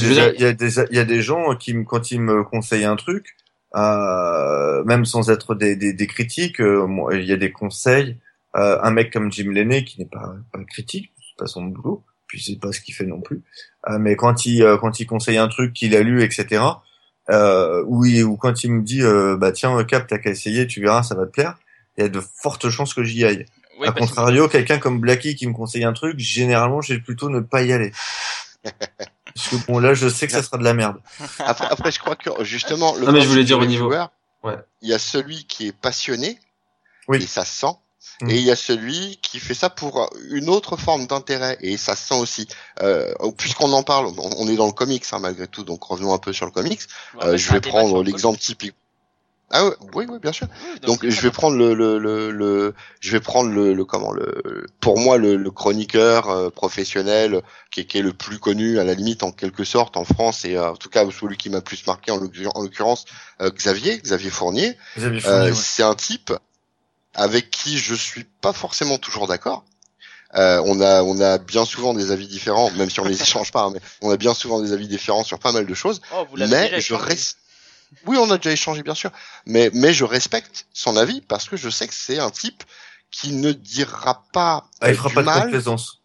il 0.90 0.96
y 0.96 0.98
a 0.98 1.04
des 1.04 1.22
gens 1.22 1.54
qui 1.56 1.72
me, 1.74 1.84
quand 1.84 2.10
ils 2.10 2.20
me 2.20 2.44
conseillent 2.44 2.84
un 2.84 2.96
truc, 2.96 3.36
euh, 3.76 4.84
même 4.84 5.04
sans 5.04 5.30
être 5.30 5.54
des, 5.54 5.76
des, 5.76 5.92
des 5.92 6.06
critiques, 6.06 6.60
euh, 6.60 6.86
il 7.12 7.24
y 7.24 7.32
a 7.32 7.36
des 7.36 7.52
conseils. 7.52 8.16
Euh, 8.56 8.78
un 8.82 8.90
mec 8.90 9.12
comme 9.12 9.30
Jim 9.30 9.50
Lenné 9.52 9.84
qui 9.84 10.00
n'est 10.00 10.06
pas, 10.08 10.34
pas 10.52 10.64
critique, 10.64 11.12
pas 11.38 11.46
son 11.46 11.62
boulot, 11.64 12.04
puis 12.26 12.42
c'est 12.42 12.58
pas 12.60 12.72
ce 12.72 12.80
qu'il 12.80 12.94
fait 12.94 13.06
non 13.06 13.20
plus. 13.20 13.42
Euh, 13.88 13.98
mais 13.98 14.16
quand 14.16 14.44
il 14.44 14.62
euh, 14.62 14.76
quand 14.76 15.00
il 15.00 15.06
conseille 15.06 15.38
un 15.38 15.48
truc 15.48 15.72
qu'il 15.72 15.94
a 15.96 16.00
lu, 16.02 16.22
etc. 16.22 16.62
Euh, 17.30 17.84
ou, 17.86 18.04
il- 18.06 18.24
ou 18.24 18.36
quand 18.36 18.64
il 18.64 18.72
me 18.72 18.82
dit 18.82 19.02
euh, 19.02 19.36
bah 19.36 19.52
tiens 19.52 19.82
Cap 19.84 20.06
t'as 20.06 20.18
qu'à 20.18 20.30
essayer, 20.30 20.66
tu 20.66 20.80
verras 20.80 21.02
ça 21.02 21.14
va 21.14 21.26
te 21.26 21.30
plaire. 21.30 21.58
Il 21.96 22.02
y 22.02 22.04
a 22.04 22.08
de 22.08 22.20
fortes 22.20 22.68
chances 22.70 22.94
que 22.94 23.02
j'y 23.04 23.24
aille. 23.24 23.46
Oui, 23.80 23.86
A 23.88 23.92
que- 23.92 23.98
contrario, 24.00 24.48
quelqu'un 24.48 24.78
comme 24.78 24.98
Blacky 25.00 25.36
qui 25.36 25.46
me 25.46 25.52
conseille 25.52 25.84
un 25.84 25.92
truc, 25.92 26.18
généralement, 26.18 26.80
j'ai 26.80 26.98
plutôt 26.98 27.28
ne 27.30 27.40
pas 27.40 27.62
y 27.62 27.72
aller. 27.72 27.92
Parce 29.34 29.48
que 29.50 29.56
bon, 29.66 29.78
là, 29.78 29.94
je 29.94 30.08
sais 30.08 30.26
que 30.26 30.32
ça 30.32 30.42
sera 30.42 30.58
de 30.58 30.64
la 30.64 30.74
merde. 30.74 30.96
Après, 31.38 31.66
après, 31.70 31.92
je 31.92 32.00
crois 32.00 32.16
que 32.16 32.42
justement, 32.44 32.94
le 32.96 33.06
Non, 33.06 33.12
mais 33.12 33.20
je 33.20 33.28
voulais 33.28 33.44
dire 33.44 33.58
au 33.58 33.66
niveau- 33.66 33.86
reviewer, 33.86 34.06
Ouais. 34.42 34.56
il 34.82 34.88
y 34.88 34.92
a 34.94 34.98
celui 34.98 35.44
qui 35.46 35.68
est 35.68 35.72
passionné, 35.76 36.38
Oui. 37.08 37.18
et 37.22 37.26
ça 37.26 37.44
se 37.44 37.52
sent, 37.60 37.74
Mm. 38.20 38.30
et 38.30 38.36
il 38.36 38.42
y 38.42 38.50
a 38.50 38.56
celui 38.56 39.18
qui 39.22 39.38
fait 39.38 39.54
ça 39.54 39.70
pour 39.70 40.10
une 40.30 40.48
autre 40.48 40.76
forme 40.76 41.06
d'intérêt, 41.06 41.56
et 41.60 41.76
ça 41.76 41.94
se 41.96 42.08
sent 42.08 42.20
aussi. 42.20 42.48
Euh, 42.82 43.12
Puisqu'on 43.36 43.72
en 43.72 43.82
parle, 43.82 44.06
on, 44.18 44.30
on 44.38 44.48
est 44.48 44.56
dans 44.56 44.66
le 44.66 44.72
comics 44.72 45.04
hein, 45.12 45.18
malgré 45.20 45.46
tout, 45.46 45.62
donc 45.64 45.82
revenons 45.84 46.12
un 46.14 46.18
peu 46.18 46.32
sur 46.32 46.46
le 46.46 46.52
comics. 46.52 46.80
Euh, 47.22 47.36
je 47.36 47.52
vais 47.52 47.60
prendre 47.60 47.98
le 47.98 48.02
l'exemple 48.04 48.38
typique. 48.38 48.74
Ah 49.50 49.64
ouais, 49.64 49.72
oui, 49.94 50.04
oui, 50.10 50.18
bien 50.20 50.32
sûr. 50.32 50.46
Oui, 50.74 50.80
Donc 50.80 51.06
je 51.08 51.20
vais 51.22 51.30
prendre 51.30 51.56
le, 51.56 51.72
le, 51.72 51.98
le, 51.98 52.30
le- 52.30 52.74
je 53.00 53.10
vais 53.12 53.20
prendre 53.20 53.50
le, 53.50 53.72
le 53.72 53.84
comment 53.86 54.12
le 54.12 54.66
pour 54.78 54.98
moi 54.98 55.16
le, 55.16 55.36
le 55.36 55.50
chroniqueur 55.50 56.28
euh, 56.28 56.50
professionnel 56.50 57.40
qui 57.70 57.80
est, 57.80 57.84
qui 57.86 57.96
est 57.96 58.02
le 58.02 58.12
plus 58.12 58.38
connu 58.38 58.78
à 58.78 58.84
la 58.84 58.92
limite 58.92 59.22
en 59.22 59.32
quelque 59.32 59.64
sorte 59.64 59.96
en 59.96 60.04
France 60.04 60.44
et 60.44 60.56
euh, 60.56 60.72
en 60.72 60.76
tout 60.76 60.90
cas 60.90 61.06
celui 61.10 61.38
qui 61.38 61.48
m'a 61.48 61.62
plus 61.62 61.86
marqué 61.86 62.10
en 62.10 62.18
l'occurrence- 62.18 62.52
en 62.56 62.62
l'occurrence 62.62 63.04
euh, 63.40 63.48
Xavier 63.50 63.96
Xavier 63.98 64.28
Fournier 64.28 64.76
Vous 64.96 65.04
avez 65.04 65.24
Euh, 65.26 65.44
ouais. 65.46 65.54
c'est 65.54 65.82
un 65.82 65.94
type 65.94 66.30
avec 67.14 67.50
qui 67.50 67.78
je 67.78 67.94
suis 67.94 68.24
pas 68.24 68.52
forcément 68.52 68.98
toujours 68.98 69.26
d'accord 69.26 69.64
euh, 70.34 70.60
on 70.66 70.80
a 70.82 71.02
on 71.02 71.18
a 71.20 71.38
bien 71.38 71.64
souvent 71.64 71.94
des 71.94 72.10
avis 72.10 72.26
différents 72.28 72.70
même 72.72 72.90
si 72.90 73.00
on 73.00 73.04
les 73.04 73.20
échange 73.22 73.50
pas 73.50 73.62
hein, 73.62 73.70
mais 73.72 73.80
on 74.02 74.10
a 74.10 74.16
bien 74.16 74.34
souvent 74.34 74.60
des 74.60 74.72
avis 74.72 74.86
différents 74.88 75.24
sur 75.24 75.38
pas 75.38 75.52
mal 75.52 75.66
de 75.66 75.74
choses 75.74 76.00
Oh, 76.14 76.26
vous 76.30 76.36
l'avez 76.36 76.50
mais 76.50 76.64
déjà 76.64 76.78
je 76.80 76.94
échangé. 76.94 77.04
reste. 77.04 77.38
Oui, 78.06 78.18
on 78.18 78.30
a 78.30 78.36
déjà 78.36 78.52
échangé, 78.52 78.82
bien 78.82 78.94
sûr. 78.94 79.10
Mais, 79.46 79.70
mais 79.72 79.94
je 79.94 80.04
respecte 80.04 80.66
son 80.74 80.98
avis 80.98 81.22
parce 81.22 81.48
que 81.48 81.56
je 81.56 81.70
sais 81.70 81.88
que 81.88 81.94
c'est 81.94 82.18
un 82.18 82.28
type 82.30 82.62
qui 83.10 83.32
ne 83.32 83.52
dira 83.52 84.24
pas 84.34 84.66
Ah, 84.82 84.90
il 84.90 84.92
euh, 84.92 84.96
fera 84.96 85.08
du 85.08 85.14
pas 85.14 85.20
de 85.22 85.26
mal. 85.26 85.42
complaisance. 85.44 85.97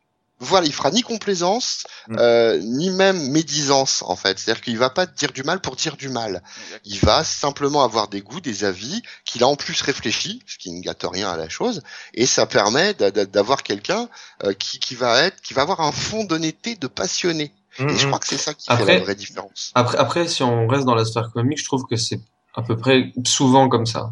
Voilà, 0.43 0.67
il 0.67 0.73
fera 0.73 0.91
ni 0.91 1.01
complaisance, 1.01 1.85
Mm. 2.07 2.17
euh, 2.19 2.59
ni 2.61 2.89
même 2.89 3.29
médisance, 3.31 4.03
en 4.05 4.15
fait. 4.15 4.37
C'est-à-dire 4.37 4.61
qu'il 4.61 4.77
va 4.77 4.89
pas 4.89 5.05
dire 5.05 5.31
du 5.31 5.43
mal 5.43 5.59
pour 5.61 5.75
dire 5.75 5.95
du 5.97 6.09
mal. 6.09 6.43
Il 6.85 6.99
va 6.99 7.23
simplement 7.23 7.83
avoir 7.83 8.07
des 8.09 8.21
goûts, 8.21 8.41
des 8.41 8.63
avis, 8.65 9.01
qu'il 9.25 9.43
a 9.43 9.47
en 9.47 9.55
plus 9.55 9.81
réfléchi, 9.81 10.41
ce 10.45 10.57
qui 10.57 10.71
ne 10.71 10.81
gâte 10.81 11.05
rien 11.09 11.29
à 11.31 11.37
la 11.37 11.49
chose, 11.49 11.81
et 12.13 12.25
ça 12.25 12.45
permet 12.45 12.93
d'a- 12.93 13.11
d'a- 13.11 13.25
d'avoir 13.25 13.63
quelqu'un 13.63 14.09
euh, 14.43 14.53
qui, 14.53 14.79
qui 14.79 14.95
va 14.95 15.21
être, 15.23 15.41
qui 15.41 15.53
va 15.53 15.61
avoir 15.61 15.81
un 15.81 15.91
fond 15.91 16.23
d'honnêteté, 16.25 16.75
de 16.75 16.87
passionné. 16.87 17.53
Hum, 17.79 17.89
Et 17.89 17.97
je 17.97 18.03
hum. 18.03 18.09
crois 18.11 18.19
que 18.19 18.27
c'est 18.27 18.37
ça 18.37 18.53
qui 18.53 18.67
fait 18.67 18.85
la 18.85 18.99
vraie 18.99 19.15
différence. 19.15 19.71
Après, 19.73 19.97
après, 19.97 20.27
si 20.27 20.43
on 20.43 20.67
reste 20.67 20.85
dans 20.85 20.93
la 20.95 21.05
sphère 21.05 21.31
comique, 21.31 21.57
je 21.59 21.65
trouve 21.65 21.85
que 21.89 21.95
c'est 21.95 22.19
à 22.55 22.61
peu 22.61 22.77
près 22.77 23.11
souvent 23.25 23.67
comme 23.69 23.85
ça. 23.87 24.11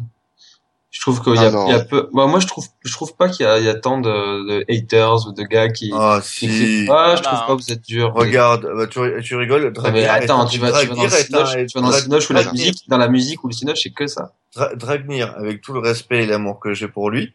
Je 0.92 1.00
trouve 1.00 1.22
qu'il 1.22 1.34
y 1.34 1.38
Ah 1.38 1.46
a, 1.46 1.50
non. 1.50 1.66
il 1.68 1.72
y 1.72 1.74
a 1.74 1.80
peu. 1.80 2.10
Bah, 2.12 2.26
moi, 2.26 2.38
je 2.38 2.46
trouve, 2.46 2.66
je 2.84 2.92
trouve 2.92 3.16
pas 3.16 3.30
qu'il 3.30 3.46
y 3.46 3.48
a, 3.48 3.58
il 3.58 3.64
y 3.64 3.68
a 3.68 3.74
tant 3.74 3.98
de, 3.98 4.46
de 4.46 4.64
haters 4.68 5.26
ou 5.26 5.32
de 5.32 5.42
gars 5.42 5.70
qui. 5.70 5.90
Ah, 5.94 6.20
qui 6.22 6.48
si. 6.48 6.86
Ah, 6.90 7.14
je 7.16 7.22
trouve 7.22 7.38
hein. 7.38 7.44
pas 7.46 7.56
que 7.56 7.62
vous 7.62 7.72
êtes 7.72 7.82
dur. 7.86 8.12
Regarde, 8.14 8.68
bah, 8.76 8.86
tu, 8.86 9.00
tu 9.24 9.34
rigoles. 9.36 9.72
Dragir 9.72 9.94
mais 9.94 10.04
attends, 10.06 10.44
tu 10.44 10.58
vas, 10.58 10.70
tu 10.82 10.86
vas 10.88 10.94
dans 10.94 11.02
le 11.04 11.08
Cinoche, 11.08 11.50
tu 11.66 11.78
vas 11.78 11.80
dans 11.80 11.90
le 11.90 12.08
Drag- 12.08 12.30
ou 12.30 12.32
la 12.34 12.52
musique, 12.52 12.88
dans 12.88 12.98
la 12.98 13.08
musique 13.08 13.42
ou 13.42 13.48
le 13.48 13.54
Cinoche, 13.54 13.80
c'est 13.82 13.90
que 13.90 14.06
ça. 14.06 14.34
Dra- 14.54 14.74
Dragnir, 14.76 15.34
avec 15.38 15.62
tout 15.62 15.72
le 15.72 15.80
respect 15.80 16.24
et 16.24 16.26
l'amour 16.26 16.60
que 16.60 16.74
j'ai 16.74 16.88
pour 16.88 17.08
lui, 17.08 17.32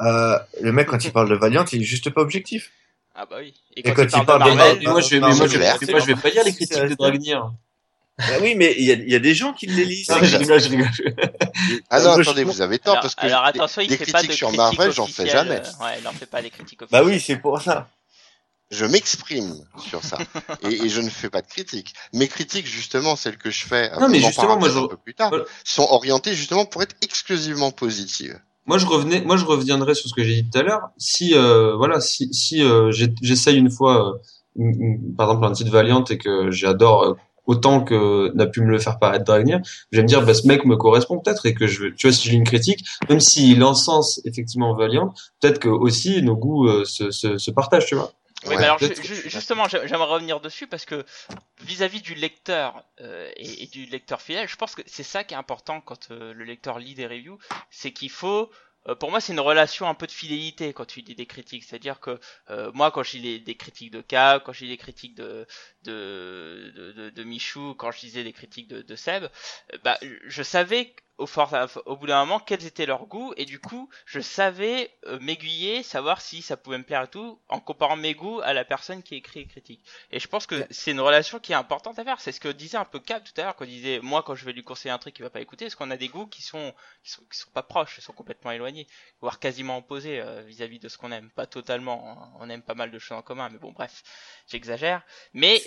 euh, 0.00 0.38
le 0.60 0.70
mec, 0.70 0.88
quand 0.88 1.02
il 1.02 1.10
parle 1.10 1.30
de 1.30 1.36
Valiant, 1.36 1.64
il 1.72 1.80
est 1.80 1.84
juste 1.84 2.10
pas 2.10 2.20
objectif. 2.20 2.70
Ah 3.14 3.24
bah 3.28 3.36
oui. 3.40 3.54
Et 3.76 3.80
Et 3.80 3.82
quand, 3.82 3.94
quand 3.94 4.02
il 4.02 4.18
il 4.20 4.24
parle, 4.26 4.44
de 4.44 4.56
Marvel, 4.56 4.82
moi, 4.88 5.00
je 5.00 5.08
vais, 5.10 5.20
moi, 5.20 5.32
je, 5.46 6.06
vais 6.06 6.14
pas 6.16 6.28
lire 6.28 6.44
les 6.44 6.52
critiques 6.54 6.76
de. 6.82 6.94
Dragnir. 6.94 7.50
Ah 8.20 8.38
oui, 8.42 8.54
mais 8.54 8.74
il 8.78 8.84
y 8.84 8.90
a, 8.92 8.94
il 8.94 9.10
y 9.10 9.14
a 9.14 9.18
des 9.18 9.34
gens 9.34 9.52
qui 9.52 9.66
les 9.66 9.84
lisent. 9.84 10.08
Non, 10.10 10.16
je 10.22 10.36
rigole, 10.36 10.60
je 10.60 10.68
rigole. 10.68 10.88
Ah 11.90 12.00
non, 12.00 12.10
attendez, 12.12 12.44
vous 12.44 12.60
avez 12.60 12.78
tort 12.78 12.92
alors, 12.94 13.02
parce 13.02 13.14
que 13.14 13.26
alors 13.26 13.42
des- 13.52 13.58
attention, 13.58 13.82
il 13.82 13.88
des 13.88 13.96
fait 13.96 14.10
pas 14.12 14.20
de 14.22 14.26
critiques 14.26 14.38
sur 14.38 14.48
critiques 14.48 14.58
Marvel, 14.78 14.92
j'en 14.92 15.06
fais 15.06 15.26
jamais. 15.26 15.56
euh, 15.56 15.84
Ouais, 15.84 15.98
il 16.00 16.06
en 16.08 16.12
fait 16.12 16.26
pas 16.26 16.42
des 16.42 16.50
critiques 16.50 16.80
Bah 16.90 17.02
oui, 17.04 17.20
c'est 17.20 17.36
pour 17.36 17.60
ça. 17.60 17.88
Je 18.70 18.84
m'exprime 18.84 19.52
sur 19.88 20.04
ça 20.04 20.16
et, 20.62 20.84
et 20.84 20.88
je 20.88 21.00
ne 21.00 21.10
fais 21.10 21.28
pas 21.28 21.42
de 21.42 21.46
critiques. 21.48 21.92
Mes 22.12 22.28
critiques, 22.28 22.66
justement, 22.66 23.16
celles 23.16 23.36
que 23.36 23.50
je 23.50 23.66
fais, 23.66 23.90
Non, 23.98 24.08
mais 24.08 24.20
justement, 24.20 24.56
moi, 24.58 24.68
je- 24.68 24.78
un 24.78 24.86
peu 24.86 24.96
plus 24.96 25.14
tard, 25.14 25.30
Voilà. 25.30 25.44
sont 25.64 25.86
orientées 25.90 26.34
justement 26.34 26.64
pour 26.66 26.82
être 26.82 26.94
exclusivement 27.02 27.72
positives. 27.72 28.38
Moi, 28.66 28.78
je 28.78 28.86
revenais, 28.86 29.22
moi, 29.22 29.36
je 29.36 29.44
reviendrai 29.44 29.94
sur 29.96 30.08
ce 30.08 30.14
que 30.14 30.22
j'ai 30.22 30.42
dit 30.42 30.48
tout 30.50 30.58
à 30.58 30.62
l'heure. 30.62 30.90
Si, 30.98 31.34
euh, 31.34 31.74
voilà, 31.76 32.00
si, 32.00 32.32
si 32.32 32.62
euh, 32.62 32.92
j'essaye 33.20 33.56
une 33.56 33.70
fois, 33.70 34.10
euh, 34.10 34.18
une- 34.56 34.80
une- 34.80 35.14
par 35.16 35.28
exemple, 35.30 35.46
un 35.46 35.52
titre 35.52 35.70
Valiant 35.72 36.04
et 36.04 36.18
que 36.18 36.52
j'adore 36.52 37.02
euh, 37.02 37.14
autant 37.46 37.82
que 37.82 38.30
n'a 38.34 38.46
pu 38.46 38.60
me 38.60 38.70
le 38.70 38.78
faire 38.78 38.98
paraître 38.98 39.24
Dragnir, 39.24 39.60
je 39.90 39.96
vais 39.96 40.02
me 40.02 40.08
dire, 40.08 40.24
bah, 40.24 40.34
ce 40.34 40.46
mec 40.46 40.64
me 40.64 40.76
correspond 40.76 41.18
peut-être 41.18 41.46
et 41.46 41.54
que 41.54 41.66
je, 41.66 41.86
tu 41.86 42.06
vois, 42.06 42.14
si 42.14 42.28
j'ai 42.28 42.34
une 42.36 42.44
critique, 42.44 42.84
même 43.08 43.20
s'il 43.20 43.62
encense 43.64 44.20
effectivement 44.24 44.74
Valiant, 44.74 45.12
peut-être 45.40 45.58
que 45.58 45.68
aussi 45.68 46.22
nos 46.22 46.36
goûts 46.36 46.68
euh, 46.68 46.84
se, 46.84 47.10
se, 47.10 47.38
se 47.38 47.50
partagent, 47.50 47.86
tu 47.86 47.94
vois. 47.94 48.12
Oui, 48.44 48.54
Ouais, 48.54 48.56
mais 48.56 48.64
alors 48.64 48.78
justement, 49.26 49.68
j'ai- 49.68 49.86
j'aimerais 49.86 50.06
revenir 50.14 50.40
dessus 50.40 50.66
parce 50.66 50.86
que 50.86 51.04
vis-à-vis 51.62 52.00
du 52.00 52.14
lecteur 52.14 52.82
euh, 53.02 53.30
et, 53.36 53.64
et 53.64 53.66
du 53.66 53.84
lecteur 53.84 54.22
fidèle, 54.22 54.48
je 54.48 54.56
pense 54.56 54.74
que 54.74 54.80
c'est 54.86 55.02
ça 55.02 55.24
qui 55.24 55.34
est 55.34 55.36
important 55.36 55.82
quand 55.82 56.10
euh, 56.10 56.32
le 56.32 56.44
lecteur 56.44 56.78
lit 56.78 56.94
des 56.94 57.06
reviews, 57.06 57.36
c'est 57.70 57.92
qu'il 57.92 58.10
faut 58.10 58.48
euh, 58.88 58.94
pour 58.94 59.10
moi, 59.10 59.20
c'est 59.20 59.32
une 59.32 59.40
relation 59.40 59.88
un 59.88 59.94
peu 59.94 60.06
de 60.06 60.12
fidélité 60.12 60.72
quand 60.72 60.86
tu 60.86 61.00
lis 61.00 61.14
des 61.14 61.26
critiques. 61.26 61.64
C'est-à-dire 61.64 62.00
que 62.00 62.18
euh, 62.50 62.70
moi, 62.72 62.90
quand 62.90 63.02
lis 63.12 63.40
des, 63.40 63.54
critiques 63.56 63.92
de 63.92 64.00
K, 64.00 64.42
quand 64.44 64.58
lis 64.60 64.68
des 64.68 64.76
critiques 64.76 65.14
de 65.14 65.46
de, 65.82 66.72
de, 66.74 66.92
de, 66.92 67.10
de 67.10 67.24
Michou, 67.24 67.74
quand 67.74 67.90
je 67.90 68.00
lisais 68.02 68.24
des 68.24 68.32
critiques 68.32 68.68
de, 68.68 68.82
de 68.82 68.96
Seb, 68.96 69.24
euh, 69.24 69.78
bah, 69.84 69.98
je 70.26 70.42
savais 70.42 70.94
au, 71.20 71.26
fort, 71.26 71.54
au 71.86 71.96
bout 71.96 72.06
d'un 72.06 72.20
moment 72.24 72.40
quels 72.40 72.64
étaient 72.66 72.86
leurs 72.86 73.06
goûts 73.06 73.32
et 73.36 73.44
du 73.44 73.60
coup, 73.60 73.88
je 74.06 74.20
savais 74.20 74.90
euh, 75.06 75.18
m'aiguiller, 75.20 75.82
savoir 75.82 76.20
si 76.20 76.42
ça 76.42 76.56
pouvait 76.56 76.78
me 76.78 76.84
plaire 76.84 77.02
et 77.02 77.08
tout, 77.08 77.38
en 77.48 77.60
comparant 77.60 77.96
mes 77.96 78.14
goûts 78.14 78.40
à 78.40 78.52
la 78.52 78.64
personne 78.64 79.02
qui 79.02 79.14
écrit 79.14 79.40
les 79.40 79.46
critiques. 79.46 79.84
Et 80.10 80.18
je 80.18 80.26
pense 80.28 80.46
que 80.46 80.66
c'est 80.70 80.90
une 80.90 81.00
relation 81.00 81.38
qui 81.38 81.52
est 81.52 81.56
importante 81.56 81.98
à 81.98 82.04
faire. 82.04 82.20
C'est 82.20 82.32
ce 82.32 82.40
que 82.40 82.48
disait 82.48 82.78
un 82.78 82.84
peu 82.84 82.98
Cap 82.98 83.22
tout 83.24 83.38
à 83.40 83.44
l'heure, 83.44 83.56
quand 83.56 83.64
il 83.64 83.70
disait 83.70 84.00
moi 84.02 84.22
quand 84.22 84.34
je 84.34 84.44
vais 84.44 84.52
lui 84.52 84.62
conseiller 84.62 84.92
un 84.92 84.98
truc 84.98 85.14
qu'il 85.14 85.24
va 85.24 85.30
pas 85.30 85.40
écouter, 85.40 85.66
est-ce 85.66 85.76
qu'on 85.76 85.90
a 85.90 85.96
des 85.96 86.08
goûts 86.08 86.26
qui 86.26 86.42
sont 86.42 86.74
qui 87.04 87.10
sont, 87.10 87.22
qui 87.30 87.38
sont 87.38 87.50
pas 87.50 87.62
proches, 87.62 87.96
qui 87.96 88.02
sont 88.02 88.12
complètement 88.12 88.50
éloignés, 88.50 88.86
voire 89.20 89.38
quasiment 89.38 89.78
opposés 89.78 90.20
euh, 90.20 90.42
vis-à-vis 90.42 90.78
de 90.78 90.88
ce 90.88 90.98
qu'on 90.98 91.12
aime? 91.12 91.30
Pas 91.30 91.46
totalement, 91.46 92.32
hein. 92.34 92.38
on 92.40 92.48
aime 92.48 92.62
pas 92.62 92.74
mal 92.74 92.90
de 92.90 92.98
choses 92.98 93.18
en 93.18 93.22
commun, 93.22 93.48
mais 93.50 93.58
bon 93.58 93.72
bref, 93.72 94.02
j'exagère. 94.48 95.02
Mais 95.34 95.62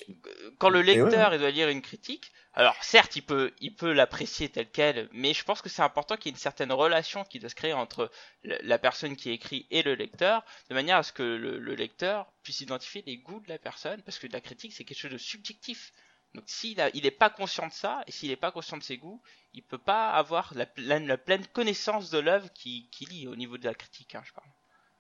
quand 0.58 0.70
le 0.70 0.82
lecteur 0.82 1.30
ouais. 1.30 1.38
il 1.38 1.40
doit 1.40 1.52
lire 1.52 1.70
une 1.70 1.82
critique, 1.82 2.32
alors 2.54 2.76
certes 2.84 3.16
il 3.16 3.24
peut 3.24 3.52
il 3.62 3.76
peut 3.76 3.94
l'apprécier 3.94 4.50
tel 4.50 4.70
quel, 4.70 5.10
mais 5.12 5.34
je 5.34 5.43
pense 5.46 5.62
que 5.62 5.70
c'est 5.70 5.82
important 5.82 6.18
qu'il 6.18 6.28
y 6.28 6.30
ait 6.30 6.36
une 6.36 6.40
certaine 6.40 6.72
relation 6.72 7.24
qui 7.24 7.40
doit 7.40 7.50
se 7.50 7.56
créer 7.56 7.74
entre 7.74 8.12
la 8.44 8.80
personne 8.80 9.16
qui 9.16 9.32
écrit 9.32 9.68
et 9.72 9.84
le 9.84 9.96
lecteur, 9.96 10.44
de 10.70 10.74
manière 10.74 10.98
à 10.98 11.04
ce 11.04 11.14
que 11.14 11.24
le, 11.24 11.60
le 11.60 11.76
lecteur 11.76 12.32
puisse 12.44 12.62
identifier 12.62 13.04
les 13.06 13.18
goûts 13.18 13.40
de 13.42 13.50
la 13.50 13.58
personne, 13.58 14.02
parce 14.04 14.20
que 14.20 14.28
la 14.28 14.42
critique 14.42 14.74
c'est 14.74 14.84
quelque 14.84 15.00
chose 15.00 15.12
de 15.12 15.18
subjectif. 15.18 15.94
Donc 16.34 16.46
s'il 16.48 16.82
a, 16.82 16.90
il 16.96 17.06
est 17.06 17.12
pas 17.12 17.30
conscient 17.30 17.68
de 17.68 17.74
ça, 17.74 18.04
et 18.08 18.12
s'il 18.12 18.32
est 18.32 18.36
pas 18.36 18.52
conscient 18.52 18.78
de 18.78 18.84
ses 18.84 18.98
goûts, 18.98 19.22
il 19.54 19.64
peut 19.64 19.78
pas 19.78 20.10
avoir 20.12 20.54
la 20.56 20.66
la 20.78 21.18
pleine 21.18 21.46
connaissance 21.48 22.10
de 22.10 22.18
l'œuvre 22.20 22.52
qu'il 22.54 22.90
qui 22.90 23.06
lit 23.06 23.28
au 23.28 23.36
niveau 23.36 23.58
de 23.58 23.66
la 23.66 23.76
critique, 23.76 24.16
hein, 24.16 24.24
je. 24.26 24.32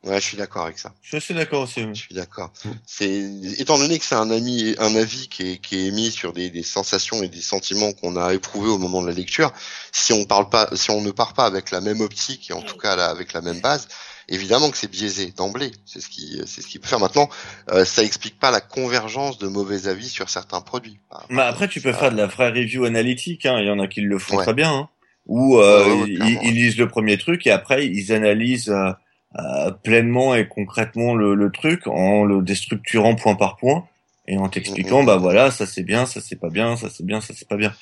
Ouais, 0.04 0.16
je 0.20 0.26
suis 0.26 0.36
d'accord 0.38 0.66
avec 0.66 0.78
ça. 0.80 0.93
Je 1.01 1.08
suis 1.10 1.18
assez 1.18 1.34
d'accord 1.34 1.62
aussi. 1.64 1.82
Je 1.82 1.93
suis 1.93 2.14
d'accord. 2.14 2.51
C'est 2.86 3.24
étant 3.58 3.78
donné 3.78 3.97
que 3.99 4.04
c'est 4.06 4.16
un 4.16 4.30
ami, 4.32 4.76
un 4.78 4.95
avis 4.95 5.30
qui 5.30 5.51
est, 5.51 5.58
qui 5.60 5.78
est 5.78 5.86
émis 5.88 6.12
sur 6.12 6.34
des, 6.34 6.49
des 6.49 6.64
sensations 6.64 7.24
et 7.24 7.30
des 7.30 7.39
sentiments 7.41 7.93
qu'on 7.93 8.18
a 8.18 8.34
éprouvés 8.34 8.70
au 8.70 8.78
moment 8.78 9.01
de 9.01 9.08
la 9.08 9.14
lecture. 9.14 9.54
Si 9.93 10.12
on 10.12 10.26
parle 10.26 10.49
pas, 10.49 10.68
si 10.74 10.91
on 10.91 11.01
ne 11.01 11.12
part 11.12 11.34
pas 11.34 11.45
avec 11.45 11.72
la 11.72 11.80
même 11.80 12.01
optique 12.01 12.49
et 12.49 12.54
en 12.54 12.62
tout 12.62 12.78
cas 12.78 12.97
là, 12.97 13.06
avec 13.10 13.32
la 13.32 13.39
même 13.39 13.62
base, 13.62 13.88
évidemment 14.28 14.72
que 14.72 14.78
c'est 14.78 14.91
biaisé 14.91 15.28
d'emblée. 15.38 15.72
C'est 15.86 16.01
ce 16.01 16.10
qui, 16.10 16.41
c'est 16.47 16.62
ce 16.62 16.68
qui 16.68 16.80
peut 16.80 16.88
faire. 16.88 16.99
Maintenant, 16.99 17.30
euh, 17.72 17.86
ça 17.86 18.04
explique 18.04 18.38
pas 18.38 18.51
la 18.51 18.60
convergence 18.60 19.38
de 19.38 19.47
mauvais 19.47 19.88
avis 19.88 20.10
sur 20.10 20.30
certains 20.30 20.60
produits. 20.60 20.99
Mais 21.30 21.43
après, 21.43 21.70
tu 21.70 21.80
peux 21.80 21.93
ça- 21.93 21.99
faire 21.99 22.12
de 22.12 22.18
la 22.18 22.28
vraie 22.28 22.49
review 22.49 22.84
analytique. 22.84 23.45
Hein. 23.45 23.58
Il 23.62 23.68
y 23.68 23.70
en 23.72 23.80
a 23.80 23.88
qui 23.88 24.01
le 24.01 24.20
font 24.20 24.36
Ouais. 24.36 24.43
très 24.43 24.54
bien. 24.54 24.70
Hein. 24.74 24.89
Où 25.28 25.60
euh, 25.60 25.86
Ouais, 25.86 26.01
ouais, 26.01 26.08
ils, 26.10 26.39
ils 26.49 26.54
lisent 26.56 26.76
le 26.78 26.89
premier 26.89 27.18
truc 27.18 27.47
et 27.47 27.51
après 27.51 27.86
ils 27.88 28.12
analysent 28.12 28.68
euh, 28.70 28.91
euh, 29.40 29.72
pleinement 29.72 30.36
et 30.36 30.48
concrètement 30.48 31.16
le, 31.16 31.36
le, 31.36 31.52
truc 31.52 31.88
en 31.88 32.24
le 32.26 32.42
déstructurant 32.42 33.16
point 33.16 33.36
par 33.36 33.58
point 33.58 33.86
et 34.28 34.38
en 34.38 34.50
t'expliquant 34.50 35.04
Mhm. 35.04 35.06
bah 35.06 35.18
voilà 35.18 35.52
ça 35.52 35.66
c'est 35.66 35.84
bien 35.84 36.06
ça 36.06 36.22
c'est 36.22 36.40
pas 36.40 36.50
bien 36.50 36.76
ça 36.78 36.90
c'est 36.90 37.06
bien 37.06 37.22
ça 37.22 37.34
c'est 37.36 37.48
pas 37.48 37.58
bien 37.58 37.74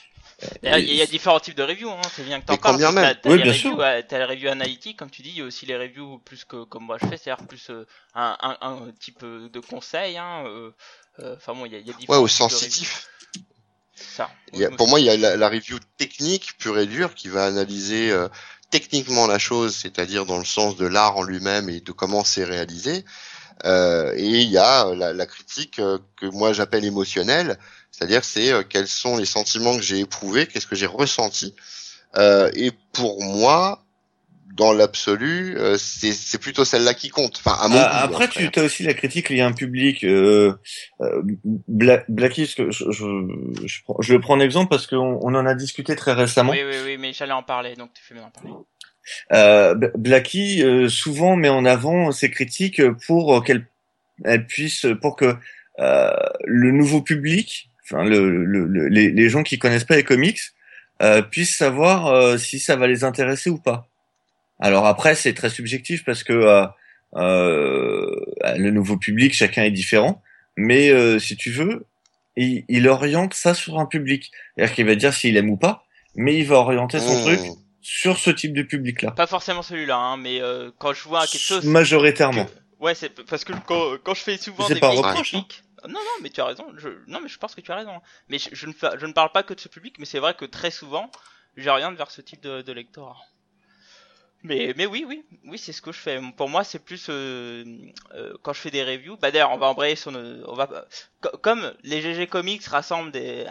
il 0.63 0.95
y 0.95 1.01
a 1.01 1.07
différents 1.07 1.39
types 1.39 1.55
de 1.55 1.63
reviews, 1.63 1.89
hein. 1.91 2.01
c'est 2.11 2.23
bien 2.23 2.41
que 2.41 2.45
t'en 2.45 2.57
parles. 2.57 2.81
T'as 2.97 3.15
t'as 3.15 3.31
Oui, 3.31 3.37
les 3.37 3.43
bien 3.43 3.53
reviews, 3.53 3.79
sûr. 3.79 3.81
euh, 3.81 4.01
t'as 4.07 4.17
les 4.19 4.25
reviews 4.25 4.49
analytiques, 4.49 4.97
comme 4.97 5.09
tu 5.11 5.21
dis, 5.21 5.29
il 5.29 5.37
y 5.37 5.41
a 5.41 5.45
aussi 5.45 5.65
les 5.65 5.77
reviews 5.77 6.19
plus 6.19 6.45
que 6.45 6.63
comme 6.63 6.85
moi 6.85 6.97
je 7.01 7.07
fais, 7.07 7.17
c'est-à-dire 7.17 7.45
plus 7.47 7.69
euh, 7.69 7.85
un, 8.15 8.37
un, 8.41 8.57
un 8.61 8.91
type 8.99 9.23
euh, 9.23 9.49
de 9.49 9.59
conseil. 9.59 10.17
Hein, 10.17 10.43
euh, 10.47 10.71
enfin 11.37 11.53
bon, 11.53 11.65
il 11.65 11.73
y 11.73 11.75
a, 11.75 11.79
il 11.79 11.87
y 11.87 11.91
a 11.91 11.93
Ouais, 12.07 12.17
différents 12.17 12.17
au 12.17 12.27
types 12.27 12.47
de 12.49 12.59
sensitif. 12.59 13.07
ça. 13.95 14.35
Il 14.53 14.59
y 14.59 14.65
a- 14.65 14.71
pour 14.71 14.87
moi, 14.87 14.99
il 14.99 15.05
y 15.05 15.09
a 15.09 15.17
la, 15.17 15.37
la 15.37 15.49
review 15.49 15.77
technique 15.97 16.57
pure 16.57 16.77
et 16.79 16.85
dure 16.87 17.15
qui 17.15 17.27
va 17.29 17.45
analyser 17.45 18.11
euh, 18.11 18.27
techniquement 18.71 19.27
la 19.27 19.37
chose, 19.37 19.75
c'est-à-dire 19.75 20.25
dans 20.25 20.39
le 20.39 20.45
sens 20.45 20.75
de 20.77 20.87
l'art 20.87 21.17
en 21.17 21.23
lui-même 21.23 21.69
et 21.69 21.81
de 21.81 21.91
comment 21.91 22.23
c'est 22.23 22.43
réalisé. 22.43 23.05
Euh, 23.65 24.13
et 24.15 24.25
il 24.41 24.49
y 24.49 24.57
a 24.57 24.87
euh, 24.87 25.13
la, 25.13 25.25
critique 25.27 25.77
euh, 25.79 25.99
que 26.15 26.25
moi 26.25 26.51
j'appelle 26.53 26.83
émotionnelle, 26.83 27.59
c'est-à-dire 27.91 28.23
c'est 28.23 28.51
quels 28.69 28.87
sont 28.87 29.17
les 29.17 29.25
sentiments 29.25 29.75
que 29.75 29.83
j'ai 29.83 29.99
éprouvés, 29.99 30.47
qu'est-ce 30.47 30.65
que 30.65 30.75
j'ai 30.75 30.87
ressenti. 30.87 31.53
Et 32.17 32.71
pour 32.93 33.23
moi, 33.23 33.85
dans 34.53 34.73
l'absolu, 34.73 35.55
euh, 35.57 35.77
c'est 35.77 36.11
c'est 36.11 36.37
plutôt 36.39 36.65
celle-là 36.65 36.93
qui 36.93 37.09
compte. 37.09 37.41
Enfin, 37.43 37.57
à 37.59 37.67
mon 37.67 37.75
Ah, 37.77 38.05
goût, 38.07 38.13
après, 38.13 38.25
après. 38.25 38.49
tu 38.51 38.59
as 38.59 38.63
aussi 38.63 38.83
la 38.83 38.93
critique 38.93 39.29
liée 39.29 39.41
à 39.41 39.47
un 39.47 39.53
public. 39.53 40.03
Euh, 40.03 40.53
euh, 41.01 41.21
Bla- 41.67 42.03
Blacky, 42.09 42.41
parce 42.43 42.55
que 42.55 42.71
je, 42.71 42.85
je, 42.91 43.65
je, 43.65 43.81
prends- 43.83 44.01
je 44.01 44.13
le 44.13 44.19
prends 44.19 44.33
en 44.35 44.39
exemple 44.39 44.69
parce 44.69 44.87
qu'on 44.87 45.19
on 45.21 45.33
en 45.35 45.45
a 45.45 45.55
discuté 45.55 45.95
très 45.95 46.13
récemment. 46.13 46.51
Oui, 46.51 46.61
oui, 46.67 46.75
oui, 46.85 46.97
mais 46.97 47.13
j'allais 47.13 47.31
en 47.33 47.43
parler, 47.43 47.75
donc 47.75 47.91
tu 47.93 48.03
fais 48.03 48.13
bien 48.13 48.23
d'en 48.23 48.29
parler. 48.29 48.51
Euh, 49.33 49.73
B- 49.75 49.91
Blacky 49.97 50.63
euh, 50.63 50.87
souvent 50.89 51.35
met 51.35 51.49
en 51.49 51.65
avant 51.65 52.11
ses 52.11 52.29
critiques 52.29 52.81
pour 53.07 53.43
qu'elle 53.43 53.67
elle 54.23 54.45
puisse, 54.45 54.85
pour 55.01 55.15
que 55.15 55.35
euh, 55.79 56.11
le 56.45 56.71
nouveau 56.71 57.01
public, 57.01 57.69
enfin 57.83 58.03
le, 58.03 58.45
le- 58.45 58.65
le- 58.65 58.87
les, 58.87 59.09
les 59.09 59.29
gens 59.29 59.41
qui 59.43 59.57
connaissent 59.57 59.83
pas 59.85 59.95
les 59.95 60.03
comics, 60.03 60.39
euh, 61.01 61.21
puissent 61.23 61.57
savoir 61.57 62.07
euh, 62.07 62.37
si 62.37 62.59
ça 62.59 62.75
va 62.75 62.85
les 62.85 63.03
intéresser 63.03 63.49
ou 63.49 63.57
pas. 63.57 63.87
Alors 64.61 64.85
après, 64.85 65.15
c'est 65.15 65.33
très 65.33 65.49
subjectif 65.49 66.05
parce 66.05 66.23
que 66.23 66.33
euh, 66.33 66.65
euh, 67.15 68.15
le 68.57 68.71
nouveau 68.71 68.97
public, 68.97 69.33
chacun 69.33 69.63
est 69.63 69.71
différent. 69.71 70.21
Mais 70.57 70.89
euh, 70.89 71.19
si 71.19 71.35
tu 71.35 71.49
veux, 71.51 71.85
il, 72.35 72.63
il 72.67 72.87
oriente 72.87 73.33
ça 73.33 73.53
sur 73.53 73.79
un 73.79 73.85
public. 73.85 74.31
C'est-à-dire 74.55 74.75
qu'il 74.75 74.85
va 74.85 74.95
dire 74.95 75.13
s'il 75.13 75.35
aime 75.37 75.49
ou 75.49 75.57
pas, 75.57 75.83
mais 76.15 76.37
il 76.37 76.45
va 76.45 76.55
orienter 76.57 76.99
son 76.99 77.17
Mmh. 77.19 77.23
truc 77.23 77.39
sur 77.81 78.17
ce 78.19 78.29
type 78.29 78.53
de 78.53 78.61
public-là. 78.61 79.11
Pas 79.11 79.27
forcément 79.27 79.61
celui-là, 79.63 79.97
hein, 79.97 80.17
mais 80.17 80.41
euh, 80.41 80.69
quand 80.77 80.93
je 80.93 81.03
vois 81.03 81.25
quelque 81.25 81.41
chose. 81.41 81.65
Majoritairement. 81.65 82.45
que- 82.45 82.51
Ouais, 82.79 82.95
c'est 82.95 83.09
parce 83.25 83.43
que 83.43 83.53
quand, 83.67 83.97
quand 84.03 84.15
je 84.15 84.21
fais 84.23 84.37
souvent 84.37 84.67
des 84.67 84.79
pas 84.79 84.89
hein. 84.89 85.13
Non, 85.87 85.93
non, 85.93 85.99
mais 86.23 86.29
tu 86.29 86.41
as 86.41 86.45
raison. 86.45 86.65
Je... 86.77 86.89
Non, 87.07 87.19
mais 87.21 87.29
je 87.29 87.37
pense 87.37 87.53
que 87.55 87.61
tu 87.61 87.71
as 87.71 87.75
raison. 87.75 87.91
Mais 88.29 88.37
je, 88.39 88.49
je 88.53 88.65
ne, 88.67 88.73
je 88.99 89.05
ne 89.05 89.13
parle 89.13 89.31
pas 89.31 89.43
que 89.43 89.53
de 89.53 89.59
ce 89.59 89.67
public, 89.67 89.95
mais 89.99 90.05
c'est 90.05 90.19
vrai 90.19 90.33
que 90.35 90.45
très 90.45 90.71
souvent, 90.71 91.09
j'oriente 91.57 91.95
vers 91.95 92.09
ce 92.11 92.21
type 92.21 92.41
de, 92.41 92.61
de 92.63 92.71
lectorat. 92.73 93.17
Mais, 94.43 94.73
mais 94.75 94.85
oui, 94.87 95.05
oui, 95.07 95.23
oui, 95.45 95.57
c'est 95.57 95.71
ce 95.71 95.81
que 95.81 95.91
je 95.91 95.99
fais. 95.99 96.19
Pour 96.35 96.49
moi, 96.49 96.63
c'est 96.63 96.79
plus 96.83 97.07
euh, 97.09 97.63
euh, 98.15 98.33
quand 98.41 98.53
je 98.53 98.59
fais 98.59 98.71
des 98.71 98.83
reviews. 98.83 99.17
Bah 99.17 99.29
d'ailleurs, 99.31 99.51
on 99.51 99.57
va 99.57 99.67
embrayer 99.67 99.95
sur 99.95 100.11
nos, 100.11 100.49
on 100.49 100.55
va 100.55 100.67
co- 101.21 101.37
comme 101.41 101.73
les 101.83 102.01
GG 102.01 102.27
Comics 102.27 102.65
rassemblent 102.65 103.11
des 103.11 103.45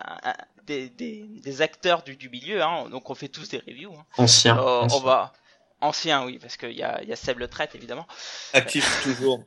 des, 0.67 0.89
des, 0.89 1.25
des 1.29 1.63
acteurs 1.63 2.03
du, 2.03 2.17
du 2.17 2.29
milieu, 2.29 2.63
hein, 2.63 2.89
donc 2.91 3.09
on 3.11 3.15
fait 3.15 3.29
tous 3.29 3.49
des 3.49 3.59
reviews. 3.59 3.93
Hein. 3.95 4.05
Ancien. 4.19 4.59
Euh, 4.59 4.81
ancien. 4.83 4.99
on 4.99 5.01
va 5.01 5.33
ancien, 5.81 6.25
oui, 6.25 6.39
parce 6.39 6.57
qu'il 6.57 6.73
y 6.73 6.83
a, 6.83 7.03
il 7.03 7.09
y 7.09 7.13
a 7.13 7.17
Seb 7.17 7.39
le 7.39 7.49
traite 7.49 7.75
évidemment. 7.75 8.07
Actif 8.53 9.03
toujours. 9.03 9.45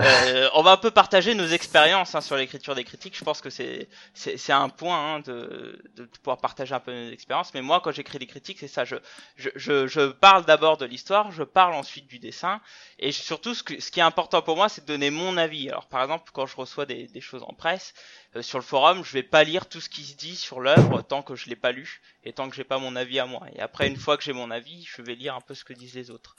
Euh, 0.00 0.48
on 0.54 0.62
va 0.62 0.72
un 0.72 0.76
peu 0.76 0.90
partager 0.90 1.34
nos 1.34 1.46
expériences 1.46 2.14
hein, 2.14 2.20
sur 2.20 2.36
l'écriture 2.36 2.74
des 2.74 2.84
critiques. 2.84 3.16
Je 3.16 3.24
pense 3.24 3.40
que 3.40 3.50
c'est 3.50 3.88
c'est 4.14 4.36
c'est 4.36 4.52
un 4.52 4.68
point 4.68 5.16
hein, 5.16 5.20
de, 5.20 5.82
de 5.96 6.04
pouvoir 6.04 6.38
partager 6.38 6.74
un 6.74 6.80
peu 6.80 6.92
nos 6.92 7.10
expériences. 7.10 7.52
Mais 7.54 7.62
moi, 7.62 7.80
quand 7.80 7.92
j'écris 7.92 8.18
des 8.18 8.26
critiques, 8.26 8.58
c'est 8.60 8.68
ça. 8.68 8.84
Je 8.84 8.96
je, 9.36 9.50
je, 9.54 9.86
je 9.86 10.08
parle 10.12 10.44
d'abord 10.44 10.76
de 10.76 10.86
l'histoire, 10.86 11.30
je 11.32 11.42
parle 11.42 11.74
ensuite 11.74 12.06
du 12.06 12.18
dessin, 12.18 12.60
et 12.98 13.12
surtout 13.12 13.54
ce, 13.54 13.62
que, 13.62 13.80
ce 13.80 13.90
qui 13.90 14.00
est 14.00 14.04
important 14.04 14.42
pour 14.42 14.56
moi, 14.56 14.68
c'est 14.68 14.82
de 14.82 14.86
donner 14.86 15.10
mon 15.10 15.36
avis. 15.36 15.68
Alors 15.68 15.86
par 15.86 16.02
exemple, 16.02 16.30
quand 16.32 16.46
je 16.46 16.56
reçois 16.56 16.86
des, 16.86 17.06
des 17.08 17.20
choses 17.20 17.42
en 17.42 17.52
presse 17.54 17.94
euh, 18.36 18.42
sur 18.42 18.58
le 18.58 18.64
forum, 18.64 19.04
je 19.04 19.12
vais 19.12 19.22
pas 19.22 19.44
lire 19.44 19.66
tout 19.66 19.80
ce 19.80 19.88
qui 19.88 20.04
se 20.04 20.14
dit 20.14 20.36
sur 20.36 20.60
l'œuvre 20.60 21.02
tant 21.02 21.22
que 21.22 21.34
je 21.34 21.48
l'ai 21.48 21.56
pas 21.56 21.72
lu 21.72 22.00
et 22.24 22.32
tant 22.32 22.48
que 22.48 22.56
j'ai 22.56 22.64
pas 22.64 22.78
mon 22.78 22.96
avis 22.96 23.18
à 23.18 23.26
moi. 23.26 23.46
Et 23.54 23.60
après, 23.60 23.88
une 23.88 23.96
fois 23.96 24.16
que 24.16 24.22
j'ai 24.22 24.32
mon 24.32 24.50
avis, 24.50 24.84
je 24.84 25.02
vais 25.02 25.14
lire 25.14 25.34
un 25.34 25.40
peu 25.40 25.54
ce 25.54 25.64
que 25.64 25.72
disent 25.72 25.94
les 25.94 26.10
autres. 26.10 26.36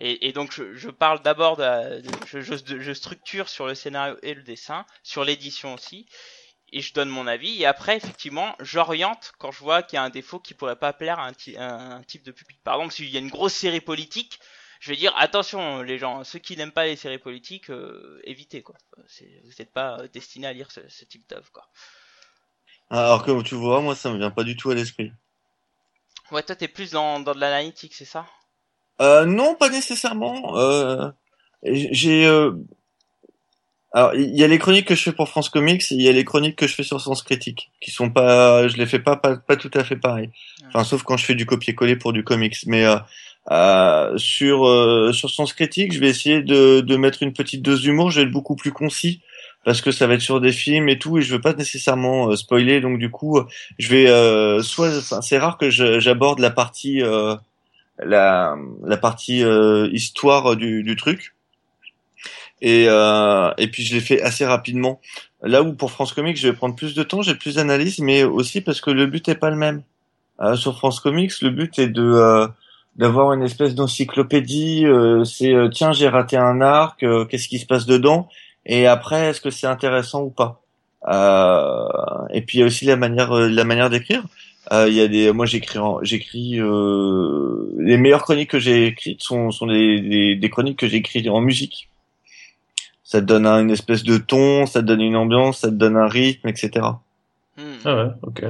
Et, 0.00 0.32
donc 0.32 0.52
je, 0.52 0.88
parle 0.90 1.22
d'abord 1.22 1.56
de, 1.56 2.02
je, 2.26 2.92
structure 2.92 3.48
sur 3.48 3.66
le 3.66 3.76
scénario 3.76 4.16
et 4.22 4.34
le 4.34 4.42
dessin, 4.42 4.84
sur 5.04 5.24
l'édition 5.24 5.72
aussi, 5.74 6.06
et 6.72 6.80
je 6.80 6.92
donne 6.92 7.08
mon 7.08 7.28
avis. 7.28 7.62
Et 7.62 7.66
après, 7.66 7.96
effectivement, 7.96 8.56
j'oriente 8.58 9.32
quand 9.38 9.52
je 9.52 9.60
vois 9.60 9.84
qu'il 9.84 9.96
y 9.96 10.00
a 10.00 10.02
un 10.02 10.10
défaut 10.10 10.40
qui 10.40 10.54
pourrait 10.54 10.76
pas 10.76 10.92
plaire 10.92 11.20
à 11.20 11.28
un- 11.28 11.90
un 11.92 12.02
type 12.02 12.24
de 12.24 12.32
public. 12.32 12.58
Par 12.64 12.74
exemple, 12.74 12.92
s'il 12.94 13.08
y 13.08 13.16
a 13.16 13.20
une 13.20 13.30
grosse 13.30 13.54
série 13.54 13.80
politique, 13.80 14.40
je 14.84 14.90
vais 14.90 14.96
dire 14.96 15.14
attention 15.16 15.80
les 15.80 15.96
gens, 15.96 16.24
ceux 16.24 16.38
qui 16.38 16.58
n'aiment 16.58 16.70
pas 16.70 16.84
les 16.84 16.96
séries 16.96 17.16
politiques, 17.16 17.70
euh, 17.70 18.20
évitez 18.24 18.60
quoi. 18.60 18.74
Vous 18.98 19.52
n'êtes 19.58 19.72
pas 19.72 19.98
euh, 19.98 20.08
destinés 20.12 20.46
à 20.46 20.52
lire 20.52 20.70
ce, 20.70 20.80
ce 20.90 21.06
type 21.06 21.26
d'œuvre 21.26 21.50
quoi. 21.52 21.66
Alors 22.90 23.24
que 23.24 23.42
tu 23.42 23.54
vois, 23.54 23.80
moi 23.80 23.94
ça 23.94 24.10
me 24.10 24.18
vient 24.18 24.30
pas 24.30 24.44
du 24.44 24.58
tout 24.58 24.70
à 24.70 24.74
l'esprit. 24.74 25.10
Ouais, 26.30 26.42
toi 26.42 26.54
t'es 26.54 26.68
plus 26.68 26.90
dans, 26.90 27.18
dans 27.18 27.34
de 27.34 27.40
l'analytique, 27.40 27.94
c'est 27.94 28.04
ça? 28.04 28.26
Euh, 29.00 29.24
non, 29.24 29.54
pas 29.54 29.70
nécessairement. 29.70 30.58
Euh, 30.58 31.10
j'ai 31.62 32.26
euh, 32.26 32.52
alors 33.94 34.14
il 34.14 34.38
y 34.38 34.44
a 34.44 34.48
les 34.48 34.58
chroniques 34.58 34.86
que 34.86 34.94
je 34.94 35.02
fais 35.02 35.12
pour 35.12 35.30
France 35.30 35.48
Comics 35.48 35.90
il 35.92 36.02
y 36.02 36.10
a 36.10 36.12
les 36.12 36.26
chroniques 36.26 36.56
que 36.56 36.66
je 36.66 36.74
fais 36.74 36.82
sur 36.82 37.00
Sens 37.00 37.22
Critique 37.22 37.70
qui 37.80 37.90
sont 37.90 38.10
pas 38.10 38.68
je 38.68 38.76
les 38.76 38.84
fais 38.84 38.98
pas 38.98 39.16
pas, 39.16 39.38
pas 39.38 39.56
tout 39.56 39.70
à 39.72 39.82
fait 39.82 39.96
pareil. 39.96 40.28
Enfin 40.66 40.84
sauf 40.84 41.04
quand 41.04 41.16
je 41.16 41.24
fais 41.24 41.34
du 41.34 41.46
copier-coller 41.46 41.96
pour 41.96 42.12
du 42.12 42.22
comics 42.22 42.58
mais 42.66 42.84
euh, 43.50 44.16
sur 44.16 44.66
euh, 44.66 45.12
sur 45.12 45.28
Sens 45.28 45.52
Critique, 45.52 45.92
je 45.92 46.00
vais 46.00 46.08
essayer 46.08 46.40
de 46.40 46.80
de 46.80 46.96
mettre 46.96 47.22
une 47.22 47.34
petite 47.34 47.60
dose 47.60 47.82
d'humour, 47.82 48.10
je 48.10 48.20
vais 48.20 48.26
être 48.26 48.32
beaucoup 48.32 48.56
plus 48.56 48.72
concis 48.72 49.20
parce 49.64 49.82
que 49.82 49.92
ça 49.92 50.06
va 50.06 50.14
être 50.14 50.22
sur 50.22 50.40
des 50.40 50.52
films 50.52 50.88
et 50.88 50.98
tout 50.98 51.18
et 51.18 51.22
je 51.22 51.30
veux 51.30 51.40
pas 51.42 51.52
nécessairement 51.52 52.30
euh, 52.30 52.36
spoiler 52.36 52.80
donc 52.80 52.98
du 52.98 53.10
coup 53.10 53.38
je 53.78 53.88
vais 53.88 54.08
euh, 54.08 54.62
soit 54.62 54.96
enfin, 54.96 55.20
c'est 55.20 55.36
rare 55.36 55.58
que 55.58 55.68
j'aborde 55.68 56.38
la 56.38 56.50
partie 56.50 57.02
la, 57.98 58.56
la 58.82 58.96
partie 58.96 59.42
histoire 59.92 60.56
du, 60.56 60.82
du 60.82 60.96
truc. 60.96 61.34
Et, 62.62 62.84
et 62.84 63.68
puis 63.68 63.84
je 63.84 63.94
l'ai 63.94 64.00
fait 64.00 64.22
assez 64.22 64.46
rapidement. 64.46 65.00
Là 65.42 65.62
où 65.62 65.74
pour 65.74 65.90
France 65.90 66.14
Comics, 66.14 66.38
je 66.38 66.48
vais 66.48 66.54
prendre 66.54 66.74
plus 66.74 66.94
de 66.94 67.02
temps, 67.02 67.20
j'ai 67.20 67.34
plus 67.34 67.56
d'analyse, 67.56 67.98
mais 67.98 68.24
aussi 68.24 68.62
parce 68.62 68.80
que 68.80 68.90
le 68.90 69.06
but 69.06 69.28
est 69.28 69.34
pas 69.34 69.50
le 69.50 69.56
même. 69.56 69.82
Sur 70.56 70.76
France 70.76 70.98
Comics, 70.98 71.40
le 71.42 71.50
but 71.50 71.78
est 71.78 71.88
de 71.88 72.48
d'avoir 72.96 73.32
une 73.32 73.42
espèce 73.42 73.74
d'encyclopédie. 73.74 74.86
euh, 74.86 75.24
c'est 75.24 75.52
euh, 75.52 75.68
tiens, 75.68 75.92
j'ai 75.92 76.08
raté 76.08 76.36
un 76.36 76.60
arc, 76.60 77.02
euh, 77.02 77.24
qu'est-ce 77.24 77.48
qui 77.48 77.58
se 77.58 77.66
passe 77.66 77.86
dedans? 77.86 78.28
Et 78.66 78.86
après, 78.86 79.26
est-ce 79.30 79.40
que 79.40 79.50
c'est 79.50 79.66
intéressant 79.66 80.22
ou 80.22 80.30
pas? 80.30 80.60
Euh, 81.08 81.88
Et 82.30 82.40
puis 82.42 82.58
il 82.58 82.60
y 82.60 82.64
a 82.64 82.66
aussi 82.66 82.84
la 82.86 82.96
manière 82.96 83.32
euh, 83.32 83.48
la 83.48 83.64
manière 83.64 83.90
d'écrire. 83.90 84.22
Euh, 84.72 84.88
Il 84.88 84.94
y 84.94 85.00
a 85.02 85.08
des, 85.08 85.30
moi 85.32 85.44
j'écris, 85.46 85.78
en- 85.78 86.02
j'écris 86.02 86.58
euh, 86.60 87.70
les 87.78 87.98
meilleures 87.98 88.22
chroniques 88.22 88.50
que 88.50 88.58
j'ai 88.58 88.86
écrites 88.86 89.22
sont, 89.22 89.50
sont 89.50 89.66
des, 89.66 90.00
des, 90.00 90.36
des 90.36 90.50
chroniques 90.50 90.78
que 90.78 90.88
j'ai 90.88 90.96
écrites 90.98 91.28
en 91.28 91.40
musique. 91.42 91.88
Ça 93.02 93.20
te 93.20 93.26
donne 93.26 93.46
un- 93.46 93.60
une 93.60 93.70
espèce 93.70 94.02
de 94.04 94.16
ton, 94.16 94.64
ça 94.66 94.80
te 94.80 94.86
donne 94.86 95.02
une 95.02 95.16
ambiance, 95.16 95.58
ça 95.60 95.68
te 95.68 95.74
donne 95.74 95.96
un 95.96 96.08
rythme, 96.08 96.48
etc. 96.48 96.70
Hmm. 97.58 97.62
Ah 97.84 97.96
ouais, 97.96 98.10
ok. 98.22 98.44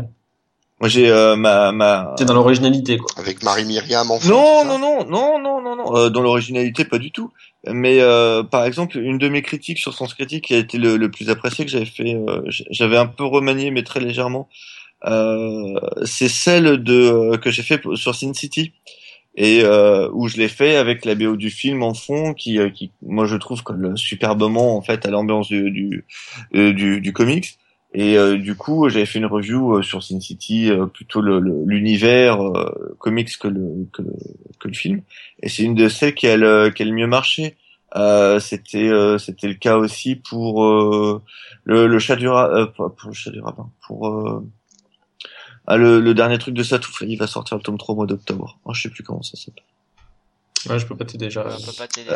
Moi 0.81 0.89
j'ai 0.89 1.09
euh, 1.11 1.37
ma 1.37 1.72
ma. 1.72 2.14
T'es 2.16 2.25
dans 2.25 2.35
l'originalité, 2.35 2.99
quoi. 2.99 3.09
Avec 3.16 3.43
Marie-Myriam 3.43 4.11
en 4.11 4.18
Non, 4.27 4.64
non, 4.64 4.79
non, 4.79 5.05
non, 5.05 5.39
non, 5.41 5.62
non, 5.62 5.77
non. 5.77 5.97
Euh, 5.97 6.11
dans 6.11 6.20
l'originalité, 6.20 6.85
pas 6.85 6.99
du 6.99 7.11
tout. 7.12 7.33
Mais 7.66 8.01
euh, 8.01 8.43
par 8.43 8.64
exemple, 8.64 8.99
une 8.99 9.18
de 9.18 9.29
mes 9.29 9.41
critiques 9.43 9.79
sur 9.79 9.95
Sens 9.95 10.12
Critique 10.14 10.47
qui 10.47 10.55
a 10.55 10.59
été 10.59 10.77
le, 10.77 10.97
le 10.97 11.11
plus 11.11 11.31
apprécié 11.31 11.64
que 11.64 11.70
j'avais 11.70 11.87
fait, 11.87 12.14
euh, 12.14 12.43
j'avais 12.70 12.97
un 12.99 13.07
peu 13.07 13.25
remanié, 13.25 13.70
mais 13.70 13.83
très 13.85 14.01
légèrement. 14.01 14.49
Euh, 15.07 15.79
c'est 16.05 16.29
celle 16.29 16.83
de 16.83 16.95
euh, 16.95 17.37
que 17.37 17.51
j'ai 17.51 17.62
fait 17.62 17.81
sur 17.95 18.14
Sin 18.14 18.33
City 18.33 18.72
et 19.37 19.62
euh, 19.62 20.09
où 20.12 20.29
je 20.29 20.37
l'ai 20.37 20.49
fait 20.49 20.77
avec 20.77 21.05
la 21.05 21.14
BO 21.14 21.37
du 21.37 21.51
film 21.51 21.83
en 21.83 21.95
fond, 21.95 22.35
qui, 22.35 22.59
euh, 22.59 22.70
qui 22.70 22.91
moi 23.03 23.27
je 23.27 23.37
trouve 23.37 23.62
colle 23.62 23.93
superbement 23.97 24.77
en 24.77 24.83
fait 24.83 25.05
à 25.07 25.11
l'ambiance 25.11 25.49
du 25.49 25.70
du, 25.70 26.05
du 26.53 27.01
du 27.01 27.12
comics. 27.12 27.59
Et 27.97 28.18
euh, 28.18 28.36
du 28.36 28.57
coup, 28.57 28.88
j'avais 28.88 29.07
fait 29.07 29.20
une 29.20 29.26
review 29.26 29.76
euh, 29.76 29.82
sur 29.82 30.03
Sin 30.03 30.20
City, 30.20 30.68
euh, 30.70 30.86
plutôt 30.86 31.20
le- 31.20 31.38
le- 31.38 31.62
l'univers 31.64 32.42
euh, 32.45 32.97
comics 32.99 33.38
que 33.38 33.47
le, 33.49 33.86
que 33.92 34.03
le 34.03 34.12
que 34.59 34.66
le 34.68 34.74
film. 34.74 35.03
Et 35.42 35.49
c'est 35.49 35.62
une 35.62 35.76
de 35.76 35.88
celles 35.88 36.14
qui 36.14 36.26
a 36.26 36.36
le, 36.36 36.70
qui 36.70 36.82
a 36.82 36.86
le 36.86 36.92
mieux 36.92 37.07
marché. 37.07 37.57
Euh, 37.97 38.40
c'était 38.40 38.88
euh, 38.88 39.16
c'était 39.18 39.47
le 39.47 39.55
cas 39.55 39.76
aussi 39.76 40.16
pour 40.16 40.64
euh, 40.64 41.22
le, 41.62 41.86
le 41.86 41.99
chat 42.01 42.16
du 42.16 42.26
ra- 42.28 42.51
euh, 42.51 42.66
pour 42.66 42.90
le 43.07 43.12
chat 43.14 43.30
du 43.30 43.40
rabbin 43.40 43.70
pour 43.86 44.09
euh, 44.09 44.45
ah, 45.68 45.76
le, 45.76 46.01
le 46.01 46.12
dernier 46.14 46.38
truc 46.38 46.55
de 46.55 46.62
Satouf 46.64 47.03
il 47.07 47.16
va 47.16 47.28
sortir 47.28 47.57
le 47.57 47.62
tome 47.62 47.78
3 47.78 47.92
au 47.92 47.97
mois 47.97 48.07
d'octobre 48.07 48.59
oh, 48.64 48.74
je 48.74 48.82
sais 48.82 48.88
plus 48.90 49.05
comment 49.05 49.22
ça 49.22 49.36
s'appelle 49.36 49.62
Ouais, 50.68 50.78
je 50.80 50.86
peux 50.86 50.97
pas 50.97 51.05
t'aider, 51.05 51.26
On 51.26 51.30
j'arrive. 51.30 51.64
peut 51.66 51.72
pas 51.78 51.86
t'aider. 51.86 52.11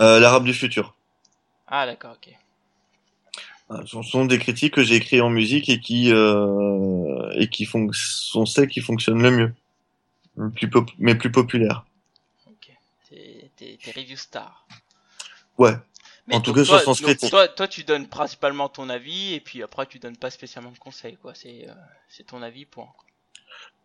Euh, 0.00 0.18
L'arabe 0.18 0.44
du 0.44 0.54
futur. 0.54 0.94
Ah 1.68 1.86
d'accord, 1.86 2.16
ok. 2.20 2.34
Euh, 3.70 3.82
Ce 3.86 4.00
sont 4.02 4.24
des 4.24 4.38
critiques 4.38 4.74
que 4.74 4.82
j'ai 4.82 4.96
écrites 4.96 5.20
en 5.20 5.30
musique 5.30 5.68
et 5.68 5.80
qui 5.80 6.10
euh, 6.12 7.30
et 7.34 7.48
qui 7.48 7.64
font 7.66 7.88
sont 7.92 8.46
celles 8.46 8.68
qui 8.68 8.80
fonctionnent 8.80 9.22
le 9.22 9.30
mieux, 9.30 9.54
le 10.36 10.50
plus 10.50 10.70
pop- 10.70 10.90
mais 10.98 11.14
plus 11.14 11.30
populaires. 11.30 11.84
Ok. 12.46 12.70
T'es, 13.10 13.50
t'es, 13.56 13.78
t'es 13.82 13.90
review 14.00 14.16
star. 14.16 14.66
Ouais. 15.58 15.74
Mais 16.26 16.36
En 16.36 16.40
tout 16.40 16.52
cas, 16.52 16.64
sur 16.64 16.74
toi, 16.74 16.82
Sens 16.84 17.00
donc 17.00 17.08
Critique. 17.10 17.30
Toi, 17.30 17.48
toi, 17.48 17.66
tu 17.68 17.84
donnes 17.84 18.06
principalement 18.06 18.68
ton 18.68 18.88
avis 18.90 19.34
et 19.34 19.40
puis 19.40 19.62
après, 19.62 19.86
tu 19.86 19.98
donnes 19.98 20.16
pas 20.16 20.30
spécialement 20.30 20.70
de 20.70 20.78
conseils, 20.78 21.16
quoi. 21.16 21.32
C'est, 21.34 21.66
euh, 21.68 21.72
c'est 22.08 22.26
ton 22.26 22.42
avis, 22.42 22.66
point. 22.66 22.88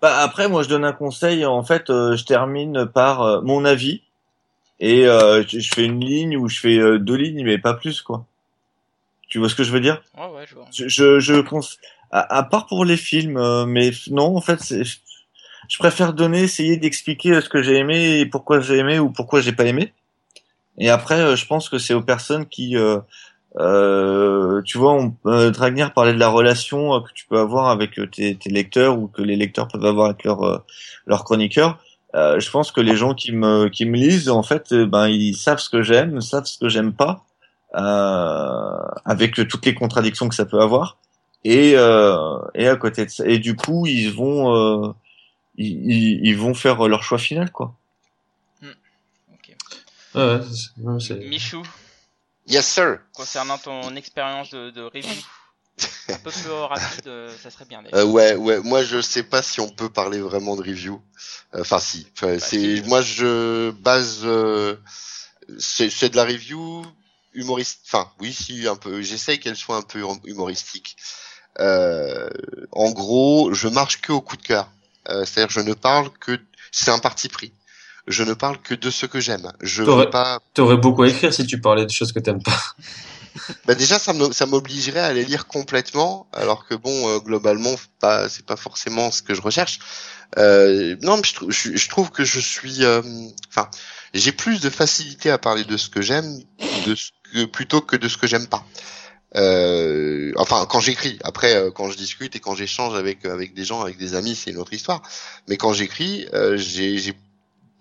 Bah 0.01 0.17
après, 0.19 0.49
moi, 0.49 0.63
je 0.63 0.67
donne 0.69 0.83
un 0.83 0.91
conseil. 0.93 1.45
En 1.45 1.63
fait, 1.63 1.89
euh, 1.89 2.17
je 2.17 2.25
termine 2.25 2.85
par 2.85 3.21
euh, 3.21 3.41
mon 3.41 3.63
avis 3.63 4.03
et 4.81 5.07
euh, 5.07 5.43
je 5.47 5.59
je 5.59 5.73
fais 5.73 5.85
une 5.85 6.03
ligne 6.03 6.35
ou 6.37 6.49
je 6.49 6.59
fais 6.59 6.77
euh, 6.77 6.99
deux 6.99 7.15
lignes, 7.15 7.45
mais 7.45 7.57
pas 7.57 7.73
plus, 7.73 8.01
quoi. 8.01 8.25
Tu 9.33 9.39
vois 9.39 9.49
ce 9.49 9.55
que 9.55 9.63
je 9.63 9.71
veux 9.71 9.79
dire? 9.79 9.99
Ouais, 10.15 10.27
ouais, 10.27 10.45
je 10.47 10.53
vois. 10.53 10.67
Je, 10.71 10.87
je, 10.87 11.19
je 11.19 11.33
conse- 11.41 11.79
à, 12.11 12.37
à 12.37 12.43
part 12.43 12.67
pour 12.67 12.85
les 12.85 12.97
films, 12.97 13.37
euh, 13.37 13.65
mais 13.65 13.89
non, 14.11 14.37
en 14.37 14.41
fait, 14.41 14.59
je, 15.67 15.77
préfère 15.79 16.13
donner, 16.13 16.43
essayer 16.43 16.77
d'expliquer 16.77 17.31
euh, 17.31 17.41
ce 17.41 17.49
que 17.49 17.63
j'ai 17.63 17.77
aimé 17.77 18.19
et 18.19 18.27
pourquoi 18.27 18.59
j'ai 18.59 18.77
aimé 18.77 18.99
ou 18.99 19.09
pourquoi 19.09 19.41
j'ai 19.41 19.51
pas 19.51 19.65
aimé. 19.65 19.91
Et 20.77 20.91
après, 20.91 21.19
euh, 21.19 21.35
je 21.35 21.47
pense 21.47 21.67
que 21.67 21.79
c'est 21.79 21.95
aux 21.95 22.03
personnes 22.03 22.45
qui, 22.45 22.77
euh, 22.77 22.99
euh, 23.59 24.61
tu 24.61 24.77
vois, 24.77 24.93
on, 24.93 25.15
euh, 25.25 25.49
Dragner 25.49 25.87
parlait 25.95 26.13
de 26.13 26.19
la 26.19 26.29
relation 26.29 27.01
que 27.01 27.11
tu 27.15 27.25
peux 27.25 27.39
avoir 27.39 27.69
avec 27.71 27.99
tes, 28.11 28.35
tes 28.35 28.49
lecteurs 28.51 28.99
ou 28.99 29.07
que 29.07 29.23
les 29.23 29.35
lecteurs 29.35 29.67
peuvent 29.67 29.83
avoir 29.83 30.11
avec 30.11 30.23
leurs 30.25 30.63
leurs 31.07 31.23
chroniqueurs. 31.23 31.79
Je 32.13 32.49
pense 32.51 32.71
que 32.71 32.81
les 32.81 32.95
gens 32.95 33.15
qui 33.15 33.31
me 33.31 33.67
qui 33.69 33.87
me 33.87 33.97
lisent, 33.97 34.29
en 34.29 34.43
fait, 34.43 34.75
ben 34.75 35.07
ils 35.07 35.33
savent 35.33 35.57
ce 35.57 35.71
que 35.71 35.81
j'aime, 35.81 36.21
savent 36.21 36.45
ce 36.45 36.59
que 36.59 36.69
j'aime 36.69 36.93
pas, 36.93 37.25
avec 37.73 39.33
toutes 39.47 39.65
les 39.65 39.73
contradictions 39.75 40.29
que 40.29 40.35
ça 40.35 40.45
peut 40.45 40.61
avoir. 40.61 40.97
Et 41.43 41.73
euh, 41.75 42.37
et 42.55 42.67
à 42.69 42.75
côté 42.77 43.05
de 43.05 43.09
ça, 43.11 43.25
et 43.25 43.37
du 43.39 43.55
coup, 43.55 43.85
ils 43.85 44.11
vont 44.13 44.55
euh, 44.55 44.93
ils, 45.57 45.91
ils- 45.91 46.19
ils 46.27 46.37
vont 46.37 46.53
faire 46.53 46.87
leur 46.87 47.03
choix 47.03 47.17
final, 47.17 47.51
quoi. 47.51 47.75
Ok. 49.33 49.55
Ouais, 50.15 50.21
ouais, 50.21 50.41
c'est- 50.53 50.81
ouais, 50.81 50.99
c'est- 50.99 51.15
Michou, 51.27 51.63
Yes, 52.47 52.65
sir. 52.65 52.99
concernant 53.13 53.57
ton 53.57 53.95
expérience 53.95 54.51
de, 54.51 54.69
de 54.69 54.83
review, 54.83 55.21
un 56.09 56.17
peu 56.23 56.31
plus 56.31 56.49
rapide, 56.51 57.07
euh, 57.07 57.29
ça 57.41 57.49
serait 57.49 57.65
bien. 57.65 57.83
Euh, 57.93 58.05
ouais, 58.05 58.35
ouais. 58.35 58.59
Moi, 58.61 58.83
je 58.83 59.01
sais 59.01 59.23
pas 59.23 59.41
si 59.41 59.59
on 59.59 59.69
peut 59.69 59.89
parler 59.89 60.19
vraiment 60.21 60.55
de 60.55 60.61
review. 60.61 61.01
Euh, 61.55 61.61
Enfin, 61.61 61.79
si. 61.79 62.07
Enfin, 62.15 62.37
c'est 62.39 62.77
si. 62.77 62.83
moi, 62.87 63.01
je 63.01 63.71
base. 63.71 64.21
euh, 64.23 64.75
c'est 65.59 65.89
c'est 65.89 66.09
de 66.09 66.15
la 66.15 66.23
review 66.23 66.83
humoriste. 67.33 67.79
Enfin, 67.85 68.09
oui, 68.19 68.33
si 68.33 68.67
un 68.67 68.75
peu. 68.75 69.01
J'essaye 69.01 69.39
qu'elle 69.39 69.55
soit 69.55 69.77
un 69.77 69.81
peu 69.81 70.01
hum- 70.03 70.19
humoristique. 70.25 70.95
Euh, 71.59 72.29
en 72.71 72.91
gros, 72.91 73.53
je 73.53 73.67
marche 73.67 74.01
que 74.01 74.11
au 74.11 74.21
coup 74.21 74.37
de 74.37 74.41
cœur. 74.43 74.69
Euh, 75.09 75.25
C'est-à-dire, 75.25 75.51
je 75.51 75.59
ne 75.61 75.73
parle 75.73 76.09
que. 76.19 76.39
C'est 76.71 76.91
un 76.91 76.99
parti 76.99 77.29
pris. 77.29 77.53
Je 78.07 78.23
ne 78.23 78.33
parle 78.33 78.57
que 78.61 78.73
de 78.75 78.89
ce 78.89 79.05
que 79.05 79.19
j'aime. 79.19 79.51
Je 79.61 79.83
T'aurais- 79.83 80.05
veux 80.05 80.09
pas. 80.09 80.39
T'aurais 80.53 80.77
beaucoup 80.77 81.03
à 81.03 81.07
écrire 81.09 81.33
si 81.33 81.45
tu 81.45 81.61
parlais 81.61 81.85
de 81.85 81.91
choses 81.91 82.11
que 82.11 82.19
t'aimes 82.19 82.43
pas. 82.43 82.59
Bah 83.65 83.73
déjà 83.73 83.97
ça 83.97 84.45
m'obligerait 84.45 84.99
à 84.99 85.11
les 85.11 85.25
lire 85.25 85.47
complètement 85.47 86.27
alors 86.33 86.67
que 86.67 86.75
bon 86.75 87.09
euh, 87.09 87.17
globalement 87.17 87.73
pas 87.99 88.29
c'est 88.29 88.45
pas 88.45 88.55
forcément 88.55 89.09
ce 89.09 89.23
que 89.23 89.33
je 89.33 89.41
recherche. 89.41 89.79
Euh, 90.37 90.95
non 91.01 91.17
mais 91.17 91.23
je, 91.23 91.49
je, 91.71 91.75
je 91.75 91.89
trouve 91.89 92.11
que 92.11 92.23
je 92.25 92.39
suis 92.39 92.85
euh, 92.85 93.01
enfin 93.49 93.71
j'ai 94.13 94.33
plus 94.33 94.61
de 94.61 94.69
facilité 94.69 95.31
à 95.31 95.39
parler 95.39 95.63
de 95.63 95.77
ce 95.77 95.89
que 95.89 95.99
j'aime 96.03 96.43
de 96.85 96.95
ce 96.95 97.11
que 97.33 97.45
plutôt 97.45 97.81
que 97.81 97.95
de 97.95 98.07
ce 98.07 98.17
que 98.17 98.27
j'aime 98.27 98.47
pas. 98.47 98.65
Euh, 99.35 100.31
enfin 100.37 100.67
quand 100.69 100.79
j'écris 100.79 101.17
après 101.23 101.55
euh, 101.55 101.71
quand 101.71 101.89
je 101.89 101.97
discute 101.97 102.35
et 102.35 102.39
quand 102.39 102.53
j'échange 102.53 102.95
avec 102.95 103.25
avec 103.25 103.55
des 103.55 103.65
gens 103.65 103.81
avec 103.81 103.97
des 103.97 104.13
amis 104.13 104.35
c'est 104.35 104.51
une 104.51 104.57
autre 104.57 104.73
histoire 104.73 105.01
mais 105.47 105.57
quand 105.57 105.73
j'écris 105.73 106.27
euh, 106.35 106.55
j'ai 106.55 107.13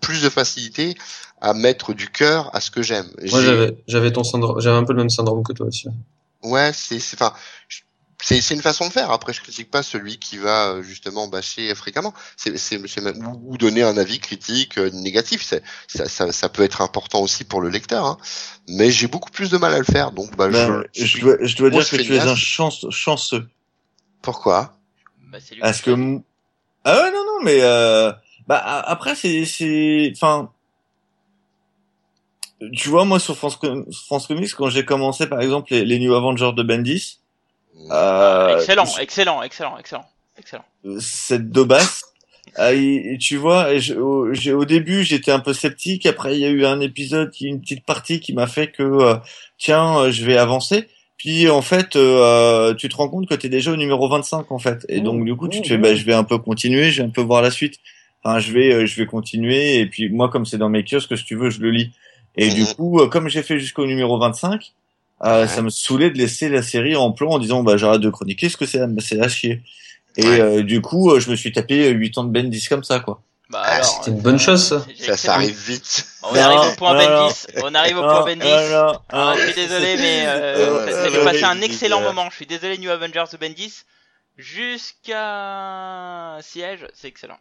plus 0.01 0.23
de 0.23 0.29
facilité 0.29 0.95
à 1.41 1.53
mettre 1.53 1.93
du 1.93 2.09
cœur 2.09 2.49
à 2.55 2.59
ce 2.59 2.71
que 2.71 2.81
j'aime. 2.81 3.05
Moi, 3.29 3.41
j'avais, 3.41 3.77
j'avais 3.87 4.11
ton 4.11 4.23
syndrome, 4.23 4.59
j'avais 4.61 4.77
un 4.77 4.83
peu 4.83 4.93
le 4.93 4.99
même 4.99 5.09
syndrome 5.09 5.43
que 5.43 5.53
toi 5.53 5.67
aussi. 5.67 5.87
Ouais, 6.41 6.71
c'est 6.73 6.99
c'est 6.99 7.21
enfin 7.21 7.33
je- 7.67 7.81
c'est 8.25 8.39
c'est 8.41 8.53
une 8.55 8.61
façon 8.61 8.87
de 8.87 8.91
faire. 8.93 9.11
Après, 9.11 9.33
je 9.33 9.41
critique 9.41 9.69
pas 9.69 9.83
celui 9.83 10.17
qui 10.17 10.37
va 10.37 10.69
euh, 10.69 10.81
justement 10.81 11.27
bâcher 11.27 11.75
fréquemment. 11.75 12.13
C'est 12.37 12.57
c'est 12.57 12.79
c'est 12.87 13.01
même- 13.01 13.25
ou 13.27 13.53
ou 13.53 13.57
donner 13.57 13.83
un 13.83 13.97
avis 13.97 14.19
critique 14.19 14.77
euh, 14.77 14.89
négatif. 14.91 15.43
C'est 15.43 15.61
ça, 15.87 16.07
ça 16.07 16.31
ça 16.31 16.47
peut 16.49 16.63
être 16.63 16.81
important 16.81 17.19
aussi 17.21 17.43
pour 17.43 17.59
le 17.61 17.69
lecteur. 17.69 18.05
Hein. 18.05 18.17
Mais 18.69 18.89
j'ai 18.91 19.07
beaucoup 19.07 19.29
plus 19.29 19.49
de 19.51 19.57
mal 19.57 19.73
à 19.73 19.77
le 19.77 19.83
faire. 19.83 20.11
Donc 20.13 20.35
bah 20.37 20.47
Ben, 20.49 20.83
je, 20.95 21.05
je, 21.05 21.19
dois, 21.19 21.35
je 21.41 21.55
dois 21.57 21.69
dire 21.69 21.87
que 21.89 21.97
tu 21.97 22.15
es 22.15 22.19
un 22.19 22.35
chance, 22.35 22.85
chanceux. 22.89 23.45
pourquoi? 24.21 24.77
Bah, 25.31 25.39
c'est 25.43 25.55
lui 25.55 25.61
Parce 25.61 25.79
qui 25.81 25.85
que 25.91 26.19
ah 26.85 27.01
ouais 27.03 27.11
non 27.11 27.25
non 27.25 27.43
mais 27.43 27.59
euh, 27.61 28.11
bah 28.47 28.57
a- 28.57 28.89
après 28.89 29.15
c'est 29.15 29.45
c'est 29.45 30.11
enfin 30.15 30.49
tu 32.73 32.89
vois 32.89 33.03
moi 33.05 33.19
sur 33.19 33.35
France 33.35 33.57
Com- 33.57 33.85
France 34.07 34.27
Comics 34.27 34.53
quand 34.55 34.69
j'ai 34.69 34.85
commencé 34.85 35.27
par 35.27 35.41
exemple 35.41 35.73
les, 35.73 35.83
les 35.85 35.99
New 35.99 36.13
Avengers 36.13 36.51
de 36.55 36.63
Bendis 36.63 37.19
euh, 37.91 38.55
excellent, 38.57 38.85
excellent, 38.99 39.41
excellent, 39.43 39.77
excellent, 39.77 40.05
excellent. 40.37 40.65
cette 40.99 41.51
ah, 42.55 42.73
et- 42.73 43.13
et 43.13 43.17
tu 43.17 43.37
vois 43.37 43.77
je- 43.79 43.93
au, 43.95 44.65
début 44.65 45.03
j'étais 45.03 45.31
un 45.31 45.39
peu 45.39 45.53
sceptique. 45.53 46.05
Après 46.05 46.35
il 46.35 46.39
y 46.39 46.45
a 46.45 46.49
eu 46.49 46.65
un 46.65 46.79
épisode 46.81 47.31
qui 47.31 47.45
une 47.45 47.61
petite 47.61 47.83
partie 47.85 48.19
qui 48.19 48.33
m'a 48.33 48.47
fait 48.47 48.67
que 48.67 48.83
euh, 48.83 49.15
tiens 49.57 49.97
euh, 49.99 50.11
je 50.11 50.23
vais 50.25 50.37
avancer. 50.37 50.87
Puis 51.17 51.49
en 51.49 51.61
fait 51.61 51.95
euh, 51.95 52.73
tu 52.75 52.89
te 52.89 52.95
rends 52.95 53.09
compte 53.09 53.27
que 53.27 53.33
tu 53.35 53.47
es 53.47 53.49
déjà 53.49 53.71
au 53.71 53.75
numéro 53.75 54.07
25 54.07 54.51
en 54.51 54.59
fait. 54.59 54.85
Et 54.89 55.01
donc 55.01 55.25
du 55.25 55.35
coup 55.35 55.47
tu 55.47 55.61
te 55.61 55.67
fais 55.67 55.77
bah 55.77 55.95
je 55.95 56.03
vais 56.05 56.13
un 56.13 56.23
peu 56.23 56.37
continuer 56.37 56.91
je 56.91 57.01
vais 57.01 57.07
un 57.07 57.11
peu 57.11 57.21
voir 57.21 57.41
la 57.41 57.49
suite. 57.49 57.77
Enfin 58.23 58.39
je 58.39 58.51
vais 58.51 58.71
euh, 58.73 58.85
je 58.85 58.99
vais 59.01 59.07
continuer. 59.07 59.79
Et 59.79 59.85
puis 59.87 60.09
moi 60.09 60.29
comme 60.29 60.45
c'est 60.45 60.57
dans 60.57 60.69
mes 60.69 60.83
kiosques 60.83 61.17
si 61.17 61.23
tu 61.25 61.35
veux 61.35 61.49
je 61.49 61.59
le 61.59 61.71
lis. 61.71 61.91
Et 62.35 62.49
du 62.49 62.61
Mhm. 62.61 62.73
coup 62.75 62.99
euh, 62.99 63.07
comme 63.07 63.29
j'ai 63.29 63.41
fait 63.41 63.57
jusqu'au 63.57 63.85
numéro 63.87 64.19
25 64.19 64.53
euh, 64.53 64.59
Ouais. 65.23 65.47
ça 65.47 65.61
me 65.61 65.69
saoulait 65.69 66.11
de 66.11 66.17
laisser 66.17 66.49
la 66.49 66.61
série 66.61 66.95
en 66.95 67.11
plan 67.11 67.31
en 67.31 67.39
disant 67.39 67.63
bah 67.63 67.77
j'arrête 67.77 68.01
de 68.01 68.09
chroniquer 68.09 68.49
ce 68.49 68.57
que 68.57 68.65
c'est 68.65 68.81
c'est 68.99 69.21
à 69.21 69.29
chier 69.29 69.61
et 70.17 70.27
Ouais. 70.27 70.41
euh, 70.41 70.63
du 70.63 70.81
coup 70.81 71.11
euh, 71.11 71.19
je 71.19 71.29
me 71.31 71.35
suis 71.35 71.51
tapé 71.51 71.89
8 71.89 72.17
ans 72.17 72.23
de 72.25 72.31
Bendis 72.31 72.65
comme 72.67 72.83
ça 72.83 72.99
quoi 72.99 73.21
Bah, 73.49 73.61
Ah, 73.63 73.83
c'était 73.83 74.11
une 74.11 74.17
euh, 74.17 74.21
bonne 74.21 74.39
chose, 74.39 74.63
ça. 74.63 74.85
Ça, 74.99 75.15
ça 75.17 75.33
arrive 75.35 75.55
vite. 75.57 76.05
On 76.23 76.35
arrive 76.35 76.71
au 76.71 76.75
point 76.75 76.93
Non, 76.93 77.09
non, 77.09 77.27
Bendis. 77.27 77.45
On 77.63 77.75
arrive 77.75 77.97
au 77.97 78.01
point 78.01 78.25
Bendis. 78.25 78.47
Ah, 79.11 79.33
je 79.37 79.45
suis 79.45 79.53
désolé, 79.55 79.95
mais 79.97 80.23
euh, 80.25 80.87
Euh, 80.87 81.09
dû 81.09 81.17
euh, 81.17 81.23
passer 81.23 81.43
un 81.43 81.57
euh, 81.57 81.61
excellent 81.61 82.01
euh, 82.01 82.05
moment. 82.05 82.27
Je 82.31 82.35
suis 82.37 82.45
désolé, 82.47 82.77
New 82.79 82.89
Avengers 82.89 83.25
de 83.31 83.37
Bendis. 83.37 83.83
Jusqu'à 84.37 86.37
Siège, 86.41 86.87
c'est 86.93 87.07
excellent. 87.07 87.37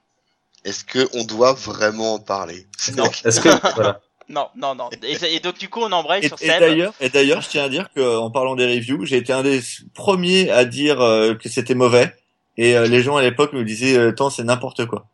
Est-ce 0.64 0.84
que 0.84 1.08
on 1.14 1.24
doit 1.24 1.54
vraiment 1.54 2.14
en 2.14 2.18
parler? 2.20 2.66
Non. 2.96 3.10
Est-ce 3.24 3.40
que, 3.40 3.48
voilà. 3.74 4.00
Non, 4.32 4.48
non, 4.56 4.74
non. 4.74 4.88
Et, 5.02 5.40
donc, 5.40 5.58
du 5.58 5.68
coup, 5.68 5.80
on 5.82 5.92
embraye 5.92 6.24
Et, 6.24 6.28
sur 6.28 6.40
et 6.40 6.46
Seb. 6.46 6.58
d'ailleurs, 6.60 6.94
et 7.00 7.10
d'ailleurs, 7.10 7.42
je 7.42 7.50
tiens 7.50 7.64
à 7.64 7.68
dire 7.68 7.92
que, 7.94 8.16
en 8.16 8.30
parlant 8.30 8.56
des 8.56 8.64
reviews, 8.66 9.04
j'ai 9.04 9.18
été 9.18 9.30
un 9.32 9.42
des 9.42 9.60
premiers 9.94 10.50
à 10.50 10.64
dire 10.64 11.00
euh, 11.02 11.34
que 11.34 11.50
c'était 11.50 11.74
mauvais. 11.74 12.16
Et 12.56 12.74
euh, 12.76 12.86
les 12.86 13.02
gens 13.02 13.16
à 13.18 13.22
l'époque 13.22 13.52
me 13.52 13.62
disaient, 13.62 13.96
euh, 13.96 14.12
tant 14.12 14.30
c'est 14.30 14.42
n'importe 14.42 14.86
quoi. 14.86 15.06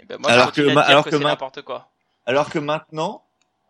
Eh 0.00 0.04
ben, 0.04 0.16
moi, 0.20 0.30
Alors 0.30 0.52
je 0.54 0.62
que 0.62 0.68
à 0.70 0.74
ma- 0.74 0.82
dire 0.82 0.90
alors 0.90 1.04
que, 1.04 1.10
que 1.10 1.16
c'est 1.16 1.22
ma- 1.24 1.30
n'importe 1.30 1.62
quoi. 1.62 1.88
Alors 2.24 2.50
que 2.50 2.60
maintenant, 2.60 3.24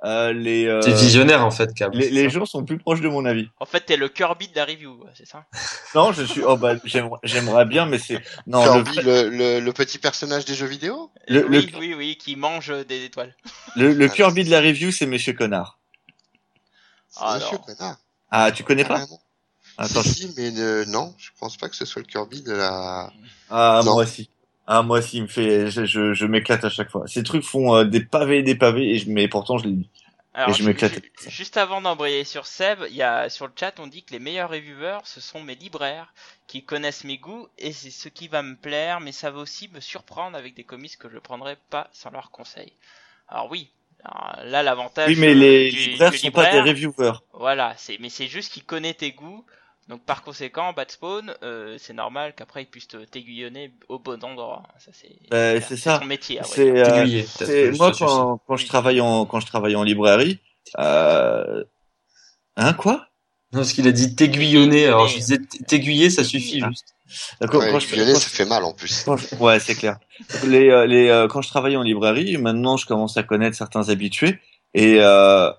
euh, 0.07 0.33
les 0.33 0.67
euh, 0.67 0.81
T'es 0.81 0.93
visionnaire, 0.93 1.45
en 1.45 1.51
fait, 1.51 1.71
les, 1.93 2.31
gens 2.31 2.47
sont 2.47 2.65
plus 2.65 2.79
proches 2.79 3.01
de 3.01 3.09
mon 3.09 3.25
avis. 3.25 3.49
En 3.59 3.67
fait, 3.67 3.81
t'es 3.81 3.97
le 3.97 4.09
Kirby 4.09 4.47
de 4.47 4.55
la 4.55 4.65
review, 4.65 5.05
c'est 5.15 5.27
ça 5.27 5.47
Non, 5.97 6.13
je 6.13 6.23
suis. 6.23 6.43
Oh 6.45 6.57
bah, 6.57 6.75
j'aimerais, 6.85 7.65
bien, 7.65 7.87
mais 7.87 7.99
c'est. 7.99 8.23
Non, 8.47 8.61
le, 8.61 8.85
Kirby, 8.85 8.97
le, 9.03 9.29
le, 9.29 9.61
le 9.61 9.73
petit 9.73 9.99
personnage 9.99 10.45
des 10.45 10.55
jeux 10.55 10.67
vidéo? 10.67 11.11
Le- 11.27 11.45
Oui, 11.49 11.67
le- 11.67 11.79
oui, 11.79 11.95
oui, 11.95 12.17
qui 12.17 12.37
mange 12.37 12.73
des 12.87 13.05
étoiles. 13.05 13.35
le, 13.77 13.93
le 13.93 14.09
Kirby 14.09 14.45
de 14.45 14.51
la 14.51 14.61
review, 14.61 14.93
c'est 14.93 15.07
Monsieur 15.07 15.33
Connard. 15.33 15.79
Ah, 17.17 17.39
Monsieur 17.41 17.59
connard. 17.59 17.97
Ah, 18.31 18.53
tu 18.53 18.63
connais 18.63 18.85
pas? 18.85 19.01
Attends. 19.79 20.03
Si, 20.03 20.15
si, 20.15 20.35
mais 20.37 20.53
euh, 20.59 20.85
non, 20.87 21.15
je 21.19 21.31
pense 21.41 21.57
pas 21.57 21.69
que 21.69 21.77
ce 21.77 21.85
soit 21.85 22.03
le 22.03 22.07
Kirby 22.07 22.43
de 22.43 22.53
la. 22.53 23.11
Ah, 23.51 23.81
Non. 23.85 23.95
moi 23.95 24.03
aussi. 24.05 24.31
Ah, 24.67 24.83
moi 24.83 25.01
il 25.13 25.23
me 25.23 25.29
fait. 25.29 25.71
Je, 25.71 25.85
je, 25.85 26.13
je 26.13 26.27
m'éclate 26.27 26.65
à 26.65 26.71
chaque 26.71 26.91
fois. 26.91 27.07
Ces 27.07 27.23
trucs 27.23 27.45
font 27.45 27.75
euh, 27.77 27.85
des 27.85 28.05
pavés 28.05 28.39
et 28.39 28.43
des 28.43 28.55
pavés, 28.57 28.91
et 28.95 28.99
je, 28.99 29.11
mais 29.11 29.29
pourtant 29.29 29.59
je 29.59 29.65
les 29.67 29.73
lis. 29.73 29.91
Alors, 30.35 30.51
Et 30.51 30.53
je 30.53 30.65
m'éclate. 30.65 31.01
Juste 31.29 31.57
avant 31.57 31.81
d'embrayer 31.81 32.25
sur 32.25 32.47
Seb, 32.47 32.81
il 32.91 32.97
y 32.97 33.03
a 33.03 33.31
sur 33.31 33.47
le 33.47 33.53
chat 33.59 33.79
on 33.79 33.87
dit 33.87 34.03
que 34.05 34.13
les 34.13 34.19
meilleurs 34.19 34.51
reviewers 34.51 34.99
ce 35.05 35.21
sont 35.21 35.43
mes 35.43 35.55
libraires 35.55 36.13
qui 36.47 36.63
connaissent 36.63 37.05
mes 37.05 37.17
goûts 37.17 37.49
et 37.59 37.73
c'est 37.73 37.91
ce 37.91 38.09
qui 38.11 38.29
va 38.29 38.43
me 38.43 38.55
plaire, 38.57 39.01
mais 39.01 39.13
ça 39.13 39.31
va 39.31 39.39
aussi 39.39 39.69
me 39.69 39.81
surprendre 39.81 40.37
avec 40.37 40.55
des 40.55 40.65
comics 40.65 40.99
que 40.99 41.09
je 41.09 41.19
prendrais 41.19 41.57
pas 41.71 41.89
sans 41.93 42.11
leur 42.11 42.31
conseil. 42.31 42.73
Alors 43.29 43.51
oui, 43.51 43.71
alors 44.05 44.37
là 44.45 44.63
l'avantage 44.63 45.09
Oui, 45.09 45.17
mais 45.19 45.35
euh, 45.35 45.35
les 45.35 45.71
du, 45.71 45.79
libraires 45.79 46.11
du 46.11 46.19
sont 46.19 46.31
pas 46.31 46.51
des 46.51 46.61
reviewers. 46.61 47.13
Voilà, 47.33 47.75
c'est 47.79 47.99
mais 47.99 48.11
c'est 48.11 48.29
juste 48.29 48.53
qu'il 48.53 48.65
connaît 48.65 48.95
tes 48.95 49.13
goûts 49.13 49.45
Donc 49.89 50.03
par 50.05 50.23
conséquent, 50.23 50.73
Bad 50.73 50.91
Spawn, 50.91 51.33
euh, 51.45 51.77
c'est 51.79 51.93
normal 51.93 52.35
qu'après 52.37 52.63
il 52.63 52.67
puisse 52.67 52.89
te- 52.89 53.05
t'aiguillonner 53.05 53.73
au 53.89 53.99
bon 54.01 54.23
endroit. 54.25 54.65
Ça 54.79 54.91
c'est 54.93 55.15
Bah, 55.31 55.61
c'est 55.61 55.77
ça. 55.77 56.01
son 56.01 56.07
métier. 56.07 56.41
à 56.41 56.43
vrai 56.43 56.55
C'est, 56.55 57.65
euh, 57.69 57.73
moi 57.77 57.93
quand, 57.97 58.39
quand 58.47 58.57
je 58.57 58.67
travaille 58.67 59.01
en 59.01 59.27
quand 59.27 59.39
je 59.41 59.47
travaille 59.47 59.77
en 59.77 59.85
librairie, 59.85 60.41
euh... 60.79 61.63
hein 62.57 62.73
quoi? 62.73 63.07
Non, 63.53 63.61
parce 63.61 63.73
qu'il 63.73 63.87
a 63.87 63.93
dit 63.93 64.17
t'aiguillonner, 64.17 64.87
alors 64.87 65.07
je 65.07 65.17
disais 65.19 65.39
t'aiguiller, 65.69 66.11
ça 66.11 66.25
suffit 66.25 66.61
Ah. 66.65 66.69
juste. 66.69 66.93
Quand, 67.49 67.59
Ouais, 67.61 67.71
quand 67.71 67.79
je, 67.79 67.87
violer, 67.87 68.13
quand 68.15 68.19
ça 68.19 68.29
fait 68.29 68.45
mal 68.45 68.65
en 68.65 68.73
plus. 68.73 69.05
Je- 69.07 69.37
Ouais, 69.37 69.61
c'est 69.61 69.77
clair. 69.77 69.99
Les, 70.45 70.69
euh, 70.71 70.87
les, 70.87 71.09
euh, 71.09 71.29
quand 71.29 71.41
je 71.43 71.49
travaille 71.49 71.77
en 71.77 71.83
librairie, 71.83 72.37
maintenant, 72.39 72.77
je 72.77 72.85
commence 72.87 73.17
à 73.17 73.23
connaître 73.23 73.57
certains 73.57 73.89
habitués. 73.89 74.41
Et 74.75 74.97
euh, 74.99 75.53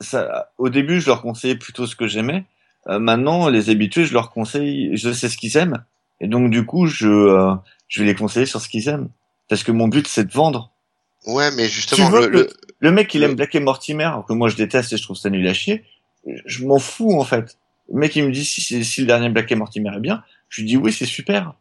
ça, 0.00 0.52
au 0.58 0.68
début, 0.68 1.00
je 1.00 1.06
leur 1.06 1.22
conseillais 1.22 1.56
plutôt 1.56 1.86
ce 1.86 1.96
que 1.96 2.06
j'aimais. 2.06 2.44
Euh, 2.88 2.98
maintenant, 2.98 3.48
les 3.48 3.70
habitués, 3.70 4.04
je 4.04 4.12
leur 4.12 4.30
conseille, 4.30 4.90
je 4.96 5.12
sais 5.12 5.28
ce 5.28 5.36
qu'ils 5.36 5.56
aiment. 5.56 5.84
Et 6.20 6.28
donc, 6.28 6.50
du 6.50 6.64
coup, 6.66 6.86
je, 6.86 7.08
euh, 7.08 7.54
je 7.88 8.00
vais 8.02 8.06
les 8.06 8.14
conseiller 8.14 8.46
sur 8.46 8.60
ce 8.60 8.68
qu'ils 8.68 8.88
aiment. 8.88 9.08
Parce 9.48 9.62
que 9.62 9.72
mon 9.72 9.88
but, 9.88 10.06
c'est 10.06 10.24
de 10.24 10.32
vendre. 10.32 10.70
Ouais, 11.26 11.50
mais 11.52 11.68
justement, 11.68 12.08
le, 12.20 12.26
le- 12.28 12.50
Le 12.80 12.90
mec, 12.92 13.14
il 13.14 13.20
Le- 13.22 13.28
aime 13.28 13.34
Black 13.36 13.54
et 13.54 13.60
Mortimer, 13.60 14.10
que 14.28 14.32
moi, 14.34 14.48
je 14.48 14.56
déteste 14.56 14.92
et 14.92 14.96
je 14.98 15.02
trouve 15.02 15.16
ça 15.16 15.30
nul 15.30 15.46
à 15.48 15.54
chier. 15.54 15.84
Je 16.46 16.64
m'en 16.66 16.78
fous, 16.78 17.18
en 17.18 17.24
fait. 17.24 17.58
Le 17.92 17.98
mec, 17.98 18.14
il 18.16 18.24
me 18.26 18.32
dit 18.32 18.44
si, 18.44 18.60
si, 18.60 18.84
si 18.84 19.00
le 19.00 19.06
dernier 19.06 19.28
Black 19.30 19.50
et 19.52 19.54
Mortimer 19.54 19.90
est 19.96 20.00
bien. 20.00 20.22
Je 20.48 20.60
lui 20.62 20.68
dis 20.68 20.76
oui, 20.76 20.92
c'est 20.92 21.06
super. 21.06 21.54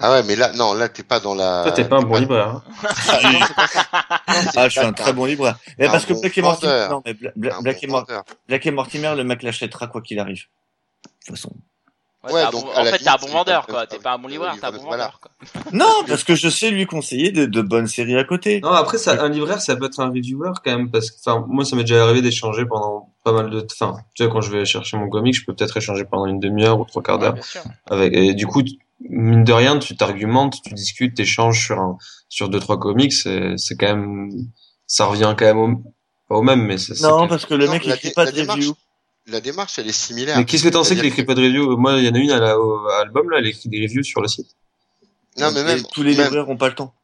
Ah 0.00 0.10
ouais, 0.12 0.22
mais 0.24 0.36
là, 0.36 0.52
non, 0.54 0.72
là, 0.74 0.88
t'es 0.88 1.02
pas 1.02 1.20
dans 1.20 1.34
la. 1.34 1.62
Toi, 1.64 1.72
t'es 1.72 1.84
pas 1.84 1.98
un 1.98 2.02
bon 2.02 2.18
libraire. 2.18 2.48
Hein. 2.48 2.62
Ah, 4.56 4.68
je 4.68 4.70
suis 4.70 4.80
un 4.80 4.92
très 4.92 5.12
bon 5.12 5.24
libraire. 5.24 5.56
Mais 5.78 5.86
Un 5.86 5.90
parce 5.90 6.04
que 6.06 6.12
bon 6.14 6.20
Black 6.20 6.38
et 6.38 6.42
Mortimer, 6.42 6.86
non, 6.90 7.02
mais 7.04 7.14
Bla- 7.14 7.32
Bla- 7.36 7.60
Black, 7.60 7.86
bon 7.88 8.00
et. 8.00 8.14
Black 8.48 8.66
et 8.66 8.70
Mortimer, 8.70 9.14
le 9.16 9.24
mec 9.24 9.42
l'achètera 9.42 9.86
quoi 9.86 10.00
qu'il 10.00 10.18
arrive. 10.18 10.44
De 11.04 11.10
toute 11.26 11.36
façon. 11.36 11.52
Ouais, 12.30 12.42
donc, 12.50 12.64
bon- 12.66 12.70
en 12.76 12.84
fait, 12.84 12.98
t'es 12.98 13.08
un 13.08 13.16
bon 13.16 13.28
vendeur, 13.28 13.66
quoi. 13.66 13.86
T'es 13.86 13.98
pas 13.98 14.12
un 14.12 14.18
bon 14.18 14.28
libraire, 14.28 14.54
t'es 14.60 14.66
un 14.66 14.72
bon 14.72 14.82
voilà. 14.82 15.04
vendeur, 15.04 15.20
quoi. 15.20 15.30
Non, 15.72 16.04
parce 16.06 16.22
que 16.22 16.34
je 16.34 16.50
sais 16.50 16.70
lui 16.70 16.84
conseiller 16.84 17.32
de, 17.32 17.46
de 17.46 17.62
bonnes 17.62 17.86
séries 17.86 18.18
à 18.18 18.24
côté. 18.24 18.60
Non, 18.60 18.72
après, 18.72 18.98
ça, 18.98 19.12
un 19.24 19.30
libraire, 19.30 19.62
ça 19.62 19.74
peut 19.74 19.86
être 19.86 20.00
un 20.00 20.08
reviewer 20.10 20.50
quand 20.62 20.70
même, 20.70 20.90
parce 20.90 21.10
que, 21.10 21.16
enfin, 21.24 21.46
moi, 21.48 21.64
ça 21.64 21.76
m'est 21.76 21.82
déjà 21.84 22.02
arrivé 22.02 22.20
d'échanger 22.20 22.66
pendant 22.66 23.08
pas 23.24 23.32
mal 23.32 23.48
de, 23.48 23.66
enfin, 23.72 23.96
tu 24.14 24.22
sais, 24.22 24.30
quand 24.30 24.42
je 24.42 24.50
vais 24.50 24.66
chercher 24.66 24.98
mon 24.98 25.08
comic, 25.08 25.34
je 25.34 25.46
peux 25.46 25.54
peut-être 25.54 25.78
échanger 25.78 26.04
pendant 26.04 26.26
une 26.26 26.40
demi-heure 26.40 26.78
ou 26.78 26.84
trois 26.84 27.02
quarts 27.02 27.18
d'heure 27.18 27.36
avec, 27.90 28.12
et 28.14 28.34
du 28.34 28.46
coup, 28.46 28.62
mine 29.08 29.44
de 29.44 29.52
rien, 29.52 29.78
tu 29.78 29.96
t'argumentes, 29.96 30.60
tu 30.62 30.74
discutes, 30.74 31.14
t'échanges 31.14 31.64
sur 31.64 31.78
un, 31.78 31.98
sur 32.28 32.48
deux, 32.48 32.60
trois 32.60 32.78
comics, 32.78 33.12
c'est, 33.12 33.56
c'est 33.56 33.76
quand 33.76 33.88
même, 33.88 34.30
ça 34.86 35.06
revient 35.06 35.34
quand 35.38 35.46
même 35.46 35.58
au, 35.58 35.76
pas 36.28 36.36
au 36.36 36.42
même, 36.42 36.64
mais 36.64 36.78
c'est, 36.78 36.94
c'est 36.94 37.02
Non, 37.06 37.28
parce 37.28 37.46
que 37.46 37.54
le 37.54 37.68
mec, 37.68 37.82
il 37.84 37.92
écrit 37.92 38.12
pas 38.12 38.26
de 38.26 38.32
démarche, 38.32 38.58
review. 38.58 38.74
La 39.26 39.40
démarche, 39.40 39.78
elle 39.78 39.88
est 39.88 39.92
similaire. 39.92 40.36
Mais 40.36 40.44
qu'est-ce 40.44 40.64
que 40.64 40.68
t'en 40.68 40.84
sais 40.84 40.96
qu'il 40.96 41.04
écrit 41.04 41.24
pas 41.24 41.34
de 41.34 41.42
review? 41.42 41.76
Moi, 41.76 41.98
il 41.98 42.04
y 42.04 42.08
en 42.08 42.14
a 42.14 42.18
une 42.18 42.30
à 42.30 42.38
la, 42.38 42.58
au 42.58 42.86
à 42.88 43.00
album, 43.00 43.30
là, 43.30 43.38
elle 43.38 43.46
écrit 43.46 43.68
des 43.68 43.80
reviews 43.82 44.02
sur 44.02 44.20
le 44.20 44.28
site. 44.28 44.56
Non, 45.38 45.50
mais 45.52 45.62
même, 45.62 45.82
tous 45.92 46.02
les 46.02 46.14
même 46.14 46.26
libraires 46.26 46.48
ont 46.48 46.56
pas 46.56 46.68
le 46.68 46.74
temps. 46.74 46.94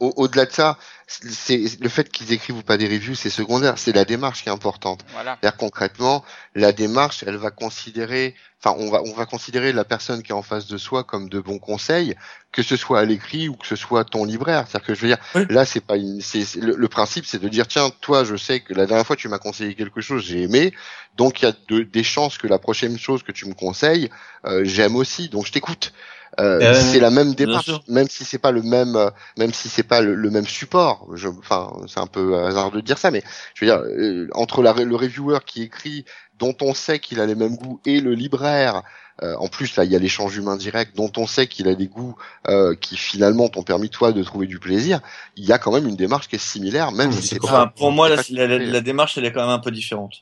Au- 0.00 0.12
au-delà 0.16 0.46
de 0.46 0.52
ça, 0.52 0.78
c'est 1.08 1.62
le 1.80 1.88
fait 1.88 2.10
qu'ils 2.10 2.32
écrivent 2.32 2.56
ou 2.58 2.62
pas 2.62 2.76
des 2.76 2.86
reviews, 2.88 3.14
c'est 3.14 3.30
secondaire. 3.30 3.78
C'est 3.78 3.94
la 3.94 4.04
démarche 4.04 4.42
qui 4.42 4.48
est 4.48 4.52
importante. 4.52 5.04
Voilà. 5.12 5.38
C'est-à-dire 5.40 5.56
concrètement, 5.56 6.24
la 6.54 6.72
démarche, 6.72 7.22
elle 7.26 7.36
va 7.36 7.50
considérer, 7.50 8.34
enfin, 8.62 8.76
on 8.78 8.90
va, 8.90 9.02
on 9.02 9.14
va 9.14 9.24
considérer 9.26 9.72
la 9.72 9.84
personne 9.84 10.22
qui 10.22 10.32
est 10.32 10.34
en 10.34 10.42
face 10.42 10.66
de 10.66 10.76
soi 10.78 11.04
comme 11.04 11.28
de 11.28 11.40
bons 11.40 11.58
conseils, 11.58 12.14
que 12.52 12.62
ce 12.62 12.76
soit 12.76 13.00
à 13.00 13.04
l'écrit 13.04 13.48
ou 13.48 13.54
que 13.54 13.66
ce 13.66 13.76
soit 13.76 14.04
ton 14.04 14.24
libraire. 14.24 14.66
C'est-à-dire 14.68 14.86
que 14.86 14.94
je 14.94 15.00
veux 15.02 15.08
dire, 15.08 15.18
Oui. 15.34 15.46
là, 15.50 15.64
c'est 15.64 15.80
pas 15.80 15.96
une, 15.96 16.20
c'est, 16.20 16.44
c'est- 16.44 16.60
le, 16.60 16.74
le 16.74 16.88
principe, 16.88 17.24
c'est 17.26 17.38
de 17.40 17.48
dire, 17.48 17.66
tiens, 17.68 17.90
toi, 18.00 18.24
je 18.24 18.36
sais 18.36 18.60
que 18.60 18.74
la 18.74 18.86
dernière 18.86 19.06
fois 19.06 19.16
tu 19.16 19.28
m'as 19.28 19.38
conseillé 19.38 19.74
quelque 19.74 20.00
chose, 20.00 20.24
j'ai 20.24 20.42
aimé, 20.42 20.72
donc 21.16 21.40
il 21.40 21.44
y 21.44 21.48
a 21.48 21.52
de- 21.68 21.82
des 21.82 22.02
chances 22.02 22.38
que 22.38 22.46
la 22.46 22.58
prochaine 22.58 22.98
chose 22.98 23.22
que 23.22 23.32
tu 23.32 23.46
me 23.46 23.54
conseilles, 23.54 24.10
euh, 24.46 24.62
j'aime 24.64 24.96
aussi, 24.96 25.28
donc 25.28 25.46
je 25.46 25.52
t'écoute. 25.52 25.92
Euh, 26.38 26.60
Euh, 26.60 26.74
c'est 26.74 27.00
la 27.00 27.10
même 27.10 27.34
démarche, 27.34 27.70
même 27.88 28.08
si 28.08 28.24
c'est 28.24 28.38
pas 28.38 28.50
le 28.50 28.62
même, 28.62 28.94
euh, 28.94 29.10
même 29.38 29.52
si 29.54 29.68
c'est 29.68 29.82
pas 29.82 30.00
le, 30.02 30.14
le 30.14 30.30
même 30.30 30.46
support. 30.46 31.08
Je, 31.14 31.28
enfin, 31.28 31.72
c'est 31.88 32.00
un 32.00 32.06
peu 32.06 32.36
hasard 32.44 32.70
de 32.70 32.80
dire 32.80 32.98
ça, 32.98 33.10
mais 33.10 33.22
je 33.54 33.64
veux 33.64 33.70
dire, 33.70 33.80
euh, 33.80 34.28
entre 34.34 34.62
la, 34.62 34.72
le 34.74 34.96
reviewer 34.96 35.38
qui 35.46 35.62
écrit, 35.62 36.04
dont 36.38 36.54
on 36.60 36.74
sait 36.74 36.98
qu'il 36.98 37.20
a 37.20 37.26
les 37.26 37.34
mêmes 37.34 37.56
goûts, 37.56 37.80
et 37.86 38.00
le 38.00 38.12
libraire, 38.12 38.82
euh, 39.22 39.34
en 39.38 39.48
plus 39.48 39.76
là, 39.76 39.84
il 39.84 39.90
y 39.90 39.96
a 39.96 39.98
l'échange 39.98 40.36
humain 40.36 40.56
direct, 40.56 40.94
dont 40.94 41.10
on 41.16 41.26
sait 41.26 41.46
qu'il 41.46 41.68
a 41.68 41.74
des 41.74 41.86
goûts 41.86 42.16
euh, 42.48 42.74
qui 42.74 42.98
finalement 42.98 43.48
t'ont 43.48 43.62
permis 43.62 43.88
toi 43.88 44.12
de 44.12 44.22
trouver 44.22 44.46
du 44.46 44.58
plaisir. 44.58 45.00
Il 45.36 45.44
y 45.46 45.52
a 45.52 45.58
quand 45.58 45.72
même 45.72 45.88
une 45.88 45.96
démarche 45.96 46.28
qui 46.28 46.36
est 46.36 46.38
similaire, 46.38 46.92
même 46.92 47.08
Oui, 47.12 47.22
si 47.22 47.38
cool. 47.38 47.48
pas. 47.48 47.60
Enfin, 47.62 47.72
pour 47.74 47.92
moi, 47.92 48.10
la, 48.10 48.16
la 48.58 48.80
démarche, 48.82 49.16
elle 49.16 49.24
est 49.24 49.32
quand 49.32 49.40
même 49.40 49.48
un 49.48 49.58
peu 49.58 49.70
différente. 49.70 50.16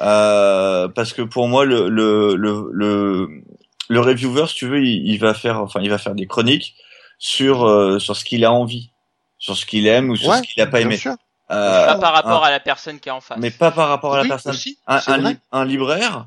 Euh, 0.00 0.86
parce 0.88 1.12
que 1.12 1.22
pour 1.22 1.48
moi, 1.48 1.64
le, 1.64 1.88
le, 1.88 2.36
le, 2.36 2.68
le, 2.72 3.42
le 3.88 4.00
reviewer, 4.00 4.46
si 4.48 4.54
tu 4.54 4.66
veux, 4.68 4.82
il, 4.84 5.06
il 5.08 5.18
va 5.18 5.34
faire, 5.34 5.60
enfin, 5.60 5.80
il 5.80 5.90
va 5.90 5.98
faire 5.98 6.14
des 6.14 6.26
chroniques 6.26 6.74
sur, 7.18 7.64
euh, 7.64 7.98
sur 7.98 8.16
ce 8.16 8.24
qu'il 8.24 8.44
a 8.44 8.52
envie, 8.52 8.90
sur 9.38 9.56
ce 9.56 9.64
qu'il 9.66 9.86
aime 9.86 10.10
ou 10.10 10.16
sur 10.16 10.30
Ouais, 10.30 10.38
ce 10.38 10.42
qu'il 10.42 10.62
a 10.62 10.66
pas 10.66 10.78
bien 10.78 10.86
aimé. 10.88 10.96
sûr. 10.96 11.14
Euh, 11.50 11.86
Pas 11.86 11.98
par 11.98 12.12
rapport 12.12 12.42
un- 12.44 12.48
à 12.48 12.50
la 12.50 12.58
personne 12.60 12.98
qui 12.98 13.08
est 13.08 13.12
en 13.12 13.20
face. 13.20 13.38
mais 13.40 13.50
pas 13.52 13.70
par 13.70 13.88
rapport 13.88 14.14
à 14.14 14.18
la 14.22 14.24
personne. 14.28 14.52
aussi, 14.52 14.78
Un, 14.88 15.00
un, 15.06 15.18
li- 15.18 15.38
un 15.52 15.64
libraire 15.64 16.26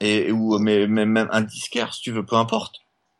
et 0.00 0.32
ou 0.32 0.58
mais, 0.58 0.86
mais 0.86 1.04
même 1.06 1.28
un 1.30 1.42
disquaire, 1.42 1.92
si 1.94 2.00
tu 2.00 2.10
veux, 2.12 2.24
peu 2.24 2.36
importe. 2.36 2.76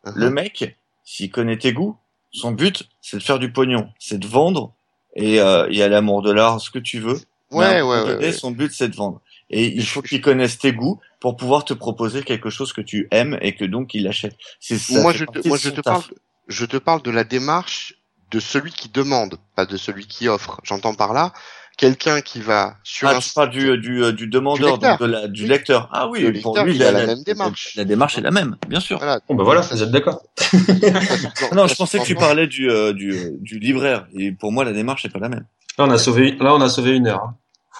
Uh-huh. 0.06 0.12
Le 0.14 0.30
mec, 0.30 0.76
s'il 1.04 1.30
connaît 1.30 1.58
tes 1.58 1.72
goûts, 1.72 1.96
son 2.32 2.52
but, 2.52 2.88
c'est 3.00 3.18
de 3.18 3.22
faire 3.22 3.38
du 3.38 3.52
pognon, 3.52 3.90
c'est 3.98 4.18
de 4.18 4.26
vendre 4.26 4.72
et, 5.14 5.40
euh, 5.40 5.68
et 5.70 5.82
à 5.82 5.88
l'amour 5.88 6.22
de 6.22 6.32
l'art, 6.32 6.60
ce 6.60 6.70
que 6.70 6.78
tu 6.78 6.98
veux. 7.00 7.20
Ouais, 7.50 7.82
ouais, 7.82 8.02
ouais, 8.02 8.16
ouais. 8.16 8.32
Son 8.32 8.50
but, 8.50 8.72
c'est 8.72 8.88
de 8.88 8.96
vendre. 8.96 9.20
Et 9.50 9.66
il 9.66 9.86
faut 9.86 10.02
qu'il 10.02 10.20
connaisse 10.20 10.58
tes 10.58 10.72
goûts 10.72 11.00
pour 11.20 11.36
pouvoir 11.36 11.64
te 11.64 11.74
proposer 11.74 12.22
quelque 12.22 12.50
chose 12.50 12.72
que 12.72 12.80
tu 12.80 13.08
aimes 13.10 13.38
et 13.42 13.54
que 13.54 13.64
donc 13.64 13.94
il 13.94 14.06
achète. 14.08 14.34
C'est 14.60 14.78
ça 14.78 15.00
Moi, 15.00 15.12
je 15.12 15.24
te, 15.24 15.46
moi, 15.46 15.56
je 15.60 15.70
te 15.70 15.76
taf. 15.80 15.84
parle, 15.84 16.02
je 16.48 16.64
te 16.66 16.76
parle 16.76 17.02
de 17.02 17.10
la 17.10 17.24
démarche 17.24 17.94
de 18.30 18.40
celui 18.40 18.72
qui 18.72 18.88
demande, 18.88 19.36
pas 19.54 19.66
de 19.66 19.76
celui 19.76 20.06
qui 20.06 20.28
offre. 20.28 20.60
J'entends 20.64 20.94
par 20.94 21.12
là 21.12 21.32
quelqu'un 21.76 22.20
qui 22.20 22.40
va 22.40 22.76
sur 22.84 23.08
Ah, 23.08 23.16
un 23.16 23.20
parles 23.34 23.50
du, 23.50 23.78
du, 23.78 24.12
du 24.12 24.26
demandeur, 24.28 24.72
lecteur. 24.72 24.98
donc 24.98 25.00
de 25.08 25.12
la, 25.12 25.28
du 25.28 25.46
lecteur. 25.46 25.88
Ah 25.92 26.08
oui, 26.08 26.20
Le 26.20 26.40
pour 26.40 26.52
lecteur, 26.56 26.64
lui, 26.64 26.76
il 26.76 26.82
a 26.84 26.92
la 26.92 27.06
même 27.06 27.22
démarche. 27.24 27.74
La, 27.76 27.84
démarche 27.84 28.16
est 28.16 28.20
la 28.22 28.30
même, 28.30 28.56
bien 28.68 28.80
sûr. 28.80 28.98
voilà. 28.98 29.20
Bon, 29.28 29.34
bah 29.34 29.42
voilà, 29.44 29.60
vous 29.60 29.82
êtes 29.82 29.90
d'accord. 29.90 30.22
Non, 31.52 31.66
je 31.66 31.74
pensais 31.74 31.98
que 31.98 32.04
tu 32.04 32.14
parlais 32.14 32.46
du, 32.46 32.70
euh, 32.70 32.92
du, 32.92 33.12
euh, 33.12 33.30
du 33.40 33.58
libraire. 33.58 34.06
Et 34.16 34.32
pour 34.32 34.52
moi, 34.52 34.64
la 34.64 34.72
démarche 34.72 35.04
est 35.04 35.08
pas 35.10 35.18
la 35.18 35.28
même. 35.28 35.46
Là, 35.78 35.84
on 35.86 35.90
a 35.90 35.98
sauvé, 35.98 36.36
là, 36.40 36.54
on 36.54 36.60
a 36.60 36.68
sauvé 36.68 36.92
une 36.92 37.08
heure. 37.08 37.32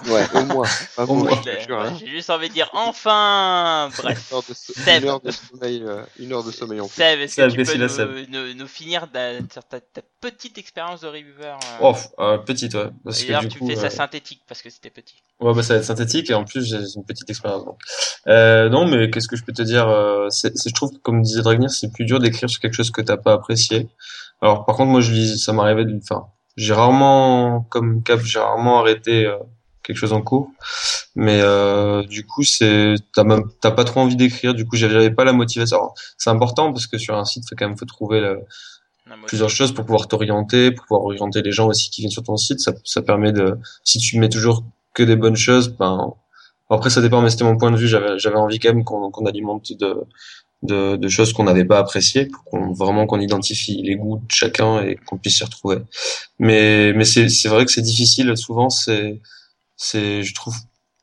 Ouais, 0.06 0.24
au 0.34 0.44
moins. 0.46 0.66
Pas 0.96 1.04
Au 1.04 1.14
moins. 1.14 1.30
hein. 1.32 1.96
J'ai 2.00 2.08
juste 2.08 2.28
envie 2.28 2.48
de 2.48 2.54
dire 2.54 2.68
enfin 2.72 3.90
Bref. 3.96 4.28
Une 4.32 4.36
heure 4.36 4.42
de, 4.48 4.54
so- 4.54 4.72
Seb. 4.74 5.02
une 5.04 5.08
heure 5.08 5.20
de 5.20 5.30
sommeil, 5.30 5.82
euh, 5.86 6.02
une 6.18 6.32
heure 6.32 6.42
de 6.42 6.50
sommeil 6.50 6.80
en 6.80 6.88
plus. 6.88 6.96
Seb, 6.96 7.20
est-ce 7.20 7.36
que 7.36 7.50
tu 7.50 7.62
peux 7.78 8.26
nous, 8.26 8.26
nous, 8.48 8.54
nous 8.54 8.66
finir 8.66 9.06
ta, 9.12 9.40
ta 9.70 10.00
petite 10.20 10.58
expérience 10.58 11.02
de 11.02 11.06
reviewer 11.06 11.46
euh, 11.46 11.78
Oh, 11.80 11.94
euh, 12.18 12.38
petite, 12.38 12.74
ouais. 12.74 12.88
Parce 13.04 13.22
que 13.22 13.40
du 13.40 13.48
tu 13.48 13.58
coup, 13.60 13.68
fais 13.68 13.76
euh, 13.78 13.80
ça 13.82 13.90
synthétique 13.90 14.42
parce 14.48 14.62
que 14.62 14.70
c'était 14.70 14.90
petit. 14.90 15.14
Ouais, 15.40 15.54
bah, 15.54 15.62
ça 15.62 15.74
va 15.74 15.78
être 15.80 15.86
synthétique 15.86 16.28
et 16.28 16.34
en 16.34 16.44
plus 16.44 16.64
j'ai 16.68 16.78
une 16.96 17.04
petite 17.04 17.30
expérience. 17.30 17.64
donc. 17.64 17.78
Euh, 18.26 18.68
non, 18.68 18.86
mais 18.88 19.10
qu'est-ce 19.10 19.28
que 19.28 19.36
je 19.36 19.44
peux 19.44 19.52
te 19.52 19.62
dire 19.62 19.88
euh, 19.88 20.28
c'est, 20.30 20.56
c'est- 20.58 20.70
Je 20.70 20.74
trouve 20.74 20.90
que 20.90 20.98
comme 20.98 21.22
disait 21.22 21.42
Dragnir, 21.42 21.70
c'est 21.70 21.92
plus 21.92 22.04
dur 22.04 22.18
d'écrire 22.18 22.50
sur 22.50 22.60
quelque 22.60 22.74
chose 22.74 22.90
que 22.90 23.00
t'as 23.00 23.16
pas 23.16 23.34
apprécié. 23.34 23.88
Alors 24.42 24.64
par 24.66 24.74
contre, 24.74 24.90
moi 24.90 25.00
je 25.00 25.12
lis, 25.12 25.38
ça 25.38 25.52
m'arrivait 25.52 25.84
de, 25.84 25.96
enfin, 26.02 26.26
j'ai 26.56 26.72
rarement, 26.74 27.60
comme 27.70 28.02
Cap, 28.02 28.20
j'ai 28.24 28.38
rarement 28.40 28.80
arrêté 28.80 29.26
euh, 29.26 29.36
quelque 29.84 29.96
chose 29.96 30.12
en 30.12 30.22
cours. 30.22 30.50
Mais 31.14 31.40
euh, 31.40 32.02
du 32.02 32.26
coup, 32.26 32.42
c'est, 32.42 32.94
t'as 33.14 33.22
même, 33.22 33.44
t'as 33.60 33.70
pas 33.70 33.84
trop 33.84 34.00
envie 34.00 34.16
d'écrire. 34.16 34.54
Du 34.54 34.66
coup, 34.66 34.76
j'avais 34.76 35.10
pas 35.10 35.24
la 35.24 35.32
motivation. 35.32 35.90
C'est 36.18 36.30
important 36.30 36.72
parce 36.72 36.86
que 36.88 36.98
sur 36.98 37.16
un 37.16 37.24
site, 37.24 37.44
faut 37.48 37.54
quand 37.56 37.68
même 37.68 37.78
faut 37.78 37.84
trouver 37.84 38.20
le, 38.20 38.40
plusieurs 39.26 39.50
choses 39.50 39.72
pour 39.72 39.84
pouvoir 39.84 40.08
t'orienter, 40.08 40.72
pour 40.72 40.86
pouvoir 40.86 41.04
orienter 41.04 41.42
les 41.42 41.52
gens 41.52 41.68
aussi 41.68 41.90
qui 41.90 42.00
viennent 42.00 42.10
sur 42.10 42.22
ton 42.22 42.36
site. 42.36 42.60
Ça, 42.60 42.72
ça 42.84 43.02
permet 43.02 43.32
de, 43.32 43.58
si 43.84 43.98
tu 43.98 44.18
mets 44.18 44.28
toujours 44.28 44.64
que 44.94 45.02
des 45.02 45.16
bonnes 45.16 45.36
choses, 45.36 45.68
ben, 45.68 46.14
après 46.70 46.90
ça 46.90 47.02
dépend, 47.02 47.20
mais 47.20 47.30
c'était 47.30 47.44
mon 47.44 47.56
point 47.56 47.70
de 47.70 47.76
vue. 47.76 47.88
J'avais, 47.88 48.18
j'avais 48.18 48.36
envie 48.36 48.58
quand 48.58 48.72
même 48.72 48.84
qu'on, 48.84 49.10
qu'on 49.10 49.26
alimente 49.26 49.72
de, 49.72 49.96
de, 50.62 50.96
de 50.96 51.08
choses 51.08 51.32
qu'on 51.32 51.44
n'avait 51.44 51.64
pas 51.64 51.78
appréciées, 51.78 52.26
pour 52.26 52.44
qu'on, 52.44 52.72
vraiment 52.72 53.06
qu'on 53.06 53.20
identifie 53.20 53.82
les 53.82 53.96
goûts 53.96 54.18
de 54.18 54.30
chacun 54.30 54.82
et 54.82 54.96
qu'on 55.06 55.18
puisse 55.18 55.36
s'y 55.38 55.44
retrouver. 55.44 55.78
Mais, 56.38 56.92
mais 56.94 57.04
c'est, 57.04 57.28
c'est 57.28 57.48
vrai 57.48 57.64
que 57.64 57.70
c'est 57.70 57.82
difficile. 57.82 58.36
Souvent, 58.36 58.70
c'est, 58.70 59.20
c'est, 59.76 60.22
je 60.22 60.34
trouve, 60.34 60.56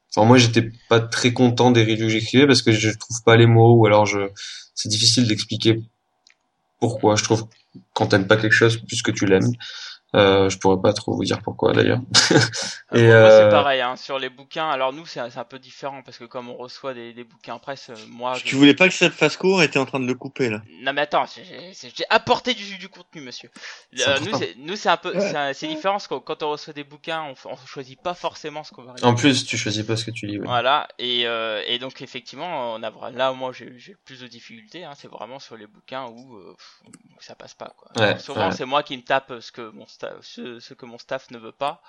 enfin 0.09 0.25
moi 0.27 0.37
j'étais 0.37 0.71
pas 0.89 0.99
très 0.99 1.33
content 1.33 1.71
des 1.71 1.81
reviews 1.83 2.07
que 2.07 2.09
j'écrivais 2.09 2.47
parce 2.47 2.61
que 2.61 2.71
je 2.71 2.89
trouve 2.89 3.21
pas 3.23 3.35
les 3.35 3.47
mots 3.47 3.75
ou 3.75 3.85
alors 3.85 4.05
je, 4.05 4.19
c'est 4.75 4.89
difficile 4.89 5.27
d'expliquer 5.27 5.81
pourquoi. 6.79 7.15
Je 7.15 7.23
trouve 7.23 7.47
quand 7.93 8.07
t'aimes 8.07 8.27
pas 8.27 8.37
quelque 8.37 8.53
chose 8.53 8.77
plus 8.77 9.01
que 9.01 9.11
tu 9.11 9.25
l'aimes. 9.25 9.53
Euh, 10.13 10.49
je 10.49 10.57
pourrais 10.57 10.81
pas 10.81 10.91
trop 10.93 11.15
vous 11.15 11.23
dire 11.23 11.41
pourquoi 11.41 11.71
d'ailleurs. 11.71 11.99
Euh, 12.31 12.39
Et, 12.93 13.07
bon, 13.07 13.19
moi, 13.21 13.29
c'est 13.29 13.43
euh, 13.43 13.49
pareil, 13.51 13.79
hein, 13.79 13.95
sur 13.95 14.19
les 14.19 14.29
bouquins. 14.29 14.69
Alors 14.69 14.91
nous, 14.91 15.05
c'est 15.05 15.21
c'est 15.29 15.39
un 15.39 15.45
peu 15.45 15.57
différent 15.59 16.01
parce 16.03 16.17
que 16.17 16.25
comme 16.25 16.49
on 16.49 16.55
reçoit 16.57 16.93
des, 16.93 17.13
des 17.13 17.23
bouquins 17.23 17.57
presse, 17.59 17.89
euh, 17.89 17.95
moi. 18.09 18.33
Tu 18.35 18.49
je- 18.49 18.55
voulais 18.57 18.73
pas 18.73 18.89
que 18.89 18.93
ça 18.93 19.09
te 19.09 19.15
fasse 19.15 19.37
court 19.37 19.63
et 19.63 19.69
t'es 19.69 19.79
en 19.79 19.85
train 19.85 19.99
de 20.01 20.05
le 20.07 20.13
couper 20.15 20.49
là. 20.49 20.61
Non 20.81 20.91
mais 20.91 21.01
attends, 21.01 21.25
j'ai- 21.27 21.71
apporté 22.09 22.53
du, 22.53 22.77
du 22.77 22.89
contenu, 22.89 23.21
monsieur. 23.21 23.49
Euh, 23.99 24.19
nous, 24.19 24.37
c'est- 24.37 24.55
nous 24.57 24.75
c'est 24.75 24.89
un 24.89 24.97
peu, 24.97 25.13
c'est 25.53 25.67
différent 25.67 25.93
parce 25.95 26.07
que 26.07 26.15
quand 26.15 26.43
on 26.43 26.51
reçoit 26.51 26.73
des 26.73 26.83
bouquins, 26.83 27.23
on, 27.45 27.49
on 27.49 27.55
choisit 27.65 28.01
pas 28.01 28.13
forcément 28.13 28.63
ce 28.65 28.71
qu'on 28.73 28.83
va. 28.83 28.91
En 28.91 28.95
regarder. 28.95 29.21
plus, 29.21 29.45
tu 29.45 29.57
choisis 29.57 29.83
pas 29.85 29.95
ce 29.95 30.03
que 30.05 30.11
tu 30.11 30.25
lis. 30.27 30.39
ouais. 30.39 30.45
Voilà, 30.45 30.87
et, 30.99 31.25
euh, 31.27 31.61
et 31.67 31.79
donc 31.79 32.01
effectivement, 32.01 32.73
on 32.73 32.83
a 32.83 32.91
là 33.11 33.31
moi 33.31 33.51
j'ai 33.53 33.73
j'ai 33.77 33.95
plus 34.03 34.19
de 34.19 34.27
difficultés, 34.27 34.83
hein, 34.83 34.91
c'est 34.97 35.07
vraiment 35.09 35.39
sur 35.39 35.55
les 35.55 35.67
bouquins 35.67 36.05
où, 36.07 36.35
euh, 36.35 36.55
où 36.87 37.21
ça 37.21 37.35
passe 37.35 37.53
pas. 37.53 37.73
Quoi. 37.77 37.91
Ouais, 38.01 38.19
souvent 38.19 38.47
ouais. 38.47 38.51
c'est 38.55 38.65
moi 38.65 38.83
qui 38.83 38.97
me 38.97 39.03
tape 39.03 39.33
ce 39.39 39.51
que 39.51 39.69
mon 39.71 39.87
staff, 39.87 40.00
ce, 40.21 40.73
que 40.73 40.85
mon 40.85 40.97
staff 40.97 41.31
ne 41.31 41.37
veut 41.37 41.51
pas, 41.51 41.81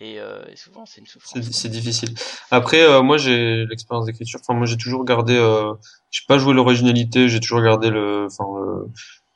et, 0.00 0.20
euh, 0.20 0.44
souvent 0.54 0.86
c'est 0.86 1.00
une 1.00 1.06
souffrance. 1.06 1.42
C'est 1.50 1.68
difficile. 1.68 2.14
Après, 2.50 2.82
euh, 2.82 3.02
moi, 3.02 3.16
j'ai 3.16 3.66
l'expérience 3.66 4.06
d'écriture. 4.06 4.40
Enfin, 4.42 4.56
moi, 4.56 4.66
j'ai 4.66 4.76
toujours 4.76 5.04
gardé. 5.04 5.34
Euh, 5.36 5.74
j'ai 6.10 6.22
pas 6.28 6.38
joué 6.38 6.54
l'originalité. 6.54 7.28
J'ai 7.28 7.40
toujours 7.40 7.62
gardé 7.62 7.90
le, 7.90 8.28
enfin, 8.30 8.44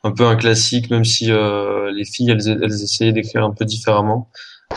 un 0.04 0.12
peu 0.12 0.24
un 0.24 0.36
classique, 0.36 0.90
même 0.90 1.04
si 1.04 1.30
euh, 1.30 1.90
les 1.92 2.04
filles, 2.04 2.30
elles, 2.30 2.48
elles 2.48 2.82
essayaient 2.82 3.12
d'écrire 3.12 3.44
un 3.44 3.52
peu 3.52 3.64
différemment. 3.64 4.30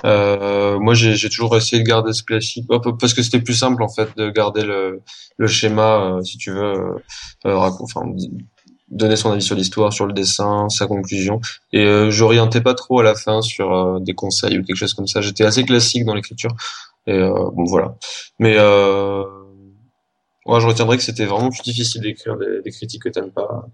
Moi, 0.04 0.94
j'ai 0.94 1.30
toujours 1.30 1.56
essayé 1.56 1.82
de 1.84 1.88
garder 1.88 2.14
ce 2.14 2.24
classique, 2.24 2.68
parce 3.00 3.14
que 3.14 3.22
c'était 3.22 3.42
plus 3.42 3.54
simple 3.54 3.82
en 3.82 3.90
fait 3.90 4.16
de 4.18 4.30
garder 4.30 4.64
le, 4.64 5.02
le 5.38 5.48
schéma, 5.48 6.20
si 6.24 6.38
tu 6.38 6.52
veux, 6.52 7.00
euh, 7.46 7.56
enfin, 7.80 8.02
donner 8.96 9.16
son 9.16 9.32
avis 9.32 9.42
sur 9.44 9.56
l'histoire, 9.56 9.94
sur 9.94 10.06
le 10.08 10.14
dessin, 10.14 10.68
sa 10.70 10.88
conclusion. 10.88 11.40
Et 11.74 11.84
euh, 11.86 12.10
j'orientais 12.10 12.62
pas 12.62 12.74
trop 12.74 13.00
à 13.00 13.04
la 13.04 13.14
fin 13.16 13.42
sur 13.42 13.72
euh, 13.74 14.00
des 14.00 14.14
conseils 14.14 14.58
ou 14.58 14.64
quelque 14.64 14.76
chose 14.78 14.94
comme 14.94 15.08
ça. 15.08 15.22
J'étais 15.22 15.44
assez 15.44 15.64
classique 15.64 16.06
dans 16.06 16.16
l'écriture. 16.16 16.52
Et 17.08 17.14
euh, 17.14 17.34
bon 17.54 17.66
voilà. 17.66 17.96
Mais 18.40 18.56
euh, 18.58 19.24
ouais, 20.46 20.60
je 20.62 20.68
retiendrai 20.68 20.98
que 20.98 21.04
c'était 21.04 21.26
vraiment 21.26 21.50
plus 21.50 21.62
difficile 21.62 22.02
d'écrire 22.02 22.38
des, 22.38 22.62
des 22.64 22.72
critiques 22.72 23.04
que 23.04 23.10
t'aimes 23.10 23.32
pas. 23.32 23.66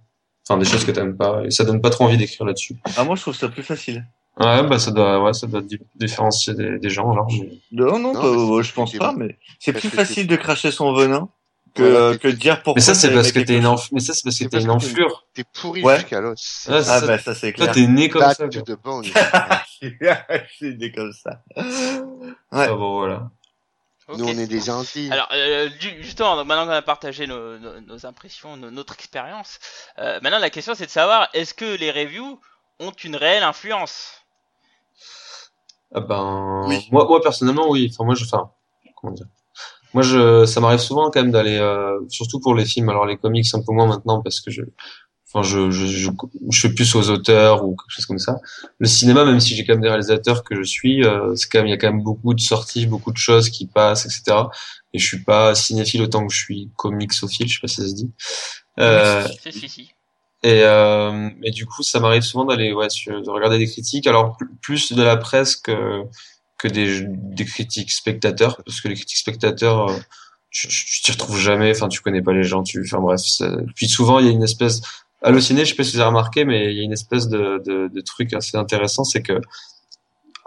Enfin, 0.48 0.58
des 0.60 0.66
choses 0.66 0.84
que 0.86 0.92
t'aimes 0.92 1.16
pas. 1.16 1.44
Et 1.46 1.52
ça 1.52 1.64
donne 1.64 1.82
pas 1.82 1.90
trop 1.92 2.06
envie 2.06 2.18
d'écrire 2.18 2.46
là-dessus. 2.46 2.76
Ah 2.98 3.04
moi 3.04 3.16
je 3.16 3.22
trouve 3.22 3.36
ça 3.36 3.48
plus 3.48 3.64
facile. 3.64 4.06
Ouais, 4.40 4.64
bah 4.64 4.80
ça 4.80 4.92
doit, 4.92 5.22
ouais, 5.24 5.34
ça 5.34 5.46
doit 5.46 5.62
di- 5.62 5.78
différencier 5.96 6.54
des, 6.54 6.80
des 6.80 6.90
gens 6.90 7.12
alors. 7.12 7.28
mais- 7.32 7.50
Non 7.74 8.00
non, 8.00 8.14
Non, 8.14 8.50
ouais, 8.56 8.64
je 8.64 8.74
pense 8.74 8.94
pas, 8.94 9.14
mais 9.16 9.38
c'est 9.60 9.74
plus 9.74 9.90
facile 9.90 10.26
de 10.26 10.36
cracher 10.38 10.72
son 10.72 10.94
venin 10.94 11.28
que 11.74 11.82
Voilà, 11.84 11.98
euh, 12.00 12.18
que 12.18 12.28
dire 12.28 12.58
pourquoi. 12.64 12.74
Mais 12.76 12.82
ça, 12.82 12.94
c'est 12.94 13.14
parce 13.14 13.32
que 13.32 13.40
t'es 13.40 13.56
une 13.58 13.64
chose. 13.64 13.72
enf... 13.72 13.92
mais 13.92 14.00
ça, 14.00 14.14
c'est 14.14 14.24
parce 14.24 14.38
que 14.38 14.46
t'es 14.46 14.62
une 14.62 14.70
enflure. 14.72 15.26
T'es 15.34 15.44
pourri 15.44 15.84
Ouais. 15.84 15.96
jusqu'à 16.00 16.20
l'os. 16.22 16.68
Ah 16.70 16.84
ça. 16.84 17.02
bah 17.08 17.18
ça 17.18 17.34
c'est 17.36 17.54
Toi, 17.54 17.68
clair. 17.68 17.76
t'es 17.76 17.88
né 17.88 18.10
comme 18.10 18.22
Back 18.22 18.38
ça. 18.38 18.48
to 18.50 18.64
quoi. 18.64 18.76
the 18.76 18.82
bone. 18.84 19.06
c'est 20.60 20.74
des 20.78 20.92
comme 20.92 21.14
ça. 21.14 21.42
Ouais. 21.56 21.64
Ah, 22.52 22.68
bon, 22.68 23.00
voilà. 23.00 23.30
Nous, 24.18 24.26
on 24.26 24.38
est 24.38 24.48
des 24.48 24.60
gentils. 24.60 25.10
Alors 25.10 25.30
euh, 25.32 25.70
justement, 26.02 26.36
donc 26.36 26.46
maintenant 26.48 26.66
qu'on 26.66 26.72
a 26.74 26.82
partagé 26.82 27.28
nos, 27.28 27.58
nos, 27.58 27.80
nos 27.80 28.06
impressions, 28.06 28.58
nos- 28.58 28.70
notre 28.70 28.94
expérience, 28.96 29.58
euh, 30.00 30.20
maintenant 30.22 30.40
la 30.40 30.50
question 30.50 30.74
c'est 30.76 30.88
de 30.88 30.92
savoir 30.92 31.30
est-ce 31.34 31.54
que 31.54 31.78
les 31.78 31.92
reviews 31.92 32.38
ont 32.82 32.92
une 33.06 33.16
réelle 33.16 33.44
influence? 33.44 34.16
Ah 35.96 36.02
ben, 36.02 36.66
Oui. 36.68 36.88
moi, 36.92 37.06
moi 37.08 37.22
personnellement, 37.22 37.70
oui. 37.70 37.90
Enfin, 37.94 38.04
moi, 38.06 38.16
je, 38.16 38.26
enfin, 38.26 38.52
comment 38.96 39.14
dire? 39.14 39.28
Moi, 39.94 40.04
je, 40.04 40.46
ça 40.46 40.60
m'arrive 40.62 40.80
souvent 40.80 41.10
quand 41.12 41.22
même 41.22 41.32
d'aller, 41.32 41.58
euh, 41.58 42.00
surtout 42.10 42.40
pour 42.40 42.56
les 42.56 42.66
films. 42.66 42.90
Alors 42.90 43.06
les 43.06 43.18
comics 43.18 43.46
un 43.54 43.62
peu 43.62 43.74
moins 43.74 43.88
maintenant 43.88 44.22
parce 44.22 44.40
que 44.42 44.50
je, 44.52 44.62
enfin, 45.28 45.44
je, 45.48 45.72
je, 45.72 45.86
je, 45.86 46.10
je 46.50 46.60
suis 46.60 46.74
plus 46.74 46.96
aux 46.96 47.10
auteurs 47.10 47.66
ou 47.66 47.76
quelque 47.76 47.90
chose 47.90 48.06
comme 48.06 48.20
ça. 48.20 48.38
Le 48.80 48.88
cinéma, 48.88 49.26
même 49.26 49.40
si 49.40 49.56
j'ai 49.56 49.66
quand 49.66 49.74
même 49.74 49.82
des 49.82 49.90
réalisateurs 49.90 50.44
que 50.44 50.56
je 50.56 50.64
suis, 50.64 51.04
euh, 51.06 51.36
c'est 51.36 51.50
quand 51.50 51.60
même, 51.60 51.68
il 51.68 51.72
y 51.72 51.74
a 51.74 51.78
quand 51.78 51.92
même 51.92 52.04
beaucoup 52.04 52.34
de 52.34 52.42
sorties, 52.42 52.86
beaucoup 52.86 53.12
de 53.12 53.18
choses 53.18 53.50
qui 53.50 53.68
passent, 53.68 54.06
etc. 54.06 54.50
Et 54.94 55.00
je 55.00 55.06
suis 55.08 55.24
pas 55.24 55.56
cinéphile 55.56 56.02
autant 56.04 56.26
que 56.28 56.34
je 56.34 56.40
suis 56.40 56.70
comixophile, 56.78 57.48
je 57.48 57.56
sais 57.56 57.60
pas 57.62 57.68
si 57.68 57.76
ça 57.82 57.88
se 57.88 57.94
dit. 57.96 58.12
Euh, 58.80 59.28
si 59.52 59.70
si. 59.70 59.92
et, 60.44 60.62
euh, 60.64 61.30
et 61.44 61.52
du 61.52 61.66
coup, 61.66 61.84
ça 61.84 62.00
m'arrive 62.00 62.24
souvent 62.24 62.46
d'aller, 62.46 62.74
ouais, 62.74 62.88
de 62.88 63.30
regarder 63.30 63.60
des 63.60 63.68
critiques. 63.68 64.08
Alors 64.08 64.38
pl- 64.38 64.50
plus 64.62 64.92
de 64.94 65.04
la 65.04 65.18
presse 65.18 65.56
que 65.56 66.04
que 66.62 66.68
des 66.68 67.06
des 67.08 67.46
critiques 67.46 67.92
spectateurs, 67.92 68.62
parce 68.64 68.82
que 68.82 68.88
les 68.88 68.94
critiques 68.94 69.18
spectateurs, 69.18 69.90
euh, 69.90 69.98
tu 70.52 70.68
tu 70.68 71.02
t'y 71.02 71.12
retrouves 71.12 71.40
jamais. 71.40 71.72
Enfin, 71.72 71.88
tu 71.88 72.02
connais 72.02 72.22
pas 72.22 72.34
les 72.34 72.44
gens. 72.44 72.62
Tu, 72.62 72.84
enfin 72.86 73.00
bref. 73.00 73.22
Puis 73.76 73.88
souvent, 73.88 74.20
il 74.20 74.28
y 74.28 74.30
a 74.30 74.32
une 74.32 74.44
espèce 74.44 74.82
halluciné. 75.24 75.66
Je 75.66 75.72
sais 75.72 75.76
pas 75.76 75.84
si 75.84 75.94
vous 75.94 76.02
avez 76.02 76.10
remarqué, 76.10 76.46
mais 76.46 76.72
il 76.72 76.78
y 76.78 76.82
a 76.82 76.84
une 76.84 76.94
espèce 76.94 77.28
de 77.28 77.62
de, 77.66 77.88
de 77.88 78.02
truc 78.02 78.34
assez 78.34 78.58
intéressant, 78.58 79.04
c'est 79.04 79.24
que 79.24 79.42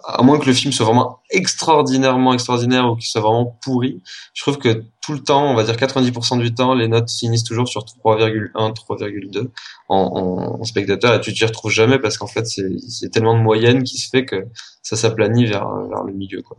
à 0.06 0.22
moins 0.22 0.38
que 0.38 0.46
le 0.46 0.52
film 0.52 0.72
soit 0.72 0.86
vraiment 0.86 1.20
extraordinairement 1.30 2.34
extraordinaire 2.34 2.90
ou 2.90 2.96
qu'il 2.96 3.06
soit 3.06 3.20
vraiment 3.20 3.58
pourri, 3.62 4.02
je 4.34 4.42
trouve 4.42 4.58
que 4.58 4.84
tout 5.04 5.12
le 5.12 5.20
temps, 5.20 5.50
on 5.50 5.54
va 5.54 5.64
dire 5.64 5.76
90% 5.76 6.38
du 6.40 6.54
temps, 6.54 6.74
les 6.74 6.88
notes 6.88 7.10
finissent 7.10 7.44
toujours 7.44 7.68
sur 7.68 7.82
3,1, 7.82 8.52
3,2 8.52 9.50
en, 9.88 9.96
en, 9.96 10.60
en 10.60 10.64
spectateur 10.64 11.14
et 11.14 11.20
tu 11.20 11.32
t'y 11.32 11.44
retrouves 11.44 11.72
jamais 11.72 11.98
parce 11.98 12.18
qu'en 12.18 12.26
fait 12.26 12.46
c'est 12.46 13.10
tellement 13.10 13.36
de 13.36 13.42
moyenne 13.42 13.82
qui 13.82 13.98
se 13.98 14.08
fait 14.08 14.24
que 14.24 14.46
ça 14.82 14.96
s'aplanit 14.96 15.46
vers 15.46 15.68
vers 15.88 16.04
le 16.04 16.12
milieu 16.12 16.42
quoi. 16.42 16.56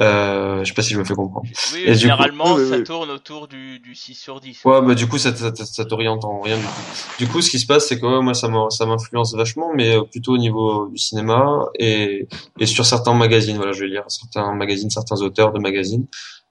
Euh, 0.00 0.60
je 0.64 0.68
sais 0.68 0.74
pas 0.74 0.80
si 0.82 0.94
je 0.94 0.98
me 0.98 1.04
fais 1.04 1.14
comprendre. 1.14 1.46
Oui, 1.74 1.80
Et 1.84 1.92
coup- 1.92 1.98
généralement 1.98 2.56
ça 2.56 2.80
tourne 2.80 3.10
autour 3.10 3.46
du, 3.46 3.78
du 3.78 3.94
6 3.94 4.14
sur 4.14 4.40
10. 4.40 4.64
Ouais, 4.64 4.80
bah 4.80 4.94
du 4.94 5.06
coup 5.06 5.18
ça, 5.18 5.34
ça, 5.36 5.52
ça 5.54 5.84
t'oriente 5.84 6.24
en 6.24 6.40
rien 6.40 6.56
du 6.56 6.62
tout. 6.62 7.18
Du 7.18 7.28
coup, 7.28 7.42
ce 7.42 7.50
qui 7.50 7.58
se 7.58 7.66
passe, 7.66 7.88
c'est 7.88 8.00
que 8.00 8.06
ouais, 8.06 8.22
moi 8.22 8.32
ça 8.32 8.48
m'in- 8.48 8.70
ça 8.70 8.86
m'influence 8.86 9.34
vachement, 9.34 9.70
mais 9.74 9.94
euh, 9.96 10.02
plutôt 10.04 10.32
au 10.32 10.38
niveau 10.38 10.88
du 10.88 10.96
cinéma 10.96 11.66
et 11.78 12.26
et 12.58 12.64
sur 12.66 12.86
certains 12.86 13.12
magazines. 13.14 13.56
Voilà, 13.56 13.72
je 13.72 13.80
vais 13.80 13.88
lire 13.88 14.04
certains 14.08 14.54
magazines, 14.54 14.88
certains 14.88 15.20
auteurs 15.20 15.52
de 15.52 15.58
magazines, 15.58 16.06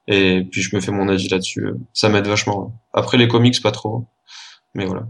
et 0.08 0.44
puis 0.52 0.62
je 0.62 0.76
me 0.76 0.80
fais 0.82 0.92
mon 0.92 1.08
avis 1.10 1.28
là-dessus. 1.28 1.66
Ça 1.94 2.10
m'aide 2.10 2.28
vachement. 2.28 2.74
Après 2.94 3.18
les 3.18 3.28
comics, 3.28 3.60
pas 3.64 3.72
trop, 3.72 4.06
mais 4.76 4.86
voilà. 4.86 5.08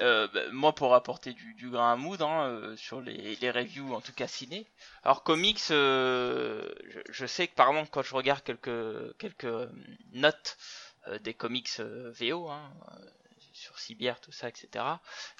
Euh, 0.00 0.26
bah, 0.34 0.40
moi 0.50 0.74
pour 0.74 0.92
apporter 0.94 1.32
du, 1.34 1.54
du 1.54 1.70
grain 1.70 1.92
à 1.92 1.96
moudre 1.96 2.26
hein, 2.26 2.48
euh, 2.48 2.76
sur 2.76 3.00
les, 3.00 3.36
les 3.36 3.50
reviews 3.50 3.94
en 3.94 4.00
tout 4.00 4.12
cas 4.12 4.26
ciné. 4.26 4.66
Alors 5.04 5.22
comics, 5.22 5.60
euh, 5.70 6.68
je, 6.88 7.00
je 7.10 7.26
sais 7.26 7.46
que 7.46 7.54
par 7.54 7.68
exemple 7.68 7.90
quand 7.92 8.02
je 8.02 8.14
regarde 8.14 8.42
quelques 8.42 9.16
quelques 9.18 9.70
notes 10.12 10.56
des 11.22 11.34
comics 11.34 11.70
VO 11.78 12.48
hein, 12.48 12.72
sur 13.52 13.78
Cyber 13.78 14.20
tout 14.20 14.32
ça 14.32 14.48
etc. 14.48 14.84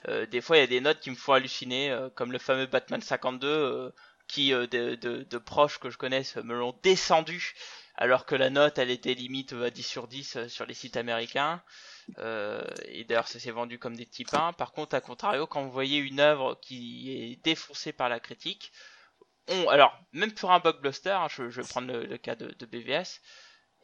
euh, 0.08 0.26
des 0.26 0.40
fois 0.40 0.56
il 0.56 0.60
y 0.60 0.62
a 0.62 0.66
des 0.68 0.80
notes 0.80 1.00
qui 1.00 1.10
me 1.10 1.16
font 1.16 1.32
halluciner 1.32 1.90
euh, 1.90 2.08
comme 2.10 2.32
le 2.32 2.38
fameux 2.38 2.66
Batman 2.66 3.00
52 3.00 3.46
euh, 3.48 3.90
qui 4.28 4.50
de, 4.50 4.66
de, 4.66 4.96
de 5.22 5.38
proches 5.38 5.78
que 5.78 5.90
je 5.90 5.98
connaisse 5.98 6.36
me 6.36 6.54
l'ont 6.54 6.78
descendu 6.82 7.54
alors 7.96 8.26
que 8.26 8.34
la 8.34 8.50
note 8.50 8.78
elle 8.78 8.90
était 8.90 9.14
limite 9.14 9.52
à 9.52 9.70
10 9.70 9.82
sur 9.82 10.08
10 10.08 10.36
euh, 10.36 10.48
sur 10.48 10.66
les 10.66 10.74
sites 10.74 10.96
américains. 10.96 11.62
Euh, 12.18 12.62
et 12.86 13.04
d'ailleurs, 13.04 13.28
ça 13.28 13.38
s'est 13.38 13.50
vendu 13.50 13.78
comme 13.78 13.96
des 13.96 14.04
petits 14.04 14.24
pains. 14.24 14.52
Par 14.52 14.72
contre, 14.72 14.94
à 14.94 15.00
contrario, 15.00 15.46
quand 15.46 15.62
vous 15.62 15.70
voyez 15.70 15.98
une 15.98 16.20
œuvre 16.20 16.58
qui 16.60 17.10
est 17.10 17.42
défoncée 17.44 17.92
par 17.92 18.08
la 18.08 18.20
critique, 18.20 18.72
on, 19.48 19.68
alors 19.68 19.98
même 20.12 20.32
pour 20.32 20.52
un 20.52 20.58
blockbuster, 20.58 21.10
hein, 21.10 21.28
je, 21.28 21.44
vais 21.44 21.62
prendre 21.62 21.92
le, 21.92 22.18
cas 22.18 22.34
de, 22.34 22.66
BVS, 22.66 23.20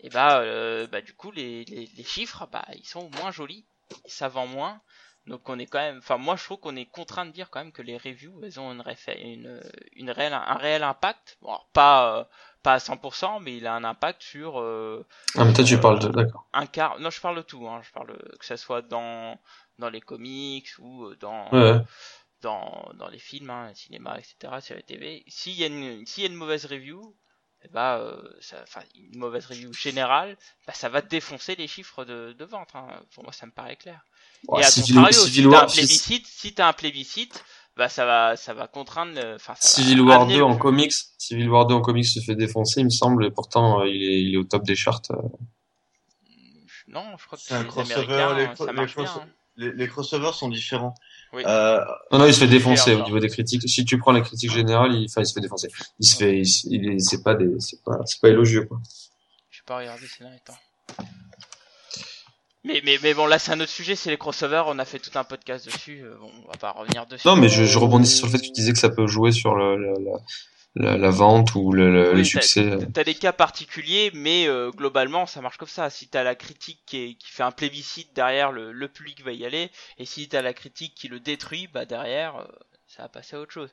et 0.01 0.09
bah, 0.09 0.41
euh, 0.41 0.87
bah 0.87 1.03
du 1.03 1.13
coup 1.15 1.31
les, 1.31 1.65
les, 1.67 1.87
les 1.87 2.05
chiffres, 2.05 2.47
bah 2.51 2.67
ils 2.75 2.87
sont 2.87 3.11
moins 3.19 3.31
jolis, 3.31 3.65
ça 4.07 4.29
vend 4.29 4.47
moins. 4.47 4.81
Donc 5.27 5.49
on 5.49 5.59
est 5.59 5.67
quand 5.67 5.79
même, 5.79 5.99
enfin 5.99 6.17
moi 6.17 6.37
je 6.37 6.45
trouve 6.45 6.59
qu'on 6.59 6.77
est 6.77 6.87
contraint 6.87 7.27
de 7.27 7.31
dire 7.31 7.51
quand 7.51 7.61
même 7.61 7.73
que 7.73 7.83
les 7.83 7.99
reviews 7.99 8.41
elles 8.43 8.59
ont 8.59 8.73
une, 8.73 8.83
une, 9.23 9.61
une 9.93 10.11
réelle, 10.11 10.33
un 10.33 10.55
réel 10.55 10.83
impact. 10.83 11.37
Bon, 11.43 11.49
alors, 11.49 11.69
pas 11.73 12.19
euh, 12.19 12.25
pas 12.63 12.75
à 12.75 12.79
100%, 12.79 13.43
mais 13.43 13.57
il 13.57 13.67
a 13.67 13.75
un 13.75 13.85
impact 13.85 14.23
sur 14.23 14.61
euh, 14.61 15.07
Ah, 15.37 15.45
mais 15.45 15.53
toi 15.53 15.65
tu 15.65 15.79
parles 15.79 15.99
de, 15.99 16.09
d'accord. 16.09 16.47
un 16.53 16.67
quart. 16.67 16.99
Non, 17.01 17.11
je 17.11 17.21
parle 17.21 17.37
de 17.37 17.43
tout. 17.43 17.69
Hein. 17.69 17.81
Je 17.83 17.91
parle 17.93 18.17
que 18.39 18.45
ça 18.45 18.57
soit 18.57 18.83
dans 18.83 19.39
dans 19.79 19.91
les 19.91 20.01
comics 20.01 20.69
ou 20.79 21.05
euh, 21.05 21.17
dans 21.21 21.49
Ouais, 21.53 21.81
dans 22.43 22.91
dans 22.95 23.09
les 23.09 23.19
films, 23.19 23.51
hein, 23.51 23.73
cinéma, 23.75 24.19
etc. 24.19 24.61
Sur 24.61 24.75
la 24.77 24.83
TV. 24.83 25.23
S'il 25.29 25.53
y 25.55 25.65
a 25.65 25.67
une 25.67 26.05
s'il 26.07 26.25
y 26.25 26.27
a 26.27 26.31
une 26.31 26.37
mauvaise 26.37 26.65
review, 26.65 27.15
bah, 27.69 27.99
euh, 27.99 28.23
ça, 28.41 28.57
enfin 28.63 28.81
une 28.95 29.19
mauvaise 29.19 29.47
review 29.47 29.73
générale, 29.73 30.37
bah, 30.67 30.73
ça 30.75 30.89
va 30.89 31.03
défoncer 31.03 31.55
les 31.57 31.67
chiffres 31.69 32.05
de, 32.05 32.33
de 32.33 32.45
vente. 32.45 32.71
Hein. 32.75 32.89
Pour 33.15 33.23
moi, 33.25 33.33
ça 33.33 33.47
me 33.47 33.53
paraît 33.53 33.77
clair. 33.77 34.01
Ouais, 34.49 34.63
Et 34.63 34.65
à 34.65 34.71
Civil, 34.71 34.95
contrario, 34.95 35.19
Civil 35.19 35.43
si 35.43 35.43
t'as 35.43 35.57
un 35.57 35.61
War, 35.61 35.67
plébiscite, 35.73 36.27
si 36.27 36.55
t'as 36.55 36.69
un 36.69 36.73
plébiscite, 36.73 37.45
bah 37.77 37.89
ça 37.89 38.05
va 38.07 38.37
ça 38.37 38.55
va 38.55 38.67
contraindre. 38.67 39.21
Enfin, 39.35 39.55
Civil 39.59 40.01
War 40.01 40.23
amener 40.23 40.35
2 40.35 40.39
le- 40.41 40.45
en 40.47 40.57
comics, 40.57 40.93
Civil 41.19 41.49
War 41.51 41.67
2 41.67 41.75
en 41.75 41.81
comics 41.83 42.07
se 42.07 42.21
fait 42.21 42.35
défoncer, 42.35 42.81
il 42.81 42.85
me 42.87 42.91
semble, 42.91 43.27
et 43.27 43.31
pourtant 43.31 43.81
euh, 43.83 43.89
il 43.89 44.03
est, 44.03 44.23
il 44.23 44.35
est 44.35 44.39
au 44.39 44.45
top 44.45 44.63
des 44.65 44.77
charts. 44.77 45.03
euh. 45.11 45.17
Non, 46.89 47.05
je 47.19 47.27
crois 47.27 47.39
que 47.39 47.45
C'est 47.45 47.55
un 47.55 47.63
les 47.63 47.69
crossover, 47.69 48.15
Américains, 48.23 48.35
les 48.37 48.57
ça 48.57 48.65
cro- 48.65 48.73
marche 48.73 48.97
les 48.97 49.03
bien. 49.05 49.13
cross- 49.13 49.23
hein. 49.23 49.29
Les, 49.57 49.73
les 49.73 49.89
crossovers 49.89 50.35
sont 50.35 50.49
différents. 50.49 50.95
Oui. 51.33 51.43
Euh, 51.47 51.79
Non, 52.11 52.19
non, 52.19 52.27
il 52.27 52.35
se 52.35 52.41
fait 52.41 52.49
défoncer 52.49 52.93
au 52.95 53.05
niveau 53.05 53.21
des 53.21 53.29
critiques. 53.29 53.63
Si 53.69 53.85
tu 53.85 53.99
prends 53.99 54.13
les 54.13 54.23
critiques 54.23 54.51
générales, 54.53 54.95
il, 54.95 55.05
enfin, 55.07 55.21
il 55.23 55.27
se 55.27 55.33
fait 55.33 55.41
défoncer. 55.41 55.69
Il 56.01 56.07
se 56.07 56.17
fait, 56.17 56.39
il, 56.41 56.85
il 56.95 57.01
c'est 57.01 57.23
pas 57.23 57.35
des, 57.35 57.49
c'est 57.61 57.83
pas, 57.85 57.99
c'est 58.05 58.21
pas 58.21 58.29
élogieux, 58.31 58.65
quoi. 58.65 58.81
Je 59.51 59.59
vais 59.61 59.65
pas 59.67 59.79
regarder 59.79 60.07
ces 60.07 60.25
derniers 60.25 60.41
temps. 60.45 60.59
Mais, 62.65 62.83
mais, 62.85 62.99
mais 63.03 63.15
bon, 63.15 63.27
là, 63.27 63.39
c'est 63.39 63.53
un 63.53 63.61
autre 63.61 63.71
sujet, 63.71 63.97
c'est 63.97 64.11
les 64.11 64.19
crossovers. 64.19 64.65
On 64.67 64.79
a 64.79 64.85
fait 64.85 64.99
tout 64.99 65.17
un 65.19 65.25
podcast 65.25 65.65
dessus. 65.65 66.03
euh, 66.05 66.17
Bon, 66.21 66.31
on 66.45 66.49
va 66.49 66.59
pas 66.59 66.73
revenir 66.73 67.07
dessus. 67.07 67.27
Non, 67.27 67.37
mais 67.37 67.49
je, 67.49 67.65
je 67.65 67.79
rebondissais 67.79 68.17
sur 68.17 68.27
le 68.27 68.33
fait 68.33 68.39
que 68.39 68.45
tu 68.47 68.51
disais 68.53 68.73
que 68.73 68.79
ça 68.79 68.91
peut 68.91 69.07
jouer 69.07 69.33
sur 69.33 69.55
le, 69.55 69.77
le- 69.79 69.95
la, 70.05 70.19
la, 70.75 70.97
la 70.97 71.11
vente 71.11 71.55
ou 71.55 71.73
le, 71.73 71.93
le- 71.93 72.15
Oui, 72.15 72.23
les 72.23 72.31
t'as- 72.31 72.43
succès. 72.43 72.79
T'as 72.93 73.05
des 73.05 73.15
cas 73.15 73.33
particuliers, 73.33 74.11
mais 74.15 74.47
euh, 74.49 74.71
globalement, 74.71 75.27
ça 75.27 75.41
marche 75.41 75.57
comme 75.59 75.69
ça. 75.69 75.91
Si 75.91 76.09
t'as 76.09 76.23
la 76.23 76.35
critique 76.35 76.81
qui, 76.87 76.97
est- 76.99 77.15
qui 77.15 77.31
fait 77.31 77.43
un 77.43 77.51
plébiscite 77.53 78.15
derrière, 78.15 78.53
le, 78.53 78.73
le 78.73 78.89
public 78.89 79.23
va 79.25 79.33
y 79.33 79.45
aller. 79.45 79.71
Et 79.99 80.07
si 80.07 80.29
t'as 80.29 80.43
la 80.43 80.55
critique 80.55 80.95
qui 80.95 81.09
le 81.09 81.21
détruit, 81.21 81.67
bah 81.69 81.85
derrière, 81.87 82.37
euh, 82.37 82.47
ça 82.87 83.03
va 83.03 83.09
passer 83.09 83.37
à 83.37 83.41
autre 83.41 83.53
chose. 83.53 83.71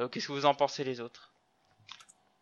Euh, 0.00 0.08
Qu'est-ce 0.08 0.28
que 0.28 0.32
vous 0.32 0.46
en 0.46 0.54
pensez 0.54 0.84
les 0.84 1.00
autres? 1.00 1.32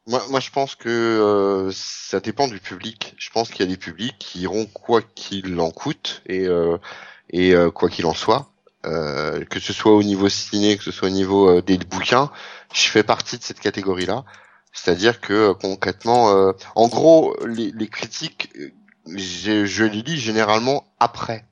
Moi, 0.07 0.23
moi, 0.31 0.39
je 0.41 0.51
pense 0.51 0.77
que 0.77 0.89
euh, 0.89 1.71
ça 1.73 2.21
dépend 2.21 2.47
du 2.47 2.61
public. 2.61 3.15
Je 3.19 3.31
pense 3.31 3.51
qu'il 3.51 3.61
y 3.61 3.69
a 3.69 3.71
des 3.73 3.77
publics 3.77 4.15
qui 4.19 4.41
iront 4.43 4.67
quoi 4.67 5.03
qu'il 5.03 5.59
en 5.61 5.71
coûte 5.73 6.23
et 6.27 6.47
euh, 6.47 6.79
et 7.31 7.55
euh, 7.55 7.71
quoi 7.73 7.89
qu'il 7.91 8.07
en 8.07 8.15
soit, 8.15 8.53
euh, 8.87 9.45
que 9.45 9.61
ce 9.61 9.73
soit 9.73 9.93
au 9.93 10.03
niveau 10.03 10.29
ciné, 10.29 10.77
que 10.77 10.85
ce 10.85 10.91
soit 10.91 11.09
au 11.09 11.13
niveau 11.13 11.49
euh, 11.49 11.63
des 11.63 11.79
bouquins, 11.79 12.31
je 12.73 12.89
fais 12.89 13.03
partie 13.03 13.39
de 13.39 13.43
cette 13.43 13.61
catégorie-là. 13.61 14.25
C'est-à-dire 14.73 15.21
que 15.21 15.33
euh, 15.33 15.55
concrètement, 15.55 16.31
euh, 16.31 16.53
en 16.75 16.89
gros, 16.89 17.37
les, 17.47 17.89
critiques, 17.89 18.51
je, 19.07 19.85
les 19.85 20.03
lis 20.03 20.19
généralement 20.19 20.85
après. 21.01 21.45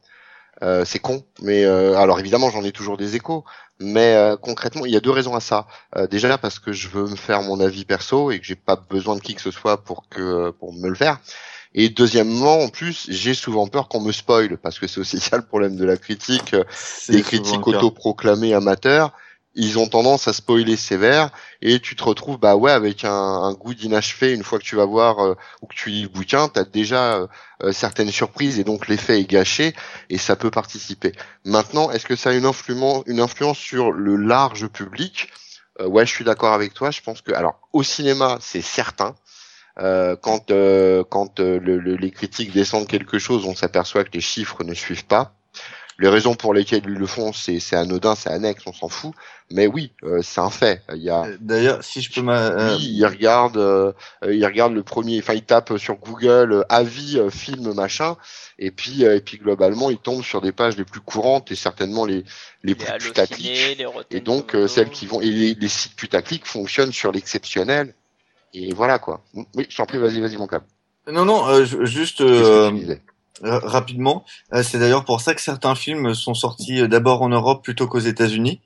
Euh, 0.63 0.85
c'est 0.85 1.01
con, 1.01 1.25
mais 1.43 1.65
euh, 1.65 1.99
alors 1.99 2.21
évidemment 2.21 2.49
j'en 2.49 2.63
ai 2.63 2.71
toujours 2.71 2.97
des 2.97 3.17
échos, 3.17 3.45
mais 3.81 4.15
euh, 4.15 4.37
concrètement 4.37 4.87
il 4.87 4.93
y 4.93 4.97
a 4.97 5.01
deux 5.01 5.11
raisons 5.11 5.35
à 5.35 5.41
ça. 5.41 5.67
Déjà 6.11 6.39
parce 6.39 6.61
que 6.61 6.73
je 6.73 6.89
veux 6.89 7.09
me 7.09 7.17
faire 7.17 7.43
mon 7.43 7.59
avis 7.59 7.85
perso 7.85 8.31
et 8.31 8.39
que 8.39 8.47
j'ai 8.47 8.55
pas 8.55 8.77
besoin 8.77 9.17
de 9.17 9.21
qui 9.21 9.35
que 9.35 9.43
ce 9.43 9.51
soit 9.51 9.83
pour 9.83 10.09
que 10.09 10.51
pour 10.51 10.73
me 10.73 10.89
le 10.89 10.95
faire. 10.95 11.19
Et 11.75 11.89
deuxièmement, 11.89 12.61
en 12.61 12.69
plus, 12.69 13.07
j'ai 13.11 13.35
souvent 13.35 13.67
peur 13.67 13.89
qu'on 13.89 14.01
me 14.01 14.13
spoile 14.13 14.57
parce 14.59 14.79
que 14.79 14.87
c'est 14.87 15.01
aussi 15.01 15.21
ça 15.21 15.37
le 15.37 15.45
problème 15.45 15.77
de 15.77 15.85
la 15.85 15.97
critique. 15.97 16.55
euh, 16.55 16.65
Les 17.09 17.21
souvent 17.21 17.23
critiques 17.23 17.67
autoproclamés 17.67 18.55
amateurs, 18.55 19.13
ils 19.57 19.79
ont 19.79 19.87
tendance 19.89 20.27
à 20.27 20.33
spoiler 20.33 20.77
sévère 20.77 21.31
et 21.63 21.79
tu 21.79 21.95
te 21.95 22.03
retrouves 22.03 22.39
bah 22.39 22.57
ouais 22.57 22.73
avec 22.73 23.05
un, 23.05 23.13
un 23.13 23.53
goût 23.53 23.75
d'inachevé 23.75 24.33
une 24.33 24.43
fois 24.43 24.59
que 24.59 24.65
tu 24.65 24.75
vas 24.77 24.85
voir 24.85 25.21
euh, 25.25 25.35
ou 25.63 25.67
que 25.67 25.75
tu 25.75 25.91
lis 25.91 26.03
le 26.03 26.09
bouquin, 26.09 26.49
t'as 26.49 26.65
déjà 26.65 27.15
euh, 27.19 27.27
euh, 27.63 27.73
certaines 27.73 28.11
surprises 28.11 28.59
et 28.59 28.65
donc 28.65 28.89
l'effet 28.89 29.21
est 29.21 29.31
gâché 29.31 29.75
et 30.11 30.19
ça 30.19 30.35
peut 30.37 30.51
participer. 30.51 31.13
Maintenant, 31.45 31.91
est-ce 31.91 32.05
que 32.07 32.17
ça 32.17 32.31
a 32.31 32.33
une 32.35 32.47
influence, 32.47 33.05
une 33.07 33.21
influence 33.21 33.59
sur 33.59 33.93
le 33.93 34.17
large 34.17 34.67
public? 34.69 35.29
Euh, 35.81 35.87
Ouais, 35.87 36.07
je 36.07 36.13
suis 36.13 36.25
d'accord 36.25 36.53
avec 36.53 36.75
toi. 36.75 36.91
Je 36.91 37.01
pense 37.01 37.21
que 37.23 37.33
alors 37.33 37.61
au 37.73 37.83
cinéma, 37.83 38.39
c'est 38.41 38.61
certain. 38.63 39.15
Euh, 39.81 40.15
quand 40.17 40.51
euh, 40.51 41.03
quand 41.09 41.41
euh, 41.41 41.59
le- 41.59 41.79
le- 41.79 41.97
les 41.97 42.11
critiques 42.13 42.53
descendent 42.53 42.87
quelque 42.87 43.19
chose, 43.19 43.45
on 43.45 43.55
s'aperçoit 43.55 44.05
que 44.05 44.13
les 44.13 44.21
chiffres 44.21 44.63
ne 44.65 44.75
suivent 44.75 45.07
pas. 45.07 45.35
Les 46.01 46.09
raisons 46.09 46.35
pour 46.35 46.55
lesquelles 46.55 46.83
ils 46.85 46.91
le 46.95 47.07
font, 47.07 47.33
c'est 47.33 47.61
c'est 47.61 47.77
anodin, 47.77 48.17
c'est 48.17 48.31
annexe, 48.31 48.65
on 48.67 48.73
s'en 48.73 48.89
fout. 48.89 49.13
Mais 49.53 49.67
oui, 49.69 49.93
euh, 50.03 50.23
c'est 50.23 50.41
un 50.41 50.51
fait. 50.51 50.83
Il 50.93 51.03
y 51.03 51.11
a 51.11 51.25
Euh, 51.25 51.37
D'ailleurs, 51.41 51.85
si 51.85 52.03
je 52.03 52.11
peux 52.13 52.23
m'a... 52.23 52.39
euh, 52.47 52.77
lui, 52.77 52.85
il 52.85 53.05
regarde, 53.07 53.57
euh, 53.59 53.93
euh, 54.25 54.35
il 54.35 54.45
regarde 54.45 54.73
le 54.73 54.83
premier, 54.83 55.19
enfin 55.21 55.35
il 55.35 55.43
tape 55.45 55.77
sur 55.79 55.97
Google 55.97 56.53
euh, 56.53 56.63
avis 56.69 57.19
euh, 57.19 57.31
film 57.31 57.73
machin, 57.75 58.17
et 58.59 58.71
puis 58.73 59.05
euh, 59.05 59.17
et 59.17 59.21
puis 59.21 59.39
globalement 59.39 59.91
il 59.91 59.99
tombe 59.99 60.25
sur 60.25 60.41
des 60.41 60.51
pages 60.53 60.77
les 60.77 60.85
plus 60.85 61.01
courantes 61.01 61.53
et 61.53 61.57
certainement 61.57 62.07
les 62.07 62.25
les 62.65 62.75
plus 62.75 62.87
putaclic. 62.99 63.47
Et 64.11 64.21
donc 64.21 64.55
euh, 64.57 64.67
celles 64.67 64.91
qui 64.91 65.07
vont 65.07 65.21
et 65.21 65.31
les, 65.31 65.55
les 65.55 65.69
sites 65.69 65.95
putaclic 65.95 66.45
fonctionnent 66.47 66.93
sur 66.93 67.13
l'exceptionnel. 67.13 67.95
Et 68.55 68.73
voilà 68.73 68.99
quoi. 68.99 69.21
Oui, 69.57 69.67
je 69.69 69.77
t'en 69.77 69.85
prie, 69.87 69.99
vas-y, 69.99 70.21
vas-y 70.21 70.37
mon 70.37 70.47
câble. 70.47 70.65
Non, 71.11 71.25
non, 71.25 71.47
euh, 71.49 71.65
juste 71.65 72.21
euh, 72.23 72.71
ra- 73.43 73.59
rapidement. 73.63 74.25
euh, 74.55 74.63
c'est 74.63 74.79
d'ailleurs 74.79 75.05
pour 75.05 75.21
ça 75.21 75.35
que 75.35 75.41
certains 75.43 75.75
films 75.75 76.15
sont 76.15 76.35
sortis 76.35 76.81
euh, 76.81 76.89
d'abord 76.89 77.23
en 77.23 77.29
Europe 77.29 77.63
plutôt 77.63 77.87
qu'aux 77.89 77.99
États-Unis, 77.99 78.61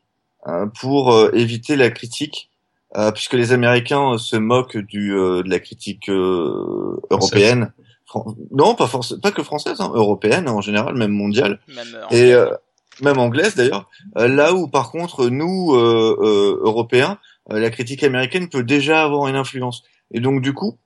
euh, 0.46 0.66
pour 0.80 1.12
euh, 1.12 1.30
éviter 1.34 1.74
la 1.74 1.90
critique, 1.90 2.50
euh, 2.96 3.10
puisque 3.12 3.32
les 3.34 3.52
Américains 3.52 4.12
euh, 4.14 4.18
se 4.18 4.36
moquent 4.36 4.78
du 4.78 5.14
euh, 5.16 5.42
de 5.42 5.48
la 5.50 5.58
critique 5.58 6.08
euh, 6.10 7.00
européenne. 7.10 7.72
Fran- 8.06 8.34
Non, 8.52 8.74
pas 8.74 8.86
forcément, 8.86 9.20
pas 9.20 9.32
que 9.32 9.42
française, 9.42 9.80
hein, 9.80 9.90
européenne 9.94 10.48
en 10.48 10.60
général, 10.60 10.94
même 10.94 11.10
mondiale. 11.12 11.60
Même, 11.68 11.86
euh, 11.94 12.06
et 12.10 12.34
anglaise. 12.34 12.34
euh, 12.36 12.54
même 13.02 13.18
anglaise 13.18 13.54
d'ailleurs. 13.56 13.88
Euh, 14.16 14.28
là 14.28 14.54
où 14.54 14.68
par 14.68 14.90
contre 14.90 15.28
nous 15.28 15.74
euh, 15.74 16.16
euh, 16.22 16.60
Européens, 16.62 17.12
euh, 17.12 17.27
la 17.48 17.70
critique 17.70 18.02
américaine 18.02 18.48
peut 18.48 18.62
déjà 18.62 19.02
avoir 19.04 19.28
une 19.28 19.36
influence. 19.36 19.82
Et 20.10 20.20
donc 20.20 20.42
du 20.42 20.52
coup, 20.52 20.78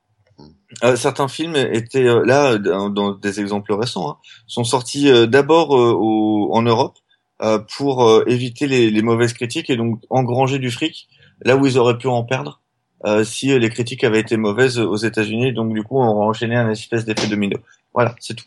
euh, 0.84 0.96
certains 0.96 1.28
films 1.28 1.56
étaient 1.56 2.08
euh, 2.08 2.24
là 2.24 2.58
dans, 2.58 3.12
des 3.12 3.40
exemples 3.40 3.72
récents, 3.74 4.10
hein, 4.10 4.16
sont 4.46 4.64
sortis 4.64 5.08
euh, 5.10 5.26
d'abord 5.26 5.76
euh, 5.76 6.48
en 6.52 6.62
Europe 6.62 6.98
euh, 7.42 7.58
pour 7.76 8.04
euh, 8.08 8.24
éviter 8.26 8.66
les, 8.66 8.90
les 8.90 9.02
mauvaises 9.02 9.32
critiques 9.34 9.70
et 9.70 9.76
donc 9.76 10.00
engranger 10.10 10.58
du 10.58 10.70
fric 10.70 11.08
là 11.44 11.56
où 11.56 11.66
ils 11.66 11.78
auraient 11.78 11.98
pu 11.98 12.08
en 12.08 12.24
perdre. 12.24 12.60
euh, 13.06 13.24
si 13.24 13.50
euh, 13.52 13.58
les 13.58 13.70
critiques 13.70 14.04
avaient 14.04 14.20
été 14.20 14.36
mauvaises 14.36 14.78
aux 14.78 14.96
États-Unis, 14.96 15.52
donc 15.52 15.72
du 15.74 15.82
coup 15.82 15.98
on 15.98 16.22
enchaîné 16.28 16.56
un 16.56 16.70
espèce 16.70 17.04
d'effet 17.04 17.26
domino. 17.26 17.58
Voilà, 17.94 18.14
c'est 18.20 18.34
tout. 18.34 18.44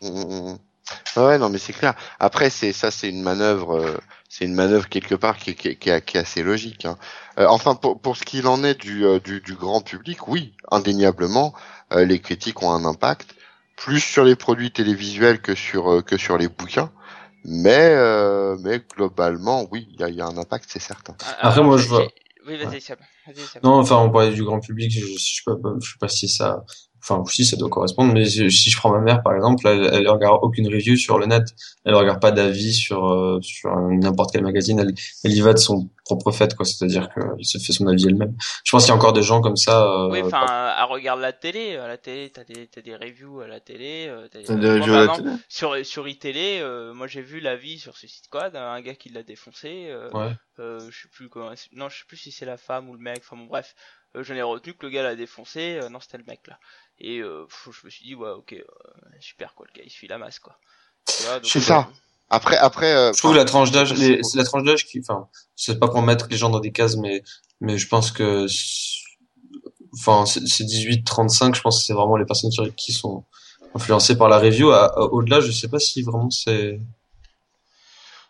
Ouais, 1.16 1.22
ouais, 1.24 1.38
non, 1.38 1.48
mais 1.48 1.58
c'est 1.58 1.72
clair. 1.72 1.94
Après, 2.20 2.50
c'est 2.50 2.72
ça, 2.72 2.90
c'est 2.90 3.08
une 3.08 3.22
manœuvre, 3.22 3.76
euh, 3.76 3.96
c'est 4.28 4.44
une 4.44 4.54
manœuvre 4.54 4.88
quelque 4.88 5.14
part 5.14 5.36
qui, 5.38 5.50
est- 5.50 5.54
qui, 5.54 5.68
est- 5.68 5.76
qui, 5.76 5.90
qui 6.02 6.16
est 6.16 6.20
assez 6.20 6.42
logique. 6.42 6.84
hein. 6.84 6.96
Euh, 7.38 7.46
enfin, 7.48 7.74
pour, 7.74 8.00
pour 8.00 8.16
ce 8.16 8.24
qu'il 8.24 8.46
en 8.46 8.62
est 8.64 8.74
du, 8.80 9.04
euh, 9.04 9.18
du, 9.20 9.40
du 9.40 9.54
grand 9.54 9.80
public, 9.80 10.28
oui, 10.28 10.54
indéniablement, 10.70 11.54
euh, 11.92 12.04
les 12.04 12.20
critiques 12.20 12.62
ont 12.62 12.72
un 12.72 12.84
impact 12.84 13.34
plus 13.76 14.00
sur 14.00 14.24
les 14.24 14.36
produits 14.36 14.70
télévisuels 14.72 15.40
que 15.40 15.54
sur 15.54 15.90
euh, 15.92 16.02
que 16.02 16.16
sur 16.16 16.38
les 16.38 16.48
bouquins. 16.48 16.90
Mais 17.44 17.90
euh, 17.92 18.56
mais 18.62 18.80
globalement, 18.96 19.66
oui, 19.70 19.88
il 19.92 20.00
y 20.00 20.02
a, 20.04 20.08
il 20.08 20.16
y 20.16 20.20
a 20.20 20.26
un 20.26 20.36
impact, 20.36 20.66
c'est 20.68 20.80
certain. 20.80 21.14
Ah, 21.24 21.48
Après, 21.48 21.62
moi, 21.62 21.76
je 21.78 21.88
vois- 21.88 22.08
Oui, 22.46 22.56
vas-y, 22.56 22.80
Seb. 22.80 22.98
Non, 23.62 23.74
enfin, 23.80 23.96
on 23.98 24.10
parlait 24.10 24.32
du 24.32 24.42
grand 24.44 24.60
public, 24.60 24.90
je, 24.90 25.00
je 25.00 25.18
sais 25.18 25.42
pas, 25.44 25.52
je 25.80 25.90
sais 25.90 25.98
pas 26.00 26.08
si 26.08 26.28
ça, 26.28 26.64
enfin, 27.08 27.22
si 27.30 27.44
ça 27.44 27.56
doit 27.56 27.68
correspondre, 27.70 28.12
mais 28.12 28.24
si 28.26 28.48
je 28.50 28.76
prends 28.76 28.90
ma 28.90 29.00
mère, 29.00 29.22
par 29.22 29.34
exemple, 29.34 29.66
elle, 29.66 29.88
elle 29.92 30.08
regarde 30.08 30.38
aucune 30.42 30.66
review 30.68 30.96
sur 30.96 31.18
le 31.18 31.26
net, 31.26 31.44
elle 31.84 31.94
regarde 31.94 32.20
pas 32.20 32.32
d'avis 32.32 32.74
sur, 32.74 33.06
euh, 33.10 33.40
sur 33.42 33.70
n'importe 33.90 34.32
quel 34.32 34.42
magazine, 34.42 34.78
elle, 34.80 34.92
elle 35.24 35.32
y 35.32 35.40
va 35.40 35.52
de 35.52 35.58
son 35.58 35.88
propre 36.04 36.30
fait, 36.32 36.54
quoi, 36.54 36.64
c'est-à-dire 36.64 37.08
qu'elle 37.14 37.44
se 37.44 37.58
fait 37.58 37.72
son 37.72 37.86
avis 37.88 38.06
elle-même. 38.06 38.34
Je 38.64 38.70
pense 38.70 38.84
qu'il 38.84 38.90
y 38.90 38.92
a 38.92 38.96
encore 38.96 39.12
des 39.12 39.22
gens 39.22 39.40
comme 39.40 39.56
ça, 39.56 39.82
euh, 39.84 40.08
Oui, 40.10 40.22
enfin, 40.22 40.74
elle 40.78 40.84
regarde 40.84 41.20
la 41.20 41.32
télé. 41.32 41.76
À 41.76 41.88
la 41.88 41.98
télé, 41.98 42.30
t'as 42.30 42.44
des, 42.44 42.66
t'as 42.68 42.80
des 42.82 42.94
reviews 42.96 43.40
à 43.40 43.48
la 43.48 43.60
télé. 43.60 44.06
euh, 44.08 44.28
t'as- 44.28 44.42
des 44.42 44.68
reviews 44.70 44.86
par 44.86 44.94
à 44.94 44.96
la 44.98 45.02
exemple, 45.04 45.22
télé 45.22 45.36
Sur, 45.48 45.86
sur 45.86 46.08
iTélé, 46.08 46.58
euh, 46.60 46.92
moi 46.94 47.06
j'ai 47.06 47.22
vu 47.22 47.40
l'avis 47.40 47.78
sur 47.78 47.96
Suicide 47.96 48.24
Squad, 48.24 48.54
un 48.56 48.80
gars 48.80 48.94
qui 48.94 49.08
l'a 49.08 49.22
défoncé. 49.22 49.86
Euh, 49.88 50.10
ouais. 50.12 50.32
euh, 50.60 50.78
je 50.90 51.02
sais 51.02 51.08
plus 51.12 51.28
comment, 51.28 51.50
non, 51.72 51.88
je 51.88 51.98
sais 51.98 52.04
plus 52.06 52.16
si 52.16 52.30
c'est 52.32 52.46
la 52.46 52.56
femme 52.56 52.88
ou 52.88 52.94
le 52.94 53.00
mec. 53.00 53.18
Enfin 53.18 53.36
bon, 53.36 53.46
bref, 53.46 53.74
euh, 54.16 54.22
j'en 54.22 54.34
ai 54.34 54.42
retenu 54.42 54.74
que 54.74 54.86
le 54.86 54.90
gars 54.92 55.02
l'a 55.02 55.16
défoncé. 55.16 55.78
euh, 55.82 55.88
non, 55.88 55.98
c'était 56.00 56.18
le 56.18 56.24
mec 56.28 56.40
là. 56.46 56.58
Et 56.98 57.18
euh, 57.18 57.46
je 57.64 57.86
me 57.86 57.90
suis 57.90 58.04
dit, 58.04 58.14
ouais, 58.14 58.30
ok, 58.30 58.52
euh, 58.54 58.64
super 59.20 59.54
quoi, 59.54 59.66
le 59.72 59.78
gars 59.78 59.84
il 59.84 59.90
suit 59.90 60.08
la 60.08 60.18
masse 60.18 60.38
quoi. 60.38 60.58
C'est 61.42 61.60
ça. 61.60 61.88
Après, 62.28 62.56
après, 62.56 62.92
euh, 62.92 63.12
Je 63.12 63.18
trouve 63.18 63.32
que 63.32 63.36
la 63.36 63.44
tranche 63.44 63.70
d'âge, 63.70 63.94
c'est- 63.94 64.34
la 64.34 64.44
tranche 64.44 64.64
d'âge 64.64 64.84
qui, 64.84 64.98
enfin, 65.00 65.28
c'est 65.54 65.78
pas 65.78 65.88
pour 65.88 66.02
mettre 66.02 66.26
les 66.28 66.36
gens 66.36 66.50
dans 66.50 66.58
des 66.58 66.72
cases, 66.72 66.96
mais, 66.96 67.22
mais 67.60 67.78
je 67.78 67.86
pense 67.86 68.10
que, 68.10 68.48
c'est- 68.48 69.04
enfin, 69.94 70.26
c'est 70.26 70.44
c'est 70.48 70.64
18-35, 70.64 71.54
je 71.54 71.60
pense 71.60 71.78
que 71.78 71.84
c'est 71.84 71.92
vraiment 71.92 72.16
les 72.16 72.24
personnes 72.24 72.50
qui, 72.76 72.92
sont 72.92 73.24
influencées 73.74 74.16
par 74.16 74.28
la 74.28 74.38
review. 74.38 74.72
Au-delà, 75.12 75.40
je 75.40 75.52
sais 75.52 75.68
pas 75.68 75.78
si 75.78 76.02
vraiment 76.02 76.30
c'est, 76.30 76.80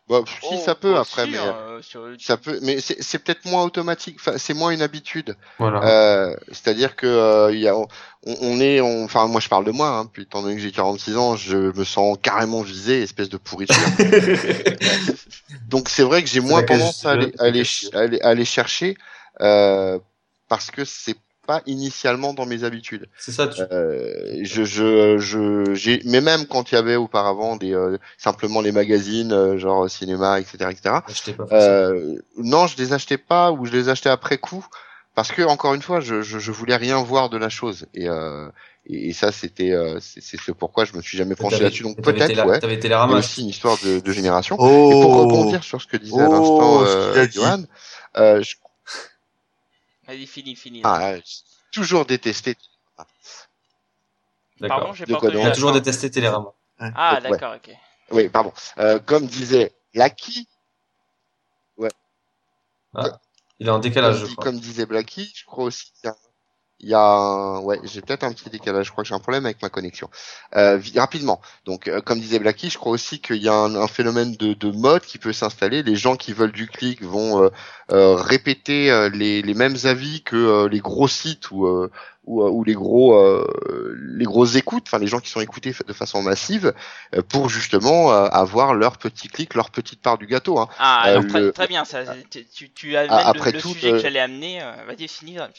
bah, 0.08 0.22
si 0.26 0.48
Oh, 0.52 0.62
ça 0.64 0.74
peut 0.74 0.96
après, 0.96 1.24
si, 1.24 1.32
mais 1.32 1.38
hein, 1.38 1.54
euh, 1.56 1.82
sur- 1.82 2.06
ça 2.18 2.36
peut, 2.36 2.58
mais 2.62 2.80
c'est 2.80 3.02
c'est 3.02 3.18
peut-être 3.18 3.44
moins 3.46 3.64
automatique. 3.64 4.16
Enfin, 4.20 4.38
c'est 4.38 4.54
moins 4.54 4.70
une 4.70 4.82
habitude. 4.82 5.36
voilà. 5.58 5.82
Euh, 5.82 6.36
C'est-à-dire 6.52 6.94
que 6.94 7.06
euh, 7.06 7.52
il 7.52 7.60
y 7.60 7.68
a, 7.68 7.76
on, 7.76 7.86
on 8.24 8.60
est, 8.60 8.80
on- 8.80 9.04
enfin 9.04 9.26
moi 9.26 9.40
je 9.40 9.48
parle 9.48 9.64
de 9.64 9.72
moi, 9.72 9.88
hein, 9.88 10.06
puis 10.06 10.22
étant 10.22 10.42
donné 10.42 10.54
que 10.54 10.60
j'ai 10.62 10.70
46 10.72 11.16
ans, 11.16 11.36
je 11.36 11.56
me 11.76 11.84
sens 11.84 12.16
carrément 12.22 12.62
visé, 12.62 13.02
espèce 13.02 13.28
de 13.28 13.36
pourriture. 13.36 13.74
Donc 15.68 15.88
c'est 15.88 16.02
vrai 16.02 16.22
que 16.22 16.28
j'ai 16.28 16.40
moins 16.40 16.62
tendance 16.62 17.04
à 17.04 17.10
aller, 17.12 17.32
à 17.38 17.44
aller, 17.98 18.20
à 18.22 18.28
aller 18.28 18.44
chercher 18.44 18.96
euh, 19.40 19.98
parce 20.48 20.70
que 20.70 20.84
c'est 20.84 21.16
pas 21.46 21.62
initialement 21.66 22.34
dans 22.34 22.46
mes 22.46 22.64
habitudes. 22.64 23.06
C'est 23.18 23.32
ça, 23.32 23.46
tu, 23.48 23.62
Euh, 23.72 24.40
je, 24.42 24.64
je, 24.64 25.18
je, 25.18 25.74
j'ai, 25.74 26.02
mais 26.04 26.20
même 26.20 26.46
quand 26.46 26.70
il 26.70 26.74
y 26.74 26.78
avait 26.78 26.96
auparavant 26.96 27.56
des 27.56 27.74
euh, 27.74 27.98
simplement 28.18 28.60
les 28.60 28.72
magazines 28.72 29.32
euh, 29.32 29.56
genre 29.58 29.88
cinéma, 29.88 30.40
etc., 30.40 30.70
etc. 30.70 30.96
pas. 31.36 31.46
Euh, 31.52 32.16
non, 32.36 32.66
je 32.66 32.76
les 32.76 32.92
achetais 32.92 33.18
pas 33.18 33.52
ou 33.52 33.64
je 33.66 33.72
les 33.72 33.88
achetais 33.88 34.10
après 34.10 34.38
coup 34.38 34.66
parce 35.16 35.32
que 35.32 35.42
encore 35.42 35.72
une 35.72 35.80
fois, 35.80 36.00
je, 36.00 36.20
je, 36.20 36.38
je 36.38 36.52
voulais 36.52 36.76
rien 36.76 37.02
voir 37.02 37.30
de 37.30 37.38
la 37.38 37.48
chose 37.48 37.86
et 37.94 38.06
euh, 38.06 38.48
et, 38.84 39.08
et 39.08 39.12
ça 39.14 39.32
c'était 39.32 39.72
euh, 39.72 39.98
c'est 39.98 40.20
c'est 40.20 40.36
ce 40.38 40.52
pourquoi 40.52 40.84
je 40.84 40.94
me 40.94 41.00
suis 41.00 41.16
jamais 41.16 41.34
penché 41.34 41.58
là-dessus. 41.58 41.84
Donc 41.84 42.02
peut-être 42.02 42.44
ouais. 42.46 42.60
T'avais 42.60 42.78
aussi 43.14 43.40
une 43.40 43.48
histoire 43.48 43.78
de, 43.82 44.00
de 44.00 44.12
génération. 44.12 44.56
Oh, 44.58 44.90
Et 44.90 45.00
pour 45.00 45.16
rebondir 45.16 45.64
sur 45.64 45.80
ce 45.80 45.86
que 45.86 45.96
disait 45.96 46.20
à 46.20 46.28
Oh, 46.28 46.32
l'instant 46.32 46.80
a 46.80 46.86
euh. 46.86 47.28
Johan, 47.32 47.62
euh, 48.18 48.42
je, 48.42 48.56
Vas-y, 50.06 50.26
fini, 50.26 50.54
fini. 50.56 50.80
ah, 50.84 51.16
j'ai 51.16 51.22
toujours 51.72 52.06
détesté. 52.06 52.56
Pardon, 52.96 53.10
D'accord. 54.60 54.94
j'ai 54.94 55.06
pas 55.06 55.16
entendu 55.16 55.36
On 55.36 55.44
a 55.46 55.50
toujours 55.50 55.72
détesté 55.72 56.10
Télérama. 56.10 56.52
Ah, 56.78 57.14
Ouais. 57.22 57.30
d'accord, 57.30 57.56
ok. 57.56 57.70
Oui, 58.10 58.28
pardon. 58.28 58.52
Euh, 58.78 58.98
comme 59.00 59.26
disait 59.26 59.74
Blacky, 59.94 60.48
Il 63.58 63.66
est 63.66 63.70
en 63.70 63.78
décalage, 63.78 64.20
comme, 64.20 64.28
je 64.28 64.32
crois. 64.34 64.44
comme 64.44 64.60
disait 64.60 64.86
Blacky, 64.86 65.32
je 65.34 65.44
crois 65.44 65.64
aussi 65.64 65.92
qu'il 65.92 66.04
y 66.04 66.08
a, 66.08 66.16
il 66.80 66.88
y 66.90 66.94
a 66.94 67.00
un- 67.00 67.60
ouais, 67.60 67.80
j'ai 67.84 68.02
peut-être 68.02 68.24
un 68.24 68.32
petit 68.32 68.50
décalage. 68.50 68.86
Je 68.86 68.92
crois 68.92 69.02
que 69.02 69.08
j'ai 69.08 69.14
un 69.14 69.18
problème 69.18 69.46
avec 69.46 69.62
ma 69.62 69.68
connexion. 69.70 70.10
Euh, 70.56 70.78
rapidement. 70.96 71.40
Donc, 71.64 71.88
euh, 71.88 72.00
comme 72.00 72.20
disait 72.20 72.38
Blacky, 72.38 72.70
je 72.70 72.78
crois 72.78 72.92
aussi 72.92 73.20
qu'il 73.20 73.42
y 73.42 73.48
a 73.48 73.54
un, 73.54 73.86
phénomène 73.88 74.36
de, 74.36 74.52
de 74.54 74.70
mode 74.70 75.02
qui 75.02 75.18
peut 75.18 75.32
s'installer. 75.32 75.82
Les 75.82 75.96
gens 75.96 76.16
qui 76.16 76.32
veulent 76.32 76.52
du 76.52 76.66
clic 76.68 77.02
vont 77.02 77.42
euh, 77.44 77.48
euh, 77.92 78.14
répéter 78.16 78.90
euh, 78.90 79.08
les, 79.08 79.42
les 79.42 79.54
mêmes 79.54 79.76
avis 79.84 80.22
que 80.22 80.66
les 80.66 80.80
gros 80.80 81.08
sites 81.08 81.50
ou 81.50 81.66
euh, 81.66 81.90
ou, 82.26 82.42
euh, 82.42 82.50
ou 82.50 82.64
les 82.64 82.74
gros 82.74 83.14
euh, 83.14 83.46
les 84.16 84.24
grosses 84.24 84.56
écoutes, 84.56 84.84
enfin 84.86 84.98
les 84.98 85.06
gens 85.06 85.20
qui 85.20 85.30
sont 85.30 85.40
écoutés 85.40 85.74
de 85.86 85.92
façon 85.92 86.22
massive, 86.22 86.74
euh, 87.14 87.22
pour 87.22 87.48
justement 87.48 88.12
euh, 88.12 88.26
avoir 88.28 88.74
leur 88.74 88.98
petit 88.98 89.28
clic, 89.28 89.54
leur 89.54 89.70
petite 89.70 90.02
part 90.02 90.18
du 90.18 90.26
gâteau. 90.26 90.58
Hein. 90.58 90.68
Ah, 90.78 91.02
alors 91.02 91.26
très, 91.26 91.40
le- 91.40 91.52
très 91.52 91.66
bien, 91.66 91.84
ça, 91.84 92.02
tu, 92.30 92.70
tu- 92.70 92.96
amènes 92.96 93.10
Ah, 93.10 93.22
le- 93.22 93.28
après 93.28 93.52
le, 93.52 93.60
tout, 93.60 93.72
sujet 93.72 93.92
que 93.92 93.98
j'allais 93.98 94.20
amener. 94.20 94.60
Vas-y, 94.86 95.08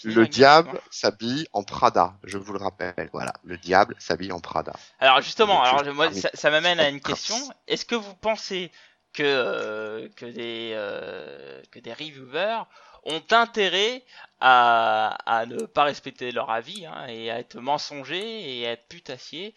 Le 0.04 0.28
diable 0.28 0.80
s'habille 0.92 1.48
en 1.54 1.64
Prada, 1.64 2.14
je 2.24 2.38
vous 2.38 2.54
le 2.54 2.60
rappelle. 2.60 3.10
Voilà, 3.14 3.34
le 3.44 3.58
diable 3.58 3.96
s'habille 4.00 4.32
en 4.32 4.40
Prada. 4.40 4.74
Alors 5.00 5.22
justement, 5.22 5.64
alors 5.64 5.94
moi, 5.94 6.12
ça, 6.12 6.30
ça 6.34 6.50
m'amène 6.50 6.80
à 6.80 6.90
une 6.90 7.02
question. 7.02 7.36
Est-ce 7.68 7.86
que 7.86 7.96
vous 7.96 8.14
pensez 8.16 8.72
que 9.14 9.24
euh, 9.24 10.08
que 10.16 10.26
des 10.26 10.74
euh, 10.76 11.62
que 11.72 11.80
des 11.80 11.94
reviewers 11.94 12.64
ont 13.08 13.24
intérêt 13.32 14.04
à, 14.40 15.18
à 15.26 15.46
ne 15.48 15.66
pas 15.66 15.86
respecter 15.86 16.32
leur 16.32 16.50
avis 16.52 16.86
hein, 16.86 17.08
et 17.08 17.32
à 17.32 17.40
être 17.40 17.60
mensongers 17.60 18.60
et 18.60 18.68
à 18.68 18.72
être 18.74 18.88
putassiers 18.88 19.56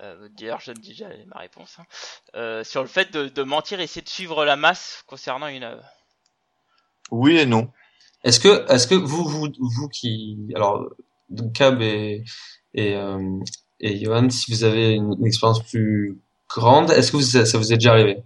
euh, 0.00 0.28
D'ailleurs, 0.38 0.60
je 0.60 0.72
donne 0.72 0.82
déjà 0.82 1.08
ma 1.26 1.40
réponse 1.40 1.76
hein, 1.78 1.86
euh, 2.36 2.62
sur 2.64 2.82
le 2.82 2.88
fait 2.88 3.12
de, 3.12 3.28
de 3.28 3.42
mentir 3.42 3.80
et 3.80 3.84
essayer 3.84 4.02
de 4.02 4.08
suivre 4.08 4.44
la 4.44 4.56
masse 4.56 5.02
concernant 5.06 5.48
une 5.48 5.64
œuvre. 5.64 5.84
Oui 7.10 7.36
et 7.38 7.46
non. 7.46 7.70
Est-ce 8.24 8.40
que, 8.40 8.70
est-ce 8.72 8.86
que 8.86 8.94
vous, 8.94 9.24
vous, 9.24 9.48
vous 9.58 9.88
qui, 9.88 10.38
alors, 10.54 10.88
donc 11.28 11.52
Cab 11.54 11.82
et 11.82 12.24
et 12.74 12.94
euh, 12.94 13.38
et 13.80 14.02
Johan, 14.02 14.30
si 14.30 14.52
vous 14.52 14.64
avez 14.64 14.92
une, 14.92 15.16
une 15.18 15.26
expérience 15.26 15.62
plus 15.64 16.20
grande, 16.48 16.90
est-ce 16.92 17.10
que 17.10 17.16
vous, 17.16 17.22
ça, 17.22 17.44
ça 17.44 17.58
vous 17.58 17.72
est 17.72 17.76
déjà 17.76 17.92
arrivé? 17.92 18.22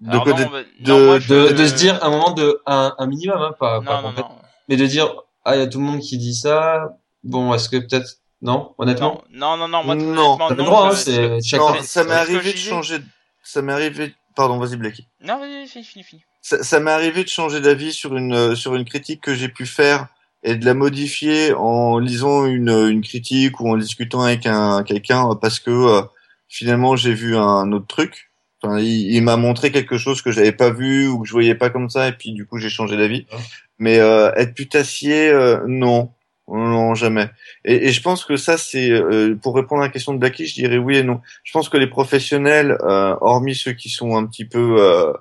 De 0.00 0.16
non, 0.16 0.22
bah, 0.24 0.32
de- 0.32 0.88
non, 0.88 1.06
moi, 1.06 1.18
je- 1.18 1.28
de, 1.34 1.52
de 1.52 1.66
se 1.66 1.74
dire 1.74 1.98
un 2.02 2.10
moment 2.10 2.30
de 2.32 2.60
un, 2.66 2.94
un 2.98 3.06
minimum, 3.06 3.36
hein, 3.38 3.54
pas, 3.58 3.80
pas 3.82 4.00
non, 4.02 4.12
non. 4.12 4.28
mais 4.68 4.76
de 4.76 4.86
dire 4.86 5.12
ah 5.44 5.56
il 5.56 5.60
y 5.60 5.62
a 5.62 5.66
tout 5.66 5.78
le 5.78 5.84
monde 5.84 6.00
qui 6.00 6.16
dit 6.16 6.34
ça, 6.34 6.96
bon 7.22 7.52
est-ce 7.54 7.68
que 7.68 7.76
peut-être 7.76 8.16
non, 8.42 8.74
honnêtement, 8.78 9.22
Non, 9.30 9.58
non, 9.58 9.68
non, 9.68 9.84
moi, 9.84 9.94
Non. 9.94 10.38
t'as 10.38 10.50
le 10.50 10.54
non, 10.56 10.64
droit, 10.64 10.86
hein, 10.88 10.92
c'est 10.94 11.40
ça 11.82 12.04
m'est 12.04 12.12
arrivé 12.14 12.52
de 12.52 12.56
changer. 12.58 12.98
Ça 13.42 13.60
m'est 13.60 13.72
arrivé. 13.72 14.14
Pardon, 14.34 14.58
vas-y 14.58 14.76
Blacky. 14.76 15.06
Non, 15.22 15.38
vas-y, 15.38 15.66
fini, 15.66 15.84
fini, 15.84 16.04
fini. 16.04 16.22
Ça, 16.40 16.62
ça 16.62 16.80
m'est 16.80 16.90
arrivé 16.90 17.22
de 17.24 17.28
changer 17.28 17.60
d'avis 17.60 17.92
sur 17.92 18.16
une 18.16 18.32
euh, 18.34 18.54
sur 18.54 18.74
une 18.74 18.86
critique 18.86 19.20
que 19.20 19.34
j'ai 19.34 19.48
pu 19.50 19.66
faire 19.66 20.06
et 20.42 20.54
de 20.56 20.64
la 20.64 20.72
modifier 20.72 21.52
en 21.52 21.98
lisant 21.98 22.46
une 22.46 22.70
une 22.70 23.02
critique 23.02 23.60
ou 23.60 23.68
en 23.70 23.76
discutant 23.76 24.22
avec 24.22 24.46
un 24.46 24.82
quelqu'un 24.84 25.34
parce 25.34 25.58
que 25.60 25.70
euh, 25.70 26.02
finalement 26.48 26.96
j'ai 26.96 27.12
vu 27.12 27.36
un 27.36 27.70
autre 27.72 27.86
truc. 27.88 28.29
Enfin, 28.62 28.78
il, 28.78 29.14
il 29.14 29.22
m'a 29.22 29.36
montré 29.36 29.72
quelque 29.72 29.96
chose 29.96 30.20
que 30.22 30.32
j'avais 30.32 30.52
pas 30.52 30.70
vu 30.70 31.08
ou 31.08 31.20
que 31.20 31.26
je 31.26 31.32
voyais 31.32 31.54
pas 31.54 31.70
comme 31.70 31.88
ça 31.88 32.08
et 32.08 32.12
puis 32.12 32.32
du 32.32 32.46
coup 32.46 32.58
j'ai 32.58 32.68
changé 32.68 32.96
d'avis. 32.96 33.26
Ouais. 33.32 33.38
Mais 33.78 33.98
euh, 33.98 34.30
être 34.34 34.54
putassier, 34.54 35.30
euh, 35.30 35.60
non, 35.66 36.12
non 36.46 36.94
jamais. 36.94 37.30
Et, 37.64 37.86
et 37.86 37.92
je 37.92 38.02
pense 38.02 38.24
que 38.24 38.36
ça 38.36 38.58
c'est 38.58 38.90
euh, 38.90 39.34
pour 39.34 39.56
répondre 39.56 39.80
à 39.82 39.86
la 39.86 39.90
question 39.90 40.12
de 40.12 40.18
Blacky, 40.18 40.46
je 40.46 40.54
dirais 40.54 40.76
oui 40.76 40.98
et 40.98 41.02
non. 41.02 41.20
Je 41.42 41.52
pense 41.52 41.68
que 41.70 41.78
les 41.78 41.86
professionnels, 41.86 42.76
euh, 42.82 43.16
hormis 43.22 43.54
ceux 43.54 43.72
qui 43.72 43.88
sont 43.88 44.16
un 44.16 44.26
petit 44.26 44.44
peu 44.44 44.76
euh, 44.78 45.12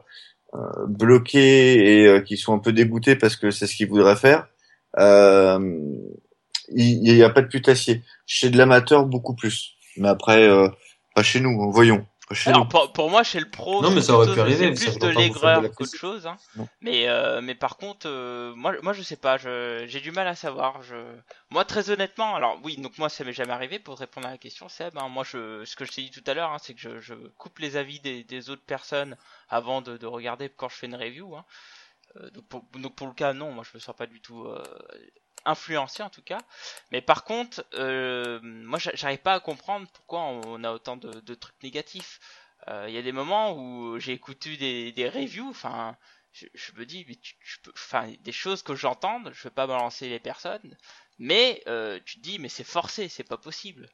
euh, 0.56 0.86
bloqués 0.88 2.04
et 2.04 2.24
qui 2.24 2.36
sont 2.36 2.54
un 2.54 2.60
peu 2.60 2.74
dégoûtés 2.74 3.16
parce 3.16 3.38
que 3.38 3.52
c'est 3.52 3.68
ce 3.68 3.76
qu'ils 3.76 3.88
voudraient 3.88 4.16
faire, 4.18 4.48
euh, 4.98 5.80
il 6.76 7.02
n'y 7.02 7.24
a 7.24 7.30
pas 7.30 7.42
de 7.42 7.48
putassier. 7.48 8.04
Chez 8.26 8.50
de 8.50 8.58
l'amateur, 8.58 9.06
beaucoup 9.06 9.34
plus. 9.34 9.76
Mais 9.98 10.10
après, 10.10 10.48
euh, 10.48 10.68
pas 11.16 11.24
chez 11.24 11.40
nous, 11.40 11.72
voyons. 11.72 12.06
Chez 12.32 12.52
Alors 12.52 12.68
pour, 12.68 12.94
pour 12.94 13.10
moi 13.10 13.24
chez 13.24 13.40
le 13.40 13.50
pro, 13.50 13.82
Non, 13.82 13.90
mais 13.90 14.02
c'est 14.02 14.08
ça 14.08 14.14
aurait 14.14 14.26
plutôt- 14.28 14.36
pu 14.36 14.42
arriver, 14.42 14.72
plus 14.74 15.00
de 15.00 15.08
l'aigreur 15.08 15.62
la 15.62 15.70
qu'autre 15.70 15.98
chose. 15.98 16.28
Hein. 16.28 16.38
Mais 16.82 17.08
euh, 17.10 17.42
mais 17.42 17.56
par 17.56 17.78
contre, 17.78 18.08
euh, 18.08 18.54
moi 18.56 18.74
moi 18.84 18.94
je 18.94 19.02
sais 19.02 19.16
pas, 19.16 19.38
je 19.38 19.86
j'ai 19.88 20.00
du 20.00 20.12
mal 20.12 20.28
à 20.28 20.36
savoir. 20.36 20.84
Je 20.84 20.96
moi 21.50 21.66
très 21.66 21.90
honnêtement, 21.90 22.36
alors 22.36 22.60
oui, 22.64 22.78
donc 22.78 22.98
moi 23.00 23.10
ça 23.10 23.24
m'est 23.24 23.34
jamais 23.34 23.52
arrivé 23.54 23.80
pour 23.80 23.98
répondre 23.98 24.28
à 24.28 24.32
la 24.32 24.38
question, 24.38 24.70
Seb. 24.70 24.96
Hein, 24.98 25.08
moi 25.10 25.24
je 25.24 25.64
ce 25.66 25.76
que 25.76 25.86
je 25.86 25.92
t'ai 25.92 26.04
dit 26.04 26.12
tout 26.12 26.24
à 26.28 26.34
l'heure, 26.36 26.52
hein, 26.52 26.58
c'est 26.62 26.76
que 26.76 26.82
je, 26.82 27.00
je 27.00 27.16
coupe 27.40 27.58
les 27.60 27.78
avis 27.78 28.00
des, 28.00 28.24
des 28.24 28.50
autres 28.52 28.66
personnes 28.66 29.18
avant 29.50 29.82
de, 29.82 29.98
de 29.98 30.06
regarder 30.06 30.50
quand 30.50 30.70
je 30.70 30.76
fais 30.76 30.86
une 30.88 30.96
review. 30.96 31.36
Hein. 31.36 31.46
Euh, 32.18 32.30
donc, 32.32 32.46
pour, 32.48 32.64
donc 32.76 32.96
pour 32.96 33.08
le 33.08 33.14
cas 33.14 33.34
non, 33.34 33.52
moi 33.52 33.64
je 33.64 33.76
me 33.76 33.80
sens 33.80 33.96
pas 33.96 34.08
du 34.08 34.20
tout 34.22 34.44
euh, 34.46 34.64
influencé 35.46 36.04
en 36.04 36.10
tout 36.10 36.22
cas. 36.22 36.40
Mais 36.92 37.02
par 37.02 37.24
contre, 37.24 37.66
euh, 37.76 38.40
moi 38.44 38.80
j'a- 38.80 38.96
j'arrive 38.96 39.20
pas 39.20 39.36
à 39.36 39.40
comprendre 39.40 39.88
pourquoi 39.94 40.22
on 40.22 40.64
a 40.64 40.72
autant 40.72 40.98
de, 40.98 41.12
de 41.20 41.34
trucs 41.36 41.62
négatifs. 41.64 42.20
Euh, 42.68 42.86
Il 42.90 42.94
y 42.94 42.98
a 42.98 43.02
des 43.02 43.12
moments 43.12 43.54
où 43.54 44.00
j'ai 44.00 44.14
écouté 44.14 44.58
des, 44.58 44.92
des 44.92 45.08
reviews, 45.10 45.50
enfin, 45.50 45.96
je, 46.34 46.46
je 46.54 46.72
me 46.74 46.86
dis, 46.86 47.06
mais 47.08 47.16
tu, 47.16 47.36
tu 47.40 47.60
peux, 47.64 47.72
enfin, 47.74 48.12
des 48.22 48.32
choses 48.32 48.64
que 48.64 48.76
j'entends, 48.76 49.22
je 49.32 49.44
veux 49.44 49.50
pas 49.50 49.68
balancer 49.68 50.10
les 50.10 50.20
personnes, 50.20 50.78
mais 51.20 51.64
euh, 51.68 52.00
tu 52.06 52.18
te 52.18 52.22
dis, 52.22 52.38
mais 52.40 52.50
c'est 52.50 52.64
forcé, 52.66 53.10
c'est 53.10 53.24
pas 53.24 53.38
possible. 53.38 53.90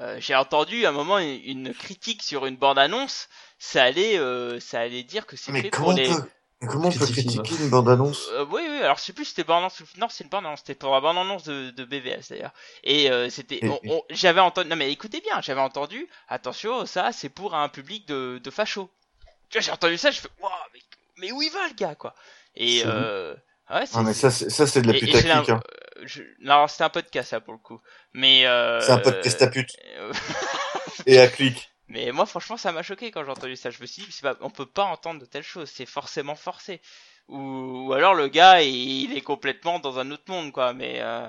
Euh, 0.00 0.20
j'ai 0.20 0.34
entendu 0.34 0.84
à 0.84 0.90
un 0.90 0.92
moment 0.92 1.18
une, 1.18 1.40
une 1.44 1.74
critique 1.74 2.22
sur 2.22 2.46
une 2.46 2.56
bande 2.56 2.78
annonce, 2.78 3.28
ça 3.58 3.82
allait, 3.84 4.18
euh, 4.18 4.60
ça 4.60 4.80
allait 4.80 5.02
dire 5.04 5.26
que 5.26 5.36
c'est 5.36 5.52
fait 5.52 5.70
pour 5.72 5.92
les. 5.92 6.18
peut, 6.18 6.30
comment 6.60 6.88
on 6.88 6.92
peut 6.92 7.06
Critiquer, 7.06 7.54
une 7.60 7.68
bande-annonce? 7.70 8.28
Euh, 8.32 8.44
oui, 8.50 8.62
oui, 8.68 8.78
alors 8.82 8.96
je 8.98 9.02
sais 9.02 9.12
plus 9.12 9.24
si 9.24 9.30
c'était 9.30 9.44
bande 9.44 9.58
annonce. 9.58 9.80
ou- 9.80 9.84
Non, 9.98 10.08
c'est 10.08 10.24
une 10.24 10.30
bande 10.30 10.46
annonce, 10.46 10.60
c'était 10.60 10.74
pour 10.74 10.92
la 10.94 11.00
bande 11.00 11.18
annonce 11.18 11.44
de, 11.44 11.70
de 11.70 11.84
BVS 11.84 12.28
d'ailleurs. 12.30 12.52
Et 12.84 13.10
euh, 13.10 13.28
c'était. 13.30 13.64
Et- 13.64 13.68
on- 13.68 13.80
on- 13.84 14.02
J'avais 14.10 14.40
entendu. 14.40 14.68
Non, 14.68 14.76
mais 14.76 14.90
écoutez 14.90 15.20
bien, 15.20 15.40
j'avais 15.42 15.60
entendu. 15.60 16.08
Attention, 16.28 16.86
ça, 16.86 17.12
c'est 17.12 17.28
pour 17.28 17.54
un 17.54 17.68
public 17.68 18.06
de, 18.08 18.38
de 18.42 18.50
fachos. 18.50 18.90
Tu 19.50 19.58
vois, 19.58 19.62
j'ai 19.64 19.70
entendu 19.72 19.96
ça, 19.98 20.10
je 20.10 20.20
fais. 20.20 20.28
Waouh, 20.40 20.52
mais, 20.74 20.80
mais 21.18 21.32
où 21.32 21.42
il 21.42 21.50
va 21.50 21.68
le 21.68 21.74
gars, 21.74 21.94
quoi? 21.94 22.14
Et. 22.54 22.80
C'est 22.80 22.86
Euh, 22.86 23.34
ouais, 23.70 23.84
Ah, 23.94 24.02
mais 24.02 24.14
ça, 24.14 24.30
c'est- 24.30 24.50
ça 24.50 24.66
c'est 24.66 24.82
de 24.82 24.90
la 24.92 24.98
putaclic. 24.98 25.30
Hein. 25.50 25.60
euh, 25.98 26.02
je- 26.04 26.22
Non, 26.40 26.66
c'était 26.68 26.84
un 26.84 26.88
podcast, 26.90 27.30
ça, 27.30 27.40
pour 27.40 27.52
le 27.52 27.58
coup. 27.58 27.80
Mais. 28.12 28.46
Euh... 28.46 28.80
C'est 28.80 28.92
un 28.92 28.98
podcast 28.98 29.42
à 29.42 29.46
pute 29.48 29.76
et 31.06 31.18
à 31.20 31.28
clic. 31.28 31.70
Mais 31.88 32.10
moi, 32.12 32.26
franchement, 32.26 32.56
ça 32.56 32.72
m'a 32.72 32.82
choqué 32.82 33.10
quand 33.10 33.24
j'ai 33.24 33.30
entendu 33.30 33.56
ça. 33.56 33.70
Je 33.70 33.80
me 33.80 33.86
suis 33.86 34.02
dit, 34.02 34.18
pas, 34.22 34.36
on 34.40 34.50
peut 34.50 34.66
pas 34.66 34.84
entendre 34.84 35.20
de 35.20 35.26
telles 35.26 35.42
choses. 35.44 35.70
C'est 35.70 35.86
forcément 35.86 36.34
forcé. 36.34 36.80
Ou, 37.28 37.38
ou 37.88 37.92
alors 37.92 38.14
le 38.14 38.28
gars, 38.28 38.62
il, 38.62 38.74
il 39.10 39.16
est 39.16 39.20
complètement 39.22 39.78
dans 39.78 39.98
un 39.98 40.10
autre 40.10 40.24
monde, 40.30 40.52
quoi. 40.52 40.72
Mais, 40.72 41.00
euh, 41.00 41.28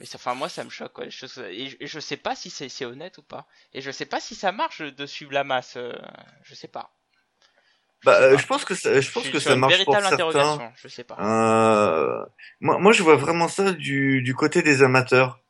mais 0.00 0.06
ça, 0.06 0.16
enfin, 0.18 0.34
moi, 0.34 0.48
ça 0.50 0.64
me 0.64 0.70
choque, 0.70 0.92
quoi. 0.94 1.04
les 1.06 1.10
choses- 1.12 1.38
et, 1.50 1.68
je- 1.70 1.76
et 1.80 1.86
je 1.88 2.00
sais 2.00 2.16
pas 2.18 2.36
si 2.36 2.50
c'est 2.50 2.84
honnête 2.86 3.18
ou 3.18 3.22
pas. 3.22 3.46
Et 3.74 3.80
je 3.82 3.90
sais 3.92 4.06
pas 4.06 4.20
si 4.20 4.34
ça 4.36 4.52
marche 4.52 4.82
de 4.82 5.06
suivre 5.06 5.32
la 5.32 5.44
masse. 5.44 5.76
euh, 5.76 5.92
je 6.44 6.54
sais 6.54 6.68
pas. 6.68 6.92
Je 8.02 8.06
Bah, 8.06 8.18
euh, 8.20 8.36
je 8.38 8.46
pense 8.46 8.64
que 8.64 8.74
ça, 8.74 9.00
je 9.00 9.10
pense 9.10 9.22
suis 9.22 9.32
que 9.32 9.38
ça 9.40 9.56
marche 9.56 9.84
pour 9.84 9.94
véritable 9.94 10.06
certains. 10.08 10.16
interrogation. 10.28 10.72
Je 10.76 10.88
sais 10.88 11.04
pas. 11.04 11.16
Euh, 11.22 12.24
moi, 12.60 12.78
moi, 12.78 12.92
je 12.92 13.02
vois 13.02 13.16
vraiment 13.16 13.48
ça 13.48 13.72
du, 13.72 14.22
du 14.22 14.34
côté 14.34 14.62
des 14.62 14.82
amateurs. 14.82 15.40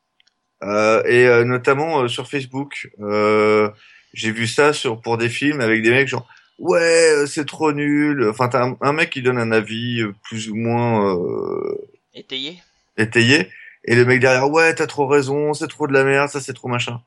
Euh, 0.62 1.02
et 1.06 1.26
euh, 1.26 1.44
notamment 1.44 2.02
euh, 2.02 2.08
sur 2.08 2.28
Facebook. 2.28 2.88
J'ai 4.14 4.30
vu 4.32 4.46
ça 4.46 4.72
sur 4.72 5.00
pour 5.02 5.18
des 5.18 5.28
films 5.28 5.60
avec 5.60 5.82
des 5.82 5.90
mecs 5.90 6.08
genre 6.08 6.26
ouais 6.58 7.10
euh, 7.10 7.26
c'est 7.26 7.44
trop 7.44 7.72
nul. 7.72 8.26
Enfin 8.30 8.48
t'as 8.48 8.64
un, 8.64 8.76
un 8.80 8.92
mec 8.94 9.10
qui 9.10 9.20
donne 9.22 9.38
un 9.38 9.52
avis 9.52 10.00
euh, 10.00 10.14
plus 10.22 10.48
ou 10.50 10.54
moins 10.56 11.14
euh, 11.16 11.76
Étayé. 12.14 12.62
étayé 12.96 13.50
et 13.84 13.94
le 13.96 14.04
mec 14.06 14.20
derrière 14.20 14.48
ouais 14.50 14.74
t'as 14.74 14.86
trop 14.86 15.06
raison 15.06 15.52
c'est 15.52 15.68
trop 15.68 15.86
de 15.86 15.92
la 15.92 16.04
merde 16.04 16.30
ça 16.30 16.40
c'est 16.40 16.54
trop 16.54 16.68
machin. 16.68 17.02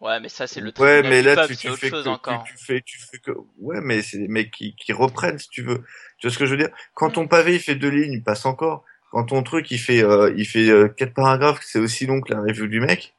Ouais, 0.00 0.20
mais 0.20 0.28
ça, 0.28 0.46
c'est 0.46 0.60
le 0.60 0.72
Ouais 0.78 1.02
mais 1.02 1.22
là 1.22 1.46
tu, 1.48 1.54
fais 1.56 1.90
que, 1.90 2.02
tu, 2.44 2.44
tu 2.46 2.56
fais 2.64 2.80
tu 2.82 2.98
fais 3.00 3.18
que 3.18 3.32
ouais 3.60 3.80
mais 3.82 4.00
c'est 4.00 4.18
des 4.18 4.28
mecs 4.28 4.52
qui, 4.52 4.74
qui 4.76 4.92
reprennent 4.92 5.38
si 5.40 5.48
tu 5.50 5.62
veux. 5.62 5.82
Tu 6.18 6.26
vois 6.28 6.32
ce 6.32 6.38
que 6.38 6.46
je 6.46 6.52
veux 6.52 6.56
dire? 6.56 6.70
Quand 6.94 7.08
Mm. 7.08 7.12
ton 7.12 7.26
pavé 7.28 7.54
il 7.56 7.60
fait 7.60 7.74
deux 7.74 7.88
lignes 7.90 8.12
il 8.12 8.22
passe 8.22 8.46
encore. 8.46 8.84
Quand 9.10 9.24
ton 9.24 9.42
truc 9.42 9.70
il 9.72 9.78
fait 9.78 10.02
euh, 10.04 10.32
il 10.36 10.46
fait 10.46 10.68
euh, 10.70 10.86
quatre 10.88 11.14
paragraphes 11.14 11.60
c'est 11.64 11.80
aussi 11.80 12.06
long 12.06 12.20
que 12.20 12.32
la 12.32 12.40
review 12.40 12.66
du 12.68 12.80
mec 12.80 13.12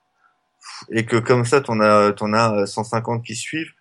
et 0.91 1.05
que 1.05 1.17
comme 1.17 1.45
ça 1.45 1.61
t'en 1.61 1.79
as 1.79 2.13
t'en 2.13 2.33
as 2.33 2.65
150 2.65 3.23
qui 3.25 3.35
suivent 3.35 3.71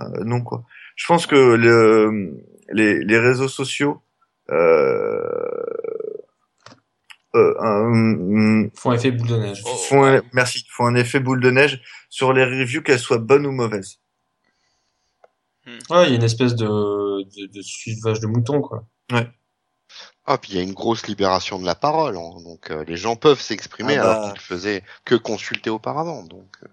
euh, 0.00 0.06
non 0.24 0.40
quoi. 0.42 0.64
Je 0.96 1.06
pense 1.06 1.26
que 1.26 1.34
le 1.54 2.42
les 2.72 3.02
les 3.04 3.18
réseaux 3.18 3.48
sociaux 3.48 4.02
euh, 4.50 5.20
euh, 7.34 7.54
un- 7.60 8.68
Font 8.74 8.92
effet 8.92 9.10
boule 9.10 9.28
de 9.28 9.36
neige. 9.36 9.62
Font 9.88 10.02
ouais. 10.04 10.16
un, 10.18 10.22
merci 10.32 10.64
font 10.70 10.86
un 10.86 10.94
effet 10.94 11.20
boule 11.20 11.40
de 11.40 11.50
neige 11.50 11.82
sur 12.08 12.32
les 12.32 12.44
reviews 12.44 12.82
qu'elles 12.82 12.98
soient 12.98 13.18
bonnes 13.18 13.46
ou 13.46 13.52
mauvaises. 13.52 14.00
Ouais, 15.90 16.06
il 16.06 16.10
y 16.10 16.12
a 16.12 16.16
une 16.16 16.22
espèce 16.22 16.54
de, 16.54 16.64
de, 16.66 17.52
de 17.52 17.62
suivage 17.62 18.20
de 18.20 18.26
mouton, 18.28 18.60
quoi. 18.60 18.86
Ah, 20.26 20.38
puis 20.38 20.52
il 20.52 20.56
y 20.56 20.60
a 20.60 20.62
une 20.62 20.72
grosse 20.74 21.06
libération 21.06 21.58
de 21.58 21.66
la 21.66 21.74
parole, 21.76 22.16
hein. 22.16 22.40
donc 22.44 22.70
euh, 22.70 22.84
les 22.84 22.96
gens 22.96 23.14
peuvent 23.16 23.40
s'exprimer 23.40 23.96
Ah 23.98 24.02
bah. 24.02 24.10
alors 24.12 24.32
qu'ils 24.32 24.40
faisaient 24.40 24.82
que 25.04 25.14
consulter 25.14 25.70
auparavant. 25.70 26.22
Donc, 26.24 26.48
euh, 26.64 26.66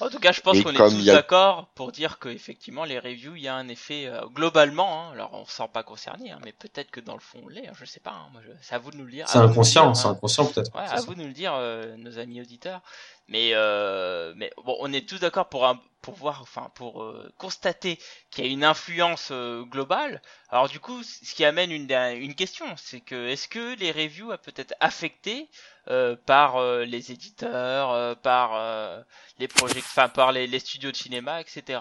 En 0.00 0.08
tout 0.08 0.20
cas, 0.20 0.30
je 0.32 0.40
pense 0.40 0.56
Et 0.56 0.62
qu'on 0.62 0.70
est 0.70 0.76
comme 0.76 0.92
tous 0.92 0.98
il 1.00 1.04
y 1.04 1.10
a- 1.10 1.14
d'accord 1.14 1.66
pour 1.74 1.90
dire 1.92 2.18
que 2.18 2.28
effectivement 2.28 2.84
les 2.84 2.98
reviews, 3.00 3.34
il 3.36 3.42
y 3.42 3.48
a 3.48 3.54
un 3.56 3.68
effet 3.68 4.06
euh, 4.06 4.20
globalement. 4.32 5.08
hein, 5.08 5.12
alors 5.12 5.30
on 5.34 5.44
se 5.44 5.52
sent 5.52 5.68
pas 5.72 5.82
concerné, 5.82 6.30
hein, 6.30 6.38
mais 6.44 6.52
peut-être 6.52 6.90
que 6.90 7.00
dans 7.00 7.14
le 7.14 7.20
fond 7.20 7.40
on 7.44 7.48
l'est. 7.48 7.66
hein, 7.68 7.72
je 7.78 7.84
sais 7.84 8.00
pas. 8.00 8.12
hein, 8.12 8.28
moi, 8.32 8.40
je- 8.46 8.52
c'est 8.62 8.74
à 8.74 8.78
vous 8.78 8.90
de 8.92 8.96
nous 8.96 9.04
le 9.04 9.10
dire. 9.10 9.28
C'est 9.28 9.38
à 9.38 9.40
vous 9.42 9.46
de 9.46 9.48
nous 9.48 9.54
le 9.54 9.60
inconscient, 9.60 9.86
dire, 9.92 9.96
c'est 10.00 10.06
hein. 10.06 10.10
inconscient 10.12 10.46
peut-être. 10.46 10.74
Ouais, 10.74 10.82
à 10.88 11.00
vous 11.00 11.14
de 11.14 11.20
nous 11.20 11.26
le 11.26 11.32
dire, 11.34 11.52
euh, 11.54 11.94
nos 11.96 12.18
amis 12.18 12.40
auditeurs. 12.40 12.80
Mais 13.28 13.50
euh, 13.54 14.32
mais 14.36 14.50
bon, 14.64 14.76
on 14.80 14.92
est 14.92 15.06
tous 15.08 15.18
d'accord 15.18 15.48
pour 15.48 15.66
un, 15.66 15.80
pour 16.02 16.14
voir, 16.14 16.40
enfin 16.42 16.70
pour 16.74 17.02
euh, 17.02 17.30
constater 17.38 17.98
qu'il 18.30 18.44
y 18.44 18.48
a 18.48 18.50
une 18.50 18.64
influence 18.64 19.28
euh, 19.32 19.62
globale. 19.64 20.22
Alors 20.48 20.68
du 20.68 20.80
coup, 20.80 21.02
ce 21.02 21.34
qui 21.34 21.44
amène 21.44 21.70
une 21.70 21.90
une 21.92 22.34
question, 22.34 22.66
c'est 22.76 23.00
que 23.00 23.28
est-ce 23.28 23.46
que 23.48 23.76
les 23.76 23.92
reviews 23.92 24.30
a 24.32 24.38
peut-être 24.38 24.74
affecté 24.80 25.50
euh, 25.88 26.16
par 26.16 26.56
euh, 26.56 26.84
les 26.84 27.12
éditeurs, 27.12 27.90
euh, 27.92 28.14
par 28.14 29.04
les 29.38 29.48
projets, 29.48 29.80
enfin 29.80 30.08
par 30.08 30.32
les, 30.32 30.46
les 30.46 30.58
studios 30.58 30.90
de 30.90 30.96
cinéma, 30.96 31.40
etc. 31.40 31.80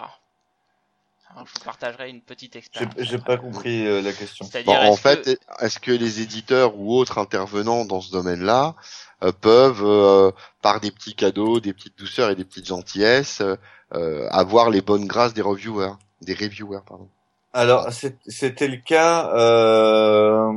Alors, 1.32 1.46
je 1.48 1.54
vous 1.60 1.66
partagerai 1.66 2.10
une 2.10 2.22
petite 2.22 2.56
expérience. 2.56 2.94
j'ai 2.98 3.18
pas 3.18 3.38
compris 3.38 3.86
euh, 3.86 4.02
la 4.02 4.14
question. 4.14 4.50
Bon, 4.66 4.74
en 4.74 4.94
est-ce 4.94 5.02
que- 5.02 5.24
fait, 5.24 5.40
est-ce 5.60 5.80
que 5.80 5.92
les 5.92 6.22
éditeurs 6.22 6.78
ou 6.78 6.96
autres 6.96 7.18
intervenants 7.18 7.86
dans 7.86 8.02
ce 8.02 8.12
domaine-là 8.12 8.76
euh, 9.24 9.32
peuvent, 9.32 9.84
euh, 9.84 10.32
par 10.62 10.80
des 10.80 10.92
petits 10.92 11.16
cadeaux, 11.16 11.60
des 11.60 11.74
petites 11.74 11.98
douceurs 11.98 12.30
et 12.30 12.36
des 12.36 12.46
petites 12.46 12.68
gentillesses, 12.68 13.42
euh, 13.94 14.28
avoir 14.32 14.70
les 14.70 14.82
bonnes 14.82 15.06
grâces 15.06 15.34
des 15.34 15.42
reviewers, 15.42 15.94
des 16.22 16.34
reviewers, 16.34 16.82
pardon. 16.88 17.10
Alors, 17.54 17.92
c'est- 17.92 18.18
c'était 18.28 18.68
le 18.68 18.78
cas. 18.78 19.32
Euh, 19.36 20.52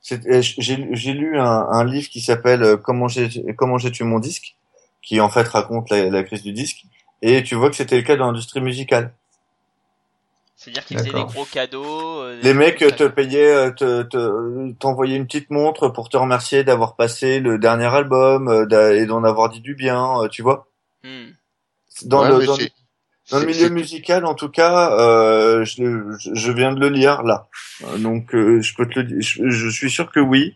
c'est- 0.00 0.26
euh, 0.26 0.40
j'ai 0.42 0.88
j'ai 0.92 1.12
lu 1.14 1.38
un, 1.38 1.44
un 1.70 1.84
livre 1.84 2.08
qui 2.08 2.20
s'appelle 2.20 2.62
euh, 2.62 2.76
Comment 2.76 3.08
j'ai 3.08 3.28
comment 3.56 3.78
j'ai 3.78 3.90
tué 3.90 4.04
mon 4.04 4.18
disque, 4.18 4.56
qui 5.02 5.20
en 5.20 5.30
fait 5.30 5.46
raconte 5.48 5.90
la, 5.90 6.10
la 6.10 6.22
crise 6.22 6.42
du 6.42 6.52
disque. 6.52 6.84
Et 7.22 7.42
tu 7.42 7.54
vois 7.54 7.70
que 7.70 7.76
c'était 7.76 7.96
le 7.96 8.02
cas 8.02 8.16
dans 8.16 8.26
l'industrie 8.26 8.60
musicale. 8.60 9.14
C'est-à-dire 10.62 10.84
qu'ils 10.84 10.98
faisaient 10.98 11.12
des 11.12 11.24
gros 11.24 11.44
cadeaux. 11.44 12.20
euh, 12.20 12.40
Les 12.42 12.54
mecs 12.54 12.78
te 12.78 13.04
payaient, 13.08 13.52
euh, 13.52 13.70
te 13.72 14.02
te- 14.02 14.72
t'envoyaient 14.74 15.16
une 15.16 15.26
petite 15.26 15.50
montre 15.50 15.88
pour 15.88 16.08
te 16.08 16.16
remercier 16.16 16.62
d'avoir 16.62 16.94
passé 16.94 17.40
le 17.40 17.58
dernier 17.58 17.86
album 17.86 18.46
euh, 18.48 18.64
d'a- 18.66 18.94
et 18.94 19.06
d'en 19.06 19.24
avoir 19.24 19.48
dit 19.48 19.60
du 19.60 19.74
bien, 19.74 20.20
euh, 20.22 20.28
tu 20.28 20.42
vois. 20.42 20.68
Hmm. 21.02 21.30
Dans 22.04 22.22
Ouais, 22.22 22.28
le 22.28 22.46
dans, 22.46 22.56
le 23.40 23.46
milieu 23.46 23.68
musical, 23.70 24.24
en 24.24 24.34
tout 24.34 24.48
cas, 24.50 24.96
euh, 25.00 25.64
je, 25.64 26.16
je- 26.34 26.52
viens 26.52 26.72
de 26.72 26.78
le 26.80 26.90
lire 26.90 27.22
là. 27.24 27.48
Donc, 27.98 28.32
euh, 28.34 28.60
je 28.62 28.74
peux 28.76 28.86
te 28.88 29.00
le 29.00 29.04
dire. 29.04 29.16
Je, 29.20 29.48
je 29.48 29.68
suis 29.68 29.90
sûr 29.90 30.10
que 30.12 30.20
oui. 30.20 30.54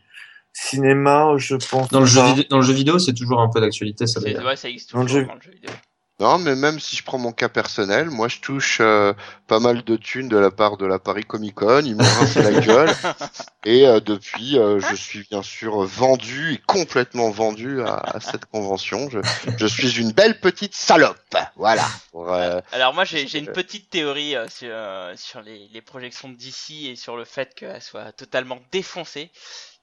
Cinéma, 0.52 1.34
je 1.36 1.56
pense. 1.56 1.88
Dans 1.90 2.00
le 2.00 2.06
jeu 2.06 2.22
vidéo, 2.22 2.44
dans 2.48 2.56
le 2.56 2.62
jeu 2.62 2.72
vidéo, 2.72 2.98
c'est 2.98 3.12
toujours 3.12 3.40
un 3.42 3.48
peu 3.50 3.60
d'actualité, 3.60 4.06
ça 4.06 4.20
ouais, 4.20 4.56
ça 4.56 4.68
existe 4.70 4.92
Dans 4.94 5.00
le 5.00 5.06
toujours 5.06 5.20
jeu- 5.20 5.26
dans 5.26 5.34
le 5.34 5.40
jeu 5.42 5.50
vidéo. 5.50 5.70
Non, 6.18 6.38
mais 6.38 6.54
même 6.56 6.80
si 6.80 6.96
je 6.96 7.04
prends 7.04 7.18
mon 7.18 7.32
cas 7.32 7.50
personnel, 7.50 8.08
moi 8.08 8.28
je 8.28 8.40
touche 8.40 8.78
euh, 8.80 9.12
pas 9.48 9.60
mal 9.60 9.84
de 9.84 9.96
thunes 9.96 10.28
de 10.30 10.38
la 10.38 10.50
part 10.50 10.78
de 10.78 10.86
la 10.86 10.98
Paris 10.98 11.24
Comic 11.24 11.56
Con, 11.56 11.82
ils 11.84 11.94
m'ont 11.94 12.04
rincé 12.04 12.42
la 12.42 12.58
gueule, 12.58 12.90
et 13.66 13.86
euh, 13.86 14.00
depuis 14.00 14.58
euh, 14.58 14.80
je 14.80 14.94
suis 14.94 15.26
bien 15.30 15.42
sûr 15.42 15.82
vendu, 15.82 16.54
et 16.54 16.58
complètement 16.66 17.28
vendu 17.30 17.82
à, 17.82 17.96
à 17.96 18.20
cette 18.20 18.46
convention. 18.46 19.10
Je, 19.10 19.18
je 19.58 19.66
suis 19.66 20.00
une 20.00 20.12
belle 20.12 20.40
petite 20.40 20.74
salope, 20.74 21.18
voilà. 21.56 21.84
Pour, 22.12 22.32
euh, 22.32 22.62
Alors 22.72 22.94
moi 22.94 23.04
j'ai 23.04 23.26
j'ai 23.26 23.38
une 23.38 23.50
Euh. 23.50 23.52
petite 23.52 23.90
théorie 23.90 24.36
euh, 24.36 24.48
sur, 24.48 24.68
euh, 24.70 25.12
sur 25.16 25.42
les, 25.42 25.68
les 25.68 25.82
projections 25.82 26.30
de 26.30 26.34
DC 26.36 26.70
et 26.86 26.96
sur 26.96 27.18
le 27.18 27.26
fait 27.26 27.54
qu'elles 27.54 27.82
soient 27.82 28.12
totalement 28.12 28.58
défoncées. 28.72 29.30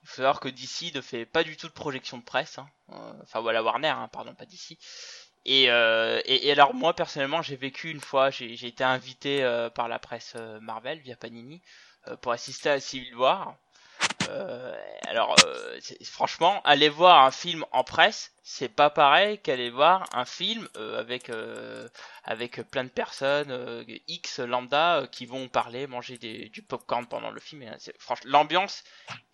Il 0.02 0.08
faut 0.08 0.16
savoir 0.16 0.40
que 0.40 0.48
DC 0.48 0.92
ne 0.94 1.00
fait 1.00 1.24
pas 1.24 1.44
du 1.44 1.56
tout 1.56 1.66
de 1.68 1.72
projection 1.72 2.18
de 2.18 2.24
presse. 2.24 2.58
hein. 2.58 2.66
Enfin 3.22 3.40
voilà 3.40 3.62
Warner, 3.62 3.88
hein, 3.88 4.08
pardon, 4.12 4.34
pas 4.34 4.44
DC. 4.44 4.76
Et, 5.46 5.70
euh, 5.70 6.20
et, 6.24 6.48
et 6.48 6.52
alors 6.52 6.74
moi 6.74 6.94
personnellement 6.94 7.42
j'ai 7.42 7.56
vécu 7.56 7.90
une 7.90 8.00
fois, 8.00 8.30
j'ai 8.30 8.52
été 8.66 8.82
invité 8.82 9.44
euh, 9.44 9.68
par 9.68 9.88
la 9.88 9.98
presse 9.98 10.34
euh, 10.36 10.58
Marvel 10.60 10.98
via 11.00 11.16
Panini 11.16 11.60
euh, 12.08 12.16
pour 12.16 12.32
assister 12.32 12.70
à 12.70 12.80
Civil 12.80 13.14
War. 13.16 13.56
Euh, 14.30 14.74
alors 15.06 15.36
euh, 15.44 15.78
franchement, 16.02 16.62
aller 16.64 16.88
voir 16.88 17.24
un 17.24 17.30
film 17.30 17.64
en 17.72 17.84
presse, 17.84 18.32
c'est 18.42 18.70
pas 18.70 18.88
pareil 18.88 19.38
qu'aller 19.38 19.70
voir 19.70 20.06
un 20.12 20.24
film 20.24 20.66
avec 20.98 21.30
avec 22.24 22.62
plein 22.70 22.84
de 22.84 22.88
personnes 22.88 23.84
X 24.08 24.40
lambda 24.40 25.06
qui 25.12 25.26
vont 25.26 25.48
parler, 25.48 25.86
manger 25.86 26.18
des, 26.18 26.48
du 26.48 26.62
popcorn 26.62 27.06
pendant 27.06 27.30
le 27.30 27.40
film. 27.40 27.64
Franchement, 27.98 28.30
l'ambiance 28.30 28.82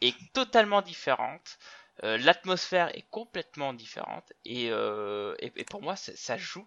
est 0.01 0.17
totalement 0.33 0.83
différente. 0.83 1.59
Euh, 2.03 2.19
L'atmosphère 2.19 2.97
est 2.97 3.07
complètement 3.11 3.73
différente 3.75 4.33
et, 4.45 4.69
euh, 4.71 5.35
et, 5.39 5.53
et 5.57 5.65
pour 5.65 5.83
moi 5.83 5.97
ça, 5.97 6.37
joue 6.39 6.67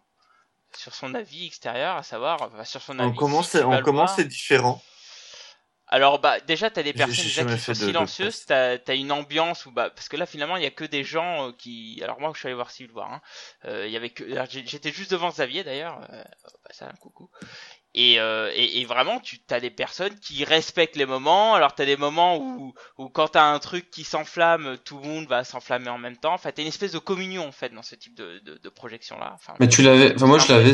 sur 0.76 0.94
son 0.94 1.14
avis 1.16 1.46
extérieur, 1.48 1.96
à 1.98 2.04
savoir 2.04 2.42
enfin, 2.42 2.64
sur 2.64 2.82
son 2.82 3.00
avis. 3.00 3.10
En 3.10 3.14
comment 3.14 3.42
si 3.42 3.52
c'est 3.52 3.60
différent 3.60 4.06
Alors 5.88 6.20
bah 6.20 6.40
déjà 6.40 6.70
t'as 6.72 6.82
des 6.82 6.94
personnes 6.94 7.26
déjà 7.26 7.44
qui 7.46 7.60
sont 7.60 7.72
de- 7.74 7.78
silencieuses, 7.78 8.46
t'as 8.46 8.78
t'as 8.80 8.96
une 8.96 9.12
ambiance 9.12 9.66
où 9.66 9.72
bah 9.72 9.90
parce 9.92 10.10
que 10.10 10.18
là 10.18 10.26
finalement 10.26 10.58
il 10.58 10.64
y 10.64 10.66
a 10.66 10.72
que 10.72 10.86
des 10.86 11.04
gens 11.04 11.50
euh, 11.50 11.52
qui 11.52 12.02
alors 12.04 12.20
moi 12.20 12.32
je 12.34 12.40
suis 12.40 12.48
allé 12.48 12.56
voir 12.56 12.72
Civil 12.72 12.92
War, 12.94 13.12
hein, 13.14 13.22
euh, 13.66 13.86
il 13.86 13.94
y 13.94 13.98
avait 13.98 14.10
que 14.10 14.24
j'étais 14.50 14.92
juste 14.92 15.12
devant 15.12 15.30
Xavier 15.30 15.64
d'ailleurs, 15.64 16.00
euh, 16.12 16.24
bah, 16.64 16.72
ça 16.72 16.88
un 16.88 16.94
coucou. 16.94 17.30
Et, 17.96 18.20
euh, 18.20 18.52
et, 18.56 18.82
et 18.82 18.86
vraiment 18.86 19.20
tu 19.20 19.38
as 19.52 19.60
des 19.60 19.70
personnes 19.70 20.18
qui 20.20 20.44
respectent 20.44 20.96
les 20.96 21.06
moments. 21.06 21.54
Alors 21.54 21.76
t'as 21.76 21.86
des 21.86 21.98
moments 21.98 22.38
où 22.38 22.74
où 22.98 23.10
quand 23.10 23.30
t'as 23.30 23.44
un 23.44 23.60
truc 23.60 23.92
qui 23.92 24.04
s'enflamme, 24.04 24.78
tout 24.84 24.98
le 24.98 25.08
monde 25.08 25.28
va 25.28 25.44
s'enflammer 25.44 25.90
en 25.90 26.00
même 26.00 26.18
temps. 26.18 26.34
Enfin 26.34 26.52
t'as 26.52 26.64
une 26.64 26.68
espèce 26.70 26.92
de 26.92 27.00
communion 27.00 27.48
en 27.48 27.52
fait 27.52 27.70
dans 27.70 27.84
ce 27.84 27.96
type 27.96 28.16
de 28.16 28.40
de, 28.40 28.58
de 28.58 28.70
projection 28.70 29.20
là. 29.20 29.32
Enfin, 29.36 29.54
Mais 29.60 29.68
tu 29.68 29.84
l'avais, 29.84 30.16
enfin 30.16 30.26
moi 30.26 30.40
je 30.40 30.52
l'avais. 30.52 30.74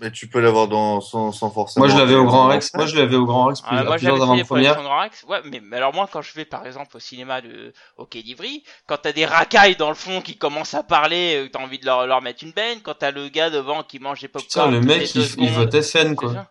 Mais 0.00 0.10
tu 0.10 0.26
peux 0.28 0.40
l'avoir 0.40 0.66
dans 0.66 1.00
sans, 1.02 1.30
sans 1.30 1.50
forcément. 1.50 1.84
moi 1.86 1.94
je 1.94 1.98
l'avais 2.00 2.14
au 2.14 2.24
Grand 2.24 2.46
Rex, 2.46 2.72
moi 2.74 2.86
je 2.86 2.96
l'avais 2.96 3.16
au 3.16 3.26
Grand 3.26 3.44
Rex 3.46 3.60
Ah, 3.64 3.68
plus- 3.68 3.76
à 3.78 3.82
moi 3.84 3.92
plusieurs 3.96 4.16
j'avais 4.16 4.44
projections 4.44 4.80
de 4.80 4.86
Grand 4.86 5.00
Rex. 5.00 5.22
Ouais, 5.28 5.40
mais, 5.44 5.60
mais 5.62 5.76
alors 5.76 5.92
moi 5.94 6.08
quand 6.10 6.22
je 6.22 6.32
vais 6.34 6.44
par 6.46 6.66
exemple 6.66 6.96
au 6.96 7.00
cinéma 7.00 7.40
de 7.42 7.72
au 7.98 8.06
Quai 8.06 8.22
d'Ivry, 8.22 8.64
quand 8.86 8.96
t'as 8.96 9.12
des 9.12 9.26
racailles 9.26 9.76
dans 9.76 9.90
le 9.90 9.94
fond 9.94 10.22
qui 10.22 10.38
commencent 10.38 10.74
à 10.74 10.82
parler, 10.82 11.44
euh, 11.44 11.48
t'as 11.52 11.58
envie 11.60 11.78
de 11.78 11.84
leur, 11.84 12.06
leur 12.06 12.22
mettre 12.22 12.42
une 12.44 12.52
beigne. 12.52 12.80
Quand 12.80 12.94
t'as 12.94 13.10
le 13.10 13.28
gars 13.28 13.50
devant 13.50 13.82
qui 13.82 13.98
mange 13.98 14.20
des 14.20 14.28
Putain, 14.28 14.40
popcorn, 14.40 14.72
le 14.72 14.80
mec 14.80 15.14
il, 15.14 15.22
il 15.42 15.50
vote 15.52 15.80
FN 15.82 16.14
quoi. 16.16 16.46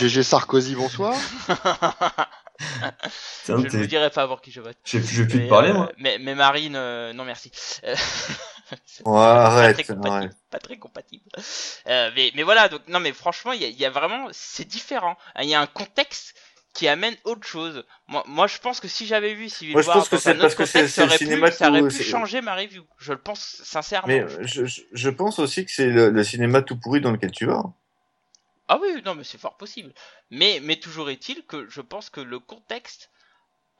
GG 0.00 0.22
Sarkozy, 0.24 0.74
bonsoir. 0.74 1.14
Putain, 2.58 2.88
Je 3.46 3.52
ne 3.52 3.68
vous 3.68 3.86
dirai 3.86 4.10
pas 4.10 4.26
pour 4.26 4.40
qui 4.40 4.50
je 4.50 4.60
vote. 4.60 4.76
Je 4.84 4.98
je 4.98 5.22
vais 5.22 5.28
plus 5.28 5.38
Mais, 5.38 5.44
te 5.44 5.48
parler 5.48 5.68
euh, 5.70 5.74
moi. 5.74 5.92
Mais, 5.98 6.18
mais 6.20 6.34
Marine, 6.34 6.74
euh, 6.74 7.12
non 7.12 7.24
merci. 7.24 7.52
Euh, 8.72 8.76
c'est 8.86 9.06
Ouais, 9.06 9.14
pas 9.14 9.72
très 9.72 9.84
compatible. 9.84 10.08
arrête. 10.08 10.36
Pas 10.50 10.58
très 10.58 10.76
compatible. 10.78 11.24
Euh, 11.86 12.10
mais, 12.16 12.32
mais 12.34 12.42
voilà, 12.42 12.68
donc 12.68 12.82
non 12.88 13.00
mais 13.00 13.12
franchement, 13.12 13.52
il 13.52 13.62
y 13.62 13.64
a, 13.64 13.68
il 13.68 13.78
y 13.78 13.84
a 13.84 13.90
vraiment, 13.90 14.28
c'est 14.32 14.66
différent. 14.66 15.16
Il 15.40 15.48
y 15.48 15.54
a 15.54 15.60
un 15.60 15.66
contexte 15.66 16.34
qui 16.74 16.86
amène 16.86 17.16
autre 17.24 17.46
chose. 17.46 17.84
Moi, 18.08 18.22
moi 18.26 18.46
je 18.46 18.58
pense 18.58 18.78
que 18.80 18.88
si 18.88 19.06
j'avais 19.06 19.34
vu 19.34 19.48
Civil 19.48 19.72
Moi, 19.72 19.82
je 19.82 19.90
pense 19.90 20.08
que 20.08 20.16
c'est 20.18 20.34
parce 20.36 20.54
que 20.54 20.64
c'est- 20.66 20.82
le 20.98 21.02
aurait 21.04 21.18
cinéma 21.18 21.50
pu, 21.50 21.56
ça 21.56 21.70
aurait 21.70 21.82
pu 21.82 21.90
c'est- 21.90 22.04
changer 22.04 22.40
ma 22.40 22.54
review. 22.54 22.84
Je 22.98 23.12
le 23.12 23.18
pense 23.18 23.40
sincèrement. 23.64 24.06
Mais 24.08 24.20
euh, 24.20 24.38
je, 24.42 24.64
je, 24.66 24.82
je 24.92 25.10
pense 25.10 25.38
aussi 25.38 25.64
que 25.64 25.72
c'est 25.72 25.88
le, 25.88 26.10
le 26.10 26.24
cinéma 26.24 26.62
tout 26.62 26.76
pourri 26.78 27.00
dans 27.00 27.10
lequel 27.10 27.32
tu 27.32 27.46
vas. 27.46 27.64
Ah 28.68 28.78
oui, 28.80 29.02
non 29.04 29.14
mais 29.14 29.24
c'est 29.24 29.38
fort 29.40 29.56
possible. 29.56 29.92
Mais, 30.30 30.60
mais 30.62 30.76
toujours 30.76 31.08
est-il 31.10 31.42
que 31.46 31.66
je 31.70 31.80
pense 31.80 32.10
que 32.10 32.20
le 32.20 32.38
contexte 32.38 33.10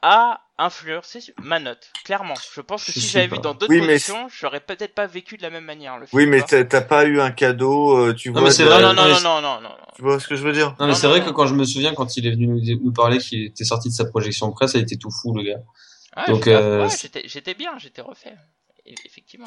a 0.01 0.41
influencé 0.57 1.19
ma 1.41 1.59
note. 1.59 1.89
Clairement. 2.05 2.33
Je 2.53 2.61
pense 2.61 2.83
que 2.85 2.91
Je 2.91 2.99
si 2.99 3.07
j'avais 3.07 3.27
vu 3.27 3.37
dans 3.39 3.53
d'autres 3.53 3.67
Oui, 3.69 3.79
mais 3.81 3.87
conditions, 3.87 4.27
j'aurais 4.29 4.59
peut-être 4.59 4.93
pas 4.93 5.07
vécu 5.07 5.37
de 5.37 5.41
la 5.41 5.49
même 5.49 5.63
manière 5.65 5.97
le 5.97 6.05
film. 6.05 6.19
Oui, 6.21 6.25
mais 6.27 6.41
t'as 6.41 6.63
t'as 6.65 6.81
pas 6.81 7.05
eu 7.05 7.19
un 7.21 7.31
cadeau, 7.31 8.13
tu 8.13 8.29
Non, 8.29 8.39
vois. 8.39 8.43
mais 8.49 8.51
c'est 8.51 8.63
de- 8.63 8.69
vrai, 8.69 8.81
non, 8.81 8.93
non, 8.93 9.03
mais 9.05 9.13
non, 9.13 9.19
non, 9.19 9.41
non, 9.41 9.61
non, 9.61 9.69
non. 9.69 9.75
Tu 9.95 10.01
vois 10.01 10.19
ce 10.19 10.27
que 10.27 10.35
je 10.35 10.43
veux 10.43 10.53
dire? 10.53 10.75
Non 10.79 10.87
mais 10.87 10.95
c'est 10.95 11.07
vrai 11.07 11.19
non. 11.19 11.25
que 11.25 11.31
quand 11.31 11.47
je 11.47 11.53
me 11.55 11.63
souviens 11.65 11.93
quand 11.93 12.15
il 12.17 12.25
est 12.27 12.31
venu 12.31 12.47
nous, 12.47 12.61
nous 12.83 12.91
parler 12.93 13.17
qu'il 13.19 13.43
était 13.45 13.63
sorti 13.65 13.89
de 13.89 13.93
sa 13.93 14.05
projection 14.05 14.51
presse, 14.51 14.73
il 14.75 14.81
était 14.81 14.95
tout 14.97 15.11
fou 15.11 15.33
le 15.33 15.43
gars. 15.43 15.59
Ah, 16.15 16.25
Donc, 16.27 16.37
j'étais- 16.45 16.53
euh, 16.55 16.81
ouais, 16.83 16.89
c'est- 16.89 17.01
j'étais, 17.01 17.27
j'étais 17.27 17.53
bien, 17.53 17.77
j'étais 17.77 18.01
refait. 18.01 18.35
E- 18.87 18.93
Effectivement. 19.05 19.45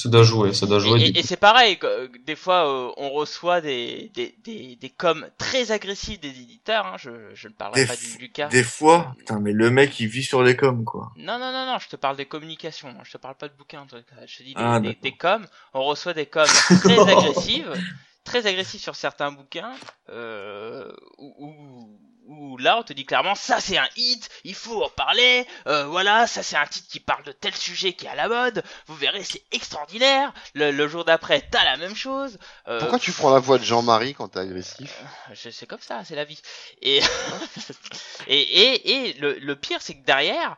Ça 0.00 0.08
doit 0.08 0.22
jouer, 0.22 0.54
ça 0.54 0.66
doit 0.66 0.78
jouer. 0.78 1.00
Et, 1.00 1.06
et- 1.08 1.18
et 1.18 1.22
c'est 1.22 1.36
pareil, 1.36 1.76
que, 1.76 1.86
euh, 1.86 2.08
des 2.24 2.36
fois 2.36 2.68
euh, 2.68 2.92
on 2.98 3.10
reçoit 3.10 3.60
des, 3.60 4.10
des, 4.14 4.34
des, 4.44 4.76
des 4.76 4.90
coms 4.90 5.26
très 5.38 5.72
agressifs 5.72 6.20
des 6.20 6.28
éditeurs, 6.28 6.86
hein, 6.86 6.96
je, 6.98 7.10
je 7.34 7.48
ne 7.48 7.52
parlerai 7.52 7.80
Des 7.82 7.86
pas 7.88 7.96
du, 7.96 8.18
du 8.18 8.30
cas. 8.30 8.46
Des 8.48 8.62
fois, 8.62 9.14
putain, 9.18 9.40
mais 9.40 9.52
le 9.52 9.70
mec 9.70 9.98
il 9.98 10.06
vit 10.06 10.22
sur 10.22 10.42
les 10.44 10.56
coms 10.56 10.84
quoi. 10.84 11.10
Non, 11.16 11.38
non, 11.40 11.50
non, 11.50 11.66
non, 11.66 11.78
je 11.80 11.88
te 11.88 11.96
parle 11.96 12.16
des 12.16 12.26
communications, 12.26 12.90
hein, 12.90 13.02
je 13.02 13.10
te 13.12 13.18
parle 13.18 13.34
pas 13.34 13.48
de 13.48 13.54
bouquins, 13.54 13.86
je 13.90 14.36
te 14.38 14.42
dis 14.44 14.54
des, 14.54 14.60
Ah, 14.62 14.78
des, 14.80 15.12
coms, 15.16 15.46
on 15.74 15.82
reçoit 15.82 16.14
des 16.14 16.26
coms 16.26 16.44
très 16.44 17.00
agressives, 17.16 17.72
très 18.22 18.46
agressives 18.46 18.80
sur 18.80 18.94
certains 18.94 19.32
bouquins, 19.32 19.72
euh, 20.10 20.92
où, 21.18 21.34
où- 21.38 21.98
où 22.28 22.56
là 22.58 22.78
on 22.78 22.82
te 22.84 22.92
dit 22.92 23.04
clairement 23.04 23.34
ça 23.34 23.60
c'est 23.60 23.78
un 23.78 23.88
hit, 23.96 24.28
il 24.44 24.54
faut 24.54 24.84
en 24.84 24.88
parler, 24.90 25.46
euh, 25.66 25.86
voilà, 25.86 26.26
ça 26.26 26.42
c'est 26.42 26.56
un 26.56 26.66
titre 26.66 26.88
qui 26.88 27.00
parle 27.00 27.24
de 27.24 27.32
tel 27.32 27.54
sujet 27.54 27.94
qui 27.94 28.06
est 28.06 28.10
à 28.10 28.14
la 28.14 28.28
mode, 28.28 28.62
vous 28.86 28.94
verrez 28.94 29.24
c'est 29.24 29.42
extraordinaire, 29.50 30.32
le, 30.54 30.70
le 30.70 30.88
jour 30.88 31.04
d'après 31.04 31.40
t'as 31.50 31.64
la 31.64 31.76
même 31.76 31.96
chose. 31.96 32.38
euh, 32.68 32.78
Pourquoi 32.78 32.98
tu 32.98 33.12
prends 33.12 33.30
la 33.32 33.40
voix 33.40 33.58
de 33.58 33.64
Jean-Marie 33.64 34.14
quand 34.14 34.28
t'es 34.28 34.40
agressif? 34.40 34.94
Je- 35.32 35.50
c'est 35.50 35.66
comme 35.66 35.80
ça, 35.80 36.04
c'est 36.04 36.14
la 36.16 36.24
vie. 36.24 36.40
Et, 36.82 37.00
et, 38.26 38.40
et, 38.40 38.90
et 39.08 39.12
le, 39.14 39.38
le 39.38 39.56
pire, 39.56 39.80
c'est 39.82 39.94
que 39.94 40.04
derrière, 40.04 40.56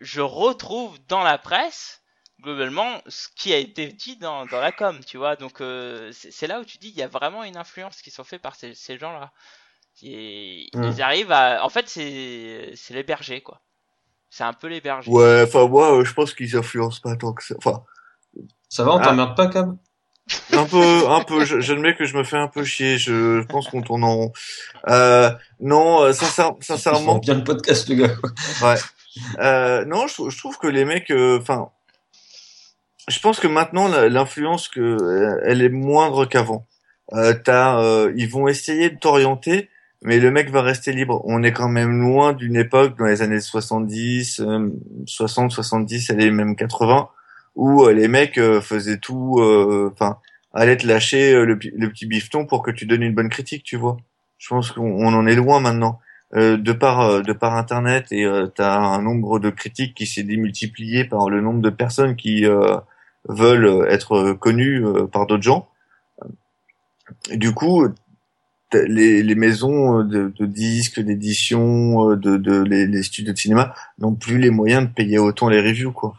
je 0.00 0.20
retrouve 0.20 0.98
dans 1.08 1.22
la 1.22 1.38
presse 1.38 2.02
globalement 2.42 3.00
ce 3.08 3.28
qui 3.34 3.52
a 3.52 3.58
été 3.58 3.86
dit 3.92 4.16
dans, 4.16 4.46
dans 4.46 4.60
la 4.60 4.72
com, 4.72 5.00
tu 5.06 5.16
vois. 5.16 5.36
Donc 5.36 5.60
euh, 5.60 6.12
c'est 6.12 6.30
c'est 6.30 6.46
là 6.46 6.60
où 6.60 6.64
tu 6.64 6.78
dis 6.78 6.88
il 6.88 6.96
y 6.96 7.02
a 7.02 7.08
vraiment 7.08 7.44
une 7.44 7.56
influence 7.56 8.02
qui 8.02 8.10
sont 8.10 8.24
faits 8.24 8.42
par 8.42 8.54
ces, 8.56 8.74
ces 8.74 8.98
gens-là. 8.98 9.32
Et 10.02 10.68
Mm. 10.74 10.84
ils 10.94 11.02
arrivent 11.02 11.32
à, 11.32 11.64
en 11.64 11.68
fait 11.68 11.88
c'est 11.88 12.72
c'est 12.74 12.94
les 12.94 13.02
bergers 13.02 13.40
quoi. 13.40 13.60
C'est 14.30 14.44
un 14.44 14.52
peu 14.52 14.66
les 14.66 14.80
bergers. 14.80 15.10
Ouais, 15.10 15.42
enfin 15.46 15.66
moi, 15.66 15.98
euh, 15.98 16.04
je 16.04 16.12
pense 16.12 16.34
qu'ils 16.34 16.54
influencent 16.56 17.00
pas 17.02 17.16
tant 17.16 17.32
que 17.32 17.42
ça. 17.44 17.54
Enfin, 17.58 17.82
Ça 18.68 18.82
va, 18.84 18.92
on 18.94 18.98
Ah. 18.98 19.04
t'emmerde 19.04 19.36
pas, 19.36 19.46
Cab? 19.46 19.76
Un 20.52 20.64
peu, 20.64 21.08
un 21.08 21.22
peu. 21.22 21.44
je- 21.44 21.60
J'admets 21.60 21.94
que 21.94 22.04
je 22.04 22.16
me 22.16 22.24
fais 22.24 22.36
un 22.36 22.48
peu 22.48 22.64
chier. 22.64 22.98
Je, 22.98 23.40
je 23.40 23.46
pense 23.46 23.68
qu'on 23.68 23.80
tourne 23.80 24.02
en 24.02 24.16
rond. 24.16 24.32
Euh, 24.88 25.30
non, 25.60 26.02
euh, 26.02 26.12
sincère- 26.12 26.54
sincèrement, 26.60 27.18
bien 27.18 27.34
le 27.34 27.44
podcast, 27.44 27.88
le 27.88 27.94
gars. 27.94 28.08
quoi. 28.16 28.30
Ouais. 28.62 28.78
Euh, 29.38 29.84
non, 29.86 30.08
je, 30.08 30.28
je 30.28 30.36
trouve 30.38 30.58
que 30.58 30.66
les 30.66 30.84
mecs, 30.84 31.10
euh, 31.12 31.38
enfin, 31.40 31.70
je 33.08 33.18
pense 33.20 33.38
que 33.38 33.46
maintenant 33.46 33.86
l'influence 33.88 34.68
que 34.68 35.38
elle 35.46 35.62
est 35.62 35.68
moindre 35.68 36.26
qu'avant. 36.26 36.66
Euh, 37.12 37.32
t'as, 37.32 37.80
euh, 37.80 38.12
ils 38.16 38.28
vont 38.28 38.48
essayer 38.48 38.90
de 38.90 38.98
t'orienter, 38.98 39.70
mais 40.06 40.20
le 40.20 40.30
mec 40.30 40.50
va 40.50 40.62
rester 40.62 40.92
libre. 40.92 41.20
On 41.24 41.42
est 41.42 41.52
quand 41.52 41.68
même 41.68 42.00
loin 42.00 42.32
d'une 42.32 42.54
époque 42.54 42.96
dans 42.96 43.06
les 43.06 43.22
années 43.22 43.40
70, 43.40 44.38
euh, 44.40 44.70
60, 45.04 45.50
70, 45.50 46.10
et 46.10 46.30
même 46.30 46.54
80, 46.54 47.08
où 47.56 47.82
euh, 47.82 47.92
les 47.92 48.06
mecs 48.06 48.38
euh, 48.38 48.60
faisaient 48.60 48.98
tout, 48.98 49.40
euh, 49.40 49.90
enfin, 49.92 50.18
allaient 50.54 50.76
te 50.76 50.86
lâcher 50.86 51.34
euh, 51.34 51.44
le, 51.44 51.58
petit 51.58 52.06
bifton 52.06 52.46
pour 52.46 52.62
que 52.62 52.70
tu 52.70 52.86
donnes 52.86 53.02
une 53.02 53.16
bonne 53.16 53.28
critique, 53.28 53.64
tu 53.64 53.76
vois. 53.76 53.96
Je 54.38 54.48
pense 54.48 54.70
qu'on 54.70 55.04
on 55.04 55.12
en 55.12 55.26
est 55.26 55.34
loin 55.34 55.58
maintenant 55.58 55.98
euh, 56.36 56.56
de 56.56 56.72
par 56.72 57.00
euh, 57.00 57.22
de 57.22 57.32
par 57.32 57.56
internet 57.56 58.06
et 58.12 58.24
euh, 58.24 58.46
t'as 58.46 58.78
un 58.78 59.02
nombre 59.02 59.40
de 59.40 59.50
critiques 59.50 59.94
qui 59.94 60.06
s'est 60.06 60.22
démultiplié 60.22 61.04
par 61.04 61.30
le 61.30 61.40
nombre 61.40 61.62
de 61.62 61.70
personnes 61.70 62.14
qui 62.14 62.46
euh, 62.46 62.76
veulent 63.28 63.88
être 63.90 64.34
connues 64.34 64.86
euh, 64.86 65.06
par 65.08 65.26
d'autres 65.26 65.42
gens. 65.42 65.68
Du 67.32 67.52
coup, 67.52 67.88
les, 68.74 69.34
maisons 69.34 70.02
de, 70.02 70.32
de 70.36 70.46
disques, 70.46 71.00
d'édition, 71.00 72.10
euh, 72.10 72.16
de, 72.16 72.62
les, 72.62 72.86
les 72.86 73.02
studios 73.02 73.32
de 73.32 73.38
cinéma 73.38 73.74
n'ont 73.98 74.14
plus 74.14 74.38
les 74.38 74.50
moyens 74.50 74.88
de 74.88 74.92
payer 74.92 75.18
autant 75.18 75.48
les 75.48 75.60
reviews 75.60 75.92
quoi. 75.92 76.14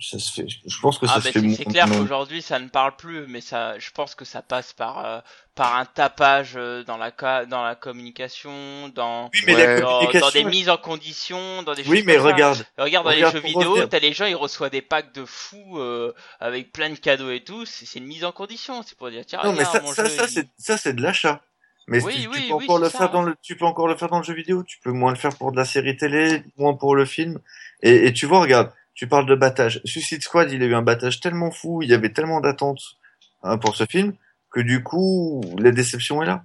Ça 0.00 0.18
se 0.18 0.32
fait 0.32 0.46
je 0.48 0.80
pense 0.80 0.98
que 0.98 1.06
ça 1.06 1.14
Ah, 1.14 1.20
se 1.20 1.26
mais 1.26 1.32
fait 1.32 1.40
c'est- 1.56 1.64
clair 1.64 1.86
qu'aujourd'hui 1.88 2.42
ça 2.42 2.58
ne 2.58 2.68
parle 2.68 2.96
plus, 2.96 3.26
mais 3.26 3.40
ça, 3.40 3.78
je 3.78 3.90
pense 3.90 4.14
que 4.14 4.24
ça 4.24 4.42
passe 4.42 4.72
par 4.72 5.04
euh, 5.04 5.20
par 5.54 5.76
un 5.76 5.84
tapage 5.86 6.52
euh, 6.56 6.84
dans 6.84 6.96
la 6.96 7.10
ca- 7.18 7.46
dans 7.46 7.64
la 7.64 7.74
communication, 7.74 8.88
dans 8.90 9.30
Oui, 9.34 9.40
mais 9.46 9.54
Ouais. 9.54 9.66
la 9.66 9.80
dans, 9.82 9.98
dans 10.12 10.30
communication. 10.30 10.30
des 10.30 10.44
mises 10.44 10.68
en 10.70 10.76
condition, 10.76 11.62
dans 11.64 11.74
des 11.74 11.84
Oui, 11.88 11.98
choses 11.98 12.04
mais 12.06 12.16
ça. 12.18 12.20
regarde, 12.32 12.66
Regarde 12.78 13.04
dans 13.04 13.10
regarde, 13.10 13.34
les 13.34 13.40
jeux 13.40 13.46
vidéo, 13.48 13.76
t'as 13.86 13.98
les 13.98 14.12
gens, 14.12 14.26
ils 14.26 14.36
reçoivent 14.36 14.70
des 14.70 14.82
packs 14.82 15.12
de 15.14 15.24
fous 15.24 15.78
euh, 15.78 16.14
avec 16.40 16.72
plein 16.72 16.90
de 16.90 16.96
cadeaux 16.96 17.30
et 17.30 17.42
tout. 17.42 17.64
C'est 17.66 17.86
c'est 17.86 17.98
une 17.98 18.06
mise 18.06 18.24
en 18.24 18.32
condition, 18.32 18.82
c'est 18.82 18.96
pour 18.96 19.10
dire 19.10 19.24
tiens 19.26 19.40
Non, 19.42 19.52
mais 19.52 19.64
ça, 19.64 19.80
ça, 19.86 20.08
jeu. 20.08 20.16
ça, 20.16 20.26
il- 20.28 20.28
c'est, 20.28 20.48
ça, 20.58 20.76
c'est 20.76 20.92
de 20.94 21.02
l'achat. 21.02 21.42
Mais 21.86 22.02
Oui, 22.02 22.12
tu, 22.12 22.20
tu 22.28 22.28
oui, 22.28 22.46
peux 22.48 22.54
oui, 22.54 22.64
encore 22.64 22.78
le 22.78 22.88
ça, 22.90 22.98
faire 22.98 23.10
dans 23.10 23.22
le, 23.22 23.34
tu 23.42 23.56
peux 23.56 23.64
encore 23.64 23.88
le 23.88 23.96
faire 23.96 24.08
dans 24.10 24.18
le 24.18 24.24
jeu 24.24 24.34
vidéo. 24.34 24.62
Tu 24.64 24.78
peux 24.80 24.92
moins 24.92 25.10
le 25.12 25.16
faire 25.18 25.34
pour 25.36 25.52
de 25.52 25.56
la 25.56 25.64
série 25.64 25.96
télé, 25.96 26.42
moins 26.56 26.74
pour 26.74 26.94
le 26.94 27.06
film. 27.06 27.40
Et, 27.82 28.06
et 28.06 28.12
tu 28.12 28.26
vois, 28.26 28.40
regarde, 28.40 28.72
tu 28.98 29.06
parles 29.06 29.26
de 29.26 29.36
battage. 29.36 29.80
Suicide 29.84 30.22
Squad, 30.22 30.50
il 30.50 30.60
a 30.60 30.66
eu 30.66 30.74
un 30.74 30.82
battage 30.82 31.20
tellement 31.20 31.52
fou, 31.52 31.82
il 31.82 31.88
y 31.88 31.94
avait 31.94 32.12
tellement 32.12 32.40
d'attentes 32.40 32.82
hein, 33.44 33.56
pour 33.56 33.76
ce 33.76 33.86
film 33.86 34.12
que 34.50 34.58
du 34.58 34.82
coup, 34.82 35.40
la 35.56 35.70
déception 35.70 36.20
est 36.20 36.26
là. 36.26 36.44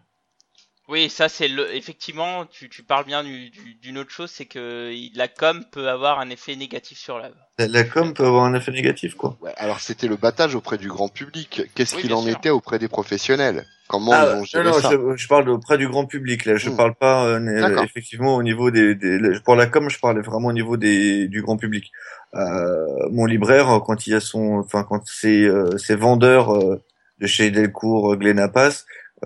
Oui, 0.89 1.09
ça 1.09 1.29
c'est 1.29 1.47
le. 1.47 1.73
Effectivement, 1.75 2.45
tu, 2.45 2.69
tu 2.69 2.83
parles 2.83 3.05
bien 3.05 3.23
du- 3.23 3.49
du- 3.49 3.75
d'une 3.75 3.97
autre 3.97 4.11
chose, 4.11 4.29
c'est 4.29 4.45
que 4.45 4.91
la 5.15 5.27
com 5.27 5.63
peut 5.71 5.87
avoir 5.89 6.19
un 6.19 6.29
effet 6.29 6.55
négatif 6.55 6.97
sur 6.97 7.17
l'œuvre. 7.17 7.35
La, 7.57 7.67
la 7.67 7.83
com 7.83 8.13
peut 8.13 8.25
avoir 8.25 8.43
un 8.43 8.53
effet 8.53 8.71
négatif, 8.71 9.15
quoi. 9.15 9.37
Ouais, 9.41 9.53
alors 9.57 9.79
c'était 9.79 10.07
le 10.07 10.17
battage 10.17 10.55
auprès 10.55 10.77
du 10.77 10.89
grand 10.89 11.07
public. 11.07 11.61
Qu'est-ce 11.73 11.95
Oui, 11.95 12.01
qu'il 12.01 12.13
en 12.13 12.21
sûr. 12.21 12.37
était 12.37 12.49
auprès 12.49 12.79
des 12.79 12.89
professionnels? 12.89 13.65
Comment 13.87 14.13
Ah, 14.13 14.25
ils 14.27 14.35
ont 14.35 14.43
géré 14.43 14.63
non, 14.63 14.71
non, 14.71 14.81
ça 14.81 14.89
je, 14.91 15.15
je 15.15 15.27
parle 15.27 15.49
auprès 15.49 15.77
du 15.77 15.87
grand 15.87 16.05
public 16.05 16.45
là. 16.45 16.55
Je 16.57 16.69
Hmm. 16.69 16.75
parle 16.77 16.95
pas 16.95 17.25
euh, 17.27 17.83
effectivement 17.83 18.35
au 18.35 18.43
niveau 18.43 18.71
des, 18.71 18.95
des 18.95 19.19
pour 19.45 19.55
la 19.55 19.67
com, 19.67 19.89
je 19.89 19.99
parlais 19.99 20.21
vraiment 20.21 20.47
au 20.47 20.53
niveau 20.53 20.77
des 20.77 21.27
du 21.27 21.41
grand 21.41 21.57
public. 21.57 21.91
Euh, 22.33 22.85
mon 23.11 23.25
libraire 23.25 23.81
quand 23.85 24.07
il 24.07 24.11
y 24.11 24.13
a 24.15 24.19
son, 24.19 24.61
enfin 24.65 24.83
quand 24.83 25.01
c'est 25.05 25.43
euh, 25.43 25.77
ses 25.77 25.95
vendeurs 25.95 26.53
euh, 26.55 26.81
de 27.19 27.27
chez 27.27 27.51
Delcourt, 27.51 28.15
Glenapas, 28.17 28.69
euh, 28.69 28.73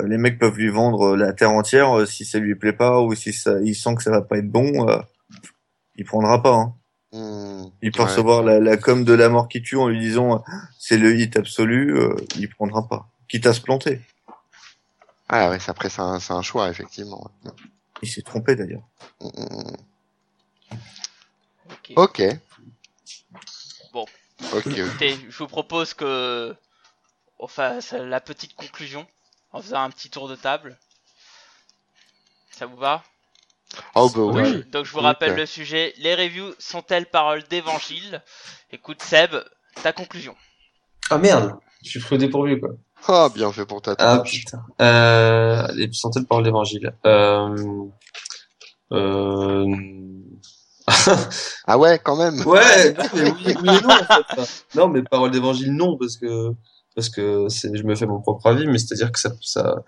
les 0.06 0.18
mecs 0.18 0.40
peuvent 0.40 0.58
lui 0.58 0.70
vendre 0.70 1.14
euh, 1.14 1.16
la 1.18 1.34
terre 1.34 1.52
entière 1.52 1.98
euh, 2.00 2.06
si 2.06 2.26
ça 2.26 2.40
lui 2.40 2.56
plaît 2.56 2.74
pas 2.74 3.02
ou 3.02 3.16
si 3.16 3.34
ça, 3.34 3.60
il 3.64 3.76
sent 3.76 3.96
que 3.96 4.04
ça 4.04 4.12
va 4.12 4.22
pas 4.22 4.38
être 4.38 4.50
bon, 4.50 4.88
euh, 4.90 5.00
il 5.96 6.06
prendra 6.06 6.42
pas. 6.42 6.54
Hein. 6.54 6.74
Hmm, 7.14 7.70
Il 7.82 7.92
peut 7.92 8.00
ouais. 8.04 8.10
recevoir 8.10 8.44
la, 8.44 8.60
la 8.60 8.76
com 8.78 9.04
de 9.06 9.14
la 9.14 9.30
mort 9.30 9.48
qui 9.48 9.62
tue 9.62 9.78
en 9.78 9.88
lui 9.88 10.00
disant 10.00 10.36
euh, 10.36 10.40
c'est 10.78 10.98
le 10.98 11.18
hit 11.18 11.38
absolu, 11.38 11.98
euh, 11.98 12.16
il 12.38 12.50
prendra 12.50 12.88
pas, 12.88 13.10
quitte 13.30 13.46
à 13.48 13.54
se 13.54 13.62
planter. 13.62 14.02
Ah 15.30 15.50
ouais, 15.50 15.60
c'est- 15.60 15.72
après 15.72 15.90
c'est 15.90 16.02
un, 16.02 16.20
c'est 16.20 16.34
un 16.34 16.42
choix 16.42 16.70
effectivement. 16.70 17.32
Il 18.02 18.10
s'est 18.10 18.22
trompé 18.22 18.56
d'ailleurs. 18.56 18.84
Ok. 21.70 21.94
Ok. 21.96 22.22
Bon. 23.94 24.06
Ok. 24.54 24.68
ok. 24.68 24.78
Écoutez, 24.78 25.18
je 25.30 25.38
vous 25.38 25.48
propose 25.48 25.94
que 25.94 26.56
on 27.40 27.48
fasse 27.48 27.94
la 27.94 28.20
petite 28.22 28.56
conclusion 28.56 29.08
en 29.58 29.62
faisant 29.62 29.82
un 29.84 29.90
petit 29.90 30.10
tour 30.10 30.28
de 30.28 30.36
table. 30.36 30.78
Ça 32.52 32.66
vous 32.66 32.78
va? 32.78 33.04
Oh 33.96 34.10
bah 34.10 34.22
oui. 34.22 34.42
Ouais, 34.42 34.64
Donc 34.72 34.86
je 34.86 34.92
vous 34.92 35.00
rappelle 35.00 35.36
le 35.36 35.46
sujet. 35.46 35.94
Les 35.98 36.16
reviews 36.16 36.54
sont-elles 36.60 37.06
paroles 37.08 37.44
d'évangile? 37.50 38.22
Écoute 38.72 39.02
Seb, 39.02 39.36
ta 39.84 39.94
conclusion. 39.94 40.36
Ah 41.10 41.18
merde, 41.18 41.56
je 41.84 41.90
suis 41.90 42.00
pris 42.00 42.16
au 42.16 42.18
dépourvu, 42.18 42.60
quoi. 42.60 42.70
Ah 43.08 43.30
bien 43.34 43.52
fait 43.52 43.66
pour 43.66 43.82
ta 43.82 43.92
Ah 43.98 44.18
tâche. 44.20 44.32
putain. 44.32 44.64
Euh, 44.82 45.68
les 45.74 45.88
de 45.88 46.26
paroles 46.26 46.44
d'évangile? 46.44 46.94
Euh, 47.06 47.56
euh, 48.92 49.66
Ah 51.66 51.78
ouais, 51.78 52.00
quand 52.00 52.16
même. 52.16 52.46
ouais, 52.46 52.94
non, 52.94 53.04
mais 53.14 53.32
oui, 53.32 53.56
oui 53.62 53.76
et 53.76 53.82
non, 53.82 53.90
en 53.90 54.04
fait. 54.06 54.24
Enfin, 54.32 54.46
Non, 54.76 54.88
mais 54.88 55.04
paroles 55.04 55.32
d'évangile, 55.32 55.74
non, 55.74 55.98
parce 55.98 56.18
que, 56.18 56.52
parce 56.98 57.10
que 57.10 57.46
je 57.48 57.84
me 57.84 57.94
fais 57.94 58.08
mon 58.08 58.20
propre 58.20 58.48
avis, 58.48 58.66
mais 58.66 58.80
c'est-à-dire 58.80 59.12
que 59.12 59.20
ça, 59.20 59.30
ça, 59.42 59.84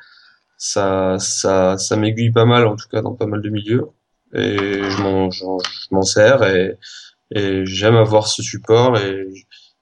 ça, 0.60 1.18
ça, 1.18 1.76
ça 1.80 1.95
m'aiguille 1.95 2.31
pas 2.31 2.45
mal, 2.45 2.68
en 2.68 2.76
tout 2.76 2.88
cas, 2.88 3.02
dans 3.02 3.15
pas 3.15 3.26
mal 3.26 3.41
de 3.41 3.49
milieux. 3.49 3.88
Et 4.36 4.56
je 4.56 5.90
m'en 5.91 6.02
sers 6.03 6.44
et, 6.44 6.77
et 7.31 7.65
j'aime 7.65 7.95
avoir 7.95 8.27
ce 8.27 8.44
support 8.44 8.95
et 8.99 9.26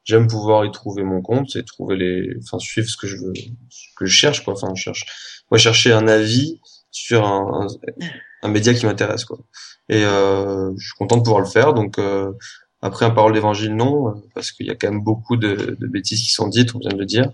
j'aime 0.06 0.28
pouvoir 0.28 0.64
y 0.64 0.72
trouver 0.72 1.04
mon 1.04 1.22
compte 1.22 1.54
et 1.58 1.66
trouver 1.66 1.98
les, 1.98 2.34
enfin, 2.44 2.60
suivre 2.60 2.88
ce 2.88 2.96
que 2.96 3.08
je 3.08 3.18
veux, 3.18 3.34
ce 3.70 3.88
que 3.98 4.06
je 4.06 4.14
cherche, 4.14 4.46
quoi. 4.46 4.54
Enfin, 4.54 4.74
je 4.74 4.82
cherche, 4.82 5.06
moi, 5.52 5.58
chercher 5.58 5.92
un 5.92 6.08
avis 6.08 6.62
sur 6.92 7.28
un, 7.28 7.68
un, 7.68 8.08
un 8.44 8.48
média 8.48 8.74
qui 8.74 8.86
m'intéresse, 8.86 9.26
quoi. 9.26 9.40
Et 9.90 10.06
euh, 10.06 10.72
je 10.78 10.86
suis 10.86 10.96
content 10.98 11.18
de 11.18 11.24
pouvoir 11.24 11.42
le 11.42 11.48
faire. 11.48 11.74
Donc 11.74 12.00
euh, 12.00 12.32
après 12.88 13.06
un 13.06 13.12
parole 13.12 13.34
d'évangile, 13.34 13.76
non, 13.76 14.10
euh, 14.10 14.12
parce 14.34 14.52
qu'il 14.52 14.66
y 14.66 14.70
a 14.70 14.76
quand 14.76 14.90
même 14.90 15.04
beaucoup 15.04 15.38
de, 15.38 15.78
de 15.80 15.88
bêtises 15.88 16.22
qui 16.22 16.32
sont 16.32 16.48
dites, 16.48 16.74
on 16.76 16.80
vient 16.80 16.92
de 16.92 16.98
le 16.98 17.06
dire. 17.06 17.30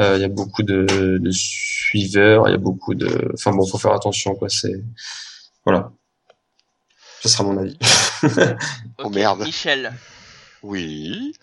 Euh, 0.00 0.16
il 0.16 0.22
y 0.22 0.24
a 0.24 0.28
beaucoup 0.28 0.62
de, 0.62 1.18
de 1.20 1.30
suiveurs, 1.30 2.48
il 2.48 2.52
y 2.52 2.54
a 2.54 2.58
beaucoup 2.58 2.94
de. 2.94 3.30
Enfin 3.34 3.52
bon, 3.52 3.66
faut 3.66 3.78
faire 3.78 3.92
attention, 3.92 4.34
quoi. 4.34 4.48
C'est 4.48 4.82
voilà. 5.64 5.92
Ce 7.22 7.28
sera 7.28 7.44
mon 7.44 7.56
avis. 7.56 7.78
Oh, 8.98 9.10
merde. 9.10 9.40
Michel. 9.40 9.92
Oui. 10.62 11.34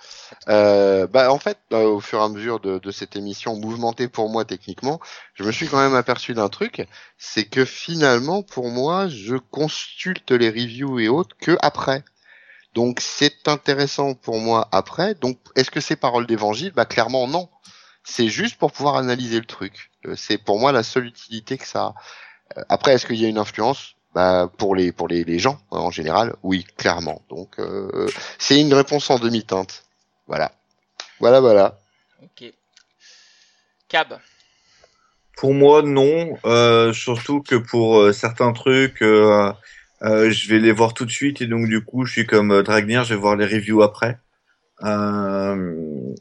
Euh, 0.50 1.08
bah 1.08 1.32
en 1.32 1.40
fait, 1.40 1.58
euh, 1.72 1.84
au 1.84 2.00
fur 2.00 2.20
et 2.20 2.24
à 2.24 2.30
mesure 2.30 2.60
de, 2.60 2.80
de 2.80 2.92
cette 2.92 3.16
émission 3.16 3.56
mouvementée 3.56 4.08
pour 4.08 4.30
moi 4.30 4.44
techniquement, 4.44 5.00
je 5.36 5.44
me 5.44 5.52
suis 5.52 5.68
quand 5.68 5.78
même 5.78 5.96
aperçu 5.96 6.34
d'un 6.34 6.50
truc, 6.50 6.86
c'est 7.18 7.46
que 7.46 7.64
finalement 7.64 8.44
pour 8.44 8.70
moi, 8.70 9.08
je 9.08 9.36
consulte 9.38 10.32
les 10.32 10.50
reviews 10.50 11.00
et 11.00 11.08
autres 11.08 11.38
que 11.38 11.58
après. 11.62 12.04
Donc 12.74 13.00
c'est 13.02 13.48
intéressant 13.48 14.16
pour 14.16 14.40
moi 14.40 14.68
après. 14.72 15.16
Donc 15.16 15.38
est-ce 15.56 15.72
que 15.72 15.80
c'est 15.82 15.96
parole 15.96 16.26
d'évangile? 16.26 16.72
Bah 16.76 16.86
clairement 16.86 17.28
non. 17.28 17.50
C'est 18.04 18.28
juste 18.28 18.58
pour 18.58 18.72
pouvoir 18.72 18.96
analyser 18.98 19.40
le 19.40 19.46
truc. 19.46 19.92
Euh, 20.06 20.16
C'est 20.16 20.38
pour 20.38 20.60
moi 20.60 20.72
la 20.72 20.84
seule 20.84 21.06
utilité 21.06 21.58
que 21.58 21.68
ça 21.68 21.84
a. 21.84 21.96
Euh, 22.58 22.64
Après, 22.70 22.94
est-ce 22.94 23.06
qu'il 23.06 23.16
y 23.16 23.26
a 23.26 23.30
une 23.30 23.38
influence? 23.38 23.96
Bah, 24.14 24.48
pour 24.58 24.76
les 24.76 24.92
pour 24.92 25.08
les, 25.08 25.24
les 25.24 25.40
gens 25.40 25.60
en 25.72 25.90
général, 25.90 26.36
oui, 26.44 26.66
clairement. 26.78 27.22
Donc 27.30 27.58
euh, 27.60 28.08
c'est 28.38 28.62
une 28.62 28.74
réponse 28.74 29.10
en 29.10 29.18
demi-teinte. 29.18 29.86
Voilà. 30.28 30.52
Voilà, 31.20 31.40
voilà. 31.40 31.80
Ok. 32.22 32.54
Cab. 33.90 34.20
Pour 35.38 35.54
moi, 35.54 35.82
non. 35.82 36.38
Euh, 36.46 36.94
surtout 36.94 37.42
que 37.42 37.56
pour 37.56 38.00
euh, 38.00 38.14
certains 38.14 38.54
trucs, 38.54 39.02
euh, 40.04 40.32
je 40.32 40.50
vais 40.50 40.60
les 40.60 40.72
voir 40.72 40.94
tout 40.94 41.06
de 41.06 41.12
suite 41.12 41.42
et 41.42 41.48
donc 41.48 41.68
du 41.68 41.84
coup, 41.84 42.06
je 42.06 42.12
suis 42.12 42.26
comme 42.26 42.52
euh, 42.52 42.64
Dragnir, 42.64 43.04
je 43.04 43.14
vais 43.14 43.20
voir 43.20 43.36
les 43.36 43.46
reviews 43.46 43.82
après. 43.82 44.20
Euh, 44.84 46.14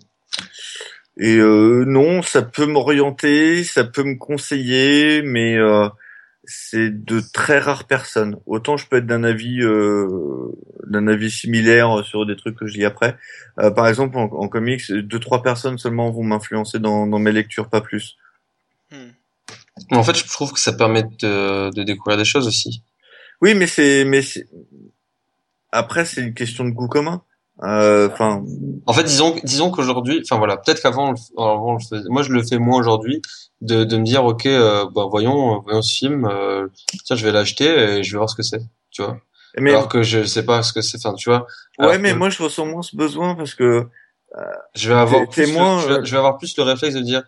et 1.18 1.36
euh, 1.36 1.84
non, 1.86 2.22
ça 2.22 2.42
peut 2.42 2.66
m'orienter, 2.66 3.64
ça 3.64 3.84
peut 3.84 4.04
me 4.04 4.16
conseiller, 4.16 5.22
mais 5.22 5.56
euh, 5.56 5.88
c'est 6.44 7.04
de 7.04 7.20
très 7.32 7.58
rares 7.58 7.84
personnes. 7.84 8.38
Autant 8.46 8.76
je 8.76 8.86
peux 8.86 8.98
être 8.98 9.06
d'un 9.06 9.24
avis 9.24 9.60
euh, 9.62 10.52
d'un 10.86 11.08
avis 11.08 11.30
similaire 11.30 12.04
sur 12.04 12.24
des 12.24 12.36
trucs 12.36 12.56
que 12.56 12.66
je 12.66 12.78
lis 12.78 12.84
après. 12.84 13.16
Euh, 13.58 13.70
par 13.70 13.88
exemple, 13.88 14.16
en, 14.16 14.24
en, 14.24 14.48
comics, 14.48 14.92
deux 14.92 15.18
trois 15.18 15.42
personnes 15.42 15.78
seulement 15.78 16.10
vont 16.10 16.22
m'influencer 16.24 16.78
dans, 16.78 17.06
dans 17.06 17.18
mes 17.18 17.32
lectures, 17.32 17.68
pas 17.68 17.80
plus. 17.80 18.16
Hmm. 18.92 19.10
En 19.90 20.02
fait, 20.04 20.16
je 20.16 20.26
trouve 20.26 20.52
que 20.52 20.60
ça 20.60 20.72
permet 20.72 21.02
de, 21.02 21.70
de 21.70 21.82
découvrir 21.82 22.16
des 22.16 22.24
choses 22.24 22.46
aussi. 22.46 22.82
Oui, 23.42 23.54
mais 23.54 23.66
c'est 23.66 24.04
mais 24.04 24.22
après 25.72 26.04
c'est 26.04 26.22
une 26.22 26.34
question 26.34 26.64
de 26.64 26.70
goût 26.70 26.88
commun. 26.88 27.22
Euh, 27.62 28.08
enfin. 28.10 28.42
en 28.86 28.92
fait, 28.92 29.04
disons, 29.04 29.36
disons 29.44 29.70
qu'aujourd'hui, 29.70 30.20
enfin 30.24 30.38
voilà, 30.38 30.56
peut-être 30.56 30.82
qu'avant, 30.82 31.14
avant, 31.36 31.76
moi 32.08 32.22
je 32.22 32.32
le 32.32 32.42
fais 32.42 32.58
moins 32.58 32.78
aujourd'hui, 32.78 33.20
de, 33.60 33.84
de 33.84 33.96
me 33.98 34.04
dire, 34.04 34.24
ok, 34.24 34.46
euh, 34.46 34.86
bah, 34.92 35.06
voyons, 35.08 35.60
voyons 35.60 35.82
ce 35.82 35.94
film, 35.94 36.24
euh, 36.24 36.66
tiens, 37.04 37.14
je 37.14 37.24
vais 37.24 37.30
l'acheter 37.30 37.66
et 37.66 38.02
je 38.02 38.12
vais 38.12 38.16
voir 38.16 38.30
ce 38.30 38.36
que 38.36 38.42
c'est, 38.42 38.62
tu 38.90 39.02
vois. 39.02 39.18
Mais, 39.58 39.70
Alors 39.70 39.88
que 39.88 40.02
je 40.02 40.24
sais 40.24 40.44
pas 40.44 40.62
ce 40.62 40.72
que 40.72 40.80
c'est, 40.80 40.96
enfin, 40.96 41.14
tu 41.14 41.28
vois. 41.28 41.46
Ouais, 41.78 41.98
mais 41.98 42.14
moi 42.14 42.30
je 42.30 42.42
ressens 42.42 42.64
moins 42.64 42.82
ce 42.82 42.96
besoin 42.96 43.34
parce 43.34 43.54
que. 43.54 43.86
je 44.74 44.88
vais 44.88 44.98
avoir 44.98 45.28
plus, 45.28 45.52
moins, 45.52 45.78
je, 45.80 45.88
vais, 45.88 46.04
je, 46.04 46.10
vais, 46.10 46.16
avoir 46.16 46.38
plus 46.38 46.56
le 46.56 46.62
réflexe 46.62 46.94
de 46.94 47.00
dire, 47.00 47.22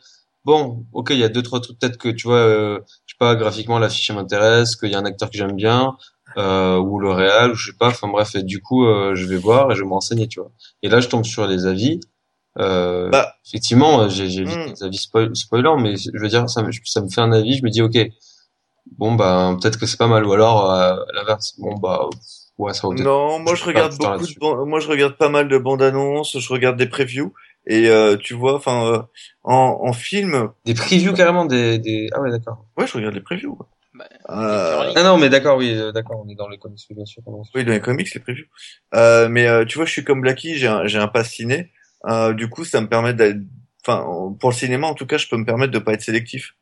bon, 0.45 0.87
ok, 0.93 1.11
il 1.11 1.19
y 1.19 1.25
a 1.25 1.29
deux 1.29 1.43
trois 1.43 1.61
trucs 1.61 1.79
peut-être 1.79 1.99
que 1.99 2.09
tu 2.09 2.27
vois, 2.27 2.81
sais 3.15 3.19
pas, 3.19 3.35
graphiquement 3.35 3.79
l'affiche 3.79 4.11
m'intéresse, 4.11 4.77
qu'il 4.77 4.91
y 4.91 4.95
a 4.95 4.99
un 4.99 5.05
acteur 5.05 5.31
que 5.31 5.37
j'aime 5.37 5.57
bien, 5.57 5.97
euh, 6.37 6.79
ou 6.79 6.99
le 6.99 7.11
réel, 7.11 7.53
ou 7.53 7.55
je 7.55 7.71
sais 7.71 7.77
pas. 7.77 7.89
Enfin 7.89 8.09
bref, 8.09 8.35
et 8.35 8.43
du 8.43 8.61
coup, 8.61 8.87
euh, 8.87 9.15
je 9.15 9.27
vais 9.27 9.37
voir 9.37 9.71
et 9.71 9.75
je 9.75 9.83
vais 9.83 9.89
m'enseigner, 9.89 10.29
tu 10.29 10.41
vois. 10.41 10.51
Et 10.83 10.89
là, 10.89 11.01
je 11.01 11.09
tombe 11.09 11.25
sur 11.25 11.47
les 11.47 11.67
avis. 11.67 12.01
Euh, 12.59 13.09
bah, 13.11 13.35
effectivement, 13.47 14.09
j'ai 14.09 14.29
j'ai 14.29 14.45
hmm. 14.45 14.73
des 14.75 14.83
avis 14.85 14.99
spoil 14.99 15.35
spoilants, 15.35 15.79
mais 15.79 15.97
je 15.97 16.19
veux 16.19 16.29
dire, 16.29 16.49
ça 16.49 16.63
me, 16.63 16.71
ça 16.85 17.01
me 17.01 17.09
fait 17.09 17.21
un 17.21 17.33
avis. 17.33 17.57
Je 17.59 17.65
me 17.65 17.71
dis, 17.71 17.83
ok, 17.83 17.99
bon 18.99 19.15
bah 19.15 19.57
peut-être 19.61 19.79
que 19.79 19.87
c'est 19.87 19.97
pas 19.97 20.07
mal, 20.07 20.25
ou 20.27 20.33
alors 20.33 20.71
euh, 20.71 20.97
l'inverse. 21.15 21.55
Bon 21.59 21.75
bah 21.75 22.09
ouais, 22.59 22.73
ça. 22.75 22.89
Non, 22.89 23.39
moi 23.41 23.55
je, 23.55 23.65
regarde 23.65 23.97
beaucoup 23.97 24.27
de 24.27 24.65
moi 24.65 24.81
je 24.81 24.89
regarde 24.89 25.17
pas 25.17 25.29
mal 25.29 25.49
de 25.49 25.59
bandes 25.59 25.83
annonces, 25.83 26.39
je 26.39 26.53
regarde 26.53 26.77
des 26.77 26.89
previews. 26.89 27.33
Et 27.67 27.89
euh, 27.89 28.17
tu 28.17 28.35
vois, 28.35 28.57
enfin, 28.57 28.87
euh, 28.87 28.99
en, 29.43 29.81
en 29.83 29.93
film. 29.93 30.51
Des 30.65 30.75
previews 30.75 31.15
carrément 31.15 31.47
des, 31.47 31.79
des... 31.79 32.09
ah 32.13 32.21
ouais 32.21 32.31
d'accord. 32.31 32.67
Ouais, 32.77 32.87
je 32.87 32.93
regarde 32.93 33.15
les 33.15 33.21
previews. 33.21 33.59
Bah, 33.95 34.09
euh... 34.29 34.93
Ah 34.97 35.03
non, 35.03 35.19
mais 35.19 35.29
d'accord, 35.29 35.57
oui, 35.57 35.73
euh, 35.73 35.93
d'accord, 35.93 36.23
on 36.25 36.29
est 36.29 36.35
dans 36.35 36.49
les 36.49 36.59
comics, 36.59 36.85
bien 36.91 37.07
sûr. 37.07 37.23
Oui, 37.55 37.65
dans 37.65 37.73
les 37.73 37.81
comics, 37.81 38.13
les 38.13 38.21
previews. 38.21 38.47
Euh, 38.95 39.29
mais 39.29 39.47
euh, 39.47 39.65
tu 39.65 39.77
vois, 39.79 39.87
je 39.87 39.93
suis 39.93 40.05
comme 40.05 40.21
Blacky, 40.21 40.57
j'ai 40.57 40.67
un, 40.67 40.87
j'ai 40.87 40.99
un 40.99 41.09
pass 41.09 41.31
ciné. 41.31 41.71
Euh, 42.07 42.35
du 42.35 42.51
coup, 42.51 42.65
ça 42.65 42.81
me 42.81 42.89
permet 42.89 43.15
d'être, 43.15 43.39
enfin, 43.87 44.05
pour 44.41 44.51
le 44.51 44.55
cinéma, 44.55 44.89
en 44.89 44.95
tout 44.95 45.07
cas, 45.07 45.17
je 45.17 45.29
peux 45.29 45.37
me 45.37 45.45
permettre 45.47 45.73
de 45.73 45.79
pas 45.79 45.93
être 45.93 46.03
sélectif. 46.03 46.57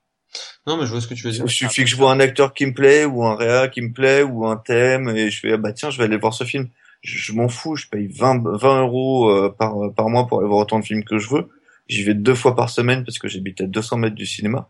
Non, 0.67 0.77
mais 0.77 0.87
je 0.87 0.93
vois 0.93 1.01
ce 1.01 1.09
que 1.09 1.15
tu 1.15 1.25
veux 1.25 1.33
dire. 1.33 1.45
Il 1.45 1.51
suffit 1.51 1.83
que 1.85 1.91
je 1.91 1.97
vois 1.97 2.13
un 2.13 2.21
acteur 2.21 2.55
qui 2.55 2.65
me 2.67 2.75
plaît, 2.75 3.05
ou 3.07 3.25
un 3.25 3.35
réa 3.35 3.69
qui 3.69 3.81
me 3.81 3.93
plaît, 3.93 4.23
ou 4.23 4.47
un 4.47 4.57
thème, 4.57 5.09
et 5.09 5.31
je 5.31 5.41
fais, 5.41 5.53
ah 5.55 5.57
bah 5.57 5.73
tiens, 5.73 5.91
je 5.91 5.99
vais 5.99 6.05
aller 6.05 6.17
voir 6.17 6.33
ce 6.33 6.45
film. 6.45 6.69
Je, 7.03 7.33
m'en 7.33 7.49
fous, 7.49 7.77
je 7.77 7.89
paye 7.89 8.07
20, 8.07 8.43
20 8.57 8.83
euros 8.83 9.31
euh, 9.31 9.51
par, 9.51 9.75
par 9.95 10.09
mois 10.09 10.27
pour 10.27 10.39
aller 10.39 10.49
voir 10.49 10.61
autant 10.61 10.79
de 10.79 10.85
films 10.85 11.05
que 11.05 11.19
je 11.19 11.29
veux. 11.29 11.49
J'y 11.89 12.05
vais 12.05 12.15
deux 12.15 12.35
fois 12.35 12.55
par 12.55 12.71
semaine 12.71 13.05
parce 13.05 13.19
que 13.19 13.29
j'habite 13.29 13.61
à 13.61 13.67
200 13.67 13.99
mètres 13.99 14.15
du 14.15 14.27
cinéma. 14.27 14.69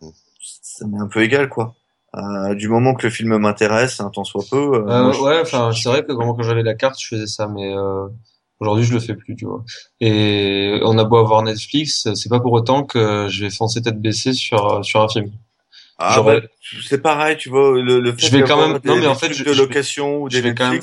Mmh. 0.00 0.08
Ça 0.62 0.86
m'est 0.86 1.00
un 1.00 1.08
peu 1.08 1.22
égal, 1.22 1.48
quoi. 1.48 1.74
Euh, 2.16 2.54
du 2.54 2.68
moment 2.68 2.94
que 2.94 3.06
le 3.06 3.12
film 3.12 3.36
m'intéresse, 3.38 4.00
un 4.00 4.10
temps 4.10 4.24
soit 4.24 4.44
peu. 4.50 4.56
Euh, 4.56 4.88
euh 4.88 5.22
ouais, 5.22 5.40
enfin, 5.40 5.70
c'est 5.72 5.88
vrai 5.88 6.04
que 6.04 6.12
quand 6.12 6.42
j'avais 6.42 6.62
la 6.62 6.74
carte, 6.74 7.00
je 7.00 7.06
faisais 7.06 7.26
ça, 7.28 7.46
mais 7.46 7.72
euh, 7.72 8.08
aujourd'hui, 8.58 8.84
je 8.84 8.92
le 8.92 9.00
fais 9.00 9.14
plus, 9.14 9.36
tu 9.36 9.44
vois. 9.44 9.64
Et 10.00 10.80
on 10.82 10.98
a 10.98 11.04
beau 11.04 11.18
avoir 11.18 11.42
Netflix, 11.42 12.12
c'est 12.14 12.28
pas 12.28 12.40
pour 12.40 12.52
autant 12.52 12.82
que 12.82 13.28
je 13.28 13.44
vais 13.44 13.50
foncer 13.50 13.80
tête 13.80 14.00
baissée 14.00 14.32
sur 14.32 14.84
sur 14.84 15.00
un 15.02 15.08
film. 15.08 15.30
Ah 16.02 16.22
bah, 16.22 16.40
c'est 16.82 17.02
pareil, 17.02 17.36
tu 17.36 17.50
vois, 17.50 17.78
le, 17.78 18.00
le 18.00 18.12
fait 18.12 18.26
je 18.26 18.34
vais 18.34 18.42
quand 18.42 18.56
même, 18.56 18.80
non 18.84 18.96
mais 18.96 19.06
en 19.06 19.14
fait, 19.14 19.34
je, 19.34 19.44
de 19.44 19.52
location 19.52 20.22
ou 20.22 20.28
des 20.30 20.40
vais 20.40 20.54
quand 20.54 20.70
même, 20.70 20.80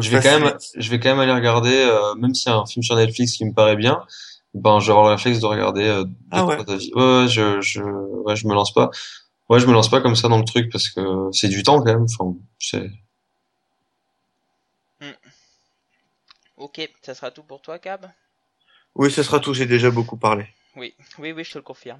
je 0.00 0.10
vais 0.10 0.20
quand 0.20 0.40
même, 0.40 0.54
je 0.76 0.90
vais 0.90 0.98
quand 0.98 1.10
même 1.10 1.20
aller 1.20 1.32
regarder, 1.32 1.72
euh, 1.72 2.16
même 2.16 2.34
si 2.34 2.50
un 2.50 2.66
film 2.66 2.82
sur 2.82 2.96
Netflix 2.96 3.34
qui 3.34 3.44
me 3.44 3.52
paraît 3.52 3.76
bien, 3.76 4.02
ben 4.54 4.80
je 4.80 4.86
vais 4.86 4.90
avoir 4.90 5.06
le 5.06 5.12
réflexe 5.12 5.38
de 5.38 5.46
regarder. 5.46 5.84
Euh, 5.84 6.04
ah 6.32 6.46
ouais. 6.46 6.56
ouais, 6.58 7.28
je, 7.28 7.60
je, 7.60 7.80
ouais, 7.80 8.34
je 8.34 8.48
me 8.48 8.54
lance 8.54 8.74
pas. 8.74 8.90
Ouais, 9.48 9.60
je 9.60 9.66
me 9.66 9.72
lance 9.72 9.88
pas 9.88 10.00
comme 10.00 10.16
ça 10.16 10.26
dans 10.26 10.38
le 10.38 10.44
truc 10.44 10.72
parce 10.72 10.88
que 10.88 11.28
c'est 11.30 11.48
du 11.48 11.62
temps 11.62 11.78
quand 11.78 11.92
même. 11.92 12.06
Enfin, 12.18 12.36
c'est. 12.58 12.90
Hmm. 15.00 15.12
Ok, 16.56 16.88
ça 17.02 17.14
sera 17.14 17.30
tout 17.30 17.44
pour 17.44 17.62
toi, 17.62 17.78
Cab? 17.78 18.10
Oui, 18.96 19.12
ça 19.12 19.22
sera 19.22 19.38
tout. 19.38 19.54
J'ai 19.54 19.66
déjà 19.66 19.90
beaucoup 19.90 20.16
parlé. 20.16 20.46
Oui, 20.76 20.94
oui, 21.18 21.32
oui, 21.32 21.42
je 21.42 21.52
te 21.52 21.58
le 21.58 21.62
confirme. 21.62 21.98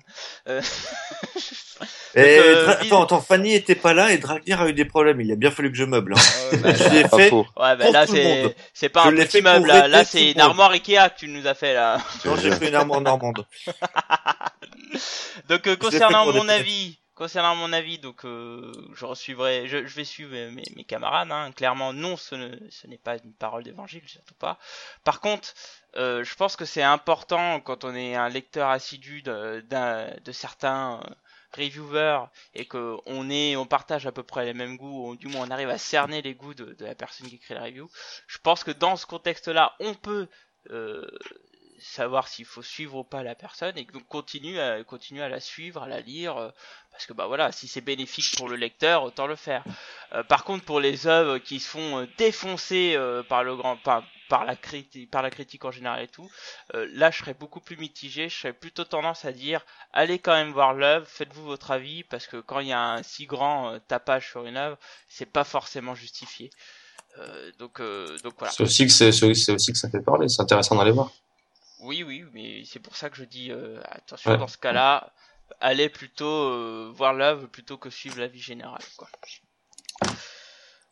Euh... 0.49 0.61
et 2.15 2.39
euh, 2.39 2.69
attends, 2.69 3.05
attends, 3.05 3.21
Fanny 3.23 3.55
était 3.55 3.75
pas 3.75 3.95
là 3.95 4.13
et 4.13 4.19
Dragnir 4.19 4.61
a 4.61 4.69
eu 4.69 4.75
des 4.75 4.85
problèmes. 4.85 5.21
Il 5.21 5.33
a 5.33 5.37
bien 5.37 5.51
fallu 5.51 5.71
que 5.71 5.79
je 5.79 5.85
meuble. 5.85 6.15
Hein. 6.15 6.57
bah, 6.63 6.75
je 6.75 6.89
l'ai 6.91 7.09
fait. 7.09 7.33
Ouais, 7.33 7.47
bah, 7.57 7.91
là 7.91 8.07
c'est 8.07 8.55
c'est 8.75 8.91
pas 8.91 9.05
un 9.05 9.13
petit 9.13 9.41
meuble. 9.41 9.67
Là, 9.67 9.89
là 9.89 10.05
c'est 10.05 10.33
une 10.33 10.41
armoire 10.41 10.73
Ikea 10.73 11.09
que 11.09 11.21
tu 11.21 11.29
nous 11.29 11.47
as 11.47 11.55
fait 11.55 11.73
là. 11.73 11.99
Non, 12.27 12.37
j'ai 12.37 12.51
pris 12.51 12.69
une 12.69 12.75
armoire 12.75 13.01
normande. 13.01 13.47
Donc 15.49 15.67
euh, 15.67 15.77
concernant 15.77 16.31
mon 16.31 16.49
avis, 16.49 16.99
Concernant 17.17 17.57
mon 17.57 17.73
avis, 17.73 17.99
donc 17.99 18.27
euh, 18.27 18.71
je 18.95 19.07
suivrai, 19.15 19.67
je, 19.69 19.79
vais 19.79 20.05
suivre 20.05 20.33
mes, 20.33 20.63
mes 20.77 20.85
camarades. 20.85 21.33
Hein. 21.33 21.51
Clairement, 21.53 21.95
non, 21.95 22.19
ce, 22.19 22.35
n'est 22.87 22.99
pas 22.99 23.17
une 23.17 23.33
parole 23.33 23.63
d'évangile, 23.63 24.03
surtout 24.05 24.35
pas. 24.35 24.59
Par 25.03 25.21
contre, 25.21 25.55
euh, 25.97 26.25
je 26.25 26.35
pense 26.35 26.57
que 26.57 26.67
c'est 26.67 26.83
important 26.83 27.61
quand 27.61 27.85
on 27.85 27.95
est 27.95 28.15
un 28.15 28.29
lecteur 28.29 28.69
assidu 28.69 29.23
de, 29.23 29.65
de 30.23 30.33
certains 30.33 31.01
euh, 31.01 31.15
reviewers 31.57 32.27
et 32.55 32.67
que 32.67 32.97
on 33.07 33.31
est, 33.31 33.57
on 33.57 33.67
partage 33.67 34.07
à 34.07 34.13
peu 34.13 34.23
près 34.23 34.45
les 34.45 34.53
mêmes 34.53 34.77
goûts, 34.77 35.11
ou 35.11 35.17
du 35.17 35.29
moins 35.29 35.47
on 35.47 35.51
arrive 35.51 35.71
à 35.71 35.79
cerner 35.79 36.21
les 36.21 36.35
goûts 36.35 36.53
de, 36.53 36.77
la 36.81 36.95
personne 36.95 37.29
qui 37.29 37.37
écrit 37.37 37.55
la 37.55 37.63
review. 37.63 37.89
Je 38.27 38.39
pense 38.39 38.63
que 38.63 38.73
dans 38.73 38.97
ce 38.97 39.07
contexte-là, 39.07 39.75
on 39.81 39.95
peut 39.95 40.29
euh, 40.71 41.07
savoir 41.79 42.29
s'il 42.29 42.45
faut 42.45 42.63
suivre 42.63 42.97
ou 42.97 43.05
pas 43.05 43.23
la 43.23 43.35
personne 43.35 43.79
et 43.79 43.85
donc 43.85 44.07
continue 44.07 44.59
à, 44.59 44.75
à 44.75 45.29
la 45.29 45.41
suivre, 45.41 45.83
à 45.83 45.89
la 45.89 46.01
lire, 46.01 46.53
parce 46.91 47.07
que 47.07 47.15
bah 47.15 47.27
voilà, 47.27 47.53
si 47.53 47.69
c'est 47.69 47.81
bénéfique 47.81 48.37
pour 48.37 48.49
le 48.51 48.57
lecteur, 48.57 49.03
autant 49.03 49.27
le 49.27 49.37
faire. 49.37 49.63
Par 50.29 50.45
contre, 50.45 50.65
pour 50.65 50.81
les 50.81 51.07
œuvres 51.07 51.39
qui 51.39 51.61
se 51.61 51.69
font 51.69 52.09
défoncer 52.17 52.99
par 53.29 53.45
le 53.45 53.57
grand, 53.57 53.77
par 54.29 54.45
la 54.45 54.57
critique, 54.57 55.11
par 55.11 55.23
la 55.23 55.31
critique 55.31 55.65
en 55.65 55.71
général 55.71 56.03
et 56.03 56.09
tout, 56.09 56.29
là 56.75 57.11
je 57.11 57.19
serais 57.19 57.35
beaucoup 57.35 57.61
plus 57.61 57.77
mitigé, 57.77 58.29
je 58.29 58.37
serais 58.37 58.53
plutôt 58.53 58.85
tendance 58.85 59.25
à 59.25 59.33
dire 59.33 59.65
allez 59.93 60.19
quand 60.19 60.33
même 60.33 60.53
voir 60.53 60.75
l'œuvre, 60.75 61.07
faites-vous 61.07 61.45
votre 61.45 61.71
avis, 61.71 62.05
parce 62.05 62.27
que 62.27 62.39
quand 62.39 62.61
il 62.61 62.69
y 62.69 62.73
a 62.73 62.81
un 62.81 63.03
si 63.03 63.27
grand 63.27 63.79
tapage 63.89 64.29
sur 64.31 64.47
une 64.47 64.57
œuvre, 64.57 64.79
c'est 65.09 65.27
pas 65.27 65.45
forcément 65.45 65.95
justifié. 65.95 66.51
donc, 67.59 67.81
donc 67.81 68.35
voilà. 68.39 68.53
C'est 68.53 68.63
aussi 68.63 68.87
que 68.87 68.93
c'est 68.93 69.53
aussi 69.53 69.73
que 69.73 69.79
ça 69.79 69.91
fait 69.91 70.01
parler, 70.01 70.29
c'est 70.29 70.43
intéressant 70.43 70.77
d'aller 70.77 70.93
voir. 70.93 71.11
Oui, 71.81 72.03
oui, 72.03 72.25
mais 72.33 72.65
c'est 72.65 72.81
pour 72.81 72.97
ça 72.97 73.11
que 73.11 73.17
je 73.17 73.25
dis 73.25 73.51
euh, 73.51 73.81
attention 73.85 74.37
dans 74.37 74.49
ce 74.49 74.59
cas-là, 74.59 75.13
allez 75.61 75.89
plutôt 75.89 76.27
euh, 76.27 76.91
voir 76.95 77.13
l'œuvre 77.13 77.47
plutôt 77.47 77.77
que 77.77 77.91
suivre 77.91 78.19
la 78.19 78.29
vie 78.29 78.41
générale. 78.41 78.83
Quoi. 78.97 79.09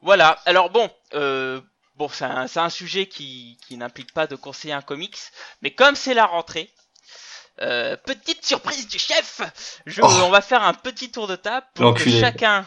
Voilà. 0.00 0.38
Alors 0.44 0.70
bon, 0.70 0.90
euh, 1.14 1.60
bon, 1.96 2.08
c'est 2.08 2.24
un, 2.24 2.46
un, 2.54 2.70
sujet 2.70 3.06
qui, 3.06 3.58
qui 3.66 3.76
n'implique 3.76 4.12
pas 4.12 4.26
de 4.26 4.36
conseiller 4.36 4.74
un 4.74 4.82
comics, 4.82 5.18
mais 5.62 5.72
comme 5.72 5.96
c'est 5.96 6.14
la 6.14 6.26
rentrée, 6.26 6.70
petite 7.56 8.44
surprise 8.44 8.88
du 8.88 8.98
chef, 8.98 9.40
je, 9.86 10.02
oh. 10.02 10.06
on 10.24 10.30
va 10.30 10.40
faire 10.40 10.62
un 10.62 10.74
petit 10.74 11.10
tour 11.10 11.26
de 11.26 11.36
table 11.36 11.66
pour 11.74 11.94
que 11.94 12.10
chacun 12.10 12.66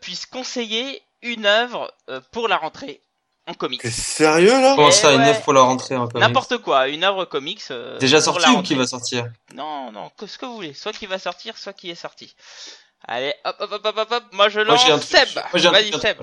puisse 0.00 0.26
conseiller 0.26 1.02
une 1.22 1.46
œuvre 1.46 1.92
pour 2.32 2.48
la 2.48 2.56
rentrée 2.56 3.02
en 3.46 3.54
comics. 3.54 3.80
T'es 3.80 3.90
sérieux 3.90 4.60
là? 4.60 4.74
Comment 4.76 4.90
ça, 4.90 5.12
une 5.12 5.22
œuvre 5.22 5.42
pour 5.42 5.52
la 5.52 5.62
rentrée 5.62 5.96
en 5.96 6.06
comics? 6.06 6.20
N'importe 6.20 6.58
quoi, 6.58 6.88
une 6.88 7.04
œuvre 7.04 7.24
comics. 7.24 7.62
Euh, 7.70 7.98
Déjà 7.98 8.20
sorti 8.20 8.48
ou 8.50 8.62
qui 8.62 8.74
va 8.74 8.86
sortir? 8.86 9.26
Non, 9.54 9.92
non, 9.92 10.10
que 10.16 10.26
ce 10.26 10.38
que 10.38 10.46
vous 10.46 10.54
voulez, 10.54 10.74
soit 10.74 10.92
qui 10.92 11.06
va 11.06 11.18
sortir, 11.18 11.56
soit 11.58 11.72
qui 11.72 11.90
est 11.90 11.94
sorti. 11.94 12.34
Allez, 13.06 13.34
hop, 13.44 13.56
hop, 13.58 13.72
hop, 13.72 13.96
hop, 13.96 14.12
hop, 14.12 14.24
moi 14.32 14.48
je 14.48 14.60
lance 14.60 14.86
moi, 14.86 15.00
Seb. 15.00 15.28
Vas-y 15.52 15.92
Seb. 16.00 16.18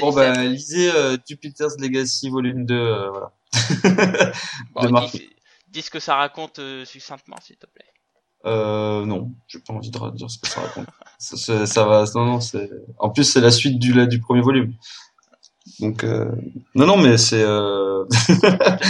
Bon 0.00 0.12
bah 0.12 0.44
lisez 0.44 0.90
euh, 0.90 1.16
Jupiter's 1.26 1.76
Legacy 1.78 2.28
volume 2.28 2.64
2, 2.64 2.74
euh, 2.74 3.10
voilà. 3.10 3.32
bon, 4.74 5.06
dis, 5.12 5.30
dis, 5.68 5.82
ce 5.82 5.90
que 5.90 5.98
ça 5.98 6.14
raconte 6.14 6.60
euh, 6.60 6.84
succinctement, 6.84 7.36
s'il 7.42 7.56
te 7.56 7.66
plaît. 7.66 7.86
Euh, 8.46 9.04
non, 9.04 9.32
j'ai 9.48 9.58
pas 9.58 9.72
envie 9.72 9.90
de 9.90 10.10
dire 10.16 10.30
ce 10.30 10.38
que 10.38 10.48
ça 10.48 10.60
raconte. 10.60 10.86
ça, 11.18 11.66
ça, 11.66 11.84
va, 11.84 12.04
non, 12.14 12.24
non, 12.24 12.40
c'est. 12.40 12.70
En 12.98 13.10
plus, 13.10 13.24
c'est 13.24 13.40
la 13.40 13.50
suite 13.50 13.78
du, 13.78 14.06
du 14.06 14.20
premier 14.20 14.42
volume. 14.42 14.74
Donc 15.78 16.04
euh... 16.04 16.30
non 16.74 16.86
non 16.86 16.96
mais 16.96 17.16
c'est 17.16 17.42
euh... 17.42 18.04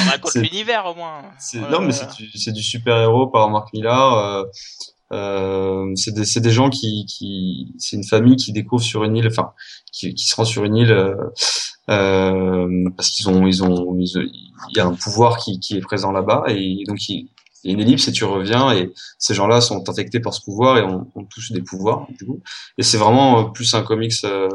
raconte 0.08 0.34
l'univers 0.36 0.86
au 0.86 0.94
moins. 0.94 1.22
non 1.70 1.80
mais 1.80 1.92
c'est 1.92 2.10
du, 2.16 2.30
c'est 2.38 2.52
du 2.52 2.62
super 2.62 2.96
héros 2.96 3.26
par 3.26 3.50
Mark 3.50 3.72
Millar. 3.72 4.14
Euh... 4.14 4.44
Euh, 5.12 5.92
c'est 5.96 6.14
des, 6.14 6.40
des 6.40 6.50
gens 6.50 6.70
qui, 6.70 7.04
qui 7.06 7.74
c'est 7.78 7.96
une 7.96 8.04
famille 8.04 8.36
qui 8.36 8.52
découvre 8.52 8.82
sur 8.82 9.02
une 9.04 9.16
île, 9.16 9.26
enfin 9.26 9.52
qui, 9.92 10.14
qui 10.14 10.24
se 10.24 10.36
rend 10.36 10.44
sur 10.44 10.64
une 10.64 10.76
île 10.76 10.92
euh, 10.92 11.14
euh, 11.90 12.88
parce 12.96 13.10
qu'ils 13.10 13.28
ont 13.28 13.46
ils 13.46 13.64
ont 13.64 13.96
il 13.98 14.76
y 14.76 14.80
a 14.80 14.86
un 14.86 14.94
pouvoir 14.94 15.38
qui, 15.38 15.58
qui 15.58 15.76
est 15.76 15.80
présent 15.80 16.12
là-bas 16.12 16.44
et 16.48 16.84
donc 16.86 17.08
il 17.08 17.28
y 17.64 17.70
a 17.70 17.72
une 17.72 17.80
ellipse 17.80 18.06
et 18.08 18.12
tu 18.12 18.24
reviens 18.24 18.72
et 18.72 18.92
ces 19.18 19.34
gens-là 19.34 19.60
sont 19.60 19.88
infectés 19.88 20.20
par 20.20 20.32
ce 20.32 20.42
pouvoir 20.42 20.78
et 20.78 20.82
ont, 20.82 21.06
tous 21.28 21.52
des 21.52 21.62
pouvoirs 21.62 22.06
du 22.18 22.26
coup. 22.26 22.40
Et 22.78 22.82
c'est 22.82 22.98
vraiment 22.98 23.40
euh, 23.40 23.50
plus 23.50 23.74
un 23.74 23.82
comics. 23.82 24.14
Euh, 24.24 24.48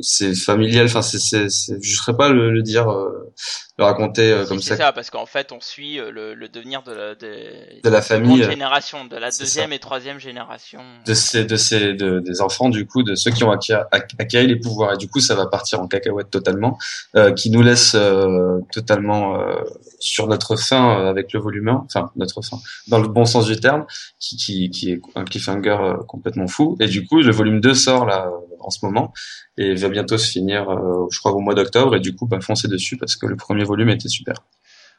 c'est 0.00 0.34
familial. 0.34 0.86
Enfin, 0.86 1.02
c'est, 1.02 1.18
c'est, 1.18 1.48
c'est- 1.48 1.78
je 1.82 1.96
serais 1.96 2.16
pas 2.16 2.28
le, 2.30 2.50
le 2.50 2.62
dire, 2.62 2.88
euh, 2.90 3.32
le 3.78 3.84
raconter 3.84 4.30
euh, 4.32 4.44
comme 4.46 4.60
ça. 4.60 4.74
c'est 4.76 4.82
ça, 4.82 4.92
parce 4.92 5.10
qu'en 5.10 5.26
fait, 5.26 5.52
on 5.52 5.60
suit 5.60 5.98
euh, 6.00 6.10
le, 6.10 6.34
le 6.34 6.48
devenir 6.48 6.82
de 6.82 6.92
la, 6.92 7.14
de, 7.14 7.80
De 7.82 7.88
la 7.88 8.02
famille, 8.02 8.42
euh, 8.42 8.50
génération, 8.50 9.04
de 9.04 9.16
la 9.16 9.30
deuxième 9.30 9.72
et 9.72 9.78
troisième 9.78 10.18
génération. 10.18 10.80
de 11.06 11.14
ces, 11.14 11.44
de 11.44 11.56
ces, 11.56 11.94
de, 11.94 12.18
des 12.20 12.40
enfants 12.40 12.68
du 12.70 12.86
coup, 12.86 13.02
de 13.02 13.14
ceux 13.14 13.30
qui 13.30 13.44
ont 13.44 13.50
acquis, 13.50 13.72
ac- 13.72 14.14
acquis 14.18 14.46
les 14.46 14.56
pouvoirs. 14.56 14.94
Et 14.94 14.96
du 14.96 15.08
coup, 15.08 15.20
ça 15.20 15.34
va 15.34 15.46
partir 15.46 15.80
en 15.80 15.86
cacahuète 15.86 16.30
totalement, 16.30 16.78
euh, 17.16 17.32
qui 17.32 17.50
nous 17.50 17.62
laisse 17.62 17.94
euh, 17.94 18.58
totalement 18.72 19.40
euh, 19.40 19.54
sur 20.00 20.26
notre 20.26 20.56
fin 20.56 21.00
euh, 21.00 21.10
avec 21.10 21.32
le 21.32 21.40
volume 21.40 21.68
1, 21.68 21.84
enfin 21.86 22.10
notre 22.16 22.42
fin, 22.42 22.58
dans 22.88 22.98
le 23.00 23.08
bon 23.08 23.24
sens 23.24 23.46
du 23.46 23.58
terme, 23.60 23.86
qui, 24.18 24.36
qui, 24.36 24.70
qui 24.70 24.92
est 24.92 25.00
un 25.14 25.24
cliffhanger 25.24 25.78
complètement 26.06 26.46
fou. 26.48 26.76
Et 26.80 26.86
du 26.86 27.06
coup, 27.06 27.20
le 27.20 27.32
volume 27.32 27.60
2 27.60 27.74
sort 27.74 28.06
là 28.06 28.26
euh, 28.26 28.47
en 28.60 28.70
ce 28.70 28.84
moment 28.84 29.12
et 29.56 29.74
va 29.74 29.88
bientôt 29.88 30.18
se 30.18 30.30
finir, 30.30 30.70
euh, 30.70 31.06
je 31.10 31.18
crois 31.18 31.32
au 31.32 31.40
mois 31.40 31.54
d'octobre. 31.54 31.96
Et 31.96 32.00
du 32.00 32.14
coup, 32.14 32.26
bah, 32.26 32.40
foncez 32.40 32.68
dessus 32.68 32.96
parce 32.96 33.16
que 33.16 33.26
le 33.26 33.36
premier 33.36 33.64
volume 33.64 33.90
était 33.90 34.08
super. 34.08 34.34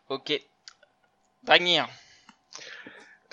Ok. 0.09 0.39
Dragnir. 1.43 1.87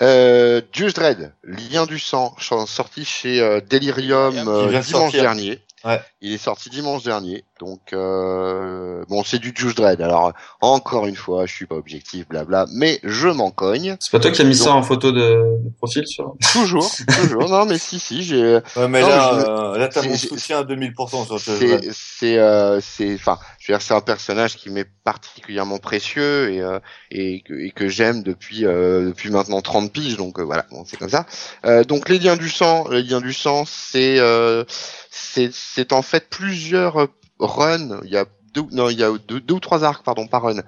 Euh, 0.01 0.61
Judge 0.71 0.93
Dredd, 0.93 1.33
Lien 1.43 1.85
du 1.85 1.97
sang, 1.97 2.35
sorti 2.39 3.03
chez 3.03 3.41
euh, 3.41 3.61
Delirium 3.61 4.35
euh, 4.47 4.67
dimanche 4.67 4.85
sortir. 4.85 5.23
dernier. 5.23 5.59
Ouais. 5.85 6.01
Il 6.21 6.33
est 6.33 6.37
sorti 6.39 6.69
dimanche 6.71 7.03
dernier, 7.03 7.45
donc 7.59 7.93
euh, 7.93 9.03
bon, 9.09 9.23
c'est 9.23 9.37
du 9.37 9.53
Judge 9.55 9.75
Dredd. 9.75 10.01
Alors 10.01 10.33
encore 10.59 11.05
une 11.05 11.15
fois, 11.15 11.45
je 11.45 11.53
suis 11.53 11.67
pas 11.67 11.75
objectif, 11.75 12.27
blabla, 12.27 12.65
mais 12.73 12.99
je 13.03 13.27
m'en 13.27 13.51
cogne 13.51 13.95
C'est 13.99 14.11
pas 14.11 14.19
toi 14.19 14.31
qui 14.31 14.41
as 14.41 14.45
mis 14.45 14.55
ça 14.55 14.73
en 14.73 14.81
photo 14.81 15.11
de, 15.11 15.19
de 15.63 15.69
profil 15.77 16.07
sur 16.07 16.35
toujours, 16.51 16.89
toujours. 17.21 17.47
Non, 17.47 17.65
mais 17.65 17.77
si, 17.77 17.99
si, 17.99 18.23
j'ai. 18.23 18.55
Ouais, 18.75 18.87
mais 18.89 19.01
Non, 19.01 19.07
là, 19.07 19.31
je- 19.39 19.45
euh, 19.49 19.77
là, 19.77 19.87
t'as 19.87 20.01
mon 20.01 20.15
soutien 20.15 20.59
à 20.59 20.63
2000% 20.63 21.25
sur 21.27 21.39
ce. 21.39 21.51
C'est, 21.55 21.89
c'est, 21.93 22.37
euh, 22.39 22.79
c'est, 22.81 23.13
enfin, 23.13 23.37
dire, 23.73 23.81
c'est 23.81 23.93
un 23.93 24.01
personnage 24.01 24.55
qui 24.55 24.69
m'est 24.69 24.87
particulièrement 25.03 25.77
précieux 25.77 26.51
et 26.51 26.61
euh, 26.61 26.79
et 27.11 27.41
que, 27.41 27.53
et 27.53 27.71
que 27.71 27.87
j'aime 27.87 28.23
depuis 28.23 28.65
euh, 28.65 29.07
depuis 29.07 29.29
maintenant 29.29 29.61
30 29.61 29.91
piges, 29.91 30.17
donc 30.17 30.39
euh, 30.39 30.43
voilà, 30.43 30.65
bon, 30.71 30.83
c'est 30.85 30.97
comme 30.97 31.09
ça. 31.09 31.25
Euh, 31.65 31.83
donc 31.83 32.09
les 32.09 32.19
liens 32.19 32.35
du 32.35 32.49
sang, 32.49 32.87
les 32.89 33.03
liens 33.03 33.21
du 33.21 33.33
sang, 33.33 33.65
c'est 33.65 34.19
euh, 34.19 34.63
c'est 35.09 35.51
c'est 35.53 35.93
en 35.93 36.01
fait 36.01 36.29
plusieurs 36.29 37.07
runs. 37.39 37.99
Il 38.03 38.11
y 38.11 38.17
a 38.17 38.25
deux, 38.53 38.63
non, 38.71 38.89
il 38.89 38.99
y 38.99 39.03
a 39.03 39.11
deux, 39.11 39.39
deux 39.39 39.55
ou 39.55 39.59
trois 39.59 39.83
arcs, 39.83 40.03
pardon, 40.03 40.27
par 40.27 40.43
run. 40.43 40.61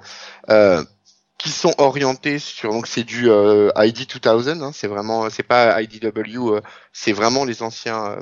Euh, 0.49 0.83
qui 1.37 1.49
sont 1.51 1.73
orientés 1.77 2.37
sur 2.37 2.71
donc 2.71 2.85
c'est 2.85 3.05
du 3.05 3.29
euh, 3.29 3.71
ID 3.77 4.07
2000 4.21 4.61
hein, 4.61 4.71
c'est 4.73 4.87
vraiment 4.87 5.29
c'est 5.29 5.41
pas 5.41 5.81
IDW 5.81 6.09
euh, 6.35 6.61
c'est 6.91 7.13
vraiment 7.13 7.45
les 7.45 7.63
anciens 7.63 8.05
euh, 8.05 8.21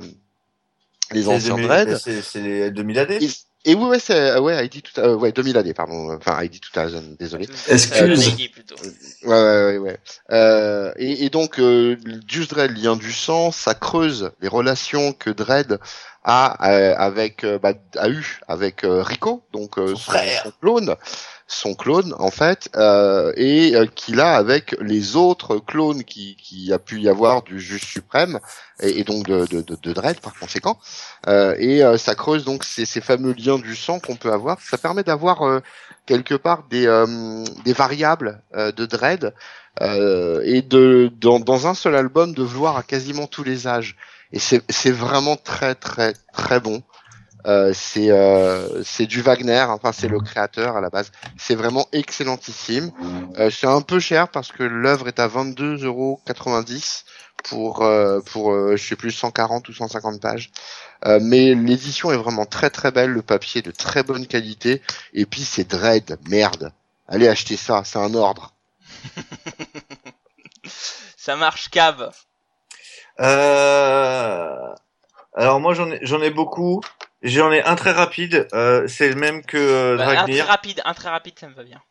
les 1.12 1.28
anciens 1.28 1.56
2000 1.56 1.68
Dread 1.68 1.98
C'est 1.98 2.22
c'est 2.22 2.42
les 2.42 2.72
2000 2.72 3.00
AD. 3.00 3.20
Et, 3.68 3.76
oui, 3.76 3.86
ouais, 3.90 4.00
c'est, 4.00 4.32
euh, 4.32 4.40
ouais, 4.40 4.66
ID 4.66 4.82
tout, 4.82 5.00
euh, 5.00 5.16
ouais, 5.16 5.32
2000 5.32 5.58
AD, 5.58 5.74
pardon, 5.74 6.16
enfin, 6.16 6.42
ID 6.42 6.60
2000, 6.74 7.18
désolé. 7.18 7.48
Excuse. 7.68 8.34
Euh. 9.24 9.28
Ouais, 9.28 9.30
ouais, 9.30 9.64
ouais, 9.66 9.78
ouais. 9.78 9.98
Euh, 10.32 10.94
et, 10.98 11.26
et 11.26 11.30
donc, 11.30 11.60
euh, 11.60 11.98
Just 12.28 12.52
Dread, 12.52 12.78
lien 12.78 12.96
du 12.96 13.12
sang, 13.12 13.52
ça 13.52 13.74
creuse 13.74 14.32
les 14.42 14.48
relations 14.48 15.14
que 15.14 15.30
Dread 15.30 15.80
a 16.24 16.70
euh, 16.70 16.96
avec, 16.98 17.44
euh, 17.44 17.58
bah, 17.58 17.74
a 17.98 18.10
eu 18.10 18.40
avec 18.48 18.84
euh, 18.84 19.02
Rico, 19.02 19.44
donc 19.54 19.78
euh, 19.78 19.90
Son 19.90 19.98
frère. 19.98 20.44
son 20.44 20.52
clone, 20.62 20.96
son 21.48 21.76
clone 21.76 22.14
en 22.20 22.30
fait, 22.30 22.70
euh, 22.76 23.32
et 23.38 23.76
euh, 23.76 23.86
qu'il 23.86 24.20
a 24.20 24.36
avec 24.36 24.76
les 24.82 25.16
autres 25.16 25.60
clones 25.60 26.04
qui, 26.04 26.36
qui 26.36 26.74
a 26.74 26.80
pu 26.80 27.00
y 27.00 27.08
avoir 27.08 27.42
du 27.42 27.60
juge 27.60 27.86
suprême 27.86 28.40
et, 28.82 29.06
donc 29.06 29.26
de, 29.26 29.46
de, 29.46 29.62
de, 29.62 29.78
de 29.82 29.94
Dredd 29.94 30.20
par 30.20 30.38
conséquent. 30.38 30.78
Euh, 31.28 31.56
et 31.58 31.84
euh, 31.84 31.98
ça 31.98 32.16
creuse 32.16 32.44
donc 32.44 32.66
ces, 32.66 32.86
ces 32.86 33.00
fameux 33.00 33.34
liens 33.34 33.58
du 33.58 33.76
sang 33.78 34.00
qu'on 34.00 34.18
peut 34.18 34.32
avoir. 34.32 34.60
Ça 34.60 34.78
permet 34.78 35.04
d'avoir 35.04 35.44
euh, 35.44 35.62
quelque 36.06 36.36
part 36.36 36.66
des, 36.70 36.86
euh, 36.86 37.46
des 37.64 37.74
variables 37.74 38.42
de 38.54 38.86
Dread 38.86 39.34
et 39.80 40.62
de 40.64 41.12
dans, 41.20 41.40
dans 41.40 41.68
un 41.68 41.76
seul 41.76 41.96
album 41.96 42.34
de 42.34 42.44
voir 42.44 42.78
à 42.78 42.84
quasiment 42.84 43.28
tous 43.28 43.44
les 43.44 43.68
âges. 43.68 43.96
Et 44.34 44.40
c'est 44.40 44.92
vraiment 44.92 45.38
très 45.38 45.76
très 45.76 46.14
très 46.34 46.60
bon. 46.60 46.84
Euh, 47.48 47.72
c'est 47.74 48.12
euh, 48.12 48.84
c'est 48.84 49.06
du 49.06 49.22
Wagner, 49.22 49.66
enfin 49.70 49.94
c'est 49.94 50.10
le 50.10 50.20
créateur 50.20 50.76
à 50.76 50.82
la 50.82 50.90
base. 50.90 51.12
C'est 51.38 51.56
vraiment 51.56 51.88
excellentissime. 51.94 52.92
Euh, 53.38 53.50
c'est 53.50 53.68
un 53.68 53.82
peu 53.82 54.00
cher 54.00 54.28
parce 54.28 54.52
que 54.52 54.64
l'œuvre 54.64 55.08
est 55.08 55.20
à 55.20 55.28
22,90€ 55.28 57.04
pour 57.46 57.84
euh, 57.84 58.20
pour 58.22 58.52
euh, 58.52 58.76
je 58.76 58.86
sais 58.86 58.96
plus 58.96 59.12
140 59.12 59.70
ou 59.70 59.74
150 59.74 60.20
pages. 60.20 60.52
Euh, 61.06 61.20
mais 61.22 61.54
l'édition 61.56 62.12
est 62.12 62.18
vraiment 62.18 62.46
très 62.46 62.70
très 62.70 62.92
belle, 62.92 63.12
le 63.12 63.22
papier 63.22 63.60
est 63.60 63.66
de 63.66 63.72
très 63.72 64.04
bonne 64.04 64.28
qualité 64.28 64.82
et 65.14 65.26
puis 65.26 65.42
c'est 65.42 65.70
Dread, 65.70 66.18
merde. 66.28 66.74
Allez 67.08 67.28
acheter 67.28 67.56
ça, 67.56 67.84
c'est 67.86 68.00
un 68.00 68.14
ordre. 68.14 68.54
Ça 71.18 71.36
marche, 71.36 71.70
cave. 71.70 72.12
Euh... 73.20 74.74
Alors 75.36 75.60
moi 75.60 75.74
j'en 75.74 75.92
ai 75.92 76.00
j'en 76.02 76.22
ai 76.22 76.30
beaucoup. 76.30 76.82
J'en 77.24 77.52
ai 77.52 77.64
un 77.64 77.76
très 77.76 77.92
rapide. 77.92 78.48
Euh, 78.54 78.88
c'est 78.88 79.10
le 79.10 79.16
même 79.16 79.44
que 79.44 79.58
euh, 79.58 79.98
Bah, 79.98 80.04
un 80.04 80.06
très 80.08 80.16
Dragnir. 80.16 80.46
rapide, 80.46 80.82
un 80.86 80.94
très 80.94 81.10
rapide, 81.10 81.34
ça 81.40 81.50
me 81.50 81.54
va 81.56 81.64
bien. 81.64 81.82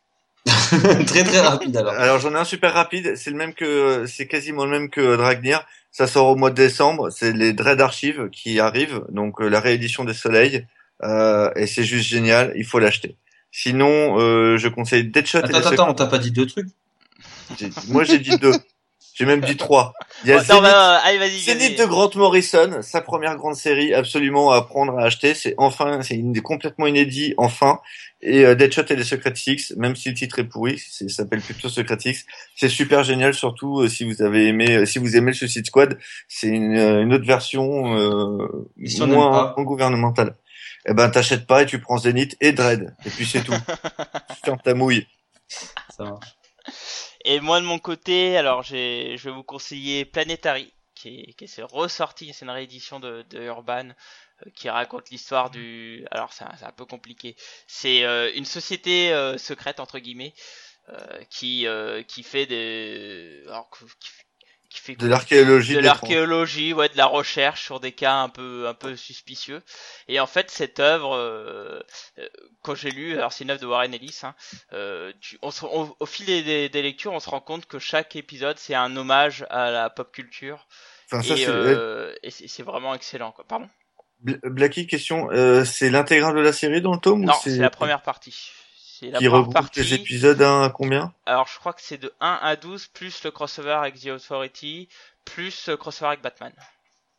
très 1.05 1.23
très 1.23 1.41
rapide 1.41 1.75
alors. 1.75 1.93
Alors 1.93 2.19
j'en 2.19 2.31
ai 2.33 2.37
un 2.37 2.45
super 2.45 2.73
rapide. 2.73 3.15
C'est 3.17 3.31
le 3.31 3.35
même 3.35 3.53
que 3.53 4.05
c'est 4.07 4.27
quasiment 4.27 4.63
le 4.65 4.71
même 4.71 4.89
que 4.89 5.17
Dragnir. 5.17 5.65
Ça 5.91 6.07
sort 6.07 6.27
au 6.27 6.35
mois 6.35 6.49
de 6.51 6.55
décembre. 6.55 7.09
C'est 7.09 7.33
les 7.33 7.53
Dread 7.53 7.81
Archives 7.81 8.29
qui 8.31 8.59
arrivent. 8.59 9.01
Donc 9.09 9.41
euh, 9.41 9.47
la 9.49 9.59
réédition 9.59 10.03
des 10.05 10.13
Soleils. 10.13 10.65
Euh, 11.03 11.51
et 11.55 11.67
c'est 11.67 11.83
juste 11.83 12.07
génial. 12.07 12.53
Il 12.55 12.65
faut 12.65 12.79
l'acheter. 12.79 13.17
Sinon, 13.51 14.19
euh, 14.19 14.57
je 14.57 14.67
conseille 14.67 15.05
Deadshot. 15.05 15.39
et 15.39 15.43
Attends, 15.43 15.57
attends, 15.57 15.69
attends, 15.71 15.89
on 15.89 15.93
t'a 15.93 16.05
pas 16.05 16.17
dit 16.19 16.31
deux 16.31 16.45
trucs 16.45 16.67
Moi, 17.89 18.03
j'ai 18.03 18.19
dit 18.19 18.37
deux. 18.37 18.53
J'ai 19.17 19.25
même 19.25 19.41
dit 19.41 19.57
trois. 19.57 19.93
Il 20.23 20.29
y 20.29 20.33
a 20.33 20.37
Zenith, 20.43 20.61
bah, 20.61 20.97
allez, 21.03 21.17
vas-y, 21.17 21.39
Zenith 21.39 21.59
vas-y. 21.59 21.75
de 21.75 21.85
Grant 21.85 22.11
Morrison, 22.15 22.81
sa 22.81 23.01
première 23.01 23.35
grande 23.35 23.55
série, 23.55 23.93
absolument 23.93 24.51
à 24.51 24.61
prendre 24.61 24.97
à 24.99 25.03
acheter. 25.05 25.33
C'est 25.33 25.55
enfin, 25.57 26.01
c'est 26.03 26.15
une 26.15 26.39
complètement 26.41 26.85
inédit, 26.85 27.33
enfin. 27.37 27.79
Et 28.21 28.45
euh, 28.45 28.53
Deadshot 28.55 28.83
et 28.89 28.95
les 28.95 29.03
Secret 29.03 29.33
Six, 29.35 29.73
même 29.77 29.95
si 29.95 30.09
le 30.09 30.15
titre 30.15 30.37
est 30.39 30.43
pourri, 30.43 30.77
c'est- 30.79 31.07
ça 31.09 31.23
s'appelle 31.23 31.41
plutôt 31.41 31.67
Secret 31.69 31.97
Six. 31.99 32.25
C'est 32.55 32.69
super 32.69 33.03
génial, 33.03 33.33
surtout 33.33 33.81
euh, 33.81 33.87
si 33.87 34.03
vous 34.03 34.21
avez 34.21 34.47
aimé, 34.47 34.75
euh, 34.77 34.85
si 34.85 34.99
vous 34.99 35.15
aimez 35.15 35.31
le 35.31 35.37
Suicide 35.37 35.65
Squad. 35.65 35.97
C'est 36.27 36.47
une, 36.47 36.75
euh, 36.77 37.01
une 37.01 37.13
autre 37.13 37.25
version 37.25 37.95
euh, 37.97 38.47
si 38.85 38.97
moins, 39.15 39.53
gouvernementale. 39.57 40.35
Eh 40.87 40.93
ben, 40.93 41.09
t'achètes 41.09 41.45
pas 41.47 41.63
et 41.63 41.65
tu 41.65 41.79
prends 41.79 41.97
Zenith 41.97 42.37
et 42.39 42.51
Dread. 42.53 42.95
Et 43.05 43.09
puis 43.09 43.25
c'est 43.25 43.41
tout. 43.43 43.53
Ferme 44.45 44.59
ta 44.63 44.73
mouille. 44.73 45.05
Ça 45.47 46.03
marche. 46.03 46.27
Et 47.29 47.41
moi 47.41 47.59
de 47.59 47.65
mon 47.65 47.77
côté, 47.77 48.37
alors 48.37 48.63
je 48.63 49.17
vais 49.21 49.31
vous 49.31 49.43
conseiller 49.43 50.05
Planetary, 50.05 50.73
qui 50.95 51.09
est, 51.09 51.33
qui 51.33 51.43
est 51.43 51.61
ressorti, 51.63 52.31
c'est 52.33 52.45
une 52.45 52.51
réédition 52.51 53.01
de, 53.01 53.23
de 53.29 53.41
Urban, 53.41 53.89
euh, 54.45 54.49
qui 54.55 54.69
raconte 54.69 55.09
l'histoire 55.09 55.49
du. 55.49 56.05
Alors 56.11 56.31
c'est 56.31 56.45
un, 56.45 56.71
peu 56.71 56.85
compliqué. 56.85 57.35
C'est 57.67 58.05
euh, 58.05 58.31
une 58.35 58.45
société 58.45 59.11
euh, 59.11 59.37
secrète 59.37 59.81
entre 59.81 59.99
guillemets 59.99 60.33
euh, 60.87 61.21
qui 61.29 61.67
euh, 61.67 62.01
qui 62.03 62.23
fait 62.23 62.45
des, 62.45 63.43
alors, 63.47 63.69
qui, 63.99 64.09
qui 64.77 64.83
fait 64.83 64.95
De 64.95 65.07
l'archéologie. 65.07 65.73
de 65.73 65.79
l'archéologie, 65.79 66.73
ouais, 66.73 66.89
de 66.89 66.97
la 66.97 67.05
recherche 67.05 67.63
sur 67.63 67.79
des 67.79 67.91
cas 67.91 68.13
un 68.15 68.29
peu 68.29 68.67
un 68.67 68.73
peu 68.73 68.95
suspicieux. 68.95 69.61
Et 70.07 70.19
en 70.19 70.27
fait, 70.27 70.49
cette 70.51 70.79
œuvre, 70.79 71.15
euh, 71.15 71.79
euh, 72.19 72.27
quand 72.61 72.75
j'ai 72.75 72.91
lu, 72.91 73.13
alors 73.17 73.33
c'est 73.33 73.43
une 73.43 73.51
œuvre 73.51 73.61
de 73.61 73.65
Warren 73.65 73.93
Ellis, 73.93 74.19
hein, 74.23 74.35
euh, 74.73 75.11
tu- 75.21 75.37
on 75.41 75.51
se- 75.51 75.65
on- 75.65 75.95
au 75.99 76.05
fil 76.05 76.25
des, 76.25 76.43
des- 76.43 76.69
des 76.69 76.81
lectures, 76.81 77.13
on 77.13 77.19
se 77.19 77.29
rend 77.29 77.41
compte 77.41 77.65
que 77.65 77.79
chaque 77.79 78.15
épisode 78.15 78.57
c'est 78.57 78.75
un 78.75 78.95
hommage 78.95 79.45
à 79.49 79.71
la 79.71 79.89
pop 79.89 80.11
culture 80.11 80.67
Enfin, 81.11 81.21
ça, 81.23 81.33
et, 81.35 81.37
c'est, 81.37 81.47
euh, 81.47 82.13
et 82.23 82.31
c'est 82.31 82.47
c'est 82.47 82.63
vraiment 82.63 82.93
excellent. 82.93 83.31
Quoi. 83.31 83.45
Pardon? 83.47 83.69
Bla- 84.19 84.37
Blacky, 84.43 84.87
question, 84.87 85.29
c'est 85.65 85.89
l'intégrale 85.89 86.35
de 86.35 86.41
la 86.41 86.51
série 86.53 86.81
dans 86.81 86.93
le 86.93 86.99
tome 86.99 87.23
Non, 87.23 87.33
c'est 87.43 87.57
la 87.57 87.69
première 87.69 88.01
partie. 88.01 88.51
C'est 88.99 89.09
la 89.11 89.19
qui 89.19 89.27
première 89.27 89.49
partie. 89.49 89.81
les 89.81 89.93
épisodes 89.93 90.41
à 90.41 90.71
combien? 90.73 91.13
Alors 91.25 91.47
je 91.47 91.57
crois 91.59 91.73
que 91.73 91.81
c'est 91.81 91.97
de 91.97 92.11
1 92.19 92.39
à 92.41 92.55
12 92.55 92.87
plus 92.87 93.23
le 93.23 93.31
crossover 93.31 93.71
avec 93.71 93.99
The 93.99 94.07
Authority 94.07 94.87
plus 95.25 95.67
le 95.67 95.77
crossover 95.77 96.09
avec 96.09 96.21
Batman. 96.21 96.51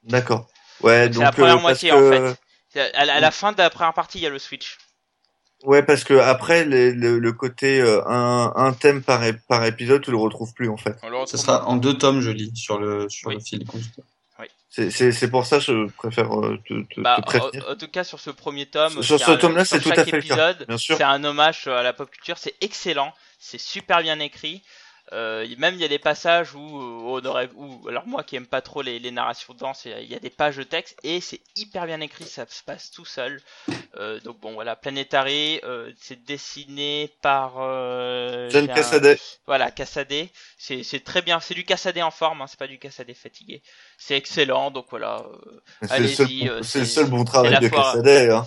D'accord. 0.05 0.49
Ouais, 0.81 1.05
C'est 1.05 1.09
donc 1.11 1.23
la 1.25 1.33
première 1.33 1.57
euh, 1.57 1.61
moitié 1.61 1.91
parce 1.91 2.03
en 2.03 2.11
fait. 2.11 2.39
C'est- 2.71 2.95
À 2.95 3.05
la, 3.05 3.15
à 3.17 3.21
la 3.21 3.31
fin 3.31 3.53
de 3.53 3.59
la 3.59 3.71
première 3.71 3.95
partie, 3.95 4.19
il 4.19 4.23
y 4.23 4.27
a 4.27 4.31
le 4.31 4.39
switch. 4.39 4.79
Ouais, 5.65 5.83
parce 5.83 6.05
que 6.05 6.15
après 6.15 6.65
les- 6.65 6.93
le, 6.93 7.19
le 7.19 7.33
côté 7.33 7.81
euh, 7.81 8.01
un, 8.07 8.53
un 8.55 8.73
thème 8.73 9.03
par, 9.03 9.23
ép- 9.25 9.41
par 9.49 9.65
épisode, 9.65 10.03
tu 10.03 10.11
le 10.13 10.17
retrouves 10.17 10.53
plus 10.55 10.69
en 10.69 10.77
fait. 10.77 10.97
Ça 11.27 11.37
sera 11.37 11.67
en 11.67 11.77
deux 11.77 11.99
tomes, 11.99 12.21
je 12.21 12.31
lis, 12.31 12.53
sur 12.55 12.79
le, 12.79 13.09
sur 13.09 13.29
Oui. 13.29 13.35
le 13.35 13.41
fil 13.41 13.67
conducteur. 13.67 14.05
C'est- 14.71 15.31
pour 15.31 15.47
ça 15.47 15.59
que 15.59 15.65
je 15.65 15.87
préfère 15.97 16.31
euh, 16.39 16.59
te, 16.69 16.83
te, 16.95 17.01
Bah, 17.01 17.17
te 17.17 17.23
prévenir. 17.23 17.67
en, 17.69 17.73
en 17.73 17.77
tout 17.77 17.89
cas, 17.89 18.05
sur 18.05 18.21
ce 18.21 18.31
premier 18.31 18.67
tome, 18.67 19.03
Sur 19.03 19.19
ce 19.19 19.33
tome-là, 19.33 19.65
c'est 19.65 19.81
tout 19.81 19.91
à 19.91 19.95
fait 19.95 20.05
le 20.05 20.11
cas. 20.13 20.17
épisode, 20.19 20.65
Bien 20.69 20.77
sûr. 20.77 20.97
C'est 20.97 21.03
un 21.05 21.25
hommage 21.25 21.67
à 21.67 21.83
la 21.83 21.93
pop 21.93 22.11
culture, 22.11 22.37
c'est 22.39 22.55
excellent, 22.61 23.13
c'est 23.39 23.59
super 23.61 24.03
bien 24.03 24.19
écrit. 24.21 24.63
Euh, 25.13 25.47
même 25.57 25.75
il 25.75 25.81
y 25.81 25.85
a 25.85 25.89
des 25.89 25.99
passages 25.99 26.55
où 26.55 26.59
euh, 26.61 27.21
on 27.21 27.25
aurait, 27.25 27.49
où, 27.55 27.89
alors 27.89 28.07
moi 28.07 28.23
qui 28.25 28.37
aime 28.37 28.47
pas 28.47 28.61
trop 28.61 28.83
les, 28.83 28.99
les 28.99 29.11
narrations 29.11 29.55
de 29.55 29.59
danse, 29.59 29.87
il 29.87 30.05
y 30.11 30.15
a- 30.15 30.19
des 30.19 30.31
pages 30.31 30.57
de 30.57 30.63
texte 30.65 30.97
et 31.03 31.21
c'est 31.21 31.41
hyper 31.57 31.87
bien 31.87 32.01
écrit, 32.01 32.25
ça 32.25 32.45
se 32.49 32.63
passe 32.63 32.91
tout 32.91 33.07
seul. 33.07 33.41
Euh, 33.97 34.21
donc 34.21 34.39
bon 34.41 34.53
voilà, 34.53 34.77
Planetary, 34.77 35.61
euh, 35.65 35.91
c'est 35.99 36.23
dessiné 36.25 37.11
par 37.23 37.55
euh, 37.59 38.51
John 38.51 38.71
un- 38.71 38.75
Cassaday. 38.75 39.19
Voilà, 39.47 39.71
Cassadé, 39.71 40.31
c'est 40.59 40.83
c'est 40.83 41.01
très 41.01 41.23
bien, 41.23 41.41
c'est 41.41 41.55
du 41.55 41.65
Cassadé 41.65 42.03
en 42.03 42.11
forme, 42.11 42.43
hein, 42.43 42.47
c'est 42.47 42.59
pas 42.59 42.67
du 42.67 42.79
Cassadé 42.79 43.15
fatigué. 43.15 43.63
C'est 43.97 44.17
excellent, 44.17 44.71
donc 44.71 44.87
voilà. 44.91 45.25
euh, 45.25 45.61
C'est 45.89 46.01
le 46.01 46.51
euh, 46.51 46.63
c'est 46.63 46.81
le 46.81 46.85
seul 46.85 47.07
bon 47.07 47.25
travail 47.25 47.59
de. 47.59 47.69
Cassaday. 47.69 48.31
Hein. 48.31 48.47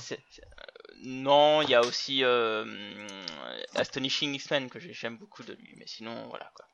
Non, 1.02 1.62
il 1.62 1.70
y 1.70 1.76
a 1.76 1.82
aussi 1.82 2.24
euh, 2.24 2.66
Astonishing 3.76 4.34
X-Men 4.36 4.70
que 4.70 4.80
j'ai- 4.80 4.94
j'aime 4.94 5.18
beaucoup 5.18 5.44
de 5.44 5.54
lui, 5.54 5.74
mais 5.78 5.88
sinon 5.88 6.28
voilà 6.30 6.52
quoi. 6.56 6.66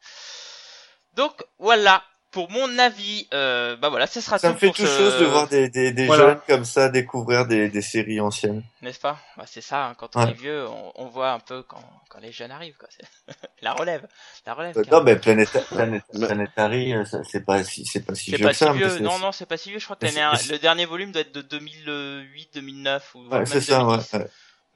Donc 1.13 1.43
voilà 1.59 2.03
pour 2.31 2.51
mon 2.51 2.77
avis. 2.77 3.27
Euh, 3.33 3.75
bah 3.77 3.89
voilà, 3.89 4.05
ce 4.07 4.21
sera 4.21 4.37
Ça 4.37 4.49
tout 4.49 4.53
me 4.55 4.59
fait 4.59 4.71
tout 4.71 4.85
ce- 4.85 4.97
chose 4.97 5.19
de 5.19 5.25
voir 5.25 5.47
des, 5.47 5.69
des, 5.69 5.91
des 5.91 6.05
Voilà. 6.05 6.23
jeunes 6.29 6.39
comme 6.47 6.65
ça 6.65 6.89
découvrir 6.89 7.45
des, 7.47 7.69
des 7.69 7.81
séries 7.81 8.19
anciennes. 8.19 8.63
n'est-ce 8.81 8.99
pas? 8.99 9.17
Bah, 9.37 9.45
C'est 9.47 9.61
ça. 9.61 9.87
hein, 9.87 9.95
quand 9.97 10.15
on 10.15 10.23
Ouais. 10.23 10.31
est 10.31 10.33
vieux, 10.33 10.67
on, 10.67 10.91
on 10.95 11.05
voit 11.07 11.31
un 11.31 11.39
peu 11.39 11.63
quand, 11.63 11.81
quand 12.09 12.19
les 12.19 12.31
jeunes 12.31 12.51
arrivent. 12.51 12.77
Quoi. 12.77 12.89
la 13.61 13.73
relève, 13.73 14.07
la 14.45 14.53
relève. 14.53 14.77
Euh, 14.77 14.83
non, 14.91 15.01
mais 15.03 15.15
Planeta, 15.15 15.59
Planeta, 15.61 16.05
Planetary, 16.13 16.93
euh, 16.93 17.05
ça- 17.05 17.23
c'est 17.23 17.45
pas 17.45 17.63
si, 17.63 17.85
c'est 17.85 18.05
pas 18.05 18.13
si 18.15 18.31
C'est 18.31 18.37
vieux 18.37 18.45
pas 18.45 18.51
que 18.51 18.57
ça. 18.57 18.71
si 18.73 18.77
vieux. 18.77 18.99
Non, 18.99 19.17
non, 19.19 19.31
c'est 19.31 19.45
pas 19.45 19.57
si 19.57 19.69
vieux. 19.69 19.79
Je 19.79 19.85
crois 19.85 19.95
que 19.95 20.05
le 20.05 20.57
dernier 20.59 20.85
volume 20.85 21.11
doit 21.11 21.21
être 21.21 21.33
de 21.33 21.41
2008, 21.41 22.49
2009 22.55 23.15
ou 23.15 23.27
Ouais, 23.29 23.45
c'est 23.45 23.61
ça, 23.61 23.83
ouais. 23.85 23.97
2010. 23.97 24.13
ouais. 24.13 24.27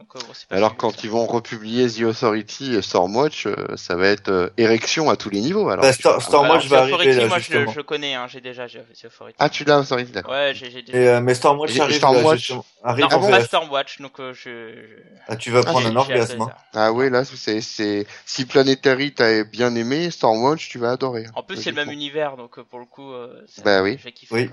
Donc, 0.02 0.24
Alors 0.50 0.76
quand 0.78 0.92
ça. 0.92 0.98
ils 1.04 1.10
vont 1.10 1.26
republier 1.28 1.88
The 1.90 2.02
Authority 2.02 2.76
et 2.76 2.82
Stormwatch, 2.82 3.46
euh, 3.46 3.56
ça 3.76 3.96
va 3.96 4.08
être 4.08 4.30
euh, 4.30 4.50
érection 4.58 5.10
à 5.10 5.16
tous 5.16 5.30
les 5.30 5.42
niveaux. 5.42 5.70
Alors. 5.70 5.84
Bah, 5.84 5.94
Star- 5.94 6.22
Stormwatch 6.22 6.66
Alors, 6.66 6.70
va 6.70 6.78
The 6.78 6.94
arriver 6.94 6.94
Authority, 7.12 7.20
là, 7.22 7.28
moi 7.28 7.38
je, 7.38 7.44
justement. 7.44 7.72
je 7.72 7.82
connais, 7.82 8.14
hein, 8.16 8.26
j'ai 8.28 8.42
déjà 8.42 8.68
The 8.68 9.06
Authority. 9.06 9.36
Ah 9.40 9.50
tu 9.50 9.64
l'as 9.64 9.80
Authority, 9.80 10.12
d'accord. 10.12 10.32
Ouais, 10.34 10.54
j'ai 10.56 10.70
déjà. 10.82 10.98
Et, 10.98 11.08
euh, 11.08 11.22
mais 11.22 11.34
Stormwatch 11.36 11.80
arrive, 11.80 11.98
Stormwatch- 12.02 12.56
là, 12.56 12.62
arrive 12.84 13.06
Non, 13.06 13.16
en 13.18 13.30
pas. 13.30 13.44
Stormwatch, 13.46 14.02
donc 14.02 14.20
euh, 14.20 14.34
je, 14.34 14.40
je... 14.50 15.04
Ah, 15.28 15.36
tu 15.36 15.52
vas 15.52 15.62
prendre 15.64 15.82
j'ai- 15.82 15.88
un 15.88 15.96
orgasme. 15.96 16.42
hein. 16.42 16.50
Ah 16.74 16.92
oui 16.92 17.10
là 17.10 17.24
c'est 17.26 17.62
c'est 17.62 18.08
si 18.26 18.46
Planetary 18.46 19.14
t'as 19.14 19.44
bien 19.44 19.76
aimé, 19.76 20.10
Stormwatch 20.10 20.70
tu 20.70 20.80
vas 20.80 20.92
adorer. 20.92 21.26
En 21.36 21.44
plus, 21.44 21.58
c'est 21.62 21.70
le 21.72 21.76
même 21.76 21.92
univers, 21.92 22.38
donc 22.38 22.58
euh, 22.58 22.64
pour 22.64 22.80
le 22.80 22.86
coup, 22.86 23.12
euh, 23.14 23.42
ça- 23.48 23.62
Bah 23.64 23.84
oui. 23.84 23.98
j'ai 24.04 24.12
kiffé. 24.12 24.34
Oui. 24.34 24.50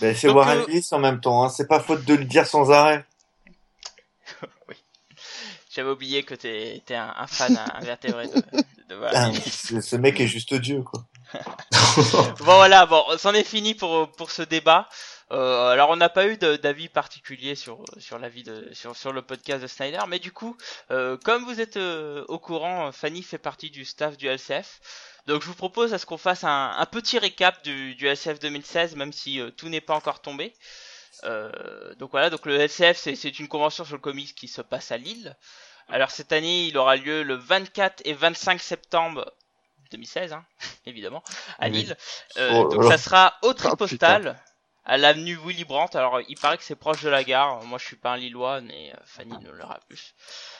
Ben, 0.00 0.14
c'est 0.14 0.28
Warren 0.28 0.58
euh, 0.58 0.64
Ellis 0.68 0.86
en 0.92 0.98
même 0.98 1.20
temps. 1.20 1.42
Hein. 1.42 1.48
C'est 1.48 1.66
pas 1.66 1.80
faute 1.80 2.04
de 2.04 2.14
le 2.14 2.24
dire 2.24 2.46
sans 2.46 2.70
arrêt. 2.70 3.04
J'avais 5.76 5.90
oublié 5.90 6.22
que 6.22 6.34
t'es 6.34 6.82
t'es 6.86 6.94
un, 6.94 7.12
un 7.14 7.26
fan 7.26 7.60
invétébré 7.74 8.28
de, 8.28 8.34
de. 8.88 9.00
Ah, 9.12 9.30
ce, 9.32 9.96
mec 9.96 10.18
est 10.20 10.26
juste 10.26 10.54
Dieu, 10.54 10.82
quoi. 10.82 11.04
Bon 12.38 12.56
voilà, 12.56 12.86
bon, 12.86 13.04
c'en 13.18 13.34
est 13.34 13.44
fini 13.44 13.74
pour 13.74 14.10
pour 14.12 14.30
ce 14.30 14.40
débat. 14.40 14.88
Euh, 15.32 15.68
alors 15.68 15.90
on 15.90 15.96
n'a 15.96 16.08
pas 16.08 16.28
eu 16.28 16.38
d'avis 16.38 16.88
particulier 16.88 17.56
sur 17.56 17.84
sur 17.98 18.18
l'avis 18.18 18.42
de 18.42 18.70
sur 18.72 18.96
sur 18.96 19.12
le 19.12 19.20
podcast 19.20 19.60
de 19.60 19.66
Snyder, 19.66 20.00
mais 20.08 20.18
du 20.18 20.32
coup, 20.32 20.56
euh, 20.90 21.18
comme 21.18 21.44
vous 21.44 21.60
êtes 21.60 21.76
euh, 21.76 22.24
au 22.28 22.38
courant, 22.38 22.90
Fanny 22.90 23.22
fait 23.22 23.36
partie 23.36 23.68
du 23.68 23.84
staff 23.84 24.16
du 24.16 24.28
LCF. 24.28 24.80
Donc 25.26 25.42
je 25.42 25.48
vous 25.48 25.54
propose 25.54 25.92
à 25.92 25.98
ce 25.98 26.06
qu'on 26.06 26.16
fasse 26.16 26.44
un, 26.44 26.74
un 26.78 26.86
petit 26.86 27.18
récap 27.18 27.62
du, 27.64 27.96
du 27.96 28.06
LCF 28.06 28.38
2016, 28.38 28.96
même 28.96 29.12
si 29.12 29.40
tout 29.58 29.68
n'est 29.68 29.82
pas 29.82 29.94
encore 29.94 30.22
tombé. 30.22 30.54
Euh, 31.24 31.94
donc 31.96 32.10
voilà, 32.10 32.30
donc 32.30 32.46
le 32.46 32.56
LCF 32.58 32.96
c'est 32.96 33.38
une 33.38 33.48
convention 33.48 33.84
sur 33.84 33.96
le 33.96 34.00
comics 34.00 34.34
qui 34.34 34.48
se 34.48 34.60
passe 34.62 34.92
à 34.92 34.96
Lille. 34.96 35.36
Alors 35.88 36.10
cette 36.10 36.32
année, 36.32 36.66
il 36.66 36.76
aura 36.76 36.96
lieu 36.96 37.22
le 37.22 37.34
24 37.34 38.02
et 38.04 38.12
25 38.12 38.60
septembre 38.60 39.32
2016, 39.92 40.32
hein, 40.32 40.44
évidemment, 40.86 41.22
à. 41.58 41.68
Lille. 41.68 41.96
Euh, 42.38 42.50
Oh, 42.52 42.68
donc 42.68 42.84
ça 42.84 42.98
sera 42.98 43.34
au 43.42 43.52
Tripostal, 43.54 44.40
à 44.86 44.96
l'avenue 44.96 45.36
Willy 45.44 45.64
Brandt. 45.64 45.96
Alors 45.98 46.20
il 46.28 46.38
paraît 46.38 46.56
que 46.56 46.62
c'est 46.64 46.76
proche 46.76 47.02
de 47.02 47.08
la 47.10 47.24
gare. 47.24 47.62
Moi 47.64 47.78
je 47.78 47.84
suis 47.84 47.96
pas 47.96 48.12
un 48.12 48.16
Lillois, 48.16 48.60
mais 48.60 48.92
euh, 48.94 48.98
Fanny 49.04 49.36
ne 49.42 49.50
l'aura 49.50 49.78
plus. 49.88 50.14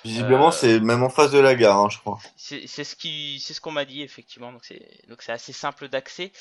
Visiblement, 0.04 0.48
Euh, 0.48 0.50
c'est 0.50 0.80
même 0.80 1.02
en 1.02 1.08
face 1.08 1.30
de 1.30 1.38
la 1.38 1.54
gare, 1.54 1.78
hein, 1.78 1.88
je 1.90 1.98
crois. 1.98 2.18
C'est 2.36 2.66
c'est 2.66 2.84
ce 2.84 2.96
qui, 2.96 3.40
c'est 3.40 3.54
ce 3.54 3.60
qu'on 3.60 3.70
m'a 3.72 3.84
dit 3.84 4.02
effectivement. 4.02 4.52
Donc 4.52 4.64
c'est, 4.64 4.82
donc 5.08 5.22
c'est 5.22 5.32
assez 5.32 5.52
simple 5.52 5.88
d'accès. 5.88 6.32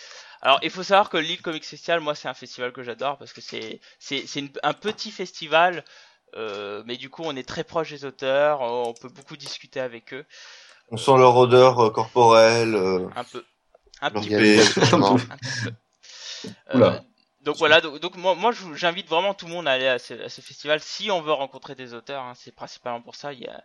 Alors 0.41 0.59
il 0.63 0.69
faut 0.71 0.83
savoir 0.83 1.09
que 1.09 1.17
Lille 1.17 1.41
Comics 1.41 1.65
Festival, 1.65 1.99
moi 2.01 2.15
c'est 2.15 2.27
un 2.27 2.33
festival 2.33 2.71
que 2.73 2.83
j'adore 2.83 3.17
parce 3.17 3.33
que 3.33 3.41
c'est, 3.41 3.79
c'est, 3.99 4.25
c'est 4.27 4.43
un 4.63 4.73
petit 4.73 5.11
festival. 5.11 5.83
euh, 6.37 6.83
mais 6.85 6.97
du 6.97 7.09
coup, 7.09 7.21
on 7.25 7.35
est 7.35 7.47
très 7.47 7.63
proche 7.63 7.91
des 7.91 8.03
auteurs, 8.03 8.59
on 8.61 8.93
peut 8.93 9.07
beaucoup 9.09 9.37
discuter 9.37 9.79
avec 9.79 10.13
eux, 10.13 10.25
On 10.89 10.97
sent 10.97 11.17
leur 11.17 11.35
odeur 11.37 11.79
euh, 11.79 11.89
corporelle. 11.91 12.75
euh, 12.75 13.07
un 13.15 13.23
peu, 13.23 13.45
un 14.01 14.09
leur 14.09 14.21
petit 14.23 14.33
effectivement. 14.33 15.15
un 15.15 15.37
petit 15.37 15.63
peu. 15.63 15.71
Euh, 16.71 16.75
Oula. 16.77 17.03
Donc 17.45 17.57
voilà, 17.57 17.79
donc, 17.81 17.99
donc 17.99 18.15
moi, 18.17 18.35
moi 18.35 18.51
j'invite 18.73 19.07
vraiment 19.07 19.33
tout 19.33 19.45
le 19.47 19.53
monde 19.53 19.67
à 19.67 19.71
aller 19.73 19.87
à 19.87 19.99
ce, 19.99 20.13
à 20.15 20.29
ce 20.29 20.41
festival 20.41 20.79
si 20.81 21.11
on 21.11 21.21
veut 21.21 21.31
rencontrer 21.33 21.75
des 21.75 21.93
auteurs. 21.93 22.23
hein, 22.23 22.33
c'est 22.35 22.53
principalement 22.53 23.01
pour 23.01 23.15
ça. 23.15 23.33
Il 23.33 23.41
y 23.41 23.47
a, 23.47 23.63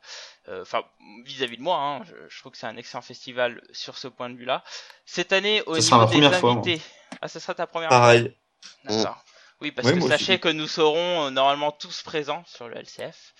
euh, 0.48 0.62
enfin, 0.62 0.84
vis-à-vis 1.24 1.56
de 1.56 1.62
moi, 1.62 1.76
hein, 1.78 2.02
je, 2.04 2.14
je 2.28 2.38
trouve 2.40 2.52
que 2.52 2.58
c'est 2.58 2.66
un 2.66 2.76
excellent 2.76 3.02
festival 3.02 3.60
sur 3.72 3.98
ce 3.98 4.08
point 4.08 4.30
de 4.30 4.36
vue-là. 4.36 4.62
Cette 5.06 5.32
année, 5.32 5.62
au 5.66 5.80
Ça 5.80 5.96
niveau 5.96 6.06
des 6.06 6.20
première 6.20 6.34
fois, 6.40 6.52
invités, 6.52 6.82
ah, 7.22 7.28
ça 7.28 7.40
sera 7.40 7.54
ta 7.54 7.66
première 7.66 7.88
fois. 7.90 7.98
Pareil. 8.00 8.36
D'accord. 8.84 9.24
Oui, 9.60 9.72
parce 9.72 9.88
Oui, 9.88 9.94
que 9.94 10.00
sachez 10.00 10.32
aussi. 10.34 10.40
que 10.40 10.48
nous 10.48 10.68
serons 10.68 11.26
euh, 11.26 11.30
normalement 11.30 11.72
tous 11.72 12.02
présents 12.02 12.44
sur 12.46 12.68
le 12.68 12.76
LCF. 12.76 13.34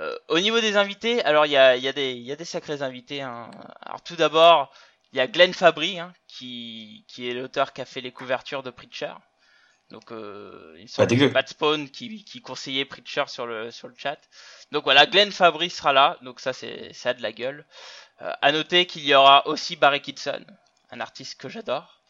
Euh, 0.00 0.16
au 0.28 0.40
niveau 0.40 0.60
des 0.60 0.76
invités, 0.76 1.22
alors 1.24 1.46
il 1.46 1.52
y 1.52 1.56
a, 1.56 1.76
il 1.76 1.82
y, 1.82 1.88
a 1.88 1.92
des- 1.92 2.12
il 2.12 2.22
y 2.22 2.32
a 2.32 2.36
des 2.36 2.44
sacrés 2.44 2.82
invités. 2.82 3.22
hein. 3.22 3.50
Alors 3.82 4.02
tout 4.02 4.16
d'abord, 4.16 4.72
il 5.12 5.18
y 5.18 5.20
a 5.20 5.26
Glenn 5.26 5.52
Fabry, 5.54 5.98
hein, 5.98 6.12
qui, 6.28 7.04
qui 7.08 7.28
est 7.28 7.34
l'auteur 7.34 7.72
qui 7.72 7.80
a 7.80 7.84
fait 7.84 8.00
les 8.00 8.12
couvertures 8.12 8.62
de 8.62 8.70
Preacher. 8.70 9.12
Donc 9.92 10.10
euh, 10.10 10.74
il 10.78 10.82
me 10.82 10.86
semble 10.88 11.08
que 11.16 11.26
Pat 11.26 11.48
Spawn 11.48 11.88
qui, 11.90 12.24
qui 12.24 12.40
conseillait 12.40 12.84
Preacher 12.84 13.24
sur 13.28 13.46
le, 13.46 13.70
sur 13.70 13.88
le 13.88 13.94
chat. 13.96 14.18
Donc 14.72 14.84
voilà, 14.84 15.06
Glenn 15.06 15.30
Fabry 15.30 15.70
sera 15.70 15.92
là, 15.92 16.18
donc 16.22 16.40
ça 16.40 16.52
c'est 16.52 16.92
ça 16.92 17.10
a 17.10 17.14
de 17.14 17.22
la 17.22 17.32
gueule. 17.32 17.64
Euh, 18.22 18.30
à 18.40 18.52
noter 18.52 18.86
qu'il 18.86 19.04
y 19.04 19.14
aura 19.14 19.46
aussi 19.46 19.76
Barry 19.76 20.00
Kitson, 20.00 20.44
un 20.90 21.00
artiste 21.00 21.38
que 21.40 21.48
j'adore. 21.48 22.00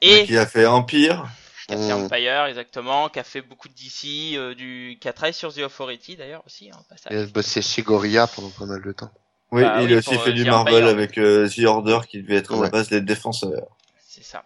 Et 0.00 0.26
Qui 0.26 0.36
a 0.36 0.46
fait 0.46 0.66
Empire. 0.66 1.26
qui 1.66 1.74
a 1.74 1.78
fait 1.78 1.94
Mm. 1.94 2.04
Empire 2.04 2.44
exactement, 2.46 3.08
qui 3.08 3.18
a 3.20 3.24
fait 3.24 3.40
beaucoup 3.40 3.68
de 3.68 3.74
DC, 3.74 4.36
euh, 4.36 4.54
du, 4.54 4.98
qui 5.00 5.08
a 5.08 5.12
travaillé 5.14 5.32
sur 5.32 5.52
The 5.54 5.58
Authority 5.60 6.16
d'ailleurs 6.16 6.42
aussi, 6.46 6.70
hein. 6.70 6.78
Il 7.10 7.16
a 7.16 7.26
bossé 7.26 7.62
chez 7.62 7.82
Gorilla 7.82 8.26
pendant 8.26 8.50
pas 8.50 8.66
mal 8.66 8.82
de 8.82 8.92
temps. 8.92 9.10
Oui, 9.50 9.62
Bah 9.62 9.80
il 9.82 9.88
oui, 9.88 9.94
a 9.94 9.98
aussi 9.98 10.18
fait 10.18 10.30
euh, 10.30 10.32
du 10.32 10.44
The 10.44 10.48
Marvel 10.48 10.84
Empire. 10.84 10.88
avec 10.88 11.16
euh, 11.16 11.48
The 11.48 11.60
Order 11.64 12.00
qui 12.08 12.20
devait 12.22 12.36
être 12.36 12.52
à 12.54 12.60
la 12.64 12.68
base 12.70 12.90
les 12.90 13.00
défenseurs. 13.00 13.68
C'est 14.06 14.24
ça. 14.24 14.44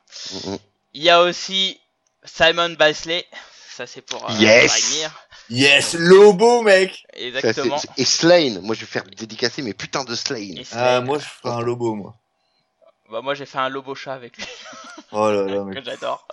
Il 0.94 1.02
y 1.02 1.10
a 1.10 1.22
aussi 1.22 1.80
Simon 2.28 2.70
Basley, 2.70 3.26
ça 3.70 3.86
c'est 3.86 4.02
pour 4.02 4.28
euh, 4.30 4.34
Yes 4.34 4.70
Ragnir. 4.72 5.24
Yes, 5.50 5.94
Lobo, 5.94 6.60
mec 6.62 7.04
Exactement. 7.14 7.80
Et 7.96 8.04
Slane, 8.04 8.60
moi 8.60 8.74
je 8.74 8.80
vais 8.80 8.86
faire 8.86 9.04
dédicacer 9.04 9.62
mes 9.62 9.74
putains 9.74 10.04
de 10.04 10.14
Slane. 10.14 10.62
Ah, 10.72 11.00
moi, 11.00 11.18
je 11.18 11.24
ferais 11.24 11.54
un 11.54 11.60
Lobo, 11.60 11.94
moi. 11.94 12.14
Bah, 13.10 13.22
moi 13.22 13.34
j'ai 13.34 13.46
fait 13.46 13.58
un 13.58 13.70
Lobo 13.70 13.94
chat 13.94 14.12
avec 14.12 14.36
lui, 14.36 14.44
Oh 15.12 15.30
là 15.30 15.42
là, 15.46 15.64
mec. 15.64 15.78
que 15.78 15.84
j'adore. 15.84 16.28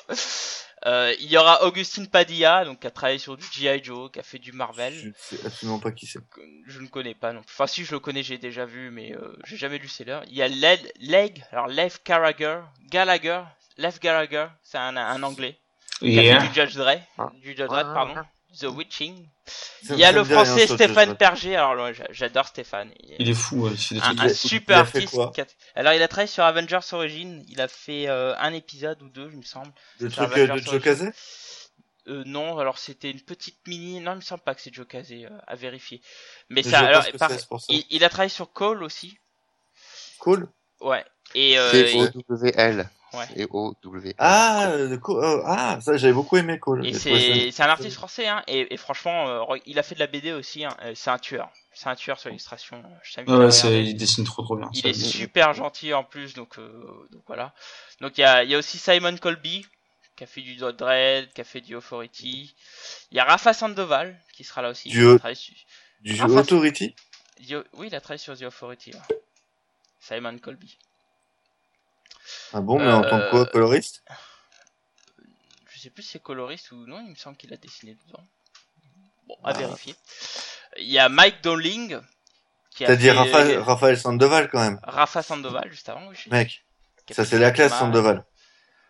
Euh, 0.85 1.15
il 1.19 1.27
y 1.31 1.37
aura 1.37 1.63
Augustine 1.63 2.07
Padilla, 2.07 2.63
donc 2.65 2.81
qui 2.81 2.87
a 2.87 2.91
travaillé 2.91 3.17
sur 3.17 3.37
du 3.37 3.45
G.I. 3.51 3.81
Joe, 3.83 4.11
qui 4.11 4.19
a 4.19 4.23
fait 4.23 4.37
du 4.37 4.51
Marvel. 4.51 4.93
Je 4.93 5.09
sais 5.37 5.43
absolument 5.45 5.79
pas 5.79 5.91
qui 5.91 6.05
c'est. 6.05 6.19
je 6.67 6.79
ne 6.79 6.87
connais 6.87 7.15
pas 7.15 7.31
non 7.33 7.39
plus. 7.41 7.51
Enfin, 7.55 7.65
si 7.65 7.85
je 7.85 7.91
le 7.93 7.99
connais, 7.99 8.21
j'ai 8.21 8.37
déjà 8.37 8.65
vu, 8.65 8.91
mais 8.91 9.13
euh, 9.13 9.35
j'ai 9.45 9.57
jamais 9.57 9.77
lu 9.79 9.87
Seller. 9.87 10.19
Il 10.27 10.35
y 10.35 10.43
a 10.43 10.47
Led, 10.47 10.91
Leg, 10.99 11.43
alors 11.51 11.67
Lev 11.67 11.97
Gallagher, 12.05 12.59
Gallagher, 12.89 13.41
Lev 13.77 13.97
Gallagher, 13.99 14.47
c'est 14.61 14.77
un, 14.77 14.95
un 14.97 15.23
anglais. 15.23 15.57
Yeah. 16.01 16.39
du 16.45 16.53
Judge 16.53 16.75
Dredd, 16.75 17.01
Ah. 17.17 17.29
du 17.41 17.55
Judge 17.55 17.67
Dredd, 17.67 17.85
pardon. 17.93 18.21
The 18.59 18.63
Witching. 18.65 19.27
Il 19.89 19.97
y 19.97 20.05
a 20.05 20.13
le 20.13 20.23
français 20.23 20.65
ça, 20.65 20.75
Stéphane. 20.75 21.15
Perger, 21.17 21.57
alors 21.57 21.89
j'adore 22.11 22.47
Stéphane. 22.47 22.89
Il- 23.03 23.15
Il 23.19 23.29
est 23.29 23.33
fou, 23.33 23.67
il 23.69 23.77
fait 23.77 23.95
des 23.95 24.01
un, 24.01 24.15
trucs. 24.15 24.19
un 24.21 24.29
super 24.33 24.77
il 24.77 24.81
a 24.81 24.85
fait 24.85 25.19
artiste. 25.19 25.57
Alors 25.75 25.91
il 25.93 26.01
a 26.01 26.07
travaillé 26.07 26.27
sur 26.27 26.43
Avengers 26.45 26.79
Origin, 26.93 27.43
il 27.49 27.59
a 27.59 27.67
fait 27.67 28.07
euh, 28.07 28.33
un 28.37 28.53
épisode 28.53 29.01
ou 29.01 29.09
deux, 29.09 29.29
il 29.31 29.39
me 29.39 29.43
semble. 29.43 29.71
Le 29.99 30.09
truc 30.09 30.29
euh, 30.37 30.47
de 30.47 30.57
Joe. 30.61 30.81
Casey 30.81 31.11
Euh, 32.07 32.23
non, 32.25 32.57
alors 32.59 32.77
c'était 32.77 33.11
une 33.11 33.19
petite 33.21 33.57
mini. 33.67 33.99
Non, 33.99 34.13
il 34.13 34.17
me 34.17 34.21
semble 34.21 34.41
pas 34.41 34.55
que 34.55 34.61
c'est 34.61 34.73
Joe 34.73 34.87
Casey, 34.87 35.25
euh, 35.25 35.37
à 35.47 35.55
vérifier. 35.55 36.01
Mais 36.49 36.63
ça, 36.63 36.79
alors, 36.79 37.03
par- 37.19 37.31
il, 37.69 37.83
il 37.89 38.03
a 38.05 38.09
travaillé 38.09 38.29
sur 38.29 38.53
Cole 38.53 38.83
aussi. 38.83 39.17
Cool. 40.19 40.47
Ouais. 40.81 41.03
Et, 41.33 41.57
euh, 41.57 41.71
et- 41.73 41.87
C-O-W-L. 41.91 42.89
Ah, 44.17 44.67
euh, 44.71 44.97
Co- 44.97 45.21
euh, 45.23 45.41
ah, 45.45 45.79
ça, 45.81 45.97
j'avais 45.97 46.13
beaucoup 46.13 46.37
aimé 46.37 46.59
Cole. 46.59 46.85
c'est 47.49 47.63
un 47.63 47.69
artiste 47.69 47.95
français, 47.95 48.27
hein. 48.27 48.43
Et, 48.47 48.73
et 48.73 48.77
franchement, 48.77 49.27
euh, 49.51 49.57
il 49.65 49.79
a 49.79 49.83
fait 49.83 49.95
de 49.95 49.99
la 49.99 50.07
BD 50.07 50.31
aussi. 50.33 50.65
Hein. 50.65 50.75
C'est 50.95 51.09
un 51.09 51.17
tueur. 51.19 51.51
C'est 51.73 51.87
un 51.89 51.95
tueur 51.95 52.19
sur 52.19 52.29
l'illustration. 52.29 52.83
Ouais, 53.37 53.51
il 53.83 53.97
dessine 53.97 54.23
trop 54.23 54.43
trop 54.43 54.55
bien. 54.55 54.69
Il 54.73 54.87
est 54.87 54.93
super 55.11 55.53
gentil 55.53 55.93
en 55.93 56.03
plus, 56.03 56.33
donc, 56.33 56.57
euh, 56.57 57.07
donc 57.11 57.23
voilà. 57.27 57.53
Donc 58.01 58.17
il 58.17 58.21
y 58.21 58.23
a, 58.23 58.43
il 58.43 58.49
y 58.49 58.55
a 58.55 58.57
aussi 58.57 58.77
Simon 58.77 59.17
Colby, 59.17 59.65
qui 60.15 60.23
a 60.23 60.27
fait 60.27 60.41
du 60.41 60.55
Dread, 60.55 61.33
qui 61.33 61.41
a 61.41 61.43
fait 61.43 61.59
du 61.61 61.75
Authority. 61.75 62.55
Il 63.11 63.17
y 63.17 63.19
a 63.19 63.25
Rafa 63.25 63.53
Sandoval 63.53 64.17
qui 64.33 64.43
sera 64.45 64.61
là 64.61 64.69
aussi. 64.69 64.89
Du- 64.89 66.15
sur- 66.15 66.25
Du 67.39 67.55
Authority? 67.55 67.69
Oui, 67.73 67.87
il 67.87 67.95
a 67.95 67.99
travaillé 67.99 68.19
sur 68.19 68.37
The 68.37 68.43
Authority. 68.43 68.91
Simon 69.99 70.37
Colby. 70.37 70.77
Ah 72.53 72.61
bon, 72.61 72.79
mais 72.79 72.91
en 72.91 73.01
tant 73.01 73.19
que 73.19 73.23
Euh, 73.25 73.29
quoi, 73.31 73.45
coloriste? 73.45 74.03
Je 75.69 75.79
sais 75.79 75.89
plus 75.89 76.03
si 76.03 76.09
c'est 76.13 76.21
coloriste 76.21 76.71
ou 76.71 76.85
non, 76.87 77.01
il 77.05 77.11
me 77.11 77.15
semble 77.15 77.37
qu'il 77.37 77.53
a 77.53 77.57
dessiné 77.57 77.97
dedans. 78.07 78.23
Bon, 79.27 79.35
à 79.43 79.49
Ah. 79.49 79.53
vérifier. 79.53 79.95
Il 80.77 80.89
y 80.89 80.99
a 80.99 81.09
Mike 81.09 81.41
Dowling. 81.43 81.99
dit 82.77 82.85
fait- 82.85 83.11
Raphaël, 83.11 83.59
Raphaël 83.59 83.97
Sandoval 83.97 84.49
quand 84.49 84.59
même. 84.59 84.79
Rafa 84.83 85.21
Sandoval, 85.21 85.71
juste 85.71 85.87
avant. 85.89 86.07
oui, 86.07 86.15
je- 86.21 86.29
Mec, 86.29 86.65
ça 87.11 87.23
c'est 87.25 87.39
la 87.39 87.51
classe. 87.51 87.77
Sandoval. 87.77 88.25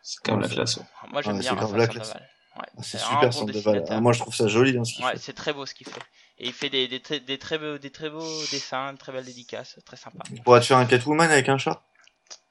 C'est 0.02 0.20
quand 0.24 0.34
même 0.34 0.41
la 0.41 0.49
classe. 0.49 0.78
ouais. 0.78 0.84
Moi 1.10 1.22
j'aime 1.22 1.34
Ouais, 1.36 1.40
bien 1.41 1.52
c'est 1.53 1.60
Rafa 1.60 1.78
la 1.78 1.88
classe. 1.88 2.07
Sandoval. 2.07 2.30
Ouais, 2.57 2.64
Ah, 2.78 2.82
c'est 2.84 2.98
un 2.98 2.99
super 3.10 3.34
Sandoval. 3.34 3.86
Ah, 3.90 3.99
moi 4.02 4.14
je 4.14 4.20
trouve 4.20 4.34
ça 4.36 4.48
joli 4.48 4.78
hein, 4.78 4.84
ce 4.86 4.94
qu'il 4.94 5.06
Ouais, 5.06 5.12
fait. 5.14 5.18
c'est 5.20 5.34
très 5.34 5.53
beau 5.53 5.66
ce 5.66 5.74
qu'il 5.76 5.88
fait. 5.88 5.99
Et 6.40 6.48
il 6.48 6.53
fait 6.53 6.70
des, 6.70 6.88
des, 6.88 6.99
très, 7.02 7.20
des, 7.20 7.38
très 7.38 7.57
beaux, 7.60 7.78
des 7.78 7.91
très 7.91 8.10
beaux 8.10 8.41
dessins, 8.52 8.94
de 8.94 8.98
très 8.98 9.12
belles 9.12 9.26
dédicaces, 9.26 9.78
très 9.86 9.98
sympa. 9.98 10.24
Il 10.32 10.41
pourra 10.41 10.60
te 10.62 10.66
faire 10.66 10.78
un 10.78 10.86
Catwoman 10.86 11.30
avec 11.30 11.48
un 11.49 11.57
chat? 11.57 11.82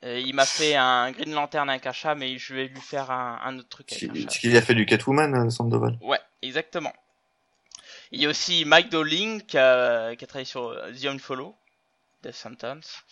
Euh, 0.05 0.21
il 0.21 0.35
m'a 0.35 0.45
fait 0.45 0.75
un 0.77 1.11
Green 1.13 1.33
Lantern 1.33 1.69
avec 1.71 1.87
un 1.87 1.93
chat, 1.93 2.15
mais 2.15 2.37
je 2.37 2.55
vais 2.55 2.67
lui 2.69 2.81
faire 2.81 3.11
un, 3.11 3.41
un 3.43 3.59
autre 3.59 3.69
truc 3.71 3.91
avec 3.93 4.03
un 4.11 4.15
Est-ce 4.15 4.23
chat. 4.25 4.39
qu'il 4.41 4.57
a 4.57 4.63
fait 4.63 4.75
du 4.75 4.85
Catwoman, 4.85 5.35
euh, 5.35 5.51
Sandoval 5.51 5.99
Ouais, 6.03 6.21
exactement. 6.43 6.93
Il 8.13 8.21
y 8.21 8.27
a 8.27 8.29
aussi 8.29 8.65
Mike 8.65 8.91
Dowling 8.91 9.43
qui 9.43 9.57
a, 9.57 10.15
qui 10.15 10.25
a 10.25 10.27
travaillé 10.27 10.45
sur 10.45 10.69
euh, 10.69 10.93
The 10.93 11.07
Unfollow, 11.07 11.57
Death 12.23 12.35
Sentence. 12.35 13.03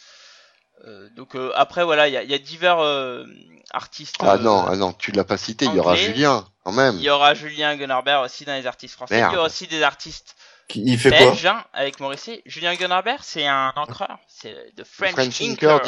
Euh, 0.85 1.09
donc 1.17 1.35
euh, 1.35 1.53
après 1.55 1.85
voilà, 1.85 2.09
il 2.09 2.15
y 2.15 2.17
a, 2.17 2.23
il 2.23 2.31
y 2.31 2.35
a 2.35 2.39
divers 2.39 2.81
euh, 2.81 3.25
artistes. 3.71 4.17
Ah 4.21 4.35
euh, 4.35 4.39
non, 4.39 4.65
ah 4.67 4.77
non, 4.77 4.93
tu 4.93 5.13
l'as 5.13 5.25
pas 5.25 5.37
cité, 5.37 5.67
il 5.67 5.75
y 5.75 5.79
aura. 5.79 5.95
Julien, 5.95 6.47
quand 6.65 6.73
même. 6.73 6.97
Il 6.97 7.03
y 7.03 7.11
aura 7.11 7.35
Julien 7.35 7.77
Gunnarbert 7.77 8.21
aussi 8.21 8.45
dans 8.45 8.55
les 8.55 8.67
artistes 8.67 8.95
français. 8.95 9.19
Il 9.19 9.33
y 9.33 9.37
aura 9.37 9.47
aussi 9.47 9.67
des 9.67 9.83
artistes 9.83 10.35
Il 10.75 10.99
fait 10.99 11.11
quoi 11.11 11.19
belges 11.19 11.47
hein, 11.47 11.65
avec 11.73 12.01
Morisset. 12.01 12.43
Julien 12.47 12.75
Gunnarbert, 12.75 13.25
c'est 13.25 13.47
un 13.47 13.73
encreur, 13.77 14.19
c'est 14.29 14.75
de 14.77 14.85
French, 14.85 15.13
French 15.13 15.41
Inker. 15.41 15.81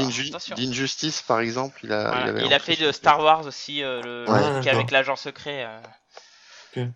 D'Injustice, 0.56 1.22
par 1.22 1.40
exemple, 1.40 1.80
il 1.82 1.92
a, 1.92 2.08
Voilà. 2.08 2.24
il 2.26 2.28
avait 2.30 2.46
Il 2.46 2.54
a 2.54 2.58
fait 2.58 2.76
de 2.76 2.92
Star 2.92 3.20
Wars 3.20 3.46
aussi, 3.46 3.82
euh, 3.82 4.00
le 4.02 4.30
Ouais. 4.30 4.60
truc 4.62 4.66
avec 4.74 4.90
l'agent 4.90 5.16
secret. 5.16 5.64
euh. 5.66 5.80
Et 6.76 6.88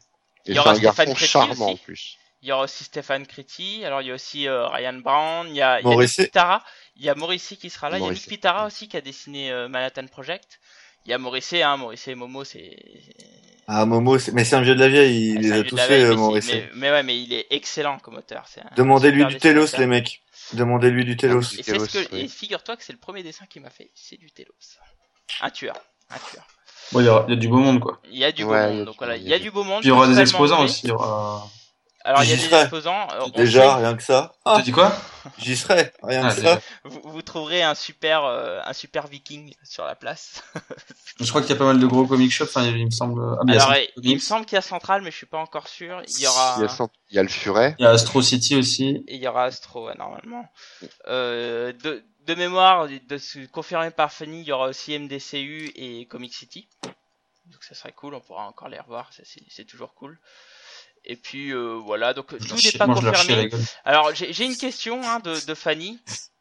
il 0.47 0.55
y 0.55 0.59
aura 0.59 0.71
un 0.73 0.75
Stéphane 0.77 1.15
charmant 1.17 1.53
aussi. 1.53 1.75
en 1.75 1.77
plus. 1.77 2.19
Il 2.41 2.49
y 2.49 2.53
aura 2.53 2.65
aussi 2.65 2.85
Stéphane 2.85 3.27
Criti, 3.27 3.85
alors 3.85 4.01
il 4.01 4.09
y 4.09 4.11
a 4.11 4.15
aussi 4.15 4.47
euh, 4.47 4.67
Ryan 4.69 4.95
Brown, 4.95 5.49
il 5.49 5.57
y 5.57 5.63
a, 5.63 5.81
il 5.81 5.85
y 5.85 5.87
a 5.87 5.91
Morisset. 5.91 6.23
Nick 6.23 6.31
Pitara, 6.31 6.65
il 6.97 7.05
y 7.05 7.09
a 7.11 7.15
Morisset 7.17 7.57
qui 7.57 7.69
sera 7.69 7.91
là, 7.91 7.99
il 7.99 8.05
y 8.05 8.09
a. 8.09 8.13
Pitara 8.13 8.67
aussi 8.67 8.89
qui 8.89 8.97
a 8.97 9.01
dessiné 9.01 9.51
euh, 9.51 9.69
Manhattan 9.69 10.07
Project. 10.07 10.61
Il 11.09 11.13
y 11.13 11.15
a 11.15 11.19
Morisset, 11.19 11.63
hein, 11.63 11.79
Morisset 11.79 12.11
et 12.13 12.15
Momo, 12.15 12.45
c'est... 12.45 12.77
Ah 13.67 13.87
Momo, 13.87 14.19
c'est- 14.19 14.33
mais 14.33 14.45
c'est 14.45 14.57
un 14.57 14.61
vieux 14.61 14.75
de 14.75 14.81
la 14.81 14.89
vieille, 14.89 15.31
il 15.31 15.43
c'est 15.43 15.55
les 15.55 15.61
a 15.61 15.65
tous 15.65 15.77
fait, 15.79 16.03
euh, 16.05 16.17
mais, 16.35 16.41
c'est- 16.43 16.53
mais, 16.55 16.71
mais 16.75 16.91
ouais, 16.91 17.03
mais 17.03 17.19
il 17.19 17.33
est 17.33 17.47
excellent 17.51 17.99
comme 17.99 18.17
auteur. 18.19 18.45
Demandez-lui 18.77 19.25
du 19.25 19.39
Télos, 19.39 19.63
dessinateur. 19.63 19.81
les 19.81 19.87
mecs. 19.87 20.21
Demandez-lui 20.53 21.07
du 21.07 21.17
Télos. 21.17 21.41
Ah, 21.45 21.55
Et, 21.59 21.63
c'est 21.63 21.79
ce 21.79 21.85
que, 21.87 21.93
Télos, 21.93 22.09
oui. 22.13 22.21
et 22.21 22.29
figure-toi 22.29 22.77
que 22.77 22.85
c'est 22.85 22.93
le 22.93 22.99
premier 22.99 23.23
dessin 23.23 23.47
qu'il 23.47 23.63
m'a 23.63 23.71
fait, 23.71 23.91
c'est 23.95 24.19
du 24.19 24.31
Télos. 24.31 24.53
Un 25.41 25.49
tueur, 25.49 25.77
un 26.11 26.19
tueur. 26.31 26.47
Bon, 26.93 27.01
il 27.01 27.07
y, 27.07 27.09
a 27.09 27.37
du 27.37 27.49
beau 27.49 27.57
monde, 27.59 27.81
quoi. 27.81 28.01
Il 28.11 28.19
y 28.19 28.25
a 28.25 28.31
du 28.33 28.45
beau 28.45 28.53
monde, 28.53 28.85
donc 28.85 28.97
voilà, 28.99 29.17
il 29.17 29.27
y 29.27 29.33
a 29.33 29.39
du- 29.39 29.51
beau 29.51 29.65
monde. 29.65 29.83
Il 29.85 29.89
y 29.89 29.91
aura 29.91 30.07
des 30.09 30.21
exposants 30.21 30.63
aussi. 30.65 30.83
Il 30.85 30.89
y 30.89 30.93
aura... 30.93 31.49
Alors 32.05 32.23
il 32.23 32.31
y 32.31 32.33
a 32.33 32.37
des 32.37 32.43
serai. 32.43 32.61
exposants. 32.63 33.09
euh, 33.13 33.29
Déjà, 33.35 33.77
rien 33.77 33.95
que 33.97 34.03
ça. 34.03 34.33
Ah, 34.45 34.55
T'as 34.57 34.63
dit 34.63 34.71
quoi? 34.73 34.93
J'y 35.39 35.57
serai, 35.57 35.93
rien 36.03 36.25
Ah, 36.27 36.31
que 36.31 36.37
déjà. 36.37 36.55
ça. 36.55 36.61
vous, 36.85 37.01
vous 37.05 37.23
trouverez 37.23 37.63
un 37.63 37.75
super, 37.75 38.25
euh, 38.25 38.61
un 38.65 38.73
super 38.73 39.07
viking 39.09 39.53
sur 39.65 39.85
la 39.85 39.95
place. 39.95 40.43
Je 41.21 41.29
crois 41.29 41.41
qu'il 41.43 41.51
y 41.51 41.53
a 41.53 41.57
pas 41.57 41.65
mal 41.67 41.79
de 41.81 41.87
gros 41.87 42.07
comic 42.07 42.31
shops. 42.31 42.53
Il 42.57 42.87
me 42.87 42.91
semble. 42.91 43.21
Ah, 43.39 43.43
mais 43.45 43.53
il 43.53 43.57
y 43.57 43.59
a 43.59 43.63
Alors, 43.65 43.75
Central 43.75 43.93
il, 43.97 44.11
il 44.11 44.15
me 44.15 44.21
semble 44.21 44.47
qu'il 44.47 44.57
y 44.57 44.59
a 44.59 44.63
Central, 44.63 45.03
mais 45.03 45.11
je 45.11 45.17
suis 45.17 45.27
pas 45.27 45.39
encore 45.39 45.69
sûr. 45.69 46.01
Il 46.09 46.21
y 46.21 46.27
aura, 46.27 46.55
Il 46.59 46.63
y 46.63 46.65
a, 46.65 46.69
Cent- 46.69 46.91
il 47.11 47.17
y 47.17 47.19
a 47.19 47.23
le 47.23 47.29
Furet. 47.29 47.75
Il 47.79 47.83
y 47.83 47.87
a 47.87 47.91
Astro 47.91 48.23
City 48.23 48.55
aussi. 48.57 49.05
et 49.09 49.17
il 49.17 49.21
y 49.23 49.27
aura 49.29 49.45
Astro, 49.45 49.87
ouais, 49.89 49.95
normalement. 49.97 50.49
Euh, 51.09 51.73
de, 51.83 52.05
de 52.27 52.35
mémoire, 52.37 52.87
de 52.89 53.19
ce 53.19 53.45
confirmé 53.49 53.91
par 53.91 54.13
Fanny, 54.13 54.41
il 54.43 54.47
y 54.47 54.53
aura 54.53 54.69
aussi 54.69 54.97
MDCU 54.99 55.73
et 55.75 56.07
Comic 56.07 56.33
City. 56.33 56.69
Donc 57.47 57.65
ça 57.65 57.75
serait 57.75 57.93
cool, 57.93 58.15
on 58.15 58.21
pourra 58.21 58.47
encore 58.47 58.69
les 58.69 58.79
revoir, 58.79 59.11
c'est 59.49 59.65
toujours 59.65 59.95
cool. 59.95 60.19
Et 61.05 61.17
puis 61.17 61.53
euh, 61.53 61.81
voilà, 61.85 62.15
donc 62.15 62.37
tout 62.39 62.57
n'est 62.57 62.73
pas 62.73 62.87
confirmé. 62.87 63.51
Alors 63.85 64.15
j'ai 64.15 64.33
j'ai 64.33 64.45
une 64.45 64.57
question 64.57 65.01
hein, 65.03 65.21
de, 65.21 65.45
de 65.47 65.55
Fanny. 65.55 65.99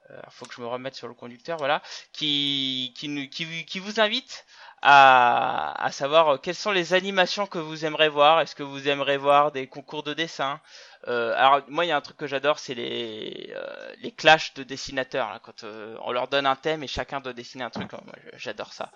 Euh, 0.09 0.21
faut 0.29 0.45
que 0.45 0.53
je 0.55 0.61
me 0.61 0.67
remette 0.67 0.95
sur 0.95 1.07
le 1.07 1.13
conducteur, 1.13 1.57
voilà, 1.57 1.81
qui 2.13 2.93
qui 2.97 3.29
qui, 3.29 3.65
qui 3.65 3.79
vous 3.79 3.99
invite 3.99 4.45
à, 4.81 5.73
à 5.83 5.91
savoir 5.91 6.29
euh, 6.29 6.37
quelles 6.37 6.55
sont 6.55 6.71
les 6.71 6.93
animations 6.93 7.47
que 7.47 7.57
vous 7.59 7.85
aimeriez 7.85 8.09
voir? 8.09 8.41
Est-ce 8.41 8.55
que 8.55 8.63
vous 8.63 8.87
aimeriez 8.87 9.17
voir 9.17 9.51
des 9.51 9.67
concours 9.67 10.03
de 10.03 10.13
dessin? 10.13 10.59
Euh, 11.07 11.33
Alors 11.37 11.61
moi, 11.67 11.85
il 11.85 11.89
y 11.89 11.91
a 11.91 11.97
un 11.97 12.01
truc 12.01 12.17
que 12.17 12.27
j'adore, 12.27 12.59
c'est 12.59 12.73
les 12.75 13.53
euh, 13.55 13.93
les 14.01 14.11
clashs 14.11 14.53
de 14.55 14.63
dessinateurs. 14.63 15.29
Là, 15.29 15.39
quand 15.43 15.63
euh, 15.63 15.95
on 16.03 16.11
leur 16.11 16.27
donne 16.27 16.45
un 16.45 16.55
thème 16.55 16.83
et 16.83 16.87
chacun 16.87 17.19
doit 17.21 17.33
dessiner 17.33 17.63
un 17.63 17.69
truc. 17.69 17.91
Moi, 17.93 18.01
j'adore 18.35 18.73
ça. 18.73 18.91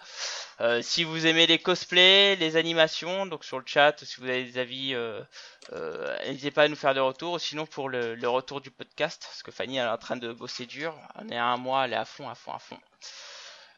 Euh, 0.61 0.81
si 0.81 1.03
vous 1.03 1.25
aimez 1.27 1.47
les 1.47 1.59
cosplays, 1.59 2.35
les 2.35 2.55
animations, 2.57 3.25
donc 3.25 3.43
sur 3.45 3.59
le 3.59 3.65
chat, 3.65 3.95
si 4.03 4.19
vous 4.19 4.27
avez 4.27 4.43
des 4.43 4.57
avis, 4.59 4.93
euh, 4.95 5.21
n'hésitez 6.25 6.51
pas 6.51 6.63
à 6.63 6.67
nous 6.67 6.75
faire 6.75 6.93
des 6.93 6.99
retours. 6.99 7.39
Sinon, 7.39 7.65
pour 7.65 7.89
le, 7.89 8.15
le 8.15 8.29
retour 8.29 8.61
du 8.61 8.71
podcast, 8.71 9.23
parce 9.27 9.43
que 9.43 9.51
Fanny 9.51 9.77
elle 9.77 9.85
est 9.85 9.89
en 9.89 9.97
train 9.97 10.17
de 10.17 10.31
bosser 10.33 10.65
dur, 10.65 10.95
on 11.15 11.29
est 11.29 11.37
à 11.37 11.45
un 11.45 11.57
mois, 11.57 11.85
elle 11.85 11.93
est 11.93 11.97
à 11.97 12.05
fond, 12.05 12.29
à 12.29 12.35
fond, 12.35 12.53
à 12.53 12.59
fond. 12.59 12.77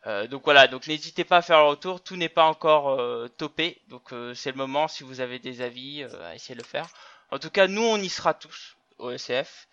Euh, 0.05 0.27
donc 0.27 0.43
voilà, 0.43 0.67
donc 0.67 0.87
n'hésitez 0.87 1.23
pas 1.23 1.37
à 1.37 1.41
faire 1.41 1.59
le 1.59 1.69
retour. 1.69 2.01
Tout 2.03 2.15
n'est 2.17 2.29
pas 2.29 2.45
encore 2.45 2.89
euh, 2.99 3.27
topé, 3.37 3.81
donc 3.87 4.11
euh, 4.13 4.33
c'est 4.33 4.51
le 4.51 4.57
moment. 4.57 4.87
Si 4.87 5.03
vous 5.03 5.21
avez 5.21 5.39
des 5.39 5.61
avis, 5.61 6.03
euh, 6.03 6.27
à 6.29 6.35
essayer 6.35 6.55
de 6.55 6.61
le 6.61 6.65
faire. 6.67 6.87
En 7.31 7.39
tout 7.39 7.49
cas, 7.49 7.67
nous 7.67 7.81
on 7.83 7.97
y 7.97 8.09
sera 8.09 8.33
tous 8.33 8.75
au 8.99 9.11
SF 9.11 9.67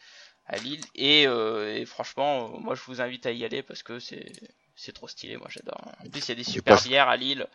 à 0.47 0.57
Lille 0.57 0.81
et, 0.95 1.27
euh, 1.27 1.77
et 1.77 1.85
franchement, 1.87 2.49
moi 2.61 2.75
je 2.75 2.83
vous 2.87 3.01
invite 3.01 3.27
à 3.27 3.33
y 3.33 3.45
aller 3.45 3.63
parce 3.63 3.83
que 3.83 3.99
c'est 3.99 4.33
c'est 4.77 4.93
trop 4.93 5.09
stylé. 5.09 5.37
Moi 5.37 5.49
j'adore. 5.51 5.81
En 6.05 6.09
plus, 6.09 6.21
il 6.27 6.29
y 6.31 6.33
a 6.33 6.35
des 6.37 6.45
super 6.45 6.81
bières 6.83 7.09
à 7.09 7.17
Lille, 7.17 7.47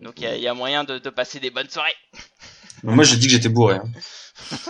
donc 0.00 0.20
il 0.20 0.28
y 0.36 0.40
y 0.40 0.48
a 0.48 0.54
moyen 0.54 0.84
de, 0.84 0.98
de 0.98 1.10
passer 1.10 1.40
des 1.40 1.50
bonnes 1.50 1.70
soirées. 1.70 1.96
Moi, 2.84 3.02
j'ai 3.04 3.16
dit 3.16 3.26
que 3.26 3.32
j'étais 3.32 3.48
bourré. 3.48 3.76
hein. 3.76 3.90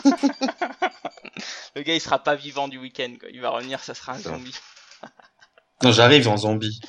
Le 1.76 1.82
gars 1.82 1.94
il 1.94 2.00
sera 2.00 2.18
pas 2.22 2.34
vivant 2.34 2.68
du 2.68 2.78
week-end, 2.78 3.14
quoi. 3.20 3.28
il 3.30 3.40
va 3.40 3.50
revenir, 3.50 3.80
ça 3.80 3.94
sera 3.94 4.12
un 4.12 4.18
zombie. 4.18 4.54
Non, 5.82 5.92
j'arrive 5.92 6.28
en 6.28 6.36
zombie. 6.36 6.80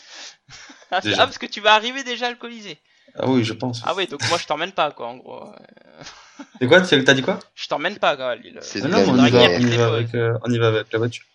Ah, 0.92 1.02
Déjà. 1.02 1.22
ah, 1.22 1.26
parce 1.28 1.38
que 1.38 1.46
tu 1.46 1.62
vas 1.62 1.74
arriver 1.74 2.04
déjà 2.04 2.28
alcoolisé. 2.28 2.80
Ah 3.16 3.28
oui, 3.28 3.44
je 3.44 3.54
pense. 3.54 3.82
Ah 3.86 3.94
oui, 3.96 4.08
donc 4.08 4.28
moi 4.30 4.38
je 4.40 4.46
t'emmène 4.48 4.72
pas 4.72 4.92
quoi 4.92 5.08
en 5.08 5.18
gros. 5.18 5.52
C'est 6.62 6.68
quoi 6.68 6.82
tu- 6.82 7.04
T'as 7.04 7.14
dit 7.14 7.22
quoi? 7.22 7.40
Je 7.56 7.68
t'emmène 7.68 7.98
pas 8.00 8.16
quoi 8.16 8.30
à 8.32 8.36
Lille. 8.36 8.58
C'est 8.62 8.84
Ah 8.84 8.88
Non, 8.88 8.98
on 9.10 9.26
y 9.26 9.30
va, 9.30 9.44
avec 9.44 9.60
on 9.62 9.68
y 9.68 9.78
va 9.78 9.88
avec, 9.88 10.16
euh, 10.16 10.38
on 10.44 10.52
y 10.52 10.58
va 10.58 10.68
avec 10.70 10.92
la 10.92 11.00
voiture. 11.00 11.26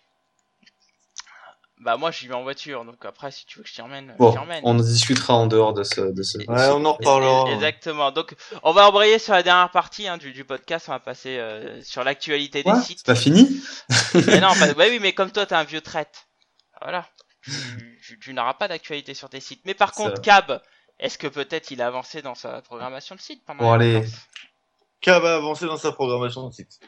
Bah 1.81 1.97
moi 1.97 2.09
j'y 2.09 2.27
vais 2.27 2.33
en 2.33 2.41
voiture, 2.41 2.83
donc 2.83 3.03
après 3.05 3.29
si 3.31 3.45
tu 3.45 3.59
veux 3.59 3.63
que 3.63 3.69
je 3.69 3.75
t'y 3.75 3.81
emmène, 3.81 4.11
je 4.13 4.17
Bon, 4.17 4.31
t'y 4.31 4.37
emmène. 4.39 4.61
on 4.63 4.71
en 4.71 4.81
discutera 4.81 5.35
en 5.35 5.45
dehors 5.45 5.73
de 5.73 5.83
ce. 5.83 6.01
De 6.01 6.23
ce, 6.23 6.37
Ouais, 6.39 6.69
on 6.73 6.83
en 6.85 6.93
reparlera. 6.93 7.51
Exactement. 7.51 8.11
Donc, 8.11 8.33
on 8.63 8.71
va 8.71 8.87
embrayer 8.87 9.19
sur 9.19 9.33
la 9.33 9.43
dernière 9.43 9.69
partie 9.69 10.07
hein, 10.07 10.17
du, 10.17 10.31
du 10.31 10.43
podcast. 10.45 10.85
On 10.89 10.93
va 10.93 10.99
passer 10.99 11.37
euh, 11.37 11.81
sur 11.83 12.03
l'actualité 12.03 12.59
des 12.63 12.69
Quoi 12.71 12.81
sites. 12.81 12.99
C'est 12.99 13.05
pas 13.05 13.13
fini 13.15 13.61
mais 14.15 14.39
non, 14.39 14.47
pas- 14.59 14.71
ouais, 14.71 14.89
oui, 14.89 14.99
mais 14.99 15.13
comme 15.13 15.31
toi, 15.31 15.45
t'es 15.45 15.53
un 15.53 15.63
vieux 15.63 15.81
traite. 15.81 16.25
Voilà. 16.81 17.05
Tu, 17.45 17.99
tu- 18.03 18.19
tu 18.19 18.33
n'auras 18.33 18.55
pas 18.55 18.67
d'actualité 18.67 19.13
sur 19.13 19.29
tes 19.29 19.39
sites. 19.39 19.61
Mais 19.65 19.73
par 19.73 19.91
contre. 19.91 20.21
Cab, 20.21 20.61
est-ce 20.99 21.17
que 21.17 21.27
peut-être 21.27 21.71
il 21.71 21.81
a 21.81 21.87
avancé 21.87 22.21
dans 22.21 22.35
sa 22.35 22.61
programmation 22.61 23.15
de 23.15 23.21
site 23.21 23.43
pendant 23.45 23.63
Bon, 23.63 23.71
allez. 23.73 24.03
K 25.01 25.09
va 25.09 25.35
avancer 25.35 25.65
dans 25.65 25.77
sa 25.77 25.91
programmation 25.91 26.47
de 26.47 26.53
site. 26.53 26.79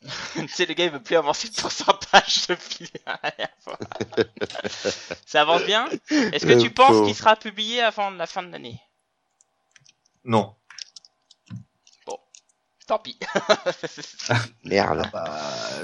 Tu 0.34 0.46
sais, 0.48 0.66
le 0.66 0.74
gars, 0.74 0.84
il 0.84 0.90
veut 0.92 1.02
plus 1.02 1.16
avancer 1.16 1.48
sur 1.52 1.70
sa 1.72 1.92
page 1.92 2.46
depuis 2.48 2.88
la 3.06 3.18
dernière 3.22 3.54
fois. 3.60 3.78
Ça 5.26 5.42
avance 5.42 5.64
bien? 5.64 5.88
Est-ce 6.10 6.46
que 6.46 6.52
Le 6.52 6.58
tu 6.58 6.70
penses 6.70 7.04
qu'il 7.06 7.14
sera 7.16 7.34
publié 7.36 7.82
avant 7.82 8.10
la 8.10 8.26
fin 8.26 8.42
de 8.42 8.50
l'année? 8.52 8.80
Non. 10.24 10.54
Tant 12.86 12.98
pis. 12.98 13.18
Merde. 14.64 15.10
Bah, 15.12 15.26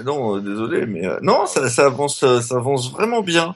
non, 0.04 0.36
euh, 0.36 0.40
désolé, 0.40 0.86
mais 0.86 1.04
euh, 1.04 1.18
non, 1.20 1.44
ça, 1.44 1.68
ça 1.68 1.84
avance, 1.84 2.22
euh, 2.22 2.40
ça 2.40 2.54
avance 2.54 2.90
vraiment 2.90 3.20
bien. 3.20 3.54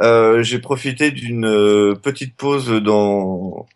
Euh, 0.00 0.42
J'ai 0.42 0.58
profité 0.58 1.10
d'une 1.10 1.46
euh, 1.46 1.94
petite 1.94 2.36
pause 2.36 2.68
dans 2.70 3.66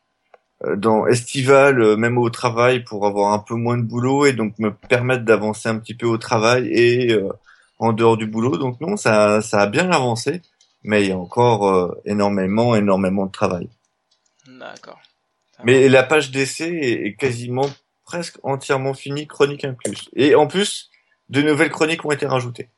dans 0.76 1.06
estival, 1.06 1.80
euh, 1.80 1.96
même 1.96 2.16
au 2.16 2.30
travail, 2.30 2.84
pour 2.84 3.06
avoir 3.06 3.32
un 3.32 3.38
peu 3.38 3.54
moins 3.54 3.76
de 3.76 3.82
boulot 3.82 4.24
et 4.24 4.32
donc 4.32 4.58
me 4.58 4.72
permettre 4.72 5.24
d'avancer 5.24 5.68
un 5.68 5.78
petit 5.78 5.94
peu 5.94 6.06
au 6.06 6.16
travail 6.16 6.68
et 6.68 7.12
euh, 7.12 7.28
en 7.78 7.92
dehors 7.92 8.16
du 8.16 8.26
boulot. 8.26 8.56
Donc 8.56 8.80
non, 8.80 8.96
ça, 8.96 9.42
ça 9.42 9.60
a 9.60 9.66
bien 9.66 9.90
avancé, 9.90 10.40
mais 10.82 11.02
il 11.02 11.08
y 11.08 11.12
a 11.12 11.18
encore 11.18 11.68
euh, 11.68 12.00
énormément, 12.06 12.74
énormément 12.74 13.26
de 13.26 13.32
travail. 13.32 13.68
D'accord. 14.46 15.00
Mais 15.64 15.88
la 15.88 16.02
page 16.02 16.30
d'essai 16.30 16.70
est, 16.70 17.06
est 17.08 17.14
quasiment 17.14 17.68
presque 18.04 18.38
entièrement 18.42 18.94
finie, 18.94 19.26
chronique 19.26 19.64
incluse. 19.64 20.08
Et 20.14 20.34
en 20.34 20.46
plus, 20.46 20.90
de 21.28 21.42
nouvelles 21.42 21.70
chroniques 21.70 22.04
ont 22.04 22.10
été 22.10 22.26
rajoutées. 22.26 22.68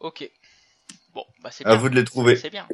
Ok. 0.00 0.30
Bon, 1.16 1.24
bah 1.42 1.48
c'est 1.50 1.66
À 1.66 1.70
bien. 1.70 1.78
vous 1.78 1.88
de 1.88 1.94
les 1.96 2.04
trouver. 2.04 2.36
C'est 2.36 2.50
bien. 2.50 2.68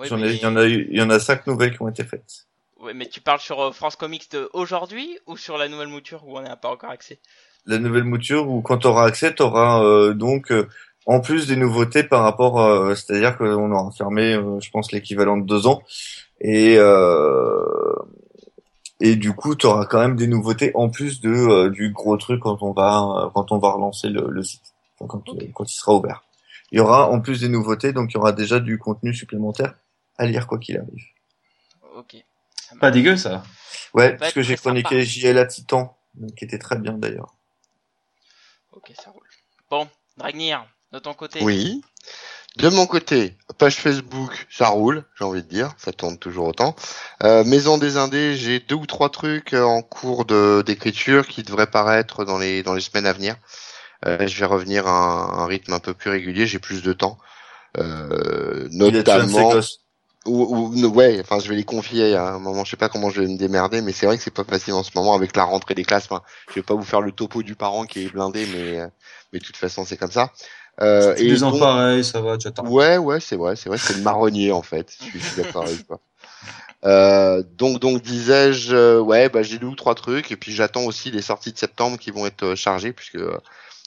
Oui, 0.00 0.08
J'en 0.08 0.16
mais- 0.16 0.30
ai, 0.32 0.34
il 0.34 0.40
y 0.42 0.46
en 0.46 0.56
a 0.56 0.64
eu, 0.64 0.88
il 0.90 0.98
y 0.98 1.02
en 1.02 1.10
a 1.10 1.20
cinq 1.20 1.46
nouvelles 1.46 1.72
qui 1.76 1.82
ont 1.82 1.88
été 1.88 2.02
faites. 2.02 2.46
Ouais, 2.80 2.94
mais 2.94 3.06
tu 3.06 3.20
parles 3.20 3.40
sur 3.40 3.60
euh, 3.60 3.70
France 3.72 3.94
Comics 3.96 4.30
de 4.32 4.48
aujourd'hui 4.54 5.18
ou 5.26 5.36
sur 5.36 5.56
la 5.58 5.68
nouvelle 5.68 5.88
mouture 5.88 6.26
où 6.26 6.36
on 6.38 6.42
n'a 6.42 6.56
pas 6.56 6.70
encore 6.70 6.90
accès? 6.90 7.20
La 7.66 7.78
nouvelle 7.78 8.04
mouture 8.04 8.48
où 8.48 8.60
quand 8.62 8.78
tu 8.78 8.86
auras 8.86 9.06
accès, 9.06 9.34
tu 9.34 9.42
auras 9.42 10.12
donc 10.14 10.50
euh, 10.50 10.66
en 11.06 11.20
plus 11.20 11.46
des 11.46 11.56
nouveautés 11.56 12.02
par 12.04 12.22
rapport, 12.22 12.60
euh, 12.60 12.94
c'est-à-dire 12.94 13.36
qu'on 13.38 13.70
aura 13.70 13.90
fermé, 13.92 14.32
euh, 14.34 14.58
je 14.60 14.70
pense, 14.70 14.90
l'équivalent 14.92 15.36
de 15.36 15.44
deux 15.46 15.66
ans. 15.66 15.82
Et 16.40 16.76
euh, 16.78 17.94
et 19.00 19.16
du 19.16 19.32
coup, 19.34 19.54
tu 19.56 19.66
auras 19.66 19.84
quand 19.86 19.98
même 20.00 20.16
des 20.16 20.26
nouveautés 20.26 20.72
en 20.74 20.88
plus 20.88 21.20
de 21.20 21.30
euh, 21.30 21.70
du 21.70 21.90
gros 21.90 22.16
truc 22.16 22.40
quand 22.40 22.62
on 22.62 22.72
va 22.72 23.30
quand 23.34 23.52
on 23.52 23.58
va 23.58 23.70
relancer 23.72 24.08
le, 24.08 24.26
le 24.28 24.42
site, 24.42 24.62
Enfin, 24.98 25.06
quand, 25.08 25.28
Ok. 25.32 25.44
quand 25.52 25.70
il 25.70 25.74
sera 25.76 25.94
ouvert. 25.94 26.22
Il 26.74 26.78
y 26.78 26.80
aura 26.80 27.08
en 27.08 27.20
plus 27.20 27.38
des 27.38 27.48
nouveautés, 27.48 27.92
donc 27.92 28.10
il 28.10 28.14
y 28.14 28.16
aura 28.16 28.32
déjà 28.32 28.58
du 28.58 28.80
contenu 28.80 29.14
supplémentaire 29.14 29.76
à 30.18 30.26
lire 30.26 30.48
quoi 30.48 30.58
qu'il 30.58 30.76
arrive. 30.76 31.04
Ok. 31.94 32.16
Pas 32.80 32.90
dégueu 32.90 33.16
ça. 33.16 33.44
Ouais, 33.94 34.16
parce 34.16 34.32
que 34.32 34.42
j'ai 34.42 34.56
chroniqué 34.56 35.04
JL 35.04 35.38
à 35.38 35.46
Titan, 35.46 35.96
qui 36.36 36.44
était 36.44 36.58
très 36.58 36.76
bien 36.76 36.94
d'ailleurs. 36.94 37.36
Ok, 38.72 38.90
ça 39.00 39.10
roule. 39.12 39.28
Bon, 39.70 39.88
Dragnir, 40.16 40.66
de 40.90 40.98
ton 40.98 41.14
côté. 41.14 41.44
Oui. 41.44 41.80
De 42.56 42.68
mon 42.70 42.86
côté, 42.86 43.36
page 43.56 43.76
Facebook, 43.76 44.48
ça 44.50 44.66
roule, 44.66 45.04
j'ai 45.16 45.24
envie 45.24 45.44
de 45.44 45.48
dire, 45.48 45.76
ça 45.78 45.92
tourne 45.92 46.18
toujours 46.18 46.48
autant. 46.48 46.74
Euh, 47.22 47.44
Maison 47.44 47.78
des 47.78 47.96
Indés, 47.96 48.34
j'ai 48.36 48.58
deux 48.58 48.74
ou 48.74 48.86
trois 48.86 49.10
trucs 49.10 49.54
euh, 49.54 49.62
en 49.62 49.82
cours 49.82 50.24
de 50.24 50.64
d'écriture 50.66 51.28
qui 51.28 51.44
devraient 51.44 51.70
paraître 51.70 52.24
dans 52.24 52.38
les 52.38 52.64
dans 52.64 52.74
les 52.74 52.80
semaines 52.80 53.06
à 53.06 53.12
venir. 53.12 53.36
Euh, 54.06 54.26
je 54.26 54.38
vais 54.38 54.46
revenir 54.46 54.86
à 54.86 54.90
un, 54.90 55.38
un 55.42 55.46
rythme 55.46 55.72
un 55.72 55.78
peu 55.80 55.94
plus 55.94 56.10
régulier, 56.10 56.46
j'ai 56.46 56.58
plus 56.58 56.82
de 56.82 56.92
temps. 56.92 57.18
Euh, 57.78 58.68
notamment 58.70 59.54
ou, 60.26 60.72
ou- 60.74 60.86
ouais, 60.86 61.20
enfin 61.20 61.38
je 61.38 61.48
vais 61.48 61.54
les 61.54 61.64
confier 61.64 62.14
à 62.14 62.34
un 62.34 62.38
moment, 62.38 62.64
je 62.64 62.70
sais 62.70 62.76
pas 62.76 62.88
comment 62.88 63.10
je 63.10 63.20
vais 63.20 63.26
me 63.26 63.36
démerder, 63.36 63.82
mais 63.82 63.92
c'est 63.92 64.06
vrai 64.06 64.16
que 64.16 64.22
c'est 64.22 64.32
pas 64.32 64.44
facile 64.44 64.72
en 64.72 64.82
ce 64.82 64.90
moment 64.94 65.14
avec 65.14 65.36
la 65.36 65.44
rentrée 65.44 65.74
des 65.74 65.84
classes. 65.84 66.06
Enfin, 66.10 66.22
je 66.48 66.54
vais 66.54 66.62
pas 66.62 66.74
vous 66.74 66.82
faire 66.82 67.00
le 67.02 67.12
topo 67.12 67.42
du 67.42 67.54
parent 67.54 67.84
qui 67.84 68.04
est 68.04 68.08
blindé, 68.12 68.46
mais 68.54 68.80
euh, 68.80 68.86
mais 69.32 69.38
de 69.38 69.44
toute 69.44 69.56
façon 69.56 69.84
c'est 69.84 69.96
comme 69.96 70.10
ça. 70.10 70.30
Euh, 70.80 71.14
Tous 71.14 71.22
les 71.22 71.58
pareil, 71.58 72.04
ça 72.04 72.20
va, 72.20 72.36
tu 72.38 72.48
attends. 72.48 72.66
Ouais, 72.66 72.96
ouais, 72.96 73.20
c'est 73.20 73.36
vrai, 73.36 73.54
c'est 73.54 73.68
vrai, 73.68 73.78
c'est 73.78 73.96
le 73.96 74.02
marronnier 74.02 74.50
en 74.50 74.62
fait. 74.62 74.92
Je 74.98 75.18
suis, 75.18 75.36
d'accord 75.36 75.66
avec 75.66 75.86
toi. 75.86 76.00
Euh, 76.84 77.42
donc, 77.56 77.80
donc 77.80 78.02
disais-je, 78.02 78.74
euh, 78.74 79.00
ouais, 79.00 79.28
bah 79.28 79.42
j'ai 79.42 79.58
deux 79.58 79.68
ou 79.68 79.74
trois 79.74 79.94
trucs, 79.94 80.32
et 80.32 80.36
puis 80.36 80.52
j'attends 80.52 80.82
aussi 80.84 81.10
les 81.10 81.22
sorties 81.22 81.52
de 81.52 81.58
septembre 81.58 81.98
qui 81.98 82.10
vont 82.10 82.26
être 82.26 82.42
euh, 82.42 82.56
chargées, 82.56 82.92
puisque 82.92 83.16
euh, 83.16 83.38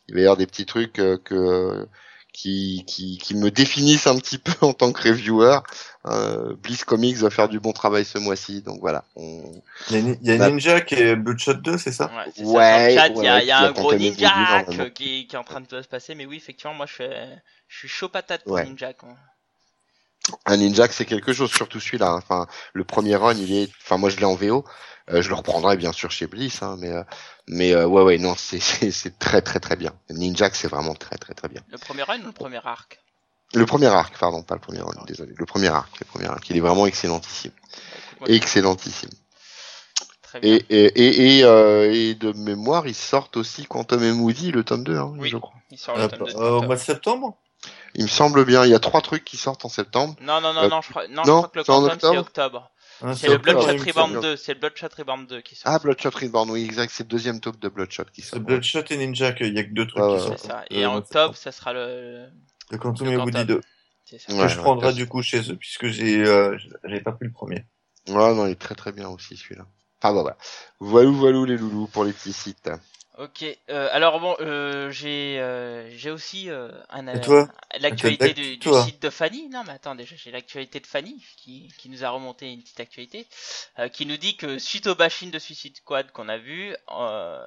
il 0.07 0.15
va 0.15 0.19
y 0.21 0.23
avoir 0.23 0.37
des 0.37 0.47
petits 0.47 0.65
trucs 0.65 0.99
euh, 0.99 1.17
que 1.23 1.87
qui, 2.33 2.83
qui 2.85 3.17
qui 3.17 3.33
me 3.35 3.49
définissent 3.49 4.05
un 4.07 4.17
petit 4.17 4.37
peu 4.37 4.53
en 4.61 4.73
tant 4.73 4.91
que 4.91 5.07
reviewer. 5.07 5.59
Euh, 6.05 6.55
Bliss 6.61 6.83
Comics 6.85 7.17
va 7.17 7.29
faire 7.29 7.49
du 7.49 7.59
bon 7.59 7.73
travail 7.73 8.05
ce 8.05 8.17
mois-ci, 8.17 8.61
donc 8.61 8.79
voilà. 8.79 9.03
On... 9.15 9.61
Il 9.89 9.95
y 9.95 9.99
a, 9.99 10.01
Ni- 10.03 10.17
il 10.21 10.27
y 10.27 10.31
a 10.31 10.37
Bah- 10.37 10.49
Ninja 10.49 10.79
qui 10.81 10.95
est 10.95 11.15
Bloodshot 11.15 11.55
2, 11.55 11.77
c'est 11.77 11.91
ça 11.91 12.09
Ouais, 12.39 12.95
ça. 12.95 13.07
Il 13.09 13.23
y 13.23 13.27
a, 13.27 13.35
ouais, 13.35 13.43
il 13.43 13.47
y 13.47 13.51
a 13.51 13.63
ouais, 13.63 13.67
un 13.69 13.71
gros 13.71 13.93
ninja 13.93 14.63
euh, 14.69 14.89
qui, 14.89 15.27
qui 15.27 15.35
est 15.35 15.39
en 15.39 15.43
train 15.43 15.59
de 15.61 15.81
se 15.81 15.87
passer, 15.87 16.15
mais 16.15 16.25
oui, 16.25 16.37
effectivement, 16.37 16.73
moi 16.73 16.85
je 16.85 16.93
suis, 16.93 17.03
je 17.67 17.77
suis 17.79 17.87
chaud 17.89 18.07
patate 18.09 18.43
pour 18.43 18.53
Ouais. 18.53 18.63
Ninja. 18.65 18.93
Quoi. 18.93 19.09
Un 20.45 20.57
Ninja, 20.57 20.87
c'est 20.91 21.05
quelque 21.05 21.33
chose, 21.33 21.51
surtout 21.51 21.79
celui-là. 21.79 22.07
hein. 22.11 22.17
Enfin, 22.17 22.47
le 22.73 22.83
premier 22.83 23.15
run, 23.15 23.33
il 23.33 23.51
est, 23.53 23.69
enfin, 23.83 23.97
moi 23.97 24.09
je 24.09 24.17
l'ai 24.17 24.25
en 24.25 24.35
VO. 24.35 24.63
Euh, 25.09 25.21
je 25.21 25.29
le 25.29 25.35
reprendrai 25.35 25.77
bien 25.77 25.93
sûr 25.93 26.11
chez 26.11 26.27
Bliss, 26.27 26.61
hein, 26.61 26.75
mais 26.79 26.91
euh, 26.91 27.03
mais 27.47 27.73
euh, 27.73 27.85
ouais 27.87 28.03
ouais 28.03 28.17
non, 28.17 28.35
c'est 28.37 28.59
c'est 28.71 28.91
c'est 28.91 29.17
très 29.19 29.41
très 29.41 29.59
très 29.59 29.75
bien. 29.75 29.93
Ninja, 30.09 30.49
c'est 30.53 30.67
vraiment 30.67 30.95
très 30.95 31.17
très 31.17 31.33
très 31.33 31.47
bien. 31.47 31.61
Le 31.69 31.77
premier 31.77 32.03
run 32.03 32.19
ou 32.21 32.25
le 32.25 32.31
premier 32.33 32.59
arc? 32.65 32.99
Le 33.53 33.65
premier 33.65 33.87
arc, 33.87 34.17
pardon, 34.19 34.43
pas 34.43 34.55
le 34.55 34.59
premier 34.59 34.81
run, 34.81 34.91
désolé. 35.07 35.33
Le 35.37 35.45
premier 35.45 35.69
arc, 35.69 35.97
le 36.01 36.05
premier 36.05 36.25
arc, 36.25 36.49
il 36.49 36.57
est 36.57 36.59
vraiment 36.59 36.85
excellentissime, 36.85 37.51
Écoute-moi, 38.17 38.29
excellentissime. 38.35 39.09
Très 40.21 40.41
bien. 40.41 40.55
Et 40.55 40.65
et 40.69 40.85
et 41.01 41.37
et, 41.39 41.43
euh, 41.45 41.89
et 41.93 42.13
de 42.15 42.33
mémoire, 42.33 42.85
ils 42.87 42.93
sortent 42.95 43.37
aussi 43.37 43.65
Quantum 43.65 44.03
et 44.03 44.11
Moody, 44.11 44.51
le 44.51 44.65
tome 44.65 44.83
2, 44.83 44.97
hein, 44.97 45.13
Oui. 45.17 45.29
je 45.29 45.37
crois. 45.37 45.55
Il 45.71 45.77
sort 45.77 45.95
le 45.95 46.03
Euh, 46.03 46.07
tome 46.09 46.27
2 46.27 46.35
euh, 46.35 46.49
Au 46.57 46.61
mois 46.63 46.75
de 46.75 46.81
septembre? 46.81 47.37
Il 47.95 48.03
me 48.03 48.09
semble 48.09 48.43
bien. 48.45 48.65
Il 48.65 48.71
y 48.71 48.75
a 48.75 48.79
trois 48.79 49.01
trucs 49.01 49.23
qui 49.23 49.37
sortent 49.37 49.63
en 49.63 49.69
septembre. 49.69 50.15
Non, 50.21 50.41
non, 50.41 50.53
non, 50.53 50.63
Euh, 50.63 50.67
non, 50.67 50.81
je 50.81 50.89
crois, 50.89 51.07
non, 51.07 51.23
je 51.23 51.29
non, 51.31 51.37
crois 51.37 51.49
que 51.49 51.57
le 51.59 51.63
c'est 51.63 51.71
en 51.71 51.81
Quantum 51.81 51.99
c'est 52.01 52.17
octobre 52.17 52.19
octobre. 52.19 52.71
Hein, 53.01 53.13
C'est 53.13 53.27
le 53.29 53.37
Bloodshot 53.37 53.73
il 53.73 53.81
Reborn 53.81 54.11
semble. 54.13 54.21
2, 54.21 54.35
c'est 54.37 54.53
le 54.53 54.59
Bloodshot 54.59 54.87
Reborn 54.97 55.27
2 55.27 55.41
qui 55.41 55.55
sort. 55.55 55.71
Ah, 55.71 55.79
Bloodshot 55.79 56.09
Reborn, 56.09 56.49
oui, 56.51 56.63
exact. 56.65 56.91
C'est 56.93 57.03
le 57.03 57.09
deuxième 57.09 57.39
tome 57.39 57.55
de 57.57 57.69
Bloodshot 57.69 58.05
qui 58.13 58.21
C'est 58.21 58.29
sort. 58.31 58.39
Bloodshot 58.39 58.83
et 58.89 58.97
Ninja, 58.97 59.33
qu'il 59.33 59.53
y 59.53 59.59
a 59.59 59.63
que 59.63 59.73
deux 59.73 59.85
trucs 59.87 60.03
qui 60.03 60.19
sortent. 60.19 60.37
C'est 60.39 60.47
ça. 60.47 60.59
Euh, 60.61 60.75
Et 60.75 60.85
en 60.85 60.95
octobre, 60.95 61.35
ça 61.35 61.51
sera 61.51 61.73
le. 61.73 62.27
Le 62.71 62.77
Quantum 62.77 63.07
et 63.07 63.15
Woody 63.17 63.31
Quantum. 63.31 63.47
2. 63.47 63.61
C'est 64.05 64.19
ça. 64.19 64.33
Ouais. 64.33 64.41
que 64.43 64.47
je 64.47 64.57
prendrai 64.57 64.93
du 64.93 65.05
coup 65.07 65.21
chez 65.21 65.51
eux, 65.51 65.55
puisque 65.57 65.87
j'ai 65.87 66.23
euh, 66.25 66.57
j'ai 66.85 67.01
pas 67.01 67.11
pris 67.11 67.25
le 67.25 67.31
premier. 67.31 67.65
Ouais, 68.07 68.33
non, 68.33 68.45
il 68.47 68.51
est 68.51 68.55
très 68.55 68.75
très 68.75 68.91
bien 68.93 69.09
aussi 69.09 69.35
celui-là. 69.35 69.65
Enfin 70.01 70.13
bah 70.13 70.21
voilà. 70.21 70.37
Voilou 70.79 71.13
voilou 71.13 71.45
les 71.45 71.57
loulous 71.57 71.87
pour 71.87 72.05
les 72.05 72.13
petits 72.13 72.31
sites. 72.33 72.69
Ok. 73.17 73.43
Euh, 73.43 73.89
alors 73.91 74.19
bon, 74.19 74.35
euh, 74.41 74.91
j'ai 74.91 75.39
euh, 75.39 75.89
j'ai 75.97 76.11
aussi 76.11 76.51
euh, 76.51 76.69
un 76.89 77.07
Et 77.07 77.19
toi 77.19 77.49
l'actualité 77.79 78.33
du, 78.33 78.59
site 78.61 79.01
de 79.01 79.09
Fanny. 79.09 79.49
Non, 79.49 79.63
mais 79.65 79.73
attends, 79.73 79.95
déjà 79.95 80.15
j'ai 80.15 80.29
l'actualité 80.29 80.79
de 80.79 80.85
Fanny 80.85 81.25
qui 81.35 81.73
qui 81.79 81.89
nous 81.89 82.05
a 82.05 82.09
remonté 82.09 82.51
une 82.51 82.61
petite 82.61 82.79
actualité 82.79 83.25
euh, 83.79 83.89
qui 83.89 84.05
nous 84.05 84.17
dit 84.17 84.37
que 84.37 84.59
suite 84.59 84.85
au 84.85 84.93
bashing 84.93 85.31
de 85.31 85.39
Suicide 85.39 85.77
Squad 85.77 86.11
qu'on 86.11 86.29
a 86.29 86.37
vu, 86.37 86.75
euh, 86.91 87.43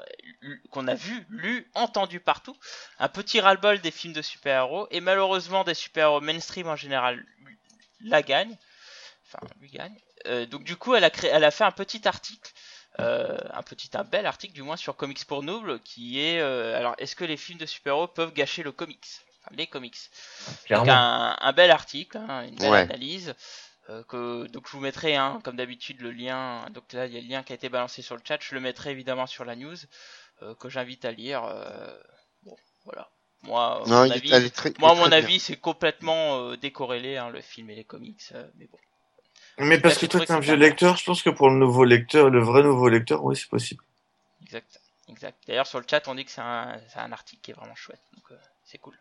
qu'on 0.71 0.89
a 0.89 0.95
vu, 0.95 1.25
lu, 1.29 1.71
entendu 1.75 2.19
partout, 2.19 2.57
un 2.99 3.09
petit 3.09 3.41
ras-le-bol 3.41 3.81
des 3.81 3.93
films 3.93 4.15
de 4.15 4.23
super-héros 4.23 4.89
et 4.91 5.01
malheureusement 5.01 5.63
des 5.63 5.75
super-héros 5.75 6.21
mainstream 6.21 6.67
en 6.67 6.77
général 6.77 7.25
la 8.01 8.23
gagne. 8.23 8.57
Enfin, 9.27 9.47
lui 9.61 9.71
gagne. 9.71 9.97
Euh, 10.27 10.47
donc 10.47 10.65
du 10.65 10.77
coup, 10.77 10.95
elle 10.95 11.05
a 11.05 11.11
créé, 11.11 11.31
elle 11.31 11.45
a 11.45 11.51
fait 11.51 11.65
un 11.65 11.71
petit 11.71 12.07
article, 12.07 12.53
euh, 12.99 13.39
un 13.53 13.63
petit, 13.63 13.91
un 13.95 14.05
bel 14.05 14.27
article 14.27 14.55
du 14.55 14.63
moins 14.63 14.77
sur 14.77 14.97
Comics 14.97 15.25
pour 15.25 15.43
Noob, 15.43 15.79
qui 15.85 16.21
est, 16.21 16.41
euh, 16.41 16.77
alors, 16.77 16.95
est-ce 16.99 17.17
que 17.17 17.25
les 17.25 17.37
films 17.37 17.59
de 17.59 17.67
super-héros 17.67 18.09
peuvent 18.09 18.33
gâcher 18.33 18.63
le 18.63 18.73
comics, 18.73 19.07
enfin, 19.45 19.55
les 19.57 19.67
comics. 19.67 19.97
Donc 20.71 20.89
un, 20.89 21.37
un 21.41 21.53
bel 21.53 21.71
article, 21.71 22.19
hein, 22.19 22.47
une 22.49 22.59
belle 22.59 22.75
Ouais. 22.75 22.89
analyse. 22.91 23.35
euh, 23.91 24.05
que, 24.05 24.47
donc 24.49 24.67
je 24.69 24.73
vous 24.73 24.81
mettrai, 24.81 25.17
hein, 25.17 25.41
comme 25.45 25.57
d'habitude, 25.57 26.01
le 26.03 26.13
lien. 26.13 26.67
Donc 26.73 26.93
là, 26.93 27.07
il 27.07 27.15
y 27.15 27.19
a 27.19 27.21
le 27.21 27.29
lien 27.29 27.43
qui 27.43 27.53
a 27.53 27.57
été 27.57 27.69
balancé 27.69 28.03
sur 28.03 28.17
le 28.17 28.23
chat. 28.27 28.39
Je 28.43 28.55
le 28.55 28.61
mettrai 28.63 28.91
évidemment 28.93 29.27
sur 29.27 29.45
la 29.45 29.57
news 29.57 29.77
euh, 30.43 30.55
que 30.57 30.69
j'invite 30.69 31.05
à 31.05 31.13
lire. 31.13 31.45
euh, 31.45 31.97
bon, 32.43 32.57
voilà. 32.85 33.11
Moi, 33.43 33.87
à 33.91 33.91
Non, 33.91 34.07
mon 34.07 34.11
avis, 34.11 34.53
très, 34.53 34.73
moi, 34.79 34.95
mon 34.95 35.11
c'est 35.39 35.57
complètement 35.57 36.51
euh, 36.51 36.57
décorrélé, 36.57 37.17
hein, 37.17 37.31
le 37.31 37.41
film 37.41 37.71
et 37.71 37.75
les 37.75 37.85
comics. 37.85 38.23
euh, 38.35 38.49
mais 38.57 38.67
bon. 38.67 38.79
Mais 39.61 39.79
parce 39.79 39.99
que 39.99 40.07
toi, 40.07 40.25
t'es 40.25 40.33
un 40.33 40.41
vieux 40.41 40.55
lecteur, 40.55 40.97
je 40.97 41.05
pense 41.05 41.23
que 41.23 41.31
pour 41.31 41.51
le 41.51 41.57
nouveau 41.57 41.85
lecteur, 41.85 42.31
le 42.31 42.41
vrai 42.41 42.63
nouveau 42.63 42.89
lecteur, 42.89 43.23
oui, 43.25 43.37
c'est 43.37 43.49
possible. 43.49 43.85
Exact, 44.43 44.81
exact. 45.09 45.39
D'ailleurs, 45.47 45.67
sur 45.67 45.79
le 45.79 45.87
chat, 45.89 46.07
on 46.09 46.15
dit 46.15 46.25
que 46.25 46.31
c'est 46.31 46.41
un, 46.41 47.13
article 47.13 47.43
qui 47.43 47.51
est 47.51 47.55
vraiment 47.55 47.75
chouette, 47.75 48.01
donc 48.15 48.25
euh, 48.31 48.37
c'est 48.71 48.79
cool. 48.79 48.95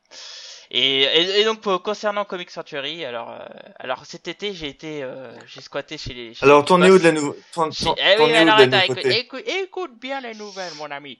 Et, 0.71 1.01
et, 1.01 1.39
et 1.39 1.43
donc 1.45 1.61
pour- 1.61 1.81
concernant 1.81 2.25
Comic 2.25 2.49
Sanctuary, 2.51 3.03
alors, 3.05 3.31
euh, 3.31 3.39
alors 3.79 4.05
cet 4.05 4.27
été, 4.27 4.53
j'ai 4.53 4.67
été, 4.67 5.01
euh, 5.03 5.31
j'ai 5.47 5.61
squatté 5.61 5.97
chez 5.97 6.13
les. 6.13 6.33
chez 6.33 6.43
Alors, 6.45 6.59
les 6.61 6.65
t'en 6.65 6.77
Big 6.81 6.87
es 6.89 6.91
où 6.91 6.99
de 6.99 7.03
la 7.03 7.11
t'en- 7.53 7.95
Eh 7.97 8.21
oui, 8.21 8.33
alors 8.35 8.57
la 8.59 8.63
attends, 8.63 8.81
écoute, 8.93 9.05
écoute, 9.05 9.43
écoute 9.47 9.99
bien 9.99 10.21
les 10.21 10.33
nouvelles, 10.35 10.73
mon 10.75 10.89
ami. 10.91 11.19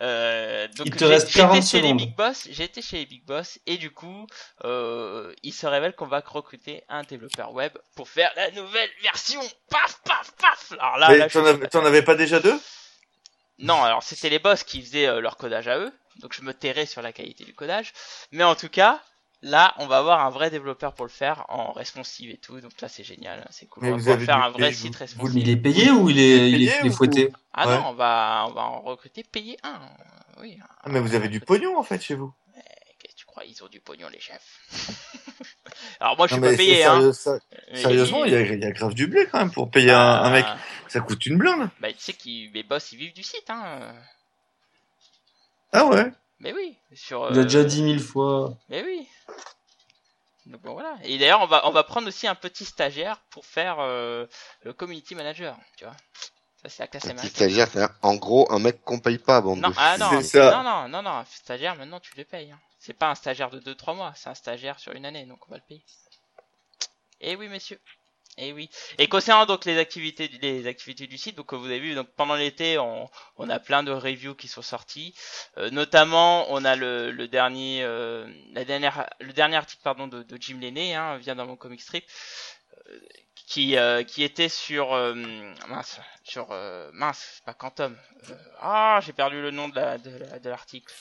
Euh, 0.00 0.66
donc 0.76 0.86
Il 0.86 0.96
te 0.96 1.04
reste 1.04 1.28
j'étais 1.28 1.40
40 1.40 1.54
chez 1.64 1.76
les 1.80 1.82
secondes. 1.88 1.96
Big 1.98 2.16
Boss, 2.16 2.48
j'ai 2.50 2.64
été 2.64 2.82
chez 2.82 2.98
les 2.98 3.06
Big 3.06 3.24
Boss, 3.24 3.58
et 3.66 3.76
du 3.78 3.90
coup, 3.90 4.26
euh, 4.64 5.32
il 5.42 5.52
se 5.52 5.66
révèle 5.66 5.94
qu'on 5.94 6.06
va 6.06 6.20
recruter 6.24 6.82
un 6.88 7.02
développeur 7.02 7.52
web 7.52 7.72
pour 7.96 8.08
faire 8.08 8.30
la 8.36 8.50
nouvelle 8.52 8.90
version. 9.02 9.40
Paf, 9.70 10.00
paf, 10.04 10.32
paf. 10.40 10.72
Alors 10.78 10.98
là, 10.98 11.16
là, 11.16 11.28
avais, 11.46 11.66
t'en 11.68 11.84
avais 11.84 12.02
pas 12.02 12.14
déjà 12.16 12.40
deux? 12.40 12.58
Non, 13.60 13.82
alors 13.82 14.02
c'était 14.04 14.28
les 14.28 14.38
boss 14.38 14.62
qui 14.62 14.80
faisaient 14.82 15.08
euh, 15.08 15.20
leur 15.20 15.36
codage 15.36 15.66
à 15.66 15.78
eux, 15.78 15.92
donc 16.18 16.32
je 16.34 16.42
me 16.42 16.52
tairais 16.54 16.86
sur 16.86 17.02
la 17.02 17.12
qualité 17.12 17.44
du 17.44 17.54
codage. 17.54 17.92
Mais 18.32 18.44
en 18.44 18.54
tout 18.54 18.68
cas, 18.68 19.00
là, 19.42 19.74
on 19.78 19.86
va 19.86 19.98
avoir 19.98 20.24
un 20.26 20.30
vrai 20.30 20.50
développeur 20.50 20.94
pour 20.94 21.04
le 21.06 21.10
faire 21.10 21.44
en 21.48 21.72
responsive 21.72 22.30
et 22.30 22.38
tout, 22.38 22.60
donc 22.60 22.72
là 22.80 22.88
c'est 22.88 23.04
génial, 23.04 23.46
c'est 23.50 23.66
cool. 23.66 23.84
Mais 23.84 23.92
on 23.92 23.96
va 23.96 24.16
vous 24.16 24.24
faire 24.24 24.42
un 24.42 24.50
vrai 24.50 24.72
site 24.72 24.92
vous- 24.94 24.98
responsive. 24.98 25.38
Il 25.38 25.48
est 25.48 25.56
payé 25.56 25.90
ou 25.90 26.10
il 26.10 26.18
est, 26.18 26.50
il 26.50 26.56
payé 26.58 26.70
est, 26.70 26.78
il 26.80 26.86
est 26.86 26.90
ou- 26.90 26.92
fouetté 26.92 27.32
Ah 27.52 27.68
Ouais. 27.68 27.74
non, 27.76 27.88
on 27.88 27.94
va, 27.94 28.46
on 28.48 28.52
va 28.52 28.62
en 28.62 28.80
recruter, 28.82 29.22
payer 29.22 29.56
un. 29.62 29.80
Oui. 30.40 30.58
Ah, 30.82 30.88
mais 30.88 31.00
vous 31.00 31.14
avez 31.14 31.28
du 31.28 31.40
pognon, 31.40 31.76
en 31.78 31.82
fait, 31.82 32.00
chez 32.00 32.14
vous. 32.14 32.32
Qu'est-ce 33.00 33.14
que 33.14 33.18
tu 33.20 33.26
crois, 33.26 33.44
ils 33.44 33.62
ont 33.62 33.68
du 33.68 33.78
pognon 33.80 34.08
les 34.08 34.18
chefs. 34.20 34.60
alors 36.00 36.16
moi 36.16 36.26
je 36.26 36.34
suis 36.34 36.42
Non, 36.42 36.50
pas 36.50 36.56
payé, 36.56 36.84
hein. 36.84 37.12
ça- 37.12 37.38
Sérieusement, 37.74 38.24
il 38.24 38.32
y 38.32 38.36
a, 38.36 38.40
il 38.40 38.60
y 38.60 38.64
a 38.64 38.70
grave 38.72 38.94
du 38.94 39.06
blé, 39.06 39.26
quand 39.30 39.38
même, 39.38 39.52
pour 39.52 39.70
payer 39.70 39.92
un, 39.92 39.98
un 40.00 40.30
mec. 40.30 40.44
Ça 40.88 41.00
coûte 41.00 41.24
une 41.26 41.38
blinde. 41.38 41.68
Bah 41.80 41.92
tu 41.92 41.98
sais 42.00 42.12
que 42.12 42.24
les 42.26 42.62
boss 42.64 42.90
ils 42.92 42.98
vivent 42.98 43.12
du 43.14 43.22
site, 43.22 43.48
hein. 43.50 43.94
Ah 45.72 45.86
ouais 45.86 46.12
Mais 46.40 46.52
oui, 46.52 46.76
sur. 46.94 47.28
Il 47.30 47.38
a 47.38 47.40
euh, 47.40 47.44
déjà 47.44 47.64
dit 47.64 47.82
mille 47.82 48.00
fois. 48.00 48.56
Mais 48.68 48.82
oui. 48.84 49.08
Donc 50.46 50.62
bon, 50.62 50.72
voilà. 50.72 50.96
Et 51.04 51.18
d'ailleurs, 51.18 51.42
on 51.42 51.46
va 51.46 51.66
on 51.68 51.72
va 51.72 51.84
prendre 51.84 52.08
aussi 52.08 52.26
un 52.26 52.34
petit 52.34 52.64
stagiaire 52.64 53.20
pour 53.30 53.44
faire 53.44 53.76
euh, 53.80 54.26
le 54.62 54.72
community 54.72 55.14
manager, 55.14 55.56
tu 55.76 55.84
vois. 55.84 55.94
Ça 56.62 56.68
c'est 56.68 56.82
la 56.82 56.86
classe 56.88 57.06
Un 57.06 57.14
petit 57.14 57.28
stagiaire, 57.28 57.68
c'est 57.72 57.86
en 58.02 58.16
gros 58.16 58.50
un 58.50 58.58
mec 58.58 58.82
qu'on 58.82 58.98
paye 58.98 59.18
pas, 59.18 59.40
bande 59.40 59.60
Non, 59.60 59.68
de 59.68 59.74
ah 59.76 59.96
non, 59.98 60.10
C'est 60.10 60.38
ça. 60.38 60.62
non, 60.62 60.62
non, 60.62 60.88
non, 60.88 61.02
non, 61.02 61.24
stagiaire 61.30 61.76
maintenant 61.76 62.00
tu 62.00 62.16
le 62.16 62.24
payes. 62.24 62.50
Hein. 62.50 62.58
C'est 62.80 62.94
pas 62.94 63.10
un 63.10 63.14
stagiaire 63.14 63.50
de 63.50 63.60
2-3 63.60 63.94
mois, 63.94 64.12
c'est 64.16 64.28
un 64.28 64.34
stagiaire 64.34 64.80
sur 64.80 64.92
une 64.92 65.04
année, 65.04 65.24
donc 65.26 65.38
on 65.46 65.50
va 65.50 65.58
le 65.58 65.62
payer. 65.68 65.84
Et 67.20 67.36
oui, 67.36 67.48
messieurs. 67.48 67.80
Et 68.40 68.52
oui. 68.52 68.70
Et 68.98 69.08
concernant 69.08 69.46
donc 69.46 69.64
les 69.64 69.78
activités, 69.78 70.28
les 70.40 70.66
activités 70.68 71.08
du 71.08 71.18
site, 71.18 71.34
donc 71.36 71.52
vous 71.52 71.64
avez 71.66 71.80
vu, 71.80 71.94
donc 71.96 72.06
pendant 72.16 72.36
l'été, 72.36 72.78
on, 72.78 73.10
on 73.36 73.50
a 73.50 73.58
plein 73.58 73.82
de 73.82 73.90
reviews 73.90 74.36
qui 74.36 74.46
sont 74.46 74.62
sortis. 74.62 75.12
Euh, 75.56 75.70
notamment, 75.70 76.46
on 76.52 76.64
a 76.64 76.76
le, 76.76 77.10
le 77.10 77.26
dernier, 77.26 77.82
euh, 77.82 78.28
la 78.52 78.64
dernière, 78.64 79.10
le 79.20 79.32
dernier 79.32 79.56
article 79.56 79.82
pardon 79.82 80.06
de, 80.06 80.22
de 80.22 80.38
Jim 80.40 80.58
Lenné, 80.60 80.94
hein, 80.94 81.16
vient 81.18 81.34
dans 81.34 81.46
mon 81.46 81.56
comic 81.56 81.80
strip, 81.82 82.04
euh, 82.90 82.98
qui 83.34 83.76
euh, 83.76 84.04
qui 84.04 84.22
était 84.22 84.48
sur 84.48 84.92
euh, 84.94 85.14
mince, 85.68 85.98
sur 86.22 86.48
euh, 86.52 86.90
mince, 86.92 87.32
c'est 87.36 87.44
pas 87.44 87.54
Quantum. 87.54 87.96
Ah, 88.60 89.00
j'ai 89.04 89.12
perdu 89.12 89.42
le 89.42 89.50
nom 89.50 89.68
de 89.68 89.74
la 89.74 89.98
de, 89.98 90.10
la- 90.16 90.38
de 90.38 90.48
l'article. 90.48 90.94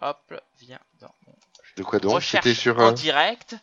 Hop, 0.00 0.32
viens 0.60 0.80
dans 1.00 1.14
mon 1.26 1.34
De 1.76 1.82
quoi 1.82 1.98
donc? 1.98 2.12
Recherche 2.12 2.44
C'était 2.44 2.54
sur. 2.54 2.78
en 2.78 2.92
direct. 2.92 3.56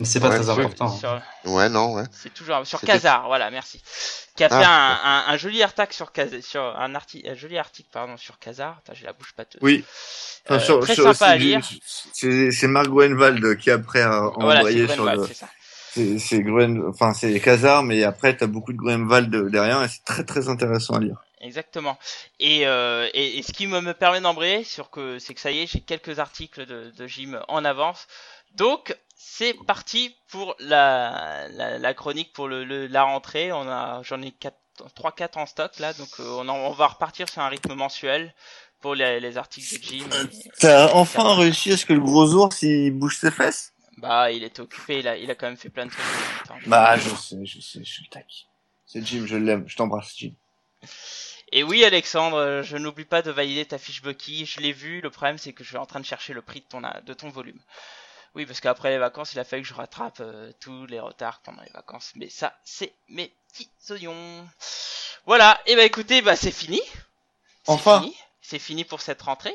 Mais 0.00 0.06
c'est 0.06 0.18
pas 0.20 0.28
Ouais, 0.30 0.36
très 0.40 0.50
important. 0.50 0.86
hein. 0.86 0.98
Sur, 1.44 1.52
Ouais, 1.52 1.68
non, 1.68 1.94
ouais. 1.94 2.02
c'est 2.10 2.32
toujours 2.34 2.66
sur 2.66 2.80
Kazar, 2.80 3.26
voilà, 3.28 3.50
merci. 3.50 3.80
Qui 4.36 4.42
a 4.42 4.48
Ah, 4.50 4.58
fait 4.58 4.66
un, 4.66 5.00
un, 5.30 5.32
un 5.32 5.36
joli 5.36 5.62
article 5.62 5.94
sur 5.94 6.10
Kazar, 6.10 6.42
sur 6.42 6.62
un, 6.62 6.94
arti 6.96 7.22
un 7.28 7.34
joli 7.34 7.56
article 7.58 7.88
pardon 7.92 8.16
sur 8.16 8.38
Kazar. 8.40 8.78
Attends, 8.78 8.94
j'ai 8.94 9.06
la 9.06 9.12
bouche 9.12 9.32
pâteuse. 9.34 9.60
Oui. 9.62 9.84
Euh, 10.50 10.56
Enfin, 10.56 10.64
sur- 10.64 10.80
très 10.80 10.94
sur- 10.96 11.04
sympa 11.14 11.26
à 11.30 11.36
lire. 11.36 11.60
C'est 12.12 12.50
c'est 12.50 12.66
Mark 12.66 12.88
Gwenwald 12.88 13.56
qui 13.58 13.70
après 13.70 14.02
a 14.02 14.30
Voilà, 14.36 14.60
c'est 14.62 14.66
envoyé 14.66 14.88
sur 14.88 15.04
le. 15.04 15.26
c'est 15.28 15.34
ça. 15.34 15.48
C'est 15.92 16.18
c'est 16.18 16.40
Gwen, 16.42 16.82
enfin 16.88 17.14
c'est 17.14 17.38
Khazar, 17.38 17.84
mais 17.84 18.02
après 18.02 18.36
t'as 18.36 18.46
beaucoup 18.48 18.72
de 18.72 18.78
Gwenwald 18.78 19.32
derrière 19.50 19.80
et 19.84 19.88
c'est 19.88 20.04
très 20.04 20.24
très 20.24 20.48
intéressant 20.48 20.94
à 20.94 21.00
lire. 21.00 21.22
Exactement. 21.40 21.96
Et, 22.40 22.66
euh, 22.66 23.08
et, 23.14 23.38
et 23.38 23.42
ce 23.42 23.52
qui 23.52 23.66
me, 23.68 23.80
me 23.80 23.92
permet 23.94 24.20
d'embrayer 24.20 24.64
sur 24.64 24.90
que 24.90 25.18
c'est 25.20 25.34
que 25.34 25.40
ça 25.40 25.50
y 25.52 25.60
est, 25.60 25.66
j'ai 25.66 25.80
quelques 25.80 26.18
articles 26.18 26.64
de, 26.66 26.90
de 26.96 27.06
Jim 27.06 27.38
en 27.48 27.64
avance. 27.64 28.06
Donc 28.54 28.96
c'est 29.16 29.54
parti 29.54 30.16
pour 30.28 30.54
la, 30.60 31.48
la, 31.48 31.78
la 31.78 31.94
chronique 31.94 32.32
pour 32.32 32.48
le, 32.48 32.64
le- 32.64 32.86
la 32.86 33.04
rentrée. 33.04 33.52
On 33.52 33.68
a 33.68 34.02
j'en 34.02 34.22
ai 34.22 34.32
quatre, 34.32 34.58
trois 34.94 35.12
quatre 35.12 35.38
en 35.38 35.46
stock 35.46 35.78
là, 35.78 35.92
donc 35.92 36.08
euh, 36.20 36.36
on, 36.40 36.48
en- 36.48 36.56
on 36.56 36.72
va 36.72 36.88
repartir 36.88 37.28
sur 37.28 37.42
un 37.42 37.48
rythme 37.48 37.74
mensuel 37.74 38.34
pour 38.80 38.94
les, 38.94 39.20
les 39.20 39.36
articles 39.38 39.78
de 39.78 39.82
Jim. 39.82 40.08
T'as 40.58 40.92
enfin 40.92 41.34
réussi 41.34 41.72
à 41.72 41.76
ce 41.76 41.86
que 41.86 41.92
le 41.92 42.00
gros 42.00 42.32
ours 42.34 42.62
il 42.62 42.90
bouge 42.92 43.18
ses 43.18 43.30
fesses? 43.30 43.72
Bah 43.98 44.30
il 44.30 44.44
était 44.44 44.60
occupé, 44.60 44.98
il 45.00 45.08
a, 45.08 45.16
il 45.16 45.30
a 45.30 45.34
quand 45.34 45.46
même 45.46 45.56
fait 45.56 45.70
plein 45.70 45.86
de 45.86 45.90
trucs. 45.90 46.04
Bah 46.66 46.96
je 46.98 47.10
sais, 47.14 47.44
je 47.44 47.60
sais, 47.60 47.84
je 47.84 47.90
suis 47.92 48.08
tac. 48.08 48.26
C'est 48.86 49.04
Jim, 49.04 49.24
je 49.26 49.36
l'aime, 49.36 49.68
je 49.68 49.76
t'embrasse 49.76 50.14
Jim. 50.16 50.32
Et 51.52 51.62
oui, 51.62 51.84
Alexandre, 51.84 52.62
je 52.62 52.76
n'oublie 52.76 53.04
pas 53.04 53.22
de 53.22 53.30
valider 53.30 53.64
ta 53.64 53.78
fiche 53.78 54.02
Bucky. 54.02 54.46
Je 54.46 54.60
l'ai 54.60 54.72
vu. 54.72 55.00
Le 55.00 55.10
problème, 55.10 55.38
c'est 55.38 55.52
que 55.52 55.62
je 55.64 55.68
suis 55.68 55.78
en 55.78 55.86
train 55.86 56.00
de 56.00 56.04
chercher 56.04 56.32
le 56.32 56.42
prix 56.42 56.60
de 56.60 56.66
ton, 56.66 56.80
de 56.80 57.14
ton 57.14 57.28
volume. 57.28 57.60
Oui, 58.34 58.46
parce 58.46 58.60
qu'après 58.60 58.90
les 58.90 58.98
vacances, 58.98 59.32
il 59.32 59.38
a 59.38 59.44
fallu 59.44 59.62
que 59.62 59.68
je 59.68 59.74
rattrape 59.74 60.18
euh, 60.20 60.50
tous 60.60 60.86
les 60.86 60.98
retards 60.98 61.40
pendant 61.44 61.62
les 61.62 61.70
vacances. 61.72 62.12
Mais 62.16 62.28
ça, 62.28 62.52
c'est 62.64 62.92
mes 63.08 63.32
petits 63.52 63.70
oignons. 63.90 64.46
Voilà. 65.26 65.60
Et 65.66 65.76
bah 65.76 65.84
écoutez, 65.84 66.20
bah 66.20 66.34
c'est 66.36 66.50
fini. 66.50 66.80
C'est 67.64 67.72
Enfin. 67.72 68.00
fini. 68.00 68.16
C'est 68.42 68.58
fini 68.58 68.84
pour 68.84 69.00
cette 69.00 69.22
rentrée. 69.22 69.54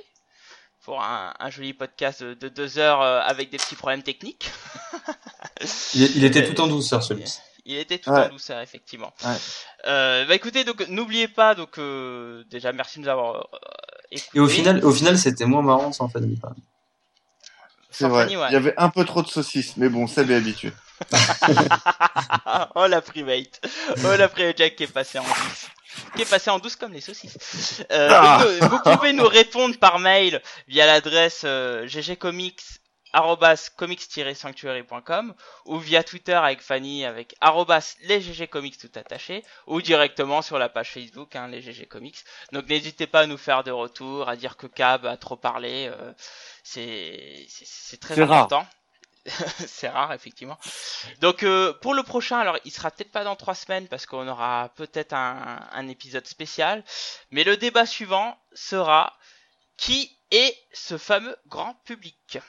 Pour 0.86 1.04
un, 1.04 1.34
un 1.40 1.50
joli 1.50 1.74
podcast 1.74 2.24
de, 2.24 2.34
de 2.34 2.48
deux 2.48 2.78
heures 2.80 3.02
euh, 3.02 3.20
avec 3.22 3.50
des 3.50 3.58
petits 3.58 3.76
problèmes 3.76 4.02
techniques. 4.02 4.50
Il, 5.94 6.18
il 6.18 6.24
était 6.24 6.46
tout 6.48 6.60
en 6.62 6.68
douceur 6.68 7.04
celui-ci. 7.04 7.40
Il 7.66 7.78
était 7.78 8.00
tout 8.00 8.10
Ouais. 8.10 8.26
en 8.28 8.30
douceur, 8.30 8.62
effectivement. 8.62 9.14
Ouais. 9.26 9.36
Euh, 9.88 10.26
bah 10.26 10.34
écoutez, 10.36 10.64
donc 10.64 10.88
n'oubliez 10.88 11.28
pas, 11.28 11.54
donc 11.54 11.78
euh, 11.78 12.44
déjà 12.50 12.72
merci 12.72 12.98
de 13.00 13.04
nous 13.04 13.10
avoir 13.10 13.36
euh, 13.36 13.58
écoutés. 14.10 14.38
Et 14.38 14.40
au 14.40 14.48
final, 14.48 14.84
au 14.86 14.92
final, 14.94 15.18
c'était 15.20 15.46
moins 15.46 15.62
marrant 15.62 15.92
sans 15.92 16.08
Fanny. 16.08 16.40
C'est 17.92 18.08
vrai. 18.08 18.26
Ouais. 18.36 18.48
Il 18.50 18.54
y 18.54 18.56
avait 18.56 18.76
un 18.78 18.90
peu 18.90 19.04
trop 19.06 19.22
de 19.22 19.28
saucisses, 19.28 19.76
mais 19.78 19.90
bon, 19.90 20.08
c'est 20.08 20.22
habitué. 20.34 20.72
oh 22.76 22.88
la 22.88 23.02
private. 23.02 23.62
Oh 24.04 24.16
la 24.18 24.28
private 24.28 24.58
Jack 24.58 24.76
qui 24.76 24.84
est 24.84 24.88
passé 24.88 25.20
en 25.20 25.24
douce. 25.24 25.68
Qui 26.16 26.22
est 26.22 26.30
passé 26.30 26.50
en 26.50 26.60
douce 26.60 26.76
comme 26.76 26.94
les 26.94 27.02
saucisses. 27.02 27.84
Euh, 27.92 28.10
Ah. 28.12 28.44
vous, 28.62 28.68
vous 28.68 28.80
pouvez 28.80 29.14
nous 29.14 29.28
répondre 29.28 29.78
par 29.78 30.00
mail 30.00 30.42
via 30.68 30.86
l'adresse 30.86 31.42
euh, 31.46 31.88
ggcomics 31.88 32.62
comics-sanctuary.com 33.14 35.34
ou 35.66 35.78
via 35.78 36.04
Twitter 36.04 36.34
avec 36.34 36.62
Fanny 36.62 37.06
avec 37.06 37.36
arrobas 37.42 37.96
Comics 38.50 38.78
tout 38.78 38.92
attaché 38.96 39.44
ou 39.68 39.82
directement 39.82 40.42
sur 40.42 40.60
la 40.60 40.70
page 40.70 40.92
Facebook 40.92 41.36
hein, 41.36 41.48
les 41.48 41.62
GG 41.62 41.88
Comics. 41.88 42.24
Donc 42.52 42.68
n'hésitez 42.70 43.08
pas 43.08 43.22
à 43.22 43.26
nous 43.28 43.38
faire 43.38 43.64
des 43.64 43.72
retours, 43.72 44.30
à 44.30 44.36
dire 44.36 44.58
que 44.58 44.68
Cab 44.68 45.06
a 45.06 45.18
trop 45.18 45.36
parlé, 45.38 45.90
euh, 45.92 46.14
c'est 46.64 47.46
c'est- 47.50 47.98
très 48.00 48.16
rare. 48.24 48.46
important. 48.46 48.68
c'est 49.68 49.90
rare 49.90 50.14
effectivement. 50.14 50.58
Donc 51.22 51.44
euh, 51.44 51.74
pour 51.82 51.94
le 51.94 52.04
prochain, 52.04 52.40
alors 52.40 52.58
il 52.66 52.72
sera 52.72 52.92
peut-être 52.92 53.12
pas 53.12 53.24
dans 53.24 53.36
trois 53.36 53.56
semaines 53.56 53.88
parce 53.88 54.06
qu'on 54.06 54.28
aura 54.28 54.72
peut-être 54.76 55.14
un, 55.14 55.60
un 55.72 55.88
épisode 55.88 56.26
spécial, 56.28 56.84
mais 57.32 57.44
le 57.44 57.58
débat 57.58 57.86
suivant 57.86 58.38
sera 58.54 59.18
qui 59.78 60.16
est 60.32 60.56
ce 60.74 60.98
fameux 60.98 61.36
grand 61.48 61.74
public? 61.86 62.40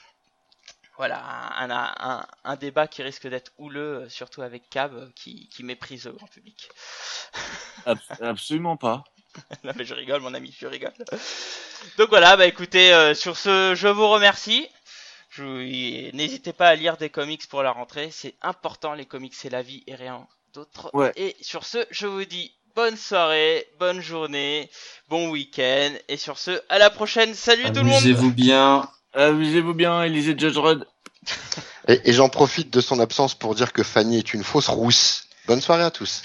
Voilà, 1.01 1.19
un, 1.57 1.71
un, 1.71 1.95
un, 1.99 2.27
un 2.45 2.57
débat 2.57 2.87
qui 2.87 3.03
risque 3.03 3.27
d'être 3.27 3.53
houleux, 3.57 4.03
euh, 4.03 4.09
surtout 4.11 4.43
avec 4.43 4.69
Cab 4.69 4.93
euh, 4.95 5.09
qui, 5.17 5.49
qui 5.49 5.63
méprise 5.63 6.05
le 6.05 6.13
grand 6.13 6.27
public. 6.27 6.69
Ab- 7.87 7.99
absolument 8.21 8.77
pas. 8.77 9.05
non 9.65 9.73
mais 9.77 9.87
je 9.87 9.95
rigole 9.95 10.21
mon 10.21 10.35
ami, 10.35 10.55
je 10.61 10.67
rigole. 10.67 10.93
Donc 11.97 12.11
voilà, 12.11 12.37
bah 12.37 12.47
écoutez, 12.47 12.93
euh, 12.93 13.15
sur 13.15 13.39
ce, 13.39 13.75
je 13.75 13.89
vous 13.89 14.09
remercie. 14.11 14.69
Je 15.31 15.43
vous- 15.43 16.17
N'hésitez 16.19 16.53
pas 16.53 16.69
à 16.69 16.75
lire 16.75 16.99
des 16.99 17.09
comics 17.09 17.49
pour 17.49 17.63
la 17.63 17.71
rentrée, 17.73 18.11
c'est 18.11 18.35
important, 18.43 18.93
les 18.93 19.07
comics 19.07 19.35
c'est 19.35 19.49
la 19.49 19.63
vie 19.63 19.83
et 19.87 19.95
rien 19.95 20.29
d'autre. 20.53 20.91
Ouais. 20.93 21.13
Et 21.17 21.35
sur 21.41 21.65
ce, 21.65 21.79
je 21.91 22.07
vous 22.09 22.27
dis 22.27 22.53
bonne 22.75 22.99
soirée, 22.99 23.67
bonne 23.79 24.03
journée, 24.03 24.71
bon 25.09 25.31
week-end, 25.31 25.93
et 26.09 26.19
sur 26.19 26.37
ce, 26.37 26.61
à 26.69 26.77
la 26.77 26.91
prochaine, 26.91 27.33
salut 27.35 27.65
tout 27.73 27.81
le 27.81 27.85
monde 27.85 27.95
Amusez-vous 27.95 28.33
bien. 28.35 28.91
Amusez-vous 29.13 29.75
bien, 29.75 30.03
Élisée 30.03 30.37
Judge 30.39 30.59
Rudd. 30.59 30.87
Et 31.89 32.13
j'en 32.13 32.29
profite 32.29 32.73
de 32.73 32.81
son 32.81 33.01
absence 33.01 33.35
pour 33.35 33.55
dire 33.55 33.73
que 33.73 33.83
Fanny 33.83 34.19
est 34.19 34.33
une 34.35 34.45
fausse 34.45 34.69
rousse. 34.69 35.25
Bonne 35.47 35.61
soirée 35.61 35.83
à 35.83 35.91
tous. 35.91 36.23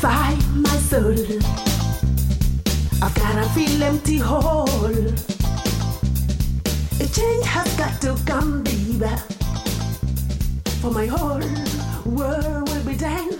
find 0.00 0.62
my 0.62 0.76
soul. 0.76 1.16
I've 3.02 3.14
gotta 3.14 3.48
feel 3.54 3.82
empty 3.82 4.18
hole. 4.18 4.68
A 7.00 7.06
change 7.06 7.46
has 7.46 7.76
got 7.76 8.00
to 8.02 8.14
come, 8.26 8.62
baby. 8.62 9.08
For 10.80 10.90
my 10.90 11.06
whole 11.06 11.40
world 12.04 12.68
will 12.68 12.84
be 12.84 12.96
down. 12.96 13.30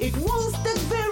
It 0.00 0.16
wants 0.16 0.58
that 0.64 0.78
very 0.88 1.03